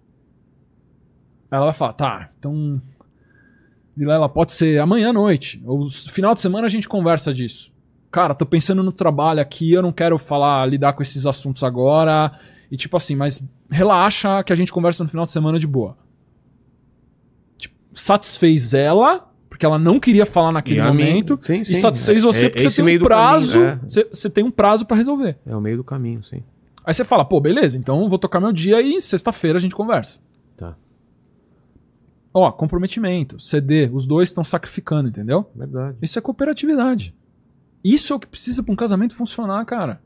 Ela 1.51 1.67
vai 1.67 1.75
falar, 1.75 1.93
tá, 1.93 2.31
então. 2.39 2.81
Vilela, 3.97 4.29
pode 4.29 4.53
ser 4.53 4.79
amanhã 4.79 5.11
à 5.11 5.13
noite. 5.13 5.63
Ou 5.65 5.89
final 5.89 6.35
de 6.35 6.41
semana 6.41 6.67
a 6.67 6.71
gente 6.71 6.89
conversa 6.89 7.33
disso. 7.33 7.73
Cara, 8.11 8.35
tô 8.35 8.45
pensando 8.45 8.83
no 8.83 8.93
trabalho 8.93 9.41
aqui, 9.41 9.73
eu 9.73 9.83
não 9.83 9.93
quero 9.93 10.19
falar, 10.19 10.67
lidar 10.67 10.93
com 10.93 11.03
esses 11.03 11.27
assuntos 11.27 11.63
agora. 11.63 12.39
E 12.71 12.77
tipo 12.77 12.97
assim, 12.97 13.17
mas 13.17 13.43
relaxa 13.71 14.43
que 14.43 14.53
a 14.53 14.57
gente 14.57 14.73
conversa 14.73 15.03
no 15.03 15.09
final 15.09 15.25
de 15.25 15.33
semana 15.33 15.59
de 15.59 15.67
boa. 15.67 15.97
Tipo, 17.57 17.75
satisfez 17.95 18.75
ela, 18.75 19.31
porque 19.57 19.65
ela 19.67 19.79
não 19.79 19.99
queria 19.99 20.27
falar 20.27 20.53
naquele 20.53 20.81
E 20.81 20.83
momento. 20.83 21.39
sim, 21.43 21.63
E 21.63 21.65
sim. 21.67 21.75
satisfez 21.75 22.23
É- 22.23 22.27
você 22.27 22.47
é 22.47 22.49
porque 22.51 22.71
você 22.71 22.83
tem 22.83 22.97
um 22.97 22.99
do 22.99 23.05
caminho, 23.05 23.05
prazo. 23.05 23.63
é. 23.63 23.77
Você 23.89 24.05
você 24.13 24.31
tem 24.31 24.45
um 24.45 24.51
prazo 24.51 24.85
pra 24.87 24.97
resolver. 24.97 25.39
É 25.47 25.57
o 25.57 25.61
meio 25.61 25.79
do 25.79 25.85
caminho, 25.85 26.23
sim. 26.23 26.43
Aí 26.85 26.93
você 26.95 27.05
fala, 27.05 27.25
pô, 27.25 27.41
beleza, 27.41 27.77
então 27.79 28.09
vou 28.09 28.19
tocar 28.19 28.39
meu 28.39 28.53
dia 28.53 28.81
e 28.81 29.01
sexta-feira 29.01 29.59
a 29.59 29.61
gente 29.61 29.75
conversa. 29.75 30.21
Tá. 30.57 30.77
Ó, 32.33 32.53
comprometimento, 32.53 33.41
CD, 33.41 33.89
os 33.93 34.07
dois 34.07 34.29
estão 34.29 34.45
sacrificando, 34.45 35.09
entendeu? 35.09 35.51
Verdade. 35.55 35.97
Isso 36.03 36.19
é 36.19 36.23
cooperatividade. 36.23 37.15
Isso 37.83 38.13
é 38.13 38.17
o 38.17 38.21
que 38.21 38.27
precisa 38.27 38.63
pra 38.63 38.73
um 38.73 38.77
casamento 38.77 39.15
funcionar, 39.17 39.65
cara. 39.65 40.01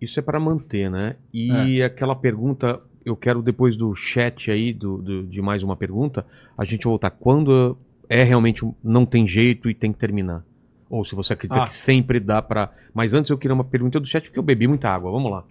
Isso 0.00 0.18
é 0.18 0.22
pra 0.22 0.38
manter, 0.38 0.90
né? 0.90 1.16
E 1.32 1.82
aquela 1.82 2.14
pergunta, 2.14 2.80
eu 3.04 3.16
quero 3.16 3.42
depois 3.42 3.76
do 3.76 3.94
chat 3.94 4.50
aí, 4.50 4.72
do, 4.72 4.98
do- 4.98 5.22
de 5.24 5.42
mais 5.42 5.62
uma 5.62 5.76
pergunta, 5.76 6.24
a 6.56 6.64
gente 6.64 6.84
voltar. 6.84 7.10
Quando 7.10 7.76
é 8.08 8.22
realmente 8.22 8.64
um- 8.64 8.74
não 8.82 9.04
tem 9.06 9.26
jeito 9.26 9.68
e 9.70 9.74
tem 9.74 9.92
que 9.92 9.98
terminar? 9.98 10.44
Ou 10.90 11.04
se 11.04 11.14
você 11.14 11.32
acredita 11.32 11.62
Ah. 11.62 11.66
que 11.66 11.74
sempre 11.74 12.20
dá 12.20 12.40
pra. 12.42 12.72
Mas 12.92 13.14
antes 13.14 13.30
eu 13.30 13.38
queria 13.38 13.54
uma 13.54 13.64
pergunta 13.64 13.98
do 13.98 14.06
chat, 14.06 14.24
porque 14.24 14.38
eu 14.38 14.42
bebi 14.42 14.66
muita 14.68 14.88
água. 14.90 15.10
Vamos 15.10 15.30
lá. 15.30 15.44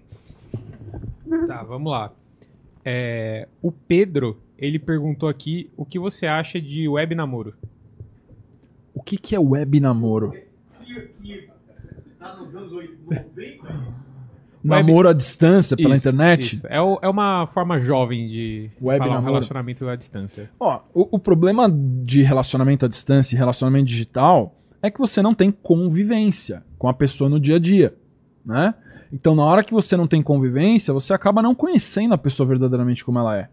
Tá, 1.47 1.63
vamos 1.63 1.91
lá. 1.91 2.11
É, 2.85 3.47
o 3.61 3.71
Pedro, 3.71 4.39
ele 4.57 4.77
perguntou 4.79 5.27
aqui 5.27 5.69
o 5.75 5.85
que 5.85 5.97
você 5.99 6.27
acha 6.27 6.61
de 6.61 6.87
web 6.87 7.15
namoro. 7.15 7.53
que, 9.05 9.17
que 9.17 9.35
é 9.35 9.39
web 9.39 9.79
namoro? 9.81 10.33
Tá 12.19 12.35
nos 12.37 12.55
anos 12.55 12.71
90. 12.71 14.02
Namoro 14.63 15.09
à 15.09 15.13
distância 15.13 15.75
pela 15.75 15.95
Isso, 15.95 16.07
internet? 16.07 16.53
isso. 16.55 16.67
É, 16.67 16.81
o- 16.81 16.97
é 17.01 17.09
uma 17.09 17.47
forma 17.47 17.81
jovem 17.81 18.27
de 18.27 18.69
Web 18.81 18.99
falar 18.99 19.11
um 19.11 19.15
namoro. 19.15 19.33
relacionamento 19.33 19.87
à 19.89 19.95
distância. 19.95 20.49
Ó, 20.59 20.79
o, 20.93 21.15
o 21.17 21.19
problema 21.19 21.69
de 21.69 22.21
relacionamento 22.23 22.85
à 22.85 22.87
distância 22.89 23.35
e 23.35 23.37
relacionamento 23.37 23.85
digital 23.85 24.55
é 24.81 24.89
que 24.89 24.99
você 24.99 25.21
não 25.21 25.33
tem 25.33 25.51
convivência 25.51 26.63
com 26.77 26.87
a 26.87 26.93
pessoa 26.93 27.29
no 27.29 27.39
dia 27.39 27.55
a 27.57 27.59
dia, 27.59 27.93
né? 28.45 28.73
Então, 29.11 29.35
na 29.35 29.43
hora 29.43 29.63
que 29.63 29.73
você 29.73 29.95
não 29.95 30.07
tem 30.07 30.23
convivência, 30.23 30.93
você 30.93 31.13
acaba 31.13 31.41
não 31.41 31.53
conhecendo 31.53 32.13
a 32.13 32.17
pessoa 32.17 32.47
verdadeiramente 32.47 33.05
como 33.05 33.19
ela 33.19 33.37
é. 33.37 33.47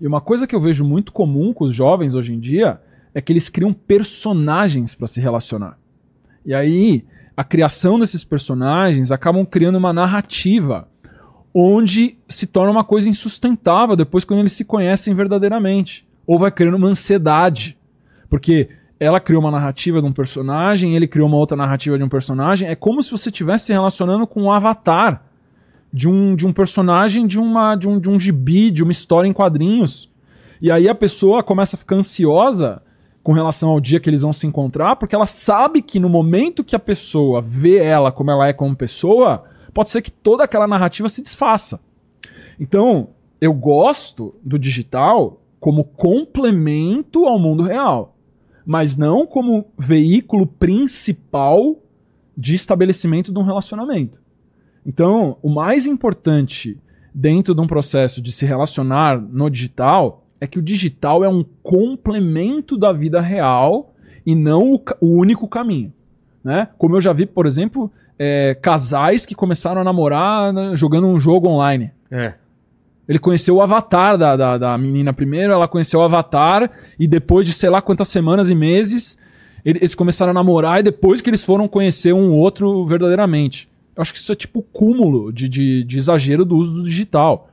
E 0.00 0.06
uma 0.06 0.20
coisa 0.20 0.46
que 0.46 0.54
eu 0.54 0.60
vejo 0.60 0.84
muito 0.84 1.12
comum 1.12 1.52
com 1.52 1.64
os 1.64 1.74
jovens 1.74 2.14
hoje 2.14 2.34
em 2.34 2.38
dia 2.38 2.80
é 3.14 3.20
que 3.20 3.32
eles 3.32 3.48
criam 3.48 3.72
personagens 3.72 4.94
para 4.94 5.06
se 5.06 5.20
relacionar. 5.20 5.78
E 6.44 6.52
aí, 6.54 7.04
a 7.38 7.44
criação 7.44 8.00
desses 8.00 8.24
personagens 8.24 9.12
acabam 9.12 9.46
criando 9.46 9.76
uma 9.76 9.92
narrativa 9.92 10.88
onde 11.54 12.18
se 12.28 12.48
torna 12.48 12.72
uma 12.72 12.82
coisa 12.82 13.08
insustentável 13.08 13.94
depois 13.94 14.24
quando 14.24 14.40
eles 14.40 14.54
se 14.54 14.64
conhecem 14.64 15.14
verdadeiramente. 15.14 16.04
Ou 16.26 16.36
vai 16.36 16.50
criando 16.50 16.74
uma 16.74 16.88
ansiedade. 16.88 17.78
Porque 18.28 18.70
ela 18.98 19.20
criou 19.20 19.40
uma 19.40 19.52
narrativa 19.52 20.00
de 20.00 20.08
um 20.08 20.12
personagem, 20.12 20.96
ele 20.96 21.06
criou 21.06 21.28
uma 21.28 21.36
outra 21.36 21.56
narrativa 21.56 21.96
de 21.96 22.02
um 22.02 22.08
personagem. 22.08 22.68
É 22.68 22.74
como 22.74 23.00
se 23.04 23.12
você 23.12 23.28
estivesse 23.28 23.66
se 23.66 23.72
relacionando 23.72 24.26
com 24.26 24.42
um 24.42 24.50
avatar 24.50 25.22
de 25.92 26.08
um, 26.08 26.34
de 26.34 26.44
um 26.44 26.52
personagem 26.52 27.24
de, 27.24 27.38
uma, 27.38 27.76
de, 27.76 27.88
um, 27.88 28.00
de 28.00 28.10
um 28.10 28.18
gibi, 28.18 28.68
de 28.68 28.82
uma 28.82 28.90
história 28.90 29.28
em 29.28 29.32
quadrinhos. 29.32 30.10
E 30.60 30.72
aí 30.72 30.88
a 30.88 30.94
pessoa 30.94 31.44
começa 31.44 31.76
a 31.76 31.78
ficar 31.78 31.94
ansiosa 31.94 32.82
com 33.28 33.34
relação 33.34 33.68
ao 33.68 33.78
dia 33.78 34.00
que 34.00 34.08
eles 34.08 34.22
vão 34.22 34.32
se 34.32 34.46
encontrar, 34.46 34.96
porque 34.96 35.14
ela 35.14 35.26
sabe 35.26 35.82
que 35.82 36.00
no 36.00 36.08
momento 36.08 36.64
que 36.64 36.74
a 36.74 36.78
pessoa 36.78 37.42
vê 37.42 37.76
ela 37.76 38.10
como 38.10 38.30
ela 38.30 38.48
é 38.48 38.54
como 38.54 38.74
pessoa, 38.74 39.44
pode 39.74 39.90
ser 39.90 40.00
que 40.00 40.10
toda 40.10 40.44
aquela 40.44 40.66
narrativa 40.66 41.10
se 41.10 41.20
desfaça. 41.20 41.78
Então, 42.58 43.10
eu 43.38 43.52
gosto 43.52 44.34
do 44.42 44.58
digital 44.58 45.42
como 45.60 45.84
complemento 45.84 47.26
ao 47.26 47.38
mundo 47.38 47.64
real, 47.64 48.16
mas 48.64 48.96
não 48.96 49.26
como 49.26 49.66
veículo 49.76 50.46
principal 50.46 51.82
de 52.34 52.54
estabelecimento 52.54 53.30
de 53.30 53.38
um 53.38 53.42
relacionamento. 53.42 54.18
Então, 54.86 55.36
o 55.42 55.50
mais 55.50 55.86
importante 55.86 56.80
dentro 57.12 57.54
de 57.54 57.60
um 57.60 57.66
processo 57.66 58.22
de 58.22 58.32
se 58.32 58.46
relacionar 58.46 59.20
no 59.20 59.50
digital 59.50 60.24
é 60.40 60.46
que 60.46 60.58
o 60.58 60.62
digital 60.62 61.24
é 61.24 61.28
um 61.28 61.44
complemento 61.62 62.76
da 62.76 62.92
vida 62.92 63.20
real 63.20 63.94
e 64.24 64.34
não 64.34 64.74
o, 64.74 64.80
o 65.00 65.06
único 65.18 65.48
caminho. 65.48 65.92
Né? 66.44 66.68
Como 66.78 66.96
eu 66.96 67.00
já 67.00 67.12
vi, 67.12 67.26
por 67.26 67.46
exemplo, 67.46 67.90
é, 68.18 68.54
casais 68.54 69.26
que 69.26 69.34
começaram 69.34 69.80
a 69.80 69.84
namorar 69.84 70.52
né, 70.52 70.72
jogando 70.74 71.06
um 71.06 71.18
jogo 71.18 71.48
online. 71.48 71.90
É. 72.10 72.34
Ele 73.08 73.18
conheceu 73.18 73.56
o 73.56 73.62
avatar 73.62 74.18
da, 74.18 74.36
da, 74.36 74.58
da 74.58 74.78
menina 74.78 75.12
primeiro, 75.12 75.52
ela 75.52 75.66
conheceu 75.66 76.00
o 76.00 76.02
avatar, 76.02 76.70
e 76.98 77.08
depois 77.08 77.46
de 77.46 77.52
sei 77.54 77.70
lá 77.70 77.80
quantas 77.80 78.08
semanas 78.08 78.50
e 78.50 78.54
meses, 78.54 79.16
ele- 79.64 79.78
eles 79.78 79.94
começaram 79.94 80.30
a 80.30 80.34
namorar, 80.34 80.80
e 80.80 80.82
depois 80.82 81.20
que 81.22 81.30
eles 81.30 81.42
foram 81.42 81.66
conhecer 81.66 82.12
um 82.12 82.32
outro 82.32 82.84
verdadeiramente. 82.86 83.66
Eu 83.96 84.02
acho 84.02 84.12
que 84.12 84.18
isso 84.18 84.30
é 84.30 84.36
tipo 84.36 84.58
o 84.60 84.62
cúmulo 84.62 85.32
de, 85.32 85.48
de, 85.48 85.84
de 85.84 85.96
exagero 85.98 86.44
do 86.44 86.56
uso 86.56 86.74
do 86.74 86.82
digital. 86.84 87.48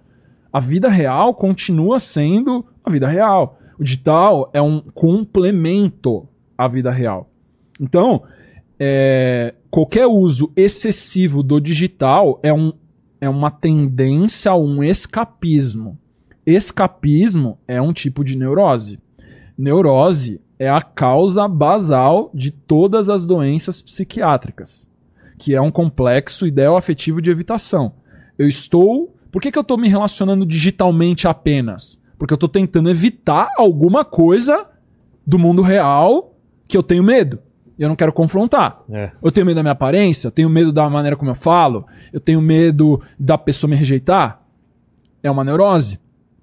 A 0.52 0.60
vida 0.60 0.90
real 0.90 1.34
continua 1.34 2.00
sendo 2.00 2.66
a 2.86 2.90
vida 2.90 3.08
real. 3.08 3.60
O 3.80 3.84
digital 3.84 4.50
é 4.54 4.62
um 4.62 4.80
complemento 4.80 6.28
à 6.58 6.68
vida 6.68 6.92
real. 6.92 7.30
Então, 7.80 8.24
é, 8.80 9.54
qualquer 9.70 10.08
uso 10.08 10.52
excessivo 10.56 11.44
do 11.44 11.60
digital 11.60 12.40
é, 12.44 12.54
um, 12.54 12.72
é 13.20 13.28
uma 13.28 13.52
tendência 13.52 14.52
a 14.52 14.56
um 14.56 14.84
escapismo. 14.84 15.98
Escapismo 16.46 17.58
é 17.68 17.82
um 17.82 17.92
tipo 17.92 18.24
de 18.24 18.38
neurose. 18.38 19.00
Neurose 19.58 20.40
é 20.60 20.70
a 20.70 20.82
causa 20.82 21.48
basal 21.48 22.30
de 22.34 22.52
todas 22.52 23.10
as 23.10 23.26
doenças 23.26 23.82
psiquiátricas, 23.82 24.90
que 25.38 25.56
é 25.56 25.62
um 25.62 25.72
complexo 25.72 26.46
ideoafetivo 26.46 27.22
de 27.22 27.32
evitação. 27.32 27.94
Eu 28.38 28.48
estou. 28.48 29.14
Por 29.32 29.42
que, 29.42 29.52
que 29.52 29.58
eu 29.58 29.64
estou 29.64 29.78
me 29.78 29.90
relacionando 29.90 30.46
digitalmente 30.46 31.28
apenas? 31.28 32.02
Porque 32.18 32.34
eu 32.34 32.36
estou 32.36 32.50
tentando 32.50 32.90
evitar 32.90 33.50
alguma 33.58 34.06
coisa 34.06 34.68
do 35.26 35.38
mundo 35.40 35.62
real 35.62 36.34
que 36.68 36.78
eu 36.78 36.84
tenho 36.84 37.04
medo. 37.04 37.40
E 37.78 37.84
eu 37.84 37.90
não 37.90 37.96
quero 37.96 38.14
confrontar. 38.14 38.82
É. 38.90 39.12
Eu 39.22 39.32
tenho 39.32 39.46
medo 39.46 39.56
da 39.58 39.64
minha 39.64 39.74
aparência, 39.74 40.28
eu 40.28 40.32
tenho 40.32 40.50
medo 40.50 40.72
da 40.72 40.90
maneira 40.90 41.18
como 41.18 41.30
eu 41.32 41.36
falo, 41.36 41.86
eu 42.14 42.20
tenho 42.22 42.40
medo 42.42 43.02
da 43.20 43.38
pessoa 43.38 43.70
me 43.70 43.76
rejeitar. 43.76 44.42
É 45.22 45.30
uma 45.30 45.44
neurose. 45.44 46.00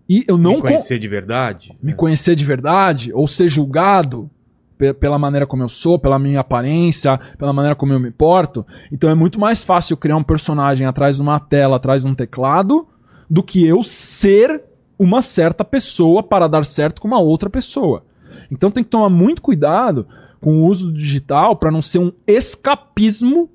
E 0.09 0.25
eu 0.29 0.37
não 0.37 0.57
Me 0.57 0.61
con- 0.61 0.67
conhecer 0.69 0.99
de 0.99 1.09
verdade. 1.09 1.75
me 1.83 1.95
conhecer 1.95 2.35
de 2.35 2.45
verdade, 2.45 3.13
ou 3.15 3.27
ser 3.27 3.49
julgado 3.49 4.29
pe- 4.77 4.93
pela 4.93 5.19
maneira 5.19 5.47
como 5.47 5.63
eu 5.63 5.69
sou, 5.71 5.99
pela 5.99 6.19
minha 6.19 6.41
aparência, 6.41 7.19
pela 7.39 7.53
maneira 7.53 7.75
como 7.75 7.95
eu 7.95 8.01
me 8.01 8.11
porto. 8.11 8.67
Então 8.93 9.09
é 9.09 9.15
muito 9.15 9.41
mais 9.41 9.63
fácil 9.63 9.97
criar 9.97 10.17
um 10.17 10.23
personagem 10.23 10.87
atrás 10.87 11.17
de 11.17 11.23
uma 11.23 11.41
tela, 11.41 11.77
atrás 11.77 12.03
de 12.03 12.09
um 12.09 12.15
teclado, 12.15 12.87
do 13.31 13.43
que 13.43 13.65
eu 13.67 13.83
ser 13.83 14.63
uma 14.99 15.23
certa 15.23 15.65
pessoa 15.65 16.23
para 16.23 16.49
dar 16.49 16.65
certo 16.65 17.01
com 17.01 17.09
uma 17.09 17.21
outra 17.21 17.51
pessoa. 17.51 18.05
Então 18.51 18.71
tem 18.71 18.85
que 18.85 18.91
tomar 18.91 19.09
muito 19.09 19.43
cuidado 19.43 20.07
com 20.41 20.63
o 20.63 20.67
uso 20.67 20.87
do 20.87 20.93
digital 20.93 21.57
para 21.57 21.71
não 21.71 21.81
ser 21.81 21.99
um 21.99 22.13
escapismo, 22.27 23.51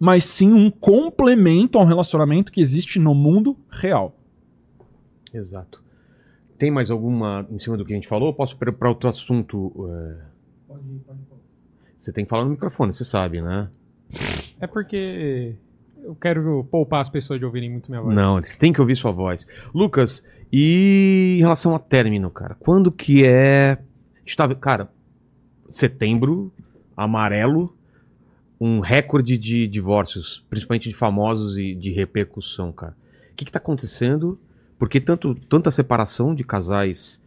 mas 0.00 0.24
sim 0.24 0.52
um 0.52 0.70
complemento 0.70 1.78
ao 1.78 1.84
relacionamento 1.84 2.50
que 2.50 2.60
existe 2.60 2.98
no 2.98 3.14
mundo 3.14 3.56
real. 3.70 4.16
Exato. 5.32 5.82
Tem 6.58 6.70
mais 6.70 6.90
alguma 6.90 7.46
em 7.50 7.58
cima 7.58 7.76
do 7.76 7.84
que 7.84 7.92
a 7.92 7.96
gente 7.96 8.08
falou? 8.08 8.28
Eu 8.28 8.34
posso 8.34 8.54
ir 8.54 8.72
para 8.72 8.88
outro 8.88 9.08
assunto? 9.08 9.72
é? 9.90 10.34
Você 11.98 12.12
tem 12.12 12.24
que 12.24 12.28
falar 12.28 12.44
no 12.44 12.50
microfone, 12.50 12.92
você 12.92 13.04
sabe, 13.04 13.40
né? 13.40 13.68
É 14.60 14.66
porque 14.66 15.56
eu 16.02 16.14
quero 16.14 16.64
poupar 16.70 17.00
as 17.00 17.08
pessoas 17.08 17.38
de 17.38 17.46
ouvirem 17.46 17.70
muito 17.70 17.90
minha 17.90 18.02
voz. 18.02 18.14
Não, 18.14 18.38
eles 18.38 18.56
têm 18.56 18.72
que 18.72 18.80
ouvir 18.80 18.94
sua 18.94 19.10
voz. 19.10 19.46
Lucas, 19.74 20.22
e 20.52 21.36
em 21.38 21.40
relação 21.40 21.74
a 21.74 21.78
término, 21.78 22.30
cara? 22.30 22.54
Quando 22.58 22.90
que 22.92 23.24
é. 23.24 23.78
Estava, 24.26 24.54
cara, 24.54 24.90
setembro, 25.70 26.52
amarelo, 26.96 27.76
um 28.60 28.80
recorde 28.80 29.36
de 29.36 29.66
divórcios, 29.66 30.44
principalmente 30.48 30.88
de 30.88 30.94
famosos 30.94 31.58
e 31.58 31.74
de 31.74 31.90
repercussão, 31.92 32.72
cara. 32.72 32.96
O 33.32 33.34
que, 33.36 33.44
que 33.44 33.52
tá 33.52 33.58
acontecendo? 33.58 34.38
Porque 34.78 35.00
tanto, 35.00 35.34
tanta 35.34 35.70
separação 35.70 36.34
de 36.34 36.42
casais 36.44 37.20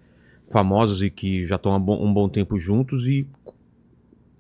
famosos 0.49 1.01
e 1.03 1.09
que 1.09 1.45
já 1.45 1.55
estão 1.55 1.79
bom- 1.79 2.03
um 2.03 2.11
bom 2.13 2.27
tempo 2.29 2.59
juntos 2.59 3.05
e 3.05 3.27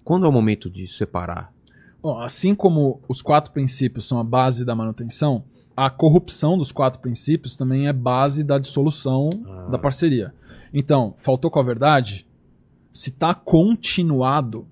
quando 0.03 0.25
é 0.25 0.29
o 0.29 0.31
momento 0.31 0.69
de 0.69 0.87
separar? 0.87 1.53
Ó, 2.01 2.21
assim 2.21 2.55
como 2.55 3.01
os 3.07 3.21
quatro 3.21 3.51
princípios 3.51 4.07
são 4.07 4.19
a 4.19 4.23
base 4.23 4.63
da 4.63 4.73
manutenção, 4.73 5.43
a 5.77 5.89
corrupção 5.91 6.57
dos 6.57 6.71
quatro 6.71 6.99
princípios 6.99 7.55
também 7.55 7.87
é 7.87 7.93
base 7.93 8.43
da 8.43 8.57
dissolução 8.57 9.29
Ah. 9.47 9.69
da 9.69 9.77
parceria. 9.77 10.33
Então, 10.73 11.13
faltou 11.17 11.51
com 11.51 11.59
a 11.59 11.63
verdade? 11.63 12.25
Se 12.91 13.11
tá 13.11 13.33
continuado, 13.33 14.65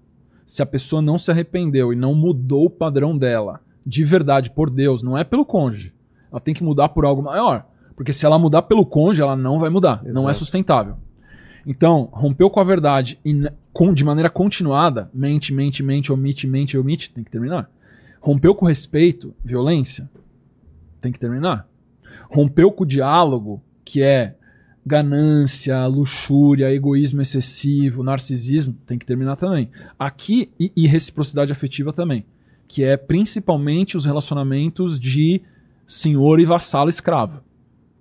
se 0.45 0.61
a 0.61 0.65
pessoa 0.65 1.01
não 1.01 1.17
se 1.19 1.29
arrependeu 1.31 1.93
e 1.93 1.95
não 1.95 2.13
mudou 2.15 2.65
o 2.65 2.69
padrão 2.69 3.17
dela, 3.17 3.61
de 3.85 4.03
verdade, 4.03 4.49
por 4.49 4.69
Deus, 4.69 5.03
não 5.03 5.15
é 5.17 5.23
pelo 5.23 5.45
cônjuge. 5.45 5.93
Ela 6.31 6.41
tem 6.41 6.53
que 6.55 6.63
mudar 6.63 6.89
por 6.89 7.05
algo 7.05 7.21
maior. 7.21 7.65
Porque 7.95 8.11
se 8.11 8.25
ela 8.25 8.37
mudar 8.39 8.63
pelo 8.63 8.85
cônjuge, 8.85 9.21
ela 9.21 9.35
não 9.37 9.59
vai 9.59 9.69
mudar. 9.69 10.01
Não 10.03 10.23
é 10.23 10.31
Exato. 10.31 10.39
sustentável. 10.39 10.97
Então, 11.65 12.09
rompeu 12.11 12.49
com 12.49 12.59
a 12.59 12.63
verdade 12.63 13.19
e 13.23 13.49
com- 13.71 13.93
de 13.93 14.03
maneira 14.03 14.29
continuada, 14.29 15.09
mente, 15.13 15.53
mente, 15.53 15.81
mente, 15.81 16.11
omite, 16.11 16.45
mente, 16.47 16.77
omite, 16.77 17.11
tem 17.11 17.23
que 17.23 17.31
terminar. 17.31 17.69
Rompeu 18.19 18.53
com 18.53 18.65
respeito, 18.65 19.33
violência, 19.43 20.09
tem 21.05 21.11
que 21.11 21.19
terminar. 21.19 21.67
Rompeu 22.29 22.71
com 22.71 22.83
o 22.83 22.87
diálogo, 22.87 23.61
que 23.83 24.01
é 24.01 24.35
ganância, 24.85 25.85
luxúria, 25.87 26.73
egoísmo 26.73 27.21
excessivo, 27.21 28.03
narcisismo, 28.03 28.75
tem 28.85 28.97
que 28.97 29.05
terminar 29.05 29.35
também. 29.35 29.69
Aqui, 29.97 30.51
e, 30.59 30.71
e 30.75 30.87
reciprocidade 30.87 31.51
afetiva 31.51 31.93
também, 31.93 32.25
que 32.67 32.83
é 32.83 32.97
principalmente 32.97 33.95
os 33.95 34.05
relacionamentos 34.05 34.99
de 34.99 35.41
senhor 35.85 36.39
e 36.39 36.45
vassalo 36.45 36.89
escravo, 36.89 37.43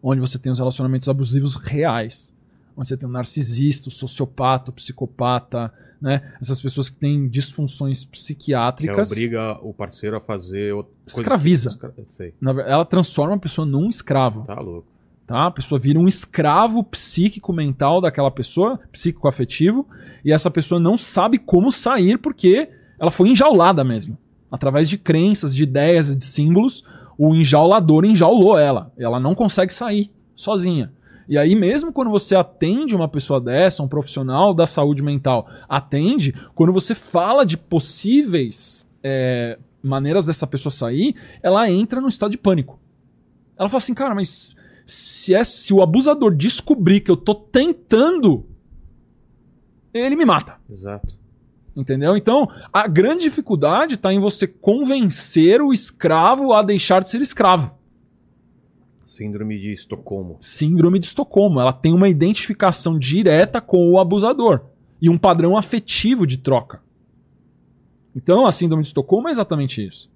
onde 0.02 0.20
você 0.20 0.38
tem 0.38 0.50
os 0.50 0.58
relacionamentos 0.58 1.08
abusivos 1.08 1.54
reais 1.56 2.34
onde 2.76 2.88
você 2.88 2.96
tem 2.96 3.08
um 3.08 3.12
narcisista, 3.12 3.88
o 3.88 3.92
sociopata, 3.92 4.70
o 4.70 4.74
psicopata, 4.74 5.72
né? 6.00 6.22
Essas 6.40 6.60
pessoas 6.60 6.88
que 6.90 6.96
têm 6.96 7.28
disfunções 7.28 8.04
Que 8.04 8.10
psiquiátricas. 8.10 9.10
obriga 9.10 9.58
o 9.62 9.72
parceiro 9.72 10.16
a 10.16 10.20
fazer 10.20 10.74
Escraviza. 11.06 11.78
que- 11.78 12.60
ela 12.66 12.84
transforma 12.84 13.34
a 13.34 13.38
pessoa 13.38 13.66
num 13.66 13.88
escravo. 13.88 14.42
tá 14.46 14.60
louco. 14.60 14.86
Tá? 15.26 15.46
A 15.46 15.50
pessoa 15.50 15.78
vira 15.78 15.98
um 15.98 16.06
escravo 16.06 16.84
psíquico 16.84 17.50
mental 17.52 18.00
daquela 18.00 18.30
pessoa, 18.30 18.78
psíquico 18.92 19.26
afetivo, 19.26 19.88
e 20.22 20.30
essa 20.30 20.50
pessoa 20.50 20.78
não 20.78 20.98
sabe 20.98 21.38
como 21.38 21.72
sair 21.72 22.18
porque 22.18 22.68
ela 23.00 23.10
foi 23.10 23.30
enjaulada 23.30 23.82
mesmo. 23.82 24.18
Através 24.52 24.88
de 24.88 24.98
crenças, 24.98 25.54
de 25.54 25.62
ideias 25.62 26.14
de 26.14 26.24
símbolos, 26.24 26.84
o 27.16 27.34
enjaulador 27.34 28.04
enjaulou 28.04 28.58
ela. 28.58 28.92
Ela 28.98 29.18
não 29.18 29.34
consegue 29.34 29.72
sair 29.72 30.10
sozinha. 30.36 30.92
E 31.28 31.38
aí, 31.38 31.54
mesmo 31.54 31.92
quando 31.92 32.10
você 32.10 32.36
atende 32.36 32.94
uma 32.94 33.08
pessoa 33.08 33.40
dessa, 33.40 33.82
um 33.82 33.88
profissional 33.88 34.52
da 34.52 34.66
saúde 34.66 35.02
mental, 35.02 35.48
atende, 35.68 36.34
quando 36.54 36.72
você 36.72 36.94
fala 36.94 37.44
de 37.46 37.56
possíveis 37.56 38.90
é, 39.02 39.58
maneiras 39.82 40.26
dessa 40.26 40.46
pessoa 40.46 40.70
sair, 40.70 41.14
ela 41.42 41.70
entra 41.70 42.00
num 42.00 42.08
estado 42.08 42.32
de 42.32 42.38
pânico. 42.38 42.78
Ela 43.58 43.68
fala 43.68 43.78
assim, 43.78 43.94
cara, 43.94 44.14
mas 44.14 44.54
se, 44.86 45.34
é, 45.34 45.42
se 45.44 45.72
o 45.72 45.82
abusador 45.82 46.34
descobrir 46.34 47.00
que 47.00 47.10
eu 47.10 47.16
tô 47.16 47.34
tentando, 47.34 48.44
ele 49.92 50.16
me 50.16 50.24
mata. 50.24 50.58
Exato. 50.68 51.14
Entendeu? 51.76 52.16
Então, 52.16 52.48
a 52.72 52.86
grande 52.86 53.24
dificuldade 53.24 53.94
está 53.94 54.12
em 54.12 54.20
você 54.20 54.46
convencer 54.46 55.60
o 55.60 55.72
escravo 55.72 56.52
a 56.52 56.62
deixar 56.62 57.02
de 57.02 57.10
ser 57.10 57.20
escravo. 57.20 57.72
Síndrome 59.04 59.58
de 59.58 59.72
Estocolmo. 59.72 60.36
Síndrome 60.40 60.98
de 60.98 61.06
Estocolmo. 61.06 61.60
Ela 61.60 61.72
tem 61.72 61.92
uma 61.92 62.08
identificação 62.08 62.98
direta 62.98 63.60
com 63.60 63.90
o 63.90 63.98
abusador 63.98 64.62
e 65.00 65.10
um 65.10 65.18
padrão 65.18 65.56
afetivo 65.56 66.26
de 66.26 66.38
troca. 66.38 66.82
Então, 68.16 68.46
a 68.46 68.52
Síndrome 68.52 68.82
de 68.82 68.88
Estocolmo 68.88 69.28
é 69.28 69.30
exatamente 69.30 69.86
isso. 69.86 70.10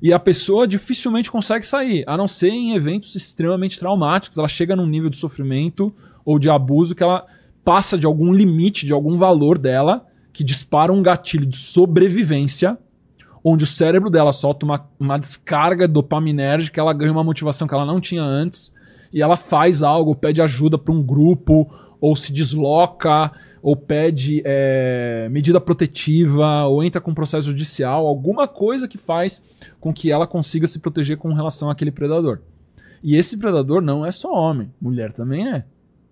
E 0.00 0.12
a 0.12 0.18
pessoa 0.18 0.68
dificilmente 0.68 1.30
consegue 1.30 1.66
sair, 1.66 2.04
a 2.06 2.16
não 2.16 2.28
ser 2.28 2.50
em 2.50 2.74
eventos 2.74 3.14
extremamente 3.14 3.78
traumáticos. 3.78 4.38
Ela 4.38 4.48
chega 4.48 4.76
num 4.76 4.86
nível 4.86 5.10
de 5.10 5.16
sofrimento 5.16 5.94
ou 6.24 6.38
de 6.38 6.50
abuso 6.50 6.94
que 6.94 7.02
ela 7.02 7.26
passa 7.64 7.98
de 7.98 8.06
algum 8.06 8.32
limite, 8.32 8.86
de 8.86 8.92
algum 8.92 9.16
valor 9.16 9.58
dela, 9.58 10.06
que 10.32 10.44
dispara 10.44 10.92
um 10.92 11.02
gatilho 11.02 11.46
de 11.46 11.56
sobrevivência, 11.56 12.78
onde 13.48 13.62
o 13.62 13.66
cérebro 13.66 14.10
dela 14.10 14.32
solta 14.32 14.66
uma, 14.66 14.88
uma 14.98 15.16
descarga 15.16 15.86
dopaminérgica, 15.86 16.80
ela 16.80 16.92
ganha 16.92 17.12
uma 17.12 17.22
motivação 17.22 17.68
que 17.68 17.74
ela 17.74 17.86
não 17.86 18.00
tinha 18.00 18.24
antes, 18.24 18.74
e 19.12 19.22
ela 19.22 19.36
faz 19.36 19.84
algo, 19.84 20.16
pede 20.16 20.42
ajuda 20.42 20.76
para 20.76 20.92
um 20.92 21.00
grupo, 21.00 21.70
ou 22.00 22.16
se 22.16 22.32
desloca, 22.32 23.30
ou 23.62 23.76
pede 23.76 24.42
é, 24.44 25.28
medida 25.30 25.60
protetiva, 25.60 26.64
ou 26.64 26.82
entra 26.82 27.00
com 27.00 27.14
processo 27.14 27.46
judicial, 27.46 28.04
alguma 28.04 28.48
coisa 28.48 28.88
que 28.88 28.98
faz 28.98 29.44
com 29.78 29.92
que 29.92 30.10
ela 30.10 30.26
consiga 30.26 30.66
se 30.66 30.80
proteger 30.80 31.16
com 31.16 31.32
relação 31.32 31.70
àquele 31.70 31.92
predador. 31.92 32.40
E 33.00 33.14
esse 33.14 33.36
predador 33.36 33.80
não 33.80 34.04
é 34.04 34.10
só 34.10 34.32
homem, 34.32 34.72
mulher 34.80 35.12
também 35.12 35.48
é. 35.48 35.64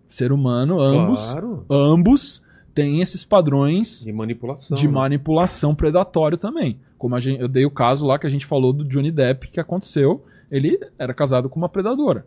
Ser 0.08 0.30
humano, 0.30 0.80
ambos, 0.80 1.32
Claro. 1.32 1.66
ambos 1.68 2.44
têm 2.72 3.00
esses 3.00 3.24
padrões 3.24 4.04
De 4.04 4.12
manipulação. 4.12 4.76
de 4.76 4.86
né? 4.86 4.92
manipulação 4.92 5.74
predatório 5.74 6.38
também. 6.38 6.78
Como 6.98 7.18
gente, 7.20 7.40
eu 7.40 7.48
dei 7.48 7.64
o 7.64 7.70
caso 7.70 8.06
lá 8.06 8.18
que 8.18 8.26
a 8.26 8.31
gente 8.31 8.47
falou 8.47 8.73
do 8.73 8.84
Johnny 8.84 9.10
Depp 9.10 9.48
que 9.48 9.60
aconteceu, 9.60 10.24
ele 10.50 10.78
era 10.98 11.12
casado 11.12 11.48
com 11.48 11.58
uma 11.58 11.68
predadora. 11.68 12.26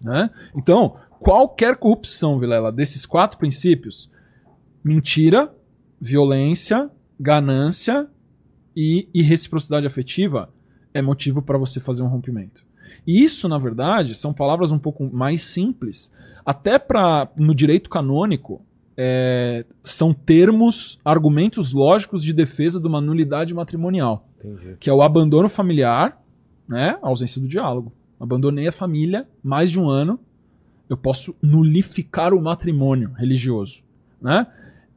Né? 0.00 0.30
Então, 0.54 0.96
qualquer 1.20 1.76
corrupção, 1.76 2.38
Vilela, 2.38 2.72
desses 2.72 3.06
quatro 3.06 3.38
princípios, 3.38 4.10
mentira, 4.82 5.52
violência, 6.00 6.90
ganância 7.18 8.08
e 8.76 9.08
irreciprocidade 9.14 9.86
afetiva, 9.86 10.52
é 10.92 11.00
motivo 11.00 11.40
para 11.40 11.58
você 11.58 11.80
fazer 11.80 12.02
um 12.02 12.08
rompimento. 12.08 12.64
E 13.06 13.22
isso, 13.22 13.48
na 13.48 13.58
verdade, 13.58 14.14
são 14.14 14.32
palavras 14.32 14.72
um 14.72 14.78
pouco 14.78 15.04
mais 15.12 15.42
simples. 15.42 16.12
Até 16.44 16.78
para 16.78 17.28
no 17.36 17.54
direito 17.54 17.90
canônico, 17.90 18.64
é, 18.96 19.64
são 19.82 20.12
termos, 20.12 20.98
argumentos 21.04 21.72
lógicos 21.72 22.22
de 22.22 22.32
defesa 22.32 22.80
de 22.80 22.86
uma 22.86 23.00
nulidade 23.00 23.52
matrimonial, 23.52 24.28
Entendi. 24.38 24.76
que 24.78 24.88
é 24.88 24.92
o 24.92 25.02
abandono 25.02 25.48
familiar, 25.48 26.22
né, 26.68 26.98
a 27.02 27.08
ausência 27.08 27.40
do 27.40 27.48
diálogo. 27.48 27.92
Abandonei 28.18 28.68
a 28.68 28.72
família 28.72 29.28
mais 29.42 29.70
de 29.70 29.80
um 29.80 29.88
ano, 29.88 30.18
eu 30.88 30.96
posso 30.96 31.34
nulificar 31.42 32.32
o 32.32 32.42
matrimônio 32.42 33.12
religioso, 33.12 33.82
né? 34.20 34.46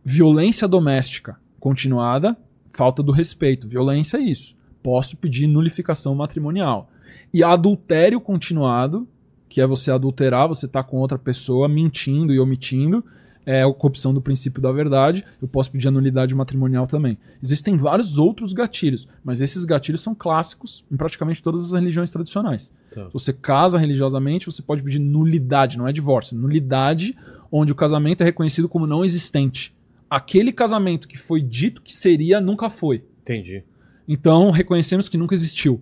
Violência 0.03 0.67
doméstica 0.67 1.37
continuada, 1.59 2.37
falta 2.71 3.01
do 3.01 3.11
respeito. 3.11 3.67
Violência 3.67 4.17
é 4.17 4.21
isso. 4.21 4.55
Posso 4.83 5.17
pedir 5.17 5.47
nulificação 5.47 6.15
matrimonial. 6.15 6.89
E 7.33 7.43
adultério 7.43 8.21
continuado, 8.21 9.07
que 9.49 9.59
é 9.59 9.67
você 9.67 9.91
adulterar, 9.91 10.47
você 10.47 10.67
tá 10.67 10.83
com 10.83 10.97
outra 10.97 11.17
pessoa 11.17 11.67
mentindo 11.67 12.33
e 12.33 12.39
omitindo, 12.39 13.03
é 13.47 13.63
a 13.63 13.73
corrupção 13.73 14.13
do 14.13 14.21
princípio 14.21 14.61
da 14.61 14.73
verdade. 14.73 15.23
Eu 15.41 15.47
posso 15.47 15.71
pedir 15.71 15.87
a 15.87 15.91
nulidade 15.91 16.35
matrimonial 16.35 16.85
também. 16.85 17.17
Existem 17.41 17.77
vários 17.77 18.17
outros 18.17 18.51
gatilhos, 18.51 19.07
mas 19.23 19.39
esses 19.39 19.63
gatilhos 19.63 20.01
são 20.01 20.13
clássicos 20.13 20.83
em 20.91 20.97
praticamente 20.97 21.41
todas 21.41 21.67
as 21.67 21.71
religiões 21.71 22.11
tradicionais. 22.11 22.73
Tá. 22.93 23.05
Se 23.05 23.13
você 23.13 23.31
casa 23.31 23.79
religiosamente, 23.79 24.45
você 24.45 24.61
pode 24.61 24.83
pedir 24.83 24.99
nulidade, 24.99 25.77
não 25.77 25.87
é 25.87 25.93
divórcio, 25.93 26.37
nulidade 26.37 27.17
onde 27.49 27.71
o 27.71 27.75
casamento 27.75 28.19
é 28.19 28.25
reconhecido 28.25 28.67
como 28.67 28.85
não 28.85 29.05
existente. 29.05 29.73
Aquele 30.09 30.51
casamento 30.51 31.07
que 31.07 31.17
foi 31.17 31.41
dito 31.41 31.81
que 31.81 31.93
seria 31.93 32.41
nunca 32.41 32.69
foi. 32.69 33.05
Entendi. 33.21 33.63
Então, 34.05 34.51
reconhecemos 34.51 35.07
que 35.07 35.17
nunca 35.17 35.33
existiu. 35.33 35.81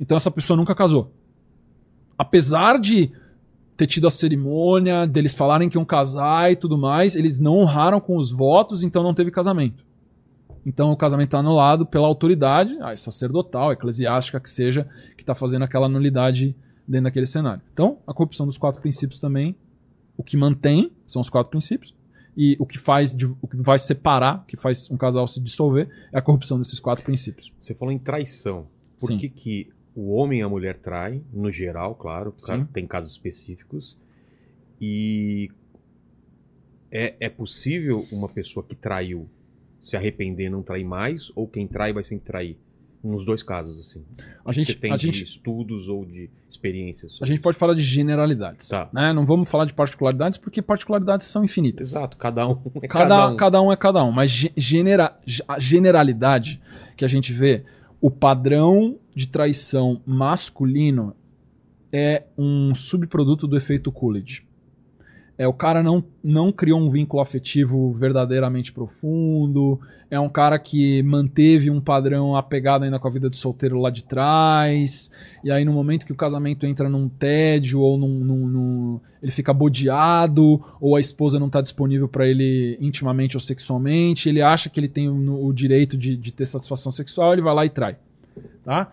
Então, 0.00 0.16
essa 0.16 0.32
pessoa 0.32 0.56
nunca 0.56 0.74
casou. 0.74 1.12
Apesar 2.18 2.80
de 2.80 3.12
ter 3.76 3.86
tido 3.86 4.06
a 4.06 4.10
cerimônia, 4.10 5.06
deles 5.06 5.34
falarem 5.34 5.68
que 5.68 5.76
iam 5.76 5.84
casar 5.84 6.52
e 6.52 6.56
tudo 6.56 6.78
mais, 6.78 7.16
eles 7.16 7.38
não 7.38 7.58
honraram 7.58 8.00
com 8.00 8.16
os 8.16 8.30
votos, 8.30 8.82
então 8.82 9.02
não 9.02 9.14
teve 9.14 9.30
casamento. 9.30 9.84
Então, 10.64 10.92
o 10.92 10.96
casamento 10.96 11.28
está 11.28 11.38
anulado 11.38 11.84
pela 11.84 12.06
autoridade, 12.06 12.76
ah, 12.80 12.96
sacerdotal, 12.96 13.72
eclesiástica, 13.72 14.40
que 14.40 14.48
seja, 14.48 14.88
que 15.16 15.22
está 15.22 15.34
fazendo 15.34 15.62
aquela 15.62 15.88
nulidade 15.88 16.56
dentro 16.88 17.04
daquele 17.04 17.26
cenário. 17.26 17.62
Então, 17.72 17.98
a 18.06 18.14
corrupção 18.14 18.46
dos 18.46 18.56
quatro 18.56 18.80
princípios 18.80 19.20
também, 19.20 19.54
o 20.16 20.22
que 20.22 20.36
mantém 20.36 20.90
são 21.06 21.20
os 21.20 21.28
quatro 21.28 21.50
princípios, 21.50 21.94
e 22.36 22.56
o 22.58 22.66
que 22.66 22.78
faz, 22.78 23.14
o 23.40 23.46
que 23.46 23.56
vai 23.56 23.78
separar, 23.78 24.42
o 24.42 24.46
que 24.46 24.56
faz 24.56 24.90
um 24.90 24.96
casal 24.96 25.26
se 25.28 25.40
dissolver, 25.40 25.88
é 26.12 26.18
a 26.18 26.22
corrupção 26.22 26.58
desses 26.58 26.80
quatro 26.80 27.04
princípios. 27.04 27.52
Você 27.60 27.74
falou 27.74 27.92
em 27.92 27.98
traição. 27.98 28.66
Por 28.98 29.08
Sim. 29.08 29.18
que, 29.18 29.28
que 29.28 29.68
o 29.94 30.12
homem 30.14 30.40
e 30.40 30.42
a 30.42 30.48
mulher 30.48 30.76
traem, 30.78 31.22
no 31.32 31.50
geral, 31.50 31.94
claro, 31.94 32.34
Sim. 32.38 32.64
tem 32.72 32.86
casos 32.86 33.12
específicos. 33.12 33.96
E 34.80 35.50
é, 36.90 37.14
é 37.20 37.28
possível 37.28 38.06
uma 38.10 38.28
pessoa 38.28 38.64
que 38.64 38.74
traiu 38.74 39.28
se 39.80 39.96
arrepender 39.96 40.46
e 40.46 40.50
não 40.50 40.62
trair 40.62 40.84
mais? 40.84 41.30
Ou 41.34 41.46
quem 41.46 41.66
trai 41.66 41.92
vai 41.92 42.04
sempre 42.04 42.26
trair? 42.26 42.56
Nos 43.02 43.26
dois 43.26 43.42
casos, 43.42 43.78
assim. 43.78 44.02
A 44.42 44.50
gente, 44.50 44.72
Você 44.72 44.78
tem 44.78 44.90
a 44.90 44.96
de 44.96 45.06
gente, 45.08 45.24
estudos 45.24 45.88
ou 45.88 46.06
de 46.06 46.30
experiências? 46.50 47.18
a 47.20 47.26
gente 47.26 47.38
pode 47.38 47.58
falar 47.58 47.74
de 47.74 47.82
generalidades. 47.82 48.66
Tá. 48.66 48.88
Né? 48.94 49.12
Não 49.12 49.26
vamos 49.26 49.50
falar 49.50 49.66
de 49.66 49.74
particularidades, 49.74 50.38
porque 50.38 50.62
particularidades 50.62 51.26
são 51.26 51.44
infinitas. 51.44 51.90
Exato, 51.94 52.16
cada 52.16 52.48
um 52.48 52.58
é 52.80 52.88
Cada, 52.88 53.28
um. 53.28 53.36
cada 53.36 53.60
um 53.60 53.70
é 53.70 53.76
cada 53.76 54.02
um. 54.02 54.10
Mas 54.10 54.30
ge- 54.30 54.52
genera, 54.56 55.14
a 55.46 55.58
generalidade 55.58 56.62
que 56.96 57.04
a 57.04 57.08
gente 57.08 57.30
vê, 57.30 57.64
o 58.04 58.10
padrão 58.10 58.98
de 59.14 59.26
traição 59.26 59.98
masculino 60.04 61.16
é 61.90 62.24
um 62.36 62.74
subproduto 62.74 63.48
do 63.48 63.56
efeito 63.56 63.90
Coolidge. 63.90 64.46
É 65.36 65.48
o 65.48 65.52
cara 65.52 65.82
não, 65.82 66.04
não 66.22 66.52
criou 66.52 66.78
um 66.80 66.88
vínculo 66.88 67.20
afetivo 67.20 67.92
verdadeiramente 67.92 68.72
profundo. 68.72 69.80
É 70.08 70.20
um 70.20 70.28
cara 70.28 70.58
que 70.60 71.02
manteve 71.02 71.70
um 71.70 71.80
padrão 71.80 72.36
apegado 72.36 72.84
ainda 72.84 73.00
com 73.00 73.08
a 73.08 73.10
vida 73.10 73.28
de 73.28 73.36
solteiro 73.36 73.80
lá 73.80 73.90
de 73.90 74.04
trás. 74.04 75.10
E 75.42 75.50
aí, 75.50 75.64
no 75.64 75.72
momento 75.72 76.06
que 76.06 76.12
o 76.12 76.16
casamento 76.16 76.64
entra 76.66 76.88
num 76.88 77.08
tédio 77.08 77.80
ou 77.80 77.98
num. 77.98 78.20
num- 78.20 78.46
num- 78.48 79.00
ele 79.20 79.32
fica 79.32 79.54
bodeado, 79.54 80.62
ou 80.80 80.94
a 80.96 81.00
esposa 81.00 81.38
não 81.40 81.46
está 81.46 81.60
disponível 81.62 82.06
para 82.06 82.28
ele 82.28 82.76
intimamente 82.80 83.36
ou 83.36 83.40
sexualmente, 83.40 84.28
ele 84.28 84.42
acha 84.42 84.68
que 84.68 84.78
ele 84.78 84.88
tem 84.88 85.08
o, 85.08 85.46
o 85.46 85.52
direito 85.52 85.96
de, 85.96 86.14
de 86.14 86.30
ter 86.30 86.44
satisfação 86.44 86.92
sexual, 86.92 87.32
ele 87.32 87.40
vai 87.42 87.54
lá 87.54 87.64
e 87.64 87.70
trai. 87.70 87.96
Tá? 88.62 88.92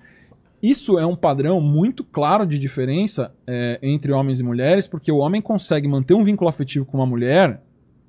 Isso 0.61 0.99
é 0.99 1.05
um 1.05 1.15
padrão 1.15 1.59
muito 1.59 2.03
claro 2.03 2.45
de 2.45 2.59
diferença 2.59 3.33
é, 3.47 3.79
entre 3.81 4.11
homens 4.11 4.39
e 4.39 4.43
mulheres, 4.43 4.87
porque 4.87 5.11
o 5.11 5.17
homem 5.17 5.41
consegue 5.41 5.87
manter 5.87 6.13
um 6.13 6.23
vínculo 6.23 6.49
afetivo 6.49 6.85
com 6.85 6.97
uma 6.97 7.05
mulher 7.05 7.63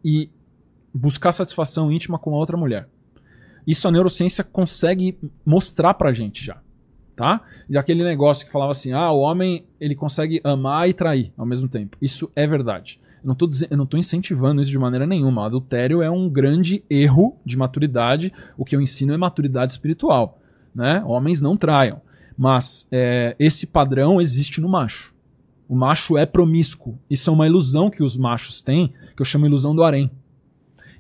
e 0.05 0.29
buscar 0.93 1.33
satisfação 1.33 1.91
íntima 1.91 2.19
com 2.19 2.35
a 2.35 2.37
outra 2.37 2.57
mulher. 2.57 2.89
Isso 3.67 3.89
a 3.89 3.91
neurociência 3.91 4.45
consegue 4.45 5.17
mostrar 5.47 5.95
pra 5.95 6.13
gente 6.13 6.45
já, 6.45 6.61
tá? 7.17 7.41
E 7.71 7.79
aquele 7.79 8.05
negócio 8.05 8.45
que 8.45 8.53
falava 8.53 8.73
assim, 8.73 8.93
ah, 8.93 9.11
o 9.11 9.21
homem 9.21 9.65
ele 9.81 9.95
consegue 9.95 10.41
amar 10.45 10.89
e 10.89 10.93
trair 10.93 11.33
ao 11.39 11.47
mesmo 11.47 11.69
tempo. 11.69 11.97
Isso 12.03 12.31
é 12.37 12.47
verdade. 12.47 13.01
Eu 13.23 13.29
não 13.29 13.35
tô, 13.37 13.47
dizen- 13.47 13.69
eu 13.71 13.77
não 13.77 13.87
tô 13.87 13.97
incentivando 13.97 14.61
isso 14.61 14.71
de 14.71 14.79
maneira 14.79 15.07
nenhuma. 15.07 15.47
Adultério 15.47 16.03
é 16.03 16.11
um 16.11 16.29
grande 16.29 16.83
erro 16.91 17.37
de 17.47 17.57
maturidade. 17.57 18.33
O 18.59 18.65
que 18.65 18.75
eu 18.75 18.81
ensino 18.81 19.15
é 19.15 19.17
maturidade 19.17 19.73
espiritual, 19.73 20.41
né? 20.75 21.03
Homens 21.07 21.41
não 21.41 21.57
traiam. 21.57 22.03
Mas 22.43 22.89
é, 22.91 23.37
esse 23.39 23.69
padrão 23.69 24.21
existe 24.21 24.61
no 24.61 24.69
macho. 24.69 25.15
O 25.69 25.77
macho 25.77 26.19
é 26.19 26.27
promíscuo. 26.27 26.99
Isso 27.09 27.31
é 27.31 27.33
uma 27.33 27.47
ilusão 27.47 27.89
que 27.89 28.03
os 28.03 28.17
machos 28.17 28.61
têm, 28.61 28.93
que 29.15 29.23
eu 29.23 29.25
chamo 29.25 29.47
ilusão 29.47 29.73
do 29.73 29.85
harém. 29.85 30.11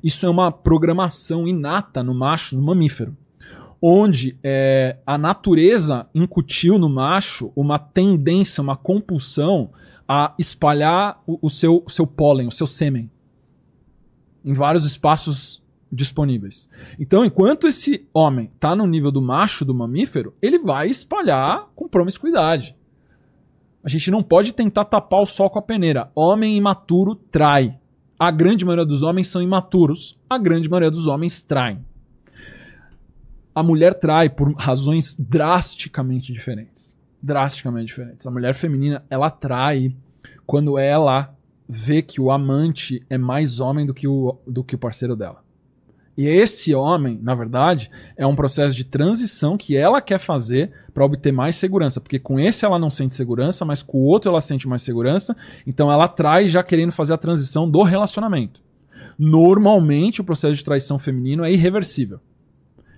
Isso 0.04 0.24
é 0.24 0.30
uma 0.30 0.52
programação 0.52 1.48
inata 1.48 2.00
no 2.00 2.14
macho, 2.14 2.56
no 2.56 2.62
mamífero, 2.62 3.16
onde 3.82 4.38
é, 4.40 4.98
a 5.04 5.18
natureza 5.18 6.06
incutiu 6.14 6.78
no 6.78 6.88
macho 6.88 7.50
uma 7.56 7.76
tendência, 7.76 8.62
uma 8.62 8.76
compulsão 8.76 9.70
a 10.06 10.34
espalhar 10.38 11.20
o, 11.26 11.40
o 11.42 11.50
seu, 11.50 11.82
o 11.84 11.90
seu 11.90 12.06
pólen, 12.06 12.46
o 12.46 12.52
seu 12.52 12.68
sêmen, 12.68 13.10
em 14.44 14.52
vários 14.52 14.84
espaços 14.84 15.60
disponíveis. 15.92 16.68
Então, 16.98 17.24
enquanto 17.24 17.68
esse 17.68 18.06
homem 18.14 18.50
está 18.54 18.74
no 18.74 18.86
nível 18.86 19.12
do 19.12 19.20
macho 19.20 19.64
do 19.64 19.74
mamífero, 19.74 20.34
ele 20.40 20.58
vai 20.58 20.88
espalhar 20.88 21.68
com 21.76 21.86
promiscuidade. 21.86 22.74
A 23.84 23.88
gente 23.88 24.10
não 24.10 24.22
pode 24.22 24.54
tentar 24.54 24.86
tapar 24.86 25.20
o 25.20 25.26
sol 25.26 25.50
com 25.50 25.58
a 25.58 25.62
peneira. 25.62 26.10
Homem 26.14 26.56
imaturo 26.56 27.14
trai. 27.14 27.78
A 28.18 28.30
grande 28.30 28.64
maioria 28.64 28.86
dos 28.86 29.02
homens 29.02 29.28
são 29.28 29.42
imaturos. 29.42 30.18
A 30.30 30.38
grande 30.38 30.70
maioria 30.70 30.90
dos 30.90 31.08
homens 31.08 31.42
traem. 31.42 31.84
A 33.54 33.62
mulher 33.62 33.98
trai 33.98 34.30
por 34.30 34.54
razões 34.54 35.14
drasticamente 35.18 36.32
diferentes. 36.32 36.96
Drasticamente 37.20 37.86
diferentes. 37.86 38.26
A 38.26 38.30
mulher 38.30 38.54
feminina, 38.54 39.04
ela 39.10 39.30
trai 39.30 39.94
quando 40.46 40.78
ela 40.78 41.34
vê 41.68 42.00
que 42.02 42.20
o 42.20 42.30
amante 42.30 43.04
é 43.10 43.18
mais 43.18 43.60
homem 43.60 43.84
do 43.84 43.92
que 43.92 44.06
o, 44.06 44.38
do 44.46 44.62
que 44.62 44.74
o 44.74 44.78
parceiro 44.78 45.16
dela. 45.16 45.42
E 46.16 46.26
esse 46.26 46.74
homem, 46.74 47.18
na 47.22 47.34
verdade, 47.34 47.90
é 48.16 48.26
um 48.26 48.34
processo 48.36 48.74
de 48.74 48.84
transição 48.84 49.56
que 49.56 49.76
ela 49.76 50.00
quer 50.00 50.18
fazer 50.18 50.70
para 50.92 51.04
obter 51.04 51.32
mais 51.32 51.56
segurança, 51.56 52.00
porque 52.00 52.18
com 52.18 52.38
esse 52.38 52.66
ela 52.66 52.78
não 52.78 52.90
sente 52.90 53.14
segurança, 53.14 53.64
mas 53.64 53.82
com 53.82 53.98
o 53.98 54.04
outro 54.04 54.30
ela 54.30 54.40
sente 54.40 54.68
mais 54.68 54.82
segurança, 54.82 55.34
então 55.66 55.90
ela 55.90 56.06
traz 56.06 56.50
já 56.50 56.62
querendo 56.62 56.92
fazer 56.92 57.14
a 57.14 57.18
transição 57.18 57.68
do 57.68 57.82
relacionamento. 57.82 58.60
Normalmente 59.18 60.20
o 60.20 60.24
processo 60.24 60.54
de 60.54 60.64
traição 60.64 60.98
feminino 60.98 61.44
é 61.44 61.52
irreversível. 61.52 62.20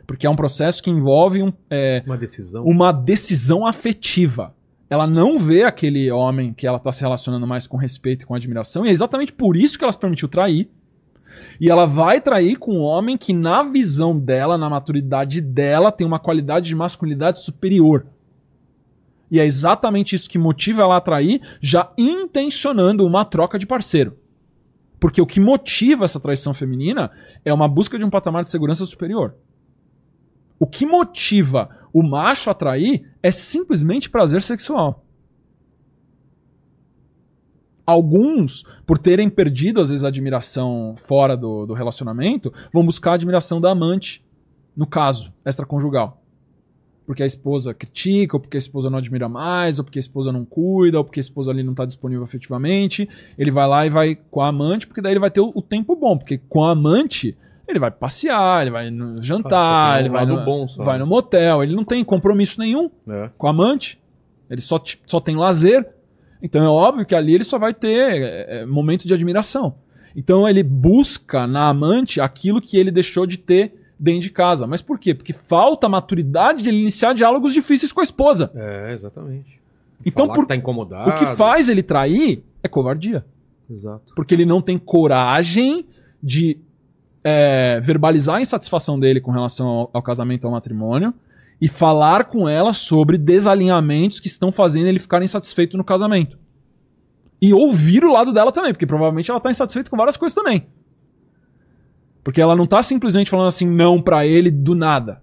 Porque 0.06 0.26
é 0.26 0.30
um 0.30 0.36
processo 0.36 0.82
que 0.82 0.90
envolve 0.90 1.42
um, 1.42 1.52
é, 1.70 2.02
Uma 2.04 2.16
decisão. 2.18 2.64
uma 2.64 2.92
decisão 2.92 3.66
afetiva. 3.66 4.54
Ela 4.90 5.06
não 5.06 5.38
vê 5.38 5.62
aquele 5.62 6.10
homem 6.10 6.52
que 6.52 6.66
ela 6.66 6.76
está 6.76 6.92
se 6.92 7.00
relacionando 7.00 7.46
mais 7.46 7.66
com 7.66 7.76
respeito 7.76 8.22
e 8.22 8.26
com 8.26 8.34
admiração, 8.34 8.84
e 8.84 8.88
é 8.88 8.92
exatamente 8.92 9.32
por 9.32 9.56
isso 9.56 9.78
que 9.78 9.84
ela 9.84 9.92
se 9.92 9.98
permitiu 9.98 10.28
trair. 10.28 10.68
E 11.60 11.70
ela 11.70 11.86
vai 11.86 12.20
trair 12.20 12.56
com 12.56 12.78
um 12.78 12.82
homem 12.82 13.16
que, 13.16 13.32
na 13.32 13.62
visão 13.62 14.18
dela, 14.18 14.58
na 14.58 14.68
maturidade 14.68 15.40
dela, 15.40 15.92
tem 15.92 16.06
uma 16.06 16.18
qualidade 16.18 16.66
de 16.66 16.74
masculinidade 16.74 17.40
superior. 17.40 18.06
E 19.30 19.40
é 19.40 19.44
exatamente 19.44 20.14
isso 20.14 20.28
que 20.28 20.38
motiva 20.38 20.82
ela 20.82 20.96
a 20.96 21.00
trair, 21.00 21.40
já 21.60 21.90
intencionando 21.96 23.06
uma 23.06 23.24
troca 23.24 23.58
de 23.58 23.66
parceiro. 23.66 24.16
Porque 25.00 25.20
o 25.20 25.26
que 25.26 25.40
motiva 25.40 26.04
essa 26.04 26.20
traição 26.20 26.54
feminina 26.54 27.10
é 27.44 27.52
uma 27.52 27.68
busca 27.68 27.98
de 27.98 28.04
um 28.04 28.10
patamar 28.10 28.42
de 28.42 28.50
segurança 28.50 28.86
superior. 28.86 29.34
O 30.58 30.66
que 30.66 30.86
motiva 30.86 31.68
o 31.92 32.02
macho 32.02 32.48
a 32.48 32.54
trair 32.54 33.10
é 33.22 33.30
simplesmente 33.30 34.08
prazer 34.08 34.42
sexual. 34.42 35.03
Alguns, 37.86 38.64
por 38.86 38.98
terem 38.98 39.28
perdido 39.28 39.80
às 39.80 39.90
vezes 39.90 40.04
a 40.04 40.08
admiração 40.08 40.94
fora 40.96 41.36
do, 41.36 41.66
do 41.66 41.74
relacionamento, 41.74 42.52
vão 42.72 42.84
buscar 42.84 43.12
a 43.12 43.14
admiração 43.14 43.60
da 43.60 43.70
amante, 43.70 44.24
no 44.76 44.86
caso, 44.86 45.32
extraconjugal. 45.44 46.20
Porque 47.06 47.22
a 47.22 47.26
esposa 47.26 47.74
critica, 47.74 48.36
ou 48.36 48.40
porque 48.40 48.56
a 48.56 48.58
esposa 48.58 48.88
não 48.88 48.96
admira 48.98 49.28
mais, 49.28 49.78
ou 49.78 49.84
porque 49.84 49.98
a 49.98 50.00
esposa 50.00 50.32
não 50.32 50.44
cuida, 50.44 50.96
ou 50.96 51.04
porque 51.04 51.20
a 51.20 51.22
esposa 51.22 51.50
ali 51.50 51.62
não 51.62 51.72
está 51.72 51.84
disponível 51.84 52.24
efetivamente. 52.24 53.06
Ele 53.36 53.50
vai 53.50 53.68
lá 53.68 53.84
e 53.84 53.90
vai 53.90 54.14
com 54.30 54.40
a 54.40 54.48
amante, 54.48 54.86
porque 54.86 55.02
daí 55.02 55.12
ele 55.12 55.20
vai 55.20 55.30
ter 55.30 55.40
o, 55.40 55.52
o 55.54 55.60
tempo 55.60 55.94
bom. 55.94 56.16
Porque 56.16 56.38
com 56.48 56.64
a 56.64 56.70
amante, 56.70 57.36
ele 57.68 57.78
vai 57.78 57.90
passear, 57.90 58.62
ele 58.62 58.70
vai 58.70 58.90
no 58.90 59.22
jantar, 59.22 59.96
tem 59.96 60.02
um 60.02 60.06
ele 60.06 60.08
vai 60.08 60.24
no, 60.24 60.44
bom 60.46 60.66
vai 60.78 60.98
no 60.98 61.06
motel. 61.06 61.62
Ele 61.62 61.76
não 61.76 61.84
tem 61.84 62.02
compromisso 62.02 62.58
nenhum 62.58 62.90
É. 63.06 63.28
com 63.36 63.46
a 63.46 63.50
amante. 63.50 64.00
Ele 64.48 64.62
só, 64.62 64.82
só 65.06 65.20
tem 65.20 65.36
lazer. 65.36 65.86
Então 66.44 66.62
é 66.62 66.68
óbvio 66.68 67.06
que 67.06 67.14
ali 67.14 67.34
ele 67.34 67.42
só 67.42 67.58
vai 67.58 67.72
ter 67.72 67.96
é, 68.22 68.60
é, 68.60 68.66
momento 68.66 69.08
de 69.08 69.14
admiração. 69.14 69.76
Então 70.14 70.46
ele 70.46 70.62
busca 70.62 71.46
na 71.46 71.68
amante 71.68 72.20
aquilo 72.20 72.60
que 72.60 72.76
ele 72.76 72.90
deixou 72.90 73.24
de 73.24 73.38
ter 73.38 73.72
dentro 73.98 74.20
de 74.20 74.30
casa. 74.30 74.66
Mas 74.66 74.82
por 74.82 74.98
quê? 74.98 75.14
Porque 75.14 75.32
falta 75.32 75.88
maturidade 75.88 76.62
de 76.62 76.68
ele 76.68 76.80
iniciar 76.82 77.14
diálogos 77.14 77.54
difíceis 77.54 77.90
com 77.90 78.00
a 78.00 78.04
esposa. 78.04 78.52
É, 78.54 78.92
exatamente. 78.92 79.58
Então 80.04 80.28
por- 80.28 80.42
que 80.42 80.48
tá 80.48 80.54
incomodado. 80.54 81.10
o 81.10 81.14
que 81.14 81.24
faz 81.34 81.70
ele 81.70 81.82
trair 81.82 82.42
é 82.62 82.68
covardia. 82.68 83.24
Exato. 83.70 84.12
Porque 84.14 84.34
ele 84.34 84.44
não 84.44 84.60
tem 84.60 84.76
coragem 84.76 85.86
de 86.22 86.58
é, 87.24 87.80
verbalizar 87.80 88.36
a 88.36 88.40
insatisfação 88.42 89.00
dele 89.00 89.18
com 89.18 89.30
relação 89.30 89.66
ao, 89.66 89.90
ao 89.94 90.02
casamento, 90.02 90.44
ao 90.46 90.52
matrimônio, 90.52 91.14
e 91.60 91.68
falar 91.68 92.24
com 92.24 92.48
ela 92.48 92.72
sobre 92.72 93.16
desalinhamentos 93.16 94.20
que 94.20 94.26
estão 94.26 94.52
fazendo 94.52 94.86
ele 94.86 94.98
ficar 94.98 95.22
insatisfeito 95.22 95.76
no 95.76 95.84
casamento. 95.84 96.38
E 97.40 97.52
ouvir 97.52 98.04
o 98.04 98.12
lado 98.12 98.32
dela 98.32 98.52
também, 98.52 98.72
porque 98.72 98.86
provavelmente 98.86 99.30
ela 99.30 99.40
tá 99.40 99.50
insatisfeita 99.50 99.90
com 99.90 99.96
várias 99.96 100.16
coisas 100.16 100.34
também. 100.34 100.66
Porque 102.22 102.40
ela 102.40 102.56
não 102.56 102.66
tá 102.66 102.82
simplesmente 102.82 103.30
falando 103.30 103.48
assim 103.48 103.68
não 103.68 104.00
pra 104.00 104.26
ele 104.26 104.50
do 104.50 104.74
nada. 104.74 105.22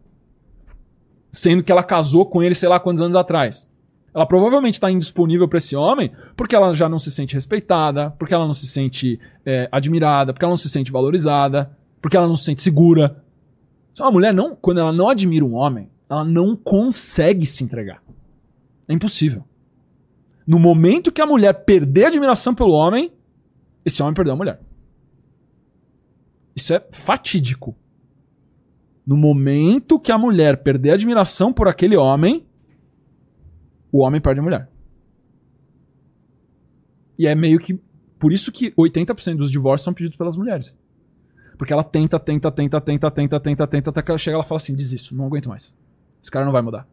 Sendo 1.31 1.63
que 1.63 1.71
ela 1.71 1.83
casou 1.83 2.25
com 2.25 2.43
ele 2.43 2.53
sei 2.53 2.69
lá 2.69 2.79
quantos 2.79 3.01
anos 3.01 3.15
atrás. 3.15 3.69
Ela 4.13 4.25
provavelmente 4.25 4.75
está 4.75 4.91
indisponível 4.91 5.47
para 5.47 5.57
esse 5.57 5.75
homem 5.75 6.11
porque 6.35 6.55
ela 6.55 6.73
já 6.75 6.89
não 6.89 6.99
se 6.99 7.09
sente 7.09 7.33
respeitada, 7.33 8.11
porque 8.19 8.33
ela 8.33 8.45
não 8.45 8.53
se 8.53 8.67
sente 8.67 9.19
é, 9.45 9.69
admirada, 9.71 10.33
porque 10.33 10.43
ela 10.43 10.51
não 10.51 10.57
se 10.57 10.69
sente 10.69 10.91
valorizada, 10.91 11.75
porque 12.01 12.17
ela 12.17 12.27
não 12.27 12.35
se 12.35 12.43
sente 12.43 12.61
segura. 12.61 13.23
Uma 13.99 14.11
mulher 14.11 14.33
não, 14.33 14.55
quando 14.55 14.79
ela 14.79 14.91
não 14.91 15.09
admira 15.09 15.45
um 15.45 15.53
homem, 15.53 15.89
ela 16.11 16.25
não 16.25 16.57
consegue 16.57 17.45
se 17.45 17.63
entregar. 17.63 18.03
É 18.85 18.93
impossível. 18.93 19.45
No 20.45 20.59
momento 20.59 21.09
que 21.09 21.21
a 21.21 21.25
mulher 21.25 21.63
perder 21.63 22.03
a 22.03 22.07
admiração 22.09 22.53
pelo 22.53 22.73
homem, 22.73 23.13
esse 23.85 24.03
homem 24.03 24.13
perdeu 24.13 24.33
a 24.33 24.35
mulher. 24.35 24.59
Isso 26.53 26.73
é 26.73 26.85
fatídico. 26.91 27.73
No 29.07 29.15
momento 29.15 29.97
que 29.97 30.11
a 30.11 30.17
mulher 30.17 30.61
perder 30.61 30.91
a 30.91 30.93
admiração 30.95 31.53
por 31.53 31.69
aquele 31.69 31.95
homem, 31.95 32.45
o 33.89 33.99
homem 33.99 34.19
perde 34.19 34.41
a 34.41 34.43
mulher. 34.43 34.69
E 37.17 37.25
é 37.25 37.33
meio 37.33 37.57
que. 37.57 37.79
Por 38.19 38.33
isso 38.33 38.51
que 38.51 38.71
80% 38.71 39.37
dos 39.37 39.49
divórcios 39.49 39.85
são 39.85 39.93
pedidos 39.93 40.17
pelas 40.17 40.35
mulheres. 40.35 40.77
Porque 41.57 41.71
ela 41.71 41.85
tenta, 41.85 42.19
tenta, 42.19 42.51
tenta, 42.51 42.81
tenta, 42.81 43.09
tenta, 43.09 43.39
tenta, 43.39 43.67
tenta, 43.67 43.89
até 43.91 44.01
que 44.01 44.11
ela 44.11 44.17
chega 44.17 44.37
e 44.37 44.43
fala 44.43 44.57
assim: 44.57 44.75
desisto, 44.75 45.15
não 45.15 45.25
aguento 45.25 45.47
mais. 45.47 45.73
Esse 46.21 46.31
cara 46.31 46.45
não 46.45 46.51
vai 46.51 46.61
mudar. 46.61 46.87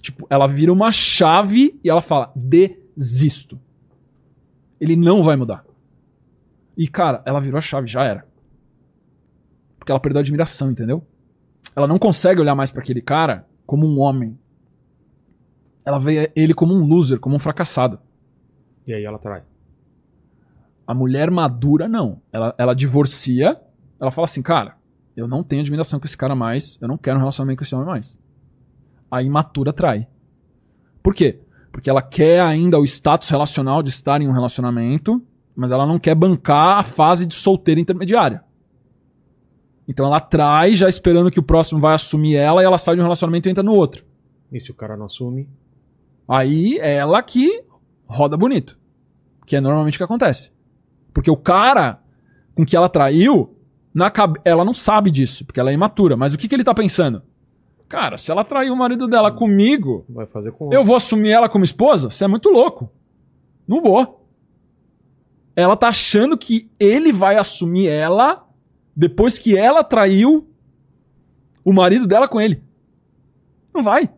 Tipo, 0.00 0.26
ela 0.28 0.46
vira 0.46 0.72
uma 0.72 0.90
chave 0.90 1.78
e 1.82 1.88
ela 1.88 2.02
fala: 2.02 2.32
desisto. 2.34 3.58
Ele 4.80 4.96
não 4.96 5.22
vai 5.22 5.36
mudar. 5.36 5.64
E, 6.76 6.88
cara, 6.88 7.22
ela 7.24 7.40
virou 7.40 7.58
a 7.58 7.60
chave, 7.60 7.86
já 7.86 8.02
era. 8.04 8.26
Porque 9.78 9.92
ela 9.92 10.00
perdeu 10.00 10.18
a 10.18 10.22
admiração, 10.22 10.70
entendeu? 10.70 11.06
Ela 11.74 11.86
não 11.86 11.98
consegue 11.98 12.40
olhar 12.40 12.54
mais 12.54 12.70
pra 12.70 12.82
aquele 12.82 13.00
cara 13.00 13.46
como 13.64 13.86
um 13.86 13.98
homem. 14.00 14.38
Ela 15.84 15.98
vê 15.98 16.32
ele 16.34 16.54
como 16.54 16.74
um 16.74 16.84
loser, 16.84 17.18
como 17.20 17.36
um 17.36 17.38
fracassado. 17.38 17.98
E 18.86 18.92
aí 18.92 19.04
ela 19.04 19.18
trai. 19.18 19.42
A 20.86 20.94
mulher 20.94 21.30
madura, 21.30 21.88
não. 21.88 22.20
Ela, 22.32 22.54
ela 22.58 22.74
divorcia, 22.74 23.60
ela 24.00 24.10
fala 24.10 24.24
assim, 24.24 24.42
cara, 24.42 24.76
eu 25.16 25.28
não 25.28 25.42
tenho 25.42 25.62
admiração 25.62 25.98
com 25.98 26.06
esse 26.06 26.16
cara 26.16 26.34
mais, 26.34 26.78
eu 26.80 26.88
não 26.88 26.98
quero 26.98 27.16
um 27.16 27.20
relacionamento 27.20 27.58
com 27.58 27.64
esse 27.64 27.74
homem 27.74 27.86
mais. 27.86 28.20
A 29.12 29.22
imatura 29.22 29.74
trai. 29.74 30.08
Por 31.02 31.14
quê? 31.14 31.40
Porque 31.70 31.90
ela 31.90 32.00
quer 32.00 32.40
ainda 32.40 32.78
o 32.78 32.84
status 32.84 33.28
relacional 33.28 33.82
de 33.82 33.90
estar 33.90 34.22
em 34.22 34.26
um 34.26 34.32
relacionamento, 34.32 35.22
mas 35.54 35.70
ela 35.70 35.86
não 35.86 35.98
quer 35.98 36.14
bancar 36.14 36.78
a 36.78 36.82
fase 36.82 37.26
de 37.26 37.34
solteira 37.34 37.78
intermediária. 37.78 38.42
Então 39.86 40.06
ela 40.06 40.18
trai 40.18 40.74
já 40.74 40.88
esperando 40.88 41.30
que 41.30 41.38
o 41.38 41.42
próximo 41.42 41.78
vai 41.78 41.94
assumir 41.94 42.36
ela 42.36 42.62
e 42.62 42.64
ela 42.64 42.78
sai 42.78 42.94
de 42.94 43.02
um 43.02 43.04
relacionamento 43.04 43.48
e 43.48 43.50
entra 43.50 43.62
no 43.62 43.74
outro. 43.74 44.02
E 44.50 44.58
se 44.58 44.70
o 44.70 44.74
cara 44.74 44.96
não 44.96 45.04
assume? 45.04 45.46
Aí 46.26 46.78
é 46.78 46.94
ela 46.94 47.22
que 47.22 47.64
roda 48.06 48.34
bonito. 48.34 48.78
Que 49.44 49.56
é 49.56 49.60
normalmente 49.60 49.96
o 49.96 49.98
que 49.98 50.04
acontece. 50.04 50.52
Porque 51.12 51.30
o 51.30 51.36
cara 51.36 52.00
com 52.54 52.64
que 52.64 52.76
ela 52.76 52.88
traiu, 52.88 53.54
na 53.92 54.10
cabe... 54.10 54.40
ela 54.42 54.64
não 54.64 54.72
sabe 54.72 55.10
disso, 55.10 55.44
porque 55.44 55.60
ela 55.60 55.70
é 55.70 55.74
imatura. 55.74 56.16
Mas 56.16 56.32
o 56.32 56.38
que, 56.38 56.48
que 56.48 56.54
ele 56.54 56.64
tá 56.64 56.74
pensando? 56.74 57.22
Cara, 57.92 58.16
se 58.16 58.30
ela 58.30 58.42
traiu 58.42 58.72
o 58.72 58.76
marido 58.76 59.06
dela 59.06 59.30
comigo, 59.30 60.06
Vai 60.08 60.24
fazer 60.24 60.50
com. 60.52 60.72
eu 60.72 60.82
vou 60.82 60.96
assumir 60.96 61.28
ela 61.28 61.46
como 61.46 61.62
esposa? 61.62 62.08
Você 62.08 62.24
é 62.24 62.26
muito 62.26 62.48
louco. 62.48 62.90
Não 63.68 63.82
vou. 63.82 64.26
Ela 65.54 65.76
tá 65.76 65.88
achando 65.88 66.38
que 66.38 66.70
ele 66.80 67.12
vai 67.12 67.36
assumir 67.36 67.88
ela 67.88 68.48
depois 68.96 69.38
que 69.38 69.54
ela 69.58 69.84
traiu 69.84 70.48
o 71.62 71.70
marido 71.70 72.06
dela 72.06 72.26
com 72.26 72.40
ele. 72.40 72.62
Não 73.74 73.84
vai. 73.84 74.10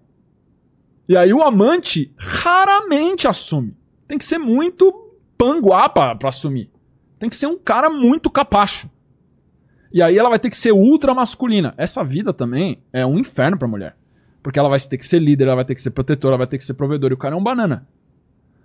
E 1.08 1.16
aí 1.16 1.34
o 1.34 1.42
amante 1.42 2.14
raramente 2.16 3.26
assume. 3.26 3.76
tem 4.06 4.16
que 4.16 4.24
ser 4.24 4.38
muito 4.38 5.10
panguá 5.36 5.88
pra, 5.88 6.14
pra 6.14 6.28
assumir. 6.28 6.70
Tem 7.18 7.28
que 7.28 7.34
ser 7.34 7.48
um 7.48 7.58
cara 7.58 7.90
muito 7.90 8.30
capacho. 8.30 8.88
E 9.94 10.02
aí 10.02 10.18
ela 10.18 10.28
vai 10.28 10.40
ter 10.40 10.50
que 10.50 10.56
ser 10.56 10.72
ultra 10.72 11.14
masculina. 11.14 11.72
Essa 11.76 12.02
vida 12.02 12.34
também 12.34 12.82
é 12.92 13.06
um 13.06 13.16
inferno 13.16 13.56
pra 13.56 13.68
mulher. 13.68 13.96
Porque 14.42 14.58
ela 14.58 14.68
vai 14.68 14.80
ter 14.80 14.98
que 14.98 15.06
ser 15.06 15.20
líder, 15.20 15.44
ela 15.44 15.54
vai 15.54 15.64
ter 15.64 15.76
que 15.76 15.80
ser 15.80 15.92
protetora, 15.92 16.32
ela 16.32 16.38
vai 16.38 16.48
ter 16.48 16.58
que 16.58 16.64
ser 16.64 16.74
provedora. 16.74 17.12
E 17.12 17.14
o 17.14 17.16
cara 17.16 17.36
é 17.36 17.38
um 17.38 17.42
banana. 17.42 17.86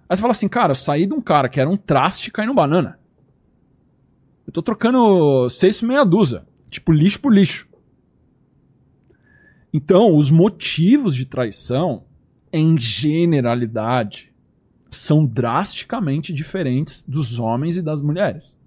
Aí 0.09 0.17
você 0.17 0.21
fala 0.21 0.31
assim, 0.31 0.49
cara, 0.49 0.71
eu 0.71 0.75
saí 0.75 1.05
de 1.05 1.13
um 1.13 1.21
cara 1.21 1.47
que 1.47 1.61
era 1.61 1.69
um 1.69 1.77
traste 1.77 2.31
caindo 2.31 2.51
banana. 2.51 2.97
Eu 4.47 4.51
tô 4.51 4.63
trocando 4.63 5.47
seis 5.49 5.83
meia 5.83 6.03
dúzia. 6.03 6.47
Tipo, 6.67 6.91
lixo 6.91 7.19
por 7.19 7.31
lixo. 7.31 7.69
Então, 9.71 10.15
os 10.15 10.31
motivos 10.31 11.13
de 11.13 11.27
traição, 11.27 12.05
em 12.51 12.75
generalidade, 12.79 14.33
são 14.89 15.23
drasticamente 15.27 16.33
diferentes 16.33 17.03
dos 17.07 17.37
homens 17.37 17.77
e 17.77 17.83
das 17.83 18.01
mulheres. 18.01 18.57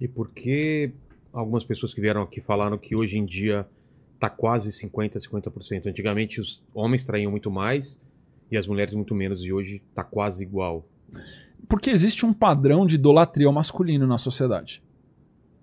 E 0.00 0.06
por 0.06 0.30
que 0.30 0.92
algumas 1.32 1.64
pessoas 1.64 1.94
que 1.94 2.00
vieram 2.00 2.22
aqui 2.22 2.40
falaram 2.40 2.76
que 2.78 2.94
hoje 2.94 3.18
em 3.18 3.24
dia 3.24 3.66
tá 4.20 4.28
quase 4.30 4.70
50, 4.72 5.18
50%? 5.18 5.86
Antigamente 5.86 6.40
os 6.40 6.62
homens 6.74 7.06
traíam 7.06 7.30
muito 7.30 7.50
mais 7.50 8.00
e 8.50 8.56
as 8.56 8.66
mulheres 8.66 8.94
muito 8.94 9.14
menos, 9.14 9.42
e 9.42 9.52
hoje 9.52 9.80
tá 9.94 10.04
quase 10.04 10.42
igual. 10.42 10.84
Porque 11.68 11.90
existe 11.90 12.26
um 12.26 12.32
padrão 12.34 12.84
de 12.86 12.96
idolatria 12.96 13.46
ao 13.46 13.52
masculino 13.52 14.06
na 14.06 14.18
sociedade. 14.18 14.82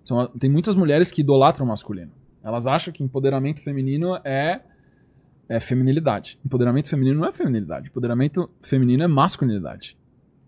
São- 0.04 0.26
tem 0.38 0.50
muitas 0.50 0.74
mulheres 0.74 1.10
que 1.10 1.20
idolatram 1.20 1.64
o 1.64 1.68
masculino. 1.68 2.10
Elas 2.42 2.66
acham 2.66 2.92
que 2.92 3.04
empoderamento 3.04 3.62
feminino 3.62 4.16
é, 4.24 4.60
é 5.48 5.60
feminilidade. 5.60 6.38
Empoderamento 6.44 6.88
feminino 6.88 7.20
não 7.20 7.28
é 7.28 7.32
feminilidade. 7.32 7.88
Empoderamento 7.90 8.50
feminino 8.62 9.04
é 9.04 9.06
masculinidade. 9.06 9.96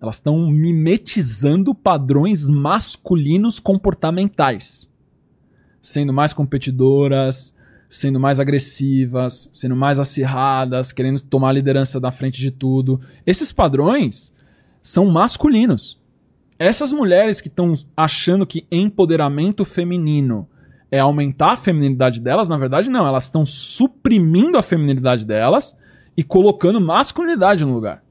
Elas 0.00 0.16
estão 0.16 0.50
mimetizando 0.50 1.72
padrões 1.74 2.50
masculinos 2.50 3.60
comportamentais. 3.60 4.90
Sendo 5.82 6.12
mais 6.12 6.32
competidoras, 6.32 7.54
sendo 7.90 8.18
mais 8.18 8.40
agressivas, 8.40 9.50
sendo 9.52 9.76
mais 9.76 9.98
acirradas, 9.98 10.92
querendo 10.92 11.20
tomar 11.20 11.50
a 11.50 11.52
liderança 11.52 12.00
da 12.00 12.10
frente 12.10 12.40
de 12.40 12.50
tudo. 12.50 12.98
Esses 13.26 13.52
padrões 13.52 14.32
são 14.80 15.04
masculinos. 15.10 16.00
Essas 16.58 16.92
mulheres 16.92 17.40
que 17.40 17.48
estão 17.48 17.74
achando 17.94 18.46
que 18.46 18.66
empoderamento 18.70 19.64
feminino 19.64 20.48
é 20.90 21.00
aumentar 21.00 21.52
a 21.52 21.56
feminilidade 21.56 22.20
delas, 22.20 22.48
na 22.48 22.56
verdade 22.56 22.88
não, 22.88 23.06
elas 23.06 23.24
estão 23.24 23.44
suprimindo 23.44 24.56
a 24.56 24.62
feminilidade 24.62 25.26
delas 25.26 25.76
e 26.16 26.22
colocando 26.22 26.80
masculinidade 26.80 27.64
no 27.64 27.74
lugar. 27.74 28.04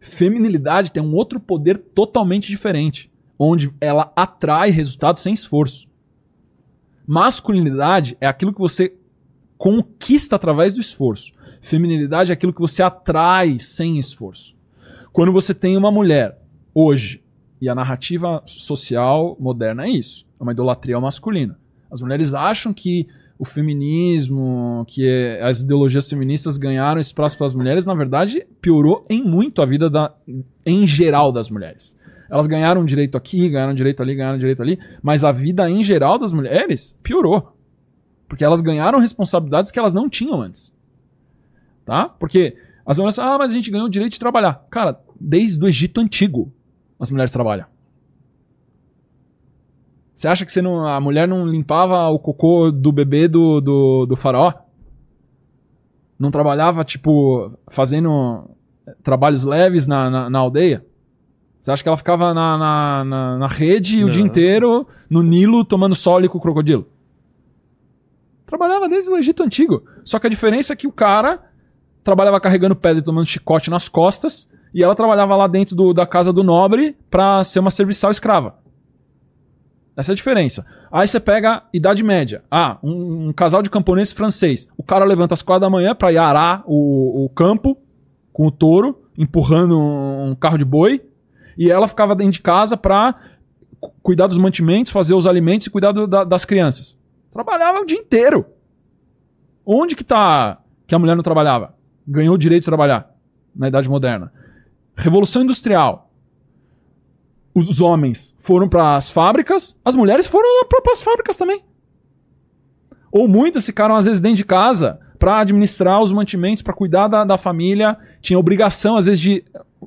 Feminilidade 0.00 0.92
tem 0.92 1.02
um 1.02 1.14
outro 1.14 1.38
poder 1.38 1.76
totalmente 1.76 2.48
diferente, 2.48 3.12
onde 3.38 3.70
ela 3.78 4.10
atrai 4.16 4.70
resultados 4.70 5.22
sem 5.22 5.34
esforço. 5.34 5.89
Masculinidade 7.10 8.16
é 8.20 8.26
aquilo 8.28 8.52
que 8.52 8.60
você 8.60 8.94
conquista 9.58 10.36
através 10.36 10.72
do 10.72 10.80
esforço. 10.80 11.32
Feminilidade 11.60 12.30
é 12.30 12.34
aquilo 12.34 12.52
que 12.52 12.60
você 12.60 12.84
atrai 12.84 13.58
sem 13.58 13.98
esforço. 13.98 14.56
Quando 15.12 15.32
você 15.32 15.52
tem 15.52 15.76
uma 15.76 15.90
mulher 15.90 16.38
hoje, 16.72 17.20
e 17.60 17.68
a 17.68 17.74
narrativa 17.74 18.40
social 18.46 19.36
moderna 19.40 19.86
é 19.86 19.90
isso, 19.90 20.24
é 20.38 20.42
uma 20.44 20.52
idolatria 20.52 20.94
ao 20.94 21.02
masculino. 21.02 21.56
As 21.90 22.00
mulheres 22.00 22.32
acham 22.32 22.72
que 22.72 23.08
o 23.36 23.44
feminismo, 23.44 24.84
que 24.86 25.36
as 25.42 25.62
ideologias 25.62 26.08
feministas 26.08 26.56
ganharam 26.56 27.00
espaço 27.00 27.36
para 27.36 27.46
as 27.46 27.54
mulheres, 27.54 27.84
na 27.86 27.94
verdade, 27.94 28.46
piorou 28.60 29.04
em 29.10 29.20
muito 29.20 29.60
a 29.60 29.66
vida 29.66 29.90
da, 29.90 30.14
em 30.64 30.86
geral 30.86 31.32
das 31.32 31.50
mulheres. 31.50 31.98
Elas 32.30 32.46
ganharam 32.46 32.84
direito 32.84 33.18
aqui, 33.18 33.48
ganharam 33.48 33.74
direito 33.74 34.02
ali, 34.02 34.14
ganharam 34.14 34.38
direito 34.38 34.62
ali, 34.62 34.78
mas 35.02 35.24
a 35.24 35.32
vida 35.32 35.68
em 35.68 35.82
geral 35.82 36.16
das 36.16 36.32
mulheres 36.32 36.96
piorou. 37.02 37.56
Porque 38.28 38.44
elas 38.44 38.60
ganharam 38.60 39.00
responsabilidades 39.00 39.72
que 39.72 39.78
elas 39.78 39.92
não 39.92 40.08
tinham 40.08 40.40
antes. 40.40 40.72
Tá? 41.84 42.08
Porque 42.08 42.56
as 42.86 42.96
mulheres 42.96 43.16
falam, 43.16 43.32
ah, 43.32 43.38
mas 43.38 43.50
a 43.50 43.54
gente 43.54 43.70
ganhou 43.70 43.88
o 43.88 43.90
direito 43.90 44.12
de 44.12 44.20
trabalhar. 44.20 44.64
Cara, 44.70 45.00
desde 45.20 45.62
o 45.62 45.66
Egito 45.66 46.00
Antigo, 46.00 46.52
as 47.00 47.10
mulheres 47.10 47.32
trabalham. 47.32 47.66
Você 50.14 50.28
acha 50.28 50.46
que 50.46 50.52
você 50.52 50.62
não, 50.62 50.86
a 50.86 51.00
mulher 51.00 51.26
não 51.26 51.48
limpava 51.48 52.08
o 52.10 52.18
cocô 52.18 52.70
do 52.70 52.92
bebê 52.92 53.26
do, 53.26 53.60
do, 53.60 54.06
do 54.06 54.16
faraó? 54.16 54.52
Não 56.16 56.30
trabalhava, 56.30 56.84
tipo, 56.84 57.52
fazendo 57.68 58.44
eh, 58.86 58.94
trabalhos 59.02 59.44
leves 59.44 59.86
na, 59.86 60.10
na, 60.10 60.30
na 60.30 60.38
aldeia? 60.38 60.84
Você 61.60 61.70
acha 61.70 61.82
que 61.82 61.88
ela 61.88 61.96
ficava 61.98 62.32
na, 62.32 62.56
na, 62.56 63.04
na, 63.04 63.38
na 63.38 63.46
rede 63.46 63.98
o 64.02 64.06
Não. 64.06 64.10
dia 64.10 64.22
inteiro, 64.22 64.86
no 65.10 65.22
Nilo, 65.22 65.64
tomando 65.64 65.94
sol 65.94 66.26
com 66.28 66.38
o 66.38 66.40
crocodilo? 66.40 66.86
Trabalhava 68.46 68.88
desde 68.88 69.10
o 69.10 69.16
Egito 69.16 69.42
Antigo. 69.42 69.84
Só 70.04 70.18
que 70.18 70.26
a 70.26 70.30
diferença 70.30 70.72
é 70.72 70.76
que 70.76 70.86
o 70.86 70.92
cara 70.92 71.40
trabalhava 72.02 72.40
carregando 72.40 72.74
pedra 72.74 73.00
e 73.00 73.04
tomando 73.04 73.26
chicote 73.26 73.70
nas 73.70 73.88
costas, 73.88 74.48
e 74.72 74.82
ela 74.82 74.94
trabalhava 74.94 75.36
lá 75.36 75.46
dentro 75.46 75.76
do- 75.76 75.92
da 75.92 76.06
casa 76.06 76.32
do 76.32 76.42
nobre 76.42 76.96
pra 77.10 77.44
ser 77.44 77.58
uma 77.60 77.70
serviçal 77.70 78.10
escrava. 78.10 78.58
Essa 79.96 80.12
é 80.12 80.14
a 80.14 80.16
diferença. 80.16 80.64
Aí 80.90 81.06
você 81.06 81.20
pega 81.20 81.56
a 81.56 81.62
Idade 81.74 82.02
Média. 82.02 82.42
Ah, 82.50 82.78
um, 82.82 83.28
um 83.28 83.32
casal 83.32 83.60
de 83.62 83.68
camponês 83.68 84.12
francês. 84.12 84.66
O 84.78 84.82
cara 84.82 85.04
levanta 85.04 85.34
às 85.34 85.42
quatro 85.42 85.60
da 85.60 85.70
manhã 85.70 85.94
pra 85.94 86.10
ir 86.10 86.16
arar 86.18 86.62
o, 86.66 87.24
o 87.24 87.28
campo 87.28 87.76
com 88.32 88.46
o 88.46 88.50
touro, 88.50 89.02
empurrando 89.18 89.78
um 89.78 90.34
carro 90.34 90.56
de 90.56 90.64
boi. 90.64 91.02
E 91.60 91.70
ela 91.70 91.86
ficava 91.86 92.16
dentro 92.16 92.32
de 92.32 92.40
casa 92.40 92.74
cu- 93.78 93.92
cuidar 94.02 94.26
dos 94.26 94.38
mantimentos, 94.38 94.90
fazer 94.90 95.12
os 95.12 95.26
alimentos 95.26 95.66
e 95.66 95.70
cuidar 95.70 95.92
do- 95.92 96.06
da- 96.06 96.24
das 96.24 96.46
crianças. 96.46 96.98
Trabalhava 97.30 97.80
o 97.80 97.84
dia 97.84 97.98
inteiro. 97.98 98.46
Onde 99.64 99.94
que 99.94 100.02
tá 100.02 100.58
que 100.86 100.94
a 100.94 100.98
mulher 100.98 101.14
não 101.14 101.22
trabalhava? 101.22 101.74
Ganhou 102.08 102.34
o 102.34 102.38
direito 102.38 102.62
de 102.62 102.66
trabalhar 102.66 103.14
na 103.54 103.68
Idade 103.68 103.90
Moderna. 103.90 104.32
Revolução 104.96 105.42
Industrial 105.42 106.06
os 107.54 107.80
homens 107.80 108.34
foram 108.38 108.68
para 108.68 108.94
as 108.96 109.10
fábricas, 109.10 109.76
as 109.84 109.94
mulheres 109.94 110.26
foram 110.26 110.64
para 110.66 110.92
as 110.92 111.02
fábricas 111.02 111.36
também. 111.36 111.62
Ou 113.12 113.26
muitas 113.28 113.66
ficaram 113.66 113.96
às 113.96 114.06
vezes 114.06 114.20
dentro 114.20 114.36
de 114.38 114.44
casa 114.44 114.98
para 115.18 115.40
administrar 115.40 116.00
os 116.00 116.12
mantimentos, 116.12 116.62
para 116.62 116.72
cuidar 116.72 117.08
da, 117.08 117.24
da 117.24 117.36
família, 117.36 117.98
tinha 118.22 118.38
obrigação 118.38 118.96
às 118.96 119.06
vezes 119.06 119.20
de 119.20 119.44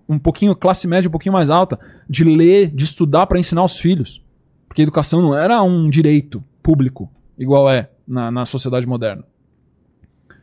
um 0.08 0.20
pouquinho 0.20 0.56
classe 0.56 0.88
média, 0.88 1.08
um 1.08 1.12
pouquinho 1.12 1.34
mais 1.34 1.50
alta, 1.50 1.80
de 2.10 2.24
ler, 2.24 2.68
de 2.68 2.84
estudar 2.84 3.28
para 3.28 3.40
ensinar 3.40 3.64
os 3.64 3.78
filhos, 3.78 4.24
porque 4.68 4.82
a 4.82 4.84
educação 4.84 5.22
não 5.22 5.36
era 5.36 5.62
um 5.62 5.90
direito 5.90 6.44
público 6.62 7.10
igual 7.38 7.70
é 7.70 7.90
na, 8.08 8.32
na 8.32 8.46
sociedade 8.46 8.86
moderna. 8.86 9.24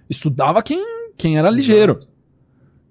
Estudava 0.08 0.62
quem 0.62 1.00
quem 1.20 1.36
era 1.36 1.50
ligeiro. 1.50 2.00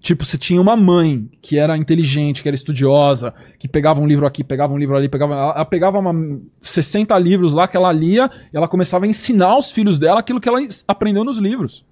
Tipo, 0.00 0.24
você 0.24 0.38
tinha 0.38 0.60
uma 0.60 0.76
mãe 0.76 1.28
que 1.42 1.58
era 1.58 1.76
inteligente, 1.76 2.42
que 2.42 2.48
era 2.48 2.54
estudiosa, 2.54 3.34
que 3.58 3.68
pegava 3.68 4.00
um 4.00 4.06
livro 4.06 4.24
aqui, 4.24 4.42
pegava 4.42 4.72
um 4.72 4.78
livro 4.78 4.96
ali, 4.96 5.10
pegava. 5.10 5.34
Ela, 5.34 5.52
ela 5.56 5.64
pegava 5.64 5.98
uma, 5.98 6.40
60 6.60 7.18
livros 7.18 7.52
lá 7.52 7.68
que 7.68 7.76
ela 7.76 7.92
lia 7.92 8.30
e 8.52 8.56
ela 8.56 8.66
começava 8.66 9.04
a 9.04 9.08
ensinar 9.08 9.58
os 9.58 9.70
filhos 9.70 9.98
dela 9.98 10.20
aquilo 10.20 10.40
que 10.40 10.48
ela 10.48 10.60
aprendeu 10.88 11.22
nos 11.22 11.36
livros. 11.36 11.84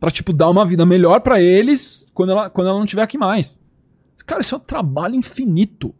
Pra, 0.00 0.10
tipo, 0.10 0.32
dar 0.32 0.48
uma 0.48 0.64
vida 0.64 0.86
melhor 0.86 1.20
pra 1.20 1.40
eles 1.40 2.10
quando 2.14 2.30
ela, 2.30 2.50
quando 2.50 2.68
ela 2.68 2.78
não 2.78 2.86
tiver 2.86 3.02
aqui 3.02 3.18
mais. 3.18 3.58
Cara, 4.24 4.40
isso 4.40 4.54
é 4.54 4.58
um 4.58 4.60
trabalho 4.60 5.14
infinito. 5.14 5.94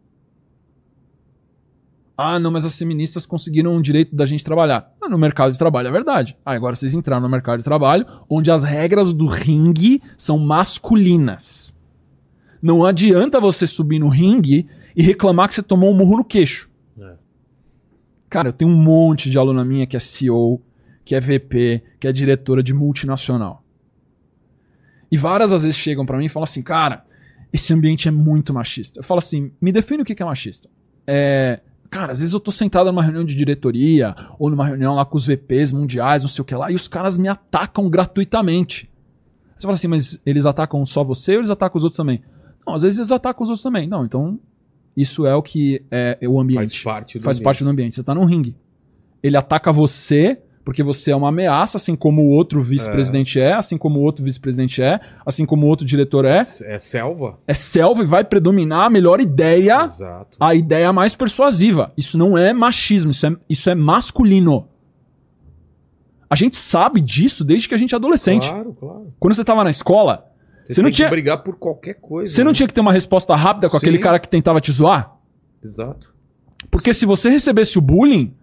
Ah, 2.20 2.38
não, 2.38 2.50
mas 2.50 2.64
as 2.64 2.76
feministas 2.76 3.24
conseguiram 3.24 3.76
o 3.76 3.80
direito 3.80 4.14
da 4.14 4.26
gente 4.26 4.44
trabalhar. 4.44 4.92
Ah, 5.00 5.08
no 5.08 5.16
mercado 5.16 5.52
de 5.52 5.58
trabalho 5.58 5.86
é 5.86 5.92
verdade. 5.92 6.36
Ah, 6.44 6.52
agora 6.52 6.74
vocês 6.74 6.92
entraram 6.92 7.22
no 7.22 7.28
mercado 7.28 7.58
de 7.58 7.64
trabalho, 7.64 8.04
onde 8.28 8.50
as 8.50 8.64
regras 8.64 9.12
do 9.12 9.26
ringue 9.26 10.02
são 10.16 10.36
masculinas. 10.36 11.72
Não 12.60 12.84
adianta 12.84 13.40
você 13.40 13.68
subir 13.68 14.00
no 14.00 14.08
ringue 14.08 14.66
e 14.96 15.02
reclamar 15.02 15.48
que 15.48 15.54
você 15.54 15.62
tomou 15.62 15.92
um 15.92 15.94
murro 15.94 16.16
no 16.16 16.24
queixo. 16.24 16.68
É. 17.00 17.14
Cara, 18.28 18.48
eu 18.48 18.52
tenho 18.52 18.70
um 18.70 18.76
monte 18.76 19.30
de 19.30 19.38
aluna 19.38 19.64
minha 19.64 19.86
que 19.86 19.96
é 19.96 20.00
CEO, 20.00 20.60
que 21.04 21.14
é 21.14 21.20
VP, 21.20 21.84
que 22.00 22.08
é 22.08 22.12
diretora 22.12 22.64
de 22.64 22.74
multinacional. 22.74 23.62
E 25.10 25.16
várias 25.16 25.52
às 25.52 25.62
vezes 25.62 25.78
chegam 25.78 26.04
pra 26.04 26.18
mim 26.18 26.26
e 26.26 26.28
falam 26.28 26.44
assim, 26.44 26.62
cara, 26.62 27.04
esse 27.52 27.72
ambiente 27.72 28.08
é 28.08 28.10
muito 28.10 28.52
machista. 28.52 29.00
Eu 29.00 29.04
falo 29.04 29.18
assim, 29.18 29.50
me 29.60 29.72
define 29.72 30.02
o 30.02 30.04
que 30.04 30.20
é 30.22 30.26
machista. 30.26 30.68
É, 31.06 31.60
cara, 31.90 32.12
às 32.12 32.20
vezes 32.20 32.34
eu 32.34 32.40
tô 32.40 32.50
sentado 32.50 32.86
numa 32.86 33.02
reunião 33.02 33.24
de 33.24 33.34
diretoria, 33.34 34.14
ou 34.38 34.50
numa 34.50 34.66
reunião 34.66 34.94
lá 34.94 35.04
com 35.04 35.16
os 35.16 35.26
VPs 35.26 35.72
mundiais, 35.72 36.22
não 36.22 36.28
sei 36.28 36.42
o 36.42 36.44
que 36.44 36.54
lá, 36.54 36.70
e 36.70 36.74
os 36.74 36.86
caras 36.86 37.16
me 37.16 37.28
atacam 37.28 37.88
gratuitamente. 37.88 38.90
Você 39.56 39.62
fala 39.62 39.74
assim, 39.74 39.88
mas 39.88 40.20
eles 40.24 40.46
atacam 40.46 40.84
só 40.86 41.02
você 41.02 41.32
ou 41.32 41.40
eles 41.40 41.50
atacam 41.50 41.78
os 41.78 41.84
outros 41.84 41.96
também? 41.96 42.22
Não, 42.66 42.74
às 42.74 42.82
vezes 42.82 42.98
eles 42.98 43.10
atacam 43.10 43.42
os 43.44 43.48
outros 43.48 43.62
também. 43.62 43.88
Não, 43.88 44.04
então 44.04 44.38
isso 44.96 45.26
é 45.26 45.34
o 45.34 45.42
que 45.42 45.82
é 45.90 46.18
o 46.28 46.38
ambiente 46.38 46.82
Faz 46.82 46.82
parte 46.82 47.18
do 47.18 47.24
faz 47.24 47.36
ambiente. 47.36 47.44
parte 47.44 47.64
do 47.64 47.70
ambiente. 47.70 47.94
Você 47.94 48.02
tá 48.02 48.14
num 48.14 48.24
ringue. 48.24 48.54
Ele 49.22 49.36
ataca 49.36 49.72
você 49.72 50.40
Porque 50.68 50.82
você 50.82 51.12
é 51.12 51.16
uma 51.16 51.30
ameaça, 51.30 51.78
assim 51.78 51.96
como 51.96 52.20
o 52.20 52.28
outro 52.28 52.62
vice-presidente 52.62 53.40
é. 53.40 53.54
assim 53.54 53.78
como 53.78 54.00
o 54.00 54.02
outro 54.02 54.22
vice-presidente 54.22 54.82
é, 54.82 55.00
assim 55.24 55.46
como 55.46 55.64
o 55.64 55.68
outro 55.70 55.86
diretor 55.86 56.26
é. 56.26 56.44
É 56.64 56.78
selva? 56.78 57.38
É 57.46 57.54
selva 57.54 58.02
e 58.02 58.06
vai 58.06 58.22
predominar 58.22 58.82
a 58.82 58.90
melhor 58.90 59.18
ideia, 59.18 59.84
Exato. 59.86 60.36
a 60.38 60.54
ideia 60.54 60.92
mais 60.92 61.14
persuasiva. 61.14 61.90
Isso 61.96 62.18
não 62.18 62.36
é 62.36 62.52
machismo, 62.52 63.12
isso 63.12 63.26
é, 63.26 63.34
isso 63.48 63.70
é 63.70 63.74
masculino. 63.74 64.68
A 66.28 66.36
gente 66.36 66.58
sabe 66.58 67.00
disso 67.00 67.46
desde 67.46 67.66
que 67.66 67.74
a 67.74 67.78
gente 67.78 67.94
é 67.94 67.96
adolescente. 67.96 68.50
Claro, 68.50 68.74
claro. 68.78 69.14
Quando 69.18 69.34
você 69.34 69.44
tava 69.46 69.64
na 69.64 69.70
escola, 69.70 70.30
Você 70.68 70.82
não 70.82 70.88
tem 70.90 70.96
tinha- 70.96 71.08
que 71.08 71.14
brigar 71.14 71.42
por 71.42 71.56
qualquer 71.56 71.94
coisa. 71.94 72.30
você 72.30 72.44
não 72.44 72.50
né? 72.50 72.54
tinha 72.54 72.66
que 72.66 72.74
ter 72.74 72.82
uma 72.82 72.92
resposta 72.92 73.34
rápida 73.34 73.70
com 73.70 73.78
Sim. 73.78 73.86
aquele 73.86 73.98
cara 74.00 74.18
que 74.18 74.28
tentava 74.28 74.60
te 74.60 74.70
zoar? 74.70 75.16
Exato. 75.64 76.12
Porque 76.70 76.92
se 76.92 77.06
você 77.06 77.30
recebesse 77.30 77.78
o 77.78 77.80
bullying, 77.80 78.34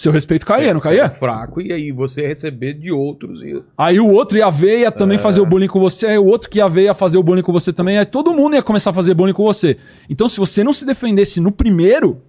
seu 0.00 0.12
respeito 0.12 0.46
caía, 0.46 0.72
não 0.72 0.80
Você 0.80 0.88
é 0.88 0.90
caía? 0.98 1.10
fraco 1.10 1.60
e 1.60 1.72
aí 1.72 1.90
você 1.92 2.26
receber 2.26 2.74
de 2.74 2.92
outros 2.92 3.42
e 3.42 3.62
Aí 3.76 3.98
o 3.98 4.08
outro 4.08 4.38
ia 4.38 4.50
ver, 4.50 4.80
ia 4.80 4.92
também 4.92 5.16
É. 5.16 5.18
fazer 5.18 5.40
o 5.40 5.46
bullying 5.46 5.66
com 5.68 5.80
você, 5.80 6.06
aí 6.06 6.18
o 6.18 6.26
outro 6.26 6.48
que 6.48 6.58
ia 6.58 6.68
ver 6.68 6.84
ia 6.84 6.94
fazer 6.94 7.18
o 7.18 7.22
bullying 7.22 7.42
com 7.42 7.52
você 7.52 7.72
também, 7.72 7.98
aí 7.98 8.06
todo 8.06 8.32
mundo 8.34 8.54
ia 8.54 8.62
começar 8.62 8.90
a 8.90 8.92
fazer 8.92 9.14
bullying 9.14 9.32
com 9.32 9.44
você. 9.44 9.76
Então 10.08 10.28
se 10.28 10.38
você 10.38 10.62
não 10.62 10.72
se 10.72 10.84
defendesse 10.86 11.40
no 11.40 11.50
primeiro, 11.50 12.20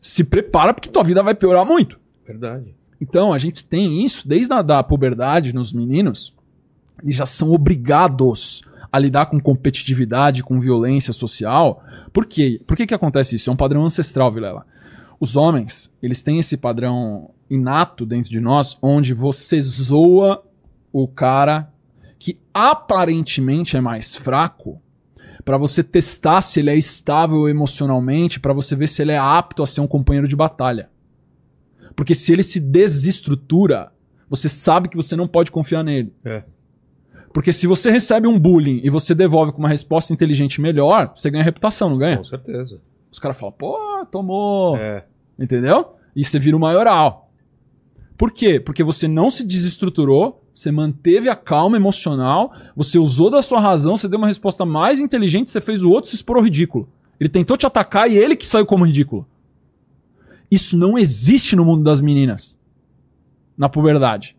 se 0.00 0.24
prepara 0.24 0.74
porque 0.74 0.88
tua 0.88 1.02
vida 1.04 1.22
vai 1.22 1.34
piorar 1.34 1.64
muito. 1.64 1.98
verdade. 2.26 2.74
Então 3.00 3.32
a 3.32 3.38
gente 3.38 3.64
tem 3.64 4.04
isso 4.04 4.26
desde 4.26 4.52
a 4.52 4.62
da 4.62 4.82
puberdade 4.82 5.54
nos 5.54 5.72
meninos, 5.72 6.34
eles 7.02 7.16
já 7.16 7.26
são 7.26 7.50
obrigados 7.52 8.62
a 8.90 8.98
lidar 8.98 9.26
com 9.26 9.40
competitividade, 9.40 10.42
com 10.42 10.58
violência 10.60 11.12
social. 11.12 11.82
Por 12.12 12.24
quê? 12.26 12.60
Por 12.66 12.76
que 12.76 12.86
que 12.86 12.94
acontece 12.94 13.36
isso? 13.36 13.50
É 13.50 13.52
um 13.52 13.56
padrão 13.56 13.84
ancestral, 13.84 14.30
Vilela. 14.32 14.64
Os 15.18 15.36
homens, 15.36 15.92
eles 16.02 16.22
têm 16.22 16.38
esse 16.38 16.56
padrão 16.56 17.30
inato 17.48 18.04
dentro 18.04 18.30
de 18.30 18.40
nós, 18.40 18.76
onde 18.82 19.14
você 19.14 19.60
zoa 19.60 20.42
o 20.92 21.06
cara 21.06 21.72
que 22.18 22.38
aparentemente 22.52 23.76
é 23.76 23.80
mais 23.80 24.16
fraco, 24.16 24.80
pra 25.44 25.58
você 25.58 25.82
testar 25.84 26.40
se 26.40 26.60
ele 26.60 26.70
é 26.70 26.76
estável 26.76 27.48
emocionalmente, 27.48 28.40
pra 28.40 28.52
você 28.52 28.74
ver 28.74 28.88
se 28.88 29.02
ele 29.02 29.12
é 29.12 29.18
apto 29.18 29.62
a 29.62 29.66
ser 29.66 29.80
um 29.82 29.86
companheiro 29.86 30.26
de 30.26 30.34
batalha. 30.34 30.88
Porque 31.94 32.14
se 32.14 32.32
ele 32.32 32.42
se 32.42 32.58
desestrutura, 32.58 33.92
você 34.28 34.48
sabe 34.48 34.88
que 34.88 34.96
você 34.96 35.14
não 35.14 35.28
pode 35.28 35.50
confiar 35.52 35.84
nele. 35.84 36.12
É. 36.24 36.42
Porque 37.32 37.52
se 37.52 37.66
você 37.66 37.90
recebe 37.90 38.26
um 38.26 38.38
bullying 38.38 38.80
e 38.82 38.88
você 38.88 39.14
devolve 39.14 39.52
com 39.52 39.58
uma 39.58 39.68
resposta 39.68 40.12
inteligente 40.12 40.60
melhor, 40.60 41.12
você 41.14 41.30
ganha 41.30 41.44
reputação, 41.44 41.90
não 41.90 41.98
ganha? 41.98 42.16
Com 42.16 42.24
certeza. 42.24 42.80
Os 43.14 43.20
caras 43.20 43.38
falam, 43.38 43.54
pô, 43.56 44.04
tomou. 44.10 44.76
É. 44.76 45.04
Entendeu? 45.38 45.94
E 46.16 46.24
você 46.24 46.36
vira 46.36 46.56
o 46.56 46.60
maioral. 46.60 47.30
Por 48.18 48.32
quê? 48.32 48.58
Porque 48.58 48.82
você 48.82 49.06
não 49.06 49.30
se 49.30 49.46
desestruturou, 49.46 50.42
você 50.52 50.72
manteve 50.72 51.28
a 51.28 51.36
calma 51.36 51.76
emocional, 51.76 52.52
você 52.74 52.98
usou 52.98 53.30
da 53.30 53.40
sua 53.40 53.60
razão, 53.60 53.96
você 53.96 54.08
deu 54.08 54.18
uma 54.18 54.26
resposta 54.26 54.64
mais 54.64 54.98
inteligente, 54.98 55.48
você 55.48 55.60
fez 55.60 55.84
o 55.84 55.90
outro 55.90 56.10
se 56.10 56.16
expor 56.16 56.38
ao 56.38 56.42
ridículo. 56.42 56.88
Ele 57.20 57.28
tentou 57.28 57.56
te 57.56 57.64
atacar 57.64 58.10
e 58.10 58.18
ele 58.18 58.34
que 58.34 58.44
saiu 58.44 58.66
como 58.66 58.84
ridículo. 58.84 59.24
Isso 60.50 60.76
não 60.76 60.98
existe 60.98 61.54
no 61.54 61.64
mundo 61.64 61.84
das 61.84 62.00
meninas. 62.00 62.58
Na 63.56 63.68
puberdade. 63.68 64.36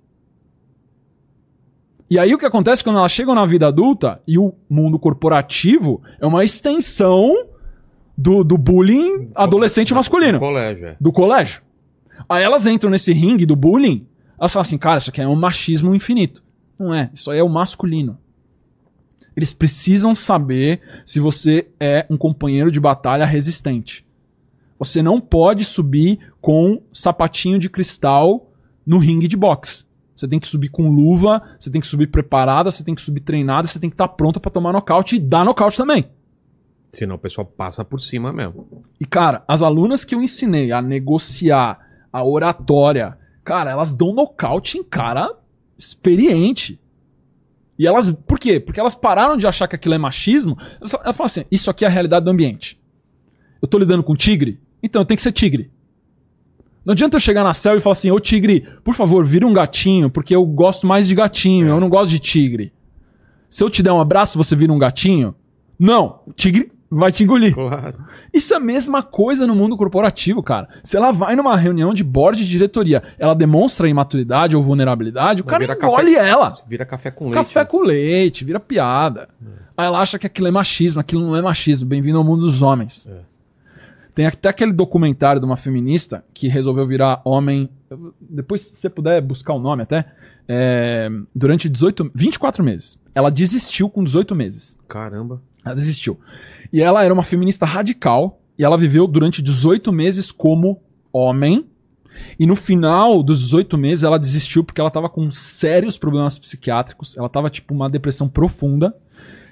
E 2.10 2.20
aí 2.20 2.34
o 2.34 2.38
que 2.38 2.46
acontece 2.46 2.84
quando 2.84 3.00
elas 3.00 3.12
chegam 3.14 3.34
na 3.34 3.46
vida 3.46 3.68
adulta 3.68 4.22
e 4.28 4.38
o 4.38 4.54
mundo 4.70 5.00
corporativo 5.00 6.02
é 6.20 6.28
uma 6.28 6.44
extensão 6.44 7.55
do, 8.18 8.44
do 8.44 8.58
bullying 8.58 9.30
adolescente 9.36 9.94
masculino 9.94 10.34
No 10.34 10.40
colégio, 10.40 10.88
é. 10.88 10.98
do 11.00 11.12
colégio. 11.12 11.62
Aí 12.30 12.44
elas 12.44 12.66
entram 12.66 12.90
nesse 12.90 13.14
ringue 13.14 13.46
do 13.46 13.56
bullying, 13.56 14.08
elas 14.40 14.54
falam 14.54 14.62
assim, 14.62 14.78
cara, 14.78 14.98
isso 14.98 15.10
aqui 15.10 15.22
é 15.22 15.28
um 15.28 15.36
machismo 15.36 15.94
infinito. 15.94 16.44
Não 16.80 16.94
é, 16.94 17.10
isso 17.14 17.30
aí 17.30 17.40
é 17.40 17.44
o 17.44 17.50
masculino. 17.50 18.18
Eles 19.36 19.54
precisam 19.54 20.16
saber 20.16 20.82
se 21.06 21.20
você 21.20 21.68
é 21.80 22.06
um 22.10 22.18
companheiro 22.18 22.72
de 22.72 22.80
batalha 22.80 23.26
resistente. 23.26 24.06
Você 24.80 25.02
não 25.02 25.20
pode 25.20 25.66
subir 25.66 26.20
com 26.40 26.82
sapatinho 26.94 27.60
de 27.60 27.70
cristal 27.70 28.52
no 28.86 28.98
ringue 28.98 29.28
de 29.28 29.36
boxe. 29.36 29.84
Você 30.16 30.28
tem 30.28 30.40
que 30.40 30.48
subir 30.48 30.70
com 30.70 30.90
luva, 30.90 31.42
você 31.60 31.70
tem 31.70 31.82
que 31.82 31.88
subir 31.88 32.08
preparada, 32.08 32.72
você 32.72 32.84
tem 32.84 32.96
que 32.96 33.02
subir 33.02 33.20
treinada, 33.20 33.68
você 33.68 33.80
tem 33.80 33.90
que 33.90 33.96
estar 33.96 34.08
pronta 34.08 34.40
pra 34.40 34.52
tomar 34.52 34.72
nocaute 34.72 35.18
e 35.18 35.20
dar 35.20 35.44
nocaute 35.44 35.76
também. 35.76 36.06
Senão 36.96 37.16
o 37.16 37.20
pessoal 37.20 37.46
passa 37.46 37.84
por 37.84 38.00
cima 38.00 38.32
mesmo. 38.32 38.84
E, 39.00 39.06
cara, 39.06 39.44
as 39.48 39.62
alunas 39.62 40.06
que 40.06 40.16
eu 40.16 40.22
ensinei 40.22 40.72
a 40.72 40.82
negociar 40.82 41.78
a 42.12 42.24
oratória, 42.24 43.18
cara, 43.44 43.70
elas 43.70 43.94
dão 43.94 44.14
nocaute 44.14 44.78
em 44.78 44.84
cara 44.84 45.36
experiente. 45.78 46.80
E 47.78 47.86
elas. 47.86 48.12
Por 48.12 48.40
quê? 48.40 48.62
Porque 48.62 48.80
elas 48.80 48.96
pararam 48.96 49.38
de 49.38 49.46
achar 49.46 49.68
que 49.68 49.76
aquilo 49.76 49.94
é 49.94 49.98
machismo. 49.98 50.58
Elas, 50.80 50.94
elas 50.94 51.18
falam 51.18 51.26
assim: 51.26 51.44
isso 51.52 51.70
aqui 51.70 51.84
é 51.84 51.88
a 51.88 51.92
realidade 51.92 52.24
do 52.24 52.32
ambiente. 52.32 52.80
Eu 53.62 53.68
tô 53.68 53.78
lidando 53.78 54.04
com 54.04 54.16
tigre, 54.16 54.60
então 54.82 55.02
eu 55.02 55.06
tenho 55.06 55.18
que 55.18 55.22
ser 55.22 55.34
tigre. 55.34 55.70
Não 56.86 56.94
adianta 56.94 57.18
eu 57.18 57.20
chegar 57.20 57.44
na 57.44 57.54
céu 57.54 57.76
e 57.76 57.82
falar 57.82 57.92
assim: 57.92 58.12
ô 58.12 58.20
tigre, 58.22 58.66
por 58.86 58.96
favor, 58.96 59.26
vira 59.26 59.46
um 59.46 59.52
gatinho, 59.52 60.10
porque 60.10 60.34
eu 60.34 60.46
gosto 60.46 60.88
mais 60.88 61.08
de 61.10 61.16
gatinho, 61.16 61.68
eu 61.68 61.80
não 61.82 61.90
gosto 61.90 62.12
de 62.12 62.20
tigre. 62.20 62.72
Se 63.50 63.62
eu 63.62 63.70
te 63.70 63.84
der 63.84 63.92
um 63.92 64.00
abraço, 64.00 64.38
você 64.38 64.56
vira 64.56 64.72
um 64.72 64.80
gatinho? 64.80 65.36
Não, 65.78 66.22
o 66.26 66.32
tigre 66.32 66.72
vai 66.90 67.12
te 67.12 67.24
engolir. 67.24 67.54
Claro. 67.54 67.98
Isso 68.34 68.54
é 68.54 68.58
a 68.58 68.60
mesma 68.60 69.02
coisa 69.04 69.46
no 69.48 69.56
mundo 69.56 69.76
corporativo, 69.76 70.42
cara. 70.44 70.68
Se 70.84 70.96
ela 70.98 71.12
vai 71.12 71.36
numa 71.36 71.56
reunião 71.58 71.94
de 71.94 72.04
board 72.04 72.38
de 72.44 72.50
diretoria, 72.50 73.02
ela 73.18 73.34
demonstra 73.34 73.88
imaturidade 73.88 74.56
ou 74.56 74.64
vulnerabilidade, 74.64 75.42
o 75.42 75.46
cara 75.46 75.64
engole 75.64 76.14
café- 76.16 76.30
ela. 76.30 76.58
Vira 76.68 76.86
café 76.86 77.12
com 77.12 77.26
leite. 77.26 77.36
Café 77.36 77.60
né? 77.62 77.66
com 77.66 77.80
leite, 77.82 78.46
vira 78.46 78.60
piada. 78.60 79.30
Aí 79.78 79.86
ela 79.86 80.00
acha 80.00 80.18
que 80.18 80.26
aquilo 80.28 80.48
é 80.48 80.52
machismo, 80.52 81.00
aquilo 81.02 81.26
não 81.26 81.36
é 81.36 81.42
machismo. 81.42 81.88
Bem-vindo 81.90 82.18
ao 82.18 82.24
mundo 82.24 82.42
dos 82.46 82.62
homens. 82.62 83.08
É. 83.08 83.20
Tem 84.14 84.26
até 84.26 84.48
aquele 84.48 84.72
documentário 84.72 85.42
de 85.42 85.46
uma 85.46 85.58
feminista 85.58 86.24
que 86.34 86.48
resolveu 86.48 86.88
virar 86.88 87.22
homem. 87.26 87.70
Depois, 88.22 88.62
se 88.62 88.76
você 88.76 88.90
puder 88.90 89.22
buscar 89.22 89.54
o 89.54 89.60
nome 89.60 89.84
até. 89.84 90.06
é, 90.48 91.10
durante 91.36 91.68
18, 91.68 92.12
24 92.14 92.64
meses. 92.64 92.98
Ela 93.16 93.30
desistiu 93.32 93.90
com 93.90 94.04
18 94.04 94.36
meses. 94.36 94.78
Caramba. 94.88 95.42
Ela 95.66 95.74
desistiu. 95.74 96.20
E 96.72 96.82
ela 96.82 97.04
era 97.04 97.14
uma 97.14 97.24
feminista 97.24 97.66
radical. 97.66 98.42
E 98.58 98.64
ela 98.64 98.78
viveu 98.78 99.08
durante 99.08 99.42
18 99.42 99.92
meses 99.92 100.32
como 100.32 100.82
homem. 101.12 101.66
E 102.40 102.46
no 102.46 102.56
final 102.56 103.22
dos 103.22 103.42
18 103.42 103.78
meses 103.78 104.04
ela 104.04 104.18
desistiu 104.18 104.64
porque 104.64 104.80
ela 104.80 104.90
tava 104.90 105.10
com 105.10 105.30
sérios 105.32 105.98
problemas 105.98 106.40
psiquiátricos. 106.40 107.18
Ela 107.18 107.30
tava 107.30 107.50
tipo 107.50 107.74
uma 107.74 107.90
depressão 107.90 108.30
profunda. 108.30 108.96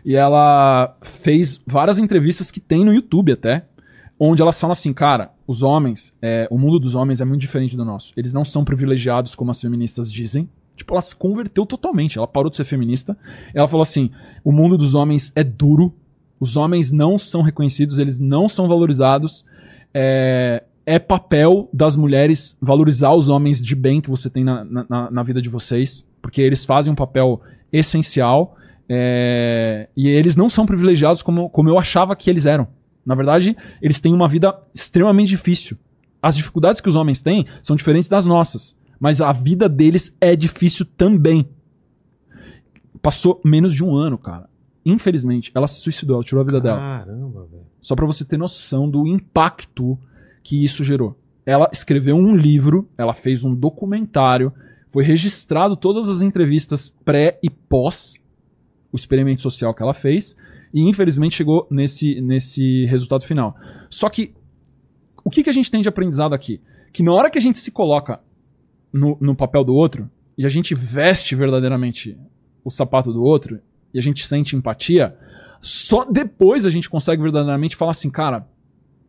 E 0.05 0.15
ela 0.15 0.97
fez 1.01 1.61
várias 1.65 1.97
entrevistas 1.97 2.51
que 2.51 2.59
tem 2.59 2.83
no 2.83 2.93
YouTube 2.93 3.31
até. 3.31 3.65
Onde 4.19 4.41
elas 4.41 4.59
falam 4.59 4.71
assim, 4.71 4.93
cara, 4.93 5.31
os 5.47 5.63
homens, 5.63 6.15
é, 6.21 6.47
o 6.49 6.57
mundo 6.57 6.79
dos 6.79 6.95
homens 6.95 7.19
é 7.19 7.25
muito 7.25 7.41
diferente 7.41 7.75
do 7.75 7.83
nosso. 7.83 8.13
Eles 8.15 8.33
não 8.33 8.45
são 8.45 8.63
privilegiados 8.63 9.35
como 9.35 9.51
as 9.51 9.59
feministas 9.59 10.11
dizem. 10.11 10.47
Tipo, 10.75 10.93
ela 10.93 11.01
se 11.01 11.15
converteu 11.15 11.65
totalmente. 11.65 12.17
Ela 12.17 12.27
parou 12.27 12.49
de 12.49 12.57
ser 12.57 12.65
feminista. 12.65 13.17
Ela 13.53 13.67
falou 13.67 13.81
assim: 13.81 14.11
o 14.43 14.51
mundo 14.51 14.77
dos 14.77 14.95
homens 14.95 15.31
é 15.35 15.43
duro. 15.43 15.93
Os 16.43 16.57
homens 16.57 16.91
não 16.91 17.17
são 17.17 17.41
reconhecidos, 17.41 17.99
eles 17.99 18.19
não 18.19 18.49
são 18.49 18.67
valorizados. 18.67 19.45
É, 19.93 20.61
é 20.85 20.99
papel 20.99 21.69
das 21.71 21.95
mulheres 21.95 22.57
valorizar 22.61 23.13
os 23.13 23.29
homens 23.29 23.63
de 23.63 23.73
bem 23.73 24.01
que 24.01 24.09
você 24.09 24.29
tem 24.29 24.43
na, 24.43 24.65
na- 24.65 25.09
na, 25.09 25.23
vida 25.23 25.41
de 25.41 25.47
vocês, 25.47 26.05
porque 26.21 26.41
eles 26.41 26.65
fazem 26.65 26.91
um 26.91 26.95
papel 26.97 27.39
essencial 27.71 28.57
é, 28.89 29.87
e 29.95 30.09
eles 30.09 30.35
não 30.35 30.49
são 30.49 30.65
privilegiados 30.65 31.21
como, 31.21 31.49
como 31.49 31.69
eu 31.69 31.79
achava 31.79 32.13
que 32.13 32.29
eles 32.29 32.45
eram. 32.45 32.67
Na 33.05 33.15
verdade, 33.15 33.55
eles 33.81 34.01
têm 34.01 34.13
uma 34.13 34.27
vida 34.27 34.53
extremamente 34.75 35.29
difícil. 35.29 35.77
As 36.21 36.35
dificuldades 36.35 36.81
que 36.81 36.89
os 36.89 36.95
homens 36.95 37.21
têm 37.21 37.45
são 37.61 37.77
diferentes 37.77 38.09
das 38.09 38.25
nossas, 38.25 38.77
mas 38.99 39.21
a 39.21 39.31
vida 39.31 39.69
deles 39.69 40.13
é 40.19 40.35
difícil 40.35 40.85
também. 40.97 41.47
Passou 43.01 43.39
menos 43.45 43.73
de 43.73 43.81
um 43.81 43.95
ano, 43.95 44.17
cara. 44.17 44.51
Infelizmente, 44.85 45.51
ela 45.55 45.67
se 45.67 45.79
suicidou, 45.79 46.17
ela 46.17 46.23
tirou 46.23 46.41
a 46.41 46.45
vida 46.45 46.59
dela. 46.59 46.77
Caramba, 46.77 47.45
velho. 47.45 47.63
Só 47.81 47.95
pra 47.95 48.05
você 48.05 48.25
ter 48.25 48.37
noção 48.37 48.89
do 48.89 49.07
impacto 49.07 49.97
que 50.43 50.63
isso 50.63 50.83
gerou. 50.83 51.17
Ela 51.45 51.69
escreveu 51.71 52.15
um 52.15 52.35
livro, 52.35 52.89
ela 52.97 53.13
fez 53.13 53.43
um 53.43 53.53
documentário, 53.53 54.51
foi 54.91 55.03
registrado 55.03 55.75
todas 55.75 56.09
as 56.09 56.21
entrevistas 56.21 56.89
pré 56.89 57.39
e 57.41 57.49
pós 57.49 58.21
o 58.91 58.95
experimento 58.95 59.41
social 59.41 59.73
que 59.73 59.81
ela 59.81 59.93
fez 59.93 60.35
e 60.73 60.81
infelizmente 60.81 61.35
chegou 61.35 61.67
nesse, 61.69 62.21
nesse 62.21 62.85
resultado 62.85 63.23
final. 63.23 63.55
Só 63.89 64.09
que 64.09 64.33
o 65.23 65.29
que, 65.29 65.43
que 65.43 65.49
a 65.49 65.53
gente 65.53 65.71
tem 65.71 65.81
de 65.81 65.89
aprendizado 65.89 66.33
aqui? 66.33 66.61
Que 66.91 67.03
na 67.03 67.13
hora 67.13 67.29
que 67.29 67.37
a 67.37 67.41
gente 67.41 67.57
se 67.57 67.71
coloca 67.71 68.19
no, 68.91 69.17
no 69.19 69.35
papel 69.35 69.63
do 69.63 69.73
outro 69.73 70.09
e 70.37 70.45
a 70.45 70.49
gente 70.49 70.75
veste 70.75 71.35
verdadeiramente 71.35 72.17
o 72.63 72.69
sapato 72.69 73.11
do 73.11 73.23
outro 73.23 73.59
e 73.93 73.99
a 73.99 74.01
gente 74.01 74.25
sente 74.25 74.55
empatia, 74.55 75.15
só 75.61 76.03
depois 76.05 76.65
a 76.65 76.69
gente 76.69 76.89
consegue 76.89 77.21
verdadeiramente 77.21 77.75
falar 77.75 77.91
assim, 77.91 78.09
cara, 78.09 78.47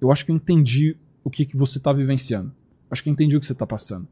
eu 0.01 0.13
acho 0.13 0.25
que 0.25 0.31
eu 0.31 0.37
entendi 0.37 0.97
o 1.23 1.31
que, 1.31 1.45
que 1.45 1.57
você 1.57 1.81
tá 1.81 1.93
vivenciando. 1.93 2.53
Acho 2.91 3.03
que 3.03 3.09
eu 3.09 3.13
entendi 3.13 3.37
o 3.37 3.41
que 3.41 3.47
você 3.47 3.55
tá 3.55 3.67
passando. 3.67 4.07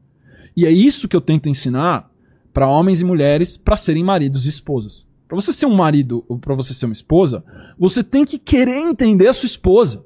E 0.55 0.65
é 0.65 0.71
isso 0.71 1.07
que 1.07 1.15
eu 1.15 1.21
tento 1.21 1.47
ensinar 1.47 2.11
para 2.53 2.67
homens 2.67 3.01
e 3.01 3.05
mulheres 3.05 3.55
para 3.57 3.75
serem 3.75 4.03
maridos 4.03 4.45
e 4.45 4.49
esposas. 4.49 5.07
Para 5.27 5.35
você 5.39 5.53
ser 5.53 5.65
um 5.65 5.75
marido 5.75 6.23
ou 6.27 6.37
para 6.37 6.53
você 6.53 6.73
ser 6.73 6.85
uma 6.85 6.93
esposa, 6.93 7.43
você 7.77 8.03
tem 8.03 8.25
que 8.25 8.37
querer 8.37 8.77
entender 8.77 9.27
a 9.27 9.33
sua 9.33 9.47
esposa. 9.47 10.05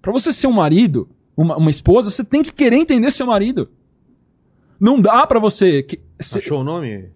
Para 0.00 0.12
você 0.12 0.32
ser 0.32 0.46
um 0.46 0.52
marido, 0.52 1.08
uma, 1.36 1.56
uma 1.56 1.68
esposa, 1.70 2.10
você 2.10 2.24
tem 2.24 2.42
que 2.42 2.52
querer 2.52 2.76
entender 2.76 3.10
seu 3.10 3.26
marido. 3.26 3.68
Não 4.78 5.00
dá 5.00 5.26
para 5.26 5.40
você. 5.40 5.82
que- 5.82 6.00
Achou 6.38 6.60
o 6.60 6.64
nome? 6.64 7.10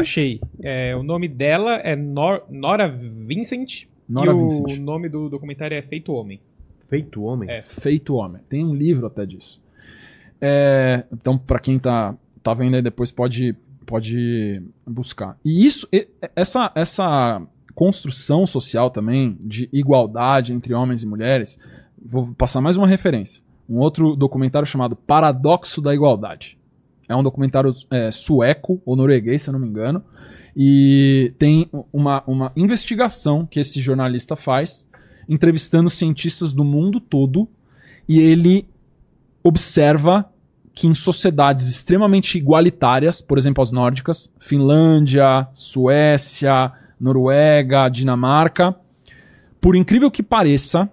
Achei. 0.00 0.40
É, 0.62 0.94
o 0.96 1.02
nome 1.02 1.28
dela 1.28 1.76
é 1.76 1.94
Nor- 1.96 2.42
Nora 2.50 2.88
Vincent. 2.88 3.84
Nora 4.08 4.30
e 4.30 4.34
o 4.34 4.48
Vincent. 4.48 4.78
nome 4.80 5.08
do 5.08 5.28
documentário 5.28 5.76
é 5.76 5.82
Feito 5.82 6.12
Homem. 6.12 6.40
Feito 6.88 7.22
homem? 7.22 7.50
É. 7.50 7.62
Feito 7.62 8.14
homem. 8.14 8.42
Tem 8.50 8.62
um 8.62 8.74
livro 8.74 9.06
até 9.06 9.24
disso. 9.24 9.62
É, 10.40 11.04
então, 11.10 11.38
pra 11.38 11.58
quem 11.58 11.78
tá, 11.78 12.14
tá 12.42 12.52
vendo 12.52 12.74
aí 12.76 12.82
depois, 12.82 13.10
pode, 13.10 13.56
pode 13.86 14.62
buscar. 14.86 15.38
E 15.42 15.64
isso, 15.64 15.88
essa, 16.36 16.70
essa 16.74 17.40
construção 17.74 18.46
social 18.46 18.90
também 18.90 19.38
de 19.40 19.70
igualdade 19.72 20.52
entre 20.52 20.74
homens 20.74 21.02
e 21.02 21.06
mulheres, 21.06 21.58
vou 22.04 22.34
passar 22.34 22.60
mais 22.60 22.76
uma 22.76 22.86
referência. 22.86 23.42
Um 23.66 23.78
outro 23.78 24.14
documentário 24.14 24.66
chamado 24.66 24.94
Paradoxo 24.94 25.80
da 25.80 25.94
Igualdade. 25.94 26.58
É 27.12 27.16
um 27.16 27.22
documentário 27.22 27.74
é, 27.90 28.10
sueco 28.10 28.80
ou 28.84 28.96
norueguês, 28.96 29.42
se 29.42 29.48
eu 29.48 29.52
não 29.52 29.60
me 29.60 29.68
engano. 29.68 30.02
E 30.56 31.32
tem 31.38 31.68
uma, 31.92 32.22
uma 32.26 32.52
investigação 32.56 33.46
que 33.46 33.60
esse 33.60 33.80
jornalista 33.80 34.36
faz, 34.36 34.86
entrevistando 35.28 35.88
cientistas 35.88 36.52
do 36.52 36.64
mundo 36.64 37.00
todo, 37.00 37.48
e 38.08 38.20
ele 38.20 38.68
observa 39.42 40.28
que 40.74 40.86
em 40.86 40.94
sociedades 40.94 41.68
extremamente 41.68 42.38
igualitárias, 42.38 43.20
por 43.20 43.38
exemplo, 43.38 43.62
as 43.62 43.70
nórdicas, 43.70 44.32
Finlândia, 44.38 45.46
Suécia, 45.52 46.72
Noruega, 46.98 47.88
Dinamarca, 47.88 48.74
por 49.60 49.76
incrível 49.76 50.10
que 50.10 50.22
pareça, 50.22 50.90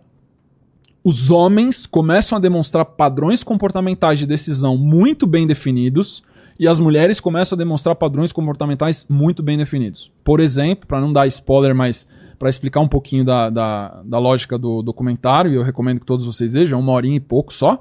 os 1.10 1.32
homens 1.32 1.88
começam 1.88 2.38
a 2.38 2.40
demonstrar 2.40 2.86
padrões 2.86 3.44
comportamentais 3.44 4.20
de 4.20 4.28
decisão 4.28 4.78
muito 4.78 5.26
bem 5.26 5.48
definidos 5.48 6.22
e 6.60 6.68
as 6.68 6.78
mulheres 6.78 7.20
começam 7.20 7.56
a 7.56 7.58
demonstrar 7.58 7.96
padrões 7.96 8.32
comportamentais 8.32 9.08
muito 9.10 9.42
bem 9.42 9.58
definidos. 9.58 10.12
Por 10.24 10.40
exemplo, 10.40 10.86
para 10.86 11.02
não 11.02 11.12
dar 11.12 11.26
spoiler, 11.26 11.74
mas 11.74 12.08
para 12.38 12.48
explicar 12.48 12.82
um 12.82 12.88
pouquinho 12.88 13.26
da, 13.26 13.50
da, 13.50 14.04
da 14.06 14.20
lógica 14.20 14.56
do 14.56 14.84
documentário, 14.84 15.52
e 15.52 15.56
eu 15.56 15.64
recomendo 15.64 16.00
que 16.00 16.06
todos 16.06 16.28
vocês 16.28 16.54
vejam, 16.54 16.78
é 16.78 16.82
uma 16.84 16.92
horinha 16.92 17.18
e 17.18 17.20
pouco 17.20 17.52
só. 17.52 17.80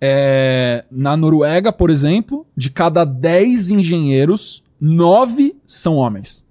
É, 0.00 0.84
na 0.92 1.16
Noruega, 1.16 1.72
por 1.72 1.90
exemplo, 1.90 2.46
de 2.56 2.70
cada 2.70 3.04
10 3.04 3.72
engenheiros, 3.72 4.62
9 4.80 5.56
são 5.66 5.96
homens. 5.96 6.46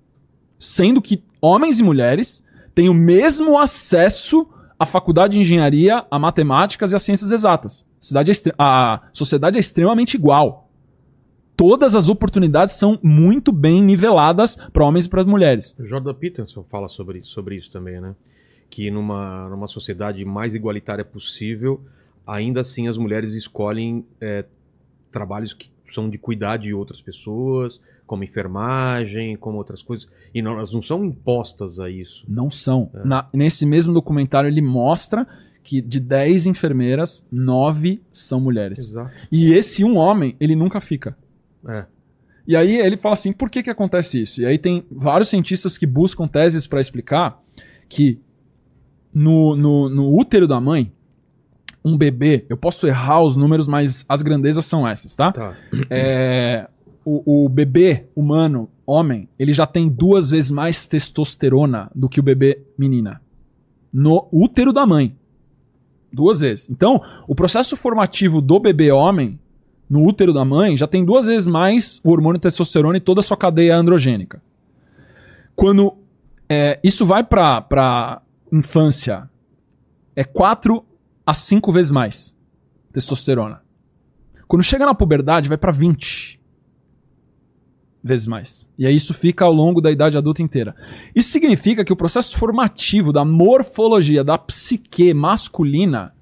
Sendo 0.59 1.01
que 1.01 1.23
homens 1.41 1.79
e 1.79 1.83
mulheres 1.83 2.43
têm 2.75 2.89
o 2.89 2.93
mesmo 2.93 3.57
acesso 3.57 4.45
à 4.79 4.85
faculdade 4.85 5.33
de 5.33 5.39
engenharia, 5.39 6.05
a 6.09 6.17
matemáticas 6.17 6.93
e 6.93 6.95
às 6.95 7.03
ciências 7.03 7.31
exatas. 7.31 7.85
A, 8.13 8.21
é 8.21 8.53
a 8.57 9.01
sociedade 9.11 9.57
é 9.57 9.59
extremamente 9.59 10.15
igual. 10.15 10.69
Todas 11.57 11.93
as 11.93 12.07
oportunidades 12.07 12.75
são 12.75 12.97
muito 13.03 13.51
bem 13.51 13.83
niveladas 13.83 14.55
para 14.55 14.85
homens 14.85 15.05
e 15.05 15.09
para 15.09 15.25
mulheres. 15.25 15.75
Jordan 15.77 16.13
Peterson 16.13 16.63
fala 16.63 16.87
sobre, 16.87 17.21
sobre 17.25 17.57
isso 17.57 17.69
também, 17.69 17.99
né? 17.99 18.15
Que 18.69 18.89
numa, 18.89 19.49
numa 19.49 19.67
sociedade 19.67 20.23
mais 20.23 20.55
igualitária 20.55 21.03
possível, 21.03 21.81
ainda 22.25 22.61
assim 22.61 22.87
as 22.87 22.97
mulheres 22.97 23.33
escolhem 23.33 24.05
é, 24.21 24.45
trabalhos 25.11 25.51
que 25.51 25.69
são 25.93 26.09
de 26.09 26.17
cuidar 26.17 26.55
de 26.55 26.73
outras 26.73 27.01
pessoas, 27.01 27.81
como 28.09 28.23
enfermagem, 28.23 29.37
como 29.37 29.57
outras 29.59 29.83
coisas. 29.83 30.09
E 30.33 30.41
não, 30.41 30.53
elas 30.53 30.73
não 30.73 30.81
são 30.81 31.05
impostas 31.05 31.79
a 31.79 31.91
isso. 31.91 32.25
Não 32.27 32.49
são. 32.49 32.89
Na- 33.05 33.29
nesse 33.31 33.67
mesmo 33.67 33.93
documentário, 33.93 34.47
ele 34.47 34.63
mostra 34.63 35.27
que 35.61 35.79
de 35.79 35.99
10 35.99 36.47
enfermeiras, 36.47 37.23
9 37.31 38.01
são 38.11 38.41
mulheres. 38.41 38.79
Exato. 38.79 39.11
E 39.31 39.53
esse 39.53 39.83
um 39.85 39.95
homem, 39.95 40.35
ele 40.39 40.55
nunca 40.55 40.81
fica. 40.81 41.15
É. 41.67 41.85
E 42.47 42.55
aí 42.55 42.77
ele 42.77 42.97
fala 42.97 43.13
assim, 43.13 43.31
por 43.31 43.47
que 43.47 43.61
que 43.61 43.69
acontece 43.69 44.23
isso? 44.23 44.41
E 44.41 44.45
aí 44.47 44.57
tem 44.57 44.83
vários 44.89 45.29
cientistas 45.29 45.77
que 45.77 45.85
buscam 45.85 46.27
teses 46.27 46.65
para 46.65 46.81
explicar 46.81 47.39
que 47.87 48.19
no, 49.13 49.55
no, 49.55 49.87
no 49.87 50.17
útero 50.17 50.47
da 50.47 50.59
mãe, 50.59 50.91
um 51.85 51.95
bebê, 51.95 52.45
eu 52.49 52.57
posso 52.57 52.87
errar 52.87 53.21
os 53.21 53.35
números, 53.35 53.67
mas 53.67 54.03
as 54.09 54.23
grandezas 54.23 54.65
são 54.65 54.87
essas, 54.87 55.13
tá? 55.15 55.31
Tá. 55.31 55.55
É, 55.91 56.67
o, 57.03 57.45
o 57.45 57.49
bebê 57.49 58.05
humano, 58.15 58.69
homem, 58.85 59.27
ele 59.37 59.53
já 59.53 59.65
tem 59.65 59.87
duas 59.87 60.31
vezes 60.31 60.51
mais 60.51 60.85
testosterona 60.87 61.91
do 61.95 62.09
que 62.09 62.19
o 62.19 62.23
bebê 62.23 62.61
menina. 62.77 63.21
No 63.91 64.27
útero 64.31 64.73
da 64.73 64.85
mãe. 64.85 65.15
Duas 66.11 66.39
vezes. 66.39 66.69
Então, 66.69 67.01
o 67.27 67.35
processo 67.35 67.77
formativo 67.77 68.41
do 68.41 68.59
bebê 68.59 68.91
homem, 68.91 69.39
no 69.89 70.05
útero 70.05 70.33
da 70.33 70.43
mãe, 70.43 70.75
já 70.75 70.87
tem 70.87 71.05
duas 71.05 71.27
vezes 71.27 71.47
mais 71.47 72.01
o 72.03 72.11
hormônio 72.11 72.39
testosterona 72.39 72.97
e 72.97 73.01
toda 73.01 73.19
a 73.19 73.23
sua 73.23 73.37
cadeia 73.37 73.75
androgênica. 73.75 74.41
Quando 75.55 75.93
é, 76.47 76.79
isso 76.83 77.05
vai 77.05 77.23
pra, 77.23 77.61
pra 77.61 78.21
infância, 78.51 79.29
é 80.15 80.23
quatro 80.23 80.83
a 81.25 81.33
cinco 81.33 81.71
vezes 81.71 81.91
mais 81.91 82.35
testosterona. 82.91 83.61
Quando 84.47 84.63
chega 84.63 84.85
na 84.85 84.95
puberdade, 84.95 85.47
vai 85.47 85.57
pra 85.57 85.71
20 85.71 86.38
vezes 88.03 88.27
mais. 88.27 88.67
E 88.77 88.85
aí 88.85 88.95
isso 88.95 89.13
fica 89.13 89.45
ao 89.45 89.53
longo 89.53 89.81
da 89.81 89.91
idade 89.91 90.17
adulta 90.17 90.41
inteira. 90.41 90.75
Isso 91.15 91.29
significa 91.29 91.83
que 91.83 91.91
o 91.93 91.95
processo 91.95 92.37
formativo 92.37 93.11
da 93.11 93.25
morfologia 93.25 94.23
da 94.23 94.37
psique 94.37 95.13
masculina 95.13 96.13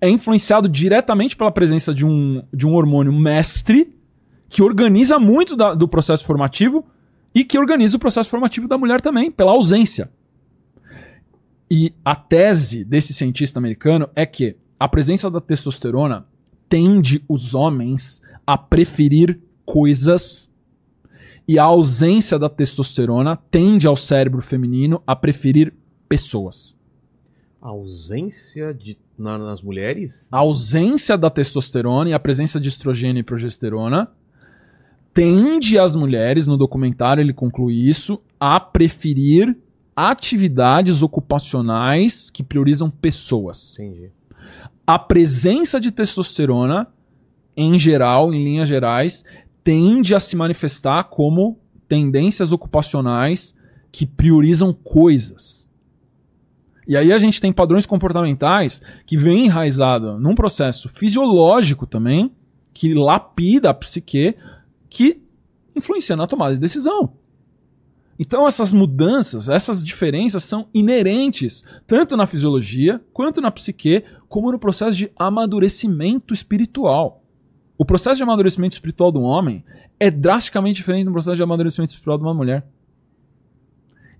é 0.00 0.08
influenciado 0.08 0.68
diretamente 0.68 1.36
pela 1.36 1.50
presença 1.50 1.92
de 1.94 2.06
um, 2.06 2.42
de 2.52 2.66
um 2.66 2.74
hormônio 2.74 3.12
mestre 3.12 3.92
que 4.48 4.62
organiza 4.62 5.18
muito 5.18 5.56
da- 5.56 5.74
do 5.74 5.88
processo 5.88 6.24
formativo 6.24 6.84
e 7.34 7.44
que 7.44 7.58
organiza 7.58 7.96
o 7.96 8.00
processo 8.00 8.30
formativo 8.30 8.68
da 8.68 8.78
mulher 8.78 9.00
também, 9.00 9.30
pela 9.30 9.52
ausência. 9.52 10.10
E 11.70 11.92
a 12.04 12.14
tese 12.14 12.84
desse 12.84 13.12
cientista 13.12 13.58
americano 13.58 14.08
é 14.14 14.24
que 14.24 14.56
a 14.78 14.86
presença 14.86 15.30
da 15.30 15.40
testosterona 15.40 16.26
tende 16.68 17.22
os 17.28 17.54
homens 17.54 18.22
a 18.46 18.56
preferir 18.56 19.40
coisas 19.64 20.50
e 21.48 21.58
a 21.58 21.64
ausência 21.64 22.38
da 22.38 22.48
testosterona 22.48 23.36
tende 23.50 23.86
ao 23.86 23.96
cérebro 23.96 24.42
feminino 24.42 25.02
a 25.06 25.14
preferir 25.14 25.72
pessoas. 26.08 26.76
A 27.60 27.68
ausência 27.68 28.72
de, 28.74 28.96
na- 29.18 29.38
nas 29.38 29.62
mulheres? 29.62 30.28
A 30.30 30.38
ausência 30.38 31.16
da 31.16 31.30
testosterona 31.30 32.10
e 32.10 32.12
a 32.12 32.18
presença 32.18 32.60
de 32.60 32.68
estrogênio 32.68 33.20
e 33.20 33.24
progesterona 33.24 34.10
tende 35.14 35.78
as 35.78 35.96
mulheres, 35.96 36.46
no 36.46 36.56
documentário 36.56 37.22
ele 37.22 37.32
conclui 37.32 37.74
isso, 37.88 38.20
a 38.38 38.60
preferir 38.60 39.56
atividades 39.94 41.02
ocupacionais 41.02 42.28
que 42.28 42.42
priorizam 42.42 42.90
pessoas. 42.90 43.72
Entendi. 43.74 44.10
A 44.86 44.98
presença 44.98 45.80
de 45.80 45.90
testosterona, 45.90 46.86
em 47.56 47.78
geral, 47.78 48.32
em 48.34 48.44
linhas 48.44 48.68
gerais, 48.68 49.24
tende 49.66 50.14
a 50.14 50.20
se 50.20 50.36
manifestar 50.36 51.02
como 51.02 51.58
tendências 51.88 52.52
ocupacionais 52.52 53.52
que 53.90 54.06
priorizam 54.06 54.72
coisas. 54.72 55.68
E 56.86 56.96
aí 56.96 57.12
a 57.12 57.18
gente 57.18 57.40
tem 57.40 57.52
padrões 57.52 57.84
comportamentais 57.84 58.80
que 59.04 59.16
vêm 59.16 59.46
enraizado 59.46 60.20
num 60.20 60.36
processo 60.36 60.88
fisiológico 60.88 61.84
também, 61.84 62.30
que 62.72 62.94
lapida 62.94 63.70
a 63.70 63.74
psique, 63.74 64.36
que 64.88 65.20
influencia 65.74 66.14
na 66.14 66.28
tomada 66.28 66.54
de 66.54 66.60
decisão. 66.60 67.14
Então 68.16 68.46
essas 68.46 68.72
mudanças, 68.72 69.48
essas 69.48 69.84
diferenças 69.84 70.44
são 70.44 70.68
inerentes 70.72 71.64
tanto 71.88 72.16
na 72.16 72.28
fisiologia 72.28 73.02
quanto 73.12 73.40
na 73.40 73.50
psique, 73.50 74.04
como 74.28 74.52
no 74.52 74.60
processo 74.60 74.96
de 74.96 75.10
amadurecimento 75.18 76.32
espiritual. 76.32 77.25
O 77.78 77.84
processo 77.84 78.16
de 78.16 78.22
amadurecimento 78.22 78.74
espiritual 78.74 79.12
do 79.12 79.20
homem 79.20 79.64
é 80.00 80.10
drasticamente 80.10 80.76
diferente 80.76 81.04
do 81.06 81.12
processo 81.12 81.36
de 81.36 81.42
amadurecimento 81.42 81.90
espiritual 81.90 82.18
de 82.18 82.24
uma 82.24 82.34
mulher. 82.34 82.66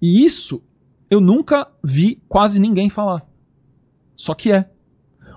E 0.00 0.24
isso 0.24 0.62
eu 1.10 1.20
nunca 1.20 1.68
vi 1.82 2.20
quase 2.28 2.60
ninguém 2.60 2.90
falar. 2.90 3.26
Só 4.14 4.34
que 4.34 4.52
é. 4.52 4.68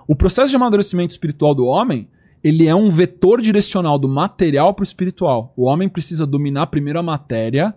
O 0.07 0.15
processo 0.15 0.49
de 0.49 0.55
amadurecimento 0.55 1.11
espiritual 1.11 1.53
do 1.53 1.65
homem, 1.65 2.09
ele 2.43 2.67
é 2.67 2.73
um 2.73 2.89
vetor 2.89 3.41
direcional 3.41 3.99
do 3.99 4.09
material 4.09 4.73
para 4.73 4.83
o 4.83 4.85
espiritual. 4.85 5.53
O 5.55 5.63
homem 5.65 5.87
precisa 5.87 6.25
dominar 6.25 6.67
primeiro 6.67 6.99
a 6.99 7.03
matéria, 7.03 7.75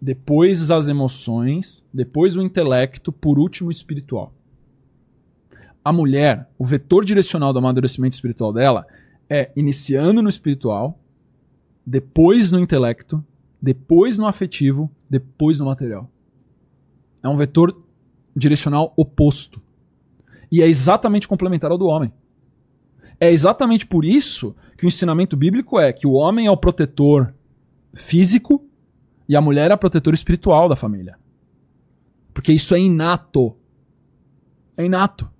depois 0.00 0.70
as 0.70 0.88
emoções, 0.88 1.84
depois 1.92 2.36
o 2.36 2.42
intelecto, 2.42 3.10
por 3.12 3.38
último 3.38 3.68
o 3.68 3.72
espiritual. 3.72 4.32
a 5.84 5.92
mulher, 5.92 6.48
o 6.58 6.64
vetor 6.64 7.04
direcional 7.04 7.52
do 7.52 7.58
amadurecimento 7.58 8.14
espiritual 8.14 8.52
dela 8.52 8.86
é 9.32 9.50
iniciando 9.56 10.20
no 10.20 10.28
espiritual, 10.28 11.00
depois 11.86 12.52
no 12.52 12.60
intelecto, 12.60 13.24
depois 13.60 14.18
no 14.18 14.26
afetivo, 14.26 14.90
depois 15.08 15.58
no 15.58 15.64
material. 15.64 16.10
É 17.22 17.28
um 17.28 17.36
vetor 17.36 17.74
direcional 18.36 18.92
oposto. 18.94 19.62
E 20.50 20.60
é 20.60 20.68
exatamente 20.68 21.26
complementar 21.26 21.70
ao 21.70 21.78
do 21.78 21.86
homem. 21.86 22.12
É 23.18 23.30
exatamente 23.30 23.86
por 23.86 24.04
isso 24.04 24.54
que 24.76 24.84
o 24.84 24.88
ensinamento 24.88 25.34
bíblico 25.34 25.80
é 25.80 25.94
que 25.94 26.06
o 26.06 26.12
homem 26.12 26.46
é 26.46 26.50
o 26.50 26.56
protetor 26.56 27.32
físico 27.94 28.62
e 29.26 29.34
a 29.34 29.40
mulher 29.40 29.70
é 29.70 29.74
a 29.74 29.78
protetora 29.78 30.14
espiritual 30.14 30.68
da 30.68 30.76
família. 30.76 31.18
Porque 32.34 32.52
isso 32.52 32.74
é 32.74 32.80
inato. 32.80 33.56
É 34.76 34.84
inato. 34.84 35.30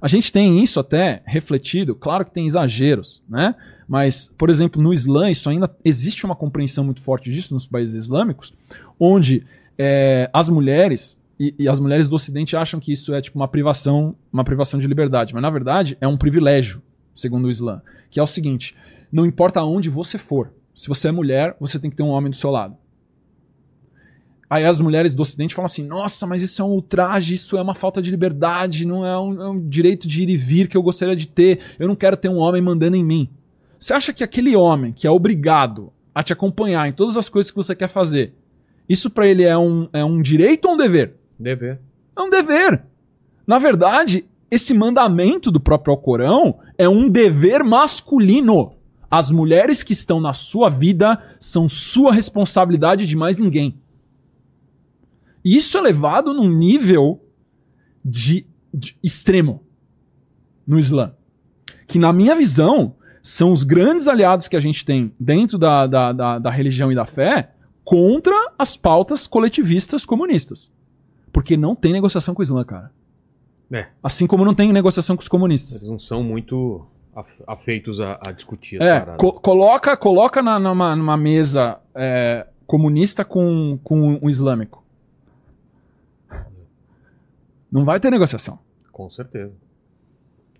A 0.00 0.08
gente 0.08 0.32
tem 0.32 0.62
isso 0.62 0.80
até 0.80 1.22
refletido, 1.26 1.94
claro 1.94 2.24
que 2.24 2.32
tem 2.32 2.46
exageros, 2.46 3.22
né? 3.28 3.54
Mas, 3.86 4.32
por 4.38 4.48
exemplo, 4.48 4.80
no 4.80 4.92
Islã, 4.92 5.30
isso 5.30 5.50
ainda 5.50 5.68
existe 5.84 6.24
uma 6.24 6.36
compreensão 6.36 6.84
muito 6.84 7.02
forte 7.02 7.30
disso 7.30 7.52
nos 7.52 7.66
países 7.66 8.04
islâmicos, 8.04 8.54
onde 8.98 9.44
é, 9.76 10.30
as 10.32 10.48
mulheres 10.48 11.20
e, 11.38 11.54
e, 11.58 11.68
as 11.68 11.80
mulheres 11.80 12.08
do 12.08 12.14
Ocidente 12.14 12.56
acham 12.56 12.78
que 12.78 12.92
isso 12.92 13.14
é 13.14 13.20
tipo 13.20 13.38
uma 13.38 13.48
privação, 13.48 14.14
uma 14.32 14.44
privação 14.44 14.78
de 14.78 14.86
liberdade, 14.86 15.32
mas 15.34 15.42
na 15.42 15.50
verdade 15.50 15.96
é 16.00 16.06
um 16.06 16.16
privilégio, 16.16 16.82
segundo 17.16 17.46
o 17.46 17.50
Islã, 17.50 17.82
que 18.10 18.20
é 18.20 18.22
o 18.22 18.26
seguinte: 18.26 18.76
não 19.10 19.26
importa 19.26 19.60
aonde 19.60 19.88
você 19.88 20.18
for, 20.18 20.52
se 20.74 20.86
você 20.86 21.08
é 21.08 21.12
mulher, 21.12 21.56
você 21.58 21.78
tem 21.78 21.90
que 21.90 21.96
ter 21.96 22.02
um 22.02 22.10
homem 22.10 22.30
do 22.30 22.36
seu 22.36 22.50
lado. 22.50 22.76
Aí 24.50 24.64
as 24.64 24.80
mulheres 24.80 25.14
do 25.14 25.22
Ocidente 25.22 25.54
falam 25.54 25.66
assim: 25.66 25.86
nossa, 25.86 26.26
mas 26.26 26.42
isso 26.42 26.60
é 26.60 26.64
um 26.64 26.72
ultraje, 26.72 27.34
isso 27.34 27.56
é 27.56 27.62
uma 27.62 27.74
falta 27.74 28.02
de 28.02 28.10
liberdade, 28.10 28.84
não 28.84 29.06
é 29.06 29.16
um, 29.16 29.40
é 29.40 29.48
um, 29.48 29.68
direito 29.68 30.08
de 30.08 30.24
ir 30.24 30.28
e 30.28 30.36
vir 30.36 30.68
que 30.68 30.76
eu 30.76 30.82
gostaria 30.82 31.14
de 31.14 31.28
ter, 31.28 31.60
eu 31.78 31.86
não 31.86 31.94
quero 31.94 32.16
ter 32.16 32.28
um 32.28 32.38
homem 32.38 32.60
mandando 32.60 32.96
em 32.96 33.04
mim. 33.04 33.30
Você 33.78 33.94
acha 33.94 34.12
que 34.12 34.24
aquele 34.24 34.56
homem 34.56 34.92
que 34.92 35.06
é 35.06 35.10
obrigado 35.10 35.92
a 36.12 36.20
te 36.20 36.32
acompanhar 36.32 36.88
em 36.88 36.92
todas 36.92 37.16
as 37.16 37.28
coisas 37.28 37.48
que 37.48 37.56
você 37.56 37.76
quer 37.76 37.88
fazer, 37.88 38.34
isso 38.88 39.08
para 39.08 39.28
ele 39.28 39.44
é 39.44 39.56
um, 39.56 39.88
é 39.92 40.04
um 40.04 40.20
direito 40.20 40.66
ou 40.66 40.74
um 40.74 40.76
dever? 40.76 41.14
Dever. 41.38 41.78
É 42.18 42.20
um 42.20 42.28
dever. 42.28 42.82
Na 43.46 43.56
verdade, 43.56 44.24
esse 44.50 44.74
mandamento 44.74 45.48
do 45.52 45.60
próprio 45.60 45.92
Alcorão 45.92 46.58
é 46.76 46.88
um 46.88 47.08
dever 47.08 47.62
masculino. 47.62 48.72
As 49.08 49.30
mulheres 49.30 49.84
que 49.84 49.92
estão 49.92 50.20
na 50.20 50.32
sua 50.32 50.68
vida 50.68 51.22
são 51.38 51.68
sua 51.68 52.12
responsabilidade 52.12 53.06
de 53.06 53.16
mais 53.16 53.38
ninguém. 53.38 53.78
Isso 55.44 55.78
é 55.78 55.80
levado 55.80 56.32
num 56.32 56.48
nível 56.48 57.24
de, 58.04 58.46
de 58.72 58.96
extremo 59.02 59.62
no 60.66 60.78
Islã. 60.78 61.12
Que, 61.86 61.98
na 61.98 62.12
minha 62.12 62.34
visão, 62.34 62.94
são 63.22 63.52
os 63.52 63.64
grandes 63.64 64.06
aliados 64.08 64.48
que 64.48 64.56
a 64.56 64.60
gente 64.60 64.84
tem 64.84 65.12
dentro 65.18 65.58
da, 65.58 65.86
da, 65.86 66.12
da, 66.12 66.38
da 66.38 66.50
religião 66.50 66.90
e 66.90 66.94
da 66.94 67.06
fé 67.06 67.50
contra 67.84 68.34
as 68.58 68.76
pautas 68.76 69.26
coletivistas 69.26 70.06
comunistas. 70.06 70.72
Porque 71.32 71.56
não 71.56 71.74
tem 71.74 71.92
negociação 71.92 72.34
com 72.34 72.40
o 72.40 72.42
Islã, 72.42 72.64
cara. 72.64 72.90
É. 73.72 73.86
Assim 74.02 74.26
como 74.26 74.44
não 74.44 74.54
tem 74.54 74.72
negociação 74.72 75.16
com 75.16 75.22
os 75.22 75.28
comunistas. 75.28 75.76
Eles 75.76 75.88
não 75.88 75.98
são 75.98 76.22
muito 76.22 76.86
afeitos 77.46 78.00
a, 78.00 78.18
a 78.24 78.32
discutir 78.32 78.80
é, 78.80 79.00
co 79.18 79.32
coloca 79.32 79.96
coloca 79.96 80.40
na, 80.40 80.60
numa, 80.60 80.94
numa 80.94 81.16
mesa 81.16 81.78
é, 81.92 82.46
comunista 82.66 83.24
com, 83.24 83.78
com 83.82 84.18
um 84.22 84.30
islâmico. 84.30 84.84
Não 87.70 87.84
vai 87.84 88.00
ter 88.00 88.10
negociação. 88.10 88.58
Com 88.90 89.08
certeza. 89.10 89.52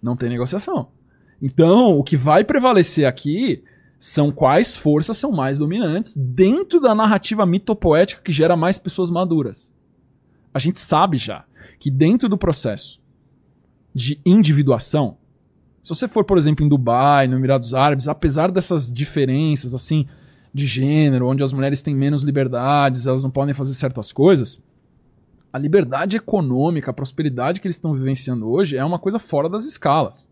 Não 0.03 0.17
tem 0.17 0.29
negociação. 0.29 0.89
Então, 1.43 1.99
o 1.99 2.05
que 2.05 2.17
vai 2.17 2.45
prevalecer 2.45 3.07
aqui 3.07 3.63
são 3.99 4.33
quais 4.33 4.77
forças 4.77 5.17
são 5.17 5.31
mais 5.31 5.59
dominantes 5.59 6.15
dentro 6.17 6.81
da 6.81 6.95
narrativa 6.95 7.45
mitopoética 7.45 8.23
que 8.23 8.33
gera 8.33 8.57
mais 8.57 8.79
pessoas 8.79 9.11
maduras. 9.11 9.75
A 10.55 10.59
gente 10.59 10.81
sabe 10.81 11.19
já 11.19 11.45
que 11.79 11.91
dentro 11.91 12.29
do 12.29 12.39
processo 12.39 13.01
de 13.95 14.21
individuação, 14.25 15.19
se 15.83 15.95
você 15.95 16.09
for, 16.09 16.25
por 16.25 16.39
exemplo, 16.39 16.65
em 16.65 16.69
Dubai, 16.69 17.27
no 17.27 17.37
Emirados 17.37 17.75
Árabes, 17.75 18.09
apesar 18.09 18.51
dessas 18.51 18.91
diferenças 18.91 19.75
assim 19.75 20.07
de 20.53 20.67
gênero, 20.67 21.29
onde 21.29 21.43
as 21.43 21.53
mulheres 21.53 21.83
têm 21.83 21.95
menos 21.95 22.23
liberdades, 22.23 23.07
elas 23.07 23.23
não 23.23 23.31
podem 23.31 23.55
fazer 23.55 23.75
certas 23.75 24.13
coisas, 24.13 24.63
a 25.53 25.59
liberdade 25.59 26.17
econômica, 26.17 26.91
a 26.91 26.95
prosperidade 26.95 27.61
que 27.61 27.67
eles 27.67 27.77
estão 27.77 27.95
vivenciando 27.95 28.49
hoje 28.49 28.77
é 28.77 28.85
uma 28.85 28.99
coisa 28.99 29.19
fora 29.19 29.49
das 29.49 29.65
escalas. 29.65 30.31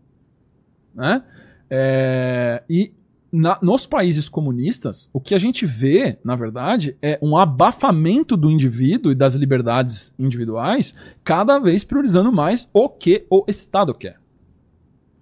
Né? 0.95 1.23
É, 1.69 2.63
e 2.69 2.91
na, 3.31 3.59
nos 3.61 3.85
países 3.85 4.27
comunistas, 4.27 5.09
o 5.13 5.19
que 5.19 5.35
a 5.35 5.37
gente 5.37 5.65
vê, 5.65 6.17
na 6.23 6.35
verdade, 6.35 6.97
é 7.01 7.19
um 7.21 7.37
abafamento 7.37 8.35
do 8.35 8.49
indivíduo 8.49 9.11
e 9.11 9.15
das 9.15 9.35
liberdades 9.35 10.13
individuais, 10.17 10.95
cada 11.23 11.59
vez 11.59 11.83
priorizando 11.83 12.31
mais 12.31 12.69
o 12.73 12.89
que 12.89 13.25
o 13.29 13.43
Estado 13.47 13.93
quer. 13.93 14.19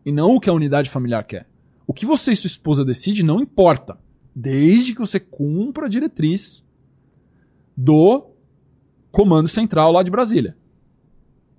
E 0.06 0.12
não 0.12 0.36
o 0.36 0.40
que 0.40 0.50
a 0.50 0.54
unidade 0.54 0.90
familiar 0.90 1.24
quer. 1.24 1.48
O 1.86 1.94
que 1.94 2.06
você 2.06 2.32
e 2.32 2.36
sua 2.36 2.48
esposa 2.48 2.86
decide 2.86 3.24
não 3.24 3.42
importa, 3.42 3.98
desde 4.34 4.94
que 4.94 5.00
você 5.00 5.20
cumpra 5.20 5.88
a 5.88 5.90
diretriz 5.90 6.66
do 7.76 8.30
comando 9.12 9.48
central 9.48 9.92
lá 9.92 10.04
de 10.04 10.12
Brasília. 10.12 10.56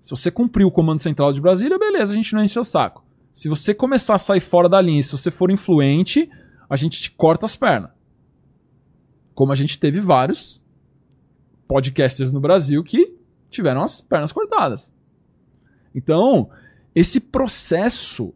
Se 0.01 0.11
você 0.11 0.31
cumpriu 0.31 0.69
o 0.69 0.71
comando 0.71 1.01
central 1.01 1.33
de 1.33 1.41
Brasília, 1.41 1.79
beleza, 1.79 2.13
a 2.13 2.17
gente 2.17 2.35
não 2.35 2.43
enche 2.43 2.59
o 2.59 2.65
saco. 2.65 3.05
Se 3.33 3.49
você 3.49 3.75
começar 3.75 4.15
a 4.15 4.19
sair 4.19 4.41
fora 4.41 4.69
da 4.69 4.81
linha, 4.81 5.03
se 5.03 5.13
você 5.13 5.31
for 5.31 5.51
influente, 5.51 6.31
a 6.69 6.77
gente 6.77 7.01
te 7.01 7.11
corta 7.11 7.47
as 7.47 7.57
pernas. 7.57 7.91
Como 9.35 9.53
a 9.53 9.55
gente 9.55 9.79
teve 9.79 10.01
vários 10.01 10.63
podcasters 11.67 12.33
no 12.33 12.41
Brasil 12.41 12.83
que 12.83 13.15
tiveram 13.51 13.83
as 13.83 14.01
pernas 14.01 14.33
cortadas. 14.33 14.93
Então, 15.95 16.49
esse 16.95 17.21
processo 17.21 18.33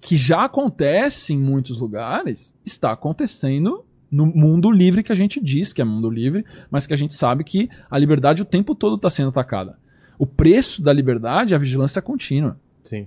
que 0.00 0.16
já 0.16 0.44
acontece 0.44 1.32
em 1.32 1.38
muitos 1.38 1.78
lugares 1.78 2.56
está 2.64 2.92
acontecendo 2.92 3.85
no 4.10 4.26
mundo 4.26 4.70
livre 4.70 5.02
que 5.02 5.12
a 5.12 5.16
gente 5.16 5.40
diz 5.40 5.72
que 5.72 5.82
é 5.82 5.84
mundo 5.84 6.08
livre, 6.08 6.44
mas 6.70 6.86
que 6.86 6.94
a 6.94 6.96
gente 6.96 7.14
sabe 7.14 7.44
que 7.44 7.68
a 7.90 7.98
liberdade 7.98 8.42
o 8.42 8.44
tempo 8.44 8.74
todo 8.74 8.96
está 8.96 9.10
sendo 9.10 9.30
atacada. 9.30 9.78
O 10.18 10.26
preço 10.26 10.82
da 10.82 10.92
liberdade 10.92 11.52
é 11.52 11.56
a 11.56 11.60
vigilância 11.60 12.00
contínua. 12.00 12.58
Sim. 12.82 13.06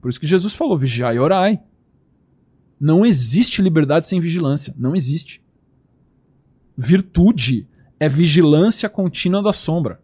Por 0.00 0.08
isso 0.08 0.20
que 0.20 0.26
Jesus 0.26 0.54
falou: 0.54 0.76
vigiai 0.76 1.16
e 1.16 1.18
orai. 1.18 1.60
Não 2.78 3.06
existe 3.06 3.62
liberdade 3.62 4.06
sem 4.06 4.20
vigilância. 4.20 4.74
Não 4.76 4.94
existe. 4.94 5.42
Virtude 6.76 7.66
é 7.98 8.08
vigilância 8.08 8.88
contínua 8.88 9.42
da 9.42 9.52
sombra. 9.52 10.00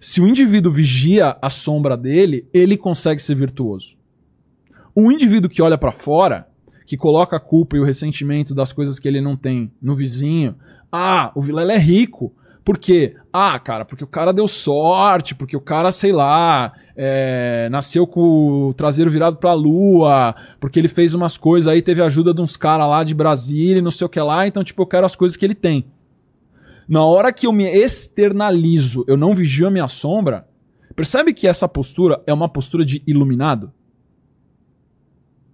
Se 0.00 0.20
o 0.20 0.28
indivíduo 0.28 0.72
vigia 0.72 1.36
a 1.40 1.48
sombra 1.48 1.96
dele, 1.96 2.48
ele 2.52 2.76
consegue 2.76 3.20
ser 3.22 3.34
virtuoso. 3.34 3.96
O 4.94 5.10
indivíduo 5.10 5.48
que 5.48 5.62
olha 5.62 5.78
para 5.78 5.92
fora, 5.92 6.48
que 6.86 6.96
coloca 6.96 7.36
a 7.36 7.40
culpa 7.40 7.76
e 7.76 7.80
o 7.80 7.84
ressentimento 7.84 8.54
das 8.54 8.72
coisas 8.72 8.98
que 8.98 9.08
ele 9.08 9.20
não 9.20 9.36
tem 9.36 9.70
no 9.80 9.94
vizinho. 9.94 10.54
Ah, 10.90 11.32
o 11.34 11.40
Vilela 11.40 11.72
é 11.72 11.78
rico. 11.78 12.34
Por 12.64 12.78
quê? 12.78 13.16
Ah, 13.32 13.58
cara, 13.58 13.84
porque 13.84 14.04
o 14.04 14.06
cara 14.08 14.32
deu 14.32 14.46
sorte, 14.46 15.34
porque 15.34 15.56
o 15.56 15.60
cara, 15.60 15.90
sei 15.90 16.12
lá, 16.12 16.72
é, 16.96 17.68
nasceu 17.70 18.06
com 18.06 18.68
o 18.68 18.74
traseiro 18.74 19.10
virado 19.10 19.36
pra 19.36 19.52
lua, 19.52 20.34
porque 20.60 20.78
ele 20.78 20.88
fez 20.88 21.12
umas 21.12 21.36
coisas 21.36 21.66
aí, 21.66 21.82
teve 21.82 22.02
ajuda 22.02 22.32
de 22.32 22.40
uns 22.40 22.56
caras 22.56 22.88
lá 22.88 23.02
de 23.02 23.14
Brasília 23.14 23.78
e 23.78 23.82
não 23.82 23.90
sei 23.90 24.06
o 24.06 24.10
que 24.10 24.20
lá, 24.20 24.46
então, 24.46 24.62
tipo, 24.62 24.80
eu 24.80 24.86
quero 24.86 25.06
as 25.06 25.16
coisas 25.16 25.36
que 25.36 25.44
ele 25.44 25.54
tem. 25.54 25.86
Na 26.88 27.04
hora 27.04 27.32
que 27.32 27.46
eu 27.46 27.52
me 27.52 27.64
externalizo, 27.64 29.04
eu 29.08 29.16
não 29.16 29.34
vigio 29.34 29.66
a 29.66 29.70
minha 29.70 29.88
sombra, 29.88 30.46
percebe 30.94 31.34
que 31.34 31.48
essa 31.48 31.66
postura 31.66 32.22
é 32.26 32.32
uma 32.32 32.48
postura 32.48 32.84
de 32.84 33.02
iluminado? 33.06 33.72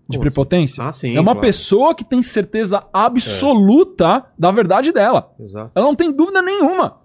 De 0.08 0.18
prepotência. 0.18 0.82
Assim? 0.84 1.08
Ah, 1.08 1.10
sim, 1.10 1.16
é 1.16 1.20
uma 1.20 1.32
claro. 1.32 1.46
pessoa 1.46 1.94
que 1.94 2.04
tem 2.04 2.22
certeza 2.22 2.84
absoluta 2.92 4.24
é. 4.26 4.32
da 4.38 4.50
verdade 4.50 4.92
dela. 4.92 5.32
Exato. 5.38 5.70
Ela 5.74 5.86
não 5.86 5.94
tem 5.94 6.10
dúvida 6.10 6.40
nenhuma 6.40 6.98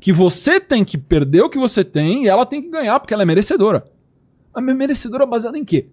que 0.00 0.12
você 0.12 0.60
tem 0.60 0.84
que 0.84 0.98
perder 0.98 1.42
o 1.42 1.48
que 1.48 1.58
você 1.58 1.82
tem 1.82 2.24
e 2.24 2.28
ela 2.28 2.44
tem 2.44 2.60
que 2.60 2.68
ganhar 2.68 2.98
porque 3.00 3.14
ela 3.14 3.22
é 3.22 3.26
merecedora. 3.26 3.86
Mas 4.54 4.76
merecedora 4.76 5.24
baseada 5.24 5.56
em 5.56 5.64
quê? 5.64 5.88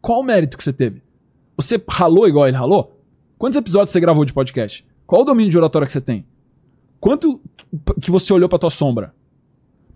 Qual 0.00 0.20
o 0.20 0.24
mérito 0.24 0.56
que 0.56 0.62
você 0.62 0.72
teve? 0.72 1.02
Você 1.56 1.82
ralou 1.88 2.28
igual 2.28 2.46
ele 2.46 2.56
ralou? 2.56 3.00
Quantos 3.36 3.56
episódios 3.56 3.90
você 3.90 4.00
gravou 4.00 4.24
de 4.24 4.32
podcast? 4.32 4.86
Qual 5.06 5.22
o 5.22 5.24
domínio 5.24 5.50
de 5.50 5.58
oratória 5.58 5.86
que 5.86 5.92
você 5.92 6.00
tem? 6.00 6.24
Quanto 7.00 7.40
que 8.00 8.10
você 8.10 8.32
olhou 8.32 8.48
para 8.48 8.58
tua 8.58 8.70
sombra? 8.70 9.14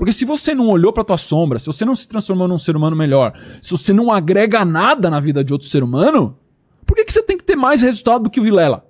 Porque 0.02 0.10
se 0.10 0.24
você 0.24 0.52
não 0.52 0.66
olhou 0.66 0.92
para 0.92 1.04
tua 1.04 1.16
sombra, 1.16 1.60
se 1.60 1.66
você 1.66 1.84
não 1.84 1.94
se 1.94 2.08
transformou 2.08 2.48
num 2.48 2.58
ser 2.58 2.74
humano 2.74 2.96
melhor, 2.96 3.38
se 3.62 3.70
você 3.70 3.92
não 3.92 4.10
agrega 4.10 4.64
nada 4.64 5.08
na 5.08 5.20
vida 5.20 5.44
de 5.44 5.52
outro 5.52 5.68
ser 5.68 5.84
humano, 5.84 6.36
por 6.84 6.96
que, 6.96 7.04
que 7.04 7.12
você 7.12 7.22
tem 7.22 7.38
que 7.38 7.44
ter 7.44 7.54
mais 7.54 7.82
resultado 7.82 8.24
do 8.24 8.28
que 8.28 8.40
o 8.40 8.42
Vilela? 8.42 8.84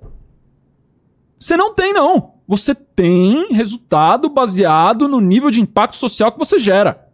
Você 1.39 1.55
não 1.55 1.75
tem, 1.75 1.93
não. 1.93 2.37
Você 2.49 2.75
tem 2.75 3.53
resultado 3.53 4.31
baseado 4.31 5.07
no 5.07 5.21
nível 5.21 5.51
de 5.51 5.61
impacto 5.61 5.99
social 5.99 6.33
que 6.33 6.39
você 6.39 6.59
gera. 6.59 7.07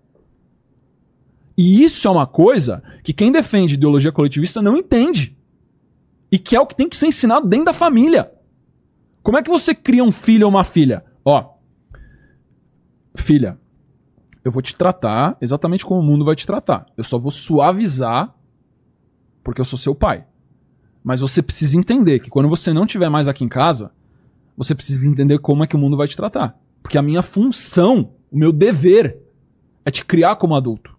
E 1.56 1.82
isso 1.82 2.06
é 2.06 2.10
uma 2.12 2.24
coisa 2.24 2.80
que 3.02 3.12
quem 3.12 3.32
defende 3.32 3.74
ideologia 3.74 4.12
coletivista 4.12 4.62
não 4.62 4.76
entende. 4.76 5.36
E 6.30 6.38
que 6.38 6.54
é 6.54 6.60
o 6.60 6.66
que 6.66 6.76
tem 6.76 6.88
que 6.88 6.96
ser 6.96 7.08
ensinado 7.08 7.48
dentro 7.48 7.64
da 7.64 7.72
família. 7.72 8.30
Como 9.24 9.36
é 9.36 9.42
que 9.42 9.50
você 9.50 9.74
cria 9.74 10.04
um 10.04 10.12
filho 10.12 10.46
ou 10.46 10.52
uma 10.52 10.62
filha? 10.62 11.04
Ó, 11.24 11.54
filha, 13.16 13.58
eu 14.48 14.52
vou 14.52 14.62
te 14.62 14.74
tratar 14.74 15.36
exatamente 15.40 15.84
como 15.84 16.00
o 16.00 16.02
mundo 16.02 16.24
vai 16.24 16.34
te 16.34 16.46
tratar. 16.46 16.86
Eu 16.96 17.04
só 17.04 17.18
vou 17.18 17.30
suavizar 17.30 18.34
porque 19.44 19.60
eu 19.60 19.64
sou 19.64 19.78
seu 19.78 19.94
pai. 19.94 20.26
Mas 21.04 21.20
você 21.20 21.42
precisa 21.42 21.76
entender 21.76 22.18
que 22.18 22.30
quando 22.30 22.48
você 22.48 22.72
não 22.72 22.84
estiver 22.84 23.08
mais 23.08 23.28
aqui 23.28 23.44
em 23.44 23.48
casa, 23.48 23.92
você 24.56 24.74
precisa 24.74 25.06
entender 25.06 25.38
como 25.38 25.62
é 25.62 25.66
que 25.66 25.76
o 25.76 25.78
mundo 25.78 25.96
vai 25.96 26.08
te 26.08 26.16
tratar. 26.16 26.58
Porque 26.82 26.98
a 26.98 27.02
minha 27.02 27.22
função, 27.22 28.12
o 28.30 28.38
meu 28.38 28.52
dever, 28.52 29.20
é 29.84 29.90
te 29.90 30.04
criar 30.04 30.36
como 30.36 30.56
adulto. 30.56 30.96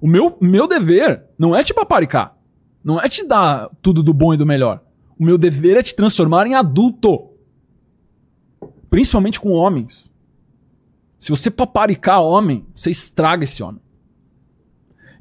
O 0.00 0.06
meu, 0.06 0.36
meu 0.40 0.68
dever 0.68 1.24
não 1.36 1.54
é 1.54 1.64
te 1.64 1.74
paparicar. 1.74 2.36
Não 2.82 3.00
é 3.00 3.08
te 3.08 3.26
dar 3.26 3.70
tudo 3.82 4.02
do 4.02 4.14
bom 4.14 4.32
e 4.34 4.36
do 4.36 4.46
melhor. 4.46 4.82
O 5.18 5.24
meu 5.24 5.36
dever 5.36 5.76
é 5.76 5.82
te 5.82 5.96
transformar 5.96 6.46
em 6.46 6.54
adulto. 6.54 7.30
Principalmente 8.88 9.40
com 9.40 9.50
homens. 9.50 10.13
Se 11.18 11.30
você 11.30 11.50
paparicar 11.50 12.20
homem, 12.20 12.66
você 12.74 12.90
estraga 12.90 13.44
esse 13.44 13.62
homem. 13.62 13.80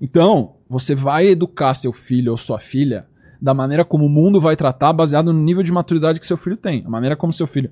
Então, 0.01 0.55
você 0.67 0.93
vai 0.93 1.27
educar 1.27 1.73
seu 1.73 1.93
filho 1.93 2.31
ou 2.31 2.37
sua 2.37 2.59
filha 2.59 3.07
da 3.41 3.53
maneira 3.53 3.85
como 3.85 4.05
o 4.05 4.09
mundo 4.09 4.39
vai 4.39 4.55
tratar, 4.55 4.93
baseado 4.93 5.31
no 5.31 5.39
nível 5.39 5.63
de 5.63 5.71
maturidade 5.71 6.19
que 6.19 6.25
seu 6.25 6.37
filho 6.37 6.57
tem. 6.57 6.83
A 6.85 6.89
maneira 6.89 7.15
como 7.15 7.31
seu 7.31 7.47
filho. 7.47 7.71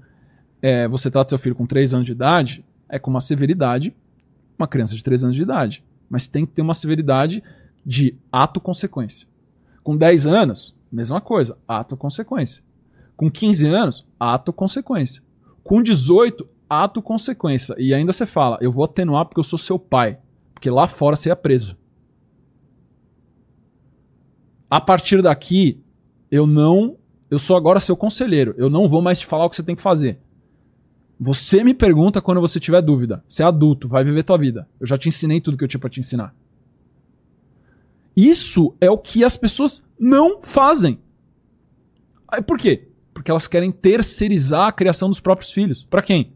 É, 0.61 0.87
você 0.87 1.09
trata 1.09 1.29
seu 1.29 1.39
filho 1.39 1.55
com 1.55 1.65
3 1.65 1.93
anos 1.93 2.05
de 2.05 2.11
idade 2.11 2.63
é 2.91 2.99
com 2.99 3.09
uma 3.09 3.21
severidade, 3.21 3.95
uma 4.59 4.67
criança 4.67 4.93
de 4.93 5.03
3 5.03 5.23
anos 5.23 5.35
de 5.37 5.41
idade. 5.41 5.83
Mas 6.09 6.27
tem 6.27 6.45
que 6.45 6.51
ter 6.51 6.61
uma 6.61 6.73
severidade 6.73 7.41
de 7.85 8.15
ato-consequência. 8.29 9.27
Com 9.81 9.95
10 9.95 10.27
anos, 10.27 10.77
mesma 10.91 11.21
coisa, 11.21 11.57
ato-consequência. 11.65 12.61
Com 13.15 13.31
15 13.31 13.65
anos, 13.67 14.05
ato-consequência. 14.19 15.23
Com 15.63 15.81
18, 15.81 16.47
ato-consequência. 16.71 17.75
E 17.77 17.93
ainda 17.93 18.13
você 18.13 18.25
fala, 18.25 18.57
eu 18.61 18.71
vou 18.71 18.85
atenuar 18.85 19.25
porque 19.25 19.41
eu 19.41 19.43
sou 19.43 19.59
seu 19.59 19.77
pai. 19.77 20.17
Porque 20.53 20.69
lá 20.69 20.87
fora 20.87 21.17
você 21.17 21.29
é 21.29 21.35
preso. 21.35 21.77
A 24.69 24.79
partir 24.79 25.21
daqui, 25.21 25.83
eu 26.31 26.47
não. 26.47 26.97
Eu 27.29 27.37
sou 27.37 27.57
agora 27.57 27.81
seu 27.81 27.97
conselheiro. 27.97 28.55
Eu 28.57 28.69
não 28.69 28.87
vou 28.87 29.01
mais 29.01 29.19
te 29.19 29.25
falar 29.25 29.45
o 29.45 29.49
que 29.49 29.57
você 29.57 29.63
tem 29.63 29.75
que 29.75 29.81
fazer. 29.81 30.19
Você 31.19 31.61
me 31.61 31.73
pergunta 31.73 32.21
quando 32.21 32.39
você 32.39 32.57
tiver 32.57 32.81
dúvida. 32.81 33.21
Você 33.27 33.43
é 33.43 33.45
adulto, 33.45 33.89
vai 33.89 34.05
viver 34.05 34.23
tua 34.23 34.37
vida. 34.37 34.67
Eu 34.79 34.87
já 34.87 34.97
te 34.97 35.09
ensinei 35.09 35.41
tudo 35.41 35.57
que 35.57 35.63
eu 35.65 35.67
tinha 35.67 35.79
pra 35.79 35.89
te 35.89 35.99
ensinar. 35.99 36.33
Isso 38.15 38.75
é 38.79 38.89
o 38.89 38.97
que 38.97 39.25
as 39.25 39.35
pessoas 39.35 39.85
não 39.99 40.41
fazem. 40.41 40.99
Por 42.47 42.57
quê? 42.57 42.87
Porque 43.13 43.29
elas 43.29 43.45
querem 43.45 43.71
terceirizar 43.71 44.67
a 44.67 44.71
criação 44.71 45.09
dos 45.09 45.19
próprios 45.19 45.51
filhos. 45.51 45.83
Para 45.83 46.01
quem? 46.01 46.33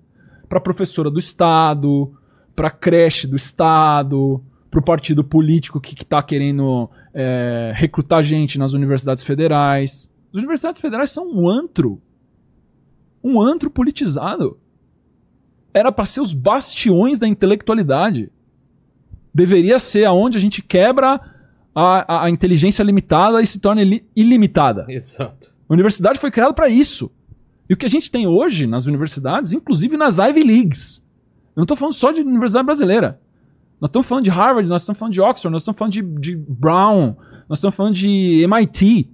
Para 0.47 0.59
professora 0.59 1.09
do 1.09 1.19
Estado, 1.19 2.13
para 2.55 2.69
creche 2.69 3.27
do 3.27 3.35
Estado, 3.35 4.43
para 4.69 4.79
o 4.79 4.83
partido 4.83 5.23
político 5.23 5.79
que 5.79 5.93
está 5.93 6.21
querendo 6.21 6.89
é, 7.13 7.71
recrutar 7.75 8.23
gente 8.23 8.59
nas 8.59 8.73
universidades 8.73 9.23
federais. 9.23 10.11
As 10.33 10.37
universidades 10.39 10.81
federais 10.81 11.09
são 11.11 11.27
um 11.29 11.47
antro. 11.49 12.01
Um 13.23 13.41
antro 13.41 13.69
politizado. 13.69 14.59
Era 15.73 15.91
para 15.91 16.05
ser 16.05 16.21
os 16.21 16.33
bastiões 16.33 17.19
da 17.19 17.27
intelectualidade. 17.27 18.31
Deveria 19.33 19.79
ser 19.79 20.05
aonde 20.05 20.37
a 20.37 20.41
gente 20.41 20.61
quebra 20.61 21.19
a, 21.73 22.15
a, 22.15 22.25
a 22.25 22.29
inteligência 22.29 22.83
limitada 22.83 23.41
e 23.41 23.47
se 23.47 23.59
torna 23.59 23.81
ili- 23.81 24.05
ilimitada. 24.15 24.85
Exato. 24.87 25.53
A 25.67 25.73
universidade 25.73 26.19
foi 26.19 26.31
criada 26.31 26.53
para 26.53 26.69
isso. 26.69 27.11
E 27.69 27.73
o 27.73 27.77
que 27.77 27.85
a 27.85 27.89
gente 27.89 28.11
tem 28.11 28.27
hoje 28.27 28.67
nas 28.67 28.85
universidades, 28.85 29.53
inclusive 29.53 29.97
nas 29.97 30.17
Ivy 30.19 30.43
Leagues. 30.43 31.03
Eu 31.55 31.61
não 31.61 31.63
estou 31.63 31.77
falando 31.77 31.93
só 31.93 32.11
de 32.11 32.21
universidade 32.21 32.65
brasileira. 32.65 33.19
Nós 33.79 33.89
estamos 33.89 34.07
falando 34.07 34.23
de 34.23 34.29
Harvard, 34.29 34.69
nós 34.69 34.81
estamos 34.81 34.99
falando 34.99 35.13
de 35.13 35.21
Oxford, 35.21 35.51
nós 35.51 35.61
estamos 35.61 35.77
falando 35.77 35.93
de, 35.93 36.01
de 36.01 36.35
Brown, 36.35 37.15
nós 37.49 37.57
estamos 37.57 37.75
falando 37.75 37.95
de 37.95 38.41
MIT. 38.43 39.09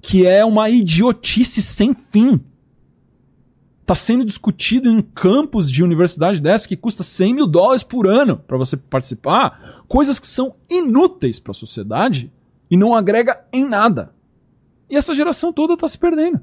Que 0.00 0.26
é 0.26 0.44
uma 0.44 0.68
idiotice 0.68 1.62
sem 1.62 1.94
fim. 1.94 2.40
Está 3.80 3.94
sendo 3.94 4.24
discutido 4.24 4.88
em 4.88 5.00
campos 5.00 5.70
de 5.70 5.82
universidade 5.82 6.40
dessa 6.40 6.68
que 6.68 6.76
custa 6.76 7.02
100 7.02 7.34
mil 7.34 7.46
dólares 7.46 7.82
por 7.82 8.06
ano 8.06 8.36
para 8.36 8.56
você 8.56 8.76
participar. 8.76 9.84
Coisas 9.88 10.18
que 10.18 10.26
são 10.26 10.56
inúteis 10.68 11.38
para 11.38 11.50
a 11.52 11.54
sociedade 11.54 12.32
e 12.70 12.76
não 12.76 12.94
agrega 12.94 13.44
em 13.52 13.68
nada. 13.68 14.14
E 14.88 14.96
essa 14.96 15.14
geração 15.14 15.52
toda 15.52 15.74
está 15.74 15.86
se 15.88 15.98
perdendo. 15.98 16.40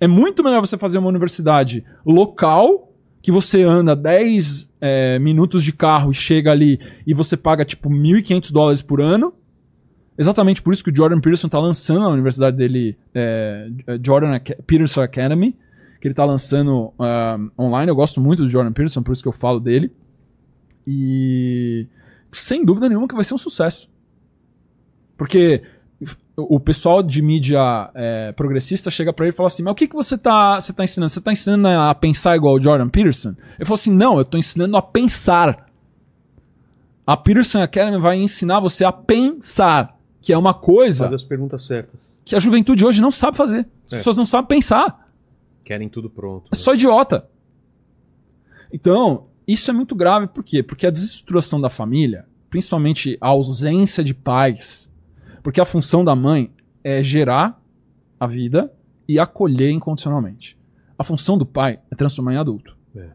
É 0.00 0.06
muito 0.06 0.42
melhor 0.44 0.60
você 0.60 0.76
fazer 0.76 0.98
uma 0.98 1.08
universidade 1.08 1.84
local, 2.04 2.92
que 3.22 3.32
você 3.32 3.62
anda 3.62 3.96
10 3.96 4.70
é, 4.80 5.18
minutos 5.18 5.64
de 5.64 5.72
carro 5.72 6.10
e 6.12 6.14
chega 6.14 6.50
ali 6.52 6.78
e 7.06 7.14
você 7.14 7.36
paga 7.36 7.64
tipo 7.64 7.88
1.500 7.88 8.52
dólares 8.52 8.82
por 8.82 9.00
ano. 9.00 9.32
Exatamente 10.18 10.62
por 10.62 10.72
isso 10.72 10.82
que 10.84 10.90
o 10.90 10.96
Jordan 10.96 11.20
Peterson 11.20 11.46
está 11.48 11.58
lançando 11.58 12.06
a 12.06 12.08
universidade 12.08 12.56
dele, 12.56 12.96
é, 13.14 13.68
Jordan 14.02 14.34
Ac- 14.36 14.56
Peterson 14.66 15.02
Academy, 15.02 15.52
que 16.00 16.06
ele 16.06 16.12
está 16.12 16.24
lançando 16.24 16.92
ah, 16.98 17.38
online. 17.58 17.90
Eu 17.90 17.96
gosto 17.96 18.20
muito 18.20 18.42
do 18.42 18.48
Jordan 18.48 18.72
Peterson, 18.72 19.02
por 19.02 19.12
isso 19.12 19.22
que 19.22 19.28
eu 19.28 19.32
falo 19.32 19.60
dele. 19.60 19.90
E 20.86 21.86
sem 22.32 22.64
dúvida 22.64 22.88
nenhuma 22.88 23.08
que 23.08 23.14
vai 23.14 23.24
ser 23.24 23.34
um 23.34 23.38
sucesso. 23.38 23.90
Porque 25.16 25.62
o 26.36 26.60
pessoal 26.60 27.02
de 27.02 27.22
mídia 27.22 27.90
é, 27.94 28.30
progressista 28.32 28.90
chega 28.90 29.12
pra 29.12 29.24
ele 29.24 29.32
e 29.32 29.36
fala 29.36 29.46
assim: 29.46 29.62
Mas 29.62 29.72
o 29.72 29.74
que, 29.74 29.88
que 29.88 29.94
você 29.94 30.18
tá, 30.18 30.60
você 30.60 30.72
tá 30.72 30.84
ensinando? 30.84 31.08
Você 31.10 31.20
tá 31.20 31.32
ensinando 31.32 31.66
a 31.68 31.94
pensar 31.94 32.36
igual 32.36 32.54
o 32.54 32.60
Jordan 32.60 32.88
Peterson? 32.88 33.30
Ele 33.56 33.64
falou 33.64 33.74
assim: 33.76 33.92
Não, 33.92 34.18
eu 34.18 34.24
tô 34.24 34.36
ensinando 34.36 34.76
a 34.76 34.82
pensar. 34.82 35.66
A 37.06 37.16
Peterson 37.16 37.62
Academy 37.62 37.98
vai 38.00 38.16
ensinar 38.18 38.60
você 38.60 38.84
a 38.84 38.90
pensar, 38.92 39.96
que 40.20 40.32
é 40.32 40.36
uma 40.38 40.52
coisa 40.52 41.04
Fazer 41.04 41.14
as 41.14 41.22
perguntas 41.22 41.64
certas. 41.66 42.14
que 42.24 42.34
a 42.34 42.40
juventude 42.40 42.84
hoje 42.84 43.00
não 43.00 43.10
sabe 43.12 43.36
fazer. 43.36 43.66
As 43.86 43.92
É. 43.92 43.96
pessoas 43.96 44.16
não 44.18 44.26
sabem 44.26 44.48
pensar. 44.48 45.08
Querem 45.64 45.88
tudo 45.88 46.10
pronto. 46.10 46.48
É 46.52 46.54
só 46.56 46.74
idiota. 46.74 47.28
Então, 48.72 49.26
isso 49.46 49.70
é 49.70 49.74
muito 49.74 49.94
grave, 49.94 50.26
por 50.26 50.42
quê? 50.42 50.62
Porque 50.62 50.86
a 50.86 50.90
desestruturação 50.90 51.60
da 51.60 51.70
família, 51.70 52.26
principalmente 52.50 53.16
a 53.20 53.28
ausência 53.28 54.02
de 54.02 54.12
pais, 54.12 54.90
porque 55.46 55.60
a 55.60 55.64
função 55.64 56.04
da 56.04 56.16
mãe 56.16 56.50
é 56.82 57.04
gerar 57.04 57.62
a 58.18 58.26
vida 58.26 58.72
e 59.08 59.16
acolher 59.20 59.70
incondicionalmente. 59.70 60.58
A 60.98 61.04
função 61.04 61.38
do 61.38 61.46
pai 61.46 61.78
é 61.88 61.94
transformar 61.94 62.34
em 62.34 62.36
adulto. 62.36 62.76
É. 62.96 63.10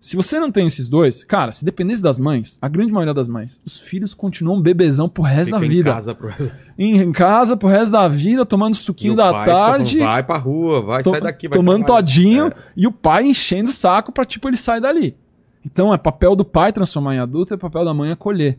Se 0.00 0.16
você 0.16 0.40
não 0.40 0.50
tem 0.50 0.66
esses 0.66 0.88
dois, 0.88 1.22
cara, 1.22 1.52
se 1.52 1.62
dependesse 1.62 2.02
das 2.02 2.18
mães, 2.18 2.58
a 2.62 2.68
grande 2.68 2.90
maioria 2.90 3.12
das 3.12 3.28
mães, 3.28 3.60
os 3.66 3.78
filhos 3.78 4.14
continuam 4.14 4.62
bebezão 4.62 5.10
pro 5.10 5.22
resto 5.22 5.44
Fica 5.48 5.58
da 5.60 5.66
em 5.66 5.68
vida. 5.68 5.92
casa 5.92 6.14
pro 6.14 6.28
resto. 6.28 6.52
Em, 6.78 6.96
em 6.96 7.12
casa 7.12 7.54
pro 7.54 7.68
resto 7.68 7.92
da 7.92 8.08
vida, 8.08 8.46
tomando 8.46 8.74
suquinho 8.74 9.14
da 9.14 9.30
pai 9.30 9.44
fica 9.44 9.56
falando, 9.56 9.72
tarde. 9.76 9.98
vai 9.98 10.22
pra 10.22 10.38
rua, 10.38 10.80
vai, 10.80 11.02
To- 11.02 11.10
sai 11.10 11.20
daqui, 11.20 11.48
vai 11.48 11.58
tomando 11.58 11.84
todinho 11.84 12.46
É. 12.46 12.52
e 12.74 12.86
o 12.86 12.92
pai 12.92 13.26
enchendo 13.26 13.68
o 13.68 13.72
saco 13.74 14.10
pra, 14.10 14.24
tipo, 14.24 14.48
ele 14.48 14.56
sair 14.56 14.80
dali. 14.80 15.14
Então 15.66 15.92
é 15.92 15.98
papel 15.98 16.34
do 16.34 16.46
pai 16.46 16.72
transformar 16.72 17.14
em 17.14 17.18
adulto 17.18 17.52
e 17.52 17.56
é 17.56 17.58
papel 17.58 17.84
da 17.84 17.92
mãe 17.92 18.10
acolher. 18.10 18.58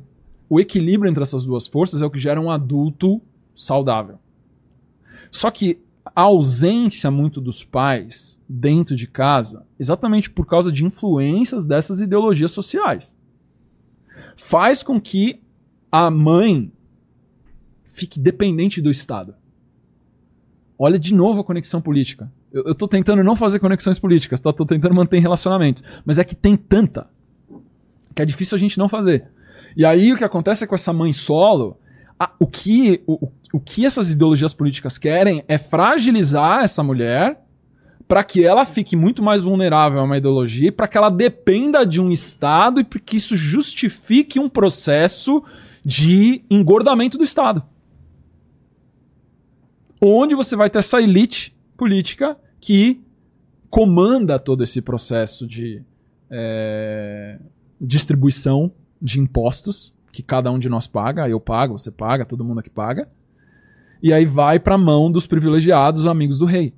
O 0.52 0.60
equilíbrio 0.60 1.10
entre 1.10 1.24
essas 1.24 1.46
duas 1.46 1.66
forças 1.66 2.02
é 2.02 2.06
o 2.06 2.10
que 2.12 2.20
gera 2.20 2.42
um 2.42 2.52
adulto 2.52 3.22
saudável. 3.56 4.20
Só 5.32 5.50
que 5.50 5.80
a 6.14 6.24
ausência 6.24 7.10
muito 7.10 7.40
dos 7.40 7.64
pais 7.64 8.38
dentro 8.50 8.94
de 8.94 9.08
casa, 9.08 9.66
exatamente 9.80 10.30
por 10.30 10.46
causa 10.46 10.70
de 10.70 10.84
influências 10.84 11.66
dessas 11.66 12.02
ideologias 12.02 12.52
sociais, 12.52 13.18
faz 14.36 14.84
com 14.84 15.00
que 15.00 15.40
a 15.90 16.12
mãe 16.12 16.70
fique 17.86 18.20
dependente 18.20 18.82
do 18.82 18.92
Estado. 18.92 19.34
Olha 20.78 21.00
de 21.00 21.14
novo 21.14 21.40
a 21.40 21.46
conexão 21.46 21.82
política. 21.82 22.30
Eu, 22.52 22.76
tô 22.76 22.90
tentando 22.90 23.24
não 23.24 23.38
fazer 23.38 23.60
conexões 23.60 23.98
políticas, 23.98 24.42
tá? 24.42 24.52
Tentando 24.52 24.96
manter 24.96 25.20
relacionamentos. 25.20 25.82
Mas 26.04 26.18
é 26.18 26.26
que 26.26 26.36
tem 26.36 26.58
tanta 26.58 27.10
que 28.14 28.22
é 28.22 28.26
difícil 28.26 28.58
a 28.58 28.60
gente 28.60 28.78
não 28.78 28.90
fazer. 28.90 29.32
E 29.76 29.86
aí 29.86 30.12
o 30.14 30.18
que 30.18 30.24
acontece 30.24 30.64
é 30.64 30.68
com 30.68 30.76
essa 30.76 30.92
mãe 30.94 31.14
solo, 31.14 31.78
a- 32.20 32.32
o, 32.40 32.46
que, 32.48 33.02
o, 33.08 33.30
o- 33.54 33.60
que 33.60 33.86
essas 33.86 34.12
ideologias 34.12 34.54
políticas 34.54 34.98
querem 34.98 35.44
é 35.48 35.58
fragilizar 35.58 36.64
essa 36.64 36.84
mulher 36.84 37.42
para 38.08 38.24
que 38.24 38.44
ela 38.46 38.66
fique 38.66 38.96
muito 38.96 39.24
mais 39.24 39.44
vulnerável 39.44 40.00
a 40.00 40.04
uma 40.04 40.18
ideologia, 40.18 40.72
para 40.72 40.88
que 40.88 40.98
ela 40.98 41.10
dependa 41.10 41.86
de 41.86 42.02
um 42.02 42.12
Estado 42.12 42.82
e 42.82 42.84
para 42.84 43.00
que 43.00 43.16
isso 43.16 43.38
justifique 43.38 44.38
um 44.38 44.50
processo 44.50 45.42
de 45.84 46.44
engordamento 46.50 47.18
do 47.18 47.24
Estado. 47.24 47.64
Onde 50.02 50.36
você 50.36 50.56
vai 50.56 50.70
ter 50.70 50.80
essa 50.80 51.02
elite 51.02 51.56
política 51.78 52.38
que 52.60 53.02
comanda 53.70 54.38
todo 54.38 54.62
esse 54.64 54.82
processo 54.82 55.48
de, 55.48 55.82
é, 56.30 57.40
distribuição 57.80 58.72
de 59.02 59.20
impostos 59.20 59.96
que 60.12 60.22
cada 60.22 60.52
um 60.52 60.60
de 60.60 60.70
nós 60.70 60.88
paga, 60.88 61.28
eu 61.28 61.40
pago, 61.40 61.78
você 61.78 61.90
paga, 61.90 62.26
todo 62.26 62.44
mundo 62.44 62.60
aqui 62.60 62.70
paga. 62.70 63.10
E 64.04 64.12
aí 64.12 64.26
vai 64.26 64.60
para 64.60 64.76
a 64.76 64.78
mão 64.78 65.12
dos 65.12 65.26
privilegiados, 65.26 66.06
amigos 66.06 66.40
do 66.40 66.46
rei. 66.46 66.74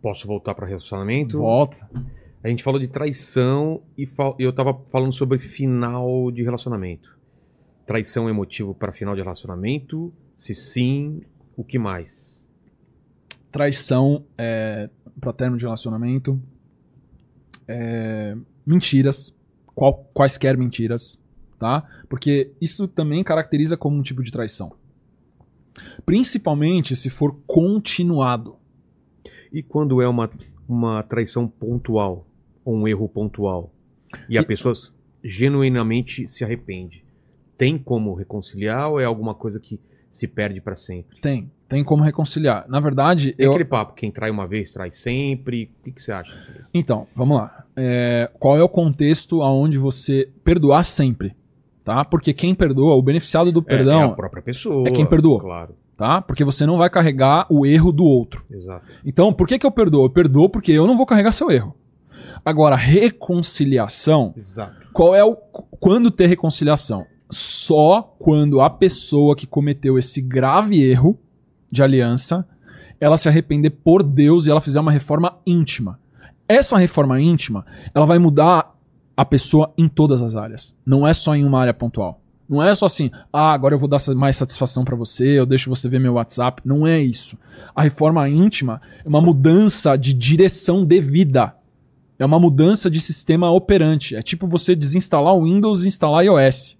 Posso 0.00 0.26
voltar 0.26 0.54
para 0.54 0.66
relacionamento? 0.66 1.38
Volta. 1.38 1.88
A 2.42 2.48
gente 2.48 2.62
falou 2.62 2.80
de 2.80 2.88
traição 2.88 3.82
e 3.98 4.08
eu 4.38 4.52
tava 4.52 4.74
falando 4.90 5.12
sobre 5.12 5.38
final 5.38 6.30
de 6.30 6.42
relacionamento. 6.42 7.18
Traição 7.86 8.28
é 8.28 8.32
motivo 8.32 8.74
para 8.74 8.92
final 8.92 9.14
de 9.14 9.20
relacionamento? 9.20 10.12
Se 10.36 10.54
sim, 10.54 11.22
o 11.56 11.64
que 11.64 11.78
mais? 11.78 12.48
Traição 13.50 14.24
é, 14.38 14.88
para 15.20 15.32
término 15.32 15.58
de 15.58 15.64
relacionamento. 15.64 16.40
É, 17.66 18.36
mentiras. 18.64 19.34
Qual- 19.74 20.08
quaisquer 20.12 20.56
mentiras. 20.56 21.18
Tá? 21.58 21.86
Porque 22.08 22.52
isso 22.60 22.88
também 22.88 23.22
caracteriza 23.22 23.76
como 23.76 23.96
um 23.98 24.02
tipo 24.02 24.22
de 24.22 24.32
traição. 24.32 24.72
Principalmente 26.04 26.96
se 26.96 27.10
for 27.10 27.36
continuado. 27.46 28.56
E 29.52 29.62
quando 29.62 30.00
é 30.00 30.08
uma, 30.08 30.30
uma 30.68 31.02
traição 31.02 31.46
pontual, 31.48 32.26
ou 32.64 32.76
um 32.76 32.88
erro 32.88 33.08
pontual, 33.08 33.72
e 34.28 34.38
a 34.38 34.42
E- 34.42 34.44
pessoa 34.44 34.72
s- 34.72 34.92
genuinamente 35.22 36.28
se 36.28 36.44
arrepende, 36.44 37.04
tem 37.56 37.76
como 37.76 38.14
reconciliar 38.14 38.90
ou 38.90 39.00
é 39.00 39.04
alguma 39.04 39.34
coisa 39.34 39.60
que 39.60 39.78
se 40.10 40.26
perde 40.26 40.60
para 40.60 40.76
sempre? 40.76 41.20
Tem. 41.20 41.50
Tem 41.68 41.84
como 41.84 42.02
reconciliar. 42.02 42.64
Na 42.68 42.80
verdade, 42.80 43.32
Tem 43.32 43.46
eu. 43.46 43.52
aquele 43.52 43.64
papo, 43.64 43.94
quem 43.94 44.10
trai 44.10 44.28
uma 44.28 44.46
vez, 44.46 44.72
trai 44.72 44.90
sempre. 44.90 45.70
O 45.80 45.84
que, 45.84 45.92
que 45.92 46.02
você 46.02 46.10
acha? 46.10 46.32
Então, 46.74 47.06
vamos 47.14 47.36
lá. 47.38 47.64
É, 47.76 48.28
qual 48.40 48.58
é 48.58 48.62
o 48.62 48.68
contexto 48.68 49.40
aonde 49.40 49.78
você 49.78 50.28
perdoar 50.42 50.82
sempre? 50.84 51.36
Tá? 51.84 52.04
Porque 52.04 52.32
quem 52.32 52.54
perdoa, 52.56 52.94
o 52.96 53.02
beneficiado 53.02 53.52
do 53.52 53.60
É, 53.60 53.62
é 53.74 53.76
perdão, 53.76 54.02
a 54.04 54.14
própria 54.14 54.42
pessoa. 54.42 54.88
é 54.88 54.90
quem 54.90 55.06
perdoou. 55.06 55.38
Claro, 55.40 55.76
tá? 55.96 56.20
Porque 56.20 56.44
você 56.44 56.66
não 56.66 56.76
vai 56.76 56.90
carregar 56.90 57.46
o 57.48 57.64
erro 57.64 57.92
do 57.92 58.04
outro. 58.04 58.44
exato. 58.50 58.84
Então, 59.04 59.32
por 59.32 59.46
que, 59.46 59.56
que 59.58 59.64
eu 59.66 59.70
perdoo? 59.70 60.06
Eu 60.06 60.10
perdoo 60.10 60.48
porque 60.50 60.72
eu 60.72 60.86
não 60.88 60.96
vou 60.96 61.06
carregar 61.06 61.30
seu 61.32 61.50
erro. 61.52 61.74
Agora, 62.44 62.74
reconciliação, 62.74 64.34
Exato. 64.36 64.74
qual 64.92 65.14
é 65.14 65.24
o. 65.24 65.36
Quando 65.36 66.10
ter 66.10 66.26
reconciliação? 66.26 67.06
Só 67.30 68.02
quando 68.18 68.60
a 68.60 68.68
pessoa 68.68 69.36
que 69.36 69.46
cometeu 69.46 69.96
esse 69.96 70.20
grave 70.20 70.82
erro 70.82 71.18
de 71.70 71.82
aliança, 71.82 72.46
ela 73.00 73.16
se 73.16 73.28
arrepender 73.28 73.70
por 73.70 74.02
Deus 74.02 74.46
e 74.46 74.50
ela 74.50 74.60
fizer 74.60 74.80
uma 74.80 74.92
reforma 74.92 75.38
íntima. 75.46 75.98
Essa 76.48 76.76
reforma 76.76 77.20
íntima, 77.20 77.64
ela 77.94 78.04
vai 78.04 78.18
mudar 78.18 78.74
a 79.16 79.24
pessoa 79.24 79.72
em 79.78 79.88
todas 79.88 80.20
as 80.22 80.34
áreas. 80.34 80.74
Não 80.84 81.06
é 81.06 81.12
só 81.12 81.36
em 81.36 81.44
uma 81.44 81.60
área 81.60 81.72
pontual. 81.72 82.20
Não 82.48 82.60
é 82.60 82.74
só 82.74 82.86
assim, 82.86 83.12
ah, 83.32 83.52
agora 83.52 83.76
eu 83.76 83.78
vou 83.78 83.88
dar 83.88 84.00
mais 84.16 84.34
satisfação 84.34 84.84
pra 84.84 84.96
você, 84.96 85.38
eu 85.38 85.46
deixo 85.46 85.70
você 85.70 85.88
ver 85.88 86.00
meu 86.00 86.14
WhatsApp. 86.14 86.60
Não 86.64 86.84
é 86.84 87.00
isso. 87.00 87.38
A 87.76 87.82
reforma 87.82 88.28
íntima 88.28 88.82
é 89.04 89.08
uma 89.08 89.20
mudança 89.20 89.96
de 89.96 90.12
direção 90.12 90.84
de 90.84 91.00
vida. 91.00 91.54
É 92.18 92.26
uma 92.26 92.40
mudança 92.40 92.90
de 92.90 93.00
sistema 93.00 93.50
operante. 93.52 94.16
É 94.16 94.22
tipo 94.22 94.48
você 94.48 94.74
desinstalar 94.74 95.32
o 95.32 95.44
Windows 95.44 95.84
e 95.84 95.88
instalar 95.88 96.24
iOS. 96.24 96.79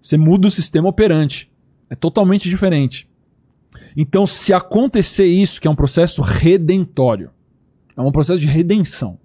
Você 0.00 0.16
muda 0.16 0.48
o 0.48 0.50
sistema 0.50 0.88
operante. 0.88 1.50
É 1.88 1.94
totalmente 1.94 2.48
diferente. 2.48 3.08
Então, 3.96 4.26
se 4.26 4.52
acontecer 4.52 5.26
isso, 5.26 5.60
que 5.60 5.66
é 5.66 5.70
um 5.70 5.76
processo 5.76 6.22
redentório, 6.22 7.30
é 7.96 8.00
um 8.00 8.12
processo 8.12 8.40
de 8.40 8.46
redenção. 8.46 9.18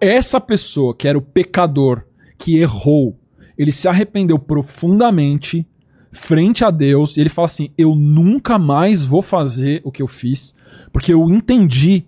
Essa 0.00 0.40
pessoa 0.40 0.94
que 0.94 1.06
era 1.08 1.16
o 1.16 1.22
pecador, 1.22 2.02
que 2.36 2.56
errou, 2.56 3.16
ele 3.56 3.72
se 3.72 3.88
arrependeu 3.88 4.38
profundamente 4.38 5.66
frente 6.10 6.64
a 6.64 6.70
Deus 6.70 7.16
e 7.16 7.20
ele 7.20 7.30
fala 7.30 7.46
assim: 7.46 7.70
Eu 7.78 7.94
nunca 7.94 8.58
mais 8.58 9.04
vou 9.04 9.22
fazer 9.22 9.80
o 9.84 9.90
que 9.90 10.02
eu 10.02 10.08
fiz, 10.08 10.54
porque 10.92 11.12
eu 11.12 11.28
entendi 11.30 12.04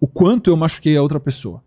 o 0.00 0.06
quanto 0.06 0.50
eu 0.50 0.56
machuquei 0.56 0.96
a 0.96 1.02
outra 1.02 1.18
pessoa. 1.18 1.62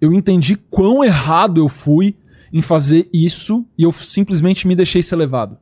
Eu 0.00 0.12
entendi 0.12 0.56
quão 0.56 1.02
errado 1.04 1.60
eu 1.60 1.68
fui 1.68 2.16
em 2.52 2.60
fazer 2.62 3.08
isso 3.12 3.64
e 3.78 3.82
eu 3.84 3.92
simplesmente 3.92 4.66
me 4.68 4.76
deixei 4.76 5.02
ser 5.02 5.16
levado. 5.16 5.56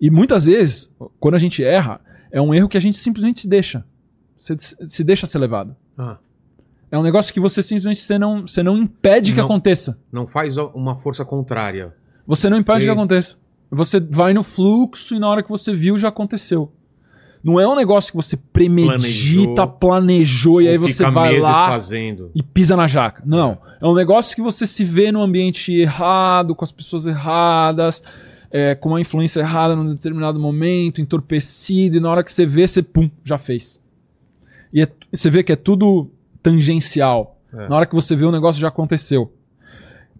E 0.00 0.10
muitas 0.10 0.46
vezes, 0.46 0.90
quando 1.20 1.34
a 1.34 1.38
gente 1.38 1.62
erra, 1.62 2.00
é 2.30 2.40
um 2.40 2.52
erro 2.54 2.68
que 2.68 2.76
a 2.76 2.80
gente 2.80 2.98
simplesmente 2.98 3.40
se 3.42 3.48
deixa. 3.48 3.84
Se, 4.36 4.54
se 4.58 5.04
deixa 5.04 5.26
ser 5.26 5.38
levado. 5.38 5.76
Ah, 5.96 6.18
É 6.90 6.98
um 6.98 7.02
negócio 7.02 7.32
que 7.32 7.40
você 7.40 7.62
simplesmente 7.62 8.00
você 8.00 8.18
não, 8.18 8.42
você 8.42 8.62
não 8.62 8.76
impede 8.76 9.32
que 9.32 9.38
Não. 9.38 9.44
aconteça. 9.46 9.98
não 10.12 10.26
faz 10.26 10.56
uma 10.56 10.96
força 10.96 11.24
contrária. 11.24 11.94
Você 12.26 12.48
não 12.50 12.58
impede 12.58 12.80
Sim. 12.80 12.86
que 12.86 12.90
aconteça. 12.92 13.36
Você 13.70 14.00
vai 14.00 14.32
no 14.34 14.42
fluxo 14.42 15.14
e 15.14 15.18
na 15.18 15.28
hora 15.28 15.42
que 15.42 15.48
você 15.48 15.74
viu 15.74 15.98
já 15.98 16.08
aconteceu. 16.08 16.72
Não 17.44 17.60
é 17.60 17.68
um 17.68 17.76
negócio 17.76 18.10
que 18.10 18.16
você 18.16 18.38
premedita, 18.38 19.66
planejou, 19.66 20.62
e 20.62 20.64
Ou 20.64 20.70
aí 20.70 20.78
você 20.78 21.04
vai 21.10 21.38
lá 21.38 21.68
fazendo. 21.68 22.30
e 22.34 22.42
pisa 22.42 22.74
na 22.74 22.86
jaca. 22.86 23.22
Não. 23.26 23.58
É 23.80 23.86
um 23.86 23.94
negócio 23.94 24.34
que 24.34 24.40
você 24.40 24.66
se 24.66 24.82
vê 24.82 25.12
no 25.12 25.20
ambiente 25.20 25.70
errado, 25.74 26.54
com 26.54 26.64
as 26.64 26.72
pessoas 26.72 27.04
erradas, 27.04 28.02
é, 28.50 28.74
com 28.74 28.88
uma 28.88 29.00
influência 29.00 29.40
errada 29.40 29.76
num 29.76 29.86
determinado 29.92 30.40
momento, 30.40 31.02
entorpecido, 31.02 31.98
e 31.98 32.00
na 32.00 32.08
hora 32.10 32.24
que 32.24 32.32
você 32.32 32.46
vê, 32.46 32.66
você 32.66 32.82
pum, 32.82 33.10
já 33.22 33.36
fez. 33.36 33.78
E 34.72 34.80
é- 34.80 34.88
e 35.12 35.16
você 35.16 35.28
vê 35.28 35.42
que 35.42 35.52
é 35.52 35.56
tudo 35.56 36.08
tangencial. 36.42 37.38
É. 37.52 37.68
Na 37.68 37.76
hora 37.76 37.86
que 37.86 37.94
você 37.94 38.16
vê 38.16 38.24
o 38.24 38.32
negócio 38.32 38.60
já 38.60 38.68
aconteceu. 38.68 39.30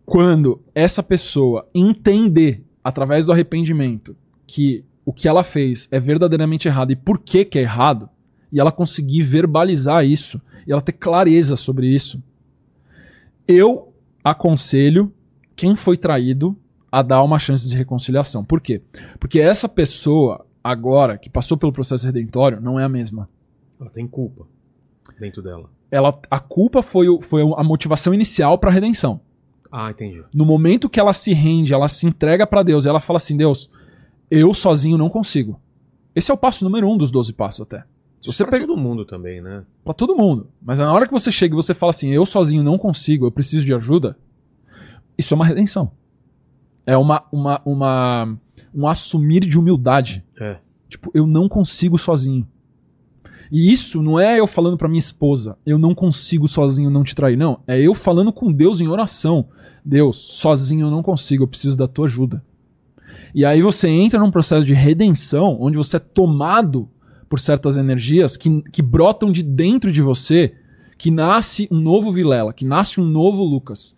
Quando 0.05 0.61
essa 0.75 1.03
pessoa 1.03 1.67
entender, 1.75 2.63
através 2.83 3.25
do 3.25 3.33
arrependimento, 3.33 4.15
que 4.47 4.85
o 5.05 5.13
que 5.13 5.29
ela 5.29 5.45
fez 5.45 5.89
é 5.91 6.01
verdadeiramente 6.01 6.67
errado 6.69 6.91
e 6.93 6.97
por 6.97 7.19
que, 7.19 7.45
que 7.45 7.59
é 7.59 7.63
errado, 7.63 8.09
e 8.53 8.59
ela 8.61 8.73
conseguir 8.73 9.23
verbalizar 9.23 10.05
isso, 10.05 10.41
e 10.67 10.73
ela 10.73 10.81
ter 10.81 10.93
clareza 10.93 11.57
sobre 11.57 11.87
isso, 11.89 12.23
eu 13.47 13.93
aconselho 14.23 15.13
quem 15.55 15.77
foi 15.77 15.97
traído 15.97 16.57
a 16.91 17.03
dar 17.03 17.23
uma 17.23 17.39
chance 17.39 17.69
de 17.69 17.77
reconciliação. 17.77 18.45
Por 18.45 18.61
quê? 18.61 18.81
Porque 19.19 19.41
essa 19.41 19.69
pessoa, 19.69 20.47
agora, 20.63 21.19
que 21.19 21.29
passou 21.29 21.57
pelo 21.57 21.73
processo 21.73 22.07
redentório, 22.07 22.61
não 22.61 22.79
é 22.79 22.85
a 22.85 22.89
mesma. 22.89 23.29
Ela 23.81 23.91
tem 23.91 24.07
culpa 24.07 24.47
dentro 25.19 25.43
dela. 25.43 25.69
Ela, 25.91 26.19
a 26.31 26.41
culpa 26.41 26.83
foi, 26.83 27.09
o- 27.09 27.21
foi 27.21 27.43
a 27.43 27.63
motivação 27.63 28.15
inicial 28.15 28.59
para 28.59 28.71
a 28.71 28.73
redenção. 28.73 29.21
Ah, 29.71 29.91
entendi. 29.91 30.23
No 30.33 30.45
momento 30.45 30.89
que 30.89 31.01
ela 31.01 31.13
se 31.13 31.33
rende, 31.33 31.75
ela 31.75 31.89
se 31.89 32.07
entrega 32.07 32.47
para 32.47 32.63
Deus, 32.63 32.87
ela 32.87 33.01
fala 33.01 33.17
assim: 33.17 33.37
Deus, 33.37 33.69
eu 34.31 34.53
sozinho 34.55 34.99
não 34.99 35.09
consigo. 35.09 35.61
Esse 36.15 36.31
é 36.31 36.35
o 36.35 36.39
passo 36.39 36.65
número 36.65 36.89
um 36.89 36.97
dos 36.97 37.11
12 37.11 37.33
passos 37.33 37.63
até. 37.63 37.85
Se 38.21 38.33
você 38.33 38.45
pra 38.45 38.53
pega 38.53 38.67
todo 38.67 38.81
mundo 38.81 39.05
também, 39.05 39.43
né? 39.43 39.65
para 39.85 39.93
todo 39.93 40.17
mundo, 40.17 40.49
mas 40.63 40.79
na 40.79 40.91
hora 40.91 41.07
que 41.07 41.13
você 41.13 41.31
chega 41.31 41.55
e 41.55 41.57
você 41.57 41.75
fala 41.75 41.91
assim: 41.91 42.11
eu 42.11 42.25
sozinho 42.25 42.63
não 42.63 42.79
consigo, 42.79 43.27
eu 43.27 43.31
preciso 43.31 43.67
de 43.67 43.75
ajuda, 43.75 44.17
isso 45.19 45.35
é 45.35 45.37
uma 45.37 45.45
redenção. 45.45 45.93
É 46.87 46.97
uma, 46.97 47.25
uma, 47.33 47.61
uma 47.65 48.39
um 48.75 48.89
assumir 48.89 49.41
de 49.41 49.59
humildade. 49.59 50.25
É. 50.39 50.59
Tipo, 50.89 51.11
eu 51.15 51.27
não 51.27 51.49
consigo 51.49 51.99
sozinho. 51.99 52.47
E 53.53 53.71
isso 53.71 54.03
não 54.03 54.19
é 54.19 54.41
eu 54.41 54.47
falando 54.47 54.77
pra 54.77 54.89
minha 54.89 54.99
esposa, 54.99 55.57
eu 55.65 55.79
não 55.79 55.95
consigo 55.95 56.49
sozinho 56.49 56.91
não 56.91 57.05
te 57.05 57.15
trair. 57.15 57.37
Não, 57.37 57.61
é 57.67 57.81
eu 57.81 57.95
falando 57.95 58.33
com 58.33 58.51
Deus 58.51 58.81
em 58.81 58.89
oração. 58.89 59.49
Deus, 59.85 60.17
sozinho 60.17 60.87
eu 60.87 60.91
não 60.91 61.03
consigo, 61.03 61.45
eu 61.45 61.49
preciso 61.49 61.77
da 61.77 61.87
tua 61.87 62.07
ajuda. 62.07 62.43
E 63.35 63.45
aí 63.45 63.61
você 63.61 63.89
entra 63.89 64.21
num 64.21 64.31
processo 64.31 64.65
de 64.65 64.75
redenção, 64.75 65.59
onde 65.61 65.77
você 65.77 65.97
é 65.97 66.01
tomado 66.01 66.89
por 67.29 67.41
certas 67.41 67.77
energias 67.77 68.37
que, 68.37 68.63
que 68.71 68.81
brotam 68.81 69.33
de 69.33 69.43
dentro 69.43 69.91
de 69.91 70.01
você, 70.01 70.55
que 70.97 71.11
nasce 71.11 71.67
um 71.69 71.81
novo 71.81 72.13
Vilela, 72.13 72.53
que 72.53 72.65
nasce 72.65 73.01
um 73.01 73.05
novo 73.05 73.43
Lucas. 73.43 73.97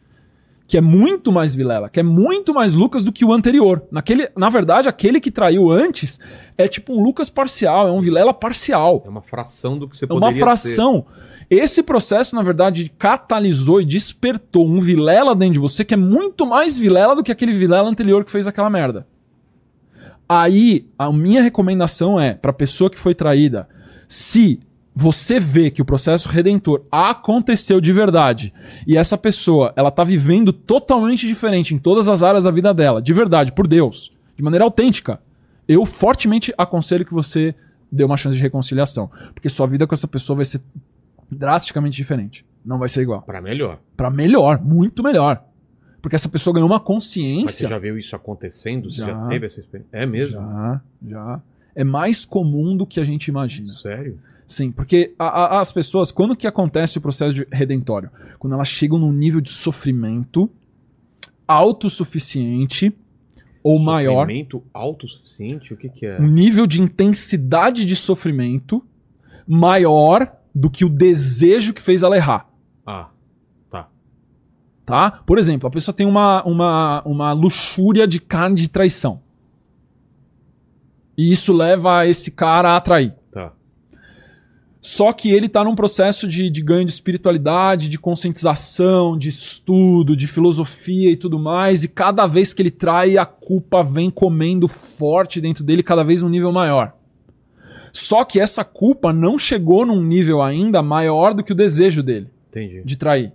Que 0.67 0.79
é 0.79 0.81
muito 0.81 1.31
mais 1.31 1.55
Vilela, 1.55 1.91
que 1.91 2.01
é 2.01 2.03
muito 2.03 2.55
mais 2.55 2.73
Lucas 2.73 3.05
do 3.05 3.13
que 3.13 3.25
o 3.27 3.33
anterior. 3.33 3.85
Naquele, 3.91 4.29
na 4.35 4.49
verdade, 4.49 4.89
aquele 4.89 5.21
que 5.21 5.31
traiu 5.31 5.71
antes 5.71 6.19
é 6.57 6.67
tipo 6.67 6.95
um 6.95 7.05
Lucas 7.05 7.29
parcial, 7.29 7.87
é 7.87 7.93
um 7.93 8.01
Vilela 8.01 8.33
parcial. 8.33 9.03
É 9.05 9.09
uma 9.09 9.23
fração 9.23 9.79
do 9.79 9.87
que 9.87 9.99
você 9.99 10.07
É 10.07 10.09
uma 10.13 10.19
poderia 10.19 10.43
fração. 10.43 11.05
Esse 11.49 11.83
processo, 11.83 12.35
na 12.35 12.43
verdade, 12.43 12.91
catalisou 12.99 13.83
e 13.83 13.85
despertou 13.85 14.67
um 14.67 14.81
Vilela 14.81 15.37
dentro 15.37 15.53
de 15.55 15.61
você 15.61 15.85
que 15.85 15.95
é 15.95 15.97
muito 15.97 16.47
mais 16.47 16.79
Vilela 16.79 17.15
do 17.15 17.23
que 17.23 17.31
aquele 17.31 17.53
Vilela 17.53 17.89
anterior 17.89 18.25
que 18.25 18.31
fez 18.31 18.47
aquela 18.47 18.71
merda. 18.71 19.07
Aí, 20.29 20.87
a 20.99 21.13
minha 21.13 21.43
recomendação 21.43 22.19
é, 22.19 22.35
pra 22.35 22.53
pessoa 22.53 22.91
que 22.91 22.99
foi 22.99 23.15
traída, 23.15 23.69
se 24.09 24.61
você 24.95 25.39
vê 25.39 25.71
que 25.71 25.83
o 25.83 25.85
processo 25.85 26.29
redentor 26.29 26.85
aconteceu 26.91 27.81
de 27.81 27.93
verdade 27.93 28.53
e 28.87 28.97
essa 28.97 29.19
pessoa, 29.19 29.73
ela 29.77 29.91
tá 29.91 30.03
vivendo 30.03 30.53
totalmente 30.53 31.27
diferente 31.27 31.75
em 31.75 31.79
todas 31.79 32.09
as 32.09 32.23
áreas 32.23 32.45
da 32.45 32.51
vida 32.51 32.73
dela, 32.73 33.03
de 33.03 33.13
verdade, 33.13 33.53
por 33.53 33.67
Deus, 33.69 34.11
de 34.35 34.43
maneira 34.43 34.65
autêntica, 34.65 35.21
eu 35.69 35.85
fortemente 35.85 36.53
aconselho 36.57 37.05
que 37.05 37.13
você 37.13 37.55
dê 37.93 38.05
uma 38.05 38.17
chance 38.17 38.37
de 38.37 38.43
reconciliação, 38.43 39.11
porque 39.35 39.49
sua 39.49 39.67
vida 39.67 39.87
com 39.87 39.95
essa 39.95 40.09
pessoa 40.09 40.37
vai 40.37 40.45
ser 40.45 40.63
drasticamente 41.31 41.97
diferente. 41.97 42.45
Não 42.65 42.79
vai 42.79 42.89
ser 42.89 43.03
igual. 43.03 43.23
Pra 43.23 43.41
melhor. 43.41 43.79
Pra 43.97 44.11
melhor, 44.11 44.61
muito 44.61 45.03
melhor. 45.03 45.45
Porque 46.07 46.15
essa 46.15 46.29
pessoa 46.29 46.55
ganhou 46.55 46.69
uma 46.69 46.77
Mas 46.77 46.83
você 46.85 46.87
consciência. 46.93 47.69
já 47.69 47.79
viu 47.81 47.99
isso 47.99 48.15
acontecendo? 48.15 48.89
Você 48.89 48.99
já, 49.01 49.09
Já. 49.09 49.27
teve 49.27 49.47
essa 49.47 49.59
experiência? 49.59 49.89
É 49.93 50.07
mesmo? 50.07 50.37
Já, 50.41 50.81
já. 51.05 51.41
É 51.75 51.83
mais 51.83 52.25
comum 52.25 52.77
do 52.77 52.87
que 52.87 53.01
a 53.01 53.05
gente 53.05 53.27
imagina. 53.27 53.73
Sério? 53.73 54.17
Sim, 54.47 54.71
porque 54.71 55.15
a- 55.19 55.57
a- 55.57 55.61
as 55.61 55.73
pessoas, 55.73 56.13
quando 56.13 56.37
que 56.37 56.47
acontece 56.47 56.97
o 56.99 57.01
processo 57.01 57.35
de 57.35 57.45
redentório? 57.51 58.09
Quando 58.39 58.53
elas 58.53 58.69
chegam 58.69 58.99
num 59.01 59.11
nível 59.13 59.41
de 59.41 59.51
sofrimento 59.51 60.49
autossuficiente 61.49 62.93
ou 63.61 63.81
maior, 63.81 64.21
Sofrimento 64.27 64.63
autossuficiente? 64.73 65.75
O 65.75 65.77
que 65.77 65.89
que 65.89 66.07
é? 66.07 66.21
um 66.21 66.29
nível 66.29 66.69
de 66.69 66.81
intensidade 66.81 67.85
de 67.85 67.97
sofrimento 67.97 68.81
maior 69.45 70.33
do 70.55 70.71
que 70.71 70.85
o 70.85 70.89
desejo 70.89 71.75
que 71.75 71.83
fez 71.83 72.05
ela 72.05 72.17
errar. 72.17 72.49
Ah. 72.87 73.09
Tá? 74.87 75.11
Por 75.11 75.37
exemplo, 75.37 75.67
a 75.67 75.71
pessoa 75.71 75.93
tem 75.93 76.07
uma, 76.07 76.45
uma, 76.45 77.03
uma 77.05 77.33
luxúria 77.33 78.07
de 78.07 78.21
carne 78.21 78.55
de 78.55 78.69
traição. 78.69 79.21
E 81.19 81.33
isso 81.33 81.53
leva 81.53 82.07
esse 82.07 82.31
cara 82.31 82.77
a 82.77 82.81
trair. 82.81 83.13
Tá. 83.33 83.53
Só 84.81 85.13
que 85.13 85.33
ele 85.33 85.49
tá 85.49 85.65
num 85.65 85.75
processo 85.75 86.29
de, 86.29 86.49
de 86.49 86.63
ganho 86.63 86.85
de 86.85 86.93
espiritualidade, 86.93 87.89
de 87.89 87.99
conscientização, 87.99 89.19
de 89.19 89.29
estudo, 89.29 90.15
de 90.15 90.29
filosofia 90.29 91.11
e 91.11 91.17
tudo 91.17 91.37
mais. 91.37 91.83
E 91.83 91.89
cada 91.89 92.25
vez 92.29 92.55
que 92.55 92.63
ele 92.63 92.71
trai, 92.71 93.19
a 93.19 93.27
culpa 93.27 93.83
vem 93.83 94.09
comendo 94.09 94.69
forte 94.69 95.41
dentro 95.41 95.65
dele, 95.65 95.83
cada 95.83 96.05
vez 96.05 96.23
um 96.23 96.29
nível 96.29 96.53
maior. 96.53 96.95
Só 97.93 98.25
que 98.25 98.39
essa 98.39 98.63
culpa 98.63 99.13
não 99.13 99.37
chegou 99.37 99.85
num 99.85 100.01
nível 100.01 100.41
ainda 100.41 100.81
maior 100.81 101.35
do 101.35 101.43
que 101.43 101.53
o 101.53 101.57
desejo 101.57 102.05
dele 102.05 102.29
Entendi. 102.51 102.83
de 102.85 102.97
trair. 102.97 103.33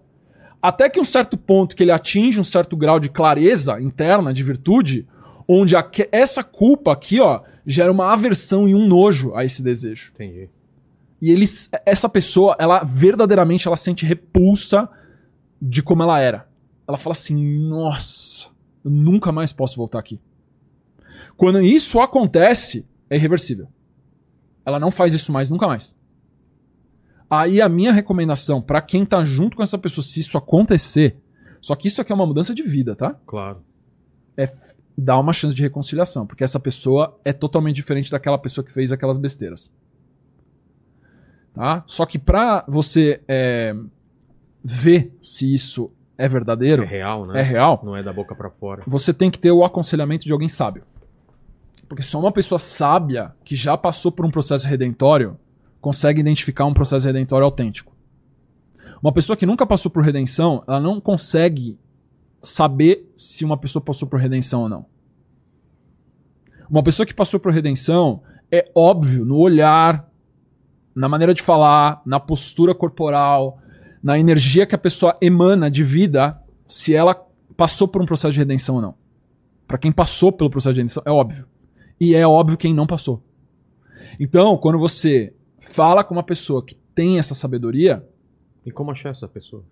Até 0.61 0.89
que 0.89 0.99
um 0.99 1.03
certo 1.05 1.37
ponto 1.37 1.75
que 1.75 1.83
ele 1.83 1.91
atinge 1.91 2.39
um 2.39 2.43
certo 2.43 2.77
grau 2.77 2.99
de 2.99 3.09
clareza 3.09 3.81
interna, 3.81 4.33
de 4.33 4.43
virtude, 4.43 5.07
onde 5.47 5.75
aque- 5.75 6.07
essa 6.11 6.43
culpa 6.43 6.91
aqui, 6.93 7.19
ó, 7.19 7.41
gera 7.65 7.91
uma 7.91 8.13
aversão 8.13 8.67
e 8.67 8.75
um 8.75 8.87
nojo 8.87 9.33
a 9.35 9.43
esse 9.43 9.63
desejo. 9.63 10.11
Entendi. 10.13 10.49
E 11.21 11.31
eles, 11.31 11.69
essa 11.85 12.07
pessoa, 12.09 12.55
ela 12.59 12.83
verdadeiramente 12.83 13.67
ela 13.67 13.77
sente 13.77 14.05
repulsa 14.05 14.89
de 15.61 15.81
como 15.83 16.03
ela 16.03 16.19
era. 16.19 16.47
Ela 16.87 16.97
fala 16.97 17.13
assim: 17.13 17.35
"Nossa, 17.67 18.49
eu 18.83 18.89
nunca 18.91 19.31
mais 19.31 19.51
posso 19.53 19.77
voltar 19.77 19.99
aqui". 19.99 20.19
Quando 21.37 21.61
isso 21.61 21.99
acontece, 21.99 22.85
é 23.09 23.15
irreversível. 23.15 23.67
Ela 24.65 24.79
não 24.79 24.91
faz 24.91 25.13
isso 25.13 25.31
mais 25.31 25.49
nunca 25.49 25.67
mais. 25.67 25.95
Aí 27.31 27.61
a 27.61 27.69
minha 27.69 27.93
recomendação 27.93 28.61
pra 28.61 28.81
quem 28.81 29.05
tá 29.05 29.23
junto 29.23 29.55
com 29.55 29.63
essa 29.63 29.77
pessoa, 29.77 30.03
se 30.03 30.19
isso 30.19 30.37
acontecer, 30.37 31.15
só 31.61 31.75
que 31.77 31.87
isso 31.87 32.01
aqui 32.01 32.11
é 32.11 32.15
uma 32.15 32.25
mudança 32.27 32.53
de 32.53 32.61
vida, 32.61 32.93
tá? 32.93 33.15
Claro. 33.25 33.63
dá 34.97 35.17
uma 35.17 35.31
chance 35.31 35.55
de 35.55 35.61
reconciliação, 35.61 36.27
porque 36.27 36.43
essa 36.43 36.59
pessoa 36.59 37.17
é 37.23 37.31
totalmente 37.31 37.77
diferente 37.77 38.11
daquela 38.11 38.37
pessoa 38.37 38.65
que 38.65 38.71
fez 38.73 38.91
aquelas 38.91 39.17
besteiras. 39.17 39.73
Tá? 41.53 41.83
Só 41.87 42.05
que 42.05 42.19
pra 42.19 42.65
você 42.67 43.21
é, 43.27 43.73
ver 44.63 45.17
se 45.21 45.53
isso 45.53 45.91
é 46.17 46.25
É 46.25 46.27
verdadeiro, 46.29 46.85
real, 46.85 47.25
né? 47.27 47.39
é 47.39 47.43
real, 47.43 47.81
Não 47.83 47.95
é 47.95 48.03
da 48.03 48.13
boca 48.13 48.35
pra 48.35 48.49
fora. 48.49 48.83
você 48.85 49.13
tem 49.13 49.31
que 49.31 49.39
ter 49.39 49.51
o 49.51 49.63
aconselhamento 49.63 50.25
de 50.25 50.31
alguém 50.33 50.49
sábio. 50.49 50.83
Porque 51.87 52.03
só 52.03 52.19
uma 52.19 52.31
pessoa 52.31 52.59
sábia 52.59 53.33
que 53.43 53.55
já 53.55 53.75
passou 53.77 54.11
por 54.11 54.25
um 54.25 54.31
processo 54.31 54.67
redentório 54.67 55.37
consegue 55.81 56.21
identificar 56.21 56.65
um 56.65 56.73
processo 56.73 57.07
redentório 57.07 57.43
autêntico. 57.43 57.91
Uma 59.01 59.11
pessoa 59.11 59.35
que 59.35 59.47
nunca 59.47 59.65
passou 59.65 59.89
por 59.89 60.03
redenção, 60.03 60.63
ela 60.67 60.79
não 60.79 61.01
consegue 61.01 61.77
saber 62.41 63.11
se 63.17 63.43
uma 63.43 63.57
pessoa 63.57 63.83
passou 63.83 64.07
por 64.07 64.19
redenção 64.19 64.61
ou 64.61 64.69
não. 64.69 64.85
Uma 66.69 66.83
pessoa 66.83 67.05
que 67.05 67.13
passou 67.13 67.39
por 67.39 67.51
redenção 67.51 68.21
é 68.51 68.69
óbvio 68.75 69.25
no 69.25 69.37
olhar, 69.37 70.07
na 70.95 71.09
maneira 71.09 71.33
de 71.33 71.41
falar, 71.41 72.01
na 72.05 72.19
postura 72.19 72.75
corporal, 72.75 73.57
na 74.03 74.19
energia 74.19 74.65
que 74.65 74.75
a 74.75 74.79
pessoa 74.79 75.17
emana 75.19 75.69
de 75.69 75.83
vida, 75.83 76.39
se 76.67 76.93
ela 76.93 77.15
passou 77.57 77.87
por 77.87 78.01
um 78.01 78.05
processo 78.05 78.33
de 78.33 78.39
redenção 78.39 78.75
ou 78.75 78.81
não. 78.81 78.95
Pra 79.67 79.77
quem 79.77 79.91
passou 79.91 80.31
pelo 80.31 80.49
processo 80.49 80.73
de 80.73 80.81
redenção, 80.81 81.03
é 81.05 81.11
óbvio. 81.11 81.47
E 81.99 82.15
é 82.15 82.25
óbvio 82.25 82.57
quem 82.57 82.73
não 82.73 82.85
passou. 82.85 83.23
Então, 84.19 84.57
quando 84.57 84.77
você 84.77 85.33
fala 85.61 86.03
com 86.03 86.13
uma 86.13 86.23
pessoa 86.23 86.63
que 86.65 86.75
tem 86.93 87.17
essa 87.19 87.33
sabedoria, 87.33 88.05
E 88.65 88.71
como 88.71 88.91
achar 88.91 89.09
essa 89.11 89.27
pessoa? 89.27 89.63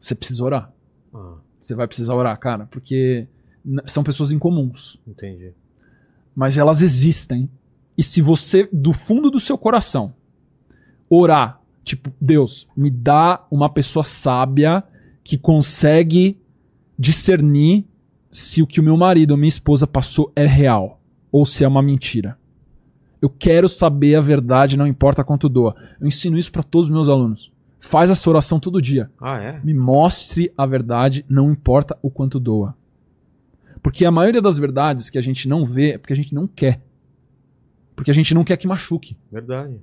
você 0.00 0.14
precisa 0.14 0.42
orar. 0.44 0.72
Ah, 1.14 1.36
Você 1.60 1.74
vai 1.74 1.86
precisar 1.86 2.14
orar, 2.14 2.38
cara, 2.38 2.66
porque 2.66 3.26
são 3.86 4.02
pessoas 4.04 4.30
incomuns. 4.32 4.98
entendi. 5.06 5.52
Mas 6.34 6.58
elas 6.58 6.82
existem. 6.82 7.48
E 7.96 8.02
se 8.02 8.20
você, 8.20 8.68
do 8.72 8.92
fundo 8.92 9.30
do 9.30 9.40
seu 9.40 9.56
coração, 9.56 10.12
orar, 11.08 11.60
tipo, 11.82 12.12
Deus, 12.20 12.68
me 12.76 12.90
dá 12.90 13.46
uma 13.50 13.70
pessoa 13.70 14.02
sábia 14.04 14.84
que 15.24 15.38
consegue 15.38 16.38
discernir 16.98 17.86
se 18.30 18.62
o 18.62 18.66
que 18.66 18.80
o 18.80 18.82
meu 18.82 18.96
marido 18.96 19.30
ou 19.32 19.36
minha 19.36 19.48
esposa 19.48 19.86
passou 19.86 20.30
é 20.36 20.46
real 20.46 21.00
ou 21.32 21.46
se 21.46 21.64
é 21.64 21.68
uma 21.68 21.82
mentira. 21.82 22.38
Eu 23.26 23.30
quero 23.36 23.68
saber 23.68 24.14
a 24.14 24.20
verdade, 24.20 24.76
não 24.76 24.86
importa 24.86 25.24
quanto 25.24 25.48
doa. 25.48 25.74
Eu 26.00 26.06
ensino 26.06 26.38
isso 26.38 26.52
para 26.52 26.62
todos 26.62 26.86
os 26.86 26.94
meus 26.94 27.08
alunos. 27.08 27.50
Faz 27.80 28.08
essa 28.08 28.30
oração 28.30 28.60
todo 28.60 28.80
dia. 28.80 29.10
Ah, 29.20 29.40
é? 29.40 29.60
Me 29.64 29.74
mostre 29.74 30.52
a 30.56 30.64
verdade, 30.64 31.24
não 31.28 31.50
importa 31.50 31.98
o 32.00 32.08
quanto 32.08 32.38
doa. 32.38 32.76
Porque 33.82 34.04
a 34.04 34.12
maioria 34.12 34.40
das 34.40 34.58
verdades 34.58 35.10
que 35.10 35.18
a 35.18 35.20
gente 35.20 35.48
não 35.48 35.64
vê 35.64 35.94
é 35.94 35.98
porque 35.98 36.12
a 36.12 36.16
gente 36.16 36.32
não 36.32 36.46
quer. 36.46 36.80
Porque 37.96 38.12
a 38.12 38.14
gente 38.14 38.32
não 38.32 38.44
quer 38.44 38.56
que 38.58 38.68
machuque. 38.68 39.16
Verdade. 39.30 39.76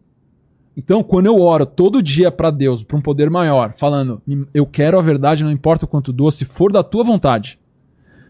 Então, 0.77 1.03
quando 1.03 1.25
eu 1.25 1.37
oro 1.41 1.65
todo 1.65 2.01
dia 2.01 2.31
pra 2.31 2.49
Deus, 2.49 2.81
pra 2.81 2.95
um 2.95 3.01
poder 3.01 3.29
maior, 3.29 3.73
falando, 3.73 4.21
"Me- 4.25 4.47
eu 4.53 4.65
quero 4.65 4.97
a 4.97 5.01
verdade, 5.01 5.43
não 5.43 5.51
importa 5.51 5.83
o 5.83 5.87
quanto 5.87 6.13
doa, 6.13 6.31
se 6.31 6.45
for 6.45 6.71
da 6.71 6.81
tua 6.81 7.03
vontade, 7.03 7.59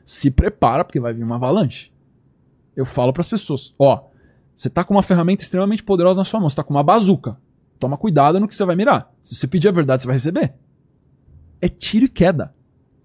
se 0.04 0.32
prepara 0.32 0.84
porque 0.84 1.00
vai 1.00 1.14
vir 1.14 1.24
uma 1.24 1.36
avalanche. 1.36 1.92
Eu 2.76 2.84
falo 2.84 3.14
pras 3.14 3.28
pessoas, 3.28 3.76
ó, 3.78 4.06
você 4.64 4.70
tá 4.70 4.82
com 4.82 4.94
uma 4.94 5.04
ferramenta 5.04 5.44
extremamente 5.44 5.84
poderosa 5.84 6.22
na 6.22 6.26
sua 6.26 6.40
mão, 6.40 6.50
você 6.50 6.56
tá 6.56 6.64
com 6.64 6.74
uma 6.74 6.84
bazuca. 6.84 7.38
Toma 7.78 7.98
cuidado 7.98 8.40
no 8.40 8.48
que 8.48 8.56
você 8.56 8.64
vai 8.64 8.78
mirar. 8.78 9.12
Se 9.22 9.36
você 9.36 9.46
pedir 9.46 9.68
a 9.68 9.74
verdade, 9.74 10.04
você 10.04 10.08
vai 10.08 10.16
receber. 10.16 10.54
É 11.62 11.68
tiro 11.68 12.06
e 12.06 12.10
queda. 12.10 12.54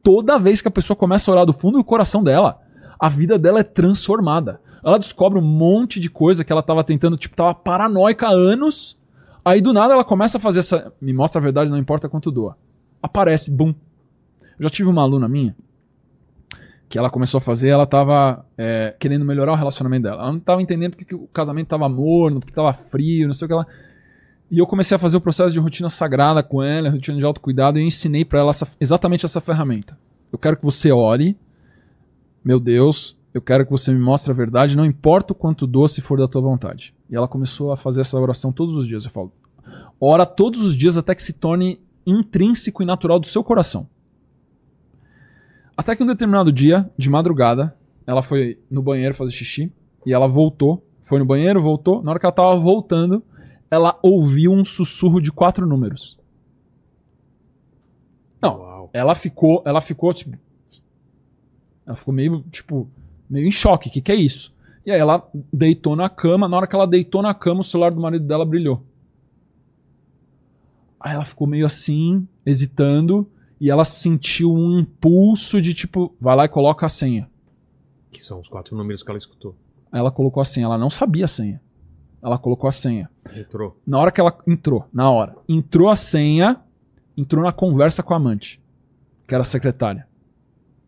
Toda 0.00 0.38
vez 0.38 0.62
que 0.62 0.68
a 0.68 0.70
pessoa 0.70 0.96
começa 0.96 1.28
a 1.28 1.32
orar 1.32 1.44
do 1.44 1.52
fundo 1.52 1.78
do 1.78 1.84
coração 1.84 2.22
dela, 2.22 2.60
a 2.96 3.08
vida 3.08 3.36
dela 3.36 3.58
é 3.58 3.64
transformada. 3.64 4.60
Ela 4.84 5.00
descobre 5.00 5.36
um 5.36 5.42
monte 5.42 5.98
de 5.98 6.08
coisa 6.08 6.44
que 6.44 6.52
ela 6.52 6.62
tava 6.62 6.84
tentando, 6.84 7.16
tipo, 7.16 7.34
tava 7.34 7.52
paranoica 7.52 8.28
há 8.28 8.30
anos. 8.30 8.96
Aí 9.44 9.60
do 9.60 9.72
nada 9.72 9.94
ela 9.94 10.04
começa 10.04 10.38
a 10.38 10.40
fazer 10.40 10.60
essa. 10.60 10.92
Me 11.00 11.12
mostra 11.12 11.40
a 11.40 11.42
verdade, 11.42 11.72
não 11.72 11.78
importa 11.78 12.08
quanto 12.08 12.30
doa. 12.30 12.56
Aparece, 13.02 13.50
bum. 13.50 13.74
Eu 14.40 14.62
já 14.62 14.70
tive 14.70 14.88
uma 14.88 15.02
aluna 15.02 15.28
minha 15.28 15.56
que 16.88 16.98
ela 16.98 17.10
começou 17.10 17.38
a 17.38 17.40
fazer, 17.40 17.68
ela 17.68 17.86
tava 17.86 18.44
é, 18.56 18.94
querendo 18.98 19.24
melhorar 19.24 19.52
o 19.52 19.56
relacionamento 19.56 20.04
dela. 20.04 20.22
Ela 20.22 20.32
não 20.32 20.40
tava 20.40 20.62
entendendo 20.62 20.92
porque 20.92 21.04
que 21.04 21.14
o 21.14 21.26
casamento 21.28 21.68
tava 21.68 21.88
morno, 21.88 22.40
porque 22.40 22.54
tava 22.54 22.72
frio, 22.72 23.26
não 23.26 23.34
sei 23.34 23.44
o 23.44 23.48
que 23.48 23.52
ela. 23.52 23.66
E 24.50 24.58
eu 24.58 24.66
comecei 24.66 24.94
a 24.94 24.98
fazer 24.98 25.16
o 25.16 25.20
processo 25.20 25.52
de 25.52 25.60
rotina 25.60 25.90
sagrada 25.90 26.42
com 26.42 26.62
ela, 26.62 26.88
rotina 26.88 27.18
de 27.18 27.24
autocuidado, 27.26 27.78
e 27.78 27.82
eu 27.82 27.86
ensinei 27.86 28.24
pra 28.24 28.40
ela 28.40 28.50
essa- 28.50 28.66
exatamente 28.80 29.26
essa 29.26 29.40
ferramenta. 29.40 29.98
Eu 30.32 30.38
quero 30.38 30.56
que 30.56 30.64
você 30.64 30.90
ore, 30.90 31.36
meu 32.42 32.58
Deus, 32.58 33.16
eu 33.34 33.42
quero 33.42 33.66
que 33.66 33.70
você 33.70 33.92
me 33.92 34.00
mostre 34.00 34.32
a 34.32 34.34
verdade, 34.34 34.76
não 34.76 34.86
importa 34.86 35.32
o 35.34 35.36
quanto 35.36 35.66
doce 35.66 36.00
for 36.00 36.18
da 36.18 36.26
tua 36.26 36.40
vontade. 36.40 36.94
E 37.10 37.14
ela 37.16 37.28
começou 37.28 37.70
a 37.72 37.76
fazer 37.76 38.00
essa 38.00 38.18
oração 38.18 38.50
todos 38.50 38.74
os 38.74 38.86
dias. 38.86 39.04
Eu 39.04 39.10
falo, 39.10 39.30
ora 40.00 40.24
todos 40.24 40.62
os 40.62 40.74
dias 40.74 40.96
até 40.96 41.14
que 41.14 41.22
se 41.22 41.34
torne 41.34 41.78
intrínseco 42.06 42.82
e 42.82 42.86
natural 42.86 43.20
do 43.20 43.26
seu 43.26 43.44
coração. 43.44 43.86
Até 45.78 45.94
que 45.94 46.02
um 46.02 46.06
determinado 46.06 46.50
dia, 46.50 46.90
de 46.98 47.08
madrugada, 47.08 47.72
ela 48.04 48.20
foi 48.20 48.58
no 48.68 48.82
banheiro 48.82 49.14
fazer 49.14 49.30
xixi 49.30 49.72
e 50.04 50.12
ela 50.12 50.26
voltou. 50.26 50.84
Foi 51.04 51.20
no 51.20 51.24
banheiro, 51.24 51.62
voltou. 51.62 52.02
Na 52.02 52.10
hora 52.10 52.18
que 52.18 52.26
ela 52.26 52.32
tava 52.32 52.58
voltando, 52.58 53.22
ela 53.70 53.96
ouviu 54.02 54.50
um 54.50 54.64
sussurro 54.64 55.20
de 55.20 55.30
quatro 55.30 55.64
números. 55.64 56.18
Não, 58.42 58.58
Uau. 58.58 58.90
ela 58.92 59.14
ficou, 59.14 59.62
ela 59.64 59.80
ficou 59.80 60.12
tipo, 60.12 60.36
ela 61.86 61.94
ficou 61.94 62.12
meio 62.12 62.40
tipo 62.50 62.90
meio 63.30 63.46
em 63.46 63.52
choque. 63.52 63.88
O 63.88 63.92
que, 63.92 64.00
que 64.00 64.10
é 64.10 64.16
isso? 64.16 64.52
E 64.84 64.90
aí 64.90 64.98
ela 64.98 65.30
deitou 65.52 65.94
na 65.94 66.08
cama. 66.08 66.48
Na 66.48 66.56
hora 66.56 66.66
que 66.66 66.74
ela 66.74 66.88
deitou 66.88 67.22
na 67.22 67.32
cama, 67.32 67.60
o 67.60 67.64
celular 67.64 67.92
do 67.92 68.00
marido 68.00 68.26
dela 68.26 68.44
brilhou. 68.44 68.82
Aí 70.98 71.14
ela 71.14 71.24
ficou 71.24 71.46
meio 71.46 71.66
assim, 71.66 72.26
hesitando, 72.44 73.30
e 73.60 73.70
ela 73.70 73.84
sentiu 73.84 74.52
um 74.52 74.78
impulso 74.78 75.60
de 75.60 75.74
tipo, 75.74 76.14
vai 76.20 76.36
lá 76.36 76.44
e 76.44 76.48
coloca 76.48 76.86
a 76.86 76.88
senha. 76.88 77.28
Que 78.10 78.22
são 78.22 78.40
os 78.40 78.48
quatro 78.48 78.76
números 78.76 79.02
que 79.02 79.10
ela 79.10 79.18
escutou. 79.18 79.54
Aí 79.90 80.00
ela 80.00 80.10
colocou 80.10 80.40
a 80.40 80.44
senha, 80.44 80.66
ela 80.66 80.78
não 80.78 80.90
sabia 80.90 81.24
a 81.24 81.28
senha. 81.28 81.60
Ela 82.22 82.38
colocou 82.38 82.68
a 82.68 82.72
senha. 82.72 83.08
Entrou. 83.34 83.76
Na 83.86 83.98
hora 83.98 84.10
que 84.10 84.20
ela 84.20 84.36
entrou, 84.46 84.84
na 84.92 85.10
hora, 85.10 85.36
entrou 85.48 85.88
a 85.88 85.96
senha 85.96 86.60
entrou 87.20 87.42
na 87.42 87.50
conversa 87.50 88.00
com 88.00 88.14
a 88.14 88.16
amante, 88.16 88.60
que 89.26 89.34
era 89.34 89.42
a 89.42 89.44
secretária. 89.44 90.06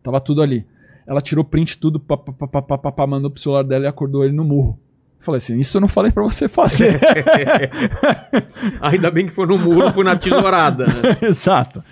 Tava 0.01 0.21
tudo 0.21 0.41
ali. 0.41 0.65
Ela 1.05 1.19
tirou 1.19 1.43
print 1.43 1.77
tudo, 1.77 1.99
pá, 1.99 2.15
pá, 2.15 2.31
pá, 2.31 2.47
pá, 2.47 2.61
pá, 2.61 2.77
pá, 2.77 2.91
pá, 2.91 3.07
mandou 3.07 3.29
pro 3.29 3.41
celular 3.41 3.63
dela 3.63 3.83
e 3.83 3.87
acordou 3.87 4.23
ele 4.23 4.33
no 4.33 4.45
murro. 4.45 4.79
Falei 5.19 5.37
assim, 5.37 5.59
isso 5.59 5.77
eu 5.77 5.81
não 5.81 5.87
falei 5.89 6.11
pra 6.11 6.23
você 6.23 6.47
fazer. 6.47 6.99
Ainda 8.81 9.11
bem 9.11 9.27
que 9.27 9.33
foi 9.33 9.45
no 9.45 9.57
muro, 9.57 9.91
foi 9.91 10.03
na 10.03 10.15
tesourada. 10.17 10.87
né? 10.87 10.93
Exato. 11.21 11.83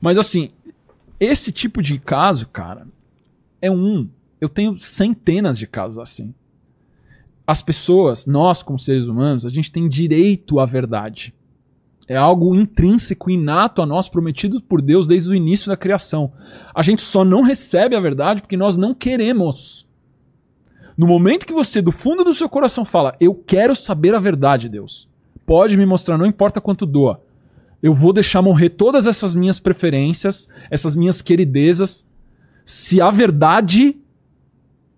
Mas 0.00 0.18
assim, 0.18 0.50
esse 1.18 1.52
tipo 1.52 1.82
de 1.82 1.98
caso, 1.98 2.48
cara, 2.48 2.86
é 3.60 3.70
um. 3.70 4.08
Eu 4.40 4.48
tenho 4.48 4.78
centenas 4.78 5.58
de 5.58 5.66
casos 5.66 5.98
assim. 5.98 6.34
As 7.46 7.62
pessoas, 7.62 8.26
nós 8.26 8.62
como 8.62 8.78
seres 8.78 9.06
humanos, 9.06 9.46
a 9.46 9.50
gente 9.50 9.70
tem 9.70 9.88
direito 9.88 10.58
à 10.58 10.66
verdade. 10.66 11.32
É 12.08 12.16
algo 12.16 12.54
intrínseco, 12.54 13.30
inato 13.30 13.82
a 13.82 13.86
nós, 13.86 14.08
prometido 14.08 14.60
por 14.60 14.80
Deus 14.80 15.06
desde 15.06 15.30
o 15.30 15.34
início 15.34 15.68
da 15.68 15.76
criação. 15.76 16.32
A 16.74 16.82
gente 16.82 17.02
só 17.02 17.24
não 17.24 17.42
recebe 17.42 17.96
a 17.96 18.00
verdade 18.00 18.40
porque 18.40 18.56
nós 18.56 18.76
não 18.76 18.94
queremos. 18.94 19.86
No 20.96 21.06
momento 21.06 21.46
que 21.46 21.52
você, 21.52 21.82
do 21.82 21.90
fundo 21.92 22.24
do 22.24 22.32
seu 22.32 22.48
coração, 22.48 22.84
fala: 22.84 23.16
Eu 23.20 23.34
quero 23.34 23.74
saber 23.74 24.14
a 24.14 24.20
verdade, 24.20 24.68
Deus. 24.68 25.08
Pode 25.44 25.76
me 25.76 25.84
mostrar, 25.84 26.16
não 26.16 26.26
importa 26.26 26.60
quanto 26.60 26.86
doa. 26.86 27.20
Eu 27.82 27.94
vou 27.94 28.12
deixar 28.12 28.42
morrer 28.42 28.70
todas 28.70 29.06
essas 29.06 29.34
minhas 29.34 29.58
preferências, 29.58 30.48
essas 30.70 30.96
minhas 30.96 31.20
queridezas. 31.22 32.06
Se 32.64 33.00
a 33.00 33.10
verdade 33.10 33.96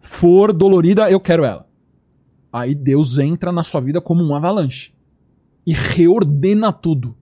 for 0.01 0.53
dolorida, 0.53 1.11
eu 1.11 1.21
quero 1.21 1.45
ela. 1.45 1.69
Aí 2.53 2.75
Deus 2.75 3.19
entra 3.19 3.53
na 3.53 3.63
sua 3.63 3.81
vida 3.81 4.01
como 4.01 4.25
um 4.25 4.35
avalanche 4.35 4.93
e 5.67 5.73
reordena 5.73 6.73
tudo. 6.73 7.15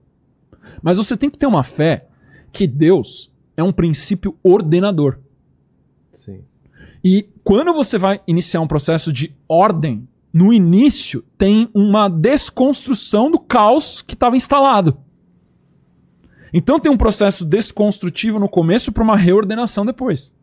Mas 0.81 0.97
você 0.97 1.17
tem 1.17 1.29
que 1.29 1.37
ter 1.37 1.47
uma 1.47 1.63
fé 1.63 2.07
que 2.51 2.65
Deus 2.65 3.31
é 3.57 3.63
um 3.63 3.73
princípio 3.73 4.37
ordenador. 4.41 5.19
Sim. 6.13 6.41
E 7.03 7.27
quando 7.43 7.73
você 7.73 7.97
vai 7.97 8.21
iniciar 8.25 8.61
um 8.61 8.67
processo 8.67 9.11
de 9.11 9.35
ordem, 9.49 10.07
no 10.31 10.53
início 10.53 11.23
tem 11.37 11.69
uma 11.73 12.07
desconstrução 12.07 13.29
do 13.29 13.39
caos 13.39 14.01
que 14.01 14.13
estava 14.13 14.37
instalado. 14.37 14.97
Então 16.57 16.79
tem 16.79 16.91
um 16.91 16.97
processo 16.97 17.45
desconstrutivo 17.45 18.39
no 18.39 18.49
começo 18.49 18.91
para 18.91 19.03
uma 19.03 19.15
reordenação 19.15 19.85
depois. 19.85 20.33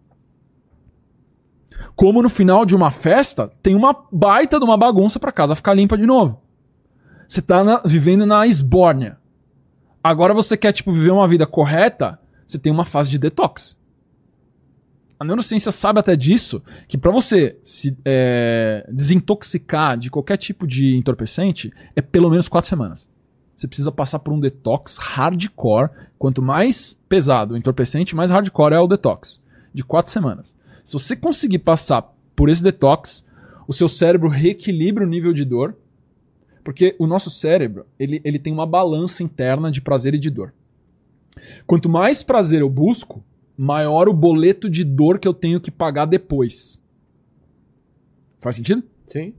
Como 1.96 2.22
no 2.22 2.30
final 2.30 2.64
de 2.64 2.76
uma 2.76 2.92
festa, 2.92 3.50
tem 3.60 3.74
uma 3.74 3.92
baita 4.12 4.60
de 4.60 4.64
uma 4.64 4.76
bagunça 4.76 5.18
para 5.18 5.32
casa 5.32 5.56
ficar 5.56 5.74
limpa 5.74 5.98
de 5.98 6.06
novo. 6.06 6.40
Você 7.28 7.42
tá 7.42 7.64
na- 7.64 7.82
vivendo 7.84 8.24
na 8.24 8.46
esbórnia. 8.46 9.18
Agora 10.04 10.32
você 10.32 10.56
quer 10.56 10.70
tipo 10.70 10.92
viver 10.92 11.10
uma 11.10 11.26
vida 11.26 11.48
correta, 11.48 12.20
você 12.46 12.60
tem 12.60 12.72
uma 12.72 12.84
fase 12.84 13.10
de 13.10 13.18
detox. 13.18 13.76
A 15.18 15.24
neurociência 15.24 15.72
sabe 15.72 15.98
até 15.98 16.14
disso, 16.14 16.62
que 16.86 16.96
para 16.96 17.10
você 17.10 17.58
se 17.64 17.96
é, 18.04 18.88
desintoxicar 18.88 19.98
de 19.98 20.10
qualquer 20.12 20.36
tipo 20.36 20.64
de 20.64 20.96
entorpecente 20.96 21.72
é 21.96 22.00
pelo 22.00 22.30
menos 22.30 22.48
quatro 22.48 22.68
semanas. 22.68 23.12
Você 23.56 23.68
precisa 23.68 23.92
passar 23.92 24.18
por 24.18 24.32
um 24.32 24.40
detox 24.40 24.96
hardcore. 24.96 25.90
Quanto 26.18 26.42
mais 26.42 26.92
pesado 27.08 27.54
o 27.54 27.56
entorpecente, 27.56 28.16
mais 28.16 28.30
hardcore 28.30 28.74
é 28.74 28.80
o 28.80 28.86
detox. 28.86 29.42
De 29.72 29.84
quatro 29.84 30.12
semanas. 30.12 30.56
Se 30.84 30.92
você 30.94 31.16
conseguir 31.16 31.60
passar 31.60 32.14
por 32.34 32.48
esse 32.48 32.62
detox, 32.62 33.24
o 33.66 33.72
seu 33.72 33.88
cérebro 33.88 34.28
reequilibra 34.28 35.04
o 35.04 35.08
nível 35.08 35.32
de 35.32 35.44
dor. 35.44 35.76
Porque 36.62 36.96
o 36.98 37.06
nosso 37.06 37.30
cérebro, 37.30 37.86
ele, 37.98 38.20
ele 38.24 38.38
tem 38.38 38.52
uma 38.52 38.66
balança 38.66 39.22
interna 39.22 39.70
de 39.70 39.80
prazer 39.80 40.14
e 40.14 40.18
de 40.18 40.30
dor. 40.30 40.52
Quanto 41.66 41.88
mais 41.88 42.22
prazer 42.22 42.62
eu 42.62 42.70
busco, 42.70 43.22
maior 43.56 44.08
o 44.08 44.14
boleto 44.14 44.68
de 44.70 44.82
dor 44.82 45.18
que 45.18 45.28
eu 45.28 45.34
tenho 45.34 45.60
que 45.60 45.70
pagar 45.70 46.06
depois. 46.06 46.80
Faz 48.40 48.56
sentido? 48.56 48.82
Sim. 49.08 49.34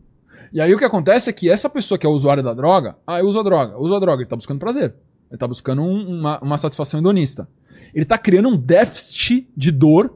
E 0.55 0.61
aí 0.61 0.73
o 0.73 0.77
que 0.77 0.85
acontece 0.85 1.29
é 1.29 1.33
que 1.33 1.49
essa 1.51 1.69
pessoa 1.69 1.97
que 1.97 2.05
é 2.07 2.09
usuária 2.09 2.41
da 2.41 2.53
droga, 2.53 2.95
ah, 3.05 3.19
eu 3.19 3.27
uso 3.27 3.37
a 3.37 3.43
droga, 3.43 3.77
uso 3.77 3.93
a 3.93 3.99
droga, 3.99 4.21
ele 4.21 4.29
tá 4.29 4.37
buscando 4.37 4.57
prazer. 4.57 4.95
Ele 5.29 5.37
tá 5.37 5.45
buscando 5.45 5.81
um- 5.81 6.19
uma, 6.19 6.39
uma 6.39 6.57
satisfação 6.57 6.99
hedonista. 7.01 7.45
Ele 7.93 8.05
tá 8.05 8.17
criando 8.17 8.47
um 8.47 8.55
déficit 8.57 9.49
de 9.55 9.69
dor 9.69 10.13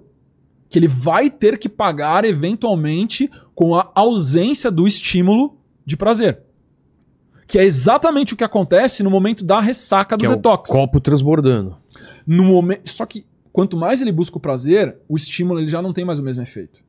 que 0.70 0.80
ele 0.80 0.88
vai 0.88 1.30
ter 1.30 1.58
que 1.58 1.68
pagar 1.68 2.24
eventualmente 2.24 3.30
com 3.54 3.76
a 3.76 3.92
ausência 3.94 4.72
do 4.72 4.88
estímulo 4.88 5.58
de 5.86 5.98
prazer. 5.98 6.40
Que 7.46 7.60
é 7.60 7.66
exatamente 7.66 8.34
o 8.34 8.38
que 8.38 8.44
acontece 8.44 9.04
no 9.04 9.10
momento 9.10 9.44
da 9.44 9.60
ressaca 9.60 10.16
do 10.16 10.22
Que 10.22 10.26
é 10.26 10.30
o 10.30 10.36
detox. 10.38 10.72
copo 10.72 11.02
transbordando. 11.02 11.76
No 12.26 12.46
momento, 12.46 12.90
só 12.90 13.06
que 13.06 13.26
quanto 13.52 13.76
mais 13.76 14.02
ele 14.02 14.12
busca 14.12 14.38
o 14.38 14.40
prazer, 14.40 14.96
o 15.10 15.18
estímulo 15.18 15.60
ele 15.60 15.70
já 15.70 15.82
não 15.82 15.92
tem 15.92 16.06
mais 16.06 16.20
o 16.20 16.24
mesmo 16.24 16.44
efeito. 16.44 16.80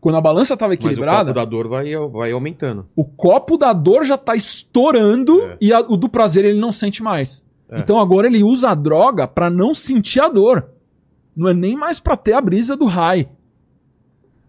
Quando 0.00 0.16
a 0.16 0.20
balança 0.20 0.54
estava 0.54 0.70
Mas 0.72 0.78
o 0.78 0.86
equilibrada, 0.86 1.26
copo 1.32 1.34
da 1.34 1.44
dor 1.44 1.68
vai, 1.68 1.94
vai 2.10 2.32
aumentando. 2.32 2.86
o 2.96 3.04
copo 3.04 3.58
da 3.58 3.72
dor 3.72 4.04
já 4.04 4.16
tá 4.16 4.34
estourando 4.34 5.42
É. 5.42 5.58
e 5.60 5.72
a- 5.74 5.80
o 5.80 5.96
do 5.96 6.08
prazer 6.08 6.44
ele 6.44 6.58
não 6.58 6.72
sente 6.72 7.02
mais. 7.02 7.44
É. 7.68 7.80
Então 7.80 8.00
agora 8.00 8.26
ele 8.26 8.42
usa 8.42 8.70
a 8.70 8.74
droga 8.74 9.28
pra 9.28 9.50
não 9.50 9.74
sentir 9.74 10.20
a 10.20 10.28
dor. 10.28 10.70
Não 11.36 11.48
é 11.48 11.54
nem 11.54 11.76
mais 11.76 12.00
pra 12.00 12.16
ter 12.16 12.32
a 12.32 12.40
brisa 12.40 12.76
do 12.76 12.86
high. 12.86 13.28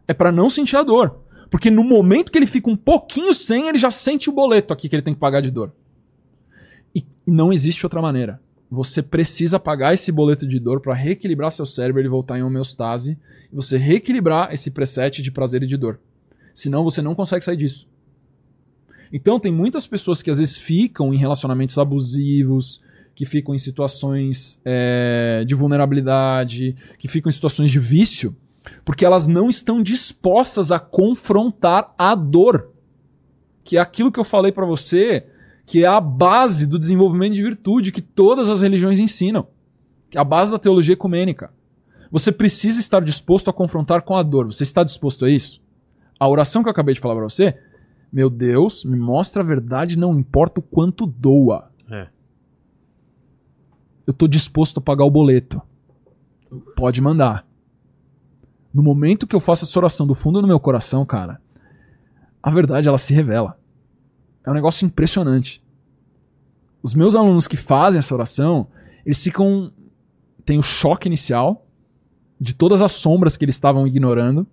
É 0.07 0.13
pra 0.13 0.31
não 0.31 0.49
sentir 0.49 0.77
a 0.77 0.83
dor. 0.83 1.17
Porque 1.49 1.69
no 1.69 1.83
momento 1.83 2.31
que 2.31 2.37
ele 2.37 2.45
fica 2.45 2.69
um 2.69 2.75
pouquinho 2.77 3.33
sem, 3.33 3.67
ele 3.67 3.77
já 3.77 3.91
sente 3.91 4.29
o 4.29 4.33
boleto 4.33 4.71
aqui 4.73 4.87
que 4.87 4.95
ele 4.95 5.03
tem 5.03 5.13
que 5.13 5.19
pagar 5.19 5.41
de 5.41 5.51
dor. 5.51 5.71
E 6.95 7.05
não 7.27 7.51
existe 7.51 7.85
outra 7.85 8.01
maneira. 8.01 8.39
Você 8.71 9.03
precisa 9.03 9.59
pagar 9.59 9.93
esse 9.93 10.13
boleto 10.13 10.47
de 10.47 10.57
dor 10.57 10.79
pra 10.79 10.93
reequilibrar 10.93 11.51
seu 11.51 11.65
cérebro 11.65 12.01
e 12.01 12.07
voltar 12.07 12.39
em 12.39 12.43
homeostase. 12.43 13.19
E 13.51 13.55
você 13.55 13.77
reequilibrar 13.77 14.53
esse 14.53 14.71
preset 14.71 15.21
de 15.21 15.29
prazer 15.29 15.61
e 15.63 15.67
de 15.67 15.75
dor. 15.75 15.99
Senão 16.53 16.81
você 16.81 17.01
não 17.01 17.13
consegue 17.13 17.43
sair 17.43 17.57
disso. 17.57 17.85
Então 19.11 19.41
tem 19.41 19.51
muitas 19.51 19.85
pessoas 19.85 20.21
que 20.21 20.31
às 20.31 20.37
vezes 20.37 20.57
ficam 20.57 21.13
em 21.13 21.17
relacionamentos 21.17 21.77
abusivos, 21.77 22.81
que 23.13 23.25
ficam 23.25 23.53
em 23.53 23.57
situações 23.57 24.57
é, 24.63 25.43
de 25.45 25.53
vulnerabilidade, 25.53 26.73
que 26.97 27.09
ficam 27.09 27.29
em 27.29 27.33
situações 27.33 27.71
de 27.71 27.79
vício, 27.79 28.33
porque 28.85 29.03
elas 29.03 29.27
não 29.27 29.49
estão 29.49 29.83
dispostas 29.83 30.71
a 30.71 30.79
confrontar 30.79 31.93
a 31.97 32.15
dor. 32.15 32.71
Que 33.65 33.75
é 33.75 33.81
aquilo 33.81 34.13
que 34.13 34.19
eu 34.19 34.23
falei 34.23 34.53
pra 34.53 34.65
você, 34.65 35.25
que 35.71 35.85
é 35.85 35.87
a 35.87 36.01
base 36.01 36.67
do 36.67 36.77
desenvolvimento 36.77 37.33
de 37.33 37.41
virtude 37.41 37.93
que 37.93 38.01
todas 38.01 38.49
as 38.49 38.59
religiões 38.59 38.99
ensinam. 38.99 39.47
Que 40.09 40.17
é 40.17 40.21
a 40.21 40.23
base 40.25 40.51
da 40.51 40.59
teologia 40.59 40.95
ecumênica. 40.95 41.49
Você 42.11 42.29
precisa 42.29 42.81
estar 42.81 43.01
disposto 43.01 43.49
a 43.49 43.53
confrontar 43.53 44.01
com 44.01 44.17
a 44.17 44.21
dor. 44.21 44.47
Você 44.47 44.63
está 44.63 44.83
disposto 44.83 45.23
a 45.23 45.29
isso? 45.29 45.61
A 46.19 46.27
oração 46.27 46.61
que 46.61 46.67
eu 46.67 46.71
acabei 46.71 46.93
de 46.93 46.99
falar 46.99 47.15
pra 47.15 47.23
você, 47.23 47.57
meu 48.11 48.29
Deus, 48.29 48.83
me 48.83 48.97
mostra 48.97 49.41
a 49.41 49.45
verdade, 49.45 49.97
não 49.97 50.19
importa 50.19 50.59
o 50.59 50.61
quanto 50.61 51.05
doa. 51.05 51.71
É. 51.89 52.09
Eu 54.05 54.11
tô 54.11 54.27
disposto 54.27 54.79
a 54.79 54.81
pagar 54.81 55.05
o 55.05 55.09
boleto. 55.09 55.61
Pode 56.75 57.01
mandar. 57.01 57.47
No 58.73 58.83
momento 58.83 59.25
que 59.25 59.37
eu 59.37 59.39
faço 59.39 59.63
essa 59.63 59.79
oração 59.79 60.05
do 60.05 60.15
fundo 60.15 60.41
do 60.41 60.47
meu 60.49 60.59
coração, 60.59 61.05
cara, 61.05 61.41
a 62.43 62.51
verdade 62.51 62.89
ela 62.89 62.97
se 62.97 63.13
revela. 63.13 63.57
É 64.45 64.51
um 64.51 64.53
negócio 64.53 64.85
impressionante. 64.85 65.60
Os 66.83 66.93
meus 66.95 67.15
alunos 67.15 67.47
que 67.47 67.57
fazem 67.57 67.99
essa 67.99 68.13
oração, 68.13 68.67
eles 69.05 69.23
ficam. 69.23 69.71
Tem 70.43 70.57
o 70.57 70.61
choque 70.61 71.07
inicial 71.07 71.67
de 72.39 72.55
todas 72.55 72.81
as 72.81 72.93
sombras 72.93 73.37
que 73.37 73.45
eles 73.45 73.55
estavam 73.55 73.85
ignorando. 73.85 74.47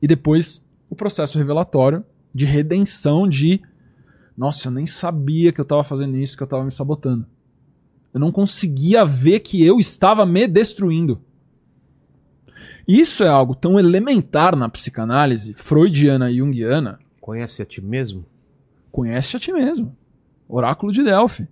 E 0.00 0.06
depois 0.06 0.64
o 0.88 0.94
processo 0.94 1.36
revelatório 1.38 2.04
de 2.34 2.46
redenção 2.46 3.28
de. 3.28 3.60
Nossa, 4.36 4.68
eu 4.68 4.72
nem 4.72 4.86
sabia 4.86 5.52
que 5.52 5.60
eu 5.60 5.64
estava 5.64 5.84
fazendo 5.84 6.16
isso, 6.16 6.36
que 6.36 6.42
eu 6.42 6.46
estava 6.46 6.64
me 6.64 6.72
sabotando. 6.72 7.26
Eu 8.14 8.20
não 8.20 8.32
conseguia 8.32 9.04
ver 9.04 9.40
que 9.40 9.64
eu 9.64 9.78
estava 9.78 10.24
me 10.24 10.46
destruindo. 10.46 11.20
Isso 12.86 13.22
é 13.22 13.28
algo 13.28 13.54
tão 13.54 13.78
elementar 13.78 14.56
na 14.56 14.68
psicanálise 14.68 15.54
freudiana 15.54 16.30
e 16.30 16.38
junguiana. 16.38 16.98
Conhece 17.20 17.62
a 17.62 17.64
ti 17.64 17.80
mesmo? 17.80 18.24
Conhece 18.90 19.36
a 19.36 19.40
ti 19.40 19.52
mesmo. 19.52 19.96
Oráculo 20.50 20.92
de 20.92 21.02
Delphi. 21.02 21.48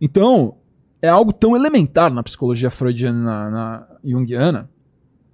Então, 0.00 0.56
é 1.00 1.08
algo 1.08 1.32
tão 1.32 1.54
elementar 1.54 2.12
na 2.12 2.22
psicologia 2.22 2.70
freudiana 2.70 3.18
e 3.18 3.24
na, 3.24 3.50
na 3.50 3.86
junguiana 4.04 4.70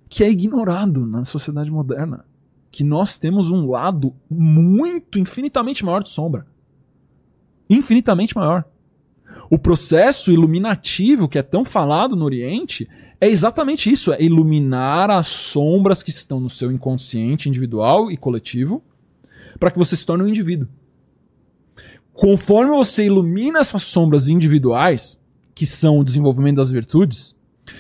que 0.09 0.25
é 0.25 0.31
ignorado 0.31 1.07
na 1.07 1.25
sociedade 1.25 1.71
moderna. 1.71 2.25
Que 2.73 2.83
nós 2.83 3.17
temos 3.17 3.51
um 3.51 3.71
lado 3.71 4.13
muito, 4.29 5.19
infinitamente 5.19 5.85
maior 5.85 6.03
de 6.03 6.11
sombra. 6.11 6.47
Infinitamente 7.69 8.37
maior. 8.37 8.65
O 9.49 9.59
processo 9.59 10.33
iluminativo 10.33 11.29
que 11.29 11.39
é 11.39 11.43
tão 11.43 11.65
falado 11.65 12.17
no 12.17 12.25
Oriente 12.25 12.89
é 13.21 13.29
exatamente 13.29 13.91
isso: 13.91 14.13
é 14.13 14.21
iluminar 14.21 15.11
as 15.11 15.29
sombras 15.29 16.03
que 16.03 16.11
estão 16.11 16.41
no 16.41 16.51
seu 16.51 16.73
inconsciente 16.73 17.49
individual 17.49 18.11
e 18.11 18.17
coletivo 18.17 18.83
para 19.59 19.71
que 19.71 19.79
você 19.79 19.95
se 19.95 20.07
torne 20.07 20.25
um 20.25 20.29
indivíduo. 20.29 20.69
Conforme 22.13 22.73
você 22.73 23.07
ilumina 23.07 23.61
essas 23.61 23.83
sombras 23.83 24.29
individuais, 24.29 25.21
que 25.55 25.67
são 25.67 25.99
o 25.99 26.05
desenvolvimento 26.05 26.57
das 26.57 26.71
virtudes, 26.71 27.35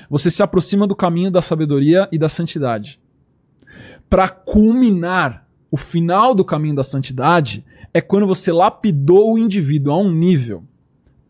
você 0.08 0.30
se 0.30 0.42
aproxima 0.42 0.86
do 0.86 0.96
caminho 0.96 1.30
da 1.30 1.42
sabedoria 1.42 2.08
e 2.12 2.18
da 2.18 2.28
santidade. 2.28 3.00
Para 4.08 4.28
culminar 4.28 5.46
o 5.70 5.76
final 5.76 6.34
do 6.34 6.44
caminho 6.44 6.74
da 6.74 6.82
santidade 6.82 7.64
é 7.92 8.00
quando 8.00 8.26
você 8.26 8.52
lapidou 8.52 9.34
o 9.34 9.38
indivíduo 9.38 9.92
a 9.92 9.98
um 9.98 10.12
nível 10.12 10.64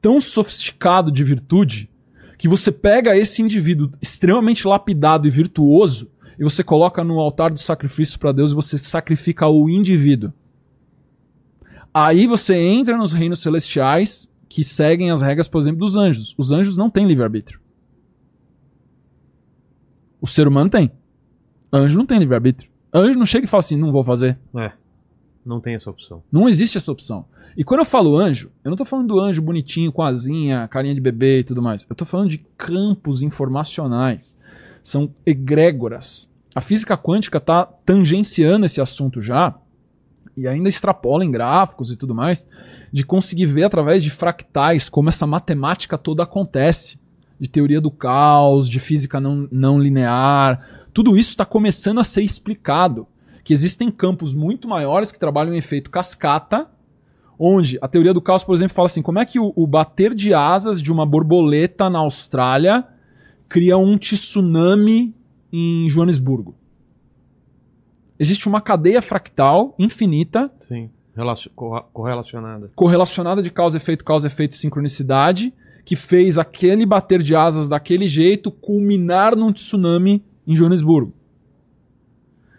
tão 0.00 0.20
sofisticado 0.20 1.10
de 1.10 1.22
virtude 1.22 1.90
que 2.38 2.48
você 2.48 2.72
pega 2.72 3.16
esse 3.16 3.42
indivíduo 3.42 3.90
extremamente 4.00 4.66
lapidado 4.66 5.28
e 5.28 5.30
virtuoso 5.30 6.10
e 6.38 6.42
você 6.42 6.64
coloca 6.64 7.04
no 7.04 7.20
altar 7.20 7.50
do 7.50 7.60
sacrifício 7.60 8.18
para 8.18 8.32
Deus 8.32 8.52
e 8.52 8.54
você 8.54 8.78
sacrifica 8.78 9.46
o 9.46 9.68
indivíduo. 9.68 10.32
Aí 11.92 12.26
você 12.26 12.56
entra 12.56 12.96
nos 12.96 13.12
reinos 13.12 13.40
celestiais 13.40 14.32
que 14.48 14.64
seguem 14.64 15.10
as 15.10 15.22
regras, 15.22 15.48
por 15.48 15.60
exemplo, 15.60 15.80
dos 15.80 15.96
anjos. 15.96 16.34
Os 16.36 16.52
anjos 16.52 16.76
não 16.76 16.90
têm 16.90 17.06
livre-arbítrio. 17.06 17.60
O 20.20 20.26
ser 20.26 20.46
humano 20.46 20.70
tem. 20.70 20.90
Anjo 21.72 21.98
não 21.98 22.06
tem 22.06 22.18
livre-arbítrio. 22.18 22.70
Anjo 22.92 23.18
não 23.18 23.26
chega 23.26 23.44
e 23.46 23.48
fala 23.48 23.60
assim, 23.60 23.76
não 23.76 23.92
vou 23.92 24.04
fazer. 24.04 24.38
É. 24.56 24.72
Não 25.44 25.60
tem 25.60 25.74
essa 25.74 25.90
opção. 25.90 26.22
Não 26.30 26.48
existe 26.48 26.76
essa 26.76 26.92
opção. 26.92 27.24
E 27.56 27.64
quando 27.64 27.80
eu 27.80 27.86
falo 27.86 28.16
anjo, 28.16 28.50
eu 28.62 28.70
não 28.70 28.76
tô 28.76 28.84
falando 28.84 29.08
do 29.08 29.20
anjo 29.20 29.42
bonitinho, 29.42 29.92
com 29.92 30.02
asinha, 30.02 30.68
carinha 30.68 30.94
de 30.94 31.00
bebê 31.00 31.40
e 31.40 31.44
tudo 31.44 31.62
mais. 31.62 31.86
Eu 31.88 31.96
tô 31.96 32.04
falando 32.04 32.28
de 32.28 32.38
campos 32.56 33.22
informacionais. 33.22 34.36
São 34.82 35.12
egrégoras. 35.24 36.30
A 36.54 36.60
física 36.60 36.96
quântica 36.96 37.40
tá 37.40 37.64
tangenciando 37.64 38.66
esse 38.66 38.80
assunto 38.80 39.20
já, 39.20 39.56
e 40.40 40.48
ainda 40.48 40.70
extrapola 40.70 41.22
em 41.22 41.30
gráficos 41.30 41.90
e 41.90 41.96
tudo 41.96 42.14
mais, 42.14 42.48
de 42.90 43.04
conseguir 43.04 43.44
ver 43.44 43.64
através 43.64 44.02
de 44.02 44.08
fractais 44.08 44.88
como 44.88 45.10
essa 45.10 45.26
matemática 45.26 45.98
toda 45.98 46.22
acontece. 46.22 46.98
De 47.38 47.46
teoria 47.46 47.78
do 47.78 47.90
caos, 47.90 48.66
de 48.66 48.80
física 48.80 49.20
não, 49.20 49.46
não 49.52 49.78
linear. 49.78 50.86
Tudo 50.94 51.16
isso 51.16 51.28
está 51.28 51.44
começando 51.44 52.00
a 52.00 52.04
ser 52.04 52.22
explicado. 52.22 53.06
Que 53.44 53.52
existem 53.52 53.90
campos 53.90 54.34
muito 54.34 54.66
maiores 54.66 55.12
que 55.12 55.18
trabalham 55.18 55.52
em 55.52 55.58
efeito 55.58 55.90
cascata, 55.90 56.66
onde 57.38 57.78
a 57.82 57.88
teoria 57.88 58.14
do 58.14 58.20
caos, 58.20 58.42
por 58.42 58.54
exemplo, 58.54 58.74
fala 58.74 58.86
assim: 58.86 59.02
como 59.02 59.18
é 59.18 59.26
que 59.26 59.38
o, 59.38 59.52
o 59.54 59.66
bater 59.66 60.14
de 60.14 60.32
asas 60.32 60.80
de 60.80 60.90
uma 60.90 61.04
borboleta 61.04 61.90
na 61.90 61.98
Austrália 61.98 62.86
cria 63.46 63.76
um 63.76 63.98
tsunami 63.98 65.14
em 65.52 65.88
Joanesburgo? 65.90 66.54
Existe 68.20 68.46
uma 68.46 68.60
cadeia 68.60 69.00
fractal 69.00 69.74
infinita 69.78 70.52
Sim. 70.68 70.90
Relacio- 71.16 71.50
corra- 71.56 71.84
correlacionada. 71.92 72.70
correlacionada 72.76 73.42
de 73.42 73.50
causa, 73.50 73.78
efeito, 73.78 74.04
causa, 74.04 74.26
efeito, 74.26 74.54
sincronicidade, 74.54 75.52
que 75.84 75.96
fez 75.96 76.36
aquele 76.38 76.84
bater 76.86 77.22
de 77.22 77.34
asas 77.34 77.66
daquele 77.66 78.06
jeito 78.06 78.50
culminar 78.50 79.34
num 79.34 79.52
tsunami 79.52 80.22
em 80.46 80.54
Joanesburgo. 80.54 81.14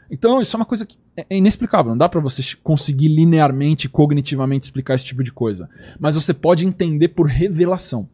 Então, 0.10 0.42
isso 0.42 0.56
é 0.56 0.60
uma 0.60 0.66
coisa 0.66 0.86
que 0.86 0.98
é 1.16 1.26
é 1.30 1.38
inexplicável. 1.38 1.92
Não 1.92 1.98
dá 1.98 2.08
pra 2.10 2.22
você 2.22 2.42
conseguir 2.64 3.10
linearmente, 3.10 3.88
cognitivamente 3.90 4.64
explicar 4.66 4.96
esse 4.96 5.06
tipo 5.06 5.24
de 5.24 5.32
coisa. 5.32 5.70
Mas 6.00 6.16
você 6.16 6.34
pode 6.34 6.66
entender 6.66 7.10
por 7.10 7.28
revelação. 7.28 8.08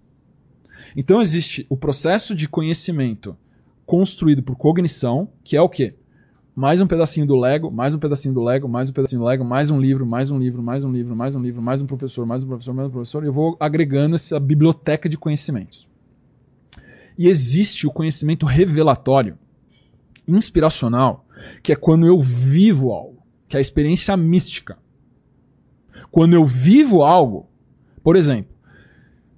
Então, 0.96 1.22
existe 1.22 1.66
o 1.70 1.78
processo 1.78 2.36
de 2.36 2.48
conhecimento 2.50 3.38
construído 3.86 4.42
por 4.44 4.56
cognição, 4.56 5.30
que 5.44 5.56
é 5.56 5.62
o 5.62 5.70
quê? 5.70 5.94
Mais 6.58 6.82
um 6.82 6.88
pedacinho 6.88 7.28
do 7.28 7.36
Lego, 7.36 7.70
mais 7.70 7.94
um 7.94 8.00
pedacinho 8.00 8.34
do 8.34 8.44
Lego, 8.44 8.68
mais 8.68 8.90
um 8.90 8.94
pedacinho 8.94 9.22
do 9.22 9.26
Lego, 9.26 9.46
mais 9.46 9.70
um 9.70 9.80
livro, 9.80 10.08
mais 10.08 10.32
um 10.32 10.40
livro, 10.40 10.64
mais 10.64 10.84
um 10.84 10.92
livro, 10.92 11.16
mais 11.16 11.36
um 11.36 11.40
livro, 11.40 11.62
mais 11.62 11.84
um 11.84 11.86
professor, 11.86 12.26
mais 12.26 12.44
um 12.44 12.48
professor, 12.48 12.74
mais 12.74 12.88
um 12.88 12.92
professor, 12.92 13.24
e 13.24 13.28
eu 13.28 13.32
vou 13.32 13.56
agregando 13.60 14.16
essa 14.16 14.40
biblioteca 14.40 15.08
de 15.08 15.20
conhecimentos. 15.20 15.88
E 17.16 17.28
existe 17.28 17.86
o 17.86 17.92
conhecimento 17.92 18.48
revelatório, 18.48 19.38
inspiracional, 20.28 21.28
que 21.62 21.74
é 21.74 21.76
quando 21.76 22.08
eu 22.08 22.20
vivo 22.20 22.92
algo, 22.92 23.22
que 23.48 23.56
é 23.56 23.60
a 23.60 23.62
experiência 23.62 24.18
mística. 24.18 24.80
Quando 26.10 26.34
eu 26.34 26.44
vivo 26.44 27.04
algo, 27.04 27.48
por 28.02 28.16
exemplo, 28.16 28.52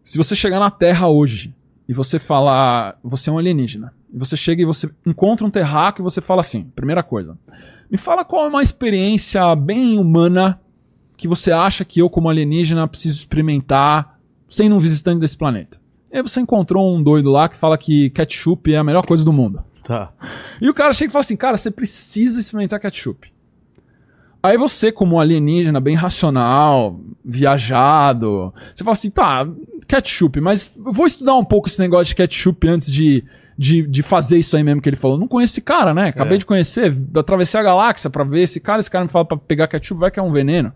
se 0.06 0.18
você 0.18 0.38
chegar 0.38 0.62
na 0.62 0.72
Terra 0.72 1.10
hoje 1.10 1.54
e 1.90 1.94
você 1.94 2.20
falar, 2.20 3.00
você 3.04 3.32
é 3.32 3.34
um 3.34 3.40
alienígena, 3.40 3.92
e 4.14 4.20
você 4.20 4.38
chega 4.38 4.62
e 4.62 4.66
você 4.66 4.88
encontra 5.04 5.44
um 5.44 5.50
terráqueo 5.50 6.04
e 6.04 6.06
você 6.06 6.22
fala 6.22 6.42
assim, 6.42 6.66
primeira 6.76 7.02
coisa, 7.02 7.36
me 7.90 7.98
fala 7.98 8.24
qual 8.24 8.46
é 8.46 8.48
uma 8.48 8.62
experiência 8.62 9.56
bem 9.56 9.98
humana 9.98 10.62
que 11.18 11.28
você 11.28 11.52
acha 11.52 11.84
que 11.84 12.00
eu 12.00 12.08
como 12.08 12.30
alienígena 12.30 12.88
preciso 12.88 13.18
experimentar 13.18 14.20
sendo 14.48 14.76
um 14.76 14.78
visitante 14.78 15.20
desse 15.20 15.36
planeta. 15.36 15.80
E 16.14 16.18
aí 16.18 16.22
você 16.22 16.40
encontrou 16.40 16.96
um 16.96 17.02
doido 17.02 17.32
lá 17.32 17.50
que 17.50 17.58
fala 17.58 17.76
que 17.76 18.12
ketchup 18.12 18.72
é 18.72 18.78
a 18.78 18.84
melhor 18.84 19.04
coisa 19.04 19.26
do 19.26 19.34
mundo. 19.34 19.64
Tá. 19.84 20.14
E 20.62 20.70
o 20.70 20.76
cara 20.76 20.94
chega 20.94 21.10
e 21.10 21.12
fala 21.12 21.22
assim, 21.22 21.36
cara, 21.36 21.58
você 21.58 21.72
precisa 21.72 22.40
experimentar 22.40 22.80
ketchup. 22.80 23.34
Aí 24.42 24.58
você, 24.58 24.92
como 24.92 25.16
um 25.16 25.20
alienígena 25.20 25.80
bem 25.82 25.96
racional, 25.96 27.00
viajado, 27.26 28.54
você 28.74 28.84
fala 28.84 28.94
assim, 28.94 29.10
tá, 29.10 29.48
ketchup, 29.88 30.40
mas 30.40 30.74
eu 30.86 30.92
vou 30.92 31.06
estudar 31.06 31.36
um 31.36 31.44
pouco 31.44 31.68
esse 31.68 31.80
negócio 31.80 32.06
de 32.06 32.16
ketchup 32.16 32.68
antes 32.68 32.92
de, 32.92 33.24
de, 33.58 33.82
de 33.86 34.02
fazer 34.04 34.38
isso 34.38 34.56
aí 34.56 34.64
mesmo 34.64 34.82
que 34.82 34.88
ele 34.90 34.96
falou. 34.96 35.18
Não 35.18 35.28
conheço 35.28 35.54
esse 35.54 35.62
cara, 35.62 35.94
né? 35.94 36.08
Acabei 36.10 36.36
É. 36.36 36.38
de 36.40 36.46
conhecer, 36.46 36.96
atravessei 37.16 37.60
a 37.60 37.64
galáxia 37.64 38.10
pra 38.10 38.24
ver 38.24 38.42
esse 38.44 38.60
cara, 38.60 38.80
esse 38.80 38.90
cara 38.92 39.04
me 39.06 39.12
fala 39.12 39.26
pra 39.26 39.38
pegar 39.38 39.68
ketchup, 39.68 40.00
vai 40.00 40.12
que 40.12 40.20
é 40.20 40.24
um 40.24 40.32
veneno. 40.32 40.72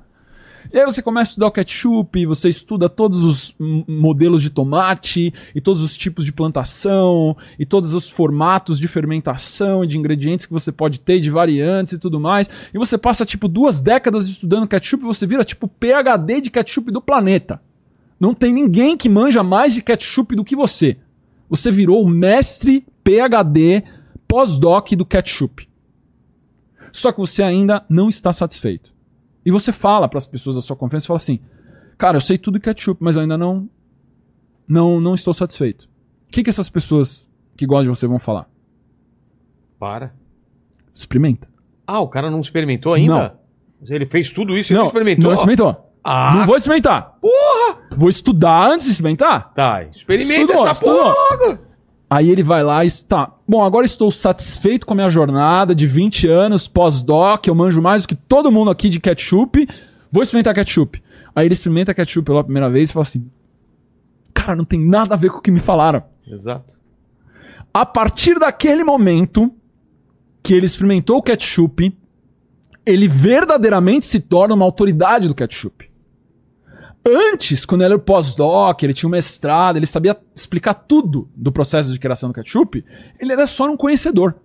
E 0.72 0.80
aí 0.80 0.86
você 0.86 1.02
começa 1.02 1.30
a 1.30 1.32
estudar 1.32 1.48
o 1.48 1.52
ketchup, 1.52 2.26
você 2.26 2.50
estuda 2.50 2.88
todos 2.88 3.24
os 3.24 3.56
modelos 3.88 4.42
de 4.42 4.50
tomate, 4.50 5.34
e 5.54 5.62
todos 5.62 5.82
os 5.82 5.98
tipos 5.98 6.24
de 6.26 6.32
plantação, 6.32 7.36
e 7.60 7.66
todos 7.66 7.94
os 7.94 8.10
formatos 8.10 8.80
de 8.80 8.88
fermentação 8.88 9.84
e 9.84 9.88
de 9.88 9.98
ingredientes 9.98 10.46
que 10.46 10.54
você 10.54 10.72
pode 10.72 11.00
ter, 11.00 11.20
de 11.20 11.30
variantes 11.30 11.94
e 11.94 12.00
tudo 12.00 12.20
mais. 12.20 12.50
E 12.74 12.78
você 12.78 12.98
passa, 12.98 13.26
tipo, 13.26 13.48
duas 13.48 13.80
décadas 13.80 14.28
estudando 14.28 14.68
ketchup 14.68 15.04
e 15.04 15.08
você 15.08 15.26
vira, 15.26 15.44
tipo, 15.44 15.68
PHD 15.68 16.42
de 16.42 16.50
ketchup 16.50 16.92
do 16.92 17.02
planeta. 17.02 17.62
Não 18.20 18.34
tem 18.34 18.54
ninguém 18.54 18.96
que 18.96 19.10
manja 19.10 19.44
mais 19.44 19.74
de 19.74 19.82
ketchup 19.82 20.36
do 20.36 20.46
que 20.46 20.56
você. 20.56 20.98
Você 21.50 21.72
virou 21.72 22.04
o 22.04 22.10
mestre 22.10 22.86
PHD 23.04 23.84
pós-doc 24.28 24.92
do 24.94 25.06
ketchup. 25.06 25.68
Só 26.92 27.12
que 27.12 27.20
você 27.20 27.44
ainda 27.44 27.84
não 27.90 28.08
está 28.08 28.32
satisfeito. 28.32 28.93
E 29.46 29.52
você 29.52 29.72
fala 29.72 30.08
para 30.08 30.18
as 30.18 30.26
pessoas 30.26 30.56
da 30.56 30.62
sua 30.62 30.76
confiança, 30.76 31.08
fala 31.08 31.18
assim: 31.18 31.40
"Cara, 31.98 32.18
eu 32.18 32.22
sei 32.22 32.38
tudo 32.38 32.56
de 32.56 32.62
ketchup, 32.62 33.04
mas 33.04 33.18
ainda 33.18 33.38
não 33.38 33.70
não 34.68 35.00
não 35.00 35.14
estou 35.14 35.34
satisfeito". 35.34 35.84
O 36.28 36.32
que 36.32 36.44
que 36.44 36.50
essas 36.50 36.70
pessoas 36.70 37.30
que 37.56 37.66
gostam 37.66 37.84
de 37.84 37.90
você 38.00 38.08
vão 38.08 38.20
falar? 38.20 38.50
Para. 39.80 40.14
Experimenta. 40.94 41.48
Ah, 41.86 42.00
o 42.00 42.08
cara 42.08 42.32
não 42.32 42.40
experimentou 42.40 42.94
ainda? 42.94 43.38
Ele 43.88 44.06
fez 44.06 44.32
tudo 44.32 44.58
isso 44.58 44.72
e 44.72 44.76
não, 44.76 44.82
não 44.84 44.88
experimentou? 44.88 45.24
Não 45.26 45.34
experimentou. 45.34 45.90
Ah, 46.04 46.36
Não 46.36 46.46
vou 46.46 46.56
experimentar. 46.56 47.18
Porra! 47.22 47.82
Vou 47.96 48.10
estudar 48.10 48.70
antes 48.70 48.86
de 48.88 48.92
experimentar? 48.94 49.54
tá. 49.54 49.84
Experimenta 49.86 50.54
Estudou, 50.54 50.68
essa 50.68 50.84
porra 50.84 51.10
estudou. 51.10 51.48
logo. 51.48 51.60
Aí 52.10 52.30
ele 52.30 52.44
vai 52.44 52.64
lá 52.64 52.84
e 52.84 52.88
está. 52.88 53.33
Bom, 53.48 53.64
agora 53.64 53.86
estou 53.86 54.10
satisfeito 54.10 54.86
com 54.86 54.94
a 54.94 54.96
minha 54.96 55.10
jornada 55.10 55.76
de 55.76 55.86
20 55.86 56.28
anos, 56.28 56.68
pós-doc, 56.68 57.46
eu 57.46 57.54
manjo 57.54 57.82
mais 57.82 58.04
do 58.04 58.08
que 58.08 58.16
todo 58.16 58.52
mundo 58.52 58.72
aqui 58.72 58.88
de 58.88 59.02
ketchup. 59.02 59.68
Vou 60.10 60.24
experimentar 60.24 60.56
ketchup. 60.56 61.04
Aí 61.36 61.46
ele 61.46 61.54
experimenta 61.54 61.94
ketchup 61.94 62.26
pela 62.26 62.44
primeira 62.44 62.70
vez 62.70 62.90
e 62.90 62.94
fala 62.94 63.02
assim: 63.02 63.30
Cara, 64.34 64.56
não 64.56 64.64
tem 64.64 64.80
nada 64.80 65.16
a 65.16 65.18
ver 65.18 65.30
com 65.30 65.40
o 65.40 65.42
que 65.42 65.52
me 65.52 65.60
falaram. 65.60 66.04
Exato. 66.26 66.80
A 67.74 67.86
partir 67.86 68.40
daquele 68.40 68.84
momento 68.84 69.52
que 70.42 70.54
ele 70.54 70.66
experimentou 70.66 71.18
o 71.18 71.24
ketchup, 71.24 71.96
ele 72.86 73.08
verdadeiramente 73.08 74.06
se 74.06 74.20
torna 74.20 74.54
uma 74.56 74.66
autoridade 74.66 75.28
do 75.28 75.36
ketchup. 75.36 75.90
Antes, 77.06 77.66
quando 77.66 77.82
ele 77.82 77.94
era 77.94 78.00
pós-doc, 78.00 78.82
ele 78.82 78.94
tinha 78.94 79.08
um 79.08 79.12
mestrado, 79.12 79.76
ele 79.76 79.86
sabia 79.86 80.18
explicar 80.34 80.74
tudo 80.74 81.30
do 81.36 81.52
processo 81.52 81.92
de 81.92 82.00
criação 82.00 82.30
do 82.30 82.36
ketchup, 82.36 82.84
ele 83.20 83.34
era 83.34 83.46
só 83.46 83.70
um 83.70 83.76
conhecedor. 83.76 84.36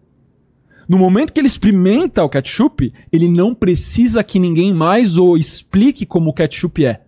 No 0.88 0.98
momento 0.98 1.32
que 1.32 1.38
ele 1.38 1.46
experimenta 1.46 2.24
o 2.24 2.28
ketchup, 2.28 2.92
ele 3.12 3.28
não 3.28 3.54
precisa 3.54 4.24
que 4.24 4.38
ninguém 4.38 4.72
mais 4.72 5.18
o 5.18 5.36
explique 5.36 6.04
como 6.04 6.30
o 6.30 6.32
ketchup 6.32 6.84
é. 6.84 7.02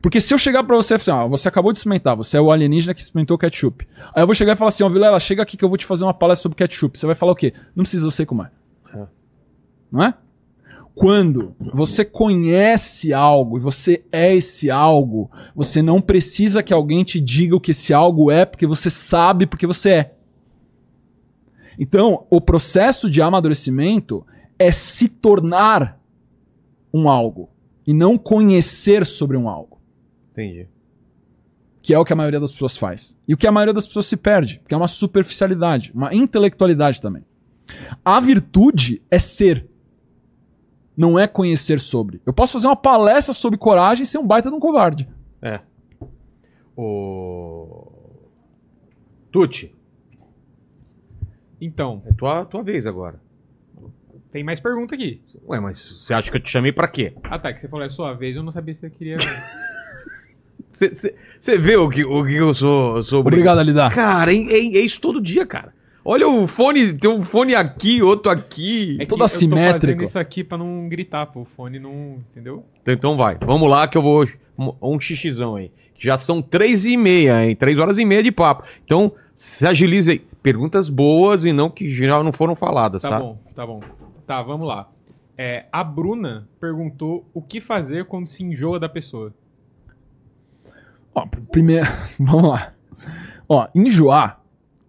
Porque 0.00 0.20
se 0.20 0.34
eu 0.34 0.38
chegar 0.38 0.62
pra 0.62 0.76
você 0.76 0.94
e 0.94 0.98
falar 0.98 1.16
assim, 1.16 1.24
ó, 1.24 1.28
você 1.28 1.48
acabou 1.48 1.72
de 1.72 1.78
experimentar, 1.78 2.14
você 2.14 2.36
é 2.36 2.40
o 2.40 2.52
alienígena 2.52 2.92
que 2.92 3.00
experimentou 3.00 3.36
o 3.36 3.38
ketchup. 3.38 3.88
Aí 4.14 4.22
eu 4.22 4.26
vou 4.26 4.34
chegar 4.34 4.52
e 4.52 4.56
falar 4.56 4.68
assim, 4.68 4.84
ó, 4.84 4.88
Vilela, 4.90 5.18
chega 5.18 5.42
aqui 5.42 5.56
que 5.56 5.64
eu 5.64 5.68
vou 5.68 5.78
te 5.78 5.86
fazer 5.86 6.04
uma 6.04 6.12
palestra 6.12 6.42
sobre 6.42 6.56
ketchup. 6.56 6.98
Você 6.98 7.06
vai 7.06 7.14
falar 7.14 7.32
o 7.32 7.34
quê? 7.34 7.54
Não 7.74 7.82
precisa, 7.82 8.06
eu 8.06 8.10
sei 8.10 8.26
como 8.26 8.44
é. 8.44 8.50
É. 8.94 9.06
Não 9.90 10.04
é? 10.04 10.14
Quando 10.94 11.56
você 11.72 12.04
conhece 12.04 13.12
algo 13.12 13.58
e 13.58 13.60
você 13.60 14.04
é 14.12 14.34
esse 14.34 14.70
algo, 14.70 15.30
você 15.54 15.82
não 15.82 16.00
precisa 16.00 16.62
que 16.62 16.72
alguém 16.72 17.02
te 17.02 17.20
diga 17.20 17.56
o 17.56 17.60
que 17.60 17.72
esse 17.72 17.92
algo 17.92 18.30
é, 18.30 18.44
porque 18.44 18.66
você 18.66 18.88
sabe 18.88 19.46
porque 19.46 19.66
você 19.66 19.90
é. 19.90 20.14
Então, 21.78 22.26
o 22.30 22.40
processo 22.40 23.10
de 23.10 23.20
amadurecimento 23.20 24.24
é 24.56 24.70
se 24.70 25.08
tornar 25.08 26.00
um 26.92 27.08
algo 27.08 27.50
e 27.84 27.92
não 27.92 28.16
conhecer 28.16 29.04
sobre 29.04 29.36
um 29.36 29.48
algo. 29.48 29.80
Entendi. 30.32 30.68
que 31.82 31.92
é 31.92 31.98
o 31.98 32.04
que 32.04 32.12
a 32.12 32.16
maioria 32.16 32.40
das 32.40 32.50
pessoas 32.50 32.76
faz. 32.76 33.14
E 33.28 33.34
o 33.34 33.36
que 33.36 33.46
a 33.46 33.52
maioria 33.52 33.74
das 33.74 33.86
pessoas 33.86 34.06
se 34.06 34.16
perde, 34.16 34.62
que 34.66 34.72
é 34.72 34.76
uma 34.76 34.88
superficialidade, 34.88 35.92
uma 35.94 36.14
intelectualidade 36.14 37.00
também. 37.00 37.24
A 38.04 38.18
virtude 38.20 39.02
é 39.10 39.18
ser. 39.18 39.68
Não 40.96 41.18
é 41.18 41.26
conhecer 41.26 41.80
sobre. 41.80 42.20
Eu 42.24 42.32
posso 42.32 42.52
fazer 42.52 42.66
uma 42.68 42.76
palestra 42.76 43.34
sobre 43.34 43.58
coragem 43.58 44.04
e 44.04 44.06
ser 44.06 44.18
um 44.18 44.26
baita 44.26 44.48
de 44.48 44.54
um 44.54 44.60
covarde. 44.60 45.08
É. 45.42 45.60
O. 46.76 47.92
Tuti, 49.32 49.74
Então, 51.60 52.02
é 52.06 52.12
tua, 52.12 52.44
tua 52.44 52.62
vez 52.62 52.86
agora. 52.86 53.20
tem 54.30 54.44
mais 54.44 54.60
pergunta 54.60 54.94
aqui. 54.94 55.20
Ué, 55.48 55.58
mas 55.58 55.90
você 55.98 56.14
acha 56.14 56.30
que 56.30 56.36
eu 56.36 56.40
te 56.40 56.48
chamei 56.50 56.70
pra 56.70 56.86
quê? 56.86 57.14
Ah, 57.24 57.38
tá, 57.38 57.52
que 57.52 57.60
você 57.60 57.68
falou 57.68 57.84
é 57.84 57.90
sua 57.90 58.14
vez, 58.14 58.36
eu 58.36 58.44
não 58.44 58.52
sabia 58.52 58.74
se 58.74 58.80
você 58.82 58.90
queria. 58.90 59.16
Você 60.74 61.56
vê 61.56 61.76
o 61.76 61.88
que, 61.88 62.04
o 62.04 62.26
que 62.26 62.34
eu 62.34 62.52
sou, 62.52 62.96
eu 62.96 63.02
sou 63.04 63.20
Obrigado, 63.20 63.58
Alidar. 63.58 63.94
Cara, 63.94 64.32
é, 64.32 64.36
é, 64.36 64.58
é 64.58 64.80
isso 64.80 65.00
todo 65.00 65.22
dia, 65.22 65.46
cara. 65.46 65.72
Olha 66.04 66.28
o 66.28 66.46
fone, 66.46 66.92
tem 66.92 67.10
um 67.10 67.22
fone 67.22 67.54
aqui, 67.54 68.02
outro 68.02 68.30
aqui. 68.30 68.96
É 69.00 69.06
Todo 69.06 69.12
eu 69.14 69.18
tô 69.18 69.24
assimétrico. 69.24 69.80
fazendo 69.80 70.02
isso 70.02 70.18
aqui 70.18 70.44
pra 70.44 70.58
não 70.58 70.86
gritar, 70.88 71.26
pô. 71.26 71.40
O 71.40 71.44
fone 71.44 71.78
não. 71.78 72.18
Entendeu? 72.30 72.64
Então 72.86 73.16
vai, 73.16 73.38
vamos 73.44 73.68
lá 73.70 73.88
que 73.88 73.96
eu 73.96 74.02
vou. 74.02 74.28
Um, 74.82 75.00
xixizão 75.00 75.56
aí. 75.56 75.72
Já 75.98 76.18
são 76.18 76.42
três 76.42 76.84
e 76.84 76.96
meia, 76.96 77.44
hein? 77.46 77.56
Três 77.56 77.78
horas 77.78 77.96
e 77.98 78.04
meia 78.04 78.22
de 78.22 78.30
papo. 78.30 78.64
Então, 78.84 79.12
se 79.34 79.66
agilize 79.66 80.10
aí. 80.10 80.18
Perguntas 80.42 80.90
boas 80.90 81.44
e 81.46 81.52
não 81.52 81.70
que 81.70 81.90
já 81.90 82.22
não 82.22 82.32
foram 82.32 82.54
faladas, 82.54 83.00
Tá, 83.02 83.08
tá? 83.08 83.18
bom, 83.18 83.38
tá 83.54 83.66
bom. 83.66 83.80
Tá, 84.26 84.42
vamos 84.42 84.68
lá. 84.68 84.90
É, 85.38 85.64
a 85.72 85.82
Bruna 85.82 86.46
perguntou 86.60 87.24
o 87.32 87.40
que 87.40 87.60
fazer 87.62 88.04
quando 88.04 88.26
se 88.26 88.44
enjoa 88.44 88.78
da 88.78 88.88
pessoa. 88.88 89.32
Ó, 91.14 91.26
pr- 91.26 91.40
primeiro, 91.50 91.86
vamos 92.20 92.50
lá. 92.50 92.72
Ó, 93.48 93.66
enjoar 93.74 94.40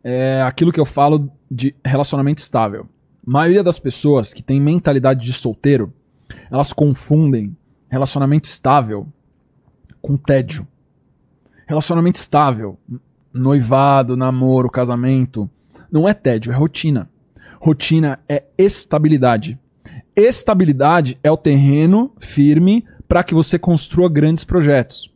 é 0.08 0.44
aquilo 0.44 0.72
que 0.72 0.80
eu 0.80 0.86
falo 0.86 1.32
de 1.50 1.76
relacionamento 1.84 2.40
estável. 2.40 2.88
A 3.28 3.32
maioria 3.32 3.64
das 3.64 3.80
pessoas 3.80 4.32
que 4.32 4.44
tem 4.44 4.62
mentalidade 4.62 5.26
de 5.26 5.34
solteiro, 5.34 5.92
elas 6.52 6.72
confundem 6.72 7.58
relacionamento 7.90 8.48
estável 8.48 9.08
com 10.00 10.16
tédio. 10.16 10.68
Relacionamento 11.66 12.20
estável, 12.20 12.78
noivado, 13.34 14.16
namoro, 14.16 14.70
casamento, 14.70 15.50
não 15.92 16.08
é 16.08 16.14
tédio, 16.14 16.52
é 16.52 16.56
rotina. 16.56 17.10
Rotina 17.60 18.20
é 18.30 18.44
estabilidade. 18.60 19.58
Estabilidade 20.16 21.18
é 21.24 21.32
o 21.32 21.38
terreno 21.38 22.14
firme 22.20 22.86
para 23.08 23.24
que 23.24 23.34
você 23.34 23.58
construa 23.58 24.08
grandes 24.08 24.44
projetos. 24.44 25.12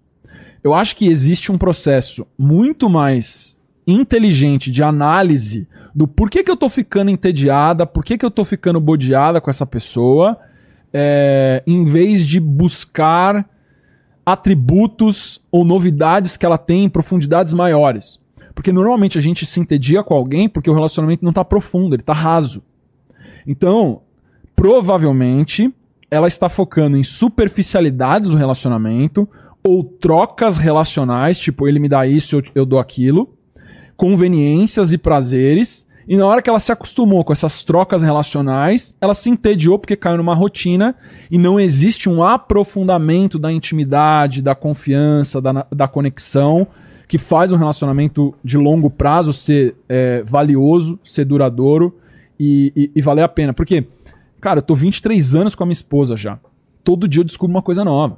Eu 0.64 0.74
acho 0.74 0.96
que 0.96 1.08
existe 1.08 1.52
um 1.52 1.60
processo 1.60 2.26
muito 2.36 2.90
mais 2.90 3.59
inteligente 3.92 4.72
de 4.72 4.84
análise 4.84 5.68
do 5.94 6.08
porquê 6.08 6.44
que 6.44 6.52
eu 6.52 6.58
tô 6.58 6.70
ficando 6.70 7.10
entediada, 7.10 7.86
por 7.86 8.04
que, 8.04 8.18
eu 8.24 8.32
tô 8.32 8.46
ficando 8.46 8.80
bodeada 8.80 9.42
com 9.42 9.50
essa 9.50 9.66
pessoa, 9.66 10.38
é, 10.94 11.64
em 11.66 11.86
vez 11.86 12.26
de 12.26 12.40
buscar 12.40 13.48
atributos 14.26 15.42
ou 15.52 15.66
novidades 15.66 16.38
que 16.38 16.46
ela 16.46 16.58
tem 16.58 16.86
em 16.86 16.90
profundidades 16.90 17.54
maiores. 17.54 18.20
Porque 18.54 18.72
normalmente 18.72 19.18
a 19.18 19.22
gente 19.22 19.46
se 19.46 19.60
entedia 19.60 20.04
com 20.04 20.14
alguém 20.14 20.48
porque 20.48 20.70
o 20.70 20.74
relacionamento 20.74 21.26
não 21.26 21.34
tá 21.34 21.44
profundo, 21.44 21.96
ele 21.96 22.04
tá 22.04 22.14
raso. 22.14 22.64
Então, 23.48 24.02
provavelmente, 24.56 25.74
ela 26.12 26.28
está 26.28 26.50
focando 26.50 26.98
em 26.98 27.04
superficialidades 27.04 28.30
do 28.30 28.38
relacionamento 28.38 29.28
ou 29.64 29.84
trocas 29.84 30.58
relacionais, 30.58 31.38
tipo, 31.40 31.68
ele 31.68 31.80
me 31.80 31.90
dá 31.90 32.06
isso, 32.06 32.38
eu, 32.38 32.44
eu 32.56 32.66
dou 32.66 32.80
aquilo, 32.80 33.34
conveniências 34.00 34.94
e 34.94 34.98
prazeres. 34.98 35.86
E 36.08 36.16
na 36.16 36.26
hora 36.26 36.42
que 36.42 36.50
ela 36.50 36.58
se 36.58 36.72
acostumou 36.72 37.24
com 37.24 37.34
essas 37.34 37.66
trocas 37.66 38.02
relacionais, 38.02 38.96
ela 39.00 39.14
se 39.14 39.30
entediou 39.30 39.78
porque 39.78 39.96
caiu 39.96 40.18
numa 40.18 40.34
rotina 40.34 40.96
e 41.30 41.38
não 41.38 41.60
existe 41.60 42.10
um 42.10 42.24
aprofundamento 42.24 43.38
da 43.38 43.52
intimidade, 43.52 44.42
da 44.42 44.56
confiança, 44.56 45.42
da, 45.42 45.68
da 45.70 45.88
conexão, 45.88 46.66
que 47.10 47.18
faz 47.18 47.52
um 47.52 47.58
relacionamento 47.58 48.34
de 48.42 48.58
longo 48.58 48.90
prazo 48.90 49.34
ser 49.34 49.76
é, 49.90 50.24
valioso, 50.24 50.98
ser 51.04 51.26
duradouro 51.26 51.94
e, 52.40 52.72
e, 52.76 52.92
e 52.96 53.02
valer 53.02 53.24
a 53.24 53.28
pena. 53.28 53.54
Porque, 53.54 53.86
cara, 54.40 54.60
eu 54.60 54.64
tô 54.64 54.76
23 54.76 55.36
anos 55.36 55.54
com 55.54 55.64
a 55.64 55.66
minha 55.66 55.74
esposa 55.74 56.16
já. 56.16 56.40
Todo 56.86 57.08
dia 57.08 57.20
eu 57.20 57.26
descubro 57.26 57.54
uma 57.54 57.62
coisa 57.62 57.84
nova. 57.84 58.18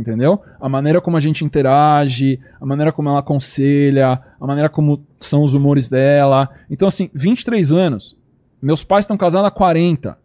Entendeu? 0.00 0.40
A 0.58 0.66
maneira 0.66 0.98
como 1.00 1.18
a 1.18 1.20
gente 1.20 1.44
interage, 1.44 2.40
a 2.58 2.64
maneira 2.64 2.90
como 2.90 3.10
ela 3.10 3.18
aconselha, 3.18 4.18
a 4.40 4.46
maneira 4.46 4.70
como 4.70 5.04
são 5.20 5.42
os 5.42 5.52
humores 5.52 5.90
dela. 5.90 6.48
Então, 6.70 6.88
assim, 6.88 7.10
23 7.12 7.70
anos. 7.70 8.16
Meus 8.62 8.82
pais 8.82 9.04
estão 9.04 9.18
casados 9.18 9.46
há 9.46 9.50
40. 9.50 10.16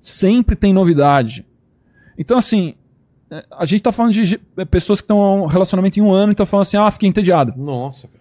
Sempre 0.00 0.56
tem 0.56 0.72
novidade. 0.72 1.46
Então, 2.18 2.36
assim, 2.38 2.74
é, 3.30 3.44
a 3.56 3.64
gente 3.64 3.82
tá 3.82 3.92
falando 3.92 4.12
de 4.12 4.24
ge- 4.24 4.40
pessoas 4.70 5.00
que 5.00 5.04
estão 5.04 5.44
um 5.44 5.46
relacionamento 5.46 5.98
em 6.00 6.02
um 6.02 6.12
ano 6.12 6.30
e 6.30 6.34
estão 6.34 6.46
falando 6.46 6.62
assim, 6.62 6.76
ah, 6.76 6.90
fiquei 6.90 7.08
entediado. 7.08 7.54
Nossa, 7.56 8.08
cara. 8.08 8.20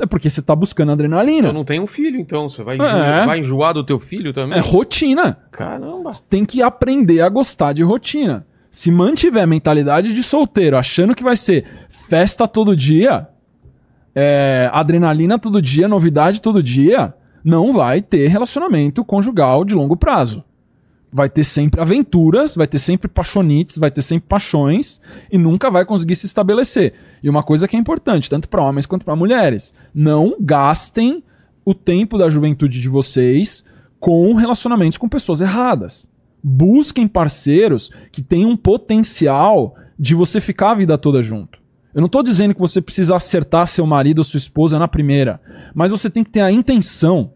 É 0.00 0.06
porque 0.06 0.28
você 0.30 0.40
tá 0.42 0.56
buscando 0.56 0.90
adrenalina. 0.90 1.48
Eu 1.48 1.52
não 1.52 1.64
tenho 1.64 1.82
um 1.82 1.86
filho, 1.86 2.18
então. 2.18 2.48
Você 2.48 2.64
vai, 2.64 2.74
É. 2.74 2.78
enjoar, 2.78 3.26
vai 3.26 3.38
enjoar 3.38 3.74
do 3.74 3.84
teu 3.84 4.00
filho 4.00 4.32
também? 4.32 4.58
É 4.58 4.60
rotina. 4.60 5.38
Caramba. 5.52 6.12
Você 6.12 6.22
tem 6.28 6.44
que 6.46 6.62
aprender 6.62 7.20
a 7.20 7.28
gostar 7.28 7.74
de 7.74 7.82
rotina. 7.84 8.44
Se 8.72 8.90
mantiver 8.90 9.42
a 9.42 9.46
mentalidade 9.46 10.14
de 10.14 10.22
solteiro, 10.22 10.78
achando 10.78 11.14
que 11.14 11.22
vai 11.22 11.36
ser 11.36 11.66
festa 11.90 12.48
todo 12.48 12.74
dia, 12.74 13.28
é, 14.14 14.70
adrenalina 14.72 15.38
todo 15.38 15.60
dia, 15.60 15.86
novidade 15.86 16.40
todo 16.40 16.62
dia, 16.62 17.14
não 17.44 17.74
vai 17.74 18.00
ter 18.00 18.28
relacionamento 18.28 19.04
conjugal 19.04 19.62
de 19.62 19.74
longo 19.74 19.94
prazo. 19.94 20.42
Vai 21.12 21.28
ter 21.28 21.44
sempre 21.44 21.82
aventuras, 21.82 22.54
vai 22.54 22.66
ter 22.66 22.78
sempre 22.78 23.08
paixonites, 23.08 23.76
vai 23.76 23.90
ter 23.90 24.00
sempre 24.00 24.26
paixões 24.26 25.02
e 25.30 25.36
nunca 25.36 25.70
vai 25.70 25.84
conseguir 25.84 26.14
se 26.14 26.24
estabelecer. 26.24 26.94
E 27.22 27.28
uma 27.28 27.42
coisa 27.42 27.68
que 27.68 27.76
é 27.76 27.78
importante, 27.78 28.30
tanto 28.30 28.48
para 28.48 28.62
homens 28.62 28.86
quanto 28.86 29.04
para 29.04 29.14
mulheres, 29.14 29.74
não 29.94 30.34
gastem 30.40 31.22
o 31.62 31.74
tempo 31.74 32.16
da 32.16 32.30
juventude 32.30 32.80
de 32.80 32.88
vocês 32.88 33.66
com 34.00 34.32
relacionamentos 34.32 34.96
com 34.96 35.10
pessoas 35.10 35.42
erradas. 35.42 36.10
Busquem 36.42 37.06
parceiros 37.06 37.90
que 38.10 38.22
tenham 38.22 38.56
potencial 38.56 39.76
de 39.98 40.14
você 40.14 40.40
ficar 40.40 40.72
a 40.72 40.74
vida 40.74 40.98
toda 40.98 41.22
junto. 41.22 41.60
Eu 41.94 42.00
não 42.00 42.06
estou 42.06 42.22
dizendo 42.22 42.54
que 42.54 42.60
você 42.60 42.80
precisa 42.80 43.14
acertar 43.14 43.66
seu 43.66 43.86
marido 43.86 44.18
ou 44.18 44.24
sua 44.24 44.38
esposa 44.38 44.78
na 44.78 44.88
primeira, 44.88 45.40
mas 45.74 45.90
você 45.90 46.08
tem 46.08 46.24
que 46.24 46.30
ter 46.30 46.40
a 46.40 46.50
intenção. 46.50 47.32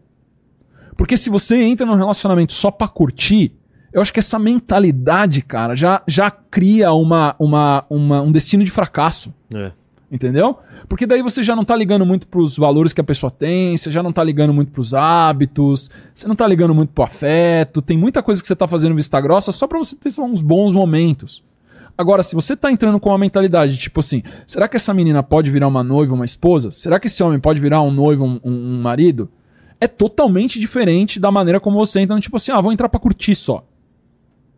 Porque 0.97 1.15
se 1.15 1.29
você 1.29 1.61
entra 1.61 1.85
num 1.85 1.93
relacionamento 1.93 2.53
só 2.53 2.71
pra 2.71 2.87
curtir, 2.87 3.53
eu 3.93 4.01
acho 4.01 4.11
que 4.11 4.19
essa 4.19 4.39
mentalidade, 4.39 5.41
cara, 5.41 5.75
já, 5.75 6.01
já 6.07 6.31
cria 6.31 6.91
uma, 6.91 7.35
uma, 7.39 7.85
uma, 7.89 8.21
um 8.21 8.31
destino 8.31 8.63
de 8.63 8.71
fracasso. 8.71 9.33
É. 9.53 9.71
Entendeu? 10.09 10.57
Porque 10.87 11.05
daí 11.05 11.21
você 11.21 11.43
já 11.43 11.53
não 11.53 11.65
tá 11.65 11.75
ligando 11.75 12.05
muito 12.05 12.27
pros 12.27 12.57
valores 12.57 12.93
que 12.93 13.01
a 13.01 13.03
pessoa 13.03 13.29
tem, 13.29 13.75
você 13.75 13.91
já 13.91 14.01
não 14.01 14.13
tá 14.13 14.23
ligando 14.23 14.53
muito 14.53 14.71
pros 14.71 14.93
hábitos, 14.93 15.91
você 16.13 16.27
não 16.29 16.35
tá 16.35 16.47
ligando 16.47 16.73
muito 16.73 16.93
pro 16.93 17.03
afeto, 17.03 17.81
tem 17.81 17.97
muita 17.97 18.23
coisa 18.23 18.39
que 18.41 18.47
você 18.47 18.55
tá 18.55 18.67
fazendo 18.69 18.95
vista 18.95 19.19
grossa 19.19 19.51
só 19.51 19.67
pra 19.67 19.77
você 19.77 19.97
ter 19.97 20.09
uns 20.21 20.41
bons 20.41 20.71
momentos. 20.71 21.43
Agora, 21.97 22.23
se 22.23 22.35
você 22.35 22.55
tá 22.55 22.71
entrando 22.71 22.99
com 23.01 23.09
uma 23.09 23.17
mentalidade 23.17 23.75
tipo 23.75 23.99
assim, 23.99 24.23
será 24.45 24.69
que 24.69 24.77
essa 24.77 24.93
menina 24.93 25.21
pode 25.21 25.51
virar 25.51 25.67
uma 25.67 25.83
noiva, 25.83 26.13
uma 26.13 26.23
esposa? 26.25 26.71
Será 26.71 26.99
que 27.01 27.07
esse 27.07 27.21
homem 27.21 27.39
pode 27.39 27.59
virar 27.59 27.81
um 27.81 27.91
noivo, 27.91 28.23
um, 28.23 28.39
um- 28.45 28.81
marido? 28.81 29.29
É 29.81 29.87
totalmente 29.87 30.57
diferente 30.57 31.19
da 31.19 31.31
maneira 31.31 31.59
como 31.59 31.77
você 31.77 31.99
entra, 31.99 32.17
tipo 32.19 32.37
assim, 32.37 32.51
ah, 32.51 32.61
vou 32.61 32.71
entrar 32.71 32.87
pra 32.87 32.99
curtir 32.99 33.35
só. 33.35 33.65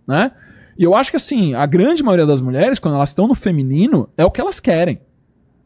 Né? 0.07 0.31
E 0.77 0.83
eu 0.83 0.93
acho 0.95 1.09
que 1.09 1.17
assim, 1.17 1.55
a 1.55 1.65
grande 1.65 2.03
maioria 2.03 2.25
das 2.25 2.39
mulheres, 2.39 2.77
quando 2.77 2.95
elas 2.95 3.09
estão 3.09 3.27
no 3.27 3.33
feminino, 3.35 4.09
é 4.15 4.23
o 4.23 4.29
que 4.31 4.39
elas 4.39 4.59
querem. 4.59 4.99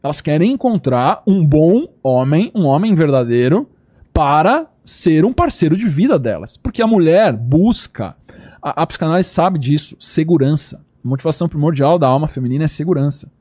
Elas 0.04 0.20
querem 0.20 0.52
encontrar 0.52 1.22
um 1.26 1.42
bom 1.42 1.88
homem, 2.02 2.52
um 2.54 2.66
homem 2.66 2.94
verdadeiro, 2.94 3.66
para 4.12 4.66
ser 4.84 5.24
um 5.24 5.32
parceiro 5.32 5.78
de 5.78 5.88
vida 5.88 6.18
delas. 6.18 6.58
Porque 6.58 6.82
a 6.82 6.86
mulher 6.86 7.32
busca, 7.32 8.14
a, 8.60 8.82
a 8.82 8.86
psicanálise 8.86 9.30
sabe 9.30 9.58
disso, 9.58 9.96
segurança. 9.98 10.84
A 11.02 11.08
motivação 11.08 11.48
primordial 11.48 11.98
da 11.98 12.06
alma 12.06 12.28
feminina 12.28 12.64
é 12.64 12.68
segurança. 12.68 13.32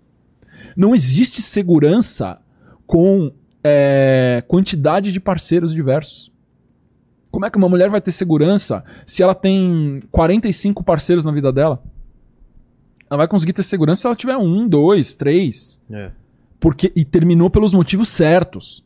Não 0.73 0.95
existe 0.95 1.41
segurança 1.41 2.39
com 2.87 3.29
é, 3.61 4.41
quantidade 4.47 5.11
de 5.11 5.19
parceiros 5.19 5.73
diversos. 5.73 6.31
Como 7.29 7.45
é 7.45 7.49
que 7.49 7.57
uma 7.57 7.67
mulher 7.67 7.89
vai 7.89 7.99
ter 7.99 8.13
segurança 8.13 8.85
se 9.05 9.21
ela 9.21 9.35
tem 9.35 10.01
45 10.11 10.81
parceiros 10.81 11.25
na 11.25 11.31
vida 11.33 11.51
dela? 11.51 11.83
Ela 13.09 13.17
vai 13.17 13.27
conseguir 13.27 13.51
ter 13.51 13.63
segurança 13.63 14.01
se 14.01 14.07
ela 14.07 14.15
tiver 14.15 14.37
um, 14.37 14.65
dois, 14.65 15.13
três 15.13 15.81
É. 15.91 16.22
porque 16.63 16.93
e 16.95 17.03
terminou 17.03 17.49
pelos 17.49 17.73
motivos 17.73 18.07
certos. 18.07 18.85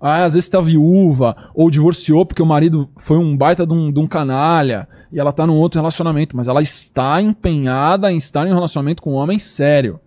Ah, 0.00 0.24
às 0.24 0.34
vezes 0.34 0.48
tá 0.48 0.60
viúva, 0.60 1.36
ou 1.54 1.70
divorciou 1.70 2.26
porque 2.26 2.42
o 2.42 2.46
marido 2.46 2.88
foi 2.96 3.16
um 3.16 3.36
baita 3.36 3.64
de 3.64 3.72
um, 3.72 3.92
de 3.92 4.00
um 4.00 4.08
canalha, 4.08 4.88
e 5.12 5.20
ela 5.20 5.32
tá 5.32 5.46
num 5.46 5.56
outro 5.56 5.78
relacionamento, 5.78 6.36
mas 6.36 6.48
ela 6.48 6.60
está 6.60 7.22
empenhada 7.22 8.10
em 8.10 8.16
estar 8.16 8.44
em 8.44 8.50
um 8.50 8.54
relacionamento 8.54 9.00
com 9.00 9.12
um 9.12 9.14
homem 9.14 9.38
sério. 9.38 10.00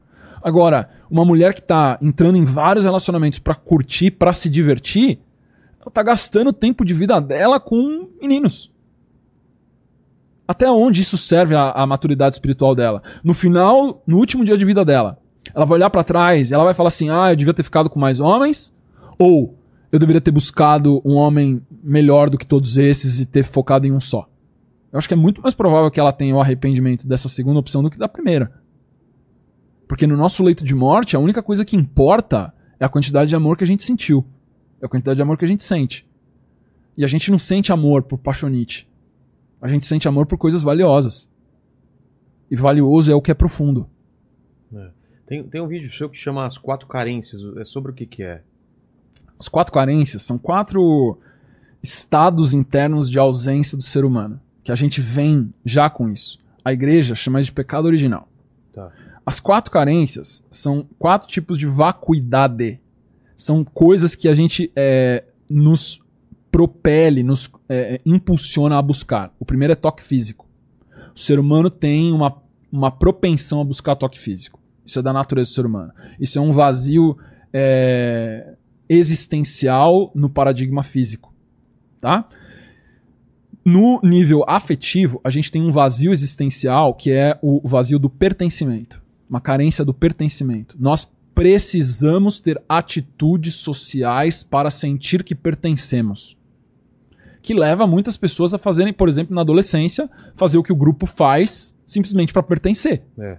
Agora, 0.44 0.90
uma 1.10 1.24
mulher 1.24 1.54
que 1.54 1.62
tá 1.62 1.98
entrando 2.02 2.38
em 2.38 2.44
vários 2.44 2.84
relacionamentos 2.84 3.40
pra 3.40 3.56
curtir, 3.56 4.12
pra 4.12 4.34
se 4.34 4.50
divertir, 4.50 5.18
ela 5.80 5.90
tá 5.90 6.04
gastando 6.04 6.50
o 6.50 6.54
tempo 6.54 6.84
de 6.84 6.94
vida 6.94 7.22
dela 7.22 7.62
com 7.62 8.10
meninos. 8.22 8.70
Até 10.46 10.70
onde 10.70 11.00
isso 11.00 11.18
serve 11.18 11.56
à, 11.56 11.72
à 11.72 11.88
maturidade 11.88 12.36
espiritual 12.36 12.76
dela? 12.76 13.02
No 13.24 13.34
final, 13.34 14.04
no 14.06 14.18
último 14.18 14.44
dia 14.44 14.58
de 14.58 14.66
vida 14.66 14.84
dela, 14.84 15.18
ela 15.54 15.66
vai 15.66 15.78
olhar 15.78 15.90
pra 15.90 16.04
trás, 16.04 16.52
ela 16.52 16.64
vai 16.64 16.74
falar 16.74 16.88
assim: 16.88 17.10
"Ah, 17.10 17.32
eu 17.32 17.36
devia 17.36 17.54
ter 17.54 17.64
ficado 17.64 17.90
com 17.90 18.00
mais 18.00 18.20
homens", 18.20 18.74
ou 19.18 19.58
eu 19.92 20.00
deveria 20.00 20.22
ter 20.22 20.32
buscado 20.32 21.02
um 21.06 21.14
homem 21.14 21.62
melhor 21.84 22.30
do 22.30 22.38
que 22.38 22.46
todos 22.46 22.78
esses 22.78 23.22
e 23.22 23.26
ter 23.26 23.44
focado 23.44 23.88
em 23.88 23.92
um 23.92 24.02
só. 24.02 24.28
Eu 24.92 24.98
acho 24.98 25.08
que 25.08 25.14
é 25.14 25.18
muito 25.18 25.42
mais 25.42 25.54
provável 25.54 25.92
que 25.92 26.00
ela 26.00 26.14
tenha 26.14 26.36
o 26.36 26.40
arrependimento 26.40 27.08
dessa 27.08 27.30
segunda 27.30 27.60
opção 27.60 27.84
do 27.84 27.90
que 27.90 27.98
da 27.98 28.08
primeira. 28.08 28.52
Porque 29.88 30.08
no 30.08 30.18
nosso 30.18 30.44
leito 30.44 30.64
de 30.64 30.74
morte, 30.74 31.16
a 31.16 31.20
única 31.20 31.44
coisa 31.44 31.66
que 31.66 31.76
importa 31.76 32.54
é 32.80 32.86
a 32.86 32.90
quantidade 32.90 33.30
de 33.30 33.36
amor 33.36 33.58
que 33.58 33.64
a 33.64 33.68
gente 33.68 33.84
sentiu. 33.84 34.26
É 34.82 34.86
a 34.86 34.90
quantidade 34.90 35.18
de 35.18 35.22
amor 35.22 35.38
que 35.38 35.46
a 35.46 35.48
gente 35.48 35.64
sente. 35.64 36.08
E 36.98 37.04
a 37.04 37.08
gente 37.08 37.30
não 37.30 37.40
sente 37.40 37.72
amor 37.72 38.04
por 38.04 38.18
paixonite. 38.18 38.90
A 39.62 39.68
gente 39.68 39.86
sente 39.86 40.08
amor 40.08 40.26
por 40.26 40.38
coisas 40.38 40.62
valiosas. 40.62 41.30
E 42.50 42.56
valioso 42.56 43.12
é 43.12 43.16
o 43.16 43.22
que 43.22 43.32
é 43.32 43.34
profundo. 43.34 43.90
Tem, 45.28 45.44
tem 45.44 45.62
um 45.62 45.68
vídeo 45.68 45.92
seu 45.92 46.10
que 46.10 46.18
chama 46.18 46.46
As 46.46 46.58
Quatro 46.58 46.88
Carências. 46.88 47.42
É 47.58 47.66
sobre 47.66 47.92
o 47.92 47.96
que 47.96 48.06
que 48.06 48.24
é? 48.24 48.42
As 49.40 49.48
quatro 49.48 49.74
carências 49.74 50.24
são 50.24 50.38
quatro 50.38 51.18
estados 51.82 52.54
internos 52.54 53.10
de 53.10 53.20
ausência 53.20 53.78
do 53.78 53.84
ser 53.84 54.06
humano. 54.06 54.40
Que 54.64 54.72
a 54.72 54.76
gente 54.76 55.02
vem 55.02 55.54
já 55.64 55.90
com 55.90 56.10
isso. 56.10 56.40
A 56.64 56.74
igreja 56.74 57.14
chama 57.16 57.42
de 57.42 57.52
pecado 57.52 57.86
original. 57.86 58.28
Tá. 58.74 58.92
As 59.26 59.40
quatro 59.40 59.72
carências 59.72 60.46
são 60.52 60.88
quatro 60.98 61.28
tipos 61.28 61.58
de 61.58 61.66
vacuidade. 61.66 62.80
São 63.38 63.64
coisas 63.64 64.16
que 64.16 64.28
a 64.28 64.34
gente 64.34 64.72
é, 64.76 65.24
nos 65.50 66.00
propele, 66.52 67.22
nos 67.22 67.52
é, 67.68 68.00
impulsiona 68.06 68.78
a 68.78 68.82
buscar. 68.82 69.34
O 69.40 69.46
primeiro 69.46 69.74
é 69.74 69.76
toque 69.76 70.02
físico. 70.02 70.48
O 71.14 71.20
ser 71.20 71.38
humano 71.40 71.70
tem 71.70 72.14
uma, 72.14 72.42
uma 72.72 72.92
propensão 72.92 73.60
a 73.60 73.64
buscar 73.64 73.96
toque 73.96 74.20
físico. 74.20 74.60
Isso 74.86 75.00
é 75.00 75.02
da 75.02 75.12
natureza 75.12 75.50
do 75.50 75.54
ser 75.54 75.66
humano. 75.66 75.92
Isso 76.20 76.38
é 76.38 76.42
um 76.42 76.52
vazio 76.52 77.18
é, 77.52 78.54
existencial 78.88 80.12
no 80.14 80.30
paradigma 80.30 80.84
físico. 80.84 81.34
Tá? 82.00 82.28
No 83.64 84.00
nível 84.04 84.46
afetivo, 84.48 85.20
a 85.24 85.30
gente 85.30 85.50
tem 85.50 85.62
um 85.62 85.72
vazio 85.72 86.14
existencial 86.14 86.94
que 86.94 87.12
é 87.12 87.38
o 87.42 87.68
vazio 87.68 87.98
do 87.98 88.10
pertencimento. 88.10 89.02
Uma 89.28 89.42
carência 89.42 89.84
do 89.84 89.94
pertencimento. 89.94 90.76
Nós 90.80 91.10
precisamos 91.34 92.40
ter 92.40 92.62
atitudes 92.70 93.56
sociais 93.56 94.44
para 94.44 94.70
sentir 94.70 95.24
que 95.24 95.34
pertencemos. 95.34 96.38
Que 97.42 97.54
leva 97.54 97.88
muitas 97.88 98.18
pessoas 98.18 98.54
a 98.54 98.58
fazerem, 98.58 98.94
por 98.94 99.10
exemplo, 99.10 99.36
na 99.36 99.42
adolescência, 99.42 100.10
fazer 100.36 100.58
o 100.58 100.64
que 100.64 100.72
o 100.72 100.76
grupo 100.76 101.06
faz 101.06 101.76
simplesmente 101.86 102.32
para 102.32 102.44
pertencer. 102.44 103.04
É. 103.18 103.38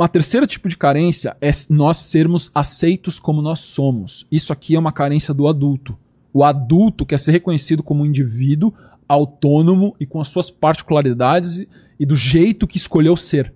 Uma 0.00 0.08
terceira 0.08 0.46
tipo 0.46 0.66
de 0.66 0.78
carência 0.78 1.36
é 1.42 1.50
nós 1.68 1.98
sermos 1.98 2.50
aceitos 2.54 3.20
como 3.20 3.42
nós 3.42 3.60
somos. 3.60 4.26
Isso 4.32 4.50
aqui 4.50 4.74
é 4.74 4.78
uma 4.78 4.92
carência 4.92 5.34
do 5.34 5.46
adulto. 5.46 5.94
O 6.32 6.42
adulto 6.42 7.04
quer 7.04 7.18
ser 7.18 7.32
reconhecido 7.32 7.82
como 7.82 8.02
um 8.02 8.06
indivíduo 8.06 8.72
autônomo 9.06 9.94
e 10.00 10.06
com 10.06 10.18
as 10.18 10.28
suas 10.28 10.48
particularidades 10.48 11.66
e- 11.98 12.06
do 12.06 12.16
jeito 12.16 12.66
que 12.66 12.78
escolheu 12.78 13.14
ser. 13.14 13.52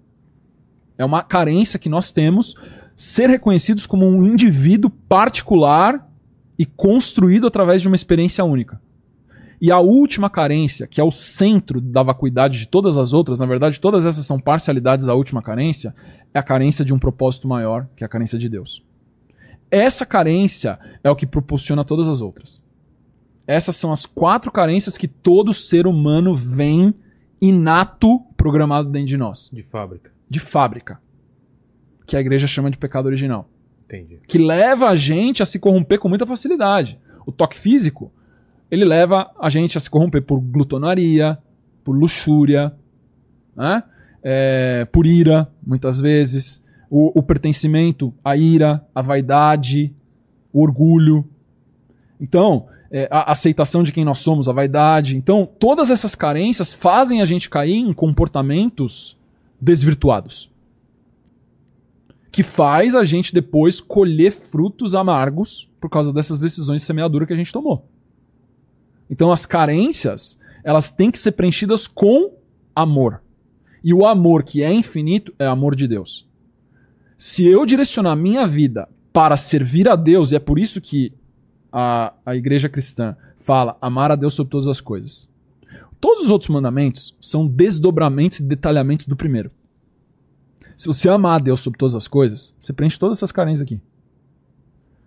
É 0.99 1.05
uma 1.07 1.23
carência 1.23 1.79
que 1.79 1.89
nós 1.89 2.13
temos 2.13 2.55
ser 2.95 3.31
reconhecidos 3.31 3.87
como 3.87 4.07
um 4.07 4.27
indivíduo 4.27 4.91
particular 4.91 6.07
e 6.59 6.67
construído 6.67 7.47
através 7.47 7.81
de 7.81 7.89
uma 7.89 7.97
experiência 7.97 8.45
única. 8.45 8.79
E 9.61 9.71
a 9.71 9.79
última 9.79 10.29
carência, 10.29 10.87
que 10.87 11.01
é 11.01 11.05
o 11.05 11.11
centro 11.11 11.81
da 11.81 12.03
vacuidade 12.03 12.59
de 12.59 12.69
todas 12.69 12.99
as 12.99 13.13
outras, 13.13 13.41
na 13.41 13.47
verdade, 13.47 13.81
todas 13.81 14.05
essas 14.05 14.27
são 14.27 14.39
parcialidades 14.39 15.07
da 15.07 15.15
última 15.15 15.41
carência, 15.43 15.95
é 16.33 16.39
a 16.39 16.43
carência 16.43 16.85
de 16.85 16.93
um 16.93 16.99
propósito 16.99 17.49
maior, 17.49 17.87
que 17.97 18.05
é 18.05 18.07
a 18.07 18.09
carência 18.09 18.39
de 18.39 18.49
Deus. 18.49 18.83
Essa 19.71 20.05
carência 20.05 20.79
é 21.03 21.11
o 21.11 21.17
que 21.17 21.27
proporciona 21.27 21.85
todas 21.85 22.09
as 22.09 22.21
outras. 22.21 22.63
Essas 23.47 23.77
são 23.77 23.93
as 23.93 24.07
quatro 24.07 24.51
carências 24.51 24.97
que 24.97 25.09
todo 25.09 25.53
ser 25.53 25.87
humano 25.87 26.35
vem 26.35 26.95
inato 27.41 28.21
programado 28.37 28.89
dentro 28.91 29.09
de 29.09 29.17
nós, 29.17 29.51
De 29.53 29.63
fábrica. 29.63 30.11
de 30.29 30.41
fábrica, 30.41 31.01
que 32.07 32.17
a 32.17 32.21
igreja 32.21 32.47
chama 32.47 32.71
de 32.71 32.77
pecado 32.79 33.07
original 33.07 33.49
Entendi. 33.85 34.21
que 34.27 34.39
leva 34.39 34.89
a 34.89 34.95
gente 34.95 35.43
a 35.43 35.47
se 35.47 35.59
corromper 35.59 35.99
com 35.99 36.09
muita 36.09 36.27
facilidade. 36.27 36.99
O 37.27 37.33
toque 37.33 37.59
físico, 37.59 38.13
ele 38.75 38.85
leva 38.85 39.31
a 39.41 39.49
gente 39.49 39.79
a 39.79 39.81
se 39.81 39.89
corromper 39.89 40.23
por 40.23 40.41
glutonaria, 40.41 41.39
por 41.85 41.97
luxúria, 41.97 42.75
né? 43.57 43.83
É, 44.23 44.87
por 44.91 45.07
ira, 45.07 45.49
muitas 45.65 46.01
vezes. 46.01 46.63
O, 46.91 47.19
o 47.19 47.23
pertencimento, 47.23 48.13
a 48.25 48.37
ira, 48.37 48.85
a 48.95 49.01
vaidade, 49.01 49.95
o 50.53 50.61
orgulho. 50.61 51.25
Então, 52.21 52.67
é, 52.91 53.09
a 53.11 53.31
aceitação 53.31 53.83
de 53.83 53.93
quem 53.93 54.05
nós 54.05 54.19
somos, 54.19 54.49
a 54.49 54.53
vaidade. 54.53 55.17
Então, 55.17 55.49
todas 55.59 55.91
essas 55.91 56.15
carências 56.15 56.75
fazem 56.75 57.23
a 57.23 57.25
gente 57.25 57.49
cair 57.49 57.77
em 57.77 57.93
comportamentos 57.93 59.17
desvirtuados 59.61 60.53
que 62.35 62.43
faz 62.43 62.97
a 62.97 63.05
gente 63.05 63.33
depois 63.33 63.81
colher 63.81 64.33
frutos 64.33 64.93
amargos 64.93 65.71
por 65.81 65.89
causa 65.89 66.13
dessas 66.13 66.41
decisões 66.41 66.83
de 66.83 66.87
semeadura 66.87 67.25
que 67.25 67.33
a 67.33 67.37
gente 67.37 67.53
tomou. 67.53 67.87
Então 69.09 69.31
as 69.31 69.47
carências, 69.47 70.39
elas 70.63 70.91
têm 70.91 71.11
que 71.11 71.19
ser 71.19 71.33
preenchidas 71.33 71.87
com 71.87 72.35
amor. 72.75 73.23
E 73.83 73.93
o 73.93 74.07
amor 74.07 74.43
que 74.43 74.63
é 74.63 74.73
infinito 74.73 75.35
é 75.39 75.47
amor 75.47 75.77
de 75.77 75.87
Deus. 75.87 76.27
Se 77.19 77.47
eu 77.47 77.67
direcionar 77.67 78.17
minha 78.17 78.47
vida 78.47 78.89
para 79.13 79.37
servir 79.37 79.89
a 79.89 79.95
Deus, 79.95 80.33
e 80.33 80.37
é 80.37 80.39
por 80.39 80.59
isso 80.59 80.81
que 80.81 81.13
a, 81.71 82.13
a 82.25 82.35
igreja 82.35 82.69
cristã 82.69 83.17
fala 83.39 83.77
amar 83.81 84.11
a 84.11 84.17
Deus 84.17 84.35
sobre 84.35 84.51
todas 84.51 84.69
as 84.69 84.81
coisas. 84.81 85.29
Todos 86.01 86.25
os 86.25 86.31
outros 86.31 86.51
mandamentos 86.51 87.17
são 87.21 87.47
desdobramentos 87.47 88.41
e 88.41 88.45
detalhamentos 88.45 89.07
do 89.07 89.17
primeiro. 89.17 89.51
Se 90.77 90.87
você 90.87 91.09
amar 91.09 91.41
a 91.41 91.43
Deus 91.43 91.61
sobre 91.61 91.79
todas 91.79 91.95
as 91.95 92.09
coisas, 92.09 92.55
você 92.59 92.73
preenche 92.73 92.99
todas 92.99 93.19
essas 93.19 93.33
carências 93.33 93.63
aqui. 93.63 93.81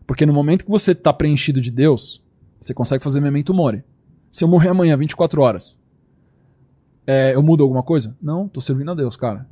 Porque 0.05 0.25
no 0.25 0.33
momento 0.33 0.63
que 0.63 0.71
você 0.71 0.93
está 0.93 1.11
preenchido 1.11 1.59
de 1.59 1.69
Deus, 1.69 2.23
você 2.59 2.73
consegue 2.73 3.03
fazer 3.03 3.21
memento 3.21 3.53
mori. 3.53 3.83
Se 4.31 4.43
eu 4.43 4.47
morrer 4.47 4.69
amanhã, 4.69 4.97
24 4.97 5.41
horas, 5.41 5.81
é, 7.05 7.33
eu 7.33 7.41
mudo 7.41 7.63
alguma 7.63 7.83
coisa? 7.83 8.15
Não, 8.21 8.47
tô 8.47 8.59
servindo 8.59 8.91
a 8.91 8.95
Deus, 8.95 9.15
cara. 9.15 9.47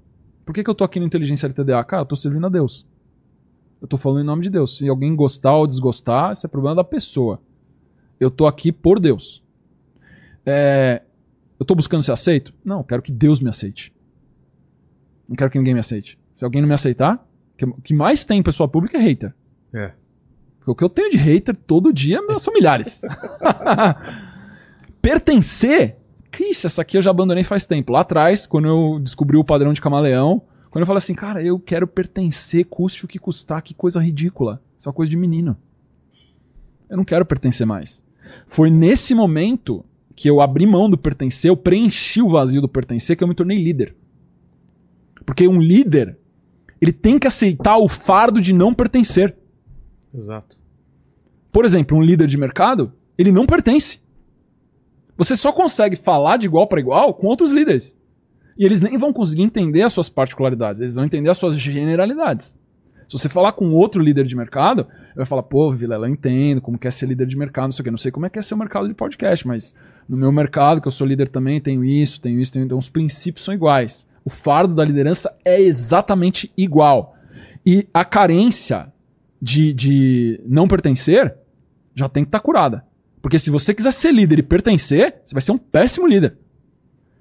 Por 0.46 0.54
que, 0.54 0.64
que 0.64 0.70
eu 0.70 0.76
tô 0.76 0.84
aqui 0.84 1.00
no 1.00 1.06
Inteligência 1.06 1.48
LTDA? 1.48 1.84
Cara, 1.84 2.04
eu 2.04 2.06
tô 2.06 2.16
servindo 2.16 2.46
a 2.46 2.50
Deus. 2.50 2.86
Eu 3.82 3.88
tô 3.88 3.98
falando 3.98 4.22
em 4.22 4.26
nome 4.26 4.44
de 4.44 4.50
Deus. 4.50 4.78
Se 4.78 4.88
alguém 4.88 5.16
gostar 5.16 5.56
ou 5.56 5.66
desgostar, 5.66 6.32
isso 6.32 6.46
é 6.46 6.50
problema 6.50 6.76
da 6.76 6.84
pessoa. 6.84 7.42
Eu 8.20 8.30
tô 8.30 8.46
aqui 8.46 8.72
por 8.72 9.00
Deus. 9.00 9.44
É, 10.46 11.02
eu 11.60 11.66
tô 11.66 11.74
buscando 11.74 12.04
ser 12.04 12.12
aceito? 12.12 12.54
Não, 12.64 12.80
eu 12.80 12.84
quero 12.84 13.02
que 13.02 13.12
Deus 13.12 13.42
me 13.42 13.50
aceite. 13.50 13.94
Não 15.28 15.36
quero 15.36 15.50
que 15.50 15.58
ninguém 15.58 15.74
me 15.74 15.80
aceite. 15.80 16.20
Se 16.36 16.44
alguém 16.44 16.62
não 16.62 16.68
me 16.68 16.74
aceitar, 16.74 17.26
o 17.62 17.82
que 17.82 17.94
mais 17.94 18.26
tem 18.26 18.40
em 18.40 18.44
pessoa 18.44 18.68
pública 18.68 18.98
é 18.98 19.02
hater. 19.02 19.34
É. 19.74 19.94
Porque 20.66 20.72
o 20.72 20.76
que 20.76 20.84
eu 20.84 20.90
tenho 20.90 21.12
de 21.12 21.18
hater 21.18 21.56
todo 21.56 21.94
dia 21.94 22.20
são 22.40 22.54
milhares. 22.54 23.04
Pertencer, 25.00 25.98
Ixi, 26.40 26.66
essa 26.66 26.82
aqui 26.82 26.98
eu 26.98 27.02
já 27.02 27.12
abandonei 27.12 27.44
faz 27.44 27.66
tempo. 27.66 27.94
Lá 27.94 28.02
atrás, 28.02 28.46
quando 28.46 28.68
eu 28.68 29.00
descobri 29.00 29.38
o 29.38 29.44
padrão 29.44 29.72
de 29.74 29.82
camaleão, 29.82 30.42
quando 30.70 30.82
eu 30.82 30.88
falei 30.88 30.98
assim, 30.98 31.14
cara, 31.14 31.42
eu 31.44 31.60
quero 31.60 31.88
pertencer, 31.88 32.66
custe 32.66 33.06
o 33.06 33.08
que 33.08 33.20
custar, 33.20 33.62
que 33.62 33.74
coisa 33.74 34.02
ridícula. 34.02 34.62
Isso 34.78 34.88
é 34.88 34.90
uma 34.90 34.96
coisa 34.96 35.10
de 35.10 35.16
menino. 35.18 35.56
Eu 36.90 36.98
não 36.98 37.06
quero 37.06 37.26
pertencer 37.26 37.66
mais. 37.66 38.04
Foi 38.48 38.70
nesse 38.70 39.16
momento 39.16 39.86
que 40.16 40.30
eu 40.30 40.42
abri 40.42 40.66
mão 40.66 40.90
do 40.90 40.98
pertencer, 40.98 41.50
eu 41.50 41.58
preenchi 41.58 42.22
o 42.22 42.30
vazio 42.30 42.62
do 42.62 42.70
pertencer, 42.70 43.16
que 43.16 43.24
eu 43.24 43.28
me 43.28 43.36
tornei 43.36 43.62
líder. 43.62 43.96
Porque 45.26 45.48
um 45.48 45.60
líder, 45.60 46.18
ele 46.80 46.92
tem 46.92 47.20
que 47.20 47.28
aceitar 47.28 47.78
o 47.78 47.88
fardo 47.88 48.42
de 48.42 48.54
não 48.54 48.74
pertencer. 48.74 49.36
Exato. 50.18 50.58
Por 51.52 51.66
exemplo, 51.66 51.98
um 51.98 52.02
líder 52.02 52.28
de 52.28 52.38
mercado, 52.38 52.94
ele 53.18 53.32
não 53.32 53.46
pertence. 53.46 54.00
Você 55.18 55.36
só 55.36 55.52
consegue 55.52 55.96
falar 55.96 56.38
de 56.38 56.46
igual 56.46 56.68
para 56.68 56.80
igual 56.80 57.14
com 57.14 57.28
outros 57.28 57.52
líderes. 57.52 57.98
E 58.58 58.66
eles 58.66 58.82
nem 58.82 58.98
vão 58.98 59.12
conseguir 59.12 59.44
entender 59.44 59.82
as 59.82 59.94
suas 59.94 60.10
particularidades, 60.10 60.82
eles 60.82 60.96
vão 60.96 61.06
entender 61.06 61.30
as 61.30 61.38
suas 61.38 61.58
generalidades. 61.58 62.56
Se 63.08 63.18
você 63.18 63.30
falar 63.30 63.52
com 63.52 63.72
outro 63.72 64.02
líder 64.02 64.26
de 64.26 64.36
mercado, 64.36 64.88
vai 65.16 65.26
falar, 65.26 65.44
pô, 65.44 65.72
Vilela, 65.72 66.08
eu 66.08 66.12
entendo 66.12 66.60
como 66.60 66.78
quer 66.78 66.92
ser 66.92 67.06
líder 67.06 67.28
de 67.28 67.38
mercado, 67.38 67.66
não 67.66 67.72
sei 67.72 67.82
o 67.82 67.84
quê. 67.84 67.92
Não 67.92 67.98
sei 67.98 68.12
como 68.12 68.26
é 68.26 68.30
que 68.30 68.40
é 68.40 68.42
ser 68.42 68.56
o 68.56 68.58
mercado 68.58 68.88
de 68.88 68.96
podcast, 68.96 69.48
mas 69.48 69.76
no 70.10 70.18
meu 70.18 70.32
mercado, 70.32 70.82
que 70.82 70.88
eu 70.88 70.92
sou 70.92 71.06
líder 71.06 71.30
também, 71.30 71.62
tenho 71.62 71.86
isso, 71.86 72.20
tenho 72.20 72.40
isso, 72.40 72.52
tenho... 72.52 72.66
Então 72.66 72.78
os 72.78 72.90
princípios 72.90 73.46
são 73.46 73.54
iguais. 73.54 74.08
O 74.24 74.30
fardo 74.30 74.74
da 74.74 74.84
liderança 74.84 75.38
é 75.46 75.62
exatamente 75.62 76.52
igual. 76.58 77.16
E 77.64 77.88
a 77.94 78.04
carência 78.04 78.92
de, 79.42 79.74
de 79.74 80.42
não 80.46 80.68
pertencer 80.68 81.36
já 81.94 82.08
tem 82.10 82.24
que 82.24 82.28
estar 82.30 82.40
curada. 82.40 82.86
Porque 83.22 83.40
se 83.40 83.50
você 83.50 83.74
quiser 83.74 83.92
ser 83.92 84.12
líder 84.14 84.40
e 84.40 84.44
pertencer, 84.44 85.22
você 85.26 85.34
vai 85.34 85.42
ser 85.42 85.52
um 85.52 85.58
péssimo 85.58 86.08
líder. 86.08 86.38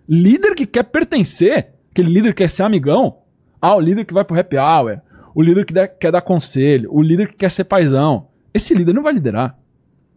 Líder 0.08 0.54
que 0.54 0.66
quer 0.66 0.82
pertencer, 0.84 1.74
aquele 1.90 2.10
líder 2.12 2.34
que 2.34 2.42
quer 2.42 2.50
ser 2.50 2.62
amigão, 2.62 3.18
ah, 3.60 3.74
o 3.74 3.80
líder 3.80 4.04
que 4.04 4.12
vai 4.12 4.24
pro 4.24 4.38
happy 4.38 4.56
hour, 4.58 5.00
o 5.34 5.40
líder 5.42 5.64
que 5.64 5.72
der- 5.72 5.96
quer 5.98 6.12
dar 6.12 6.20
conselho, 6.20 6.92
o 6.92 7.00
líder 7.00 7.28
que 7.28 7.36
quer 7.36 7.50
ser 7.50 7.64
paizão. 7.64 8.28
Esse 8.52 8.74
líder 8.74 8.92
não 8.92 9.02
vai 9.02 9.12
liderar. 9.14 9.58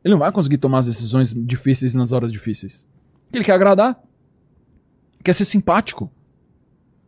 Ele 0.04 0.14
não 0.14 0.20
vai 0.20 0.32
conseguir 0.32 0.58
tomar 0.58 0.80
as 0.80 0.86
decisões 0.88 1.34
difíceis 1.34 1.96
nas 1.96 2.12
horas 2.12 2.32
difíceis. 2.32 2.86
Ele 3.32 3.44
quer 3.44 3.54
agradar. 3.54 4.02
Quer 5.24 5.34
ser 5.34 5.46
simpático. 5.46 6.12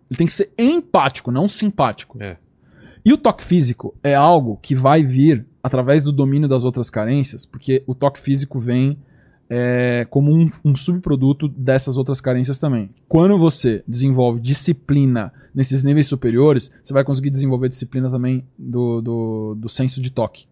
Ele 0.10 0.18
tem 0.18 0.28
que 0.28 0.34
ser 0.34 0.52
empático, 0.58 1.32
não 1.32 1.48
simpático. 1.48 2.18
É. 2.22 2.38
E 3.04 3.14
o 3.14 3.18
toque 3.18 3.44
físico 3.44 3.96
é 4.04 4.14
algo 4.14 4.60
que 4.62 4.76
vai 4.76 5.04
vir 5.04 5.46
através 5.64 6.04
do 6.04 6.12
domínio 6.12 6.48
das 6.48 6.64
outras 6.64 6.90
carências, 6.90 7.46
porque 7.46 7.84
o 7.88 7.96
toque 7.96 8.20
físico 8.20 8.60
vem 8.60 8.98
é, 9.50 10.06
como 10.10 10.32
um, 10.32 10.48
um 10.64 10.76
subproduto 10.76 11.48
dessas 11.48 11.98
outras 11.98 12.22
carências 12.22 12.60
também. 12.60 12.90
Quando 13.08 13.38
você 13.38 13.84
desenvolve 13.88 14.40
disciplina 14.40 15.34
nesses 15.56 15.84
níveis 15.84 16.06
superiores, 16.06 16.72
você 16.84 16.94
vai 16.94 17.04
conseguir 17.04 17.32
desenvolver 17.32 17.68
disciplina 17.68 18.10
também 18.12 18.46
do, 18.58 19.02
do, 19.02 19.56
do 19.56 19.70
senso 19.70 20.02
de 20.02 20.12
toque. 20.12 20.46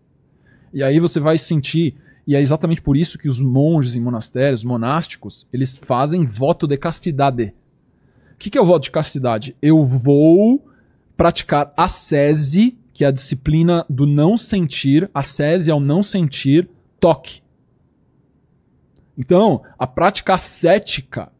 E 0.74 0.84
aí 0.84 1.00
você 1.00 1.19
vai 1.19 1.38
sentir, 1.38 1.95
e 2.26 2.35
é 2.35 2.42
exatamente 2.42 2.82
por 2.82 2.98
isso 2.98 3.17
que 3.17 3.30
os 3.30 3.40
monges 3.40 3.95
em 3.95 4.01
monastérios, 4.01 4.64
monásticos, 4.64 5.48
eles 5.53 5.77
fazem 5.77 6.26
voto 6.26 6.67
de 6.67 6.77
castidade. 6.77 7.53
O 8.34 8.38
que, 8.40 8.50
que 8.50 8.58
é 8.58 8.61
o 8.61 8.66
voto 8.66 8.84
de 8.84 8.92
castidade? 8.92 9.56
Eu 9.61 9.84
vou 9.85 10.66
praticar 11.18 11.74
a 11.76 11.88
sese, 11.88 12.78
que 12.94 13.04
é 13.04 13.08
a 13.08 13.12
disciplina 13.12 13.86
do 13.90 14.06
não 14.06 14.38
sentir, 14.38 15.10
a 15.14 15.24
sese 15.24 15.70
ao 15.70 15.80
não 15.80 16.02
sentir 16.04 16.70
toque. 17.00 17.42
Então, 19.18 19.64
a 19.78 19.88
prática 19.88 20.36
ascética 20.36 21.32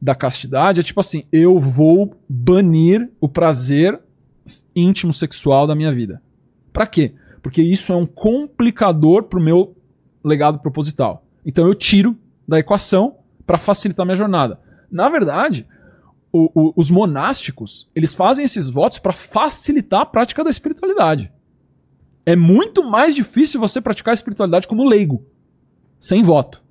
da 0.00 0.14
castidade 0.14 0.80
é 0.80 0.84
tipo 0.84 1.00
assim: 1.00 1.24
eu 1.32 1.58
vou 1.58 2.16
banir 2.28 3.10
o 3.20 3.28
prazer 3.28 4.00
íntimo 4.74 5.12
sexual 5.12 5.66
da 5.66 5.74
minha 5.74 5.92
vida. 5.92 6.22
Pra 6.72 6.86
quê? 6.86 7.14
Porque 7.42 7.60
isso 7.60 7.92
é 7.92 7.96
um 7.96 8.06
complicador 8.06 9.24
pro 9.24 9.40
meu 9.40 9.76
legado 10.22 10.60
proposital. 10.60 11.24
Então 11.44 11.66
eu 11.66 11.74
tiro 11.74 12.16
da 12.46 12.58
equação 12.58 13.16
para 13.46 13.58
facilitar 13.58 14.06
minha 14.06 14.16
jornada. 14.16 14.60
Na 14.90 15.08
verdade, 15.08 15.66
o- 16.32 16.50
o- 16.54 16.72
os 16.76 16.90
monásticos, 16.90 17.88
eles 17.94 18.14
fazem 18.14 18.44
esses 18.44 18.68
votos 18.68 18.98
para 18.98 19.12
facilitar 19.12 20.02
a 20.02 20.06
prática 20.06 20.44
da 20.44 20.50
espiritualidade. 20.50 21.32
É 22.26 22.36
muito 22.36 22.84
mais 22.84 23.14
difícil 23.14 23.58
você 23.60 23.80
praticar 23.80 24.12
a 24.12 24.14
espiritualidade 24.14 24.68
como 24.68 24.86
leigo, 24.86 25.24
sem 26.00 26.22
voto. 26.22 26.62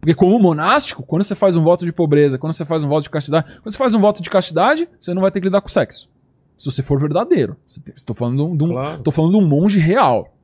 Porque 0.00 0.14
como 0.14 0.36
monástico, 0.40 1.04
quando 1.04 1.22
você 1.22 1.36
faz 1.36 1.56
um 1.56 1.62
voto 1.62 1.84
de 1.84 1.92
pobreza, 1.92 2.36
quando 2.36 2.52
você 2.52 2.64
faz 2.64 2.82
um 2.82 2.88
voto 2.88 3.04
de 3.04 3.10
castidade, 3.10 3.46
quando 3.62 3.70
você 3.70 3.78
faz 3.78 3.94
um 3.94 4.00
voto 4.00 4.20
de 4.20 4.28
castidade, 4.28 4.88
você 4.98 5.14
não 5.14 5.22
vai 5.22 5.30
ter 5.30 5.40
que 5.40 5.46
lidar 5.46 5.60
com 5.60 5.68
sexo. 5.68 6.10
Se 6.56 6.64
você 6.70 6.82
for 6.82 6.98
verdadeiro. 7.00 7.56
Estou 7.94 8.14
falando 8.14 8.56
de 8.56 8.64
um, 8.64 8.68
Claro. 8.70 9.12
falando 9.12 9.38
de 9.38 9.44
um 9.44 9.46
monge 9.48 9.78
real. 9.78 10.34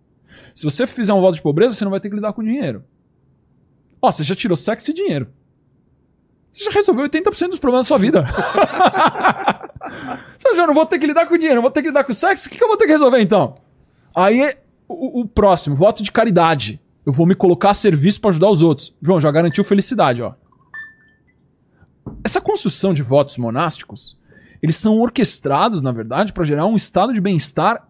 Se 0.54 0.64
você 0.64 0.86
fizer 0.86 1.12
um 1.12 1.20
voto 1.20 1.34
de 1.34 1.42
pobreza, 1.42 1.74
você 1.74 1.84
não 1.84 1.90
vai 1.90 1.98
ter 2.00 2.08
que 2.08 2.14
lidar 2.14 2.32
com 2.32 2.42
dinheiro. 2.42 2.84
Ó, 4.00 4.10
você 4.12 4.22
já 4.22 4.34
tirou 4.36 4.56
sexo 4.56 4.92
e 4.92 4.94
dinheiro. 4.94 5.28
Já 6.58 6.70
resolveu 6.72 7.08
80% 7.08 7.50
dos 7.50 7.58
problemas 7.58 7.86
da 7.86 7.88
sua 7.88 7.98
vida. 7.98 8.26
eu 10.44 10.56
já 10.56 10.66
não 10.66 10.74
vou 10.74 10.84
ter 10.84 10.98
que 10.98 11.06
lidar 11.06 11.26
com 11.26 11.36
dinheiro, 11.36 11.56
não 11.56 11.62
vou 11.62 11.70
ter 11.70 11.82
que 11.82 11.88
lidar 11.88 12.04
com 12.04 12.12
sexo. 12.12 12.48
O 12.48 12.50
que, 12.50 12.58
que 12.58 12.64
eu 12.64 12.68
vou 12.68 12.76
ter 12.76 12.86
que 12.86 12.92
resolver 12.92 13.20
então? 13.20 13.56
Aí, 14.14 14.56
o, 14.88 15.20
o 15.20 15.28
próximo, 15.28 15.76
voto 15.76 16.02
de 16.02 16.10
caridade. 16.10 16.80
Eu 17.06 17.12
vou 17.12 17.26
me 17.26 17.34
colocar 17.34 17.70
a 17.70 17.74
serviço 17.74 18.20
para 18.20 18.30
ajudar 18.30 18.50
os 18.50 18.62
outros. 18.62 18.94
João, 19.00 19.20
já 19.20 19.30
garantiu 19.30 19.62
felicidade, 19.62 20.20
ó. 20.20 20.34
Essa 22.24 22.40
construção 22.40 22.92
de 22.92 23.02
votos 23.02 23.38
monásticos, 23.38 24.18
eles 24.60 24.76
são 24.76 24.98
orquestrados, 24.98 25.80
na 25.80 25.92
verdade, 25.92 26.32
para 26.32 26.44
gerar 26.44 26.66
um 26.66 26.74
estado 26.74 27.12
de 27.12 27.20
bem-estar 27.20 27.86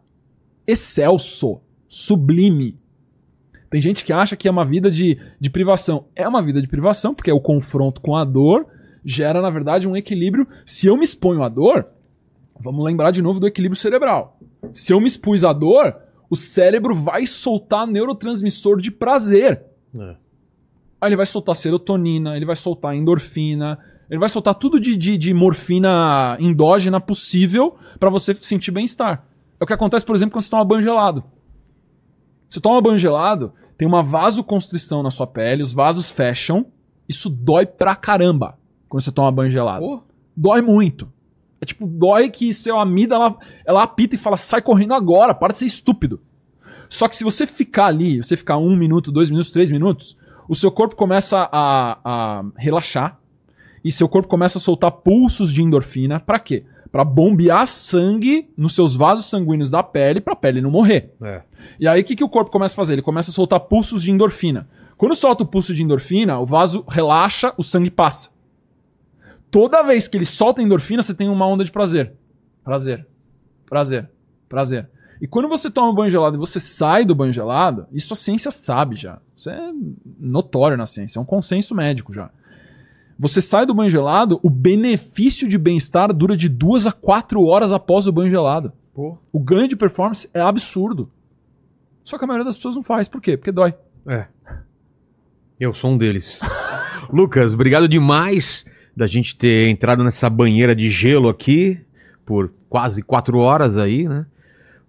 excelso, 0.66 1.60
sublime. 1.88 2.78
Tem 3.70 3.80
gente 3.80 4.04
que 4.04 4.12
acha 4.12 4.36
que 4.36 4.48
é 4.48 4.50
uma 4.50 4.64
vida 4.64 4.90
de, 4.90 5.18
de 5.38 5.50
privação. 5.50 6.06
É 6.16 6.26
uma 6.26 6.42
vida 6.42 6.60
de 6.60 6.68
privação, 6.68 7.14
porque 7.14 7.30
o 7.30 7.40
confronto 7.40 8.00
com 8.00 8.16
a 8.16 8.24
dor 8.24 8.66
gera, 9.04 9.42
na 9.42 9.50
verdade, 9.50 9.88
um 9.88 9.96
equilíbrio. 9.96 10.46
Se 10.64 10.86
eu 10.86 10.96
me 10.96 11.04
exponho 11.04 11.42
à 11.42 11.48
dor, 11.48 11.86
vamos 12.60 12.84
lembrar 12.84 13.10
de 13.10 13.22
novo 13.22 13.38
do 13.38 13.46
equilíbrio 13.46 13.80
cerebral. 13.80 14.38
Se 14.72 14.92
eu 14.92 15.00
me 15.00 15.06
expus 15.06 15.44
à 15.44 15.52
dor, 15.52 15.96
o 16.30 16.36
cérebro 16.36 16.94
vai 16.94 17.26
soltar 17.26 17.86
neurotransmissor 17.86 18.80
de 18.80 18.90
prazer. 18.90 19.62
É. 19.94 20.16
Aí 21.00 21.08
ele 21.08 21.16
vai 21.16 21.26
soltar 21.26 21.54
serotonina, 21.54 22.36
ele 22.36 22.44
vai 22.44 22.56
soltar 22.56 22.94
endorfina, 22.94 23.78
ele 24.10 24.18
vai 24.18 24.28
soltar 24.28 24.54
tudo 24.54 24.80
de, 24.80 24.96
de, 24.96 25.16
de 25.16 25.32
morfina 25.32 26.36
endógena 26.40 27.00
possível 27.00 27.76
pra 28.00 28.10
você 28.10 28.34
sentir 28.34 28.70
bem-estar. 28.70 29.24
É 29.60 29.64
o 29.64 29.66
que 29.66 29.72
acontece, 29.72 30.04
por 30.04 30.16
exemplo, 30.16 30.32
quando 30.32 30.42
você 30.42 30.50
toma 30.50 30.64
banho 30.64 30.82
gelado. 30.82 31.24
Você 32.48 32.60
toma 32.60 32.80
banho 32.80 32.98
gelado, 32.98 33.52
tem 33.76 33.86
uma 33.86 34.02
vasoconstrição 34.02 35.02
na 35.02 35.10
sua 35.10 35.26
pele, 35.26 35.62
os 35.62 35.72
vasos 35.72 36.10
fecham, 36.10 36.66
isso 37.08 37.28
dói 37.28 37.66
pra 37.66 37.94
caramba 37.94 38.58
quando 38.88 39.02
você 39.02 39.12
toma 39.12 39.30
banho 39.30 39.50
gelado. 39.50 39.84
Pô, 39.84 40.02
Dói 40.36 40.60
muito. 40.60 41.12
É 41.60 41.66
tipo, 41.66 41.84
dói 41.84 42.30
que 42.30 42.54
seu 42.54 42.78
amígdala, 42.78 43.24
ela, 43.24 43.38
ela 43.66 43.82
apita 43.82 44.14
e 44.14 44.18
fala, 44.18 44.36
sai 44.36 44.62
correndo 44.62 44.94
agora, 44.94 45.34
para 45.34 45.52
de 45.52 45.58
ser 45.58 45.66
estúpido. 45.66 46.20
Só 46.88 47.08
que 47.08 47.16
se 47.16 47.24
você 47.24 47.44
ficar 47.44 47.86
ali, 47.86 48.22
você 48.22 48.36
ficar 48.36 48.56
um 48.56 48.76
minuto, 48.76 49.10
dois 49.10 49.28
minutos, 49.28 49.50
três 49.50 49.68
minutos, 49.68 50.16
o 50.48 50.54
seu 50.54 50.70
corpo 50.70 50.94
começa 50.94 51.48
a, 51.50 51.98
a 52.04 52.44
relaxar 52.56 53.18
e 53.84 53.90
seu 53.90 54.08
corpo 54.08 54.28
começa 54.28 54.58
a 54.58 54.60
soltar 54.60 54.92
pulsos 54.92 55.52
de 55.52 55.62
endorfina. 55.62 56.20
Pra 56.20 56.38
quê? 56.38 56.64
Pra 56.90 57.04
bombear 57.04 57.66
sangue 57.66 58.50
nos 58.56 58.74
seus 58.74 58.96
vasos 58.96 59.26
sanguíneos 59.26 59.70
da 59.70 59.82
pele, 59.82 60.20
pra 60.20 60.34
pele 60.34 60.60
não 60.60 60.70
morrer. 60.70 61.14
é. 61.22 61.42
E 61.78 61.86
aí 61.86 62.00
o 62.00 62.04
que, 62.04 62.16
que 62.16 62.24
o 62.24 62.28
corpo 62.28 62.50
começa 62.50 62.74
a 62.74 62.76
fazer? 62.76 62.94
Ele 62.94 63.02
começa 63.02 63.30
a 63.30 63.34
soltar 63.34 63.60
pulsos 63.60 64.02
de 64.02 64.10
endorfina. 64.10 64.68
Quando 64.96 65.14
solta 65.14 65.42
o 65.42 65.46
pulso 65.46 65.74
de 65.74 65.82
endorfina, 65.82 66.38
o 66.38 66.46
vaso 66.46 66.84
relaxa, 66.88 67.52
o 67.58 67.62
sangue 67.62 67.90
passa. 67.90 68.30
Toda 69.50 69.82
vez 69.82 70.08
que 70.08 70.16
ele 70.16 70.24
solta 70.24 70.62
endorfina, 70.62 71.02
você 71.02 71.14
tem 71.14 71.28
uma 71.28 71.46
onda 71.46 71.64
de 71.64 71.70
prazer. 71.70 72.14
Prazer. 72.64 73.06
Prazer. 73.66 74.08
Prazer. 74.48 74.88
E 75.20 75.26
quando 75.26 75.48
você 75.48 75.70
toma 75.70 75.90
um 75.90 75.94
banho 75.94 76.10
gelado 76.10 76.36
e 76.36 76.38
você 76.38 76.60
sai 76.60 77.04
do 77.04 77.14
banho 77.14 77.32
gelado, 77.32 77.86
isso 77.92 78.12
a 78.12 78.16
ciência 78.16 78.50
sabe 78.50 78.96
já. 78.96 79.18
Isso 79.36 79.50
é 79.50 79.72
notório 80.18 80.76
na 80.76 80.86
ciência, 80.86 81.18
é 81.18 81.22
um 81.22 81.24
consenso 81.24 81.74
médico 81.74 82.12
já. 82.12 82.30
Você 83.18 83.40
sai 83.40 83.66
do 83.66 83.74
banho 83.74 83.90
gelado, 83.90 84.38
o 84.44 84.48
benefício 84.48 85.48
de 85.48 85.58
bem-estar 85.58 86.12
dura 86.12 86.36
de 86.36 86.48
duas 86.48 86.86
a 86.86 86.92
quatro 86.92 87.44
horas 87.44 87.72
após 87.72 88.06
o 88.06 88.12
banho 88.12 88.30
gelado. 88.30 88.72
Pô. 88.94 89.18
O 89.32 89.40
ganho 89.40 89.66
de 89.66 89.74
performance 89.74 90.30
é 90.32 90.40
absurdo. 90.40 91.10
Só 92.04 92.16
que 92.16 92.24
a 92.24 92.26
maioria 92.26 92.44
das 92.44 92.56
pessoas 92.56 92.76
não 92.76 92.82
faz. 92.82 93.08
Por 93.08 93.20
quê? 93.20 93.36
Porque 93.36 93.50
dói. 93.50 93.74
É. 94.06 94.26
Eu 95.58 95.74
sou 95.74 95.90
um 95.90 95.98
deles. 95.98 96.40
Lucas, 97.12 97.54
obrigado 97.54 97.88
demais 97.88 98.64
da 98.96 99.06
gente 99.06 99.36
ter 99.36 99.68
entrado 99.68 100.04
nessa 100.04 100.30
banheira 100.30 100.74
de 100.74 100.88
gelo 100.88 101.28
aqui 101.28 101.80
por 102.24 102.52
quase 102.68 103.02
quatro 103.02 103.38
horas 103.38 103.76
aí, 103.76 104.08
né? 104.08 104.26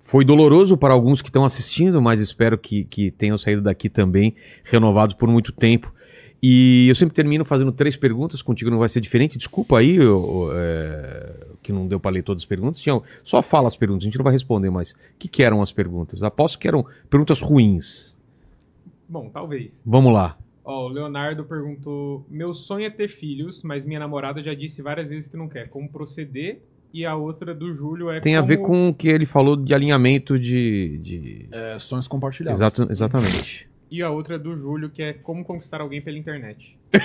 Foi 0.01 0.25
doloroso 0.25 0.75
para 0.75 0.93
alguns 0.93 1.21
que 1.21 1.29
estão 1.29 1.45
assistindo, 1.45 2.01
mas 2.01 2.19
espero 2.19 2.57
que, 2.57 2.83
que 2.85 3.11
tenham 3.11 3.37
saído 3.37 3.61
daqui 3.61 3.89
também 3.89 4.35
renovados 4.63 5.15
por 5.15 5.29
muito 5.29 5.51
tempo. 5.51 5.93
E 6.41 6.87
eu 6.87 6.95
sempre 6.95 7.13
termino 7.13 7.43
fazendo 7.43 7.71
três 7.71 7.97
perguntas, 7.97 8.41
contigo 8.41 8.71
não 8.71 8.79
vai 8.79 8.87
ser 8.87 9.01
diferente. 9.01 9.37
Desculpa 9.37 9.79
aí 9.79 9.95
eu, 9.95 10.49
é, 10.53 11.47
que 11.61 11.73
não 11.73 11.87
deu 11.87 11.99
para 11.99 12.11
ler 12.11 12.23
todas 12.23 12.43
as 12.43 12.47
perguntas. 12.47 12.81
Tinha, 12.81 12.99
só 13.23 13.41
fala 13.41 13.67
as 13.67 13.75
perguntas, 13.75 14.03
a 14.03 14.05
gente 14.05 14.17
não 14.17 14.23
vai 14.23 14.33
responder 14.33 14.69
mais. 14.69 14.91
O 14.91 14.95
que, 15.19 15.27
que 15.27 15.43
eram 15.43 15.61
as 15.61 15.71
perguntas? 15.71 16.23
Aposto 16.23 16.57
que 16.57 16.67
eram 16.67 16.85
perguntas 17.09 17.41
ruins. 17.41 18.17
Bom, 19.07 19.29
talvez. 19.29 19.81
Vamos 19.85 20.13
lá. 20.13 20.37
Ó, 20.63 20.85
o 20.85 20.87
Leonardo 20.87 21.43
perguntou: 21.43 22.25
Meu 22.29 22.53
sonho 22.53 22.85
é 22.85 22.89
ter 22.89 23.09
filhos, 23.09 23.63
mas 23.63 23.85
minha 23.85 23.99
namorada 23.99 24.41
já 24.41 24.53
disse 24.53 24.81
várias 24.81 25.09
vezes 25.09 25.27
que 25.27 25.35
não 25.35 25.49
quer. 25.49 25.67
Como 25.67 25.89
proceder? 25.89 26.61
E 26.93 27.05
a 27.05 27.15
outra 27.15 27.53
do 27.53 27.71
Júlio 27.73 28.09
é 28.09 28.19
Tem 28.19 28.35
a 28.35 28.39
como... 28.39 28.47
ver 28.47 28.57
com 28.57 28.89
o 28.89 28.93
que 28.93 29.07
ele 29.07 29.25
falou 29.25 29.55
de 29.55 29.73
alinhamento 29.73 30.39
de. 30.39 30.99
de... 30.99 31.45
É, 31.51 31.77
sonhos 31.79 32.07
compartilhados. 32.07 32.61
Exato, 32.61 32.91
exatamente. 32.91 33.67
E 33.91 34.01
a 34.03 34.09
outra 34.09 34.37
do 34.37 34.55
Júlio, 34.55 34.89
que 34.89 35.01
é 35.01 35.13
como 35.13 35.43
conquistar 35.43 35.81
alguém 35.81 36.01
pela 36.01 36.17
internet. 36.17 36.77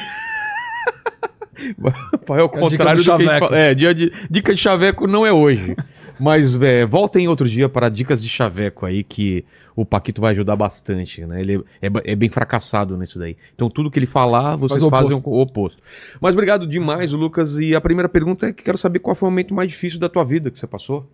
É 1.56 2.42
o 2.42 2.48
dica 2.48 2.60
contrário 2.60 3.02
do 3.02 3.10
do, 3.10 3.16
que 3.16 3.22
a 3.22 3.32
gente 3.32 3.38
fala. 3.38 3.56
É, 3.56 3.74
dia 3.74 3.94
de, 3.94 4.12
dica 4.28 4.52
de 4.52 4.60
chaveco 4.60 5.06
não 5.06 5.24
é 5.24 5.32
hoje. 5.32 5.76
Mas 6.18 6.60
é, 6.60 6.84
voltem 6.84 7.26
outro 7.28 7.48
dia 7.48 7.68
para 7.68 7.88
dicas 7.88 8.22
de 8.22 8.28
chaveco 8.28 8.84
aí, 8.86 9.02
que 9.02 9.44
o 9.74 9.84
Paquito 9.84 10.20
vai 10.20 10.32
ajudar 10.32 10.54
bastante, 10.56 11.24
né? 11.26 11.40
Ele 11.40 11.64
é, 11.80 11.88
ba- 11.88 12.02
é 12.04 12.14
bem 12.14 12.28
fracassado 12.28 12.96
nisso 12.96 13.18
daí. 13.18 13.36
Então 13.54 13.68
tudo 13.70 13.90
que 13.90 13.98
ele 13.98 14.06
falar, 14.06 14.56
Você 14.56 14.68
vocês 14.68 14.80
faz 14.80 14.82
o 14.82 14.90
fazem 14.90 15.16
oposto. 15.16 15.30
o 15.30 15.40
oposto. 15.40 15.82
Mas 16.20 16.34
obrigado 16.34 16.66
demais, 16.66 17.12
Lucas. 17.12 17.56
E 17.58 17.74
a 17.74 17.80
primeira 17.80 18.08
pergunta 18.08 18.46
é 18.46 18.52
que 18.52 18.62
quero 18.62 18.76
saber 18.78 18.98
qual 18.98 19.16
foi 19.16 19.28
o 19.28 19.32
momento 19.32 19.54
mais 19.54 19.68
difícil 19.68 19.98
da 19.98 20.08
tua 20.08 20.24
vida 20.24 20.50
que 20.50 20.58
você 20.58 20.66
passou. 20.66 21.08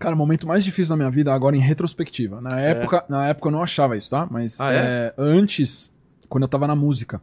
Cara, 0.00 0.14
o 0.14 0.18
momento 0.18 0.46
mais 0.48 0.64
difícil 0.64 0.88
da 0.90 0.96
minha 0.96 1.10
vida 1.10 1.32
agora 1.32 1.54
em 1.54 1.60
retrospectiva. 1.60 2.40
Na 2.40 2.58
época, 2.58 3.04
na 3.08 3.28
época 3.28 3.48
eu 3.48 3.52
não 3.52 3.62
achava 3.62 3.96
isso, 3.98 4.10
tá? 4.10 4.26
Mas 4.30 4.58
Ah, 4.60 4.72
é? 4.72 4.76
é, 4.76 5.14
antes, 5.18 5.92
quando 6.28 6.44
eu 6.44 6.48
tava 6.48 6.66
na 6.66 6.74
música, 6.74 7.20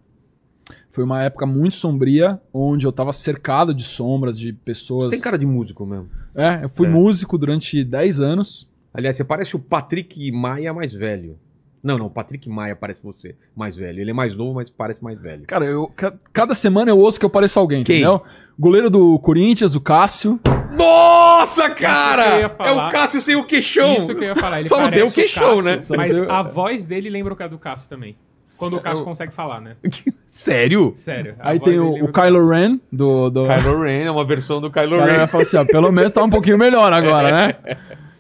foi 0.91 1.03
uma 1.03 1.23
época 1.23 1.45
muito 1.47 1.75
sombria, 1.75 2.39
onde 2.53 2.85
eu 2.85 2.91
tava 2.91 3.11
cercado 3.11 3.73
de 3.73 3.83
sombras, 3.83 4.37
de 4.37 4.53
pessoas. 4.53 5.09
Tem 5.09 5.19
cara 5.19 5.39
de 5.39 5.45
músico 5.45 5.85
mesmo. 5.87 6.07
É, 6.35 6.63
eu 6.63 6.69
fui 6.69 6.85
É. 6.87 6.89
músico 6.89 7.35
durante 7.37 7.83
10 7.83 8.19
anos. 8.19 8.69
Aliás, 8.93 9.17
você 9.17 9.23
parece 9.23 9.55
o 9.55 9.59
Patrick 9.59 10.31
Maia 10.31 10.71
mais 10.73 10.93
velho. 10.93 11.37
Não, 11.83 11.97
não, 11.97 12.07
o 12.07 12.09
Patrick 12.09 12.49
Maia 12.49 12.75
parece 12.75 13.01
você 13.03 13.35
mais 13.55 13.75
velho. 13.75 14.01
Ele 14.01 14.09
é 14.11 14.13
mais 14.13 14.35
novo, 14.35 14.55
mas 14.55 14.69
parece 14.69 15.01
mais 15.03 15.19
velho. 15.19 15.43
Cara, 15.45 15.65
eu, 15.65 15.91
ca- 15.95 16.13
cada 16.33 16.53
semana 16.53 16.89
eu 16.91 16.97
ouço 16.97 17.19
que 17.19 17.25
eu 17.25 17.29
pareço 17.29 17.59
alguém, 17.59 17.83
Quem? 17.83 17.97
entendeu? 17.97 18.21
Goleiro 18.59 18.89
do 18.89 19.17
Corinthians, 19.19 19.75
o 19.75 19.81
Cássio. 19.81 20.39
Nossa, 20.77 21.69
que 21.69 21.83
eu 21.83 21.87
cara! 21.87 22.39
É 22.59 22.71
o 22.71 22.89
Cássio 22.91 23.21
sem 23.21 23.35
o 23.35 23.45
queixão. 23.45 23.95
Isso 23.97 24.13
que 24.15 24.23
eu 24.23 24.29
ia 24.29 24.35
falar. 24.35 24.59
Ele 24.59 24.69
Só 24.69 24.75
não 24.81 24.89
tem 24.89 24.99
parece 24.99 25.11
o 25.11 25.15
queixão, 25.15 25.57
Cássio, 25.57 25.63
né? 25.63 25.79
Não 25.89 25.97
Mas 25.97 26.21
a 26.21 26.41
voz 26.41 26.85
dele 26.85 27.09
lembra 27.09 27.33
o 27.33 27.35
que 27.37 27.43
é 27.43 27.49
do 27.49 27.57
Cássio 27.59 27.87
também. 27.89 28.15
Quando 28.57 28.77
o 28.77 28.81
Cássio 28.81 29.03
consegue 29.05 29.33
falar, 29.33 29.61
né? 29.61 29.75
Sério? 30.31 30.93
Sério. 30.97 31.35
a 31.39 31.49
Aí 31.51 31.59
voz 31.59 31.69
tem 31.69 31.79
dele 31.79 31.85
o, 31.89 31.93
lembra 31.93 32.09
o 32.09 32.13
Kylo 32.13 32.37
Cássio. 32.39 32.49
Ren, 32.51 32.79
do. 32.91 33.29
do... 33.29 33.47
Kylo 33.47 33.81
Ren 33.81 34.03
é 34.05 34.11
uma 34.11 34.25
versão 34.25 34.59
do 34.61 34.71
Kylo 34.71 34.97
cara 34.97 35.11
Ren. 35.11 35.17
vai 35.19 35.27
falar 35.27 35.41
assim, 35.43 35.57
ó, 35.57 35.65
pelo 35.65 35.91
menos 35.91 36.11
tá 36.11 36.23
um 36.23 36.29
pouquinho 36.29 36.57
melhor 36.57 36.91
agora, 36.91 37.31
né? 37.31 37.55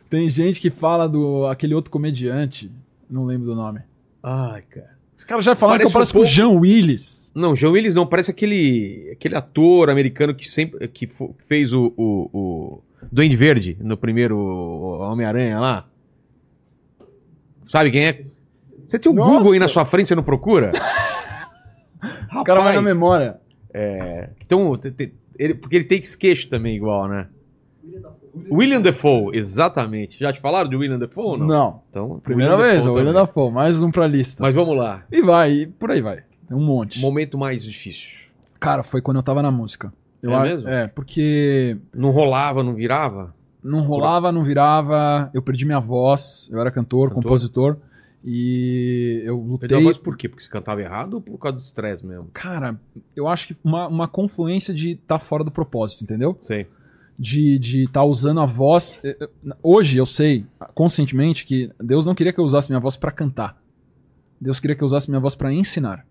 Tem 0.09 0.27
gente 0.29 0.61
que 0.61 0.69
fala 0.69 1.07
do 1.07 1.47
aquele 1.47 1.73
outro 1.73 1.91
comediante, 1.91 2.71
não 3.09 3.25
lembro 3.25 3.47
do 3.47 3.55
nome. 3.55 3.79
Ai, 4.23 4.61
cara. 4.69 4.97
Os 5.17 5.23
caras 5.23 5.43
já 5.45 5.55
falaram 5.55 5.79
que 5.79 5.85
eu 5.87 5.91
Parece 5.91 6.13
pareço 6.13 6.17
um 6.17 6.21
com 6.21 6.51
o 6.51 6.53
Jean 6.55 6.59
Willis. 6.59 7.31
Não, 7.33 7.55
João 7.55 7.73
Willis 7.73 7.95
não, 7.95 8.05
parece 8.05 8.29
aquele 8.29 9.09
aquele 9.11 9.35
ator 9.35 9.89
americano 9.89 10.35
que 10.35 10.47
sempre 10.47 10.87
que 10.87 11.09
fez 11.47 11.73
o, 11.73 11.91
o, 11.97 12.29
o 12.31 12.83
Duende 13.11 13.35
Verde 13.35 13.77
no 13.81 13.97
primeiro 13.97 14.37
Homem-Aranha 14.37 15.59
lá. 15.59 15.87
Sabe 17.67 17.91
quem 17.91 18.05
é? 18.07 18.23
Você 18.87 18.99
tem 18.99 19.11
o 19.11 19.15
Nossa! 19.15 19.37
Google 19.37 19.53
aí 19.53 19.59
na 19.59 19.67
sua 19.67 19.85
frente, 19.85 20.07
você 20.07 20.15
não 20.15 20.23
procura? 20.23 20.71
O 22.39 22.43
cara 22.43 22.61
vai 22.61 22.75
na 22.75 22.81
memória. 22.81 23.39
Então, 24.39 24.77
te- 24.77 24.91
te- 24.91 25.13
ele, 25.37 25.55
porque 25.55 25.75
ele 25.75 25.85
tem 25.85 25.99
queixo 26.01 26.47
também 26.47 26.75
igual, 26.75 27.07
né? 27.07 27.27
William 28.51 28.81
Defoe, 28.81 29.35
exatamente. 29.37 30.19
Já 30.19 30.31
te 30.33 30.39
falaram 30.39 30.69
de 30.69 30.75
William 30.75 30.97
Defoe 30.99 31.23
ou 31.25 31.37
Não. 31.37 31.47
não? 31.47 31.81
Então, 31.89 32.19
Primeira 32.23 32.53
William 32.55 32.65
vez, 32.67 32.83
Dafoe 32.83 32.91
o 32.95 32.99
William. 32.99 33.13
Dafoe, 33.13 33.51
mais 33.51 33.81
um 33.81 33.91
pra 33.91 34.07
lista. 34.07 34.43
Mas 34.43 34.53
vamos 34.55 34.75
lá. 34.75 35.03
E 35.11 35.21
vai, 35.21 35.51
e 35.51 35.67
por 35.67 35.91
aí 35.91 36.01
vai. 36.01 36.23
Tem 36.47 36.55
um 36.57 36.63
monte. 36.65 36.99
Momento 36.99 37.37
mais 37.37 37.63
difícil. 37.63 38.09
Cara, 38.59 38.83
foi 38.83 39.01
quando 39.01 39.17
eu 39.17 39.23
tava 39.23 39.41
na 39.41 39.51
música. 39.51 39.91
Eu 40.21 40.31
É 40.31 40.35
a- 40.35 40.41
mesmo? 40.43 40.67
É, 40.67 40.87
porque 40.87 41.77
Não 41.93 42.09
rolava, 42.09 42.63
não 42.63 42.73
virava? 42.73 43.35
não 43.63 43.81
rolava, 43.81 44.31
não 44.31 44.43
virava, 44.43 45.29
eu 45.33 45.41
perdi 45.41 45.65
minha 45.65 45.79
voz, 45.79 46.49
eu 46.53 46.59
era 46.59 46.71
cantor, 46.71 47.09
Cantor? 47.09 47.23
compositor, 47.23 47.77
e 48.23 49.21
eu 49.25 49.35
lutei... 49.37 49.67
Perdeu 49.67 49.79
a 49.79 49.81
voz 49.83 49.97
por 49.97 50.15
quê? 50.15 50.29
Porque 50.29 50.43
você 50.43 50.49
cantava 50.49 50.81
errado 50.81 51.15
ou 51.15 51.21
por 51.21 51.37
causa 51.37 51.57
do 51.57 51.63
estresse 51.63 52.05
mesmo? 52.05 52.29
Cara, 52.33 52.79
eu 53.15 53.27
acho 53.27 53.47
que 53.47 53.57
uma, 53.63 53.87
uma 53.87 54.07
confluência 54.07 54.73
de 54.73 54.91
estar 54.91 55.19
fora 55.19 55.43
do 55.43 55.51
propósito, 55.51 56.03
entendeu? 56.03 56.37
Sei. 56.39 56.67
De 57.17 57.57
de 57.57 57.83
estar 57.85 58.03
usando 58.03 58.39
a 58.39 58.45
voz. 58.45 58.99
eh, 59.03 59.17
eh, 59.19 59.29
Hoje 59.63 59.97
eu 59.97 60.05
sei 60.05 60.45
conscientemente 60.73 61.45
que 61.45 61.71
Deus 61.81 62.05
não 62.05 62.13
queria 62.15 62.31
que 62.31 62.39
eu 62.39 62.45
usasse 62.45 62.69
minha 62.69 62.79
voz 62.79 62.95
para 62.95 63.11
cantar. 63.11 63.61
Deus 64.39 64.59
queria 64.59 64.75
que 64.75 64.83
eu 64.83 64.85
usasse 64.85 65.09
minha 65.09 65.19
voz 65.19 65.35
para 65.35 65.51
ensinar. 65.51 66.05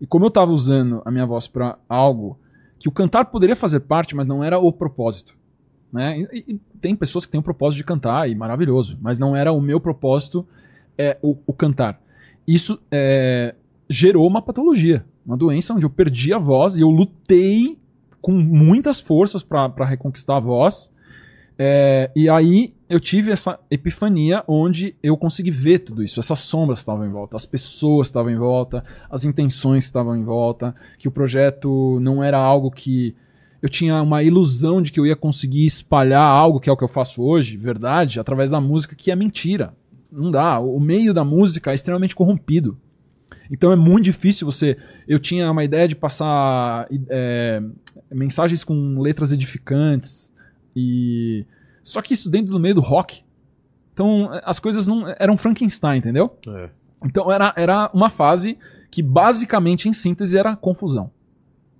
E 0.00 0.06
como 0.06 0.24
eu 0.24 0.28
estava 0.28 0.52
usando 0.52 1.02
a 1.04 1.10
minha 1.10 1.26
voz 1.26 1.48
para 1.48 1.76
algo 1.88 2.38
que 2.78 2.88
o 2.88 2.92
cantar 2.92 3.24
poderia 3.24 3.56
fazer 3.56 3.80
parte, 3.80 4.14
mas 4.14 4.26
não 4.26 4.44
era 4.44 4.58
o 4.58 4.72
propósito. 4.72 5.36
Né? 5.92 6.20
E, 6.32 6.52
e 6.52 6.60
tem 6.80 6.94
pessoas 6.94 7.26
que 7.26 7.32
têm 7.32 7.40
o 7.40 7.42
propósito 7.42 7.78
de 7.78 7.84
cantar 7.84 8.30
e 8.30 8.34
maravilhoso, 8.34 8.96
mas 9.00 9.18
não 9.18 9.34
era 9.34 9.50
o 9.50 9.60
meu 9.60 9.80
propósito 9.80 10.46
é, 10.96 11.18
o, 11.20 11.36
o 11.46 11.52
cantar. 11.52 12.00
Isso 12.46 12.80
é, 12.90 13.54
gerou 13.90 14.26
uma 14.26 14.40
patologia, 14.40 15.04
uma 15.26 15.36
doença 15.36 15.74
onde 15.74 15.84
eu 15.84 15.90
perdi 15.90 16.32
a 16.32 16.38
voz 16.38 16.76
e 16.76 16.82
eu 16.82 16.90
lutei 16.90 17.78
com 18.20 18.32
muitas 18.32 19.00
forças 19.00 19.42
para 19.42 19.84
reconquistar 19.84 20.36
a 20.36 20.40
voz. 20.40 20.90
É, 21.58 22.10
e 22.14 22.28
aí 22.28 22.72
eu 22.88 23.00
tive 23.00 23.32
essa 23.32 23.58
epifania 23.70 24.44
onde 24.46 24.94
eu 25.02 25.16
consegui 25.16 25.50
ver 25.50 25.80
tudo 25.80 26.02
isso. 26.02 26.20
Essas 26.20 26.38
sombras 26.40 26.78
estavam 26.78 27.04
em 27.04 27.10
volta, 27.10 27.36
as 27.36 27.44
pessoas 27.44 28.06
estavam 28.06 28.30
em 28.30 28.36
volta, 28.36 28.84
as 29.10 29.24
intenções 29.24 29.84
estavam 29.84 30.16
em 30.16 30.24
volta, 30.24 30.74
que 30.98 31.08
o 31.08 31.10
projeto 31.10 31.98
não 32.00 32.22
era 32.22 32.38
algo 32.38 32.70
que 32.70 33.14
eu 33.60 33.68
tinha 33.68 34.00
uma 34.00 34.22
ilusão 34.22 34.80
de 34.80 34.92
que 34.92 35.00
eu 35.00 35.06
ia 35.06 35.16
conseguir 35.16 35.66
espalhar 35.66 36.22
algo 36.22 36.60
que 36.60 36.70
é 36.70 36.72
o 36.72 36.76
que 36.76 36.84
eu 36.84 36.88
faço 36.88 37.22
hoje, 37.22 37.56
verdade, 37.56 38.20
através 38.20 38.52
da 38.52 38.60
música, 38.60 38.94
que 38.94 39.10
é 39.10 39.16
mentira. 39.16 39.74
Não 40.10 40.30
dá. 40.30 40.60
O 40.60 40.78
meio 40.78 41.12
da 41.12 41.24
música 41.24 41.72
é 41.72 41.74
extremamente 41.74 42.14
corrompido. 42.14 42.78
Então 43.50 43.72
é 43.72 43.76
muito 43.76 44.04
difícil 44.04 44.46
você. 44.46 44.76
Eu 45.06 45.18
tinha 45.18 45.50
uma 45.50 45.64
ideia 45.64 45.88
de 45.88 45.96
passar 45.96 46.86
é, 47.08 47.62
mensagens 48.10 48.64
com 48.64 49.00
letras 49.00 49.32
edificantes 49.32 50.32
e 50.74 51.44
só 51.82 52.02
que 52.02 52.14
isso 52.14 52.30
dentro 52.30 52.52
do 52.52 52.60
meio 52.60 52.74
do 52.74 52.80
rock. 52.80 53.22
Então 53.92 54.30
as 54.44 54.58
coisas 54.58 54.86
não 54.86 55.08
eram 55.18 55.36
Frankenstein, 55.36 55.98
entendeu? 55.98 56.36
É. 56.46 56.70
Então 57.04 57.30
era, 57.30 57.52
era 57.56 57.90
uma 57.92 58.10
fase 58.10 58.58
que 58.90 59.02
basicamente 59.02 59.88
em 59.88 59.92
síntese 59.92 60.36
era 60.36 60.56
confusão. 60.56 61.10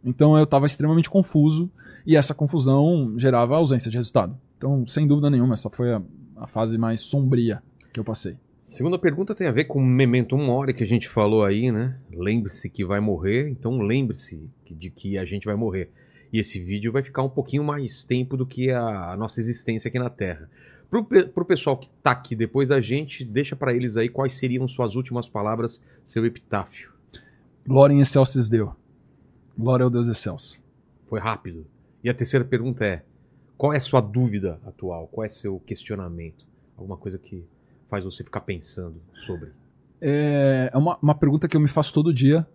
Então 0.05 0.36
eu 0.36 0.44
estava 0.44 0.66
extremamente 0.66 1.10
confuso 1.10 1.70
e 2.07 2.16
essa 2.16 2.34
confusão 2.34 3.15
gerava 3.18 3.57
ausência 3.57 3.90
de 3.90 3.97
resultado. 3.97 4.36
Então 4.57 4.86
sem 4.86 5.07
dúvida 5.07 5.31
nenhuma 5.31 5.55
essa 5.55 5.70
foi 5.70 5.92
a, 5.92 6.02
a 6.36 6.47
fase 6.47 6.76
mais 6.78 7.00
sombria 7.00 7.62
que 7.92 8.00
eu 8.00 8.05
passei. 8.05 8.36
Segunda 8.68 8.98
pergunta 8.98 9.34
tem 9.34 9.47
a 9.47 9.50
ver 9.50 9.65
com 9.65 9.78
o 9.78 9.84
Memento 9.84 10.36
Mori 10.36 10.74
que 10.74 10.84
a 10.84 10.86
gente 10.86 11.08
falou 11.08 11.42
aí, 11.42 11.73
né? 11.73 11.97
Lembre-se 12.12 12.68
que 12.68 12.84
vai 12.84 13.00
morrer, 13.00 13.48
então 13.48 13.78
lembre-se 13.78 14.47
de 14.70 14.90
que 14.90 15.16
a 15.16 15.24
gente 15.24 15.47
vai 15.47 15.57
morrer. 15.57 15.90
E 16.32 16.39
esse 16.39 16.60
vídeo 16.62 16.92
vai 16.92 17.02
ficar 17.02 17.23
um 17.23 17.28
pouquinho 17.28 17.65
mais 17.65 18.02
tempo 18.02 18.36
do 18.36 18.47
que 18.47 18.70
a, 18.70 19.12
a 19.12 19.16
nossa 19.16 19.40
existência 19.40 19.89
aqui 19.89 19.98
na 19.98 20.10
Terra. 20.10 20.48
Pro, 20.90 21.05
pe- 21.05 21.24
pro 21.26 21.44
pessoal 21.44 21.76
que 21.76 21.89
tá 22.02 22.10
aqui 22.10 22.34
depois 22.36 22.68
da 22.68 22.81
gente, 22.81 23.24
deixa 23.24 23.55
pra 23.57 23.74
eles 23.74 23.97
aí 23.97 24.08
quais 24.08 24.34
seriam 24.34 24.66
suas 24.68 24.94
últimas 24.94 25.28
palavras, 25.28 25.82
seu 26.05 26.24
epitáfio. 26.26 26.90
Glória 27.66 27.94
em 27.94 28.00
excelsis 28.00 28.48
Deu. 28.48 28.74
Glória 29.57 29.84
ao 29.84 29.90
Deus 29.90 30.08
excelso. 30.08 30.62
Foi 31.08 31.20
rápido. 31.20 31.66
E 32.02 32.08
a 32.08 32.15
terceira 32.15 32.44
pergunta 32.44 32.84
é: 32.84 33.02
qual 33.57 33.73
é 33.73 33.76
a 33.76 33.81
sua 33.81 34.00
dúvida 34.00 34.58
atual? 34.65 35.08
Qual 35.08 35.24
é 35.24 35.28
seu 35.28 35.58
questionamento? 35.60 36.47
Alguma 36.76 36.97
coisa 36.97 37.18
que 37.18 37.44
faz 37.90 38.05
você 38.05 38.23
ficar 38.23 38.42
pensando 38.42 39.00
sobre? 39.26 39.50
É 40.00 40.70
é 40.73 40.78
uma, 40.78 40.97
uma 41.02 41.15
pergunta 41.15 41.48
que 41.48 41.57
eu 41.57 41.60
me 41.60 41.68
faço 41.68 41.92
todo 41.92 42.15
dia 42.15 42.47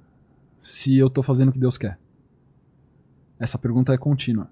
se 0.62 0.98
eu 0.98 1.10
tô 1.10 1.22
fazendo 1.22 1.50
o 1.50 1.52
que 1.52 1.60
Deus 1.60 1.78
quer. 1.78 2.00
Essa 3.40 3.58
pergunta 3.58 3.94
é 3.94 3.98
contínua. 3.98 4.50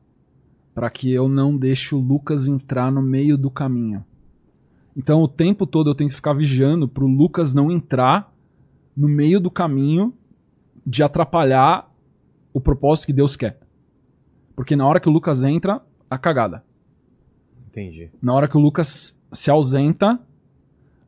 Para 0.74 0.90
que 0.90 1.12
eu 1.12 1.28
não 1.28 1.58
deixe 1.58 1.94
o 1.94 2.00
Lucas 2.00 2.48
entrar 2.48 2.92
no 2.92 3.02
meio 3.02 3.38
do 3.38 3.50
caminho. 3.50 4.06
Então 4.96 5.22
o 5.22 5.28
tempo 5.28 5.66
todo 5.66 5.90
eu 5.90 5.96
tenho 5.96 6.10
que 6.10 6.16
ficar 6.16 6.34
vigiando 6.34 6.88
pro 6.88 7.08
Lucas 7.08 7.54
não 7.54 7.72
entrar 7.72 8.34
no 8.96 9.08
meio 9.08 9.40
do 9.40 9.50
caminho 9.50 10.14
de 10.86 11.04
atrapalhar 11.04 11.94
o 12.54 12.60
propósito 12.60 13.08
que 13.08 13.14
Deus 13.14 13.36
quer. 13.36 13.60
Porque 14.56 14.76
na 14.76 14.86
hora 14.86 15.00
que 15.00 15.10
o 15.10 15.12
Lucas 15.12 15.44
entra, 15.44 15.82
a 16.10 16.18
cagada. 16.18 16.64
Entendi. 17.68 18.10
Na 18.22 18.34
hora 18.34 18.48
que 18.48 18.58
o 18.58 18.60
Lucas 18.60 19.18
se 19.32 19.50
ausenta, 19.50 20.20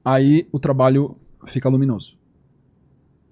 aí 0.04 0.48
o 0.52 0.60
trabalho 0.60 1.18
fica 1.46 1.68
luminoso. 1.68 2.18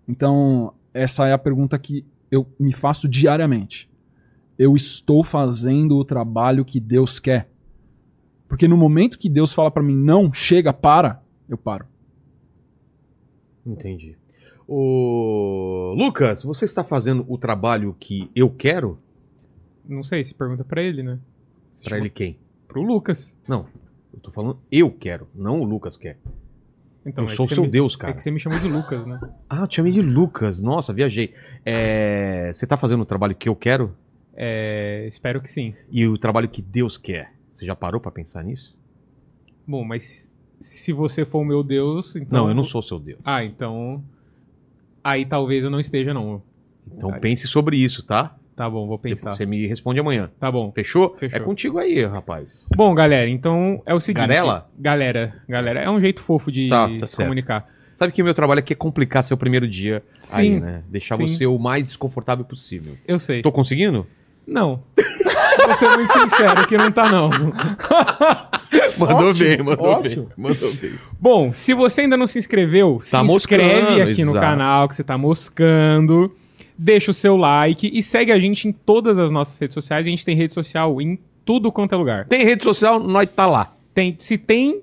Então, 0.07 0.73
essa 0.93 1.27
é 1.27 1.33
a 1.33 1.37
pergunta 1.37 1.79
que 1.79 2.05
eu 2.29 2.45
me 2.59 2.73
faço 2.73 3.07
diariamente. 3.07 3.89
Eu 4.61 4.75
estou 4.75 5.23
fazendo 5.23 5.97
o 5.97 6.05
trabalho 6.05 6.63
que 6.63 6.79
Deus 6.79 7.19
quer? 7.19 7.49
Porque 8.47 8.67
no 8.67 8.77
momento 8.77 9.17
que 9.17 9.27
Deus 9.27 9.51
fala 9.53 9.71
pra 9.71 9.81
mim, 9.81 9.95
não, 9.95 10.31
chega, 10.31 10.71
para, 10.71 11.23
eu 11.49 11.57
paro. 11.57 11.87
Entendi. 13.65 14.15
Ô, 14.67 15.95
Lucas, 15.97 16.43
você 16.43 16.65
está 16.65 16.83
fazendo 16.83 17.25
o 17.27 17.39
trabalho 17.39 17.95
que 17.99 18.29
eu 18.35 18.51
quero? 18.51 18.99
Não 19.83 20.03
sei, 20.03 20.23
se 20.23 20.35
pergunta 20.35 20.63
pra 20.63 20.81
ele, 20.83 21.01
né? 21.01 21.17
Chama- 21.79 21.97
ele 21.97 22.09
quem? 22.11 22.37
Pro 22.67 22.83
Lucas. 22.83 23.35
Não, 23.47 23.65
eu 24.13 24.19
tô 24.19 24.29
falando 24.31 24.59
eu 24.71 24.91
quero, 24.91 25.27
não 25.33 25.59
o 25.61 25.63
Lucas 25.63 25.97
quer. 25.97 26.19
Então, 27.03 27.23
eu 27.25 27.31
é 27.31 27.35
sou 27.35 27.45
seu 27.47 27.63
me- 27.63 27.69
Deus, 27.69 27.95
É 27.95 27.97
cara. 27.97 28.13
que 28.13 28.21
você 28.21 28.29
me 28.29 28.39
chamou 28.39 28.59
de 28.59 28.67
Lucas, 28.67 29.07
né? 29.07 29.19
Ah, 29.49 29.61
eu 29.61 29.67
te 29.67 29.77
chamei 29.77 29.91
de 29.91 30.03
Lucas. 30.03 30.61
Nossa, 30.61 30.93
viajei. 30.93 31.33
É, 31.65 32.51
Você 32.53 32.67
tá 32.67 32.77
fazendo 32.77 33.01
o 33.01 33.05
trabalho 33.05 33.33
que 33.35 33.49
eu 33.49 33.55
quero 33.55 33.95
É, 34.43 35.05
espero 35.07 35.39
que 35.39 35.47
sim. 35.47 35.75
e 35.91 36.07
o 36.07 36.17
trabalho 36.17 36.49
que 36.49 36.63
Deus 36.63 36.97
quer. 36.97 37.31
Você 37.53 37.63
já 37.63 37.75
parou 37.75 38.01
pra 38.01 38.09
pensar 38.09 38.43
nisso? 38.43 38.75
Bom, 39.67 39.83
mas 39.83 40.31
se 40.59 40.91
você 40.91 41.23
for 41.23 41.41
o 41.41 41.45
meu 41.45 41.61
Deus, 41.61 42.15
então. 42.15 42.41
Não, 42.41 42.49
eu 42.49 42.55
não 42.55 42.65
sou 42.65 42.81
seu 42.81 42.97
Deus. 42.97 43.19
Ah, 43.23 43.43
então. 43.43 44.03
Aí 45.03 45.25
talvez 45.25 45.63
eu 45.63 45.69
não 45.69 45.79
esteja, 45.79 46.11
não. 46.11 46.41
Então 46.91 47.13
Aí. 47.13 47.19
pense 47.19 47.47
sobre 47.47 47.77
isso, 47.77 48.03
tá? 48.03 48.35
Tá 48.55 48.67
bom, 48.67 48.87
vou 48.87 48.97
pensar. 48.97 49.31
Você 49.31 49.45
me 49.45 49.67
responde 49.67 49.99
amanhã. 49.99 50.31
Tá 50.39 50.51
bom. 50.51 50.71
Fechou? 50.71 51.15
Fechou. 51.17 51.37
É 51.37 51.39
contigo 51.39 51.77
aí, 51.77 52.03
rapaz. 52.03 52.67
Bom, 52.75 52.95
galera, 52.95 53.29
então 53.29 53.81
é 53.85 53.93
o 53.93 53.99
seguinte. 53.99 54.21
Garela? 54.21 54.67
Galera, 54.77 55.35
galera, 55.47 55.81
é 55.81 55.89
um 55.89 56.01
jeito 56.01 56.19
fofo 56.19 56.51
de 56.51 56.67
Tá, 56.67 56.89
tá 56.99 57.05
se 57.05 57.15
comunicar. 57.15 57.67
Sabe 57.95 58.11
que 58.11 58.23
o 58.23 58.25
meu 58.25 58.33
trabalho 58.33 58.59
aqui 58.59 58.73
é 58.73 58.75
complicar 58.75 59.23
seu 59.23 59.37
primeiro 59.37 59.67
dia 59.67 60.03
aí, 60.33 60.47
Sim, 60.47 60.59
né? 60.59 60.83
Deixar 60.89 61.15
sim. 61.17 61.27
você 61.27 61.45
o 61.45 61.59
mais 61.59 61.83
desconfortável 61.89 62.43
possível. 62.43 62.97
eu 63.07 63.19
sei. 63.19 63.43
Tô 63.43 63.51
conseguindo? 63.51 64.07
Não. 64.47 64.81
Vou 65.65 65.75
ser 65.75 65.89
muito 65.89 66.11
sincero 66.11 66.67
que 66.67 66.77
não 66.77 66.91
tá, 66.91 67.09
não. 67.09 67.29
Mandou 68.97 69.29
Ótimo, 69.29 69.49
bem, 69.49 69.57
mandou 69.63 69.85
ótimo. 69.85 70.23
bem. 70.25 70.33
Mandou 70.37 70.73
bem. 70.75 70.93
Bom, 71.19 71.53
se 71.53 71.73
você 71.73 72.01
ainda 72.01 72.15
não 72.15 72.27
se 72.27 72.39
inscreveu, 72.39 73.01
Tá 73.09 73.19
se 73.25 73.25
inscreve 73.33 73.81
moscando, 73.81 74.01
aqui 74.11 74.23
no 74.23 74.31
exato. 74.31 74.45
canal 74.45 74.87
que 74.87 74.95
você 74.95 75.03
tá 75.03 75.17
moscando. 75.17 76.31
Deixa 76.77 77.11
o 77.11 77.13
seu 77.13 77.35
like 77.35 77.89
e 77.93 78.01
segue 78.01 78.31
a 78.31 78.39
gente 78.39 78.67
em 78.67 78.71
todas 78.71 79.17
as 79.17 79.31
nossas 79.31 79.59
redes 79.59 79.73
sociais. 79.73 80.05
A 80.05 80.09
gente 80.09 80.25
tem 80.25 80.35
rede 80.35 80.53
social 80.53 81.01
em 81.01 81.19
tudo 81.43 81.71
quanto 81.71 81.93
é 81.93 81.97
lugar. 81.97 82.25
Tem 82.27 82.43
rede 82.45 82.63
social, 82.63 82.99
nós 82.99 83.27
tá 83.35 83.45
lá. 83.45 83.73
Tem, 83.93 84.15
se 84.19 84.37
tem 84.37 84.81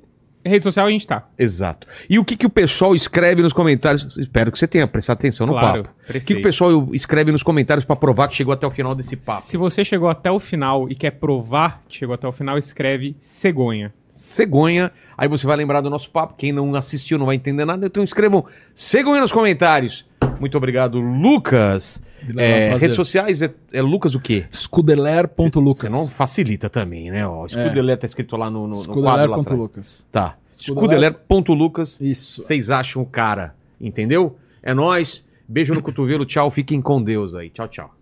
rede 0.49 0.65
social, 0.65 0.87
a 0.87 0.91
gente 0.91 1.07
tá. 1.07 1.27
Exato. 1.39 1.87
E 2.09 2.19
o 2.19 2.25
que, 2.25 2.37
que 2.37 2.47
o 2.47 2.51
pessoal 2.51 2.95
escreve 2.95 3.43
nos 3.43 3.53
comentários? 3.53 4.17
Espero 4.19 4.51
que 4.51 4.59
você 4.59 4.67
tenha 4.67 4.87
prestado 4.87 5.19
atenção 5.19 5.47
no 5.47 5.53
Claro, 5.53 5.85
papo. 5.85 5.95
O 5.95 6.01
que, 6.01 6.07
prestei. 6.13 6.37
que 6.37 6.41
o 6.41 6.43
pessoal 6.43 6.89
escreve 6.93 7.31
nos 7.33 7.43
comentários 7.43 7.85
pra 7.85 7.95
provar 7.97 8.29
que 8.29 8.37
chegou 8.37 8.53
até 8.53 8.67
o 8.67 8.71
final 8.71 8.95
desse 8.95 9.17
papo? 9.17 9.43
Se 9.43 9.57
você 9.57 9.85
chegou 9.85 10.09
até 10.09 10.31
o 10.31 10.41
final 10.41 10.89
e 10.91 10.95
quer 10.95 11.13
provar 11.13 11.83
que 11.89 11.97
chegou 11.99 12.15
até 12.15 12.27
o 12.27 12.33
final, 12.33 12.59
escreve 12.59 13.17
cegonha. 13.21 13.93
Cegonha. 14.13 14.91
Aí 15.17 15.29
você 15.29 15.47
vai 15.47 15.57
lembrar 15.57 15.81
do 15.81 15.89
nosso 15.89 16.11
papo. 16.11 16.35
Quem 16.37 16.51
não 16.53 16.75
assistiu 16.75 17.19
não 17.19 17.27
vai 17.27 17.37
entender 17.37 17.65
nada. 17.65 17.87
Então 17.87 18.03
escrevam 18.03 18.45
Cegonha 18.75 19.21
nos 19.21 19.31
comentários. 19.31 20.05
Muito 20.41 20.57
obrigado, 20.57 20.99
Lucas. 21.01 22.03
É, 22.37 22.77
redes 22.77 22.97
sociais 22.97 23.43
é, 23.43 23.53
é 23.73 23.81
Lucas 23.81 24.15
o 24.15 24.21
quê? 24.21 24.45
Scudeler.lucas. 24.53 25.93
Você 25.93 25.97
não 25.97 26.07
facilita 26.09 26.69
também, 26.69 27.11
né? 27.11 27.27
Ó, 27.27 27.47
Scudeler 27.47 27.97
tá 27.99 28.07
escrito 28.07 28.37
lá 28.37 28.51
no, 28.51 28.67
no, 28.67 28.75
no 28.83 28.93
quadro 29.03 29.31
lá 29.31 29.37
atrás. 29.37 29.45
Scudeler.lucas. 29.47 30.07
Tá. 30.11 30.37
Scudeler- 30.51 31.13
Scudeler.lucas. 31.15 32.01
Isso. 32.01 32.43
Vocês 32.43 32.71
acham 32.71 33.03
o 33.03 33.07
cara. 33.07 33.55
Entendeu? 33.81 34.37
É 34.63 34.75
nóis. 34.75 35.25
Beijo 35.49 35.75
no 35.75 35.81
cotovelo. 35.83 36.25
Tchau. 36.27 36.51
Fiquem 36.51 36.81
com 36.83 37.03
Deus 37.03 37.35
aí. 37.35 37.51
Tchau, 37.51 37.69
tchau. 37.69 37.95